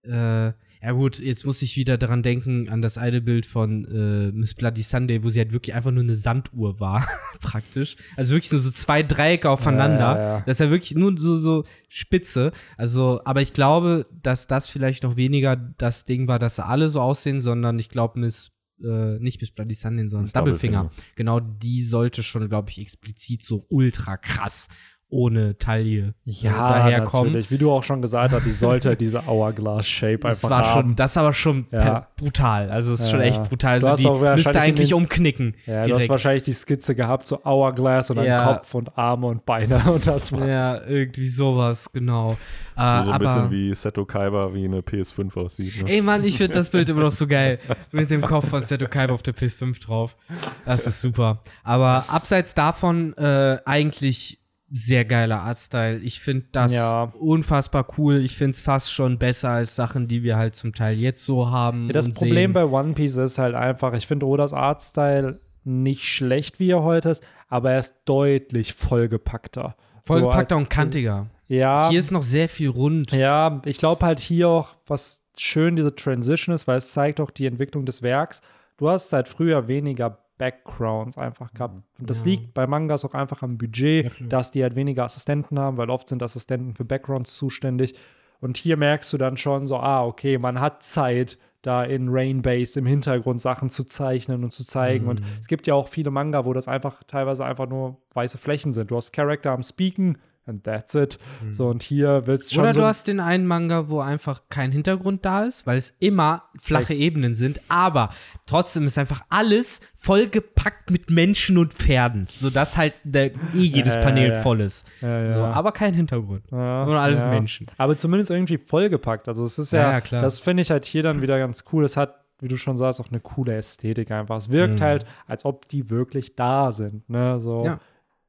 äh, 0.05 0.53
Ja 0.83 0.93
gut, 0.93 1.19
jetzt 1.19 1.47
muss 1.47 1.63
ich 1.63 1.77
wieder 1.77 1.97
daran 1.97 2.23
denken, 2.23 2.69
an 2.69 2.83
das 2.83 2.99
eine 2.99 3.23
Bild 3.23 3.47
von 3.47 3.87
äh, 3.87 4.33
Miss 4.33 4.55
Bloody 4.55 4.83
Sunday, 4.83 5.25
wo 5.25 5.31
sie 5.31 5.39
halt 5.39 5.53
wirklich 5.53 5.75
einfach 5.75 5.91
nur 5.91 6.03
eine 6.03 6.15
Sanduhr 6.15 6.79
war, 6.79 7.09
praktisch. 7.41 7.97
Also 8.17 8.35
wirklich 8.35 8.53
nur 8.53 8.61
so 8.61 8.71
zwei 8.71 9.03
Dreiecke 9.03 9.49
aufeinander. 9.49 9.99
Ja, 9.99 10.17
ja, 10.17 10.29
ja. 10.39 10.41
Das 10.41 10.57
ist 10.57 10.67
ja 10.67 10.71
wirklich 10.71 10.95
nur 10.95 11.17
so, 11.17 11.39
so 11.39 11.65
spitze. 11.89 12.53
Also, 12.77 13.23
aber 13.25 13.41
ich 13.41 13.55
glaube, 13.55 14.07
dass 14.23 14.47
das 14.47 14.69
vielleicht 14.69 15.05
noch 15.05 15.17
weniger 15.17 15.57
das 15.57 16.05
Ding 16.05 16.29
war, 16.29 16.39
dass 16.39 16.57
sie 16.57 16.65
alle 16.67 16.91
so 16.91 17.01
aussehen, 17.01 17.41
sondern 17.41 17.79
ich 17.79 17.89
glaube, 17.89 18.21
Miss 18.21 18.53
äh, 18.83 19.19
nicht 19.21 19.41
Miss 19.41 19.53
Bloody 19.53 19.75
Sunday, 19.75 20.09
sondern 20.09 20.31
Doublefinger. 20.33 20.83
Doublefinger. 20.83 21.13
Genau, 21.17 21.41
die 21.41 21.83
sollte 21.83 22.23
schon, 22.23 22.49
glaube 22.49 22.71
ich, 22.71 22.79
explizit 22.81 23.43
so 23.43 23.67
ultra 23.69 24.17
krass 24.17 24.69
ohne 25.15 25.57
Taille 25.59 26.09
äh, 26.27 26.31
Ja, 26.31 26.53
daherkommen. 26.73 27.29
natürlich. 27.29 27.51
Wie 27.53 27.59
du 27.59 27.71
auch 27.71 27.85
schon 27.85 28.03
gesagt 28.03 28.33
hast, 28.35 28.45
die 28.45 28.51
sollte 28.51 28.97
diese 29.05 29.27
Hourglass-Shape 29.27 30.19
Das 30.19 30.45
einfach 30.45 30.51
war 30.59 30.67
haben. 30.75 30.81
schon, 30.89 30.97
das 30.97 31.13
ist 31.13 31.19
aber 31.19 31.33
schon 31.33 31.67
Ja. 31.71 32.09
brutal. 32.17 32.71
Also 32.71 32.93
es 32.93 33.01
ist 33.01 33.11
schon 33.11 33.21
Ja. 33.21 33.27
echt 33.27 33.49
brutal. 33.49 33.79
Du 33.81 33.87
Also 33.87 34.19
die 34.19 34.25
müsste 34.35 34.61
eigentlich 34.61 34.89
den- 34.91 34.97
umknicken. 34.99 35.55
ja, 35.67 35.85
du 35.85 35.95
hast 35.95 36.09
wahrscheinlich 36.09 36.43
die 36.43 36.53
Skizze 36.53 36.95
gehabt, 36.95 37.27
so 37.27 37.43
Hourglass 37.45 38.11
und 38.11 38.17
dann 38.17 38.27
Ja. 38.27 38.45
Kopf 38.55 38.75
und 38.75 38.99
Arme 38.99 39.29
und 39.29 39.45
Beine 39.47 39.77
und 39.93 40.07
das 40.07 40.33
war's. 40.33 40.47
Ja, 40.47 40.81
irgendwie 40.87 41.29
sowas, 41.29 41.93
genau. 41.93 42.33
Äh, 42.77 42.99
So, 42.99 43.05
so 43.05 43.11
ein 43.11 43.15
aber, 43.15 43.19
bisschen 43.19 43.51
wie 43.53 43.75
Seto 43.75 44.05
Kaiba, 44.05 44.53
wie 44.53 44.65
eine 44.65 44.81
PS5 44.81 45.37
aussieht. 45.37 45.81
Ne? 45.85 45.89
ey 45.91 46.03
Mann, 46.03 46.25
ich 46.25 46.39
finde 46.39 46.55
das 46.55 46.71
Bild 46.71 46.89
immer 46.89 47.03
noch 47.03 47.13
so 47.13 47.29
geil. 47.29 47.61
Mit 47.93 48.11
dem 48.11 48.21
Kopf 48.21 48.49
von 48.49 48.65
Seto 48.65 48.89
Kaiba 48.89 49.15
auf 49.15 49.23
der 49.23 49.33
PS5 49.35 49.81
drauf. 49.81 50.17
Das 50.65 50.87
ist 50.89 51.01
super. 51.01 51.41
Aber 51.63 52.05
abseits 52.09 52.53
davon 52.55 53.13
äh, 53.17 53.59
eigentlich 53.65 54.41
sehr 54.77 55.05
geiler 55.05 55.41
Artstyle. 55.43 55.99
Ich 55.99 56.19
finde 56.21 56.47
das 56.51 56.75
Ja. 56.75 57.13
unfassbar 57.21 57.87
cool. 57.97 58.17
Ich 58.25 58.37
finde 58.37 58.51
es 58.51 58.61
fast 58.63 58.93
schon 58.93 59.19
besser 59.19 59.51
als 59.51 59.77
Sachen, 59.77 60.09
die 60.09 60.23
wir 60.25 60.37
halt 60.37 60.57
zum 60.57 60.73
Teil 60.75 60.97
jetzt 60.99 61.25
so 61.25 61.49
haben. 61.51 61.87
Ja, 61.87 61.93
das 61.93 62.13
Problem 62.13 62.47
sehen. 62.49 62.53
bei 62.55 62.65
One 62.65 62.93
Piece 62.95 63.17
ist 63.17 63.39
halt 63.39 63.55
einfach, 63.55 63.93
ich 63.95 64.07
finde 64.09 64.27
Odas 64.27 64.53
Artstyle 64.53 65.41
nicht 65.63 66.05
schlecht, 66.05 66.59
wie 66.59 66.71
er 66.71 66.83
heute 66.83 67.11
ist, 67.11 67.25
aber 67.49 67.71
er 67.73 67.79
ist 67.79 67.99
deutlich 68.05 68.75
vollgepackter. 68.75 69.77
vollgepackter 70.05 70.57
So, 70.57 70.59
und 70.59 70.69
kantiger. 70.71 71.27
Ja, 71.47 71.89
Hier 71.91 72.01
ist 72.01 72.11
noch 72.11 72.23
sehr 72.23 72.49
viel 72.49 72.69
rund. 72.71 73.13
ja, 73.13 73.63
ich 73.65 73.79
glaube 73.79 74.05
halt 74.05 74.19
hier 74.19 74.49
auch, 74.49 74.75
was 74.87 75.23
schön 75.39 75.77
diese 75.77 75.95
Transition 75.95 76.55
ist, 76.55 76.67
weil 76.67 76.79
es 76.79 76.93
zeigt 76.93 77.21
auch 77.21 77.31
die 77.31 77.47
Entwicklung 77.47 77.85
des 77.87 78.03
Werks. 78.03 78.41
Du 78.77 78.89
hast 78.89 79.11
seit 79.11 79.29
früher 79.29 79.69
weniger 79.69 80.19
Backgrounds 80.39 81.17
einfach 81.19 81.53
gehabt. 81.53 81.77
Und 81.99 82.11
das 82.11 82.21
Ja. 82.21 82.27
liegt 82.27 82.55
bei 82.55 82.67
Mangas 82.67 83.05
auch 83.05 83.15
einfach 83.15 83.43
am 83.43 83.57
Budget, 83.59 84.05
Ja, 84.21 84.27
dass 84.27 84.51
die 84.51 84.63
halt 84.63 84.77
weniger 84.77 85.05
Assistenten 85.05 85.59
haben, 85.59 85.77
weil 85.77 85.91
oft 85.91 86.09
sind 86.09 86.23
Assistenten 86.23 86.75
für 86.75 86.85
Backgrounds 86.85 87.37
zuständig. 87.37 87.95
Und 88.41 88.57
hier 88.57 88.77
merkst 88.77 89.13
du 89.13 89.19
dann 89.19 89.37
schon 89.37 89.67
so, 89.67 89.77
ah, 89.79 90.05
okay, 90.05 90.39
man 90.39 90.61
hat 90.61 90.83
Zeit, 90.83 91.39
da 91.63 91.83
in 91.83 92.09
Rainbase 92.11 92.79
im 92.79 92.85
Hintergrund 92.85 93.41
Sachen 93.41 93.71
zu 93.71 93.85
zeichnen 93.85 94.45
und 94.45 94.53
zu 94.53 94.65
zeigen. 94.67 95.05
Mhm. 95.05 95.11
Und 95.11 95.23
es 95.41 95.47
gibt 95.47 95.67
ja 95.67 95.73
auch 95.73 95.89
viele 95.89 96.11
Manga, 96.11 96.45
wo 96.45 96.53
das 96.53 96.69
einfach 96.69 97.03
teilweise 97.05 97.43
einfach 97.45 97.67
nur 97.67 97.97
weiße 98.13 98.37
Flächen 98.37 98.75
sind. 98.75 98.91
Du 98.91 98.97
hast 98.97 99.13
Charakter 99.15 99.53
am 99.53 99.63
Speaken 99.63 100.19
and 100.47 100.63
that's 100.65 100.95
it. 100.95 101.19
So, 101.51 101.69
und 101.69 101.83
hier 101.83 102.27
wird 102.27 102.43
es 102.43 102.53
schon 102.53 102.63
Mhm. 102.63 102.65
Oder 102.65 102.73
so 102.75 102.81
du 102.81 102.87
hast 102.87 103.07
den 103.09 103.21
einen 103.21 103.47
Manga, 103.47 103.89
wo 103.89 104.01
einfach 104.01 104.43
kein 104.51 104.73
Hintergrund 104.73 105.25
da 105.25 105.45
ist, 105.45 105.67
weil 105.67 105.79
es 105.79 105.97
immer 106.01 106.45
flache 106.59 106.95
Ebenen 106.95 107.35
sind, 107.35 107.61
aber 107.69 108.11
trotzdem 108.47 108.85
ist 108.85 108.99
einfach 108.99 109.23
alles 109.31 109.81
vollgepackt 109.95 110.91
mit 110.91 111.11
Menschen 111.11 111.59
und 111.59 111.73
Pferden, 111.75 112.27
sodass 112.31 112.77
halt 112.77 112.95
der, 113.05 113.27
eh 113.35 113.37
jedes 113.55 113.95
Ja, 113.95 114.01
Panel 114.01 114.29
ja, 114.29 114.35
ja. 114.35 114.43
voll 114.43 114.61
ist. 114.61 114.87
So, 115.01 115.41
aber 115.41 115.73
kein 115.73 115.95
Hintergrund. 115.95 116.51
Nur 116.53 116.61
alles. 116.99 117.23
Menschen. 117.25 117.67
Aber 117.79 117.97
zumindest 117.97 118.31
irgendwie 118.31 118.59
vollgepackt. 118.59 119.29
Also 119.29 119.45
es 119.45 119.59
ist 119.59 119.73
ja, 119.73 120.01
das 120.01 120.39
finde 120.39 120.63
ich 120.63 120.71
halt 120.71 120.85
hier 120.85 121.03
dann 121.03 121.23
wieder 121.23 121.39
ganz 121.39 121.65
cool. 121.73 121.85
Es 121.85 121.97
hat, 121.97 122.17
wie 122.41 122.49
du 122.49 122.57
schon 122.57 122.77
sagst, 122.77 123.01
auch 123.01 123.09
eine 123.11 123.21
coole 123.21 123.57
Ästhetik 123.57 124.11
einfach. 124.11 124.37
Es 124.37 124.51
wirkt 124.51 124.81
Mhm. 124.81 124.85
halt, 124.85 125.07
als 125.27 125.45
ob 125.45 125.69
die 125.69 125.89
wirklich 125.91 126.37
da 126.37 126.71
sind. 126.73 127.09
Ne? 127.09 127.41
So. 127.41 127.65
Ja. 127.65 127.81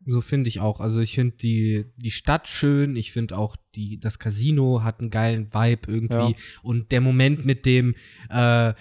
So 0.06 0.22
finde 0.22 0.48
ich 0.50 0.60
auch. 0.60 0.80
Also 0.82 1.00
ich 1.02 1.16
finde 1.16 1.36
die, 1.38 1.86
die 1.98 2.12
Stadt 2.12 2.48
schön, 2.48 2.96
ich 2.96 3.12
finde 3.12 3.38
auch 3.38 3.56
die, 3.76 4.00
das 4.00 4.20
Casino 4.20 4.84
hat 4.84 5.00
einen 5.00 5.10
geilen 5.10 5.54
Vibe 5.54 5.92
irgendwie. 5.92 6.32
Ja. 6.32 6.38
Und 6.62 6.92
der 6.92 7.02
Moment 7.02 7.46
mit 7.46 7.66
dem, 7.66 7.96
äh, 8.30 8.74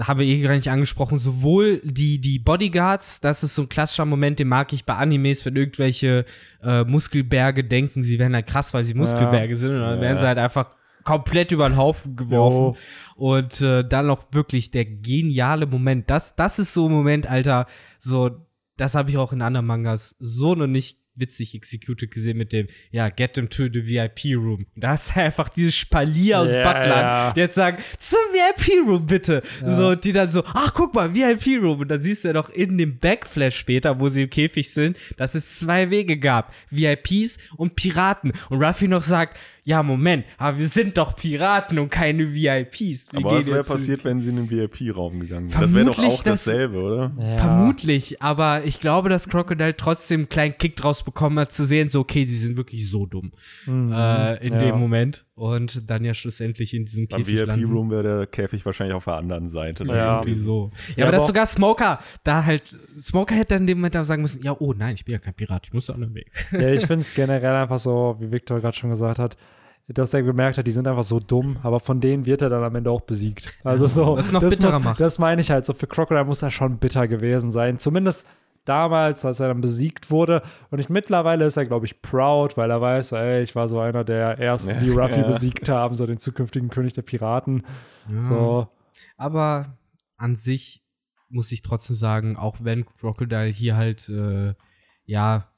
haben 0.00 0.20
wir 0.20 0.26
eh 0.26 0.40
gar 0.42 0.54
nicht 0.54 0.70
angesprochen, 0.70 1.18
sowohl 1.18 1.80
die, 1.84 2.20
die 2.20 2.38
Bodyguards, 2.38 3.20
das 3.20 3.42
ist 3.42 3.54
so 3.54 3.62
ein 3.62 3.68
klassischer 3.68 4.04
Moment, 4.04 4.38
den 4.38 4.46
mag 4.48 4.72
ich 4.72 4.84
bei 4.84 4.94
Animes, 4.94 5.44
wenn 5.44 5.56
irgendwelche 5.56 6.24
äh, 6.62 6.84
Muskelberge 6.84 7.64
denken, 7.64 8.04
sie 8.04 8.18
wären 8.18 8.34
halt 8.34 8.46
krass, 8.46 8.74
weil 8.74 8.84
sie 8.84 8.94
Muskelberge 8.94 9.56
sind, 9.56 9.70
und 9.72 9.80
dann 9.80 9.96
Ja. 9.96 10.00
werden 10.00 10.18
sie 10.18 10.26
halt 10.26 10.38
einfach 10.38 10.76
komplett 11.04 11.52
über 11.52 11.68
den 11.68 11.76
Haufen 11.76 12.16
geworfen. 12.16 12.78
Und 13.16 13.60
äh, 13.62 13.82
dann 13.82 14.06
noch 14.06 14.32
wirklich 14.32 14.70
der 14.70 14.84
geniale 14.84 15.66
Moment. 15.66 16.10
Das, 16.10 16.36
das 16.36 16.58
ist 16.58 16.74
so 16.74 16.86
ein 16.86 16.92
Moment, 16.92 17.26
Alter, 17.26 17.66
so, 17.98 18.30
das 18.78 18.94
habe 18.94 19.10
ich 19.10 19.18
auch 19.18 19.32
in 19.32 19.42
anderen 19.42 19.66
Mangas 19.66 20.16
so 20.18 20.54
noch 20.54 20.66
nicht 20.66 20.98
witzig 21.20 21.54
executed 21.54 22.10
gesehen 22.10 22.38
mit 22.38 22.52
dem, 22.52 22.68
ja, 22.90 23.08
get 23.08 23.34
them 23.34 23.50
to 23.50 23.64
the 23.64 23.86
VIP 23.86 24.36
room. 24.36 24.66
Da 24.76 24.94
ist 24.94 25.16
einfach 25.16 25.48
dieses 25.48 25.74
Spalier 25.74 26.40
aus 26.40 26.54
Ja, 26.54 26.62
Buttland, 26.62 26.88
ja. 26.88 27.32
die 27.32 27.40
jetzt 27.40 27.54
sagen, 27.54 27.78
zum 27.98 28.18
VIP 28.32 28.86
room 28.86 29.06
bitte. 29.06 29.42
So, 29.64 29.88
und 29.88 30.04
die 30.04 30.12
dann 30.12 30.30
so, 30.30 30.44
ach, 30.44 30.72
guck 30.74 30.94
mal, 30.94 31.12
VIP 31.14 31.60
room. 31.62 31.80
Und 31.80 31.88
dann 31.88 32.00
siehst 32.00 32.24
du 32.24 32.28
ja 32.28 32.34
noch 32.34 32.50
in 32.50 32.78
dem 32.78 32.98
Backflash 32.98 33.56
später, 33.56 33.98
wo 34.00 34.08
sie 34.08 34.22
im 34.22 34.30
Käfig 34.30 34.70
sind, 34.70 34.96
dass 35.16 35.34
es 35.34 35.58
zwei 35.58 35.90
Wege 35.90 36.18
gab. 36.18 36.54
VIPs 36.70 37.38
und 37.56 37.74
Piraten. 37.74 38.32
Und 38.48 38.62
Ruffy 38.62 38.88
noch 38.88 39.02
sagt, 39.02 39.36
ja, 39.68 39.82
Moment, 39.82 40.24
aber 40.38 40.58
wir 40.58 40.66
sind 40.66 40.96
doch 40.96 41.14
Piraten 41.14 41.78
und 41.78 41.90
keine 41.90 42.32
VIPs. 42.32 43.12
Wir 43.12 43.18
Aber 43.18 43.32
was 43.36 43.46
wäre 43.46 43.62
passiert, 43.62 44.02
wenn 44.04 44.20
sie 44.22 44.30
in 44.30 44.36
den 44.36 44.50
VIP-Raum 44.50 45.20
gegangen 45.20 45.52
wären? 45.52 45.60
Das 45.60 45.74
wäre 45.74 45.84
doch 45.84 45.98
auch 45.98 46.22
das- 46.22 46.44
dasselbe, 46.44 46.82
oder? 46.82 47.12
Ja. 47.18 47.36
Vermutlich, 47.36 48.22
aber 48.22 48.62
ich 48.64 48.80
glaube, 48.80 49.10
dass 49.10 49.28
Crocodile 49.28 49.76
trotzdem 49.76 50.20
einen 50.20 50.28
kleinen 50.30 50.56
Kick 50.56 50.76
draus 50.76 51.02
bekommen 51.04 51.38
hat, 51.38 51.52
zu 51.52 51.66
sehen, 51.66 51.90
so, 51.90 52.00
okay, 52.00 52.24
sie 52.24 52.38
sind 52.38 52.56
wirklich 52.56 52.88
so 52.90 53.04
dumm 53.04 53.32
Mhm. 53.66 53.92
äh, 53.92 54.36
in 54.46 54.54
Ja. 54.54 54.60
dem 54.60 54.78
Moment 54.78 55.26
und 55.34 55.88
dann 55.90 56.02
ja 56.02 56.14
schlussendlich 56.14 56.72
in 56.74 56.86
diesem 56.86 57.06
Beim 57.06 57.22
Käfig 57.24 57.44
landen. 57.44 57.62
VIP-Room 57.68 57.90
wäre 57.90 58.02
der 58.02 58.26
Käfig 58.26 58.64
wahrscheinlich 58.64 58.94
auf 58.96 59.04
der 59.04 59.14
anderen 59.16 59.48
Seite. 59.48 59.84
dann 59.84 59.94
Ja. 59.96 60.14
Irgendwie 60.14 60.30
gewesen. 60.30 60.44
so. 60.44 60.70
Ja, 60.88 60.94
Ja, 60.96 61.04
aber 61.04 61.12
dass 61.12 61.20
aber 61.22 61.26
sogar 61.28 61.46
Smoker 61.46 61.98
da 62.24 62.44
halt, 62.44 62.62
Smoker 63.00 63.34
hätte 63.34 63.54
dann 63.54 63.62
in 63.64 63.66
dem 63.66 63.78
Moment 63.78 63.96
auch 63.98 64.04
sagen 64.04 64.22
müssen, 64.22 64.42
ja, 64.42 64.56
oh 64.58 64.72
nein, 64.72 64.94
ich 64.94 65.04
bin 65.04 65.12
ja 65.12 65.18
kein 65.18 65.34
Pirat, 65.34 65.66
ich 65.66 65.72
muss 65.74 65.86
den 65.86 65.96
anderen 65.96 66.14
Weg. 66.14 66.30
Ja, 66.52 66.68
ich 66.72 66.80
finde 66.86 67.00
es 67.00 67.12
generell 67.14 67.54
einfach 67.54 67.78
so, 67.78 68.16
wie 68.18 68.30
Victor 68.32 68.60
gerade 68.60 68.76
schon 68.76 68.90
gesagt 68.90 69.18
hat, 69.18 69.36
dass 69.88 70.12
er 70.12 70.22
gemerkt 70.22 70.58
hat, 70.58 70.66
die 70.66 70.70
sind 70.72 70.86
einfach 70.86 71.02
so 71.02 71.18
dumm, 71.18 71.56
aber 71.62 71.80
von 71.80 72.00
denen 72.00 72.26
wird 72.26 72.42
er 72.42 72.50
dann 72.50 72.62
am 72.62 72.74
Ende 72.74 72.90
auch 72.90 73.00
besiegt. 73.00 73.54
Also 73.64 73.86
so, 73.86 74.16
was 74.16 74.26
es 74.26 74.32
noch 74.32 74.40
bitterer 74.40 74.74
muss, 74.74 74.84
macht. 74.84 75.00
Das 75.00 75.18
meine 75.18 75.40
ich 75.40 75.50
halt 75.50 75.64
so. 75.64 75.72
Für 75.72 75.86
Crocodile 75.86 76.24
muss 76.26 76.42
er 76.42 76.50
schon 76.50 76.78
bitter 76.78 77.08
gewesen 77.08 77.50
sein. 77.50 77.78
Zumindest 77.78 78.26
damals, 78.66 79.24
als 79.24 79.40
er 79.40 79.48
dann 79.48 79.62
besiegt 79.62 80.10
wurde. 80.10 80.42
Und 80.70 80.78
ich, 80.78 80.90
mittlerweile 80.90 81.46
ist 81.46 81.56
er, 81.56 81.64
glaube 81.64 81.86
ich, 81.86 82.02
proud, 82.02 82.58
weil 82.58 82.70
er 82.70 82.82
weiß, 82.82 83.12
ey, 83.12 83.42
ich 83.42 83.54
war 83.56 83.66
so 83.66 83.80
einer 83.80 84.04
der 84.04 84.38
ersten, 84.38 84.78
die 84.78 84.90
Ruffy 84.90 85.20
Ja. 85.20 85.26
besiegt 85.26 85.70
haben, 85.70 85.94
so 85.94 86.06
den 86.06 86.18
zukünftigen 86.18 86.68
König 86.68 86.92
der 86.92 87.00
Piraten. 87.02 87.64
Ja. 88.12 88.20
So, 88.20 88.68
Aber 89.16 89.78
an 90.18 90.36
sich 90.36 90.82
muss 91.30 91.50
ich 91.50 91.62
trotzdem 91.62 91.96
sagen, 91.96 92.36
auch 92.36 92.56
wenn 92.60 92.84
Crocodile 93.00 93.46
hier 93.46 93.76
halt, 93.76 94.08
äh, 94.10 94.52
ja, 95.06 95.48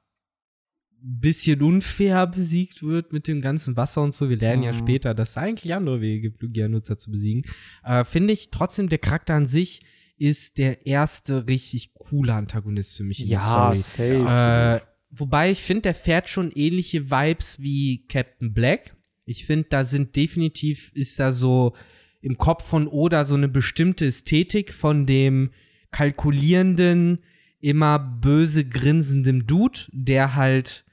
bisschen 1.02 1.62
unfair 1.62 2.26
besiegt 2.26 2.82
wird 2.82 3.12
mit 3.12 3.26
dem 3.28 3.40
ganzen 3.40 3.76
Wasser 3.76 4.02
und 4.02 4.14
so. 4.14 4.28
Wir 4.28 4.36
lernen 4.38 4.62
ja 4.62 4.72
Mhm. 4.72 4.78
später, 4.78 5.14
dass 5.14 5.30
es 5.30 5.36
eigentlich 5.38 5.74
andere 5.74 6.00
Wege 6.00 6.20
gibt, 6.30 6.42
Lugia-Nutzer 6.42 6.98
zu 6.98 7.10
besiegen. 7.10 7.42
Äh, 7.84 8.04
Finde 8.04 8.32
ich 8.32 8.50
trotzdem, 8.50 8.88
der 8.88 8.98
Charakter 8.98 9.34
an 9.34 9.46
sich 9.46 9.80
ist 10.16 10.58
der 10.58 10.86
erste 10.86 11.48
richtig 11.48 11.94
coole 11.94 12.34
Antagonist 12.34 12.96
für 12.96 13.04
mich 13.04 13.20
in 13.22 13.28
der 13.28 13.38
ja, 13.38 13.74
Story. 13.74 13.76
safe. 14.26 14.80
Äh, 14.82 14.86
wobei 15.10 15.50
ich 15.50 15.60
finde, 15.60 15.82
der 15.82 15.94
fährt 15.94 16.28
schon 16.28 16.50
ähnliche 16.52 17.10
Vibes 17.10 17.58
wie 17.60 18.04
Captain 18.06 18.52
Black. 18.52 18.94
Ich 19.24 19.46
finde, 19.46 19.68
da 19.70 19.84
sind 19.84 20.14
definitiv, 20.16 20.90
ist 20.94 21.18
da 21.18 21.32
so 21.32 21.74
im 22.20 22.36
Kopf 22.36 22.66
von 22.68 22.86
Oda 22.86 23.24
so 23.24 23.34
eine 23.34 23.48
bestimmte 23.48 24.04
Ästhetik 24.06 24.74
von 24.74 25.06
dem 25.06 25.50
kalkulierenden, 25.90 27.20
immer 27.60 27.98
böse 27.98 28.64
grinsenden 28.64 29.46
Dude, 29.46 29.80
der 29.92 30.34
halt, 30.34 30.84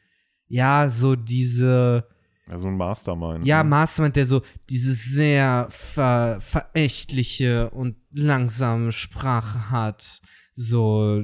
ja, 0.48 0.90
so 0.90 1.16
diese, 1.16 2.08
Ja, 2.48 2.58
so 2.58 2.68
ein 2.68 2.78
Mastermind. 2.78 3.46
ja, 3.46 3.64
ne? 3.64 3.70
Mastermind, 3.70 4.16
der 4.16 4.26
so 4.26 4.42
dieses 4.70 5.06
sehr 5.14 5.68
ver 5.70 6.40
verächtliche 6.42 7.70
und 7.72 7.96
langsame 8.14 8.92
Sprache 8.92 9.70
hat. 9.70 10.22
So, 10.56 11.24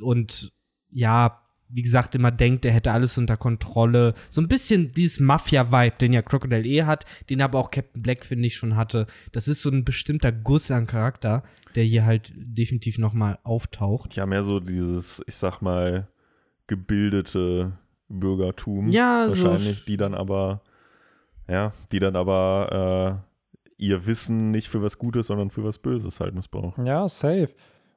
und 0.00 0.52
ja, 0.90 1.36
wie 1.72 1.82
gesagt, 1.82 2.14
immer 2.16 2.32
denkt, 2.32 2.64
er 2.64 2.72
hätte 2.72 2.90
alles 2.90 3.16
unter 3.16 3.36
Kontrolle. 3.36 4.14
So 4.28 4.40
ein 4.40 4.48
bisschen 4.48 4.92
dieses 4.92 5.20
Mafia-Vibe, 5.20 5.96
den 6.00 6.12
ja 6.12 6.22
Crocodile 6.22 6.64
eh 6.64 6.82
hat, 6.82 7.04
den 7.28 7.40
aber 7.42 7.58
auch 7.60 7.70
Captain 7.70 8.02
Black, 8.02 8.24
finde 8.24 8.46
ich, 8.48 8.56
schon 8.56 8.74
hatte. 8.76 9.06
Das 9.32 9.46
ist 9.46 9.62
so 9.62 9.70
ein 9.70 9.84
bestimmter 9.84 10.32
Guss 10.32 10.70
an 10.72 10.86
Charakter, 10.86 11.44
der 11.76 11.84
hier 11.84 12.04
halt 12.04 12.32
definitiv 12.34 12.98
nochmal 12.98 13.38
auftaucht. 13.44 14.16
Ja, 14.16 14.26
mehr 14.26 14.42
so 14.42 14.58
dieses, 14.58 15.22
ich 15.28 15.36
sag 15.36 15.60
mal, 15.60 16.08
gebildete 16.66 17.72
Bürgertum. 18.10 18.88
Ja, 18.90 19.28
so- 19.28 19.44
wahrscheinlich, 19.44 19.84
die 19.86 19.96
dann 19.96 20.14
aber, 20.14 20.60
ja, 21.48 21.72
die 21.92 22.00
dann 22.00 22.16
aber 22.16 23.22
äh, 23.26 23.82
ihr 23.82 24.04
Wissen 24.06 24.50
nicht 24.50 24.68
für 24.68 24.82
was 24.82 24.98
Gutes, 24.98 25.28
sondern 25.28 25.50
für 25.50 25.64
was 25.64 25.78
Böses 25.78 26.20
halt 26.20 26.34
missbrauchen. 26.34 26.84
Ja, 26.86 27.06
safe. 27.08 27.48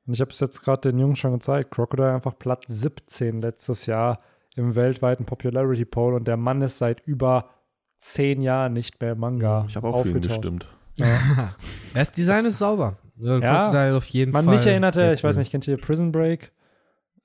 Und 0.05 0.13
ich 0.13 0.21
habe 0.21 0.31
es 0.31 0.39
jetzt 0.39 0.61
gerade 0.61 0.91
den 0.91 0.99
Jungs 0.99 1.19
schon 1.19 1.31
gezeigt. 1.33 1.71
Crocodile 1.71 2.13
einfach 2.13 2.37
Platz 2.37 2.63
17 2.67 3.41
letztes 3.41 3.85
Jahr 3.85 4.19
im 4.55 4.75
weltweiten 4.75 5.25
Popularity 5.25 5.85
Poll 5.85 6.13
und 6.13 6.27
der 6.27 6.37
Mann 6.37 6.61
ist 6.61 6.77
seit 6.77 7.01
über 7.07 7.49
zehn 7.97 8.41
Jahren 8.41 8.73
nicht 8.73 8.99
mehr 9.01 9.13
im 9.13 9.19
Manga 9.19 9.65
Ich 9.67 9.75
habe 9.75 9.87
auch 9.87 10.03
für 10.03 10.09
ihn 10.09 10.17
aufgetaucht. 10.17 10.41
gestimmt. 10.41 10.67
Ja. 10.97 11.07
Das 11.93 12.11
Design 12.11 12.45
ist 12.45 12.57
sauber. 12.59 12.97
Ja, 13.17 13.37
Ja. 13.71 13.95
Auf 13.97 14.05
jeden 14.05 14.31
Man, 14.31 14.45
Fall. 14.45 14.55
mich 14.57 14.65
erinnerte, 14.65 15.13
ich 15.13 15.23
weiß 15.23 15.37
nicht, 15.37 15.51
kennt 15.51 15.67
ihr 15.67 15.77
Prison 15.77 16.11
Break? 16.11 16.51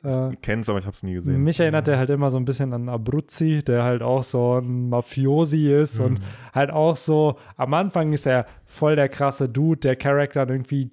Äh, 0.04 0.32
Ich 0.32 0.40
kenn's, 0.40 0.68
aber 0.68 0.78
ich 0.78 0.86
habe 0.86 0.94
es 0.94 1.02
nie 1.02 1.14
gesehen. 1.14 1.42
mich 1.42 1.58
erinnert 1.60 1.88
er 1.88 1.98
halt 1.98 2.10
immer 2.10 2.30
so 2.30 2.36
ein 2.36 2.44
bisschen 2.44 2.72
an 2.72 2.88
Abruzzi, 2.88 3.62
der 3.64 3.82
halt 3.82 4.02
auch 4.02 4.22
so 4.22 4.58
ein 4.58 4.88
Mafiosi 4.88 5.72
ist 5.72 5.98
und 6.00 6.20
halt 6.54 6.70
auch 6.70 6.96
so, 6.96 7.36
am 7.56 7.74
Anfang 7.74 8.12
ist 8.12 8.26
er 8.26 8.46
voll 8.64 8.94
der 8.96 9.08
krasse 9.08 9.48
Dude, 9.48 9.80
der 9.80 9.96
Charakter 9.96 10.48
irgendwie 10.48 10.92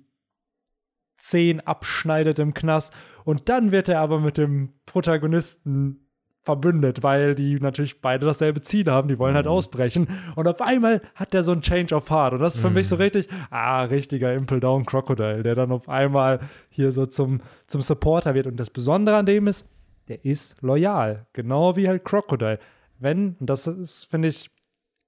zehn 1.18 1.62
abschneidet 1.62 2.40
im 2.40 2.54
Knast 2.54 2.94
und 3.24 3.48
dann 3.50 3.72
wird 3.72 3.88
er 3.90 4.02
aber 4.02 4.20
mit 4.20 4.38
dem 4.38 4.74
Protagonisten 4.86 6.05
verbündet, 6.46 7.04
weil 7.04 7.36
die 7.36 7.60
natürlich 7.60 8.02
beide 8.02 8.26
dasselbe 8.26 8.62
Ziel 8.62 8.90
haben, 8.90 9.08
die 9.08 9.18
wollen 9.18 9.36
halt 9.36 9.48
ausbrechen. 9.48 10.08
Und 10.36 10.48
auf 10.48 10.62
einmal 10.62 11.02
hat 11.16 11.34
der 11.34 11.44
so 11.44 11.52
ein 11.52 11.62
Change 11.62 11.94
of 11.96 12.10
Heart. 12.10 12.34
Und 12.34 12.40
das 12.40 12.56
ist 12.56 12.62
für 12.62 12.70
mich 12.70 12.88
so 12.88 12.96
richtig, 12.96 13.28
ah, 13.50 13.84
richtiger 13.84 14.34
Impel 14.34 14.60
Down 14.60 14.86
Crocodile, 14.86 15.44
der 15.44 15.56
dann 15.56 15.72
auf 15.72 15.90
einmal 15.90 16.40
hier 16.70 16.92
so 16.92 17.08
zum, 17.08 17.42
zum 17.66 17.82
Supporter 17.82 18.36
wird. 18.36 18.46
Und 18.46 18.58
das 18.58 18.70
Besondere 18.70 19.18
an 19.18 19.26
dem 19.26 19.48
ist, 19.48 19.70
der 20.08 20.24
ist 20.24 20.62
loyal, 20.62 21.26
genau 21.34 21.76
wie 21.76 21.88
halt 21.88 22.06
Crocodile. 22.06 22.60
Wenn, 23.00 23.36
und 23.40 23.50
das 23.50 23.66
ist, 23.66 24.06
finde 24.06 24.28
ich, 24.28 24.52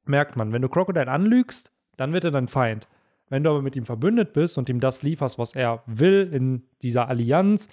merkt 0.06 0.36
man, 0.36 0.52
wenn 0.52 0.64
du 0.64 0.70
Crocodile 0.70 1.08
anlügst, 1.08 1.72
dann 1.98 2.14
wird 2.14 2.26
er 2.26 2.32
dein 2.32 2.48
Feind. 2.48 2.88
Wenn 3.30 3.44
du 3.44 3.52
aber 3.52 3.62
mit 3.62 3.76
ihm 3.76 3.86
verbündet 3.86 4.34
bist 4.34 4.58
und 4.58 4.70
ihm 4.70 4.80
das 4.80 5.04
lieferst, 5.04 5.38
was 5.38 5.54
er 5.54 5.84
will 5.86 6.30
in 6.32 6.64
dieser 6.82 7.10
Allianz, 7.10 7.70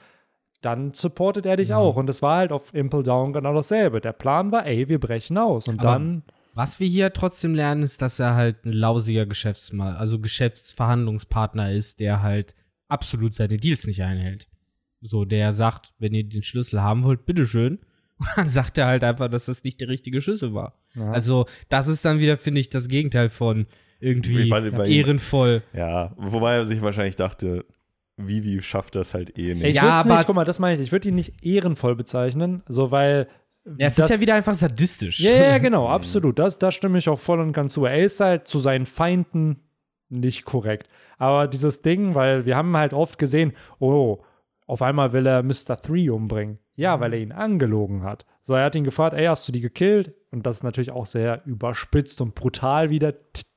dann 0.64 0.94
supportet 0.94 1.46
er 1.46 1.56
dich 1.56 1.74
auch. 1.74 1.96
Und 1.96 2.08
es 2.10 2.22
war 2.22 2.38
halt 2.38 2.52
auf 2.52 2.72
Impel 2.74 3.02
Down 3.02 3.32
genau 3.32 3.54
dasselbe. 3.54 4.00
Der 4.00 4.12
Plan 4.12 4.50
war, 4.52 4.66
ey, 4.66 4.88
wir 4.88 4.98
brechen 5.00 5.36
aus. 5.38 5.68
Und 5.68 5.80
Aber- 5.80 5.92
dann, 5.92 6.22
Was 6.56 6.78
wir 6.78 6.86
hier 6.86 7.12
trotzdem 7.12 7.54
lernen, 7.54 7.82
ist, 7.82 8.00
dass 8.00 8.20
er 8.20 8.36
halt 8.36 8.64
ein 8.64 8.72
lausiger 8.72 9.26
Geschäftsmann, 9.26 9.96
also 9.96 10.20
Geschäftsverhandlungspartner 10.78 11.72
ist, 11.72 12.00
der 12.00 12.22
halt 12.22 12.54
absolut 12.88 13.34
seine 13.34 13.56
Deals 13.56 13.86
nicht 13.86 14.02
einhält. 14.02 14.48
So, 15.00 15.24
der 15.24 15.52
sagt, 15.52 15.92
wenn 15.98 16.14
ihr 16.14 16.24
den 16.24 16.42
Schlüssel 16.42 16.80
haben 16.82 17.02
wollt, 17.04 17.26
bitteschön. 17.26 17.80
Und 18.18 18.28
dann 18.36 18.48
sagt 18.48 18.78
er 18.78 18.86
halt 18.86 19.02
einfach, 19.02 19.28
dass 19.28 19.46
das 19.46 19.64
nicht 19.64 19.80
der 19.80 19.88
richtige 19.88 20.20
Schlüssel 20.20 20.54
war. 20.54 20.78
Ja. 20.94 21.10
Also, 21.10 21.46
das 21.68 21.88
ist 21.88 22.04
dann 22.04 22.20
wieder, 22.20 22.38
finde 22.38 22.60
ich, 22.60 22.70
das 22.70 22.86
Gegenteil 22.88 23.28
von 23.28 23.66
irgendwie 23.98 24.48
weil 24.50 24.68
ihm- 24.68 24.80
ehrenvoll. 24.80 25.62
Ja, 25.72 26.12
wobei 26.16 26.54
er 26.54 26.64
sich 26.66 26.80
wahrscheinlich 26.82 27.16
dachte, 27.16 27.64
Vivi 28.16 28.62
schafft 28.62 28.94
das 28.94 29.12
halt 29.14 29.36
eh 29.38 29.54
nicht. 29.54 29.66
ich 29.66 29.76
Ja, 29.76 29.82
würde 29.82 29.94
aber- 29.94 30.14
nicht, 30.16 30.26
guck 30.26 30.36
mal, 30.36 30.44
das 30.44 30.58
meine 30.58 30.76
ich, 30.76 30.80
ich 30.80 30.92
würde 30.92 31.08
ihn 31.08 31.14
nicht 31.16 31.44
ehrenvoll 31.44 31.96
bezeichnen, 31.96 32.62
so 32.68 32.90
weil. 32.90 33.28
Ja, 33.78 33.86
es 33.86 33.96
das- 33.96 34.06
ist 34.06 34.16
ja 34.16 34.20
wieder 34.20 34.34
einfach 34.34 34.54
sadistisch. 34.54 35.20
Ja, 35.20 35.30
ja, 35.32 35.58
genau, 35.58 35.88
absolut. 35.88 36.38
Das, 36.38 36.58
da 36.58 36.70
stimme 36.70 36.98
ich 36.98 37.08
auch 37.08 37.18
voll 37.18 37.40
und 37.40 37.52
ganz 37.52 37.72
zu. 37.74 37.84
Er 37.86 37.98
ist 37.98 38.20
halt 38.20 38.46
zu 38.46 38.58
seinen 38.58 38.86
Feinden 38.86 39.60
nicht 40.10 40.44
korrekt. 40.44 40.88
Aber 41.18 41.48
dieses 41.48 41.80
Ding, 41.82 42.14
weil 42.14 42.44
wir 42.44 42.56
haben 42.56 42.76
halt 42.76 42.92
oft 42.92 43.18
gesehen, 43.18 43.52
oh, 43.78 44.18
auf 44.66 44.82
einmal 44.82 45.12
will 45.12 45.26
er 45.26 45.42
Mr. 45.42 45.76
Three 45.80 46.10
umbringen. 46.10 46.58
Ja, 46.76 46.98
weil 47.00 47.12
er 47.14 47.20
ihn 47.20 47.32
angelogen 47.32 48.02
hat. 48.02 48.26
So, 48.42 48.54
er 48.54 48.64
hat 48.64 48.74
ihn 48.74 48.84
gefragt, 48.84 49.14
ey, 49.16 49.26
hast 49.26 49.46
du 49.48 49.52
die 49.52 49.60
gekillt? 49.60 50.12
Und 50.30 50.44
das 50.46 50.56
ist 50.56 50.62
natürlich 50.64 50.90
auch 50.90 51.06
sehr 51.06 51.40
überspitzt 51.46 52.20
und 52.20 52.34
brutal, 52.34 52.90
wie 52.90 52.98
der 52.98 53.14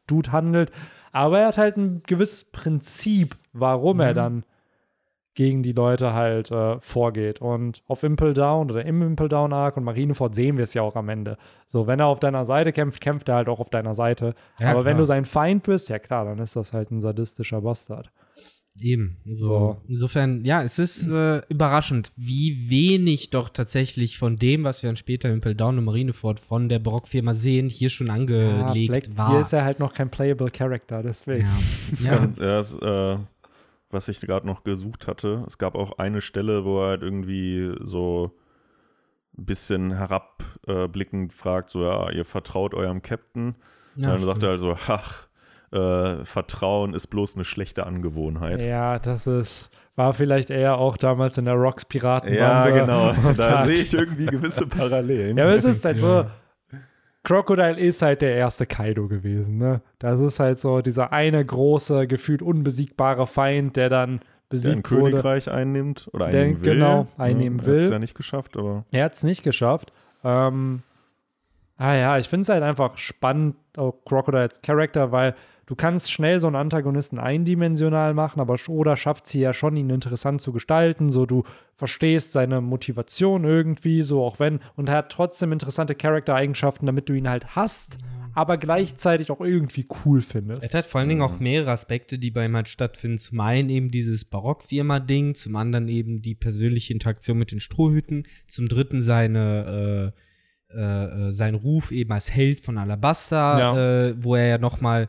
Dude 0.07 0.31
handelt. 0.31 0.71
Aber 1.11 1.39
er 1.39 1.47
hat 1.47 1.57
halt 1.57 1.77
ein 1.77 2.03
gewisses 2.05 2.45
Prinzip, 2.45 3.35
warum 3.53 3.99
er 3.99 4.13
dann 4.13 4.43
gegen 5.38 5.61
die 5.61 5.71
Leute 5.71 6.13
halt 6.13 6.49
äh, 6.49 6.79
vorgeht. 6.79 7.41
Und 7.41 7.84
auf 7.88 8.01
Impel 8.01 8.34
Down 8.34 8.71
oder 8.71 8.84
im 8.84 9.03
Impel 9.03 9.29
Down 9.29 9.53
Arc 9.53 9.77
und 9.77 9.84
Marineford 9.84 10.34
sehen 10.34 10.57
wir 10.57 10.63
es 10.63 10.73
ja 10.73 10.81
auch 10.81 10.95
am 10.95 11.09
Ende. 11.09 11.38
So, 11.67 11.85
wenn 11.85 11.99
er 11.99 12.07
auf 12.07 12.19
deiner 12.19 12.43
Seite 12.43 12.73
kämpft, 12.73 13.01
kämpft 13.01 13.29
er 13.29 13.35
halt 13.35 13.47
auch 13.47 13.59
auf 13.59 13.69
deiner 13.69 13.93
Seite. 13.93 14.34
Ja, 14.59 14.71
Aber 14.71 14.84
wenn 14.84 14.93
klar. 14.93 15.01
du 15.01 15.05
sein 15.05 15.25
Feind 15.25 15.61
bist, 15.61 15.89
ja 15.89 15.99
klar, 15.99 16.25
dann 16.25 16.39
ist 16.39 16.55
das 16.55 16.73
halt 16.73 16.89
ein 16.89 16.99
sadistischer 16.99 17.61
Bastard. 17.61 18.11
Eben. 18.79 19.17
So. 19.25 19.45
So. 19.47 19.81
Insofern, 19.87 20.45
ja, 20.45 20.61
es 20.61 20.77
ist 20.79 21.07
äh, 21.07 21.41
überraschend, 21.49 22.11
wie 22.15 22.69
wenig 22.69 23.29
doch 23.31 23.49
tatsächlich 23.49 24.17
von 24.17 24.37
dem, 24.37 24.63
was 24.63 24.83
wir 24.83 24.89
dann 24.89 24.97
später 24.97 25.29
in 25.29 25.35
Impel 25.35 25.55
Down 25.55 25.77
und 25.77 25.85
Marineford 25.85 26.39
von 26.39 26.69
der 26.69 26.79
Barockfirma 26.79 27.33
sehen, 27.33 27.69
hier 27.69 27.89
schon 27.89 28.07
Ja, 28.07 28.13
angelegt 28.13 29.05
Black, 29.05 29.17
war. 29.17 29.31
hier 29.31 29.39
ist 29.41 29.53
er 29.53 29.63
halt 29.63 29.79
noch 29.79 29.93
kein 29.93 30.09
playable 30.11 30.51
Character, 30.51 31.01
deswegen. 31.03 31.47
Es 31.91 32.03
ja. 32.03 32.17
gab, 32.17 32.39
ja, 32.39 32.59
es, 32.59 32.75
äh, 32.75 33.17
was 33.89 34.07
ich 34.09 34.19
gerade 34.19 34.45
noch 34.45 34.63
gesucht 34.63 35.07
hatte, 35.07 35.43
es 35.47 35.57
gab 35.57 35.75
auch 35.75 35.97
eine 35.97 36.21
Stelle, 36.21 36.65
wo 36.65 36.81
er 36.81 36.89
halt 36.89 37.01
irgendwie 37.01 37.73
so 37.81 38.31
ein 39.37 39.45
bisschen 39.45 39.91
herabblickend 39.95 41.31
fragt, 41.33 41.69
so, 41.69 41.83
ja, 41.83 42.11
ihr 42.11 42.25
vertraut 42.25 42.73
eurem 42.73 43.01
Captain. 43.01 43.55
Ja, 43.95 44.11
dann 44.11 44.21
sagt 44.21 44.43
er 44.43 44.49
halt 44.49 44.59
so, 44.59 44.73
ach, 44.87 45.26
äh, 45.72 46.23
Vertrauen 46.26 46.94
ist 46.94 47.07
bloß 47.07 47.35
eine 47.35 47.45
schlechte 47.45 47.85
Angewohnheit. 47.85 48.61
Ja, 48.61 48.99
das 48.99 49.27
ist, 49.27 49.69
war 49.95 50.14
vielleicht 50.14 50.49
eher 50.49 50.77
auch 50.77 50.98
damals 50.98 51.38
in 51.38 51.45
der 51.45 51.56
Rocks 51.56 51.85
Piratenbande. 51.85 52.39
Ja, 52.39 52.85
genau. 52.85 53.14
Da 53.38 53.60
hat- 53.60 53.65
sehe 53.68 53.76
ich 53.76 53.94
irgendwie 53.94 54.26
gewisse 54.27 54.65
Parallelen. 54.68 55.38
Ja, 55.38 55.44
aber 55.45 55.53
es 55.56 55.64
ist 55.65 55.84
halt 55.85 55.99
so, 55.99 56.26
Crocodile 57.23 57.77
ist 57.77 58.02
halt 58.02 58.22
der 58.22 58.35
erste 58.35 58.65
Kaido 58.65 59.07
gewesen, 59.10 59.57
ne? 59.57 59.81
Das 59.99 60.22
ist 60.22 60.39
halt 60.39 60.60
so 60.60 60.81
dieser 60.81 61.11
eine 61.11 61.44
große, 61.44 62.07
gefühlt 62.07 62.41
unbesiegbare 62.41 63.27
Feind, 63.27 63.76
der 63.76 63.89
dann 63.89 64.10
der 64.10 64.15
ein 64.15 64.22
besiegt 64.49 64.91
wurde. 64.91 65.11
Königreich 65.11 65.52
einnimmt 65.52 66.07
oder 66.14 66.30
Der- 66.30 66.41
einnehmen 66.44 66.64
will. 66.64 66.73
genau, 66.76 67.07
einnehmen 67.18 67.60
Er 67.60 67.65
will. 67.65 67.81
hat's 67.81 67.89
ja 67.89 67.99
nicht 67.99 68.15
geschafft, 68.15 68.56
aber 68.56 68.85
Er 68.91 69.03
hat 69.03 69.14
es 69.14 69.23
nicht 69.23 69.44
geschafft. 69.44 69.91
Ähm, 70.23 70.84
ah 71.77 71.94
ja, 71.95 72.18
ich 72.18 72.30
finde 72.30 72.44
es 72.44 72.49
halt 72.49 72.64
einfach 72.64 72.98
spannend, 72.98 73.57
auch 73.76 73.95
Crocodile 74.06 74.44
als 74.44 74.61
Charakter, 74.61 75.11
weil 75.11 75.35
du 75.68 75.76
kannst 75.76 76.11
schnell 76.11 76.39
so 76.41 76.48
einen 76.48 76.56
Antagonisten 76.56 77.19
eindimensional 77.19 78.15
machen, 78.15 78.39
aber 78.39 78.56
oder 78.68 78.98
schafft 78.98 79.27
sie 79.27 79.41
ja 79.41 79.53
schon, 79.53 79.77
ihn 79.77 79.91
interessant 79.91 80.41
zu 80.41 80.52
gestalten. 80.52 81.10
So, 81.10 81.27
du 81.27 81.44
verstehst 81.76 82.31
seine 82.31 82.61
Motivation 82.61 83.44
irgendwie, 83.44 84.02
so 84.02 84.23
auch 84.23 84.39
wenn, 84.39 84.60
und 84.76 84.89
er 84.89 84.95
hat 84.95 85.11
trotzdem 85.11 85.52
interessante 85.52 85.94
Charaktereigenschaften, 85.94 86.88
damit 86.88 87.10
du 87.10 87.14
ihn 87.14 87.30
halt 87.30 87.56
hast, 87.56 87.99
aber 88.34 88.57
gleichzeitig 88.57 89.30
auch 89.31 89.41
irgendwie 89.41 89.88
cool 90.06 90.22
findest. 90.22 90.64
Es 90.64 90.73
hat 90.73 90.85
vor 90.85 90.99
allen 90.99 91.10
Dingen 91.10 91.22
auch 91.22 91.39
mehrere 91.39 91.72
Aspekte, 91.72 92.18
die 92.19 92.31
bei 92.31 92.45
ihm 92.45 92.56
halt 92.56 92.69
stattfinden. 92.69 93.18
Zum 93.18 93.39
einen 93.39 93.69
eben 93.69 93.89
dieses 93.89 94.26
Barockfirma-Ding, 94.26 95.35
zum 95.35 95.56
anderen 95.56 95.88
eben 95.88 96.22
die 96.22 96.35
persönliche 96.35 96.94
Interaktion 96.94 97.38
mit 97.39 97.52
den 97.52 97.60
Strohhüten, 97.60 98.27
zum 98.48 98.68
dritten 98.68 99.02
seine, 99.02 100.14
äh, 100.14 100.77
äh, 100.77 101.30
äh, 101.30 101.31
sein 101.31 101.56
Ruf 101.56 101.91
eben 101.91 102.11
als 102.11 102.31
Held 102.31 102.61
von 102.61 102.77
Alabasta, 102.77 103.60
Ja. 103.60 104.07
äh, 104.10 104.15
wo 104.23 104.35
er 104.35 104.48
ja 104.48 104.57
noch 104.57 104.81
mal 104.81 105.07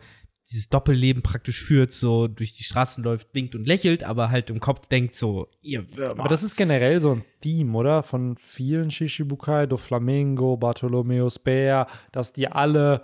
dieses 0.50 0.68
Doppelleben 0.68 1.22
praktisch 1.22 1.62
führt, 1.62 1.92
so 1.92 2.26
durch 2.26 2.54
die 2.54 2.64
Straßen 2.64 3.04
läuft, 3.04 3.34
winkt 3.34 3.54
und 3.54 3.66
lächelt, 3.66 4.02
aber 4.04 4.30
halt 4.30 4.48
im 4.50 4.60
Kopf 4.60 4.86
denkt 4.86 5.14
so, 5.14 5.48
ihr 5.60 5.84
Würmer. 5.94 6.20
Aber 6.20 6.28
das 6.28 6.42
ist 6.42 6.56
generell 6.56 7.00
so 7.00 7.12
ein 7.12 7.24
Theme, 7.42 7.76
oder? 7.76 8.02
Von 8.02 8.36
vielen 8.38 8.90
Shishibukai, 8.90 9.66
Do 9.66 9.76
Flamingo, 9.76 10.56
Bartholomeus 10.56 11.38
Bär, 11.38 11.86
dass 12.12 12.32
die 12.32 12.48
alle 12.48 13.02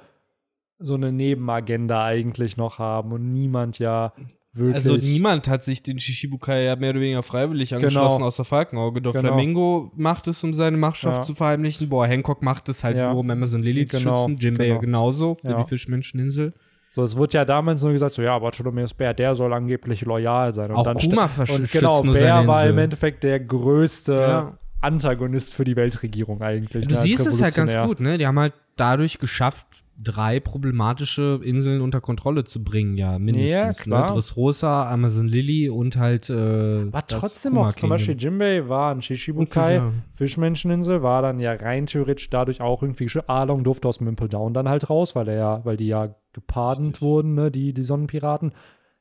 so 0.78 0.94
eine 0.94 1.12
Nebenagenda 1.12 2.04
eigentlich 2.04 2.56
noch 2.56 2.78
haben 2.78 3.12
und 3.12 3.30
niemand 3.30 3.78
ja 3.78 4.12
wirklich. 4.52 4.74
Also 4.76 4.96
niemand 4.96 5.48
hat 5.48 5.64
sich 5.64 5.82
den 5.82 5.98
Shishibukai 5.98 6.64
ja 6.64 6.76
mehr 6.76 6.90
oder 6.90 7.00
weniger 7.00 7.22
freiwillig 7.22 7.74
angeschlossen, 7.74 8.16
Genau. 8.18 8.26
außer 8.26 8.44
Falkenauge. 8.44 9.02
Der 9.02 9.12
Genau. 9.12 9.28
Flamingo 9.28 9.92
macht 9.96 10.28
es, 10.28 10.42
um 10.44 10.54
seine 10.54 10.76
Machtschaft 10.76 11.18
Ja. 11.18 11.22
zu 11.22 11.34
verheimlichen. 11.34 11.88
Boah, 11.88 12.06
Hancock 12.06 12.42
macht 12.42 12.68
es 12.68 12.84
halt 12.84 12.96
Ja. 12.96 13.10
nur, 13.12 13.20
um 13.20 13.30
Amazon 13.30 13.62
Lily 13.62 13.86
zu 13.86 13.98
Genau, 13.98 14.26
schützen. 14.28 14.38
Jinbei 14.40 14.64
genau. 14.64 14.74
ja 14.76 14.80
genauso 14.80 15.34
für 15.40 15.48
Ja. 15.50 15.62
die 15.62 15.68
Fischmenscheninsel. 15.68 16.52
So, 16.94 17.02
es 17.02 17.16
wurde 17.16 17.38
ja 17.38 17.44
damals 17.44 17.82
nur 17.82 17.90
gesagt, 17.90 18.14
so 18.14 18.22
ja, 18.22 18.38
Bartholomeus 18.38 18.94
Bär, 18.94 19.12
der 19.14 19.34
soll 19.34 19.52
angeblich 19.52 20.02
loyal 20.02 20.54
sein. 20.54 20.70
Und 20.70 20.76
Auch 20.76 20.84
dann 20.84 20.96
Kuma 20.96 21.28
Und 21.48 21.72
genau, 21.72 22.00
Bär 22.02 22.46
war 22.46 22.64
im. 22.66 22.78
Endeffekt 22.78 23.24
der 23.24 23.40
größte 23.40 24.12
Ja. 24.14 24.58
Antagonist 24.80 25.54
für 25.54 25.64
die 25.64 25.74
Weltregierung 25.74 26.40
eigentlich. 26.40 26.86
Du 26.86 26.94
ne, 26.94 27.00
siehst 27.00 27.26
es 27.26 27.42
halt 27.42 27.52
ganz 27.56 27.74
gut, 27.84 27.98
ne? 27.98 28.16
Die 28.16 28.28
haben 28.28 28.38
halt 28.38 28.52
dadurch 28.76 29.18
geschafft, 29.18 29.66
drei 30.00 30.38
problematische 30.38 31.40
Inseln 31.42 31.80
unter 31.80 32.00
Kontrolle 32.00 32.44
zu 32.44 32.62
bringen, 32.62 32.96
ja, 32.96 33.18
mindestens. 33.18 33.50
Ja, 33.50 33.72
klar. 33.72 34.02
Ne? 34.02 34.14
Dressrosa, 34.14 34.88
Amazon 34.88 35.26
Lily 35.26 35.68
und 35.68 35.96
halt. 35.96 36.30
Äh, 36.30 36.34
Aber 36.34 36.90
das 36.92 37.06
trotzdem 37.08 37.58
auch, 37.58 37.72
zum 37.72 37.88
Beispiel. 37.88 38.14
Jinbei 38.16 38.68
war 38.68 38.94
ein 38.94 39.02
Shishibukai. 39.02 39.82
Fischmenscheninsel, 40.12 41.02
war 41.02 41.22
dann 41.22 41.40
ja 41.40 41.54
rein 41.54 41.86
theoretisch 41.86 42.30
dadurch 42.30 42.60
auch 42.60 42.84
irgendwie, 42.84 43.08
Arlong 43.26 43.64
durfte 43.64 43.88
aus 43.88 43.98
Mimple 43.98 44.28
Down 44.28 44.54
dann 44.54 44.68
halt 44.68 44.88
raus, 44.88 45.16
weil 45.16 45.26
er 45.26 45.36
ja, 45.36 45.64
weil 45.64 45.76
die 45.76 45.88
ja 45.88 46.14
gepardont 46.34 47.00
wurden, 47.00 47.34
ne, 47.34 47.50
die, 47.50 47.72
die 47.72 47.84
Sonnenpiraten. 47.84 48.52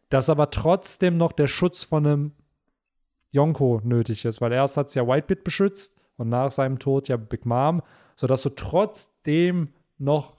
Dass 0.10 0.30
aber 0.30 0.50
trotzdem 0.50 1.18
noch 1.18 1.34
der 1.34 1.48
Schutz 1.48 1.84
von 1.84 2.06
einem 2.06 2.32
Yonko 3.32 3.82
nötig 3.84 4.26
ist, 4.26 4.40
weil 4.42 4.54
erst 4.54 4.78
hat 4.78 4.88
es 4.88 4.96
ja 4.96 5.08
Whitebit 5.08 5.44
beschützt 5.44 5.98
und 6.18 6.30
nach 6.30 6.52
seinem 6.52 6.80
Tod 6.80 7.08
ja 7.08 7.18
Big 7.18 7.46
Mom, 7.46 7.82
sodass 8.16 8.44
du 8.44 8.50
trotzdem 8.50 9.70
noch 9.98 10.38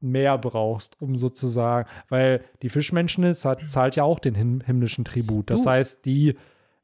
mehr 0.00 0.38
brauchst, 0.38 1.00
um 1.00 1.16
sozusagen, 1.18 1.88
weil 2.08 2.42
die 2.62 2.68
Fischmenschen 2.68 3.24
ist, 3.24 3.44
hat, 3.44 3.64
zahlt 3.66 3.96
ja 3.96 4.04
auch 4.04 4.18
den 4.18 4.34
him 4.34 4.60
himmlischen 4.64 5.04
Tribut. 5.04 5.50
Das 5.50 5.64
Du. 5.64 5.70
heißt, 5.70 6.04
die 6.04 6.36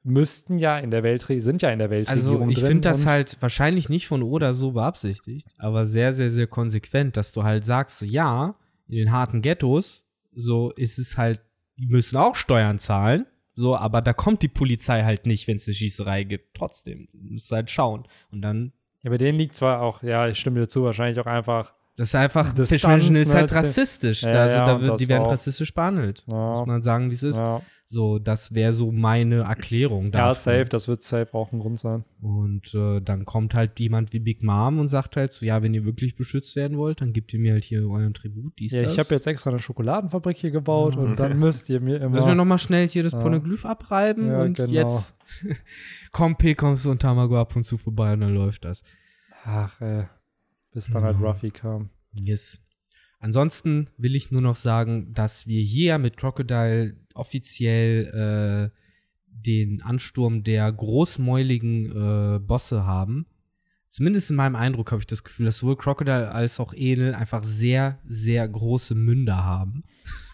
müssten 0.03 0.59
ja 0.59 0.79
in 0.79 0.91
der 0.91 1.03
Welt, 1.03 1.23
sind 1.23 1.63
ja 1.63 1.71
in 1.71 1.79
der 1.79 1.91
Weltregierung 1.91 2.43
Also 2.43 2.51
ich 2.51 2.63
finde 2.63 2.83
das 2.83 3.07
halt 3.07 3.41
wahrscheinlich 3.41 3.89
nicht 3.89 4.07
von 4.07 4.23
Oda 4.23 4.53
so 4.53 4.73
beabsichtigt, 4.73 5.49
aber 5.57 5.87
sehr, 5.87 6.13
sehr, 6.13 6.31
sehr 6.31 6.47
konsequent, 6.47 7.17
dass 7.17 7.33
du 7.33 7.43
halt 7.43 7.65
sagst, 7.65 7.99
so 7.99 8.05
ja, 8.05 8.55
in 8.89 8.97
den 8.97 9.13
harten 9.13 9.43
Ghettos, 9.43 10.07
so 10.35 10.71
ist 10.73 10.99
es 10.99 11.17
halt, 11.17 11.41
die 11.79 11.87
müssen 11.87 12.17
auch 12.17 12.37
Steuern 12.37 12.79
zahlen, 12.79 13.27
so, 13.55 13.77
aber 13.77 14.03
da 14.03 14.13
kommt 14.13 14.43
die 14.43 14.49
Polizei 14.49 15.05
halt 15.05 15.27
nicht, 15.27 15.47
wenn 15.47 15.57
es 15.57 15.67
eine 15.69 15.75
Schießerei 15.75 16.25
gibt. 16.25 16.57
Trotzdem, 16.57 17.09
du 17.13 17.33
musst 17.33 17.53
halt 17.53 17.71
schauen. 17.71 18.05
Und 18.33 18.43
dann, 18.43 18.73
Ja, 19.03 19.11
bei 19.11 19.17
denen 19.19 19.39
liegt 19.39 19.55
zwar 19.57 19.81
auch, 19.81 20.03
ja, 20.03 20.29
ich 20.29 20.39
stimme 20.41 20.61
dir 20.61 20.69
zu, 20.69 20.83
wahrscheinlich 20.83 21.21
auch 21.21 21.27
einfach, 21.27 21.73
das 21.97 22.09
ist 22.09 22.15
einfach, 22.17 22.53
Distanz, 22.53 22.69
Fischmenschen 22.71 23.15
ist 23.15 23.33
ne, 23.33 23.41
halt 23.41 23.55
rassistisch. 23.55 24.23
Ja, 24.23 24.31
also 24.31 24.57
ja, 24.57 24.65
da 24.65 24.81
wird, 24.81 24.91
das 24.91 25.01
die 25.01 25.09
werden 25.09 25.23
auch. 25.23 25.31
rassistisch 25.31 25.73
behandelt. 25.73 26.25
Ja. 26.27 26.51
Muss 26.51 26.67
man 26.67 26.83
sagen, 26.83 27.11
wie 27.11 27.15
es 27.15 27.23
ist. 27.23 27.39
ja, 27.39 27.63
So, 27.95 28.19
das 28.19 28.53
wäre 28.55 28.73
so 28.73 28.91
meine 28.91 29.43
Erklärung. 29.43 30.07
ja, 30.07 30.11
dafür. 30.11 30.35
safe, 30.35 30.65
das 30.65 30.89
wird 30.89 31.03
safe 31.05 31.33
auch 31.33 31.53
ein 31.53 31.61
Grund 31.61 31.79
sein. 31.79 32.05
Und 32.21 32.75
äh, 32.75 33.01
dann 33.01 33.25
kommt 33.25 33.55
halt 33.55 33.79
jemand 33.79 34.13
wie 34.13 34.19
Big 34.19 34.43
Mom 34.43 34.79
und 34.81 34.89
sagt 34.89 35.17
halt 35.17 35.31
so, 35.31 35.47
ja, 35.47 35.63
wenn 35.63 35.73
ihr 35.75 35.85
wirklich 35.85 36.17
beschützt 36.17 36.57
werden 36.57 36.77
wollt, 36.77 37.01
dann 37.01 37.13
gebt 37.13 37.33
ihr 37.33 37.39
mir 37.39 37.53
halt 37.53 37.65
hier 37.65 37.89
euren 37.89 38.13
Tribut, 38.15 38.59
dies, 38.59 38.73
Ja, 38.73 38.83
das. 38.83 38.93
ich 38.95 38.99
habe 38.99 39.15
jetzt 39.15 39.27
extra 39.27 39.51
eine 39.51 39.61
Schokoladenfabrik 39.61 40.37
hier 40.37 40.51
gebaut 40.51 40.97
und 40.97 41.21
dann 41.21 41.39
müsst 41.39 41.71
ihr 41.71 41.81
mir 41.81 41.97
immer. 42.01 42.11
Müssen 42.11 42.27
wir 42.27 42.35
nochmal 42.35 42.59
schnell 42.59 42.89
hier 42.89 43.03
das 43.05 43.13
Ja. 43.13 43.21
Poneglyph 43.21 43.65
abreiben 43.65 44.27
Ja, 44.27 44.43
und 44.43 44.55
genau. 44.57 44.71
jetzt 44.73 45.17
kommt 46.13 46.39
P, 46.39 46.55
kommst 46.55 46.85
du 46.85 46.91
und 46.91 47.01
Tamago 47.01 47.39
ab 47.39 47.55
und 47.55 47.65
zu 47.65 47.79
vorbei 47.79 48.13
und 48.15 48.21
dann 48.23 48.35
läuft 48.35 48.65
das. 48.65 48.83
Ach, 49.45 49.81
ey. 49.81 50.05
Bis 50.73 50.91
dann 50.91 51.05
halt 51.05 51.17
Ja. 51.21 51.27
Ruffy 51.27 51.51
kam. 51.51 51.91
Yes. 52.13 52.61
Ansonsten 53.21 53.89
will 53.97 54.15
ich 54.17 54.31
nur 54.31 54.43
noch 54.43 54.57
sagen, 54.57 55.15
dass 55.15 55.47
wir 55.47 55.63
hier 55.63 55.99
mit 55.99 56.17
Crocodile 56.17 56.97
offiziell 57.15 58.71
äh, 58.73 58.79
den 59.27 59.83
Ansturm 59.83 60.43
der 60.43 60.71
großmäuligen 60.73 62.37
äh, 62.37 62.39
Bosse 62.41 62.85
haben. 62.87 63.27
Zumindest 63.89 64.31
in 64.31 64.37
meinem 64.37 64.57
Eindruck 64.57 64.91
habe 64.91 65.01
ich 65.01 65.07
das 65.07 65.23
Gefühl, 65.23 65.47
dass 65.47 65.59
sowohl 65.59 65.77
Crocodile 65.77 66.33
als 66.33 66.59
auch 66.59 66.73
Enel 66.75 67.15
einfach 67.15 67.45
sehr, 67.45 67.99
sehr 68.09 68.49
große 68.49 68.95
Münder 68.97 69.45
haben. 69.45 69.85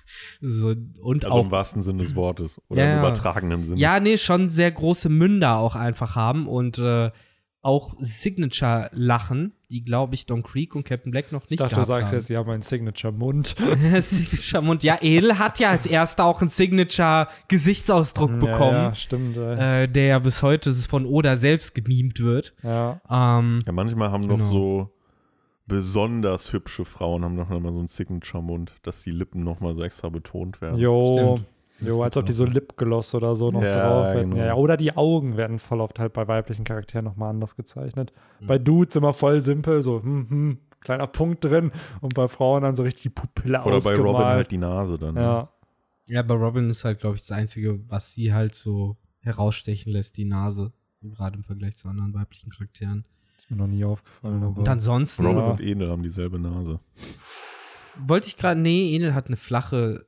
so, 0.41 0.75
und 1.03 1.25
Also 1.25 1.37
auch 1.37 1.45
im 1.45 1.51
wahrsten 1.51 1.83
Sinne 1.83 2.03
des 2.03 2.17
Wortes. 2.17 2.61
Oder 2.69 2.85
Ja, 2.85 2.93
im 2.95 2.99
übertragenen 3.01 3.65
Sinne. 3.65 3.81
ja, 3.81 4.01
nee, 4.01 4.17
schon 4.17 4.49
sehr 4.49 4.71
große 4.71 5.09
Münder 5.11 5.57
auch 5.57 5.77
einfach 5.77 6.17
haben 6.17 6.49
und 6.49 6.79
äh, 6.79 7.11
auch 7.63 7.95
Signature-Lachen, 7.99 9.53
die, 9.71 9.85
glaube 9.85 10.15
ich, 10.15 10.27
Don 10.27 10.43
Creek 10.43 10.75
und 10.75 10.85
Captain 10.85 11.13
Black 11.13 11.31
noch 11.33 11.43
nicht 11.43 11.53
Ich 11.53 11.59
dachte, 11.59 11.71
du 11.71 11.75
gehabt 11.77 11.87
sagst 11.89 12.07
haben. 12.13 12.19
jetzt, 12.19 12.27
sie 12.29 12.37
haben 12.37 12.51
einen 12.51 12.63
Signature-Mund. 12.63 13.55
Signature-Mund. 14.01 14.83
Ja, 14.83 14.99
Edel 15.01 15.39
hat 15.39 15.59
ja 15.61 15.71
als 15.71 15.87
erster 15.87 16.25
auch 16.25 16.41
einen 16.41 16.49
Signature-Gesichtsausdruck 16.51 18.41
bekommen, 18.41 18.73
Ja, 18.73 18.83
ja 18.89 18.95
stimmt, 18.95 19.37
ey. 19.37 19.85
äh, 19.85 19.89
der 19.89 20.05
ja 20.07 20.19
bis 20.19 20.43
heute 20.43 20.73
von 20.73 21.05
Oda 21.07 21.37
selbst 21.37 21.75
gemimt 21.75 22.21
wird. 22.21 22.55
ja. 22.63 23.01
Ähm, 23.11 23.61
Ja, 23.67 23.73
manchmal 23.73 24.11
haben 24.11 24.27
noch 24.27 24.37
Genau. 24.39 24.47
so 24.51 24.91
besonders 25.67 26.53
hübsche 26.53 26.85
Frauen 26.85 27.25
haben 27.25 27.37
noch 27.37 27.49
mal 27.49 27.73
so 27.73 27.79
einen 27.79 27.89
Signature-Mund, 27.89 28.73
dass 28.83 29.03
die 29.03 29.13
Lippen 29.13 29.45
noch 29.45 29.61
mal 29.61 29.75
so 29.75 29.83
extra 29.83 30.09
betont 30.09 30.61
werden. 30.61 30.79
Jo, 30.81 31.13
Stimmt. 31.13 31.47
Jo 31.81 32.03
als 32.03 32.17
ob 32.17 32.27
die 32.27 32.33
so. 32.33 32.45
Lipgloss 32.45 33.15
oder 33.15 33.35
so 33.37 33.51
noch 33.51 33.63
Ja, 33.63 33.73
drauf 33.73 34.15
hätten. 34.15 34.31
genau. 34.33 34.45
Ja, 34.45 34.55
oder 34.55 34.77
die 34.77 34.97
Augen 34.97 35.37
werden 35.37 35.59
voll 35.59 35.81
oft 35.81 35.99
halt 35.99 36.13
bei 36.13 36.27
weiblichen 36.29 36.65
Charakteren 36.65 37.05
nochmal 37.05 37.31
anders 37.31 37.57
gezeichnet. 37.57 38.13
Mhm. 38.41 38.47
Bei 38.47 38.59
Dudes 38.59 38.97
immer 38.97 39.13
voll 39.15 39.41
simpel, 39.41 39.81
so 39.83 40.03
hm, 40.03 40.27
hm, 40.29 40.59
kleiner 40.81 41.07
Punkt 41.07 41.45
drin 41.45 41.71
und 42.01 42.15
bei 42.15 42.29
Frauen 42.29 42.63
dann 42.63 42.77
so 42.77 42.83
richtig 42.83 43.03
die 43.05 43.09
Pupille 43.11 43.59
Oder 43.61 43.71
bei 43.71 43.77
ausgemalt. 43.77 44.07
Robin 44.07 44.27
halt 44.27 44.51
die 44.51 44.59
Nase 44.59 44.99
dann. 44.99 45.15
ne? 45.15 45.21
ja. 45.21 45.49
ja, 46.07 46.23
bei 46.23 46.35
Robin 46.35 46.69
ist 46.71 46.85
halt, 46.85 47.01
glaube 47.01 47.17
ich, 47.17 47.23
das 47.23 47.33
Einzige, 47.33 47.81
was 47.89 48.15
sie 48.15 48.33
halt 48.33 48.55
so 48.55 48.97
herausstechen 49.21 49.93
lässt, 49.93 50.17
die 50.17 50.25
Nase. 50.25 50.73
Gerade 51.03 51.37
im 51.37 51.45
Vergleich 51.45 51.77
zu 51.77 51.89
anderen 51.89 52.13
weiblichen 52.15 52.51
Charakteren. 52.51 53.05
Ist 53.37 53.51
mir 53.51 53.57
noch 53.57 53.67
nie 53.69 53.85
aufgefallen. 53.85 54.43
Aber 54.43 54.59
Und 54.59 54.69
ansonsten 54.69 55.25
Robin 55.25 55.41
Ja. 55.43 55.51
und 55.53 55.61
Enel 55.61 55.91
haben 55.91 56.03
dieselbe 56.03 56.39
Nase. 56.39 56.79
wollte 58.07 58.27
ich 58.29 58.37
gerade, 58.37 58.61
nee, 58.61 58.95
Enel 58.95 59.15
hat 59.15 59.27
eine 59.29 59.37
flache 59.37 60.07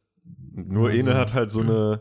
Nur 0.54 0.88
Also, 0.88 1.00
Enel 1.00 1.16
hat 1.16 1.34
halt 1.34 1.50
so 1.50 1.60
eine 1.60 2.00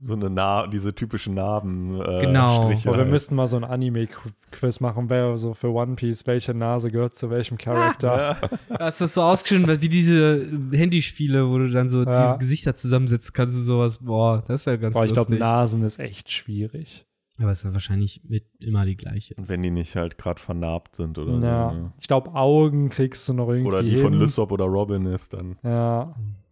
so 0.00 0.12
eine 0.12 0.30
Na 0.30 0.68
diese 0.68 0.94
typischen 0.94 1.34
Narben 1.34 2.00
äh, 2.00 2.20
Genau. 2.20 2.62
Striche 2.62 2.88
Aber 2.88 2.98
wir 2.98 3.02
halt. 3.02 3.10
müssten 3.10 3.34
mal 3.34 3.48
so 3.48 3.56
ein 3.56 3.64
Anime-Quiz 3.64 4.78
machen, 4.78 5.10
wer 5.10 5.36
so 5.36 5.54
für 5.54 5.72
One 5.72 5.96
Piece, 5.96 6.24
welche 6.28 6.54
Nase 6.54 6.92
gehört 6.92 7.16
zu 7.16 7.30
welchem 7.30 7.58
Charakter. 7.58 8.36
Hast 8.78 9.00
du 9.00 9.04
das 9.04 9.14
so 9.14 9.22
ausgeschnitten, 9.22 9.82
wie 9.82 9.88
diese 9.88 10.46
Handyspiele, 10.70 11.48
wo 11.50 11.58
du 11.58 11.68
dann 11.70 11.88
so 11.88 12.04
Ja. 12.04 12.26
diese 12.28 12.38
Gesichter 12.38 12.74
zusammensetzen 12.76 13.32
kannst 13.34 13.56
und 13.56 13.62
sowas. 13.64 13.98
Boah, 13.98 14.44
das 14.46 14.66
wäre 14.66 14.78
ganz 14.78 14.94
Boah, 14.94 15.04
ich 15.04 15.12
glaube. 15.12 15.34
Nasen 15.36 15.82
ist 15.82 15.98
echt 15.98 16.30
schwierig. 16.30 17.04
Aber 17.40 17.50
es 17.50 17.58
ist 17.58 17.64
ja 17.64 17.72
wahrscheinlich 17.72 18.20
mit 18.28 18.44
immer 18.60 18.84
die 18.86 18.96
gleiche. 18.96 19.34
Und 19.34 19.48
wenn 19.48 19.62
die 19.62 19.70
nicht 19.70 19.96
halt 19.96 20.16
gerade 20.16 20.40
vernarbt 20.40 20.94
sind 20.94 21.18
oder 21.18 21.32
Ja. 21.44 21.70
so. 21.70 21.76
Ne? 21.76 21.92
Ich 21.98 22.06
glaube, 22.06 22.34
Augen 22.36 22.88
kriegst 22.88 23.28
du 23.28 23.32
noch 23.32 23.48
irgendwie 23.48 23.66
Oder 23.66 23.82
die 23.82 23.90
hin. 23.90 24.00
von 24.02 24.12
Lysop 24.14 24.52
oder 24.52 24.64
Robin 24.66 25.06
ist 25.06 25.34
dann. 25.34 25.56
Ja. 25.64 26.10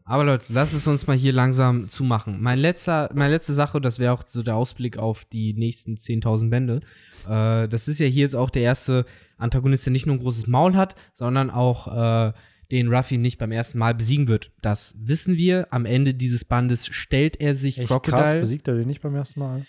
Aber 0.09 0.23
Leute, 0.23 0.45
lass 0.51 0.73
es 0.73 0.87
uns 0.87 1.09
mal 1.09 1.17
hier 1.17 1.33
langsam 1.33 1.89
zumachen. 1.89 2.41
Mein 2.41 2.61
letzter, 2.61 3.11
meine 3.13 3.35
letzte 3.35 3.55
Sache, 3.55 3.81
das 3.81 3.99
wäre 3.99 4.13
auch 4.13 4.23
so 4.25 4.45
der 4.45 4.55
Ausblick 4.55 4.99
auf 4.99 5.25
die 5.25 5.53
nächsten 5.53 5.97
10.000 5.97 6.49
Bände. 6.49 6.81
Äh, 7.29 7.69
das 7.69 7.89
ist 7.89 7.99
ja 7.99 8.07
hier 8.07 8.23
jetzt 8.23 8.37
auch 8.37 8.51
der 8.51 8.63
erste 8.63 9.05
Antagonist, 9.37 9.85
der 9.85 9.93
nicht 9.93 10.07
nur 10.07 10.15
ein 10.15 10.21
großes 10.21 10.47
Maul 10.47 10.77
hat, 10.77 10.95
sondern 11.15 11.51
auch 11.51 12.29
äh, 12.29 12.33
den 12.71 12.89
Ruffy 12.89 13.19
nicht 13.19 13.39
beim 13.39 13.51
ersten 13.51 13.79
Mal 13.79 13.95
besiegen 13.95 14.29
wird. 14.29 14.53
Das 14.63 14.95
wissen 15.01 15.37
wir. 15.37 15.67
Am 15.73 15.85
Ende 15.85 16.15
dieses 16.15 16.45
Bandes 16.45 16.87
stellt 16.87 17.41
er 17.41 17.57
sich 17.57 17.81
Echt 17.81 17.89
Crocodile. 17.89 18.23
krass, 18.23 18.35
besiegt 18.35 18.69
er 18.69 18.77
den 18.77 18.87
nicht 18.87 19.03
beim 19.03 19.15
ersten 19.17 19.41
Mal? 19.41 19.67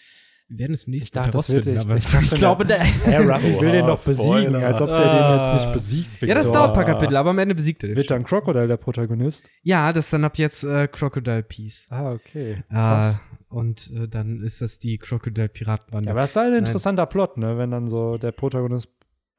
Wir 0.50 0.60
werden 0.60 0.74
es 0.74 0.86
im 0.86 0.92
nächsten 0.92 1.08
Ich 1.08 1.12
dachte, 1.12 1.32
das 1.32 1.52
wird 1.52 1.68
ich 1.68 2.32
glaube, 2.32 2.64
der, 2.64 2.80
Ruffy 2.80 3.60
will 3.60 3.72
den 3.72 3.84
Oha, 3.84 3.96
doch 3.96 4.04
besiegen, 4.04 4.56
als 4.56 4.82
ob 4.82 4.88
der 4.88 4.98
den 4.98 5.38
jetzt 5.38 5.54
nicht 5.54 5.74
besiegt. 5.74 6.22
ja, 6.22 6.36
das 6.36 6.50
dauert 6.50 6.70
ein 6.70 6.74
paar 6.74 6.86
Kapitel, 6.86 7.18
aber 7.18 7.32
am 7.32 7.40
Ende 7.40 7.54
besiegt 7.54 7.84
er 7.84 7.90
den. 7.90 7.98
Wird 7.98 8.12
dann 8.12 8.24
Crocodile 8.24 8.68
der 8.68 8.78
Protagonist? 8.78 9.50
Ja, 9.64 9.92
das 9.92 10.06
ist 10.06 10.14
dann 10.14 10.24
ab 10.24 10.38
jetzt 10.38 10.64
äh, 10.64 10.88
Crocodile 10.88 11.44
Peace. 11.44 11.88
Ah, 11.90 12.14
okay. 12.14 12.64
Äh, 12.70 12.74
Krass. 12.74 13.22
und 13.50 13.92
äh, 13.94 14.08
dann 14.08 14.42
ist 14.42 14.62
das 14.62 14.80
die 14.80 14.98
Crocodile 14.98 15.50
Piratenbande. 15.50 16.08
Ja, 16.08 16.14
aber 16.14 16.24
es 16.24 16.32
ist 16.32 16.38
ein 16.38 16.54
interessanter 16.54 17.08
Plot, 17.08 17.38
ne? 17.38 17.58
Wenn 17.58 17.72
dann 17.72 17.90
so 17.90 18.18
der 18.18 18.32
Protagonist 18.32 18.88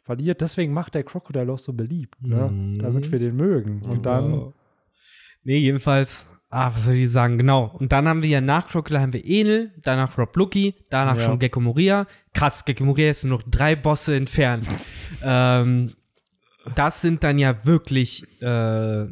verliert. 0.09 0.43
Deswegen 0.43 0.74
macht 0.74 0.94
der 0.94 1.05
Crocodile 1.05 1.51
auch 1.51 1.59
so 1.59 1.72
beliebt, 1.72 2.20
ne? 2.20 2.51
Mhm. 2.51 2.78
Damit 2.80 3.10
wir 3.10 3.18
den 3.18 3.36
mögen. 3.36 3.80
Und 3.82 4.05
dann. 4.05 4.52
Nee, 5.43 5.59
jedenfalls. 5.59 6.32
Ah, 6.51 6.73
was 6.75 6.87
soll 6.87 6.95
ich 6.95 7.11
sagen? 7.12 7.37
Genau. 7.37 7.66
Und 7.79 7.93
dann 7.93 8.09
haben 8.09 8.23
wir 8.23 8.31
ja 8.31 8.41
nach 8.41 8.69
Crocodile 8.69 9.01
haben 9.03 9.12
wir 9.12 9.25
Enel, 9.25 9.73
danach 9.83 10.16
Rob 10.16 10.35
Lucky, 10.37 10.75
danach 10.89 11.16
Ja. 11.16 11.25
schon 11.25 11.39
Gecko 11.39 11.61
Moria. 11.61 12.07
Krass, 12.33 12.65
Gecko 12.65 12.85
Moria 12.85 13.11
ist 13.11 13.25
nur 13.25 13.39
noch 13.39 13.45
drei 13.47 13.77
Bosse 13.77 14.16
entfernt. 14.16 14.66
ähm, 15.23 15.93
das 16.75 17.03
sind 17.03 17.23
dann 17.23 17.39
ja 17.39 17.65
wirklich 17.66 18.25
äh, 18.41 19.07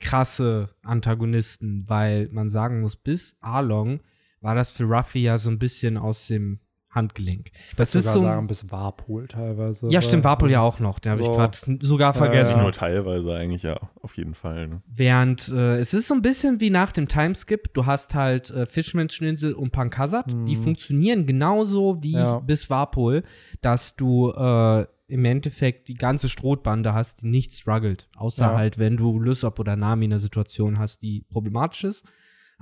krasse 0.00 0.70
Antagonisten, 0.82 1.84
weil 1.86 2.28
man 2.32 2.50
sagen 2.50 2.80
muss, 2.80 2.96
bis 2.96 3.36
Arlong 3.40 4.00
war 4.40 4.56
das 4.56 4.72
für 4.72 4.84
Ruffy 4.84 5.20
ja 5.22 5.38
so 5.38 5.50
ein 5.50 5.58
bisschen 5.60 5.96
aus 5.96 6.26
dem 6.26 6.58
Handgelenk. 6.92 7.50
Das 7.76 7.94
ist 7.94 8.04
sogar 8.04 8.14
so. 8.14 8.20
sagen, 8.26 8.46
bis 8.46 8.70
Warpol 8.70 9.26
teilweise. 9.26 9.88
ja, 9.90 10.00
stimmt, 10.02 10.24
Warpol 10.24 10.50
ja 10.50 10.60
auch 10.60 10.78
noch. 10.78 10.98
Den 10.98 11.12
habe 11.12 11.24
So. 11.24 11.30
ich 11.30 11.36
gerade 11.36 11.58
sogar 11.80 12.14
vergessen. 12.14 12.58
ja. 12.58 12.62
Nur 12.62 12.72
teilweise 12.72 13.34
eigentlich, 13.34 13.62
ja, 13.62 13.80
auf 14.00 14.16
jeden 14.16 14.34
Fall. 14.34 14.68
Ne? 14.68 14.82
Während 14.86 15.48
äh, 15.48 15.78
es 15.78 15.94
ist 15.94 16.06
so 16.08 16.14
ein 16.14 16.22
bisschen 16.22 16.60
wie 16.60 16.70
nach 16.70 16.92
dem 16.92 17.08
Timeskip. 17.08 17.72
Du 17.74 17.86
hast 17.86 18.14
halt 18.14 18.50
äh, 18.50 18.66
Fischmenscheninsel 18.66 19.54
und 19.54 19.72
Pankasat. 19.72 20.26
Die 20.46 20.56
funktionieren 20.56 21.26
genauso 21.26 22.02
wie. 22.02 22.12
Ja. 22.12 22.38
bis 22.40 22.68
Warpol, 22.70 23.22
dass 23.62 23.96
du 23.96 24.30
äh, 24.30 24.86
im 25.08 25.24
Endeffekt 25.24 25.88
die 25.88 25.94
ganze 25.94 26.28
Strohbande 26.28 26.94
hast, 26.94 27.22
die 27.22 27.26
nicht 27.28 27.52
struggelt. 27.52 28.08
Außer 28.16 28.46
Ja. 28.52 28.56
halt, 28.56 28.78
wenn 28.78 28.96
du 28.96 29.18
Lysop 29.18 29.58
oder 29.58 29.76
Nami 29.76 30.04
in 30.06 30.12
einer 30.12 30.18
Situation 30.20 30.78
hast, 30.78 31.02
die 31.02 31.24
problematisch 31.30 31.84
ist. 31.84 32.04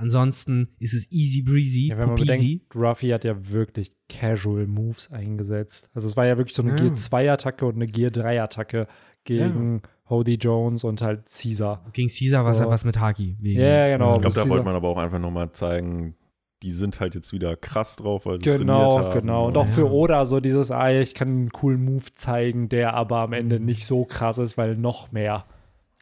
Ansonsten 0.00 0.68
ist 0.78 0.94
es 0.94 1.10
easy 1.12 1.42
breezy, 1.42 1.88
Ja, 1.88 1.98
wenn 1.98 2.08
man 2.08 2.16
bedenkt, 2.16 2.74
Ruffy 2.74 3.08
hat 3.10 3.24
ja 3.24 3.34
wirklich 3.50 3.92
Casual 4.08 4.66
Moves 4.66 5.12
eingesetzt. 5.12 5.90
Also 5.94 6.08
es 6.08 6.16
war 6.16 6.26
ja 6.26 6.36
wirklich 6.38 6.56
so 6.56 6.62
eine 6.62 6.70
Ja. 6.72 6.76
Gear 6.76 6.94
2 6.94 7.30
Attacke 7.32 7.66
und 7.66 7.74
eine 7.76 7.86
Gear 7.86 8.10
3 8.10 8.42
Attacke 8.42 8.86
gegen 9.24 9.82
Hody 10.08 10.34
Jones 10.34 10.82
und 10.84 11.02
halt 11.02 11.26
Caesar. 11.26 11.84
Gegen 11.92 12.08
Caesar 12.08 12.44
war 12.44 12.52
es 12.52 12.58
So. 12.58 12.64
ja 12.64 12.70
was 12.70 12.84
mit 12.84 12.98
Haki. 12.98 13.36
Wegen, 13.40 13.60
Ja, 13.60 13.88
genau. 13.88 14.16
Ich 14.16 14.22
glaube, 14.22 14.34
da 14.34 14.40
Caesar- 14.40 14.48
wollte 14.50 14.64
man 14.64 14.74
aber 14.74 14.88
auch 14.88 14.96
einfach 14.98 15.18
nochmal 15.18 15.52
zeigen, 15.52 16.16
die 16.62 16.70
sind 16.72 17.00
halt 17.00 17.14
jetzt 17.14 17.32
wieder 17.32 17.56
krass 17.56 17.96
drauf, 17.96 18.26
weil 18.26 18.38
sie 18.38 18.44
trainiert 18.44 18.60
Genau, 18.60 18.98
haben. 18.98 19.20
genau. 19.20 19.46
Und 19.48 19.56
auch 19.56 19.66
Ja. 19.66 19.70
für 19.72 19.90
Oda 19.90 20.24
so 20.24 20.40
dieses, 20.40 20.70
ah, 20.70 20.90
ich 20.90 21.14
kann 21.14 21.28
einen 21.28 21.50
coolen 21.50 21.84
Move 21.84 22.04
zeigen, 22.12 22.68
der 22.68 22.94
aber 22.94 23.18
am 23.18 23.32
Ende 23.32 23.58
Mhm. 23.60 23.66
nicht 23.66 23.86
so 23.86 24.04
krass 24.04 24.38
ist, 24.38 24.58
weil 24.58 24.76
noch 24.76 25.12
mehr. 25.12 25.44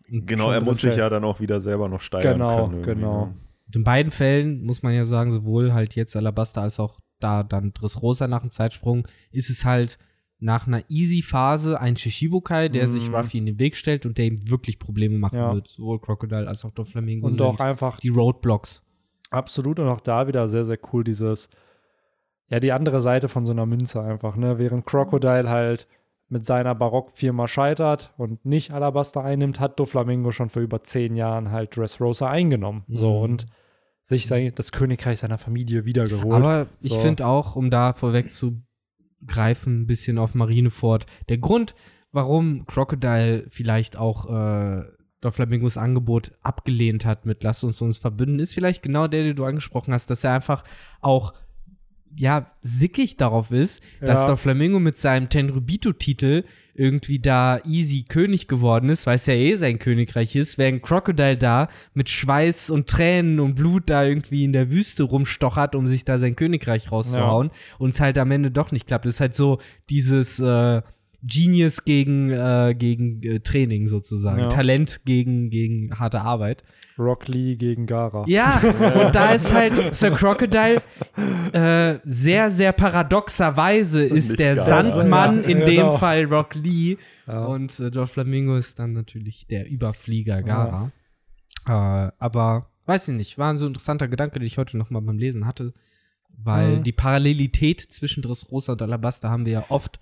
Genau, 0.08 0.50
er 0.50 0.62
muss 0.62 0.80
sich 0.80 0.96
ja 0.96 1.10
dann 1.10 1.22
auch 1.24 1.38
wieder 1.40 1.60
selber 1.60 1.88
noch 1.88 2.00
steigern 2.00 2.34
Genau, 2.38 2.56
können. 2.68 2.72
irgendwie, 2.84 2.94
genau. 2.94 3.34
Und 3.68 3.76
in 3.76 3.84
beiden 3.84 4.10
Fällen 4.12 4.64
muss 4.64 4.82
man 4.82 4.94
ja 4.94 5.04
sagen, 5.04 5.30
sowohl 5.30 5.72
halt 5.72 5.94
jetzt 5.94 6.16
Alabasta 6.16 6.62
als 6.62 6.80
auch 6.80 6.98
da 7.20 7.42
dann 7.42 7.72
Dressrosa 7.72 8.26
nach 8.28 8.42
dem 8.42 8.50
Zeitsprung, 8.52 9.06
ist 9.30 9.50
es 9.50 9.64
halt 9.64 9.98
nach 10.40 10.66
einer 10.66 10.84
Easy-Phase 10.88 11.80
ein 11.80 11.96
Shishibukai, 11.96 12.68
der 12.68 12.86
Mhm. 12.86 12.90
sich 12.92 13.12
Ruffy 13.12 13.38
in 13.38 13.46
den 13.46 13.58
Weg 13.58 13.76
stellt 13.76 14.06
und 14.06 14.18
der 14.18 14.26
ihm 14.26 14.48
wirklich 14.48 14.78
Probleme 14.78 15.18
machen 15.18 15.36
Ja. 15.38 15.52
wird. 15.54 15.66
Sowohl 15.68 16.00
Crocodile 16.00 16.46
als 16.46 16.64
auch 16.64 16.70
Doflamingo 16.70 17.26
Und 17.26 17.42
auch 17.42 17.58
einfach 17.58 17.98
die 18.00 18.08
Roadblocks. 18.08 18.84
Absolut 19.30 19.78
und 19.80 19.88
auch 19.88 20.00
da 20.00 20.26
wieder 20.28 20.46
sehr, 20.48 20.64
sehr 20.64 20.78
cool 20.92 21.02
dieses, 21.04 21.50
ja, 22.48 22.60
die 22.60 22.72
andere 22.72 23.02
Seite 23.02 23.28
von 23.28 23.44
so 23.44 23.52
einer 23.52 23.66
Münze 23.66 24.00
einfach, 24.00 24.36
ne? 24.36 24.58
Während 24.58 24.86
Crocodile 24.86 25.50
halt 25.50 25.86
mit 26.30 26.44
seiner 26.44 26.74
Barockfirma 26.74 27.48
scheitert 27.48 28.12
und 28.18 28.44
nicht 28.44 28.70
Alabaster 28.72 29.24
einnimmt, 29.24 29.60
hat 29.60 29.78
Doflamingo 29.80 30.30
schon 30.32 30.50
vor 30.50 30.62
über 30.62 30.82
zehn 30.82 31.14
Jahren 31.16 31.50
halt 31.50 31.76
Dressrosa 31.76 32.28
eingenommen. 32.30 32.84
So 32.88 33.10
Mhm. 33.16 33.22
und 33.22 33.46
sich 34.02 34.26
sein, 34.26 34.52
das 34.54 34.72
Königreich 34.72 35.18
seiner 35.20 35.38
Familie 35.38 35.84
wiedergeholt. 35.84 36.32
Aber 36.34 36.66
ich 36.80 36.92
So. 36.94 37.00
finde 37.00 37.26
auch, 37.26 37.56
um 37.56 37.70
da 37.70 37.92
vorwegzugreifen, 37.92 39.82
ein 39.82 39.86
bisschen 39.86 40.18
auf 40.18 40.34
Marineford, 40.34 41.06
der 41.28 41.38
Grund, 41.38 41.74
warum 42.12 42.64
Crocodile 42.66 43.46
vielleicht 43.50 43.96
auch 43.96 44.26
äh, 44.30 44.82
Doflamingos 45.20 45.76
Angebot 45.76 46.32
abgelehnt 46.42 47.04
hat 47.04 47.26
mit 47.26 47.42
Lass 47.42 47.64
uns 47.64 47.82
uns 47.82 47.98
verbünden, 47.98 48.38
ist 48.38 48.54
vielleicht 48.54 48.82
genau 48.82 49.08
der, 49.08 49.24
den 49.24 49.36
du 49.36 49.44
angesprochen 49.44 49.92
hast, 49.92 50.08
dass 50.10 50.24
er 50.24 50.32
einfach 50.34 50.62
auch 51.00 51.34
ja, 52.18 52.50
sickig 52.62 53.16
darauf 53.16 53.50
ist, 53.50 53.82
dass 54.00 54.20
Ja. 54.20 54.26
Doflamingo 54.26 54.80
mit 54.80 54.96
seinem 54.96 55.28
Tenrubito-Titel 55.28 56.44
irgendwie 56.74 57.18
da 57.18 57.58
easy 57.64 58.04
König 58.08 58.46
geworden 58.46 58.88
ist, 58.88 59.06
weil 59.08 59.16
es 59.16 59.26
ja 59.26 59.34
eh 59.34 59.54
sein 59.56 59.80
Königreich 59.80 60.36
ist, 60.36 60.58
während 60.58 60.80
Crocodile 60.82 61.36
da 61.36 61.68
mit 61.92 62.08
Schweiß 62.08 62.70
und 62.70 62.86
Tränen 62.88 63.40
und 63.40 63.56
Blut 63.56 63.90
da 63.90 64.04
irgendwie 64.04 64.44
in 64.44 64.52
der 64.52 64.70
Wüste 64.70 65.02
rumstochert, 65.02 65.74
um 65.74 65.88
sich 65.88 66.04
da 66.04 66.18
sein 66.18 66.36
Königreich 66.36 66.92
rauszuhauen 66.92 67.50
und 67.78 67.94
es 67.94 68.00
halt 68.00 68.16
am 68.16 68.30
Ende 68.30 68.52
doch 68.52 68.70
nicht 68.70 68.86
klappt. 68.86 69.06
Das 69.06 69.14
ist 69.14 69.20
halt 69.20 69.34
so 69.34 69.58
dieses 69.90 70.38
äh, 70.38 70.82
Genius 71.22 71.84
gegen, 71.84 72.30
äh, 72.30 72.74
gegen 72.78 73.20
äh, 73.22 73.40
Training 73.40 73.88
sozusagen. 73.88 74.38
Ja. 74.42 74.48
Talent 74.48 75.00
gegen, 75.04 75.50
gegen 75.50 75.98
harte 75.98 76.20
Arbeit. 76.20 76.62
Rock 76.96 77.26
Lee 77.28 77.56
gegen 77.56 77.86
Gara. 77.86 78.24
Ja, 78.28 78.60
und 79.04 79.14
da 79.14 79.32
ist 79.32 79.52
halt 79.52 79.94
Sir 79.94 80.10
Crocodile 80.12 80.80
äh, 81.52 81.98
sehr, 82.04 82.50
sehr 82.50 82.72
paradoxerweise 82.72 84.02
ist 84.04 84.38
der 84.38 84.54
geil. 84.56 84.64
Sandmann, 84.82 85.42
Ja, 85.42 85.48
in 85.48 85.58
genau. 85.60 85.90
dem 85.92 85.98
Fall 85.98 86.24
Rock 86.24 86.54
Lee. 86.54 86.96
Ja. 87.26 87.44
Und 87.46 87.78
äh, 87.80 87.90
Doflamingo 87.90 88.56
ist 88.56 88.78
dann 88.78 88.92
natürlich 88.92 89.46
der 89.48 89.68
Überflieger 89.68 90.42
Gara. 90.42 90.92
Äh, 91.66 92.12
aber 92.18 92.70
weiß 92.86 93.08
ich 93.08 93.14
nicht, 93.16 93.38
war 93.38 93.52
ein 93.52 93.58
so 93.58 93.66
interessanter 93.66 94.08
Gedanke, 94.08 94.38
den 94.38 94.46
ich 94.46 94.56
heute 94.58 94.78
noch 94.78 94.90
mal 94.90 95.00
beim 95.00 95.18
Lesen 95.18 95.46
hatte. 95.46 95.74
Weil 96.40 96.78
Mhm. 96.78 96.82
die 96.84 96.92
Parallelität 96.92 97.80
zwischen 97.80 98.22
Dressrosa 98.22 98.72
und 98.72 98.82
Alabaster 98.82 99.28
haben 99.30 99.44
wir 99.46 99.52
ja 99.52 99.64
oft 99.68 99.98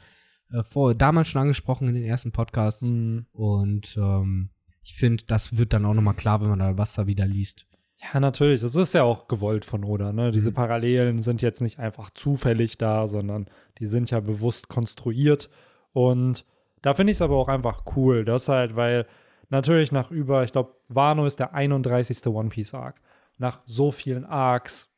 äh, 0.52 0.62
vor, 0.62 0.94
damals 0.94 1.28
schon 1.28 1.42
angesprochen 1.42 1.88
in 1.88 1.94
den 1.94 2.04
ersten 2.04 2.32
Podcasts. 2.32 2.90
Mhm. 2.90 3.26
Und 3.32 3.96
ähm, 3.96 4.50
ich 4.82 4.94
finde, 4.94 5.24
das 5.26 5.56
wird 5.58 5.72
dann 5.72 5.84
auch 5.84 5.94
noch 5.94 6.02
mal 6.02 6.14
klar, 6.14 6.40
wenn 6.40 6.48
man 6.48 6.60
Alabaster 6.60 7.06
wieder 7.06 7.26
liest. 7.26 7.66
Ja, 7.98 8.20
natürlich. 8.20 8.60
Das 8.60 8.76
ist 8.76 8.94
ja 8.94 9.02
auch 9.02 9.26
gewollt 9.26 9.64
von 9.64 9.84
Oda. 9.84 10.12
Ne? 10.12 10.30
Diese 10.30 10.52
Parallelen 10.52 11.22
sind 11.22 11.42
jetzt 11.42 11.62
nicht 11.62 11.78
einfach 11.78 12.10
zufällig 12.10 12.78
da, 12.78 13.06
sondern 13.06 13.46
die 13.78 13.86
sind 13.86 14.10
ja 14.10 14.20
bewusst 14.20 14.68
konstruiert. 14.68 15.50
Und 15.92 16.44
da 16.82 16.94
finde 16.94 17.10
ich 17.10 17.16
es 17.16 17.22
aber 17.22 17.36
auch 17.36 17.48
einfach 17.48 17.84
cool. 17.96 18.24
Das 18.24 18.48
halt, 18.48 18.76
weil 18.76 19.06
natürlich 19.48 19.92
nach 19.92 20.10
über, 20.10 20.44
ich 20.44 20.52
glaube, 20.52 20.74
Wano 20.88 21.26
ist 21.26 21.40
der 21.40 21.54
31. 21.54 22.26
One 22.26 22.50
Piece 22.50 22.74
Arc. 22.74 23.00
Nach 23.38 23.60
so 23.64 23.90
vielen 23.90 24.24
Arcs 24.24 24.95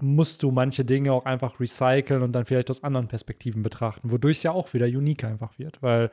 musst 0.00 0.42
du 0.42 0.50
manche 0.50 0.84
Dinge 0.84 1.12
auch 1.12 1.24
einfach 1.24 1.60
recyceln 1.60 2.22
und 2.22 2.32
dann 2.32 2.44
vielleicht 2.44 2.70
aus 2.70 2.84
anderen 2.84 3.08
Perspektiven 3.08 3.62
betrachten, 3.62 4.10
wodurch 4.10 4.38
es 4.38 4.42
ja 4.42 4.52
auch 4.52 4.72
wieder 4.74 4.86
unique 4.86 5.24
einfach 5.24 5.58
wird. 5.58 5.82
Weil 5.82 6.10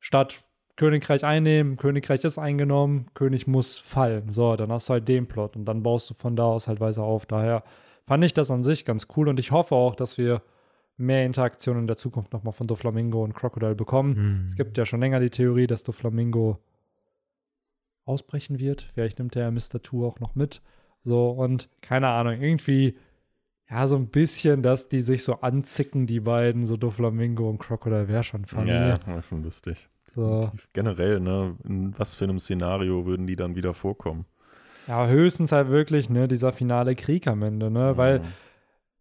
statt 0.00 0.40
Königreich 0.76 1.24
einnehmen, 1.24 1.76
Königreich 1.76 2.24
ist 2.24 2.38
eingenommen, 2.38 3.06
König 3.14 3.46
muss 3.46 3.78
fallen. 3.78 4.32
So, 4.32 4.56
dann 4.56 4.72
hast 4.72 4.88
du 4.88 4.94
halt 4.94 5.08
den 5.08 5.26
Plot 5.26 5.56
und 5.56 5.64
dann 5.66 5.82
baust 5.82 6.10
du 6.10 6.14
von 6.14 6.36
da 6.36 6.44
aus 6.44 6.68
halt 6.68 6.80
weiter 6.80 7.02
auf. 7.02 7.26
Daher 7.26 7.62
fand 8.04 8.24
ich 8.24 8.34
das 8.34 8.50
an 8.50 8.62
sich 8.62 8.84
ganz 8.84 9.06
cool 9.16 9.28
und 9.28 9.38
ich 9.38 9.50
hoffe 9.50 9.74
auch, 9.74 9.94
dass 9.94 10.18
wir 10.18 10.42
mehr 10.96 11.24
Interaktion 11.26 11.78
in 11.78 11.86
der 11.86 11.96
Zukunft 11.96 12.32
nochmal 12.32 12.52
von 12.52 12.66
Doflamingo 12.66 13.22
und 13.22 13.34
Crocodile 13.34 13.74
bekommen. 13.74 14.44
Es 14.46 14.56
gibt 14.56 14.78
ja 14.78 14.86
schon 14.86 15.00
länger 15.00 15.20
die 15.20 15.30
Theorie, 15.30 15.66
dass 15.66 15.82
Doflamingo 15.82 16.58
ausbrechen 18.04 18.58
wird. 18.58 18.82
Vielleicht 18.94 19.18
nimmt 19.18 19.36
er 19.36 19.42
ja 19.42 19.50
Mr. 19.50 19.82
Two 19.82 20.06
auch 20.06 20.20
noch 20.20 20.34
mit. 20.34 20.62
So, 21.02 21.30
und 21.30 21.68
keine 21.80 22.08
Ahnung, 22.08 22.40
irgendwie, 22.40 22.96
ja, 23.68 23.86
so 23.86 23.96
ein 23.96 24.08
bisschen, 24.08 24.62
dass 24.62 24.88
die 24.88 25.00
sich 25.00 25.24
so 25.24 25.40
anzicken, 25.40 26.06
die 26.06 26.20
beiden, 26.20 26.66
so 26.66 26.76
Doflamingo 26.76 27.48
und 27.48 27.58
Crocodile, 27.58 28.08
wäre 28.08 28.22
schon 28.24 28.44
funny. 28.44 28.70
Ja, 28.70 28.98
war 29.06 29.22
schon 29.22 29.42
lustig. 29.42 29.88
So. 30.04 30.50
Generell, 30.72 31.20
ne? 31.20 31.56
In 31.64 31.98
was 31.98 32.14
für 32.14 32.24
einem 32.24 32.38
Szenario 32.38 33.06
würden 33.06 33.26
die 33.26 33.36
dann 33.36 33.54
wieder 33.56 33.74
vorkommen? 33.74 34.26
Ja, 34.86 35.06
höchstens 35.06 35.52
halt 35.52 35.68
wirklich, 35.68 36.10
ne, 36.10 36.28
dieser 36.28 36.52
finale 36.52 36.94
Krieg 36.94 37.26
am 37.26 37.42
Ende, 37.42 37.70
ne, 37.70 37.96
weil 37.96 38.16
Ja. 38.16 38.22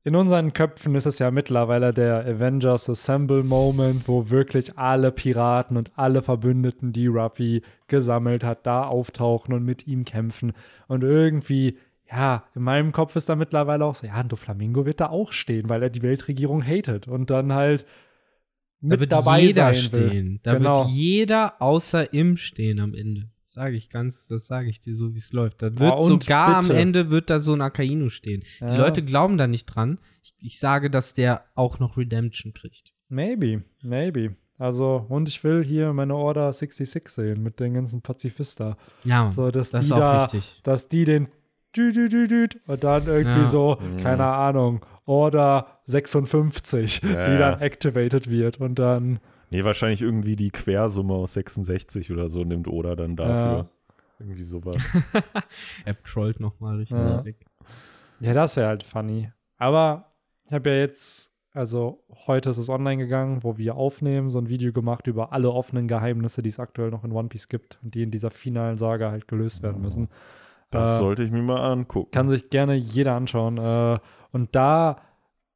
in 0.03 0.15
unseren 0.15 0.53
Köpfen 0.53 0.95
ist 0.95 1.06
es 1.07 1.19
ja 1.19 1.32
mittlerweile 1.32 1.91
der 1.94 2.26
Avengers 2.26 2.90
Assemble 2.90 3.44
Moment, 3.44 4.07
wo 4.07 4.30
wirklich 4.30 4.78
alle 4.78 5.11
Piraten 5.11 5.78
und 5.78 5.91
alle 5.95 6.22
Verbündeten, 6.22 6.94
die 6.94 7.07
Ruffy 7.07 7.61
gesammelt 7.88 8.44
hat, 8.44 8.65
da 8.65 8.84
auftauchen 8.84 9.53
und 9.53 9.65
mit 9.65 9.86
ihm 9.88 10.06
kämpfen. 10.06 10.53
Und 10.88 11.03
irgendwie, 11.03 11.78
ja, 12.11 12.43
in 12.55 12.63
meinem 12.63 12.91
Kopf 12.91 13.15
ist 13.15 13.29
da 13.29 13.35
mittlerweile 13.35 13.85
auch 13.85 13.95
so, 13.95 14.05
ja, 14.05 14.21
Doflamingo 14.23 14.85
wird 14.85 14.99
da 14.99 15.09
auch 15.09 15.31
stehen, 15.31 15.69
weil 15.69 15.81
er 15.83 15.89
die 15.89 16.01
Weltregierung 16.01 16.61
hatet 16.63 17.07
und 17.07 17.29
dann 17.29 17.53
halt 17.53 17.85
Da 18.81 18.89
mit 18.89 18.99
wird 18.99 19.11
dabei 19.11 19.41
jeder 19.41 19.73
sein 19.73 19.75
stehen. 19.75 20.39
Da 20.43 20.55
genau. 20.55 20.79
wird 20.79 20.89
jeder 20.89 21.61
außer 21.61 22.13
im 22.13 22.38
stehen 22.38 22.79
am 22.79 22.93
Ende. 22.93 23.29
Das 23.41 23.53
sage 23.53 23.75
ich 23.75 23.89
ganz, 23.89 24.27
das 24.27 24.47
sage 24.47 24.69
ich 24.69 24.81
dir 24.81 24.95
so, 24.95 25.13
wie 25.13 25.17
es 25.19 25.33
läuft. 25.33 25.61
Da 25.61 25.77
wird 25.77 25.99
und 25.99 26.23
sogar 26.23 26.59
bitte. 26.61 26.73
am 26.73 26.79
Ende 26.79 27.09
wird 27.09 27.29
da 27.29 27.39
so 27.39 27.53
ein 27.53 27.61
Akainu 27.61 28.09
stehen. 28.09 28.43
Ja. 28.59 28.71
Die 28.71 28.77
Leute 28.77 29.03
glauben 29.03 29.38
da 29.38 29.47
nicht 29.47 29.65
dran. 29.65 29.99
Ich, 30.23 30.33
ich 30.39 30.59
sage, 30.59 30.89
dass 30.89 31.13
der 31.13 31.43
auch 31.55 31.79
noch 31.79 31.97
Redemption 31.97 32.53
kriegt. 32.53 32.93
Maybe, 33.09 33.63
maybe. 33.81 34.35
Also, 34.57 35.05
und 35.09 35.27
ich 35.27 35.43
will 35.43 35.63
hier 35.63 35.91
meine 35.91 36.15
Order 36.15 36.53
66 36.53 37.07
sehen 37.09 37.43
mit 37.43 37.59
den 37.59 37.73
ganzen 37.73 38.01
Pazifista. 38.01 38.77
Ja, 39.03 39.29
So, 39.29 39.49
dass 39.49 39.71
das 39.71 39.81
die 39.81 39.85
ist 39.88 39.91
auch 39.91 39.97
da, 39.97 40.23
wichtig. 40.33 40.61
dass 40.63 40.88
die 40.88 41.03
den 41.05 41.27
und 41.77 42.84
dann 42.84 43.06
irgendwie 43.07 43.39
Ja. 43.39 43.45
so, 43.45 43.77
Mhm. 43.81 43.98
keine 43.98 44.26
Ahnung, 44.26 44.85
Order 45.06 45.80
56, 45.85 47.02
Ja, 47.03 47.10
die 47.26 47.31
ja. 47.31 47.38
dann 47.38 47.61
activated 47.61 48.30
wird 48.30 48.60
und 48.60 48.80
dann, 48.80 49.19
Nee, 49.49 49.64
wahrscheinlich 49.65 50.02
irgendwie 50.02 50.38
die 50.38 50.49
Quersumme 50.49 51.14
aus 51.14 51.34
66 51.34 52.11
oder 52.11 52.30
so 52.30 52.43
nimmt 52.45 52.68
Oda 52.69 52.95
dann 52.95 53.15
dafür. 53.18 53.69
Irgendwie 54.19 54.43
sowas. 54.43 54.77
Er 55.85 56.02
trollt 56.03 56.39
nochmal 56.39 56.77
richtig 56.77 56.98
Ja. 56.98 57.26
weg. 57.26 57.45
ja, 58.22 58.34
das 58.34 58.56
wäre 58.56 58.68
halt 58.68 58.84
funny. 58.84 59.30
Aber 59.57 60.11
ich 60.45 60.53
habe 60.53 60.69
ja 60.69 60.76
jetzt, 60.77 61.34
also 61.53 62.03
heute 62.27 62.49
ist 62.52 62.57
es 62.60 62.69
online 62.69 62.98
gegangen, 63.03 63.43
wo 63.43 63.57
wir 63.57 63.76
aufnehmen, 63.76 64.31
so 64.31 64.39
ein 64.39 64.48
Video 64.48 64.72
gemacht 64.72 65.07
über 65.07 65.34
alle 65.34 65.52
offenen 65.52 65.88
Geheimnisse, 65.89 66.41
die 66.41 66.49
es 66.49 66.60
aktuell 66.60 66.89
noch 66.91 67.03
in 67.03 67.11
One 67.11 67.27
Piece 67.27 67.49
gibt 67.49 67.80
und 67.84 67.93
die 67.93 68.03
in 68.03 68.11
dieser 68.11 68.30
finalen 68.31 68.77
Saga 68.77 69.11
halt 69.11 69.27
gelöst 69.27 69.64
werden 69.64 69.81
müssen. 69.81 70.07
Das 70.72 70.95
Äh, 70.95 70.98
sollte 70.98 71.23
ich 71.23 71.31
mir 71.31 71.41
mal 71.41 71.61
angucken. 71.72 72.11
Kann 72.11 72.30
sich 72.30 72.49
gerne 72.49 72.76
jeder 72.76 73.14
anschauen. 73.15 73.57
Äh, 73.57 73.99
und 74.31 74.56
da 74.56 74.98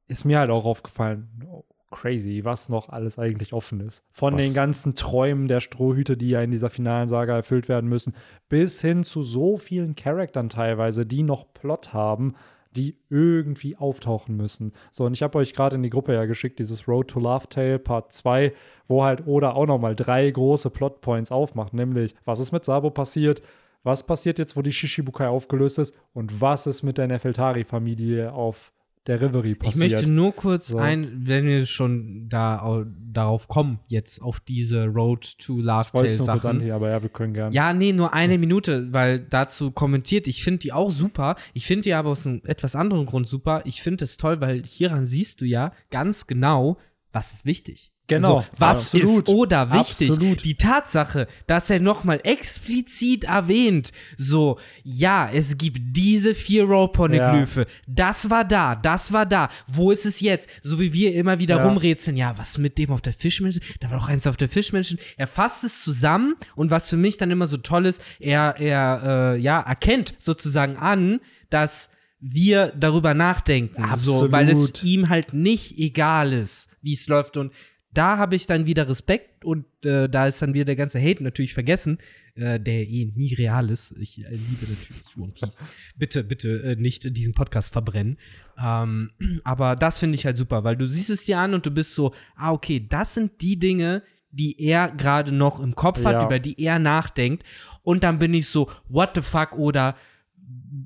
ist 0.07 0.25
mir 0.25 0.39
halt 0.39 0.51
auch 0.51 0.65
aufgefallen, 0.65 1.27
oh, 1.49 1.63
crazy, 1.89 2.43
was 2.43 2.69
noch 2.69 2.89
alles 2.89 3.17
eigentlich 3.17 3.53
offen 3.53 3.79
ist. 3.79 4.03
Von 4.11 4.35
Was? 4.35 4.43
den 4.43 4.53
ganzen 4.53 4.95
Träumen 4.95 5.47
der 5.47 5.61
Strohhüte, 5.61 6.17
die 6.17 6.29
ja 6.29 6.41
in 6.41 6.51
dieser 6.51 6.69
finalen 6.69 7.07
Saga 7.07 7.35
erfüllt 7.35 7.69
werden 7.69 7.89
müssen, 7.89 8.13
bis 8.49 8.81
hin 8.81 9.03
zu 9.03 9.23
so 9.23 9.57
vielen 9.57 9.95
Charaktern 9.95 10.49
teilweise, 10.49 11.05
die 11.05 11.23
noch 11.23 11.53
Plot 11.53 11.93
haben, 11.93 12.35
die 12.75 12.97
irgendwie 13.09 13.77
auftauchen 13.77 14.35
müssen. 14.35 14.73
So, 14.91 15.05
und 15.05 15.13
ich 15.13 15.23
habe 15.23 15.37
euch 15.37 15.53
gerade 15.53 15.77
in 15.77 15.83
die 15.83 15.89
Gruppe 15.89 16.13
ja 16.13 16.25
geschickt, 16.25 16.59
dieses 16.59 16.87
Road 16.87 17.07
to 17.07 17.21
Love 17.21 17.47
Tale 17.47 17.79
Part 17.79 18.11
2, 18.11 18.51
wo 18.87 19.05
halt 19.05 19.25
Oda 19.25 19.53
auch 19.53 19.65
nochmal 19.65 19.95
drei 19.95 20.29
große 20.29 20.69
Plotpoints 20.71 21.31
aufmacht, 21.31 21.73
nämlich, 21.73 22.15
was 22.25 22.41
ist 22.41 22.51
mit 22.51 22.65
Sabo 22.65 22.89
passiert, 22.89 23.41
was 23.85 24.05
passiert 24.05 24.37
jetzt, 24.39 24.57
wo 24.57 24.61
die 24.61 24.73
Shishibukai 24.73 25.27
aufgelöst 25.27 25.79
ist 25.79 25.95
und 26.13 26.41
was 26.41 26.67
ist 26.67 26.83
mit 26.83 26.97
der 26.97 27.07
Nefeltari-Familie 27.07 28.33
auf 28.33 28.71
der 29.07 29.21
Reverie 29.21 29.51
Ich 29.51 29.59
passiert. 29.59 29.91
möchte 29.91 30.09
nur 30.11 30.33
kurz 30.33 30.69
So. 30.69 30.79
ein, 30.79 31.27
wenn 31.27 31.45
wir 31.45 31.67
schon 31.67 32.27
da 32.27 32.59
au- 32.63 32.85
darauf 33.13 33.47
kommen, 33.47 33.79
jetzt 33.87 34.19
auf 34.19 34.39
diese 34.39 34.85
Road 34.87 35.37
to 35.37 35.61
Love 35.61 35.85
ich 35.89 35.93
wollte 35.93 35.93
Tale 35.93 36.07
es 36.07 36.17
nur 36.17 36.27
kurz 36.27 36.41
Sachen. 36.41 36.55
anheben, 36.57 36.71
aber 36.73 36.89
ja, 36.89 37.03
wir 37.03 37.09
können 37.09 37.33
gerne. 37.35 37.53
Ja, 37.55 37.71
nee, 37.73 37.93
nur 37.93 38.13
eine 38.15 38.39
Minute, 38.39 38.91
weil 38.93 39.19
dazu 39.19 39.69
kommentiert. 39.69 40.27
Ich 40.27 40.43
finde 40.43 40.59
die 40.59 40.73
auch 40.73 40.89
super. 40.89 41.35
Ich 41.53 41.67
finde 41.67 41.83
die 41.83 41.93
aber 41.93 42.09
aus 42.09 42.25
einem 42.25 42.41
etwas 42.45 42.75
anderen 42.75 43.05
Grund 43.05 43.27
super. 43.27 43.61
Ich 43.65 43.83
finde 43.83 44.03
es 44.05 44.17
toll, 44.17 44.41
weil 44.41 44.63
hieran 44.65 45.05
siehst 45.05 45.39
du 45.39 45.45
ja 45.45 45.71
ganz 45.91 46.25
genau, 46.25 46.77
was 47.11 47.31
ist 47.31 47.45
wichtig. 47.45 47.91
Genau, 48.07 48.41
So, 48.41 48.45
was 48.59 48.77
absolut. 48.93 49.27
ist 49.27 49.29
oder 49.29 49.71
wichtig? 49.71 50.11
Absolut. 50.11 50.43
Die 50.43 50.55
Tatsache, 50.55 51.27
dass 51.47 51.69
er 51.71 51.79
nochmal 51.79 52.19
explizit 52.23 53.23
erwähnt, 53.23 53.91
so, 54.15 54.59
ja, 54.83 55.27
es 55.31 55.57
gibt 55.57 55.79
diese 55.95 56.35
vier 56.35 56.65
Roll-Poneglyphe. 56.65 57.65
Das 57.87 58.29
war 58.29 58.45
da, 58.45 58.75
das 58.75 59.11
war 59.11 59.25
da. 59.25 59.49
Wo 59.67 59.89
ist 59.91 60.05
es 60.05 60.19
jetzt? 60.21 60.49
So 60.61 60.79
wie 60.79 60.93
wir 60.93 61.15
immer 61.15 61.39
wieder 61.39 61.57
Ja. 61.57 61.67
rumrätseln, 61.67 62.15
ja, 62.15 62.37
was 62.37 62.57
mit 62.59 62.77
dem 62.77 62.91
auf 62.91 63.01
der 63.01 63.13
Fischmenschen? 63.13 63.61
Da 63.79 63.89
war 63.89 63.97
doch 63.97 64.07
eins 64.07 64.27
auf 64.27 64.37
der 64.37 64.49
Fischmenschen. 64.49 64.99
Er 65.17 65.27
fasst 65.27 65.63
es 65.63 65.81
zusammen 65.83 66.35
und 66.55 66.69
was 66.69 66.89
für 66.89 66.97
mich 66.97 67.17
dann 67.17 67.31
immer 67.31 67.47
so 67.47 67.57
toll 67.57 67.87
ist, 67.87 68.01
er, 68.19 68.55
er, 68.59 69.33
äh, 69.35 69.39
ja, 69.39 69.59
erkennt 69.61 70.13
sozusagen 70.19 70.77
an, 70.77 71.19
dass 71.49 71.89
wir 72.19 72.71
darüber 72.77 73.13
nachdenken, 73.13 73.83
so, 73.97 74.31
weil 74.31 74.49
es 74.49 74.69
Absolut. 74.69 74.83
ihm 74.83 75.09
halt 75.09 75.33
nicht 75.33 75.77
egal 75.77 76.33
ist, 76.33 76.67
wie 76.81 76.93
es 76.93 77.07
läuft 77.07 77.37
und 77.37 77.51
da 77.97 78.17
habe 78.17 78.35
ich 78.35 78.45
dann 78.45 78.65
wieder 78.65 78.87
Respekt 78.89 79.43
und 79.45 79.65
äh, 79.85 80.07
da 80.09 80.27
ist 80.27 80.41
dann 80.41 80.53
wieder 80.53 80.65
der 80.65 80.75
ganze 80.75 81.01
Hate 81.01 81.23
natürlich 81.23 81.53
vergessen, 81.53 81.97
äh, 82.35 82.59
der 82.59 82.87
eh 82.87 83.11
nie 83.15 83.33
real 83.33 83.69
ist. 83.69 83.93
Ich 83.99 84.19
äh, 84.23 84.29
liebe 84.29 84.65
natürlich 84.69 85.17
One 85.17 85.31
Piece. 85.31 85.65
bitte, 85.97 86.23
bitte 86.23 86.49
äh, 86.63 86.75
nicht 86.75 87.15
diesen 87.15 87.33
Podcast 87.33 87.73
verbrennen. 87.73 88.17
Ähm, 88.61 89.11
aber 89.43 89.75
das 89.75 89.99
finde 89.99 90.15
ich 90.15 90.25
halt 90.25 90.37
super, 90.37 90.63
weil 90.63 90.75
du 90.77 90.87
siehst 90.87 91.09
es 91.09 91.23
dir 91.25 91.39
an 91.39 91.53
und 91.53 91.65
du 91.65 91.71
bist 91.71 91.95
so, 91.95 92.13
ah, 92.35 92.51
okay, 92.51 92.85
das 92.87 93.13
sind 93.15 93.41
die 93.41 93.57
Dinge, 93.57 94.03
die 94.31 94.59
er 94.61 94.91
gerade 94.91 95.31
noch 95.31 95.59
im 95.61 95.75
Kopf 95.75 96.03
hat, 96.03 96.13
Ja. 96.13 96.25
über 96.25 96.39
die 96.39 96.61
er 96.61 96.77
nachdenkt. 96.79 97.43
Und 97.83 98.03
dann 98.03 98.19
bin 98.19 98.33
ich 98.33 98.47
so, 98.49 98.69
what 98.89 99.11
the 99.15 99.21
fuck 99.21 99.57
oder 99.57 99.95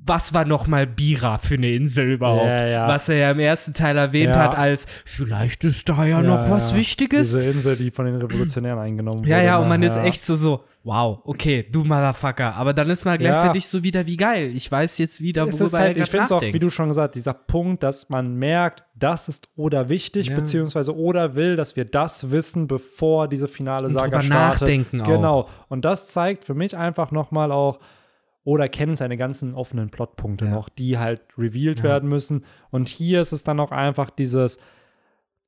was 0.06 0.34
war 0.34 0.44
nochmal 0.44 0.86
Bira 0.88 1.38
für 1.38 1.54
eine 1.54 1.70
Insel 1.70 2.12
überhaupt? 2.12 2.44
Ja, 2.44 2.66
ja. 2.66 2.88
Was 2.88 3.08
er 3.08 3.16
ja 3.16 3.30
im 3.30 3.38
ersten 3.38 3.74
Teil 3.74 3.96
erwähnt 3.96 4.34
Ja. 4.34 4.40
hat 4.42 4.58
als, 4.58 4.86
vielleicht 5.04 5.62
ist 5.62 5.88
da 5.88 6.04
ja, 6.04 6.20
noch 6.22 6.50
was 6.50 6.72
ja. 6.72 6.78
Wichtiges. 6.78 7.28
Diese 7.28 7.44
Insel, 7.44 7.76
die 7.76 7.90
von 7.92 8.06
den 8.06 8.16
Revolutionären 8.16 8.78
eingenommen 8.78 9.20
wurde. 9.20 9.30
Ja, 9.30 9.40
ja, 9.40 9.56
und 9.58 9.64
ne? 9.64 9.68
man 9.68 9.82
ist 9.84 9.96
echt 9.98 10.24
so 10.24 10.34
so, 10.34 10.64
wow, 10.82 11.20
okay, 11.24 11.64
du 11.70 11.84
Motherfucker. 11.84 12.54
Aber 12.56 12.72
dann 12.72 12.90
ist 12.90 13.04
man 13.04 13.18
gleichzeitig 13.18 13.68
so 13.68 13.84
wieder 13.84 14.06
wie 14.06 14.16
geil. 14.16 14.50
Ich 14.54 14.72
weiß 14.72 14.98
jetzt 14.98 15.20
wieder, 15.20 15.44
es 15.46 15.60
worüber 15.60 15.66
ist 15.66 15.78
halt, 15.78 15.96
er 15.96 16.02
ich 16.02 16.10
finde 16.10 16.24
es 16.24 16.32
auch, 16.32 16.42
wie 16.42 16.58
du 16.58 16.70
schon 16.70 16.88
gesagt, 16.88 17.14
dieser 17.14 17.34
Punkt, 17.34 17.82
dass 17.84 18.08
man 18.08 18.34
merkt, 18.34 18.82
das 18.96 19.28
ist 19.28 19.48
oder 19.54 19.88
wichtig, 19.90 20.28
Ja. 20.28 20.34
beziehungsweise 20.34 20.96
oder 20.96 21.36
will, 21.36 21.54
dass 21.56 21.76
wir 21.76 21.84
das 21.84 22.30
wissen, 22.32 22.66
bevor 22.66 23.28
diese 23.28 23.46
finale 23.48 23.84
Und 23.86 23.92
Saga 23.92 24.22
startet. 24.22 24.60
nachdenken 24.62 25.02
auch. 25.02 25.06
Genau. 25.06 25.48
Und 25.68 25.84
das 25.84 26.08
zeigt 26.08 26.44
für 26.44 26.54
mich 26.54 26.76
einfach 26.76 27.12
nochmal 27.12 27.52
auch, 27.52 27.78
oder 28.44 28.68
kennt 28.68 28.98
seine 28.98 29.16
ganzen 29.16 29.54
offenen 29.54 29.90
Plotpunkte 29.90 30.46
Ja. 30.46 30.50
noch, 30.52 30.68
die 30.68 30.98
halt 30.98 31.20
revealed 31.36 31.82
werden 31.82 32.08
müssen. 32.08 32.44
Und 32.70 32.88
hier 32.88 33.20
ist 33.20 33.32
es 33.32 33.44
dann 33.44 33.60
auch 33.60 33.70
einfach 33.70 34.10
dieses, 34.10 34.58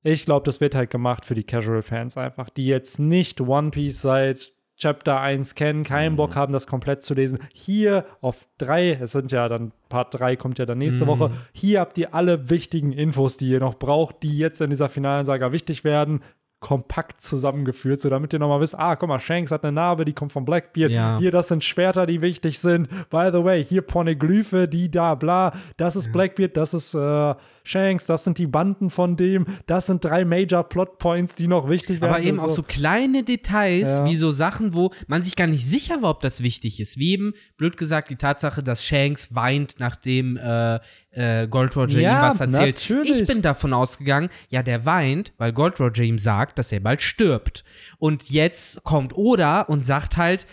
ich 0.02 0.24
glaube, 0.24 0.44
das 0.44 0.60
wird 0.60 0.74
halt 0.74 0.90
gemacht 0.90 1.24
für 1.24 1.35
die 1.35 1.44
Casual-Fans 1.44 2.16
einfach, 2.16 2.51
die 2.51 2.66
jetzt 2.66 2.98
nicht 2.98 3.40
One 3.40 3.70
Piece 3.70 4.02
seit 4.02 4.52
Chapter 4.77 5.20
1 5.20 5.55
kennen, 5.55 5.85
keinen 5.85 6.16
Bock 6.16 6.35
haben, 6.35 6.52
das 6.52 6.66
komplett 6.66 7.05
zu 7.05 7.14
lesen. 7.14 7.39
Hier 7.52 8.05
auf 8.20 8.48
drei, 8.59 8.93
es 9.01 9.12
sind 9.12 9.31
ja 9.31 9.48
dann, 9.48 9.70
Part 9.89 10.19
3 10.19 10.35
kommt 10.35 10.59
ja 10.59 10.66
dann 10.66 10.78
nächste 10.78 11.06
Woche, 11.06 11.31
hier 11.52 11.78
habt 11.78 11.98
ihr 11.98 12.14
alle 12.14 12.51
wichtigen 12.51 12.90
Infos, 12.93 13.36
die 13.36 13.48
ihr 13.51 13.60
noch 13.60 13.74
braucht, 13.78 14.24
die 14.24 14.36
jetzt 14.36 14.60
in 14.60 14.70
dieser 14.70 14.89
finalen 14.89 15.24
Saga 15.24 15.52
wichtig 15.52 15.85
werden, 15.85 16.20
kompakt 16.62 17.20
zusammengeführt, 17.20 18.01
so 18.01 18.09
damit 18.09 18.32
ihr 18.32 18.39
nochmal 18.39 18.60
wisst, 18.60 18.78
ah, 18.78 18.97
guck 18.97 19.09
mal, 19.09 19.20
Shanks 19.20 19.51
hat 19.51 19.64
eine 19.64 19.72
Narbe, 19.72 20.06
die 20.06 20.14
kommt 20.14 20.32
von 20.32 20.47
Blackbeard. 20.47 20.90
Ja. 20.90 21.18
Hier, 21.18 21.30
das 21.30 21.48
sind 21.48 21.62
Schwerter, 21.62 22.06
die 22.06 22.22
wichtig 22.22 22.59
sind. 22.59 22.89
By 23.10 23.30
the 23.32 23.44
way, 23.44 23.62
hier 23.62 23.82
Poneglyphe, 23.82 24.68
die 24.68 24.90
da, 24.90 25.14
bla. 25.16 25.52
Das 25.76 25.97
ist 25.97 26.12
Blackbeard, 26.12 26.56
das 26.56 26.72
ist 26.72 26.94
äh, 26.94 27.34
Shanks, 27.64 28.06
das 28.06 28.24
sind 28.24 28.39
die 28.39 28.47
Banden 28.47 28.90
von 28.90 29.16
dem. 29.16 29.47
Das 29.66 29.86
sind 29.86 30.05
drei 30.05 30.24
Major 30.24 30.64
Plotpoints, 30.68 31.34
die 31.34 31.48
noch 31.48 31.68
wichtig 31.68 32.01
werden. 32.01 32.14
Aber 32.14 32.22
eben 32.22 32.39
und 32.39 32.44
auch 32.47 32.51
so 32.51 32.62
kleine 32.62 33.22
Details, 33.22 34.01
Ja. 34.01 34.06
wie 34.06 34.16
so 34.16 34.32
Sachen, 34.32 34.74
wo 34.74 34.90
man 35.06 35.22
sich 35.22 35.36
gar 35.36 35.47
nicht 35.47 35.66
sicher 35.66 36.02
war, 36.02 36.10
ob 36.10 36.20
das 36.20 36.43
wichtig 36.43 36.80
ist. 36.80 36.98
Wie 36.98 37.12
eben, 37.12 37.34
blöd 37.56 37.76
gesagt, 37.76 38.10
die 38.10 38.16
Tatsache, 38.16 38.62
dass 38.62 38.84
Shanks 38.84 39.34
weint, 39.34 39.76
nachdem 39.78 40.36
äh, 40.36 40.80
äh, 41.10 41.47
Gold 41.47 41.76
Roger 41.76 42.01
Ja, 42.01 42.18
ihm 42.20 42.30
was 42.30 42.40
erzählt. 42.40 42.74
natürlich. 42.76 43.20
Ich 43.20 43.26
bin 43.26 43.43
davon 43.43 43.72
ausgegangen, 43.72 44.28
ja, 44.48 44.62
der 44.62 44.84
weint, 44.86 45.32
weil 45.39 45.52
Gold 45.52 45.78
Roger 45.80 46.02
ihm 46.02 46.18
sagt, 46.18 46.59
dass 46.59 46.72
er 46.72 46.80
bald 46.80 47.01
stirbt. 47.02 47.64
Und 47.98 48.30
jetzt 48.30 48.82
kommt 48.84 49.14
Oda 49.16 49.60
und 49.62 49.82
sagt 49.84 50.16
halt, 50.16 50.47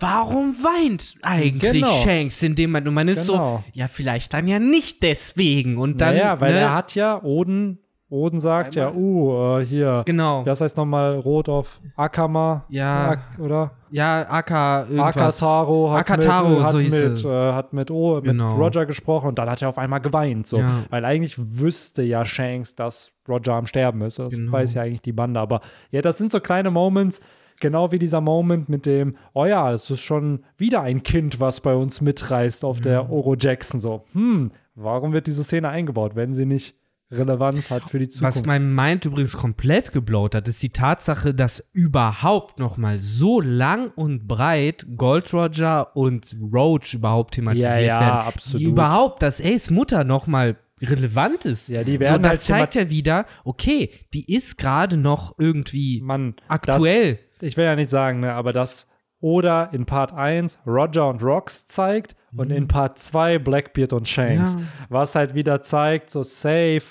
Warum 0.00 0.54
weint 0.62 1.14
eigentlich 1.22 1.72
Genau. 1.82 1.92
Shanks 2.04 2.42
in 2.42 2.54
dem 2.54 2.70
Moment? 2.70 2.88
Und 2.88 2.94
man 2.94 3.08
ist 3.08 3.26
Genau. 3.26 3.62
so, 3.64 3.64
ja, 3.72 3.88
vielleicht 3.88 4.34
dann 4.34 4.46
ja 4.46 4.58
nicht 4.58 5.02
deswegen. 5.02 5.78
Und 5.78 6.00
dann, 6.00 6.14
naja, 6.14 6.40
weil 6.40 6.52
ne, 6.52 6.60
er 6.60 6.74
hat 6.74 6.94
ja, 6.94 7.22
Oden, 7.22 7.78
Oden 8.10 8.40
sagt 8.40 8.74
ja, 8.74 8.90
uh, 8.92 9.58
äh, 9.60 9.66
hier, 9.66 10.02
Genau. 10.06 10.42
das 10.42 10.60
heißt 10.62 10.76
nochmal 10.78 11.18
Rot 11.18 11.48
auf 11.48 11.78
Akama, 11.96 12.64
Ja. 12.70 13.10
Ak- 13.10 13.38
oder? 13.38 13.72
ja, 13.90 14.26
Aka 14.30 14.82
irgendwas. 14.84 15.42
Akataro 15.42 15.90
hat 15.90 16.00
Akataro, 16.10 16.48
mit, 16.50 16.62
hat, 16.62 16.72
so 16.72 16.78
mit, 16.78 17.24
äh, 17.24 17.52
hat 17.52 17.72
mit, 17.72 17.90
oh, 17.90 18.16
mit 18.16 18.24
Genau. 18.24 18.56
Roger 18.56 18.84
gesprochen 18.86 19.28
und 19.28 19.38
dann 19.38 19.48
hat 19.50 19.60
er 19.62 19.68
auf 19.70 19.78
einmal 19.78 20.00
geweint. 20.00 20.46
So. 20.46 20.58
Ja. 20.58 20.84
Weil 20.90 21.04
eigentlich 21.06 21.34
wüsste 21.38 22.02
ja 22.02 22.24
Shanks, 22.26 22.74
dass 22.74 23.10
Roger 23.28 23.54
am 23.54 23.66
Sterben 23.66 24.00
ist. 24.02 24.18
Das 24.18 24.32
Genau. 24.34 24.52
weiß 24.52 24.74
ja 24.74 24.82
eigentlich 24.82 25.02
die 25.02 25.12
Bande. 25.12 25.40
Aber 25.40 25.60
ja, 25.90 26.00
das 26.02 26.16
sind 26.18 26.30
so 26.32 26.40
kleine 26.40 26.70
Moments, 26.70 27.20
genau 27.60 27.92
wie 27.92 27.98
dieser 27.98 28.20
Moment 28.20 28.68
mit 28.68 28.86
dem, 28.86 29.16
oh 29.34 29.44
ja, 29.46 29.72
es 29.72 29.90
ist 29.90 30.02
schon 30.02 30.44
wieder 30.56 30.82
ein 30.82 31.02
Kind, 31.02 31.40
was 31.40 31.60
bei 31.60 31.74
uns 31.74 32.00
mitreist 32.00 32.64
auf 32.64 32.80
der 32.80 33.10
Oro 33.10 33.34
Jackson. 33.38 33.80
So, 33.80 34.04
hm, 34.12 34.50
warum 34.74 35.12
wird 35.12 35.26
diese 35.26 35.44
Szene 35.44 35.68
eingebaut, 35.68 36.16
wenn 36.16 36.34
sie 36.34 36.46
nicht 36.46 36.74
Relevanz 37.10 37.70
hat 37.70 37.84
für 37.84 37.98
die 37.98 38.08
Zukunft? 38.08 38.38
Was 38.38 38.46
mein 38.46 38.74
Mind 38.74 39.04
übrigens 39.06 39.32
komplett 39.36 39.92
geblowt 39.92 40.34
hat, 40.34 40.46
ist 40.46 40.62
die 40.62 40.70
Tatsache, 40.70 41.34
dass 41.34 41.64
überhaupt 41.72 42.58
noch 42.58 42.76
mal 42.76 43.00
so 43.00 43.40
lang 43.40 43.90
und 43.96 44.28
breit 44.28 44.86
Gold 44.96 45.32
Roger 45.32 45.96
und 45.96 46.36
Roach 46.52 46.94
überhaupt 46.94 47.34
thematisiert 47.34 47.80
Ja, 47.80 47.80
ja, 47.80 48.00
werden. 48.00 48.28
absolut. 48.28 48.66
Überhaupt, 48.66 49.22
dass 49.22 49.40
Ace 49.40 49.70
Mutter 49.70 50.04
noch 50.04 50.26
mal 50.26 50.56
relevant 50.80 51.44
ist. 51.44 51.68
Ja, 51.70 51.82
die 51.82 51.94
so, 51.94 52.00
werden 52.00 52.22
das 52.22 52.32
halt 52.32 52.72
zeigt 52.72 52.74
ja 52.74 52.90
wieder, 52.90 53.26
okay, 53.44 53.90
die 54.14 54.32
ist 54.32 54.58
gerade 54.58 54.96
noch 54.96 55.34
irgendwie 55.38 56.00
Mann, 56.02 56.34
aktuell. 56.46 57.14
Das, 57.14 57.27
ich 57.40 57.56
will 57.56 57.64
ja 57.64 57.76
nicht 57.76 57.90
sagen, 57.90 58.20
ne, 58.20 58.32
aber 58.32 58.52
das 58.52 58.88
oder 59.20 59.70
in 59.72 59.84
Part 59.84 60.12
1 60.12 60.60
Roger 60.66 61.08
und 61.08 61.22
Rox 61.22 61.66
zeigt 61.66 62.14
und 62.36 62.50
in 62.50 62.68
Part 62.68 62.98
2 62.98 63.38
Blackbeard 63.40 63.92
und 63.92 64.06
Shanks. 64.08 64.56
Mhm. 64.56 64.60
Ja. 64.62 64.66
Was 64.90 65.14
halt 65.16 65.34
wieder 65.34 65.60
zeigt, 65.62 66.10
so 66.10 66.22
safe, 66.22 66.82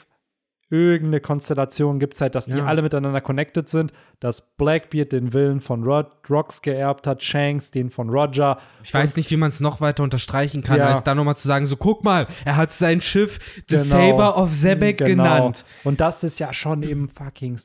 irgendeine 0.69 1.22
Konstellation 1.22 1.98
gibt 1.99 2.15
es 2.15 2.22
halt, 2.22 2.36
dass 2.36 2.48
die 2.48 2.57
Ja. 2.57 2.65
alle 2.65 2.82
miteinander 2.82 3.22
connected 3.22 3.69
sind, 3.69 3.94
dass 4.19 4.41
Blackbeard 4.57 5.14
den 5.14 5.32
Willen 5.32 5.61
von 5.61 5.84
Rod 5.86 6.07
Rox 6.30 6.61
geerbt 6.61 7.07
hat, 7.07 7.24
Shanks 7.24 7.72
den 7.72 7.90
von 7.90 8.10
Roger. 8.10 8.57
Ich 8.84 8.94
weiß 8.94 9.15
nicht, 9.15 9.32
wie 9.32 9.38
man 9.38 9.48
es 9.48 9.61
noch 9.61 9.80
weiter 9.80 10.03
unterstreichen 10.03 10.64
kann, 10.64 10.80
Ja. 10.80 10.88
als 10.88 11.03
da 11.03 11.15
nochmal 11.15 11.38
zu 11.38 11.48
sagen, 11.48 11.65
so 11.65 11.78
guck 11.78 12.03
mal, 12.03 12.28
er 12.44 12.57
hat 12.57 12.74
sein 12.74 12.99
Schiff 12.99 13.40
The 13.69 13.78
Genau. 13.78 13.84
Saber 13.84 14.38
of 14.38 14.52
Zebek 14.52 14.98
Genau. 14.98 15.24
genannt. 15.24 15.64
Und 15.86 16.02
das 16.02 16.26
ist 16.26 16.40
ja 16.40 16.52
schon 16.52 16.84
im 16.84 17.07
fucking 17.07 17.57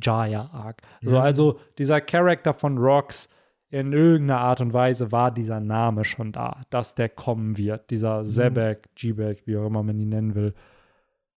Jaya-Arc. 0.00 0.82
So, 1.02 1.18
also 1.18 1.58
dieser 1.78 2.00
Charakter 2.00 2.54
von 2.54 2.78
Rox, 2.78 3.30
in 3.68 3.92
irgendeiner 3.92 4.40
Art 4.40 4.60
und 4.60 4.72
Weise 4.72 5.10
war 5.10 5.32
dieser 5.32 5.60
Name 5.60 6.04
schon 6.04 6.32
da, 6.32 6.62
dass 6.70 6.94
der 6.94 7.08
kommen 7.08 7.56
wird. 7.56 7.90
Dieser 7.90 8.24
Zebek, 8.24 8.94
G-Bek, 8.94 9.46
wie 9.46 9.56
auch 9.56 9.66
immer 9.66 9.82
man 9.82 9.98
ihn 9.98 10.10
nennen 10.10 10.34
will. 10.34 10.54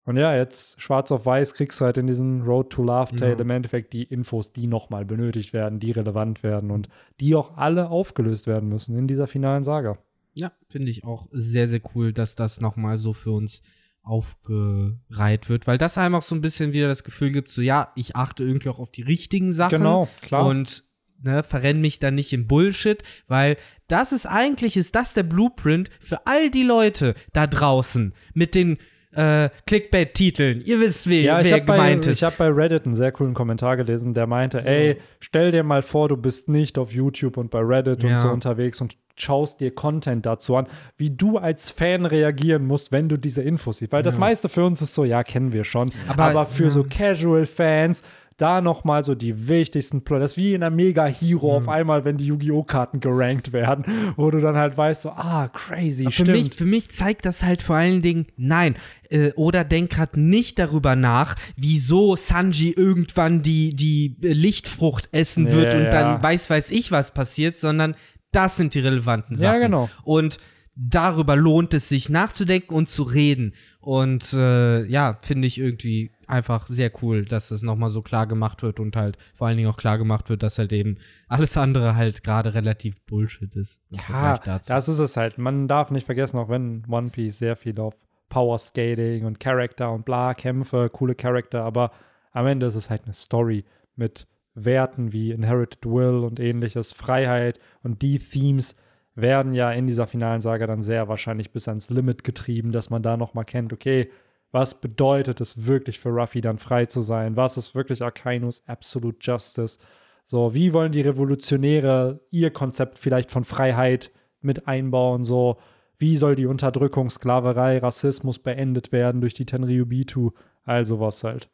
Und 0.04 0.16
ja, 0.16 0.34
jetzt 0.34 0.80
schwarz 0.80 1.10
auf 1.10 1.26
weiß 1.26 1.54
kriegst 1.54 1.80
du 1.80 1.84
halt 1.84 1.96
in 1.98 2.06
diesen 2.06 2.42
Road 2.42 2.70
to 2.70 2.82
Love 2.82 3.14
Tale 3.16 3.32
Ja. 3.32 3.38
im 3.38 3.50
Endeffekt 3.50 3.92
die 3.92 4.04
Infos, 4.04 4.52
die 4.52 4.66
nochmal 4.66 5.04
benötigt 5.04 5.52
werden, 5.52 5.80
die 5.80 5.90
relevant 5.90 6.42
werden 6.42 6.70
und 6.70 6.88
die 7.20 7.34
auch 7.34 7.56
alle 7.56 7.90
aufgelöst 7.90 8.46
werden 8.46 8.68
müssen 8.68 8.96
in 8.96 9.06
dieser 9.06 9.26
finalen 9.26 9.64
Saga. 9.64 9.98
Ja, 10.34 10.52
finde 10.68 10.90
ich 10.90 11.04
auch 11.04 11.28
sehr, 11.30 11.68
sehr 11.68 11.80
cool, 11.94 12.12
dass 12.12 12.34
das 12.34 12.60
nochmal 12.60 12.96
so 12.96 13.12
für 13.12 13.32
uns 13.32 13.60
aufgereiht 14.08 15.48
wird, 15.48 15.66
weil 15.66 15.78
das 15.78 15.98
einem 15.98 16.14
auch 16.14 16.22
so 16.22 16.34
ein 16.34 16.40
bisschen 16.40 16.72
wieder 16.72 16.88
das 16.88 17.04
Gefühl 17.04 17.30
gibt, 17.30 17.50
so 17.50 17.60
ja, 17.62 17.92
ich 17.94 18.16
achte 18.16 18.42
irgendwie 18.44 18.68
auch 18.68 18.78
auf 18.78 18.90
die 18.90 19.02
richtigen 19.02 19.52
Sachen. 19.52 19.78
Genau, 19.78 20.08
klar. 20.22 20.46
Und 20.46 20.84
ne, 21.22 21.42
verrenne 21.42 21.80
mich 21.80 21.98
dann 21.98 22.14
nicht 22.14 22.32
in 22.32 22.46
Bullshit, 22.46 23.02
weil 23.26 23.56
das 23.88 24.12
ist 24.12 24.26
eigentlich, 24.26 24.76
ist 24.76 24.94
das 24.94 25.14
der 25.14 25.22
Blueprint 25.22 25.90
für 26.00 26.26
all 26.26 26.50
die 26.50 26.62
Leute 26.62 27.14
da 27.32 27.46
draußen 27.46 28.12
mit 28.34 28.54
den 28.54 28.78
äh, 29.12 29.48
Clickbait-Titeln. 29.66 30.60
Ihr 30.60 30.80
wisst, 30.80 31.08
wer, 31.08 31.22
Ja, 31.22 31.40
ich 31.40 31.46
wer 31.46 31.54
habe 31.56 31.64
bei, 31.64 31.76
gemeint 31.76 32.06
ist. 32.06 32.18
ich 32.18 32.24
hab 32.24 32.36
bei 32.36 32.48
Reddit 32.48 32.84
einen 32.84 32.94
sehr 32.94 33.10
coolen 33.10 33.32
Kommentar 33.34 33.76
gelesen, 33.78 34.12
der 34.12 34.26
meinte, 34.26 34.58
ey, 34.66 34.98
stell 35.20 35.50
dir 35.50 35.62
mal 35.62 35.82
vor, 35.82 36.08
du 36.08 36.16
bist 36.18 36.48
nicht 36.50 36.76
auf 36.78 36.92
YouTube 36.92 37.38
und 37.38 37.50
bei 37.50 37.60
Reddit 37.60 38.02
Ja. 38.02 38.10
und 38.10 38.18
so 38.18 38.28
unterwegs 38.28 38.80
und 38.82 38.96
schaust 39.20 39.60
dir 39.60 39.74
Content 39.74 40.24
dazu 40.26 40.56
an, 40.56 40.66
wie 40.96 41.10
du 41.10 41.38
als 41.38 41.70
Fan 41.70 42.06
reagieren 42.06 42.66
musst, 42.66 42.92
wenn 42.92 43.08
du 43.08 43.16
diese 43.18 43.42
Infos 43.42 43.78
siehst. 43.78 43.92
Weil 43.92 44.02
das 44.02 44.18
meiste 44.18 44.48
für 44.48 44.64
uns 44.64 44.80
ist 44.82 44.94
so, 44.94 45.04
ja, 45.04 45.22
kennen 45.22 45.52
wir 45.52 45.64
schon. 45.64 45.90
Aber, 46.08 46.24
Aber- 46.24 46.46
für 46.46 46.64
ja. 46.64 46.70
so 46.70 46.84
Casual-Fans, 46.84 48.02
da 48.36 48.60
nochmal 48.60 49.02
so 49.02 49.16
die 49.16 49.48
wichtigsten 49.48 50.02
Plots. 50.02 50.20
Das 50.22 50.30
ist 50.32 50.36
wie 50.38 50.54
in 50.54 50.62
einer 50.62 50.74
Mega-Hero 50.74 51.56
auf 51.56 51.68
einmal, 51.68 52.04
wenn 52.04 52.16
die 52.18 52.26
Yu-Gi-Oh! 52.26 52.62
Karten 52.62 53.00
gerankt 53.00 53.52
werden, 53.52 53.84
wo 54.16 54.30
du 54.30 54.40
dann 54.40 54.56
halt 54.56 54.76
weißt, 54.76 55.02
so, 55.02 55.10
ah, 55.10 55.48
crazy, 55.52 56.04
für 56.04 56.12
stimmt. 56.12 56.28
mich, 56.30 56.54
für 56.54 56.64
mich 56.64 56.88
zeigt 56.90 57.26
das 57.26 57.42
halt 57.42 57.62
vor 57.62 57.74
allen 57.74 58.00
Dingen, 58.00 58.26
nein, 58.36 58.76
äh, 59.10 59.32
oder 59.32 59.64
denk 59.64 59.90
grad 59.90 60.16
nicht 60.16 60.60
darüber 60.60 60.94
nach, 60.94 61.34
wieso 61.56 62.14
Sanji 62.14 62.70
irgendwann 62.70 63.42
die, 63.42 63.74
die 63.74 64.14
Lichtfrucht 64.20 65.08
essen 65.10 65.50
wird 65.50 65.72
Ja, 65.72 65.78
und 65.80 65.84
ja. 65.86 65.90
dann 65.90 66.22
weiß, 66.22 66.48
weiß 66.48 66.70
ich, 66.70 66.92
was 66.92 67.10
passiert, 67.12 67.56
sondern 67.58 67.96
das 68.32 68.56
sind 68.56 68.74
die 68.74 68.80
relevanten 68.80 69.34
Ja, 69.36 69.50
Sachen. 69.52 69.60
genau. 69.62 69.90
Und 70.04 70.38
darüber 70.74 71.34
lohnt 71.34 71.74
es 71.74 71.88
sich 71.88 72.08
nachzudenken 72.08 72.74
und 72.74 72.88
zu 72.88 73.02
reden. 73.02 73.54
Und 73.80 74.32
äh, 74.32 74.84
ja, 74.84 75.18
finde 75.22 75.48
ich 75.48 75.58
irgendwie 75.58 76.12
einfach 76.28 76.66
sehr 76.68 76.92
cool, 77.02 77.24
dass 77.24 77.50
es 77.50 77.62
nochmal 77.62 77.90
so 77.90 78.02
klar 78.02 78.26
gemacht 78.26 78.62
wird 78.62 78.78
und 78.78 78.94
halt 78.94 79.16
vor 79.34 79.46
allen 79.48 79.56
Dingen 79.56 79.70
auch 79.70 79.76
klar 79.78 79.98
gemacht 79.98 80.28
wird, 80.28 80.42
dass 80.42 80.58
halt 80.58 80.72
eben 80.72 80.98
alles 81.26 81.56
andere 81.56 81.96
halt 81.96 82.22
gerade 82.22 82.54
relativ 82.54 83.00
Bullshit 83.06 83.54
ist. 83.56 83.80
Ja, 84.08 84.38
das 84.38 84.88
ist 84.88 84.98
es 84.98 85.16
halt. 85.16 85.38
Man 85.38 85.66
darf 85.68 85.90
nicht 85.90 86.04
vergessen, 86.06 86.38
auch 86.38 86.48
wenn 86.48 86.84
One 86.88 87.10
Piece 87.10 87.38
sehr 87.38 87.56
viel 87.56 87.80
auf 87.80 87.94
Power 88.28 88.58
Skating 88.58 89.24
und 89.24 89.40
Charakter 89.40 89.90
und 89.90 90.04
bla, 90.04 90.34
Kämpfe, 90.34 90.90
coole 90.92 91.14
Charakter, 91.14 91.64
aber 91.64 91.90
am 92.32 92.46
Ende 92.46 92.66
ist 92.66 92.74
es 92.74 92.90
halt 92.90 93.04
eine 93.04 93.14
Story 93.14 93.64
mit 93.96 94.28
Werten 94.64 95.12
wie 95.12 95.30
Inherited 95.32 95.84
Will 95.84 96.24
und 96.24 96.40
ähnliches, 96.40 96.92
Freiheit 96.92 97.60
und 97.82 98.02
die 98.02 98.18
Themes 98.18 98.76
werden 99.14 99.52
ja 99.52 99.72
in 99.72 99.86
dieser 99.86 100.06
finalen 100.06 100.40
Saga 100.40 100.66
dann 100.66 100.82
sehr 100.82 101.08
wahrscheinlich 101.08 101.50
bis 101.50 101.66
ans 101.66 101.90
Limit 101.90 102.22
getrieben, 102.22 102.70
dass 102.70 102.90
man 102.90 103.02
da 103.02 103.16
nochmal 103.16 103.44
kennt, 103.44 103.72
okay, 103.72 104.10
was 104.52 104.80
bedeutet 104.80 105.40
es 105.40 105.66
wirklich 105.66 105.98
für 105.98 106.10
Ruffy 106.10 106.40
dann 106.40 106.58
frei 106.58 106.86
zu 106.86 107.00
sein? 107.00 107.36
Was 107.36 107.56
ist 107.56 107.74
wirklich 107.74 108.02
Arcanus 108.02 108.62
Absolute 108.66 109.18
Justice? 109.20 109.78
So, 110.24 110.54
wie 110.54 110.72
wollen 110.72 110.92
die 110.92 111.00
Revolutionäre 111.00 112.20
ihr 112.30 112.50
Konzept 112.50 112.98
vielleicht 112.98 113.30
von 113.30 113.44
Freiheit 113.44 114.10
mit 114.40 114.68
einbauen? 114.68 115.24
So, 115.24 115.58
wie 115.98 116.16
soll 116.16 116.34
die 116.34 116.46
Unterdrückung, 116.46 117.10
Sklaverei, 117.10 117.78
Rassismus 117.78 118.38
beendet 118.38 118.92
werden 118.92 119.20
durch 119.20 119.34
die 119.34 119.46
Tenryubitu? 119.46 120.30
All 120.64 120.86
sowas 120.86 121.24
halt. 121.24 121.50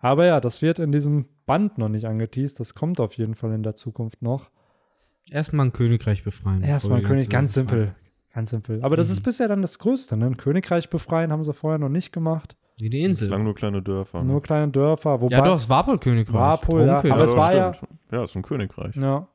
Aber 0.00 0.26
ja, 0.26 0.40
das 0.40 0.62
wird 0.62 0.80
in 0.80 0.90
diesem 0.90 1.26
Band 1.46 1.78
noch 1.78 1.88
nicht 1.88 2.06
angeteased. 2.06 2.58
Das 2.60 2.74
kommt 2.74 3.00
auf 3.00 3.14
jeden 3.14 3.34
Fall 3.34 3.52
in 3.52 3.62
der 3.62 3.74
Zukunft 3.74 4.22
noch. 4.22 4.50
Erstmal 5.30 5.66
ein 5.66 5.72
Königreich 5.72 6.24
befreien. 6.24 6.62
Erstmal 6.62 6.98
ein 6.98 7.02
bevor 7.02 7.16
die 7.16 7.22
König, 7.22 7.30
ganze 7.30 7.60
ganz 7.60 7.70
simpel. 7.70 7.94
Ganz 8.34 8.50
simpel. 8.50 8.80
Aber 8.82 8.96
das 8.96 9.10
ist 9.10 9.20
bisher 9.20 9.48
dann 9.48 9.62
das 9.62 9.78
Größte, 9.78 10.16
ne? 10.16 10.26
Ein 10.26 10.36
Königreich 10.36 10.88
befreien 10.90 11.30
haben 11.32 11.44
sie 11.44 11.52
vorher 11.52 11.78
noch 11.78 11.88
nicht 11.90 12.12
gemacht. 12.12 12.56
Wie 12.78 12.88
die 12.88 13.02
Insel. 13.02 13.28
Bislang 13.28 13.44
nur 13.44 13.54
kleine 13.54 13.82
Dörfer. 13.82 14.22
ne? 14.22 14.32
Nur 14.32 14.42
kleine 14.42 14.72
Dörfer. 14.72 15.20
Wobei, 15.20 15.36
Ja, 15.36 15.42
doch, 15.44 15.52
das 15.54 15.68
Warpol-Königreich. 15.68 16.34
Warpol, 16.34 16.86
ja, 16.86 16.98
aber 16.98 17.20
es 17.22 17.32
das 17.32 17.36
war 17.36 17.54
ja-. 17.54 17.72
Ja, 18.10 18.24
ist 18.24 18.34
ein 18.34 18.42
Königreich. 18.42 18.96
Ja. 18.96 19.28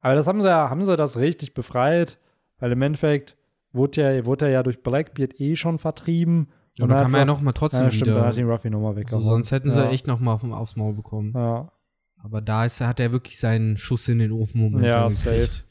Aber 0.00 0.14
das 0.16 0.26
haben 0.26 0.42
sie 0.42 0.48
ja, 0.48 0.68
haben 0.68 0.82
sie 0.82 0.96
das 0.96 1.18
richtig 1.18 1.54
befreit, 1.54 2.18
weil 2.58 2.72
im 2.72 2.82
Endeffekt 2.82 3.36
wurde 3.72 4.16
ja, 4.16 4.26
wurde 4.26 4.46
er 4.46 4.50
ja 4.50 4.62
durch 4.64 4.82
Blackbeard 4.82 5.40
eh 5.40 5.54
schon 5.56 5.78
vertrieben. 5.78 6.48
Und 6.80 6.88
dann 6.88 7.02
kann 7.02 7.10
man 7.10 7.18
ja 7.20 7.32
Ruff- 7.32 7.38
noch 7.38 7.42
mal 7.42 7.52
trotzdem 7.52 7.82
ja, 7.84 7.90
stimmt, 7.90 8.06
wieder. 8.06 8.24
hat 8.26 8.36
ihn 8.36 8.46
Ruffy 8.48 8.70
nochmal 8.70 8.94
So, 8.94 9.00
weggehauen. 9.00 9.22
sonst 9.24 9.50
hätten 9.52 9.68
sie 9.68 9.80
ja. 9.80 9.90
echt 9.90 10.06
noch 10.06 10.20
mal 10.20 10.38
vom 10.38 10.52
aufs 10.54 10.74
Maul 10.76 10.94
bekommen. 10.94 11.32
Ja, 11.34 11.70
Aber 12.16 12.40
da 12.40 12.64
ist, 12.64 12.80
hat 12.80 12.98
er 13.00 13.12
wirklich 13.12 13.38
seinen 13.38 13.76
Schuss 13.76 14.08
in 14.08 14.18
den 14.20 14.32
Ofen 14.32 14.60
Moment 14.60 14.84
Ja, 14.84 15.00
dann 15.00 15.10
safe. 15.10 15.64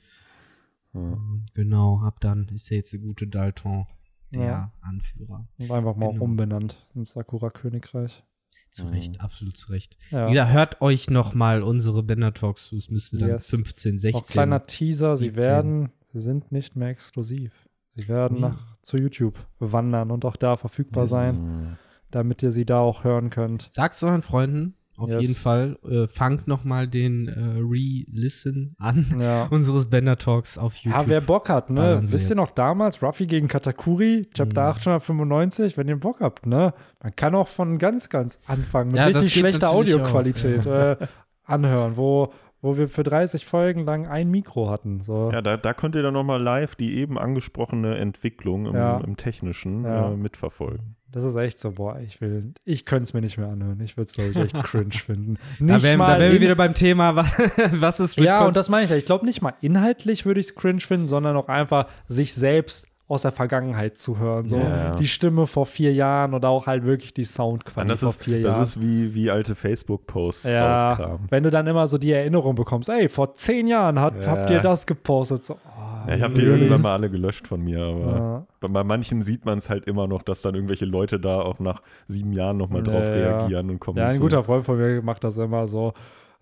Ja. 0.94 1.18
Genau, 1.53 2.02
ab 2.03 2.19
dann 2.19 2.48
ist 2.53 2.69
er 2.72 2.78
jetzt 2.78 2.91
der 2.94 2.99
gute 2.99 3.26
Dalton, 3.28 3.88
der 4.32 4.41
Ja. 4.44 4.72
Anführer. 4.82 5.48
und 5.60 5.72
einfach 5.72 5.95
mal 5.95 6.07
auch 6.07 6.11
Genau. 6.14 6.23
umbenannt 6.26 6.86
ins 6.94 7.14
Sakura-Königreich. 7.14 8.23
Zu 8.69 8.88
Recht, 8.88 9.19
absolut 9.19 9.57
zu 9.57 9.72
Recht. 9.72 9.98
Ja. 10.11 10.28
Wie 10.28 10.32
gesagt, 10.32 10.53
hört 10.53 10.82
euch 10.82 11.10
noch 11.10 11.34
mal 11.34 11.61
unsere 11.61 12.03
Bender 12.03 12.34
Talks 12.34 12.68
zu. 12.68 12.78
Es 12.78 12.90
müsste 12.90 13.18
dann 13.18 13.30
Yes. 13.30 13.49
15, 13.49 13.99
16. 13.99 14.22
Auch 14.22 14.28
kleiner 14.28 14.65
Teaser, 14.65 15.18
sie 15.18 15.26
17. 15.26 15.44
werden, 15.45 15.90
sie 16.14 16.19
sind 16.19 16.52
nicht 16.53 16.76
mehr 16.78 16.88
exklusiv. 16.90 17.52
Sie 17.90 18.07
werden 18.07 18.38
Ja. 18.40 18.49
nach 18.49 18.70
zu 18.81 18.97
YouTube 18.97 19.37
wandern 19.59 20.11
und 20.11 20.25
auch 20.25 20.35
da 20.35 20.57
verfügbar 20.57 21.07
sein, 21.07 21.77
damit 22.09 22.41
ihr 22.43 22.51
sie 22.51 22.65
da 22.65 22.79
auch 22.79 23.03
hören 23.03 23.29
könnt. 23.29 23.67
Sag's 23.69 24.01
euren 24.03 24.21
Freunden, 24.21 24.75
auf 24.97 25.09
Yes. 25.09 25.21
jeden 25.21 25.35
Fall. 25.35 25.77
Äh, 25.89 26.07
fangt 26.07 26.47
noch 26.47 26.63
mal 26.63 26.87
den 26.87 27.27
äh, 27.27 27.59
Re-Listen 27.59 28.75
an 28.77 29.05
Ja. 29.19 29.43
unseres 29.49 29.87
Bender 29.89 30.17
Talks 30.17 30.57
auf 30.57 30.75
YouTube. 30.75 31.01
Ja, 31.01 31.09
wer 31.09 31.21
Bock 31.21 31.49
hat, 31.49 31.69
ne? 31.69 32.01
Wisst 32.03 32.29
ihr 32.29 32.35
noch 32.35 32.49
damals, 32.51 33.01
Ruffy 33.01 33.25
gegen 33.27 33.47
Katakuri, 33.47 34.27
Chapter 34.33 34.63
Mhm. 34.63 34.69
895, 34.69 35.77
wenn 35.77 35.87
ihr 35.87 35.97
Bock 35.99 36.19
habt, 36.21 36.45
ne? 36.45 36.73
Man 37.01 37.15
kann 37.15 37.33
auch 37.35 37.47
von 37.47 37.77
ganz, 37.77 38.09
ganz 38.09 38.39
Anfang 38.45 38.87
mit 38.87 38.97
Ja, 38.97 39.05
richtig 39.05 39.33
schlechter 39.33 39.71
Audioqualität 39.71 40.65
äh, 40.65 40.97
anhören, 41.43 41.97
wo, 41.97 42.31
wo 42.61 42.77
wir 42.77 42.88
für 42.89 43.03
30 43.03 43.45
Folgen 43.45 43.85
lang 43.85 44.07
ein 44.07 44.29
Mikro 44.29 44.69
hatten. 44.69 45.01
So. 45.01 45.31
Ja, 45.33 45.41
da, 45.41 45.57
da 45.57 45.73
könnt 45.73 45.95
ihr 45.95 46.03
dann 46.03 46.13
nochmal 46.13 46.41
live 46.41 46.75
die 46.75 46.97
eben 46.99 47.17
angesprochene 47.17 47.95
Entwicklung 47.97 48.67
im, 48.67 48.75
Ja. 48.75 48.99
im 48.99 49.17
Technischen 49.17 49.83
Ja. 49.83 50.11
äh, 50.11 50.15
mitverfolgen. 50.15 50.95
Das 51.11 51.25
ist 51.25 51.35
echt 51.35 51.59
so, 51.59 51.71
boah, 51.73 51.99
ich 51.99 52.21
will, 52.21 52.53
ich 52.63 52.85
könnte 52.85 53.03
es 53.03 53.13
mir 53.13 53.19
nicht 53.19 53.38
mehr 53.38 53.49
anhören. 53.49 53.81
Ich 53.81 53.97
würde 53.97 54.07
es, 54.07 54.13
glaube 54.13 54.29
ich, 54.29 54.38
echt 54.38 54.53
cringe 54.63 54.93
finden. 54.93 55.38
Da 55.59 55.65
Nicht 55.73 55.83
wären, 55.83 55.97
mal 55.97 56.13
da 56.13 56.19
wären 56.21 56.31
wir 56.33 56.39
wieder 56.39 56.55
beim 56.55 56.73
Thema, 56.73 57.15
wa- 57.17 57.25
was 57.73 57.99
ist 57.99 58.15
mit 58.17 58.25
Ja, 58.27 58.38
Konst- 58.38 58.47
und 58.49 58.55
das 58.55 58.69
meine 58.69 58.85
ich 58.85 58.91
ja. 58.91 58.95
Ich 58.95 59.05
glaube 59.05 59.25
nicht 59.25 59.41
mal 59.41 59.53
inhaltlich 59.59 60.25
würde 60.25 60.39
ich 60.39 60.45
es 60.45 60.55
cringe 60.55 60.79
finden, 60.79 61.07
sondern 61.07 61.35
auch 61.35 61.49
einfach 61.49 61.88
sich 62.07 62.33
selbst 62.33 62.88
aus 63.11 63.23
der 63.23 63.31
Vergangenheit 63.31 63.97
zu 63.97 64.17
hören. 64.19 64.47
So 64.47 64.57
Ja. 64.57 64.95
die 64.95 65.07
Stimme 65.07 65.45
vor 65.47 65.65
vier 65.65 65.93
Jahren 65.93 66.33
oder 66.33 66.49
auch 66.49 66.65
halt 66.67 66.85
wirklich 66.85 67.13
die 67.13 67.21
Und 67.21 67.27
Soundqualität 67.27 67.91
das 67.91 67.99
vor 68.01 68.09
ist, 68.11 68.23
vier 68.23 68.41
das 68.41 68.51
Jahren. 68.55 68.63
ist 68.63 68.81
wie, 68.81 69.13
wie 69.13 69.29
alte 69.29 69.53
Facebook-Posts 69.55 70.51
ja, 70.51 70.89
rauskramen. 70.91 71.27
wenn 71.29 71.43
du 71.43 71.49
dann 71.49 71.67
immer 71.67 71.88
so 71.88 71.97
die 71.97 72.11
Erinnerung 72.11 72.55
bekommst, 72.55 72.89
ey, 72.89 73.09
vor 73.09 73.33
zehn 73.33 73.67
Jahren 73.67 73.99
hat, 73.99 74.25
Ja. 74.25 74.31
habt 74.31 74.49
ihr 74.49 74.59
das 74.61 74.88
gepostet. 74.88 75.45
So, 75.45 75.55
oh, 75.55 76.07
Ja, 76.09 76.15
ich 76.15 76.21
habe 76.21 76.33
die 76.33 76.41
irgendwann 76.41 76.81
mal 76.81 76.93
alle 76.93 77.09
gelöscht 77.09 77.47
von 77.47 77.61
mir, 77.61 77.79
aber 77.83 78.47
bei, 78.61 78.83
manchen 78.83 79.21
sieht 79.21 79.45
man 79.45 79.57
es 79.59 79.69
halt 79.69 79.85
immer 79.85 80.07
noch, 80.07 80.23
dass 80.23 80.41
dann 80.41 80.55
irgendwelche 80.55 80.85
Leute 80.85 81.19
da 81.19 81.41
auch 81.41 81.59
nach 81.59 81.81
sieben 82.07 82.33
Jahren 82.33 82.57
nochmal 82.57 82.81
drauf 82.83 83.05
reagieren 83.05 83.69
und 83.69 83.79
kommen. 83.79 83.97
Ja, 83.97 84.07
ein 84.07 84.19
guter 84.19 84.43
Freund 84.43 84.63
von 84.65 84.77
mir 84.77 85.01
macht 85.01 85.23
das 85.23 85.38
immer 85.38 85.67
so. 85.67 85.93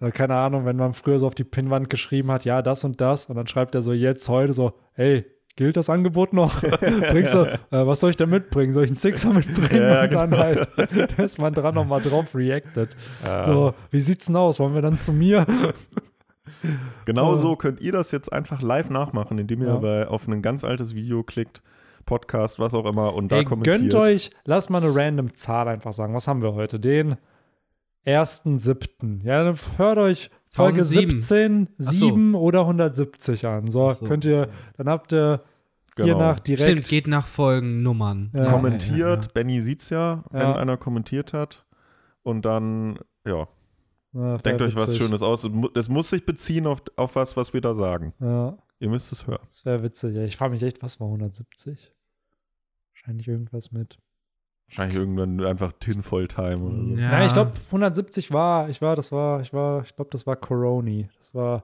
Äh, 0.02 0.12
Keine 0.12 0.36
Ahnung, 0.36 0.66
wenn 0.66 0.78
man 0.78 0.94
früher 0.94 1.20
so 1.20 1.28
auf 1.28 1.36
die 1.36 1.44
Pinnwand 1.44 1.90
geschrieben 1.90 2.32
hat, 2.32 2.46
ja, 2.46 2.62
das 2.62 2.84
und 2.86 3.02
das, 3.02 3.26
und 3.26 3.36
dann 3.36 3.48
schreibt 3.48 3.76
er 3.76 3.82
so 3.82 3.92
jetzt 3.92 4.30
heute 4.30 4.54
so, 4.54 4.72
hey, 4.94 5.26
gilt 5.60 5.76
das 5.76 5.90
Angebot 5.90 6.32
noch? 6.32 6.62
Bringst 7.12 7.34
du, 7.34 7.40
äh, 7.40 7.58
was 7.70 8.00
soll 8.00 8.12
ich 8.12 8.18
denn 8.18 8.30
mitbringen? 8.30 8.72
Soll 8.72 8.86
ich 8.86 8.92
einen 8.92 8.96
Sixer 8.96 9.34
mitbringen? 9.34 9.84
Ja, 9.84 10.04
und 10.04 10.14
dann 10.14 10.30
genau. 10.32 10.42
halt, 10.42 10.70
da 11.18 11.24
ist 11.24 11.38
man 11.38 11.54
dran 11.54 11.76
nochmal 11.76 12.02
drauf 12.02 12.34
reacted. 12.34 12.96
So, 13.44 13.74
wie 13.92 14.00
sieht's 14.00 14.28
denn 14.28 14.38
aus? 14.38 14.62
Wollen 14.62 14.74
wir 14.74 14.82
dann 14.82 14.98
zu 14.98 15.14
mir? 15.14 15.46
Genau 17.06 17.38
so 17.38 17.56
könnt 17.56 17.80
ihr 17.80 17.94
das 17.94 18.12
jetzt 18.12 18.34
einfach 18.34 18.62
live 18.62 18.90
nachmachen, 18.90 19.38
indem 19.38 19.62
ihr 19.62 19.68
Ja. 19.70 19.78
bei, 19.78 20.08
auf 20.08 20.28
ein 20.28 20.42
ganz 20.42 20.66
altes 20.66 20.94
Video 20.94 21.24
klickt, 21.24 21.62
Podcast, 22.06 22.60
was 22.60 22.74
auch 22.74 22.86
immer, 22.86 23.14
und 23.14 23.32
da 23.32 23.38
Ey, 23.38 23.46
kommentiert. 23.46 23.80
gönnt 23.80 23.96
euch, 23.96 24.32
lasst 24.44 24.70
mal 24.70 24.84
eine 24.84 24.94
random 24.94 25.34
Zahl 25.36 25.70
einfach 25.70 25.94
sagen. 25.94 26.14
Was 26.14 26.28
haben 26.28 26.42
wir 26.42 26.56
heute? 26.56 26.78
Den 26.78 27.16
1.7. 28.06 29.24
Ja, 29.24 29.46
dann 29.46 29.56
hört 29.78 30.00
euch 30.00 30.30
Folge 30.52 30.80
1007. 30.80 31.20
17, 31.22 31.70
Ach 31.80 31.84
so. 31.84 32.06
7 32.08 32.36
oder 32.36 32.62
170 32.62 33.46
an. 33.46 33.70
So, 33.70 33.92
so. 33.94 34.06
könnt 34.06 34.26
ihr, 34.26 34.50
dann 34.78 34.90
habt 34.90 35.14
ihr 35.14 35.44
hier 35.96 36.06
Genau. 36.06 36.20
nach 36.20 36.40
direkt. 36.40 36.64
Stimmt, 36.64 36.88
geht 36.88 37.08
nach 37.08 37.28
Folgennummern. 37.28 38.32
Ja. 38.34 38.46
kommentiert. 38.46 39.26
Ja, 39.26 39.32
Benny 39.34 39.62
sieht's 39.62 39.90
ja, 39.90 40.24
wenn 40.32 40.42
Ja. 40.42 40.56
einer 40.56 40.78
kommentiert 40.78 41.34
hat. 41.34 41.66
Und 42.24 42.46
dann, 42.46 43.00
ja, 43.26 43.48
Ja, 44.14 44.38
denkt 44.38 44.62
euch 44.62 44.76
was 44.76 44.88
witzig. 44.88 44.98
Schönes 45.00 45.22
aus. 45.22 45.48
Es 45.76 45.88
muss 45.90 46.10
sich 46.10 46.26
beziehen 46.26 46.66
auf, 46.68 46.82
auf 46.96 47.16
was, 47.16 47.36
was 47.38 47.54
wir 47.54 47.62
da 47.62 47.74
sagen. 47.76 48.14
Ja, 48.20 48.58
Ihr 48.80 48.90
müsst 48.90 49.12
es 49.12 49.28
hören. 49.28 49.42
das 49.46 49.66
wäre 49.66 49.84
witzig. 49.84 50.16
Ja, 50.16 50.24
ich 50.24 50.38
frage 50.38 50.54
mich 50.54 50.64
echt, 50.64 50.82
was 50.82 51.00
war 51.02 51.08
170? 51.10 51.92
Wahrscheinlich 52.94 53.28
irgendwas 53.28 53.72
mit. 53.72 54.00
Wahrscheinlich 54.70 54.98
irgendwann 54.98 55.44
einfach 55.46 55.72
Tinfoil 55.80 56.28
Time 56.28 56.60
oder 56.60 56.76
so. 56.76 56.96
Ja. 56.96 57.12
Ja, 57.12 57.26
ich 57.26 57.34
glaube 57.34 57.52
170 57.68 58.32
war, 58.32 58.70
ich 58.70 58.82
war, 58.82 58.96
das 58.96 59.12
war, 59.12 59.42
ich 59.42 59.52
war, 59.52 59.82
ich 59.84 59.96
glaube, 59.96 60.12
das 60.12 60.28
war 60.28 60.36
Coroni. 60.36 61.10
Das 61.18 61.34
war, 61.34 61.64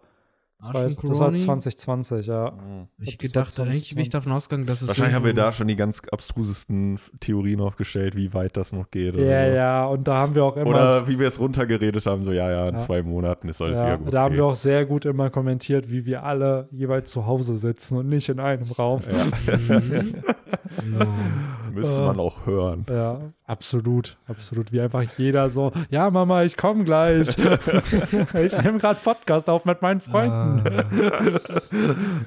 das, 0.57 0.73
War 0.73 0.85
das 0.85 0.97
war 0.97 1.03
Coroni? 1.03 1.37
2020, 1.37 2.27
ja. 2.27 2.51
Mhm. 2.51 2.87
Ich 2.99 3.17
glaub, 3.17 3.45
das 3.45 3.55
gedacht, 3.55 3.59
eigentlich 3.59 3.93
bin 3.93 4.01
ich 4.03 4.09
2020. 4.09 4.09
davon 4.09 4.31
ausgegangen, 4.31 4.65
dass 4.65 4.81
es 4.81 4.87
Wahrscheinlich 4.87 5.13
haben 5.13 5.25
wir 5.25 5.33
da 5.33 5.51
schon 5.51 5.67
die 5.67 5.75
ganz 5.75 6.01
abstrusesten 6.11 6.97
Theorien 7.19 7.59
aufgestellt, 7.59 8.15
wie 8.15 8.33
weit 8.33 8.55
das 8.57 8.71
noch 8.71 8.89
geht. 8.89 9.15
Ja, 9.15 9.21
so. 9.21 9.55
ja, 9.55 9.85
und 9.85 10.07
da 10.07 10.15
haben 10.15 10.33
wir 10.33 10.45
auch 10.45 10.55
immer. 10.55 10.67
Oder 10.69 11.07
wie 11.07 11.19
wir 11.19 11.27
es 11.27 11.39
runtergeredet 11.39 12.05
haben, 12.05 12.23
so 12.23 12.31
ja, 12.31 12.49
ja, 12.49 12.69
in 12.69 12.75
Ja. 12.75 12.79
zwei 12.79 13.03
Monaten 13.03 13.49
ist 13.49 13.61
alles 13.61 13.77
ja, 13.77 13.85
wieder 13.85 13.97
gut. 13.97 14.13
da 14.13 14.21
haben 14.23 14.35
wir 14.35 14.45
auch 14.45 14.55
sehr 14.55 14.85
gut 14.85 15.05
immer 15.05 15.29
kommentiert, 15.29 15.91
wie 15.91 16.05
wir 16.05 16.23
alle 16.23 16.69
jeweils 16.71 17.11
zu 17.11 17.25
Hause 17.27 17.57
sitzen 17.57 17.97
und 17.97 18.07
nicht 18.07 18.29
in 18.29 18.39
einem 18.39 18.71
Raum. 18.71 19.01
Mhm. 19.01 20.13
genau. 20.79 21.05
Müsste 21.75 22.01
man 22.01 22.19
auch 22.19 22.45
hören. 22.45 22.85
Ja, 22.89 23.19
absolut, 23.45 24.17
absolut. 24.27 24.71
Wie 24.71 24.81
einfach 24.81 25.03
jeder 25.17 25.49
so, 25.49 25.71
ja, 25.89 26.09
Mama, 26.09 26.43
ich 26.43 26.57
komme 26.57 26.83
gleich. 26.83 27.27
ich 28.33 28.63
nehme 28.63 28.77
gerade 28.79 28.99
Podcast 29.03 29.49
auf 29.49 29.65
mit 29.65 29.81
meinen 29.81 29.99
Freunden. 30.01 30.63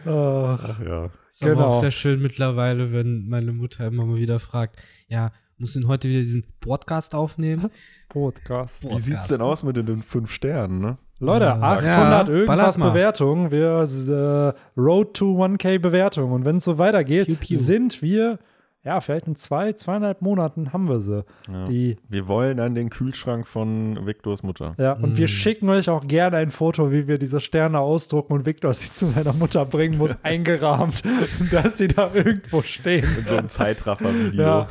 Ah, 0.07 0.59
Ach, 0.63 0.81
ja. 0.85 1.11
ist 1.29 1.43
aber 1.43 1.55
Genau. 1.55 1.67
auch 1.69 1.81
sehr 1.81 1.91
schön 1.91 2.21
mittlerweile, 2.21 2.93
wenn 2.93 3.29
meine 3.29 3.53
Mutter 3.53 3.87
immer 3.87 4.05
mal 4.05 4.17
wieder 4.17 4.39
fragt, 4.39 4.77
ja, 5.09 5.33
musst 5.59 5.75
du 5.77 5.81
denn 5.81 5.89
heute 5.89 6.09
wieder 6.09 6.21
diesen 6.21 6.45
Podcast 6.61 7.15
aufnehmen? 7.15 7.71
Podcast. 8.09 8.89
Wie 8.89 8.99
sieht's 9.01 9.29
denn 9.29 9.41
aus 9.41 9.63
mit 9.63 9.77
den 9.77 10.03
fünf 10.03 10.31
Sternen, 10.31 10.81
ne? 10.81 10.99
Leute, 11.21 11.47
Ja. 11.47 11.61
800 11.61 12.29
Ja, 12.29 12.35
irgendwas. 12.35 12.77
Bewertungen. 12.79 13.51
Wir 13.51 13.83
äh, 13.83 14.81
Road 14.81 15.15
to 15.15 15.37
1K 15.43 15.79
Bewertungen. 15.81 16.33
Und 16.33 16.45
wenn 16.45 16.57
es 16.57 16.65
so 16.65 16.79
weitergeht, 16.79 17.27
Piu, 17.27 17.35
piu. 17.35 17.57
sind 17.59 18.01
wir, 18.03 18.39
ja, 18.85 19.01
vielleicht 19.01 19.27
in 19.27 19.37
zwei, 19.37 19.73
zweieinhalb 19.75 20.23
Monaten 20.23 20.73
haben 20.73 20.89
wir 20.89 21.01
sie. 21.01 21.25
Ja. 21.53 21.65
Die, 21.65 21.97
Wir 22.09 22.27
wollen 22.29 22.59
an 22.61 22.75
den 22.75 22.89
Kühlschrank 22.91 23.47
von 23.47 24.07
Viktors 24.07 24.43
Mutter. 24.43 24.75
ja, 24.79 24.93
und 24.93 25.19
wir 25.19 25.27
Mm. 25.27 25.29
schicken 25.29 25.69
euch 25.69 25.91
auch 25.91 26.07
gerne 26.07 26.37
ein 26.39 26.51
Foto, 26.51 26.91
wie 26.93 27.07
wir 27.09 27.19
diese 27.19 27.41
Sterne 27.41 27.81
ausdrucken 27.81 28.33
und 28.33 28.47
Victor 28.47 28.73
sie 28.73 28.91
zu 28.91 29.09
seiner 29.09 29.33
Mutter 29.35 29.65
bringen 29.67 29.99
muss, 29.99 30.17
eingerahmt, 30.23 31.03
dass 31.53 31.77
sie 31.79 31.89
da 31.89 32.11
irgendwo 32.15 32.63
stehen. 32.63 33.05
In 33.19 33.27
so 33.27 33.37
einem 33.37 33.49
Zeitraffer-Video. 33.49 34.43
Ja. 34.43 34.67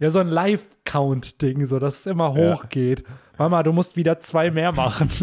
Ja, 0.00 0.10
so 0.10 0.18
ein 0.18 0.28
Live-Count-Ding, 0.28 1.66
so 1.66 1.78
dass 1.78 2.00
es 2.00 2.06
immer 2.06 2.36
Ja. 2.36 2.54
hochgeht. 2.54 3.04
Mama, 3.38 3.62
du 3.62 3.72
musst 3.72 3.96
wieder 3.96 4.18
zwei 4.18 4.50
mehr 4.50 4.72
machen. 4.72 5.08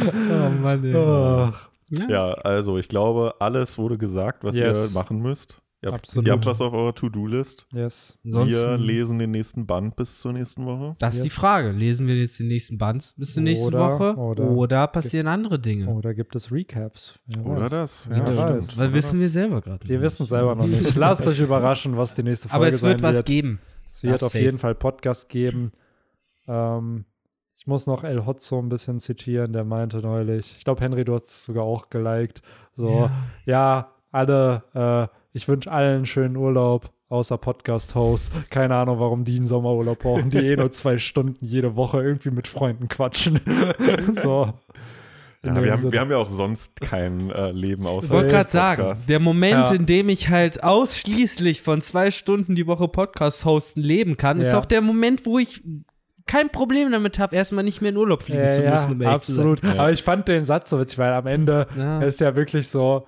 Oh 0.00 0.50
Mann, 0.62 0.84
ey. 0.84 0.94
Ach, 0.96 1.68
Ja, 1.90 2.32
also 2.34 2.76
ich 2.78 2.88
glaube, 2.88 3.34
alles 3.40 3.78
wurde 3.78 3.98
gesagt, 3.98 4.44
was 4.44 4.56
Yes. 4.56 4.94
ihr 4.94 4.98
machen 5.00 5.20
müsst. 5.20 5.60
Ihr 5.80 5.92
habt, 5.92 6.00
Absolut. 6.06 6.26
ihr 6.26 6.32
habt 6.32 6.44
was 6.44 6.60
auf 6.60 6.72
eurer 6.72 6.92
To-Do-List. 6.92 7.68
yes. 7.72 8.18
Wir 8.24 8.34
Ansonsten, 8.40 8.80
lesen 8.84 9.18
den 9.20 9.30
nächsten 9.30 9.64
Band 9.64 9.94
bis 9.94 10.18
zur 10.18 10.32
nächsten 10.32 10.66
Woche. 10.66 10.96
das 10.98 11.14
ist 11.14 11.22
die 11.22 11.28
Yes. 11.28 11.36
Frage. 11.36 11.70
Lesen 11.70 12.08
wir 12.08 12.16
jetzt 12.16 12.40
den 12.40 12.48
nächsten 12.48 12.78
Band 12.78 13.14
bis 13.16 13.34
zur 13.34 13.44
nächsten 13.44 13.68
Oder- 13.68 13.78
Woche? 13.78 14.16
oder- 14.16 14.50
Oder, 14.50 14.86
passieren 14.88 15.28
andere 15.28 15.60
Dinge? 15.60 15.88
Oder 15.88 16.14
gibt 16.14 16.34
es 16.34 16.50
Recaps? 16.50 17.20
Wer 17.26 17.46
Oder 17.46 17.60
weiß. 17.62 17.70
das. 17.70 18.10
Wer 18.10 18.16
Ja, 18.18 18.26
weiß. 18.26 18.64
stimmt. 18.64 18.78
Weil 18.78 18.86
Oder 18.88 18.94
wissen 18.96 19.12
das. 19.12 19.20
wir 19.20 19.30
selber 19.30 19.60
gerade. 19.60 19.88
Wir 19.88 20.02
wissen 20.02 20.22
es 20.24 20.28
selber 20.30 20.54
noch 20.56 20.66
nicht. 20.66 20.96
Lasst 20.96 21.26
euch 21.28 21.38
überraschen, 21.38 21.96
was 21.96 22.16
die 22.16 22.24
nächste 22.24 22.48
Folge 22.48 22.66
Aber 22.66 22.74
es 22.74 22.82
wird 22.82 23.00
sein 23.00 23.08
was 23.08 23.16
wird. 23.18 23.26
geben. 23.26 23.60
Es 23.86 24.02
wird 24.02 24.14
Das 24.14 24.22
auf 24.24 24.32
safe. 24.32 24.44
jeden 24.44 24.58
Fall 24.58 24.74
Podcast 24.74 25.28
geben. 25.28 25.70
Ähm, 26.48 27.04
muss 27.68 27.86
noch 27.86 28.02
El 28.02 28.26
Hotzo 28.26 28.58
ein 28.58 28.68
bisschen 28.68 28.98
zitieren, 28.98 29.52
der 29.52 29.64
meinte 29.64 29.98
neulich, 29.98 30.54
ich 30.58 30.64
glaube, 30.64 30.80
Henry, 30.80 31.04
du 31.04 31.14
hast 31.14 31.24
es 31.26 31.44
sogar 31.44 31.64
auch 31.64 31.88
geliked. 31.90 32.42
So, 32.74 33.10
ja, 33.44 33.88
alle, 34.10 34.62
äh, 34.74 35.14
ich 35.32 35.46
wünsche 35.48 35.70
allen 35.70 35.96
einen 35.98 36.06
schönen 36.06 36.36
Urlaub, 36.36 36.90
außer 37.08 37.38
Podcast-Hosts. 37.38 38.30
Keine 38.50 38.74
Ahnung, 38.76 38.98
warum 38.98 39.24
die 39.24 39.36
einen 39.36 39.46
Sommerurlaub 39.46 39.98
brauchen, 40.00 40.30
die 40.30 40.38
eh 40.38 40.56
nur 40.56 40.70
zwei 40.72 40.98
Stunden 40.98 41.44
jede 41.44 41.76
Woche 41.76 42.02
irgendwie 42.02 42.30
mit 42.30 42.48
Freunden 42.48 42.88
quatschen. 42.88 43.40
so. 44.12 44.52
Ja, 45.44 45.62
wir, 45.62 45.70
haben, 45.72 45.92
wir 45.92 46.00
haben 46.00 46.10
ja 46.10 46.16
auch 46.16 46.28
sonst 46.28 46.80
kein 46.80 47.30
äh, 47.30 47.52
Leben 47.52 47.86
außer 47.86 48.06
Ich 48.06 48.10
wollte 48.10 48.28
gerade 48.28 48.50
sagen, 48.50 48.98
der 49.08 49.20
Moment, 49.20 49.68
Ja. 49.68 49.74
in 49.74 49.86
dem 49.86 50.08
ich 50.08 50.28
halt 50.30 50.64
ausschließlich 50.64 51.62
von 51.62 51.80
zwei 51.80 52.10
Stunden 52.10 52.56
die 52.56 52.66
Woche 52.66 52.88
Podcast 52.88 53.44
hosten 53.44 53.80
leben 53.80 54.16
kann, 54.16 54.40
ist 54.40 54.50
Ja. 54.52 54.58
auch 54.58 54.64
der 54.64 54.80
Moment, 54.80 55.26
wo 55.26 55.38
ich 55.38 55.62
kein 56.28 56.50
Problem 56.50 56.92
damit 56.92 57.18
habe, 57.18 57.34
erstmal 57.34 57.64
nicht 57.64 57.80
mehr 57.80 57.90
in 57.90 57.96
Urlaub 57.96 58.22
fliegen 58.22 58.42
Ja, 58.42 58.48
zu 58.50 58.62
ja, 58.62 58.70
müssen. 58.70 58.92
um 58.92 58.98
zu 58.98 59.04
sein. 59.04 59.14
absolut. 59.14 59.62
Ja. 59.64 59.70
Aber 59.72 59.90
ich 59.92 60.02
fand 60.04 60.28
den 60.28 60.44
Satz 60.44 60.70
so 60.70 60.78
witzig, 60.78 60.98
weil 60.98 61.12
am 61.12 61.26
Ende 61.26 61.66
Ja. 61.76 62.00
ist 62.00 62.20
ja 62.20 62.36
wirklich 62.36 62.68
so, 62.68 63.06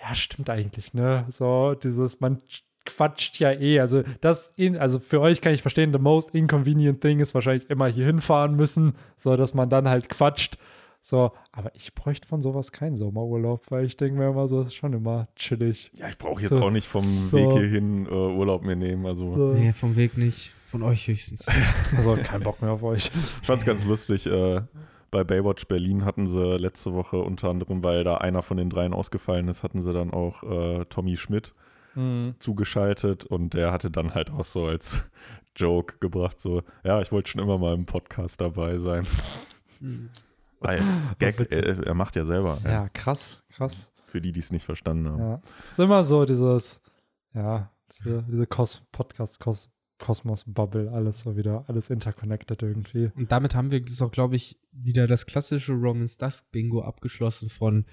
ja, 0.00 0.14
stimmt 0.14 0.48
eigentlich, 0.48 0.94
ne? 0.94 1.26
So, 1.28 1.74
dieses, 1.74 2.20
man 2.20 2.40
quatscht 2.86 3.38
ja 3.38 3.50
eh. 3.52 3.80
Also, 3.80 4.02
das, 4.20 4.52
in, 4.56 4.76
also 4.76 4.98
für 4.98 5.20
euch 5.20 5.40
kann 5.40 5.54
ich 5.54 5.62
verstehen, 5.62 5.92
the 5.92 5.98
most 5.98 6.34
inconvenient 6.34 7.00
thing 7.00 7.20
ist 7.20 7.34
wahrscheinlich 7.34 7.68
immer 7.70 7.86
hier 7.88 8.04
hinfahren 8.06 8.56
müssen, 8.56 8.92
so 9.16 9.36
dass 9.36 9.54
man 9.54 9.68
dann 9.68 9.88
halt 9.88 10.08
quatscht. 10.08 10.58
So, 11.06 11.32
aber 11.52 11.70
ich 11.74 11.94
bräuchte 11.94 12.26
von 12.26 12.40
sowas 12.40 12.72
keinen 12.72 12.96
Sommerurlaub, 12.96 13.62
weil 13.70 13.84
ich 13.84 13.96
denke 13.98 14.18
mir 14.18 14.28
immer 14.30 14.48
so, 14.48 14.58
das 14.58 14.68
ist 14.68 14.74
schon 14.74 14.94
immer 14.94 15.28
chillig. 15.36 15.90
ja, 15.98 16.08
ich 16.08 16.16
brauche 16.16 16.40
jetzt 16.40 16.50
So. 16.50 16.60
auch 16.62 16.70
nicht 16.70 16.86
vom 16.88 17.22
So. 17.22 17.36
Weg 17.36 17.50
hierhin 17.58 18.06
äh, 18.06 18.10
Urlaub 18.10 18.62
mir 18.64 18.74
nehmen. 18.76 19.04
Also 19.04 19.28
So. 19.28 19.52
Nee, 19.52 19.72
vom 19.74 19.96
Weg 19.96 20.16
nicht. 20.16 20.52
Von 20.74 20.82
euch 20.82 21.06
höchstens. 21.06 21.46
Also, 21.96 22.16
kein 22.16 22.42
Bock 22.42 22.60
mehr 22.60 22.72
auf 22.72 22.82
euch. 22.82 23.06
ich 23.14 23.46
fand 23.46 23.60
es 23.60 23.64
ganz 23.66 23.84
lustig. 23.84 24.26
Äh, 24.26 24.62
bei 25.12 25.22
Baywatch 25.22 25.68
Berlin 25.68 26.04
hatten 26.04 26.26
sie 26.26 26.56
letzte 26.56 26.92
Woche 26.94 27.18
unter 27.18 27.48
anderem, 27.48 27.84
weil 27.84 28.02
da 28.02 28.16
einer 28.16 28.42
von 28.42 28.56
den 28.56 28.70
dreien 28.70 28.92
ausgefallen 28.92 29.46
ist, 29.46 29.62
hatten 29.62 29.80
sie 29.80 29.92
dann 29.92 30.10
auch 30.12 30.42
äh, 30.42 30.84
Tommy 30.86 31.16
Schmidt 31.16 31.54
Mhm. 31.94 32.34
zugeschaltet 32.40 33.22
und 33.24 33.54
der 33.54 33.70
hatte 33.70 33.88
dann 33.88 34.14
halt 34.16 34.32
auch 34.32 34.42
so 34.42 34.64
als 34.66 35.04
Joke 35.56 35.98
gebracht, 36.00 36.40
so, 36.40 36.64
ja, 36.82 37.00
ich 37.00 37.12
wollte 37.12 37.30
schon 37.30 37.40
immer 37.40 37.56
mal 37.56 37.72
im 37.72 37.86
Podcast 37.86 38.40
dabei 38.40 38.78
sein. 38.78 39.06
Weil 40.58 40.82
Gag, 41.20 41.38
er, 41.52 41.86
er 41.86 41.94
macht 41.94 42.16
ja 42.16 42.24
selber, 42.24 42.58
ne? 42.64 42.68
Ja, 42.72 42.88
krass, 42.88 43.44
krass. 43.52 43.92
für 44.08 44.20
die, 44.20 44.32
die 44.32 44.40
es 44.40 44.50
nicht 44.50 44.64
verstanden 44.66 45.08
haben. 45.08 45.20
Ja. 45.20 45.40
Ist 45.70 45.78
immer 45.78 46.02
so 46.02 46.24
dieses, 46.24 46.80
ja, 47.32 47.70
diese, 47.92 48.24
diese 48.24 48.46
Kos 48.48 48.82
Podcast 48.90 49.38
Kos 49.38 49.70
Kosmos-Bubble, 49.98 50.90
alles 50.92 51.20
so 51.20 51.36
wieder, 51.36 51.64
alles 51.68 51.90
interconnected 51.90 52.62
irgendwie. 52.62 53.10
Und 53.16 53.30
damit 53.32 53.54
haben 53.54 53.70
wir 53.70 53.80
das 53.84 54.02
auch, 54.02 54.10
glaube 54.10 54.36
ich, 54.36 54.56
wieder 54.72 55.06
das 55.06 55.26
klassische 55.26 55.72
Romans 55.72 56.16
Dusk 56.16 56.50
Bingo 56.52 56.82
abgeschlossen 56.82 57.48
von 57.48 57.84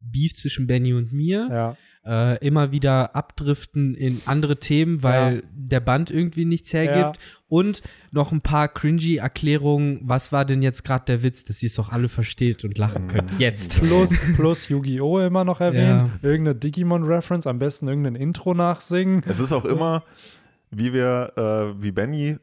Beef 0.00 0.34
zwischen 0.34 0.66
Benny 0.66 0.92
und 0.92 1.12
mir. 1.12 1.48
Ja, 1.50 1.76
Äh, 2.06 2.36
immer 2.46 2.70
wieder 2.70 3.16
abdriften 3.16 3.94
in 3.94 4.20
andere 4.26 4.60
Themen, 4.60 5.02
weil 5.02 5.36
Ja. 5.36 5.42
der 5.54 5.80
Band 5.80 6.10
irgendwie 6.10 6.44
nichts 6.44 6.70
hergibt. 6.74 7.18
Und 7.48 7.80
noch 8.10 8.30
ein 8.30 8.42
paar 8.42 8.68
cringy 8.68 9.16
Erklärungen. 9.16 10.00
Was 10.02 10.30
war 10.30 10.44
denn 10.44 10.60
jetzt 10.60 10.84
gerade 10.84 11.06
der 11.06 11.22
Witz, 11.22 11.46
dass 11.46 11.62
ihr 11.62 11.68
es 11.68 11.76
doch 11.76 11.88
alle 11.90 12.10
versteht 12.10 12.62
und 12.62 12.76
lachen 12.76 13.08
könnt? 13.08 13.38
Jetzt. 13.38 13.80
plus, 13.82 14.22
plus 14.36 14.68
Yu-Gi-Oh! 14.68 15.20
immer 15.20 15.44
noch 15.44 15.62
erwähnt. 15.62 16.10
Ja. 16.22 16.28
Irgendeine 16.28 16.56
Digimon-Reference, 16.58 17.46
am 17.46 17.58
besten 17.58 17.88
irgendein 17.88 18.16
Intro 18.16 18.52
nachsingen. 18.52 19.22
Es 19.26 19.40
ist 19.40 19.52
auch 19.52 19.64
immer, 19.64 20.04
wie 20.76 20.92
wir, 20.92 21.32
äh, 21.36 21.82
wie 21.82 21.92
Benny, 21.92 22.36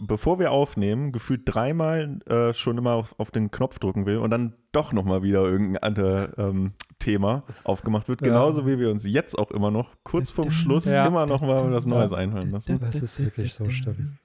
bevor 0.00 0.38
wir 0.38 0.50
aufnehmen, 0.52 1.12
gefühlt 1.12 1.42
dreimal 1.44 2.18
äh, 2.28 2.52
schon 2.54 2.78
immer 2.78 2.92
auf, 2.94 3.14
auf 3.18 3.30
den 3.30 3.50
Knopf 3.50 3.78
drücken 3.78 4.06
will 4.06 4.18
und 4.18 4.30
dann 4.30 4.54
doch 4.72 4.92
nochmal 4.92 5.22
wieder 5.22 5.42
irgendein 5.44 5.82
anderes 5.82 6.30
ähm, 6.38 6.72
Thema 6.98 7.44
aufgemacht 7.64 8.08
wird. 8.08 8.20
Ja. 8.20 8.28
Genauso 8.28 8.66
wie 8.66 8.78
wir 8.78 8.90
uns 8.90 9.06
jetzt 9.06 9.38
auch 9.38 9.50
immer 9.50 9.70
noch 9.70 9.94
kurz 10.04 10.30
vorm 10.30 10.50
Schluss 10.50 10.84
Ja. 10.86 11.06
immer 11.06 11.26
nochmal 11.26 11.70
was 11.72 11.86
Neues 11.86 12.12
einhören 12.12 12.50
lassen. 12.50 12.78
Das 12.80 12.96
ist 12.96 13.18
wirklich 13.22 13.54
so 13.54 13.68
schlimm. 13.70 14.18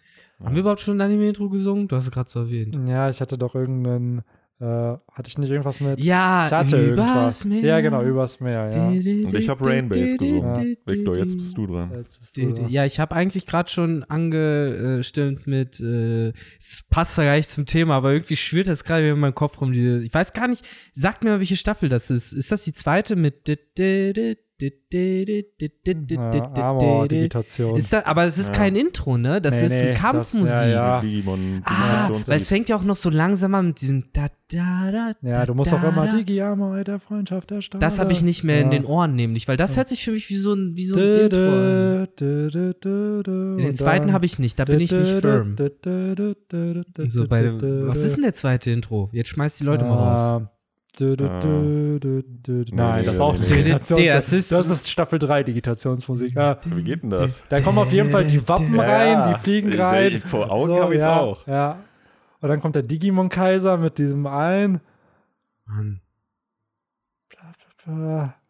Haben 0.44 0.56
wir 0.56 0.62
überhaupt 0.62 0.82
schon 0.82 0.98
ein 0.98 1.02
Anime-Intro 1.02 1.50
gesungen? 1.50 1.88
Du 1.88 1.96
hast 1.96 2.06
es 2.06 2.12
gerade 2.12 2.30
so 2.30 2.42
erwähnt. 2.42 2.78
Ja, 2.90 3.10
ich 3.10 3.22
hatte 3.22 3.38
doch 3.38 3.56
irgendeinen, 3.56 4.24
äh, 4.64 4.98
hatte 5.12 5.28
ich 5.28 5.38
nicht 5.38 5.50
irgendwas 5.50 5.82
mit? 5.82 6.02
Ja, 6.02 6.46
ich 6.46 6.54
hatte 6.54 6.78
übers 6.78 7.06
irgendwas. 7.06 7.46
Meer. 7.46 7.64
Ja, 7.64 7.82
genau, 7.82 8.02
übers 8.02 8.40
Meer, 8.40 8.72
ja. 8.74 8.88
Und 8.88 9.34
ich 9.38 9.50
habe 9.50 9.66
Rainbase 9.66 10.16
gesungen. 10.16 10.56
Ja. 10.56 10.94
Victor, 10.94 11.18
jetzt 11.18 11.36
bist 11.36 11.58
du 11.58 11.68
dran. 11.68 11.92
Bist 11.92 12.38
du 12.38 12.54
da. 12.54 12.68
Ja, 12.70 12.86
ich 12.86 12.98
habe 12.98 13.14
eigentlich 13.14 13.46
gerade 13.46 13.70
schon 13.70 14.06
angestimmt 14.06 15.48
mit, 15.48 15.82
äh, 15.82 16.30
es 16.60 16.84
passt 16.90 17.18
ja 17.18 17.26
gar 17.26 17.36
nicht 17.36 17.50
zum 17.50 17.66
Thema, 17.66 17.96
aber 17.96 18.14
irgendwie 18.14 18.38
schwirrt 18.38 18.70
das 18.70 18.86
gerade 18.86 19.10
in 19.10 19.20
meinem 19.20 19.36
Kopf 19.36 19.60
rum. 19.60 19.74
Diese, 19.74 20.02
ich 20.02 20.14
weiß 20.14 20.32
gar 20.32 20.48
nicht, 20.48 20.64
sagt 20.94 21.26
mir 21.26 21.32
mal, 21.32 21.40
welche 21.40 21.58
Staffel 21.58 21.90
das 21.90 22.10
ist. 22.10 22.32
Ist 22.32 22.52
das 22.52 22.64
die 22.64 22.74
zweite 22.74 23.18
mit 23.18 23.48
Amor-Digitation. 26.56 27.78
ist 27.78 27.94
das, 27.94 28.06
aber 28.06 28.26
es 28.26 28.38
ist 28.38 28.50
Ja. 28.50 28.54
kein 28.56 28.76
Intro, 28.76 29.18
ne? 29.18 29.42
Das 29.42 29.60
Nee, 29.60 29.66
ist 29.68 29.72
nee, 29.74 29.80
eine 29.80 29.90
das- 29.92 30.00
Kampfmusik. 30.00 30.48
ja, 30.48 30.68
ja. 30.68 31.02
Digimon, 31.02 31.62
Ah, 31.66 32.10
weil 32.26 32.38
es 32.38 32.48
fängt 32.50 32.70
ja 32.70 32.76
auch 32.76 32.84
noch 32.84 32.96
so 32.96 33.10
langsam 33.10 33.56
an 33.56 33.68
mit 33.68 33.82
diesem 33.82 34.06
da, 34.14 34.28
da, 34.52 34.92
da, 34.92 35.16
Ja, 35.22 35.46
du 35.46 35.54
musst 35.54 35.72
da, 35.72 35.78
auch 35.78 35.84
immer 35.84 36.06
da. 36.08 36.18
Digi 36.18 36.42
Amor 36.42 36.84
der 36.84 37.00
Freundschaft 37.00 37.50
der 37.52 37.62
Stade. 37.62 37.80
Das 37.82 38.00
habe 38.00 38.12
ich 38.12 38.22
nicht 38.24 38.44
mehr 38.44 38.62
in 38.62 38.70
den 38.72 38.86
Ohren 38.86 39.16
nämlich, 39.16 39.48
weil 39.48 39.58
das 39.58 39.76
hört 39.78 39.90
sich 39.90 40.04
für 40.04 40.12
mich 40.12 40.30
wie 40.30 40.36
so 40.36 40.54
ein, 40.54 40.76
wie 40.76 40.86
so 40.86 40.96
ein 41.00 41.20
Intro 41.20 41.40
an. 41.42 42.08
Den 43.58 43.76
zweiten 43.76 44.14
habe 44.14 44.26
ich 44.26 44.40
nicht, 44.40 44.60
da 44.60 44.66
bin 44.66 44.80
ich 44.80 44.92
nicht 44.92 45.12
firm. 45.22 45.56
So 47.08 47.28
bei 47.28 47.44
was 47.88 48.00
ist 48.00 48.16
denn 48.16 48.24
der 48.24 48.34
zweite 48.34 48.72
Intro? 48.72 49.10
Jetzt 49.12 49.30
schmeißt 49.30 49.60
die 49.60 49.64
Leute 49.64 49.86
mal 49.86 49.96
raus. 49.96 50.44
Ah, 50.94 51.00
dö, 51.00 51.16
dö, 51.16 51.28
Ah. 51.28 51.40
dö. 51.40 52.64
Nein, 52.72 53.00
nee, 53.02 53.06
das 53.06 53.14
ist 53.16 53.20
nee, 53.20 53.26
auch 53.26 53.34
nee, 53.34 53.40
nee. 53.40 53.56
Digitations 53.64 54.12
das 54.14 54.34
ist- 54.34 54.52
das 54.52 54.70
ist 54.70 54.90
Staffel 54.90 55.18
3 55.20 55.44
Digitationsmusik. 55.44 56.36
Ja. 56.36 56.58
Wie 56.66 56.84
geht 56.84 57.02
denn 57.04 57.10
das? 57.10 57.42
Da 57.50 57.60
kommen 57.62 57.80
auf 57.80 57.92
jeden 57.92 58.12
Fall 58.12 58.26
die 58.26 58.48
Wappen 58.48 58.76
Ja, 58.76 58.82
rein, 58.84 59.34
die 59.34 59.40
fliegen 59.40 59.72
Ich- 59.74 59.80
rein. 59.80 60.08
ich- 60.18 60.24
vor 60.24 60.52
Augen 60.52 60.68
So, 60.68 60.82
hab 60.82 60.92
ich's 60.92 61.02
ja, 61.02 61.20
auch. 61.20 61.48
Ja. 61.48 61.80
Und 62.42 62.50
dann 62.50 62.62
kommt 62.62 62.76
der 62.76 62.84
Digimon-Kaiser 62.84 63.78
mit 63.78 63.98
diesem 63.98 64.28
ein. 64.28 64.82
Mann. 65.66 66.02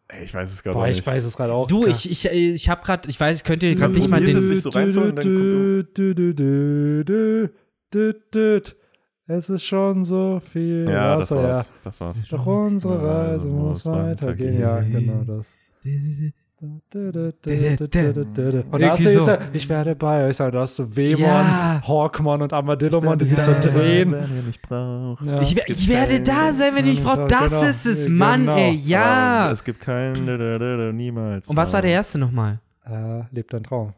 Ey, 0.08 0.24
ich 0.24 0.34
weiß 0.34 0.52
es 0.52 0.62
gerade 0.62 0.78
nicht. 0.82 0.98
ich 0.98 1.06
weiß 1.06 1.24
es 1.24 1.36
gerade 1.36 1.52
auch. 1.54 1.66
Du, 1.66 1.86
ich, 1.86 2.08
ich, 2.10 2.26
ich 2.26 2.68
habe 2.68 2.84
gerade, 2.84 3.08
ich 3.08 3.18
weiß, 3.18 3.42
könnt 3.42 3.62
ihr 3.62 3.74
gerade 3.74 3.94
nicht 3.94 4.08
mal 4.08 4.20
den. 4.22 4.36
es 4.36 4.48
sich 4.48 4.60
so 4.62 4.68
reinzuholen, 4.70 5.16
dann 5.16 5.24
Es 9.26 9.48
ist 9.48 9.64
schon 9.64 10.04
so 10.04 10.38
viel 10.40 10.86
ja, 10.88 11.16
das 11.16 11.30
Wasser, 11.30 11.40
ja. 11.42 11.48
war's. 11.48 11.70
Das 11.82 12.00
war's. 12.00 12.22
Doch 12.28 12.46
unsere 12.46 13.02
Reise 13.02 13.48
muss 13.48 13.86
weitergehen. 13.86 14.60
Ja, 14.60 14.80
genau 14.80 15.24
das. 15.24 15.56
Und 16.62 16.82
da 18.80 18.90
hast 18.90 19.04
du 19.04 19.20
so. 19.20 19.32
ich 19.52 19.68
werde 19.68 19.96
bei 19.96 20.26
euch 20.26 20.36
sein. 20.36 20.52
Da 20.52 20.60
hast 20.60 20.78
du 20.78 20.96
Wemon, 20.96 21.20
Ja. 21.20 21.80
Hawkmon 21.86 22.42
und 22.42 22.52
Armadillomon, 22.52 23.18
die 23.18 23.24
sich 23.24 23.38
so 23.38 23.52
drehen. 23.60 24.12
Wenn 24.12 24.46
mich 24.46 24.60
braucht. 24.60 25.24
Ja. 25.24 25.40
Ich, 25.40 25.56
ich 25.66 25.88
werde 25.88 26.20
da 26.20 26.52
sein, 26.52 26.74
wenn 26.74 26.86
ich 26.86 26.98
Genau, 26.98 27.16
brauche. 27.16 27.26
Das 27.26 27.50
genau. 27.50 27.70
ist 27.70 27.86
es, 27.86 28.04
Genau. 28.06 28.18
Mann, 28.18 28.48
ey, 28.48 28.68
Aber 28.68 28.78
ja. 28.86 29.50
Es 29.50 29.64
gibt 29.64 29.80
kein 29.80 30.26
da, 30.26 30.36
da, 30.36 30.58
da, 30.58 30.76
da, 30.76 30.92
niemals. 30.92 31.48
Und 31.48 31.56
was 31.56 31.72
war 31.72 31.82
der 31.82 31.92
erste 31.92 32.18
nochmal? 32.18 32.60
Äh, 32.86 33.22
lebt 33.32 33.52
dein 33.52 33.62
Traum. 33.64 33.94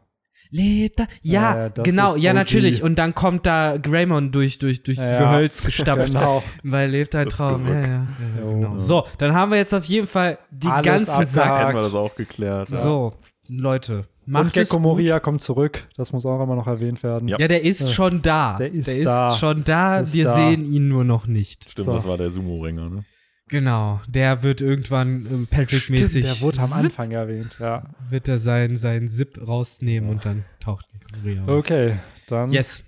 Lebt 0.51 0.99
er? 1.01 1.07
Ja, 1.21 1.57
Ja, 1.65 1.67
genau, 1.69 2.15
ja, 2.15 2.33
natürlich. 2.33 2.81
Und 2.83 2.95
dann 2.97 3.13
kommt 3.15 3.45
da 3.45 3.77
Greymon 3.77 4.31
durch, 4.31 4.59
durch, 4.59 4.83
durchs 4.83 4.99
Ja, 5.11 5.17
Gehölz 5.19 5.61
gestapft. 5.65 6.07
Genau. 6.07 6.43
Weil 6.63 6.89
lebt 6.89 7.15
ein 7.15 7.29
Traum. 7.29 7.67
Ja, 7.67 8.07
genau. 8.39 8.77
So, 8.77 9.05
dann 9.17 9.33
haben 9.33 9.51
wir 9.51 9.57
jetzt 9.57 9.73
auf 9.73 9.85
jeden 9.85 10.07
Fall 10.07 10.37
die 10.51 10.67
Alles 10.67 11.07
ganzen. 11.07 11.25
Sachen. 11.25 11.57
Hätten 11.57 11.77
wir 11.77 11.81
das 11.83 11.93
auch 11.95 12.15
geklärt. 12.15 12.69
So, 12.69 13.13
Leute, 13.49 14.05
Und 14.25 14.33
macht 14.33 14.57
es 14.57 14.69
Gecko. 14.69 14.79
Moria 14.79 15.19
kommt 15.19 15.41
zurück. 15.41 15.87
Das 15.95 16.11
muss 16.13 16.25
auch 16.25 16.41
immer 16.41 16.55
noch 16.55 16.67
erwähnt 16.67 17.01
werden. 17.03 17.27
Ja. 17.27 17.37
Ja, 17.39 17.47
der 17.47 17.63
ist 17.63 17.93
schon 17.93 18.21
da. 18.21 18.57
Der 18.57 18.71
ist 18.71 18.87
der 18.95 19.03
da. 19.05 19.31
ist 19.33 19.39
schon 19.39 19.63
da. 19.63 19.99
Ist 19.99 20.13
wir 20.15 20.25
da. 20.25 20.35
sehen 20.35 20.65
ihn 20.65 20.87
nur 20.87 21.03
noch 21.03 21.27
nicht. 21.27 21.69
Stimmt, 21.71 21.85
So. 21.85 21.93
das 21.93 22.05
war 22.05 22.17
der 22.17 22.29
Sumo-Ringer, 22.31 22.89
ne? 22.89 23.05
Genau, 23.49 24.01
der 24.07 24.43
wird 24.43 24.61
irgendwann 24.61 25.25
ähm, 25.31 25.47
Patrick-mäßig. 25.49 26.25
der 26.25 26.41
wurde 26.41 26.59
am 26.61 26.73
Anfang 26.73 27.11
erwähnt, 27.11 27.57
ja. 27.59 27.83
Wird 28.09 28.27
er 28.27 28.39
sein, 28.39 28.75
sein 28.75 29.09
Zip 29.09 29.39
rausnehmen 29.45 30.09
und 30.09 30.25
dann 30.25 30.43
taucht 30.59 30.85
Moria 31.23 31.43
auf. 31.43 31.47
Okay, 31.49 31.97
dann 32.27 32.51
Yes. 32.51 32.83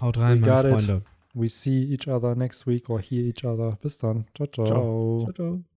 Haut 0.00 0.16
rein, 0.18 0.40
meine 0.40 0.52
got 0.52 0.64
it. 0.64 0.86
Freunde. 0.86 1.02
we 1.34 1.48
see 1.48 1.82
each 1.92 2.06
other 2.08 2.34
next 2.36 2.66
week 2.66 2.88
or 2.88 3.00
hear 3.00 3.22
each 3.22 3.44
other. 3.44 3.76
Bis 3.82 3.98
dann. 3.98 4.26
Ciao, 4.34 4.46
ciao. 4.46 4.66
Ciao. 4.66 5.32
ciao. 5.34 5.64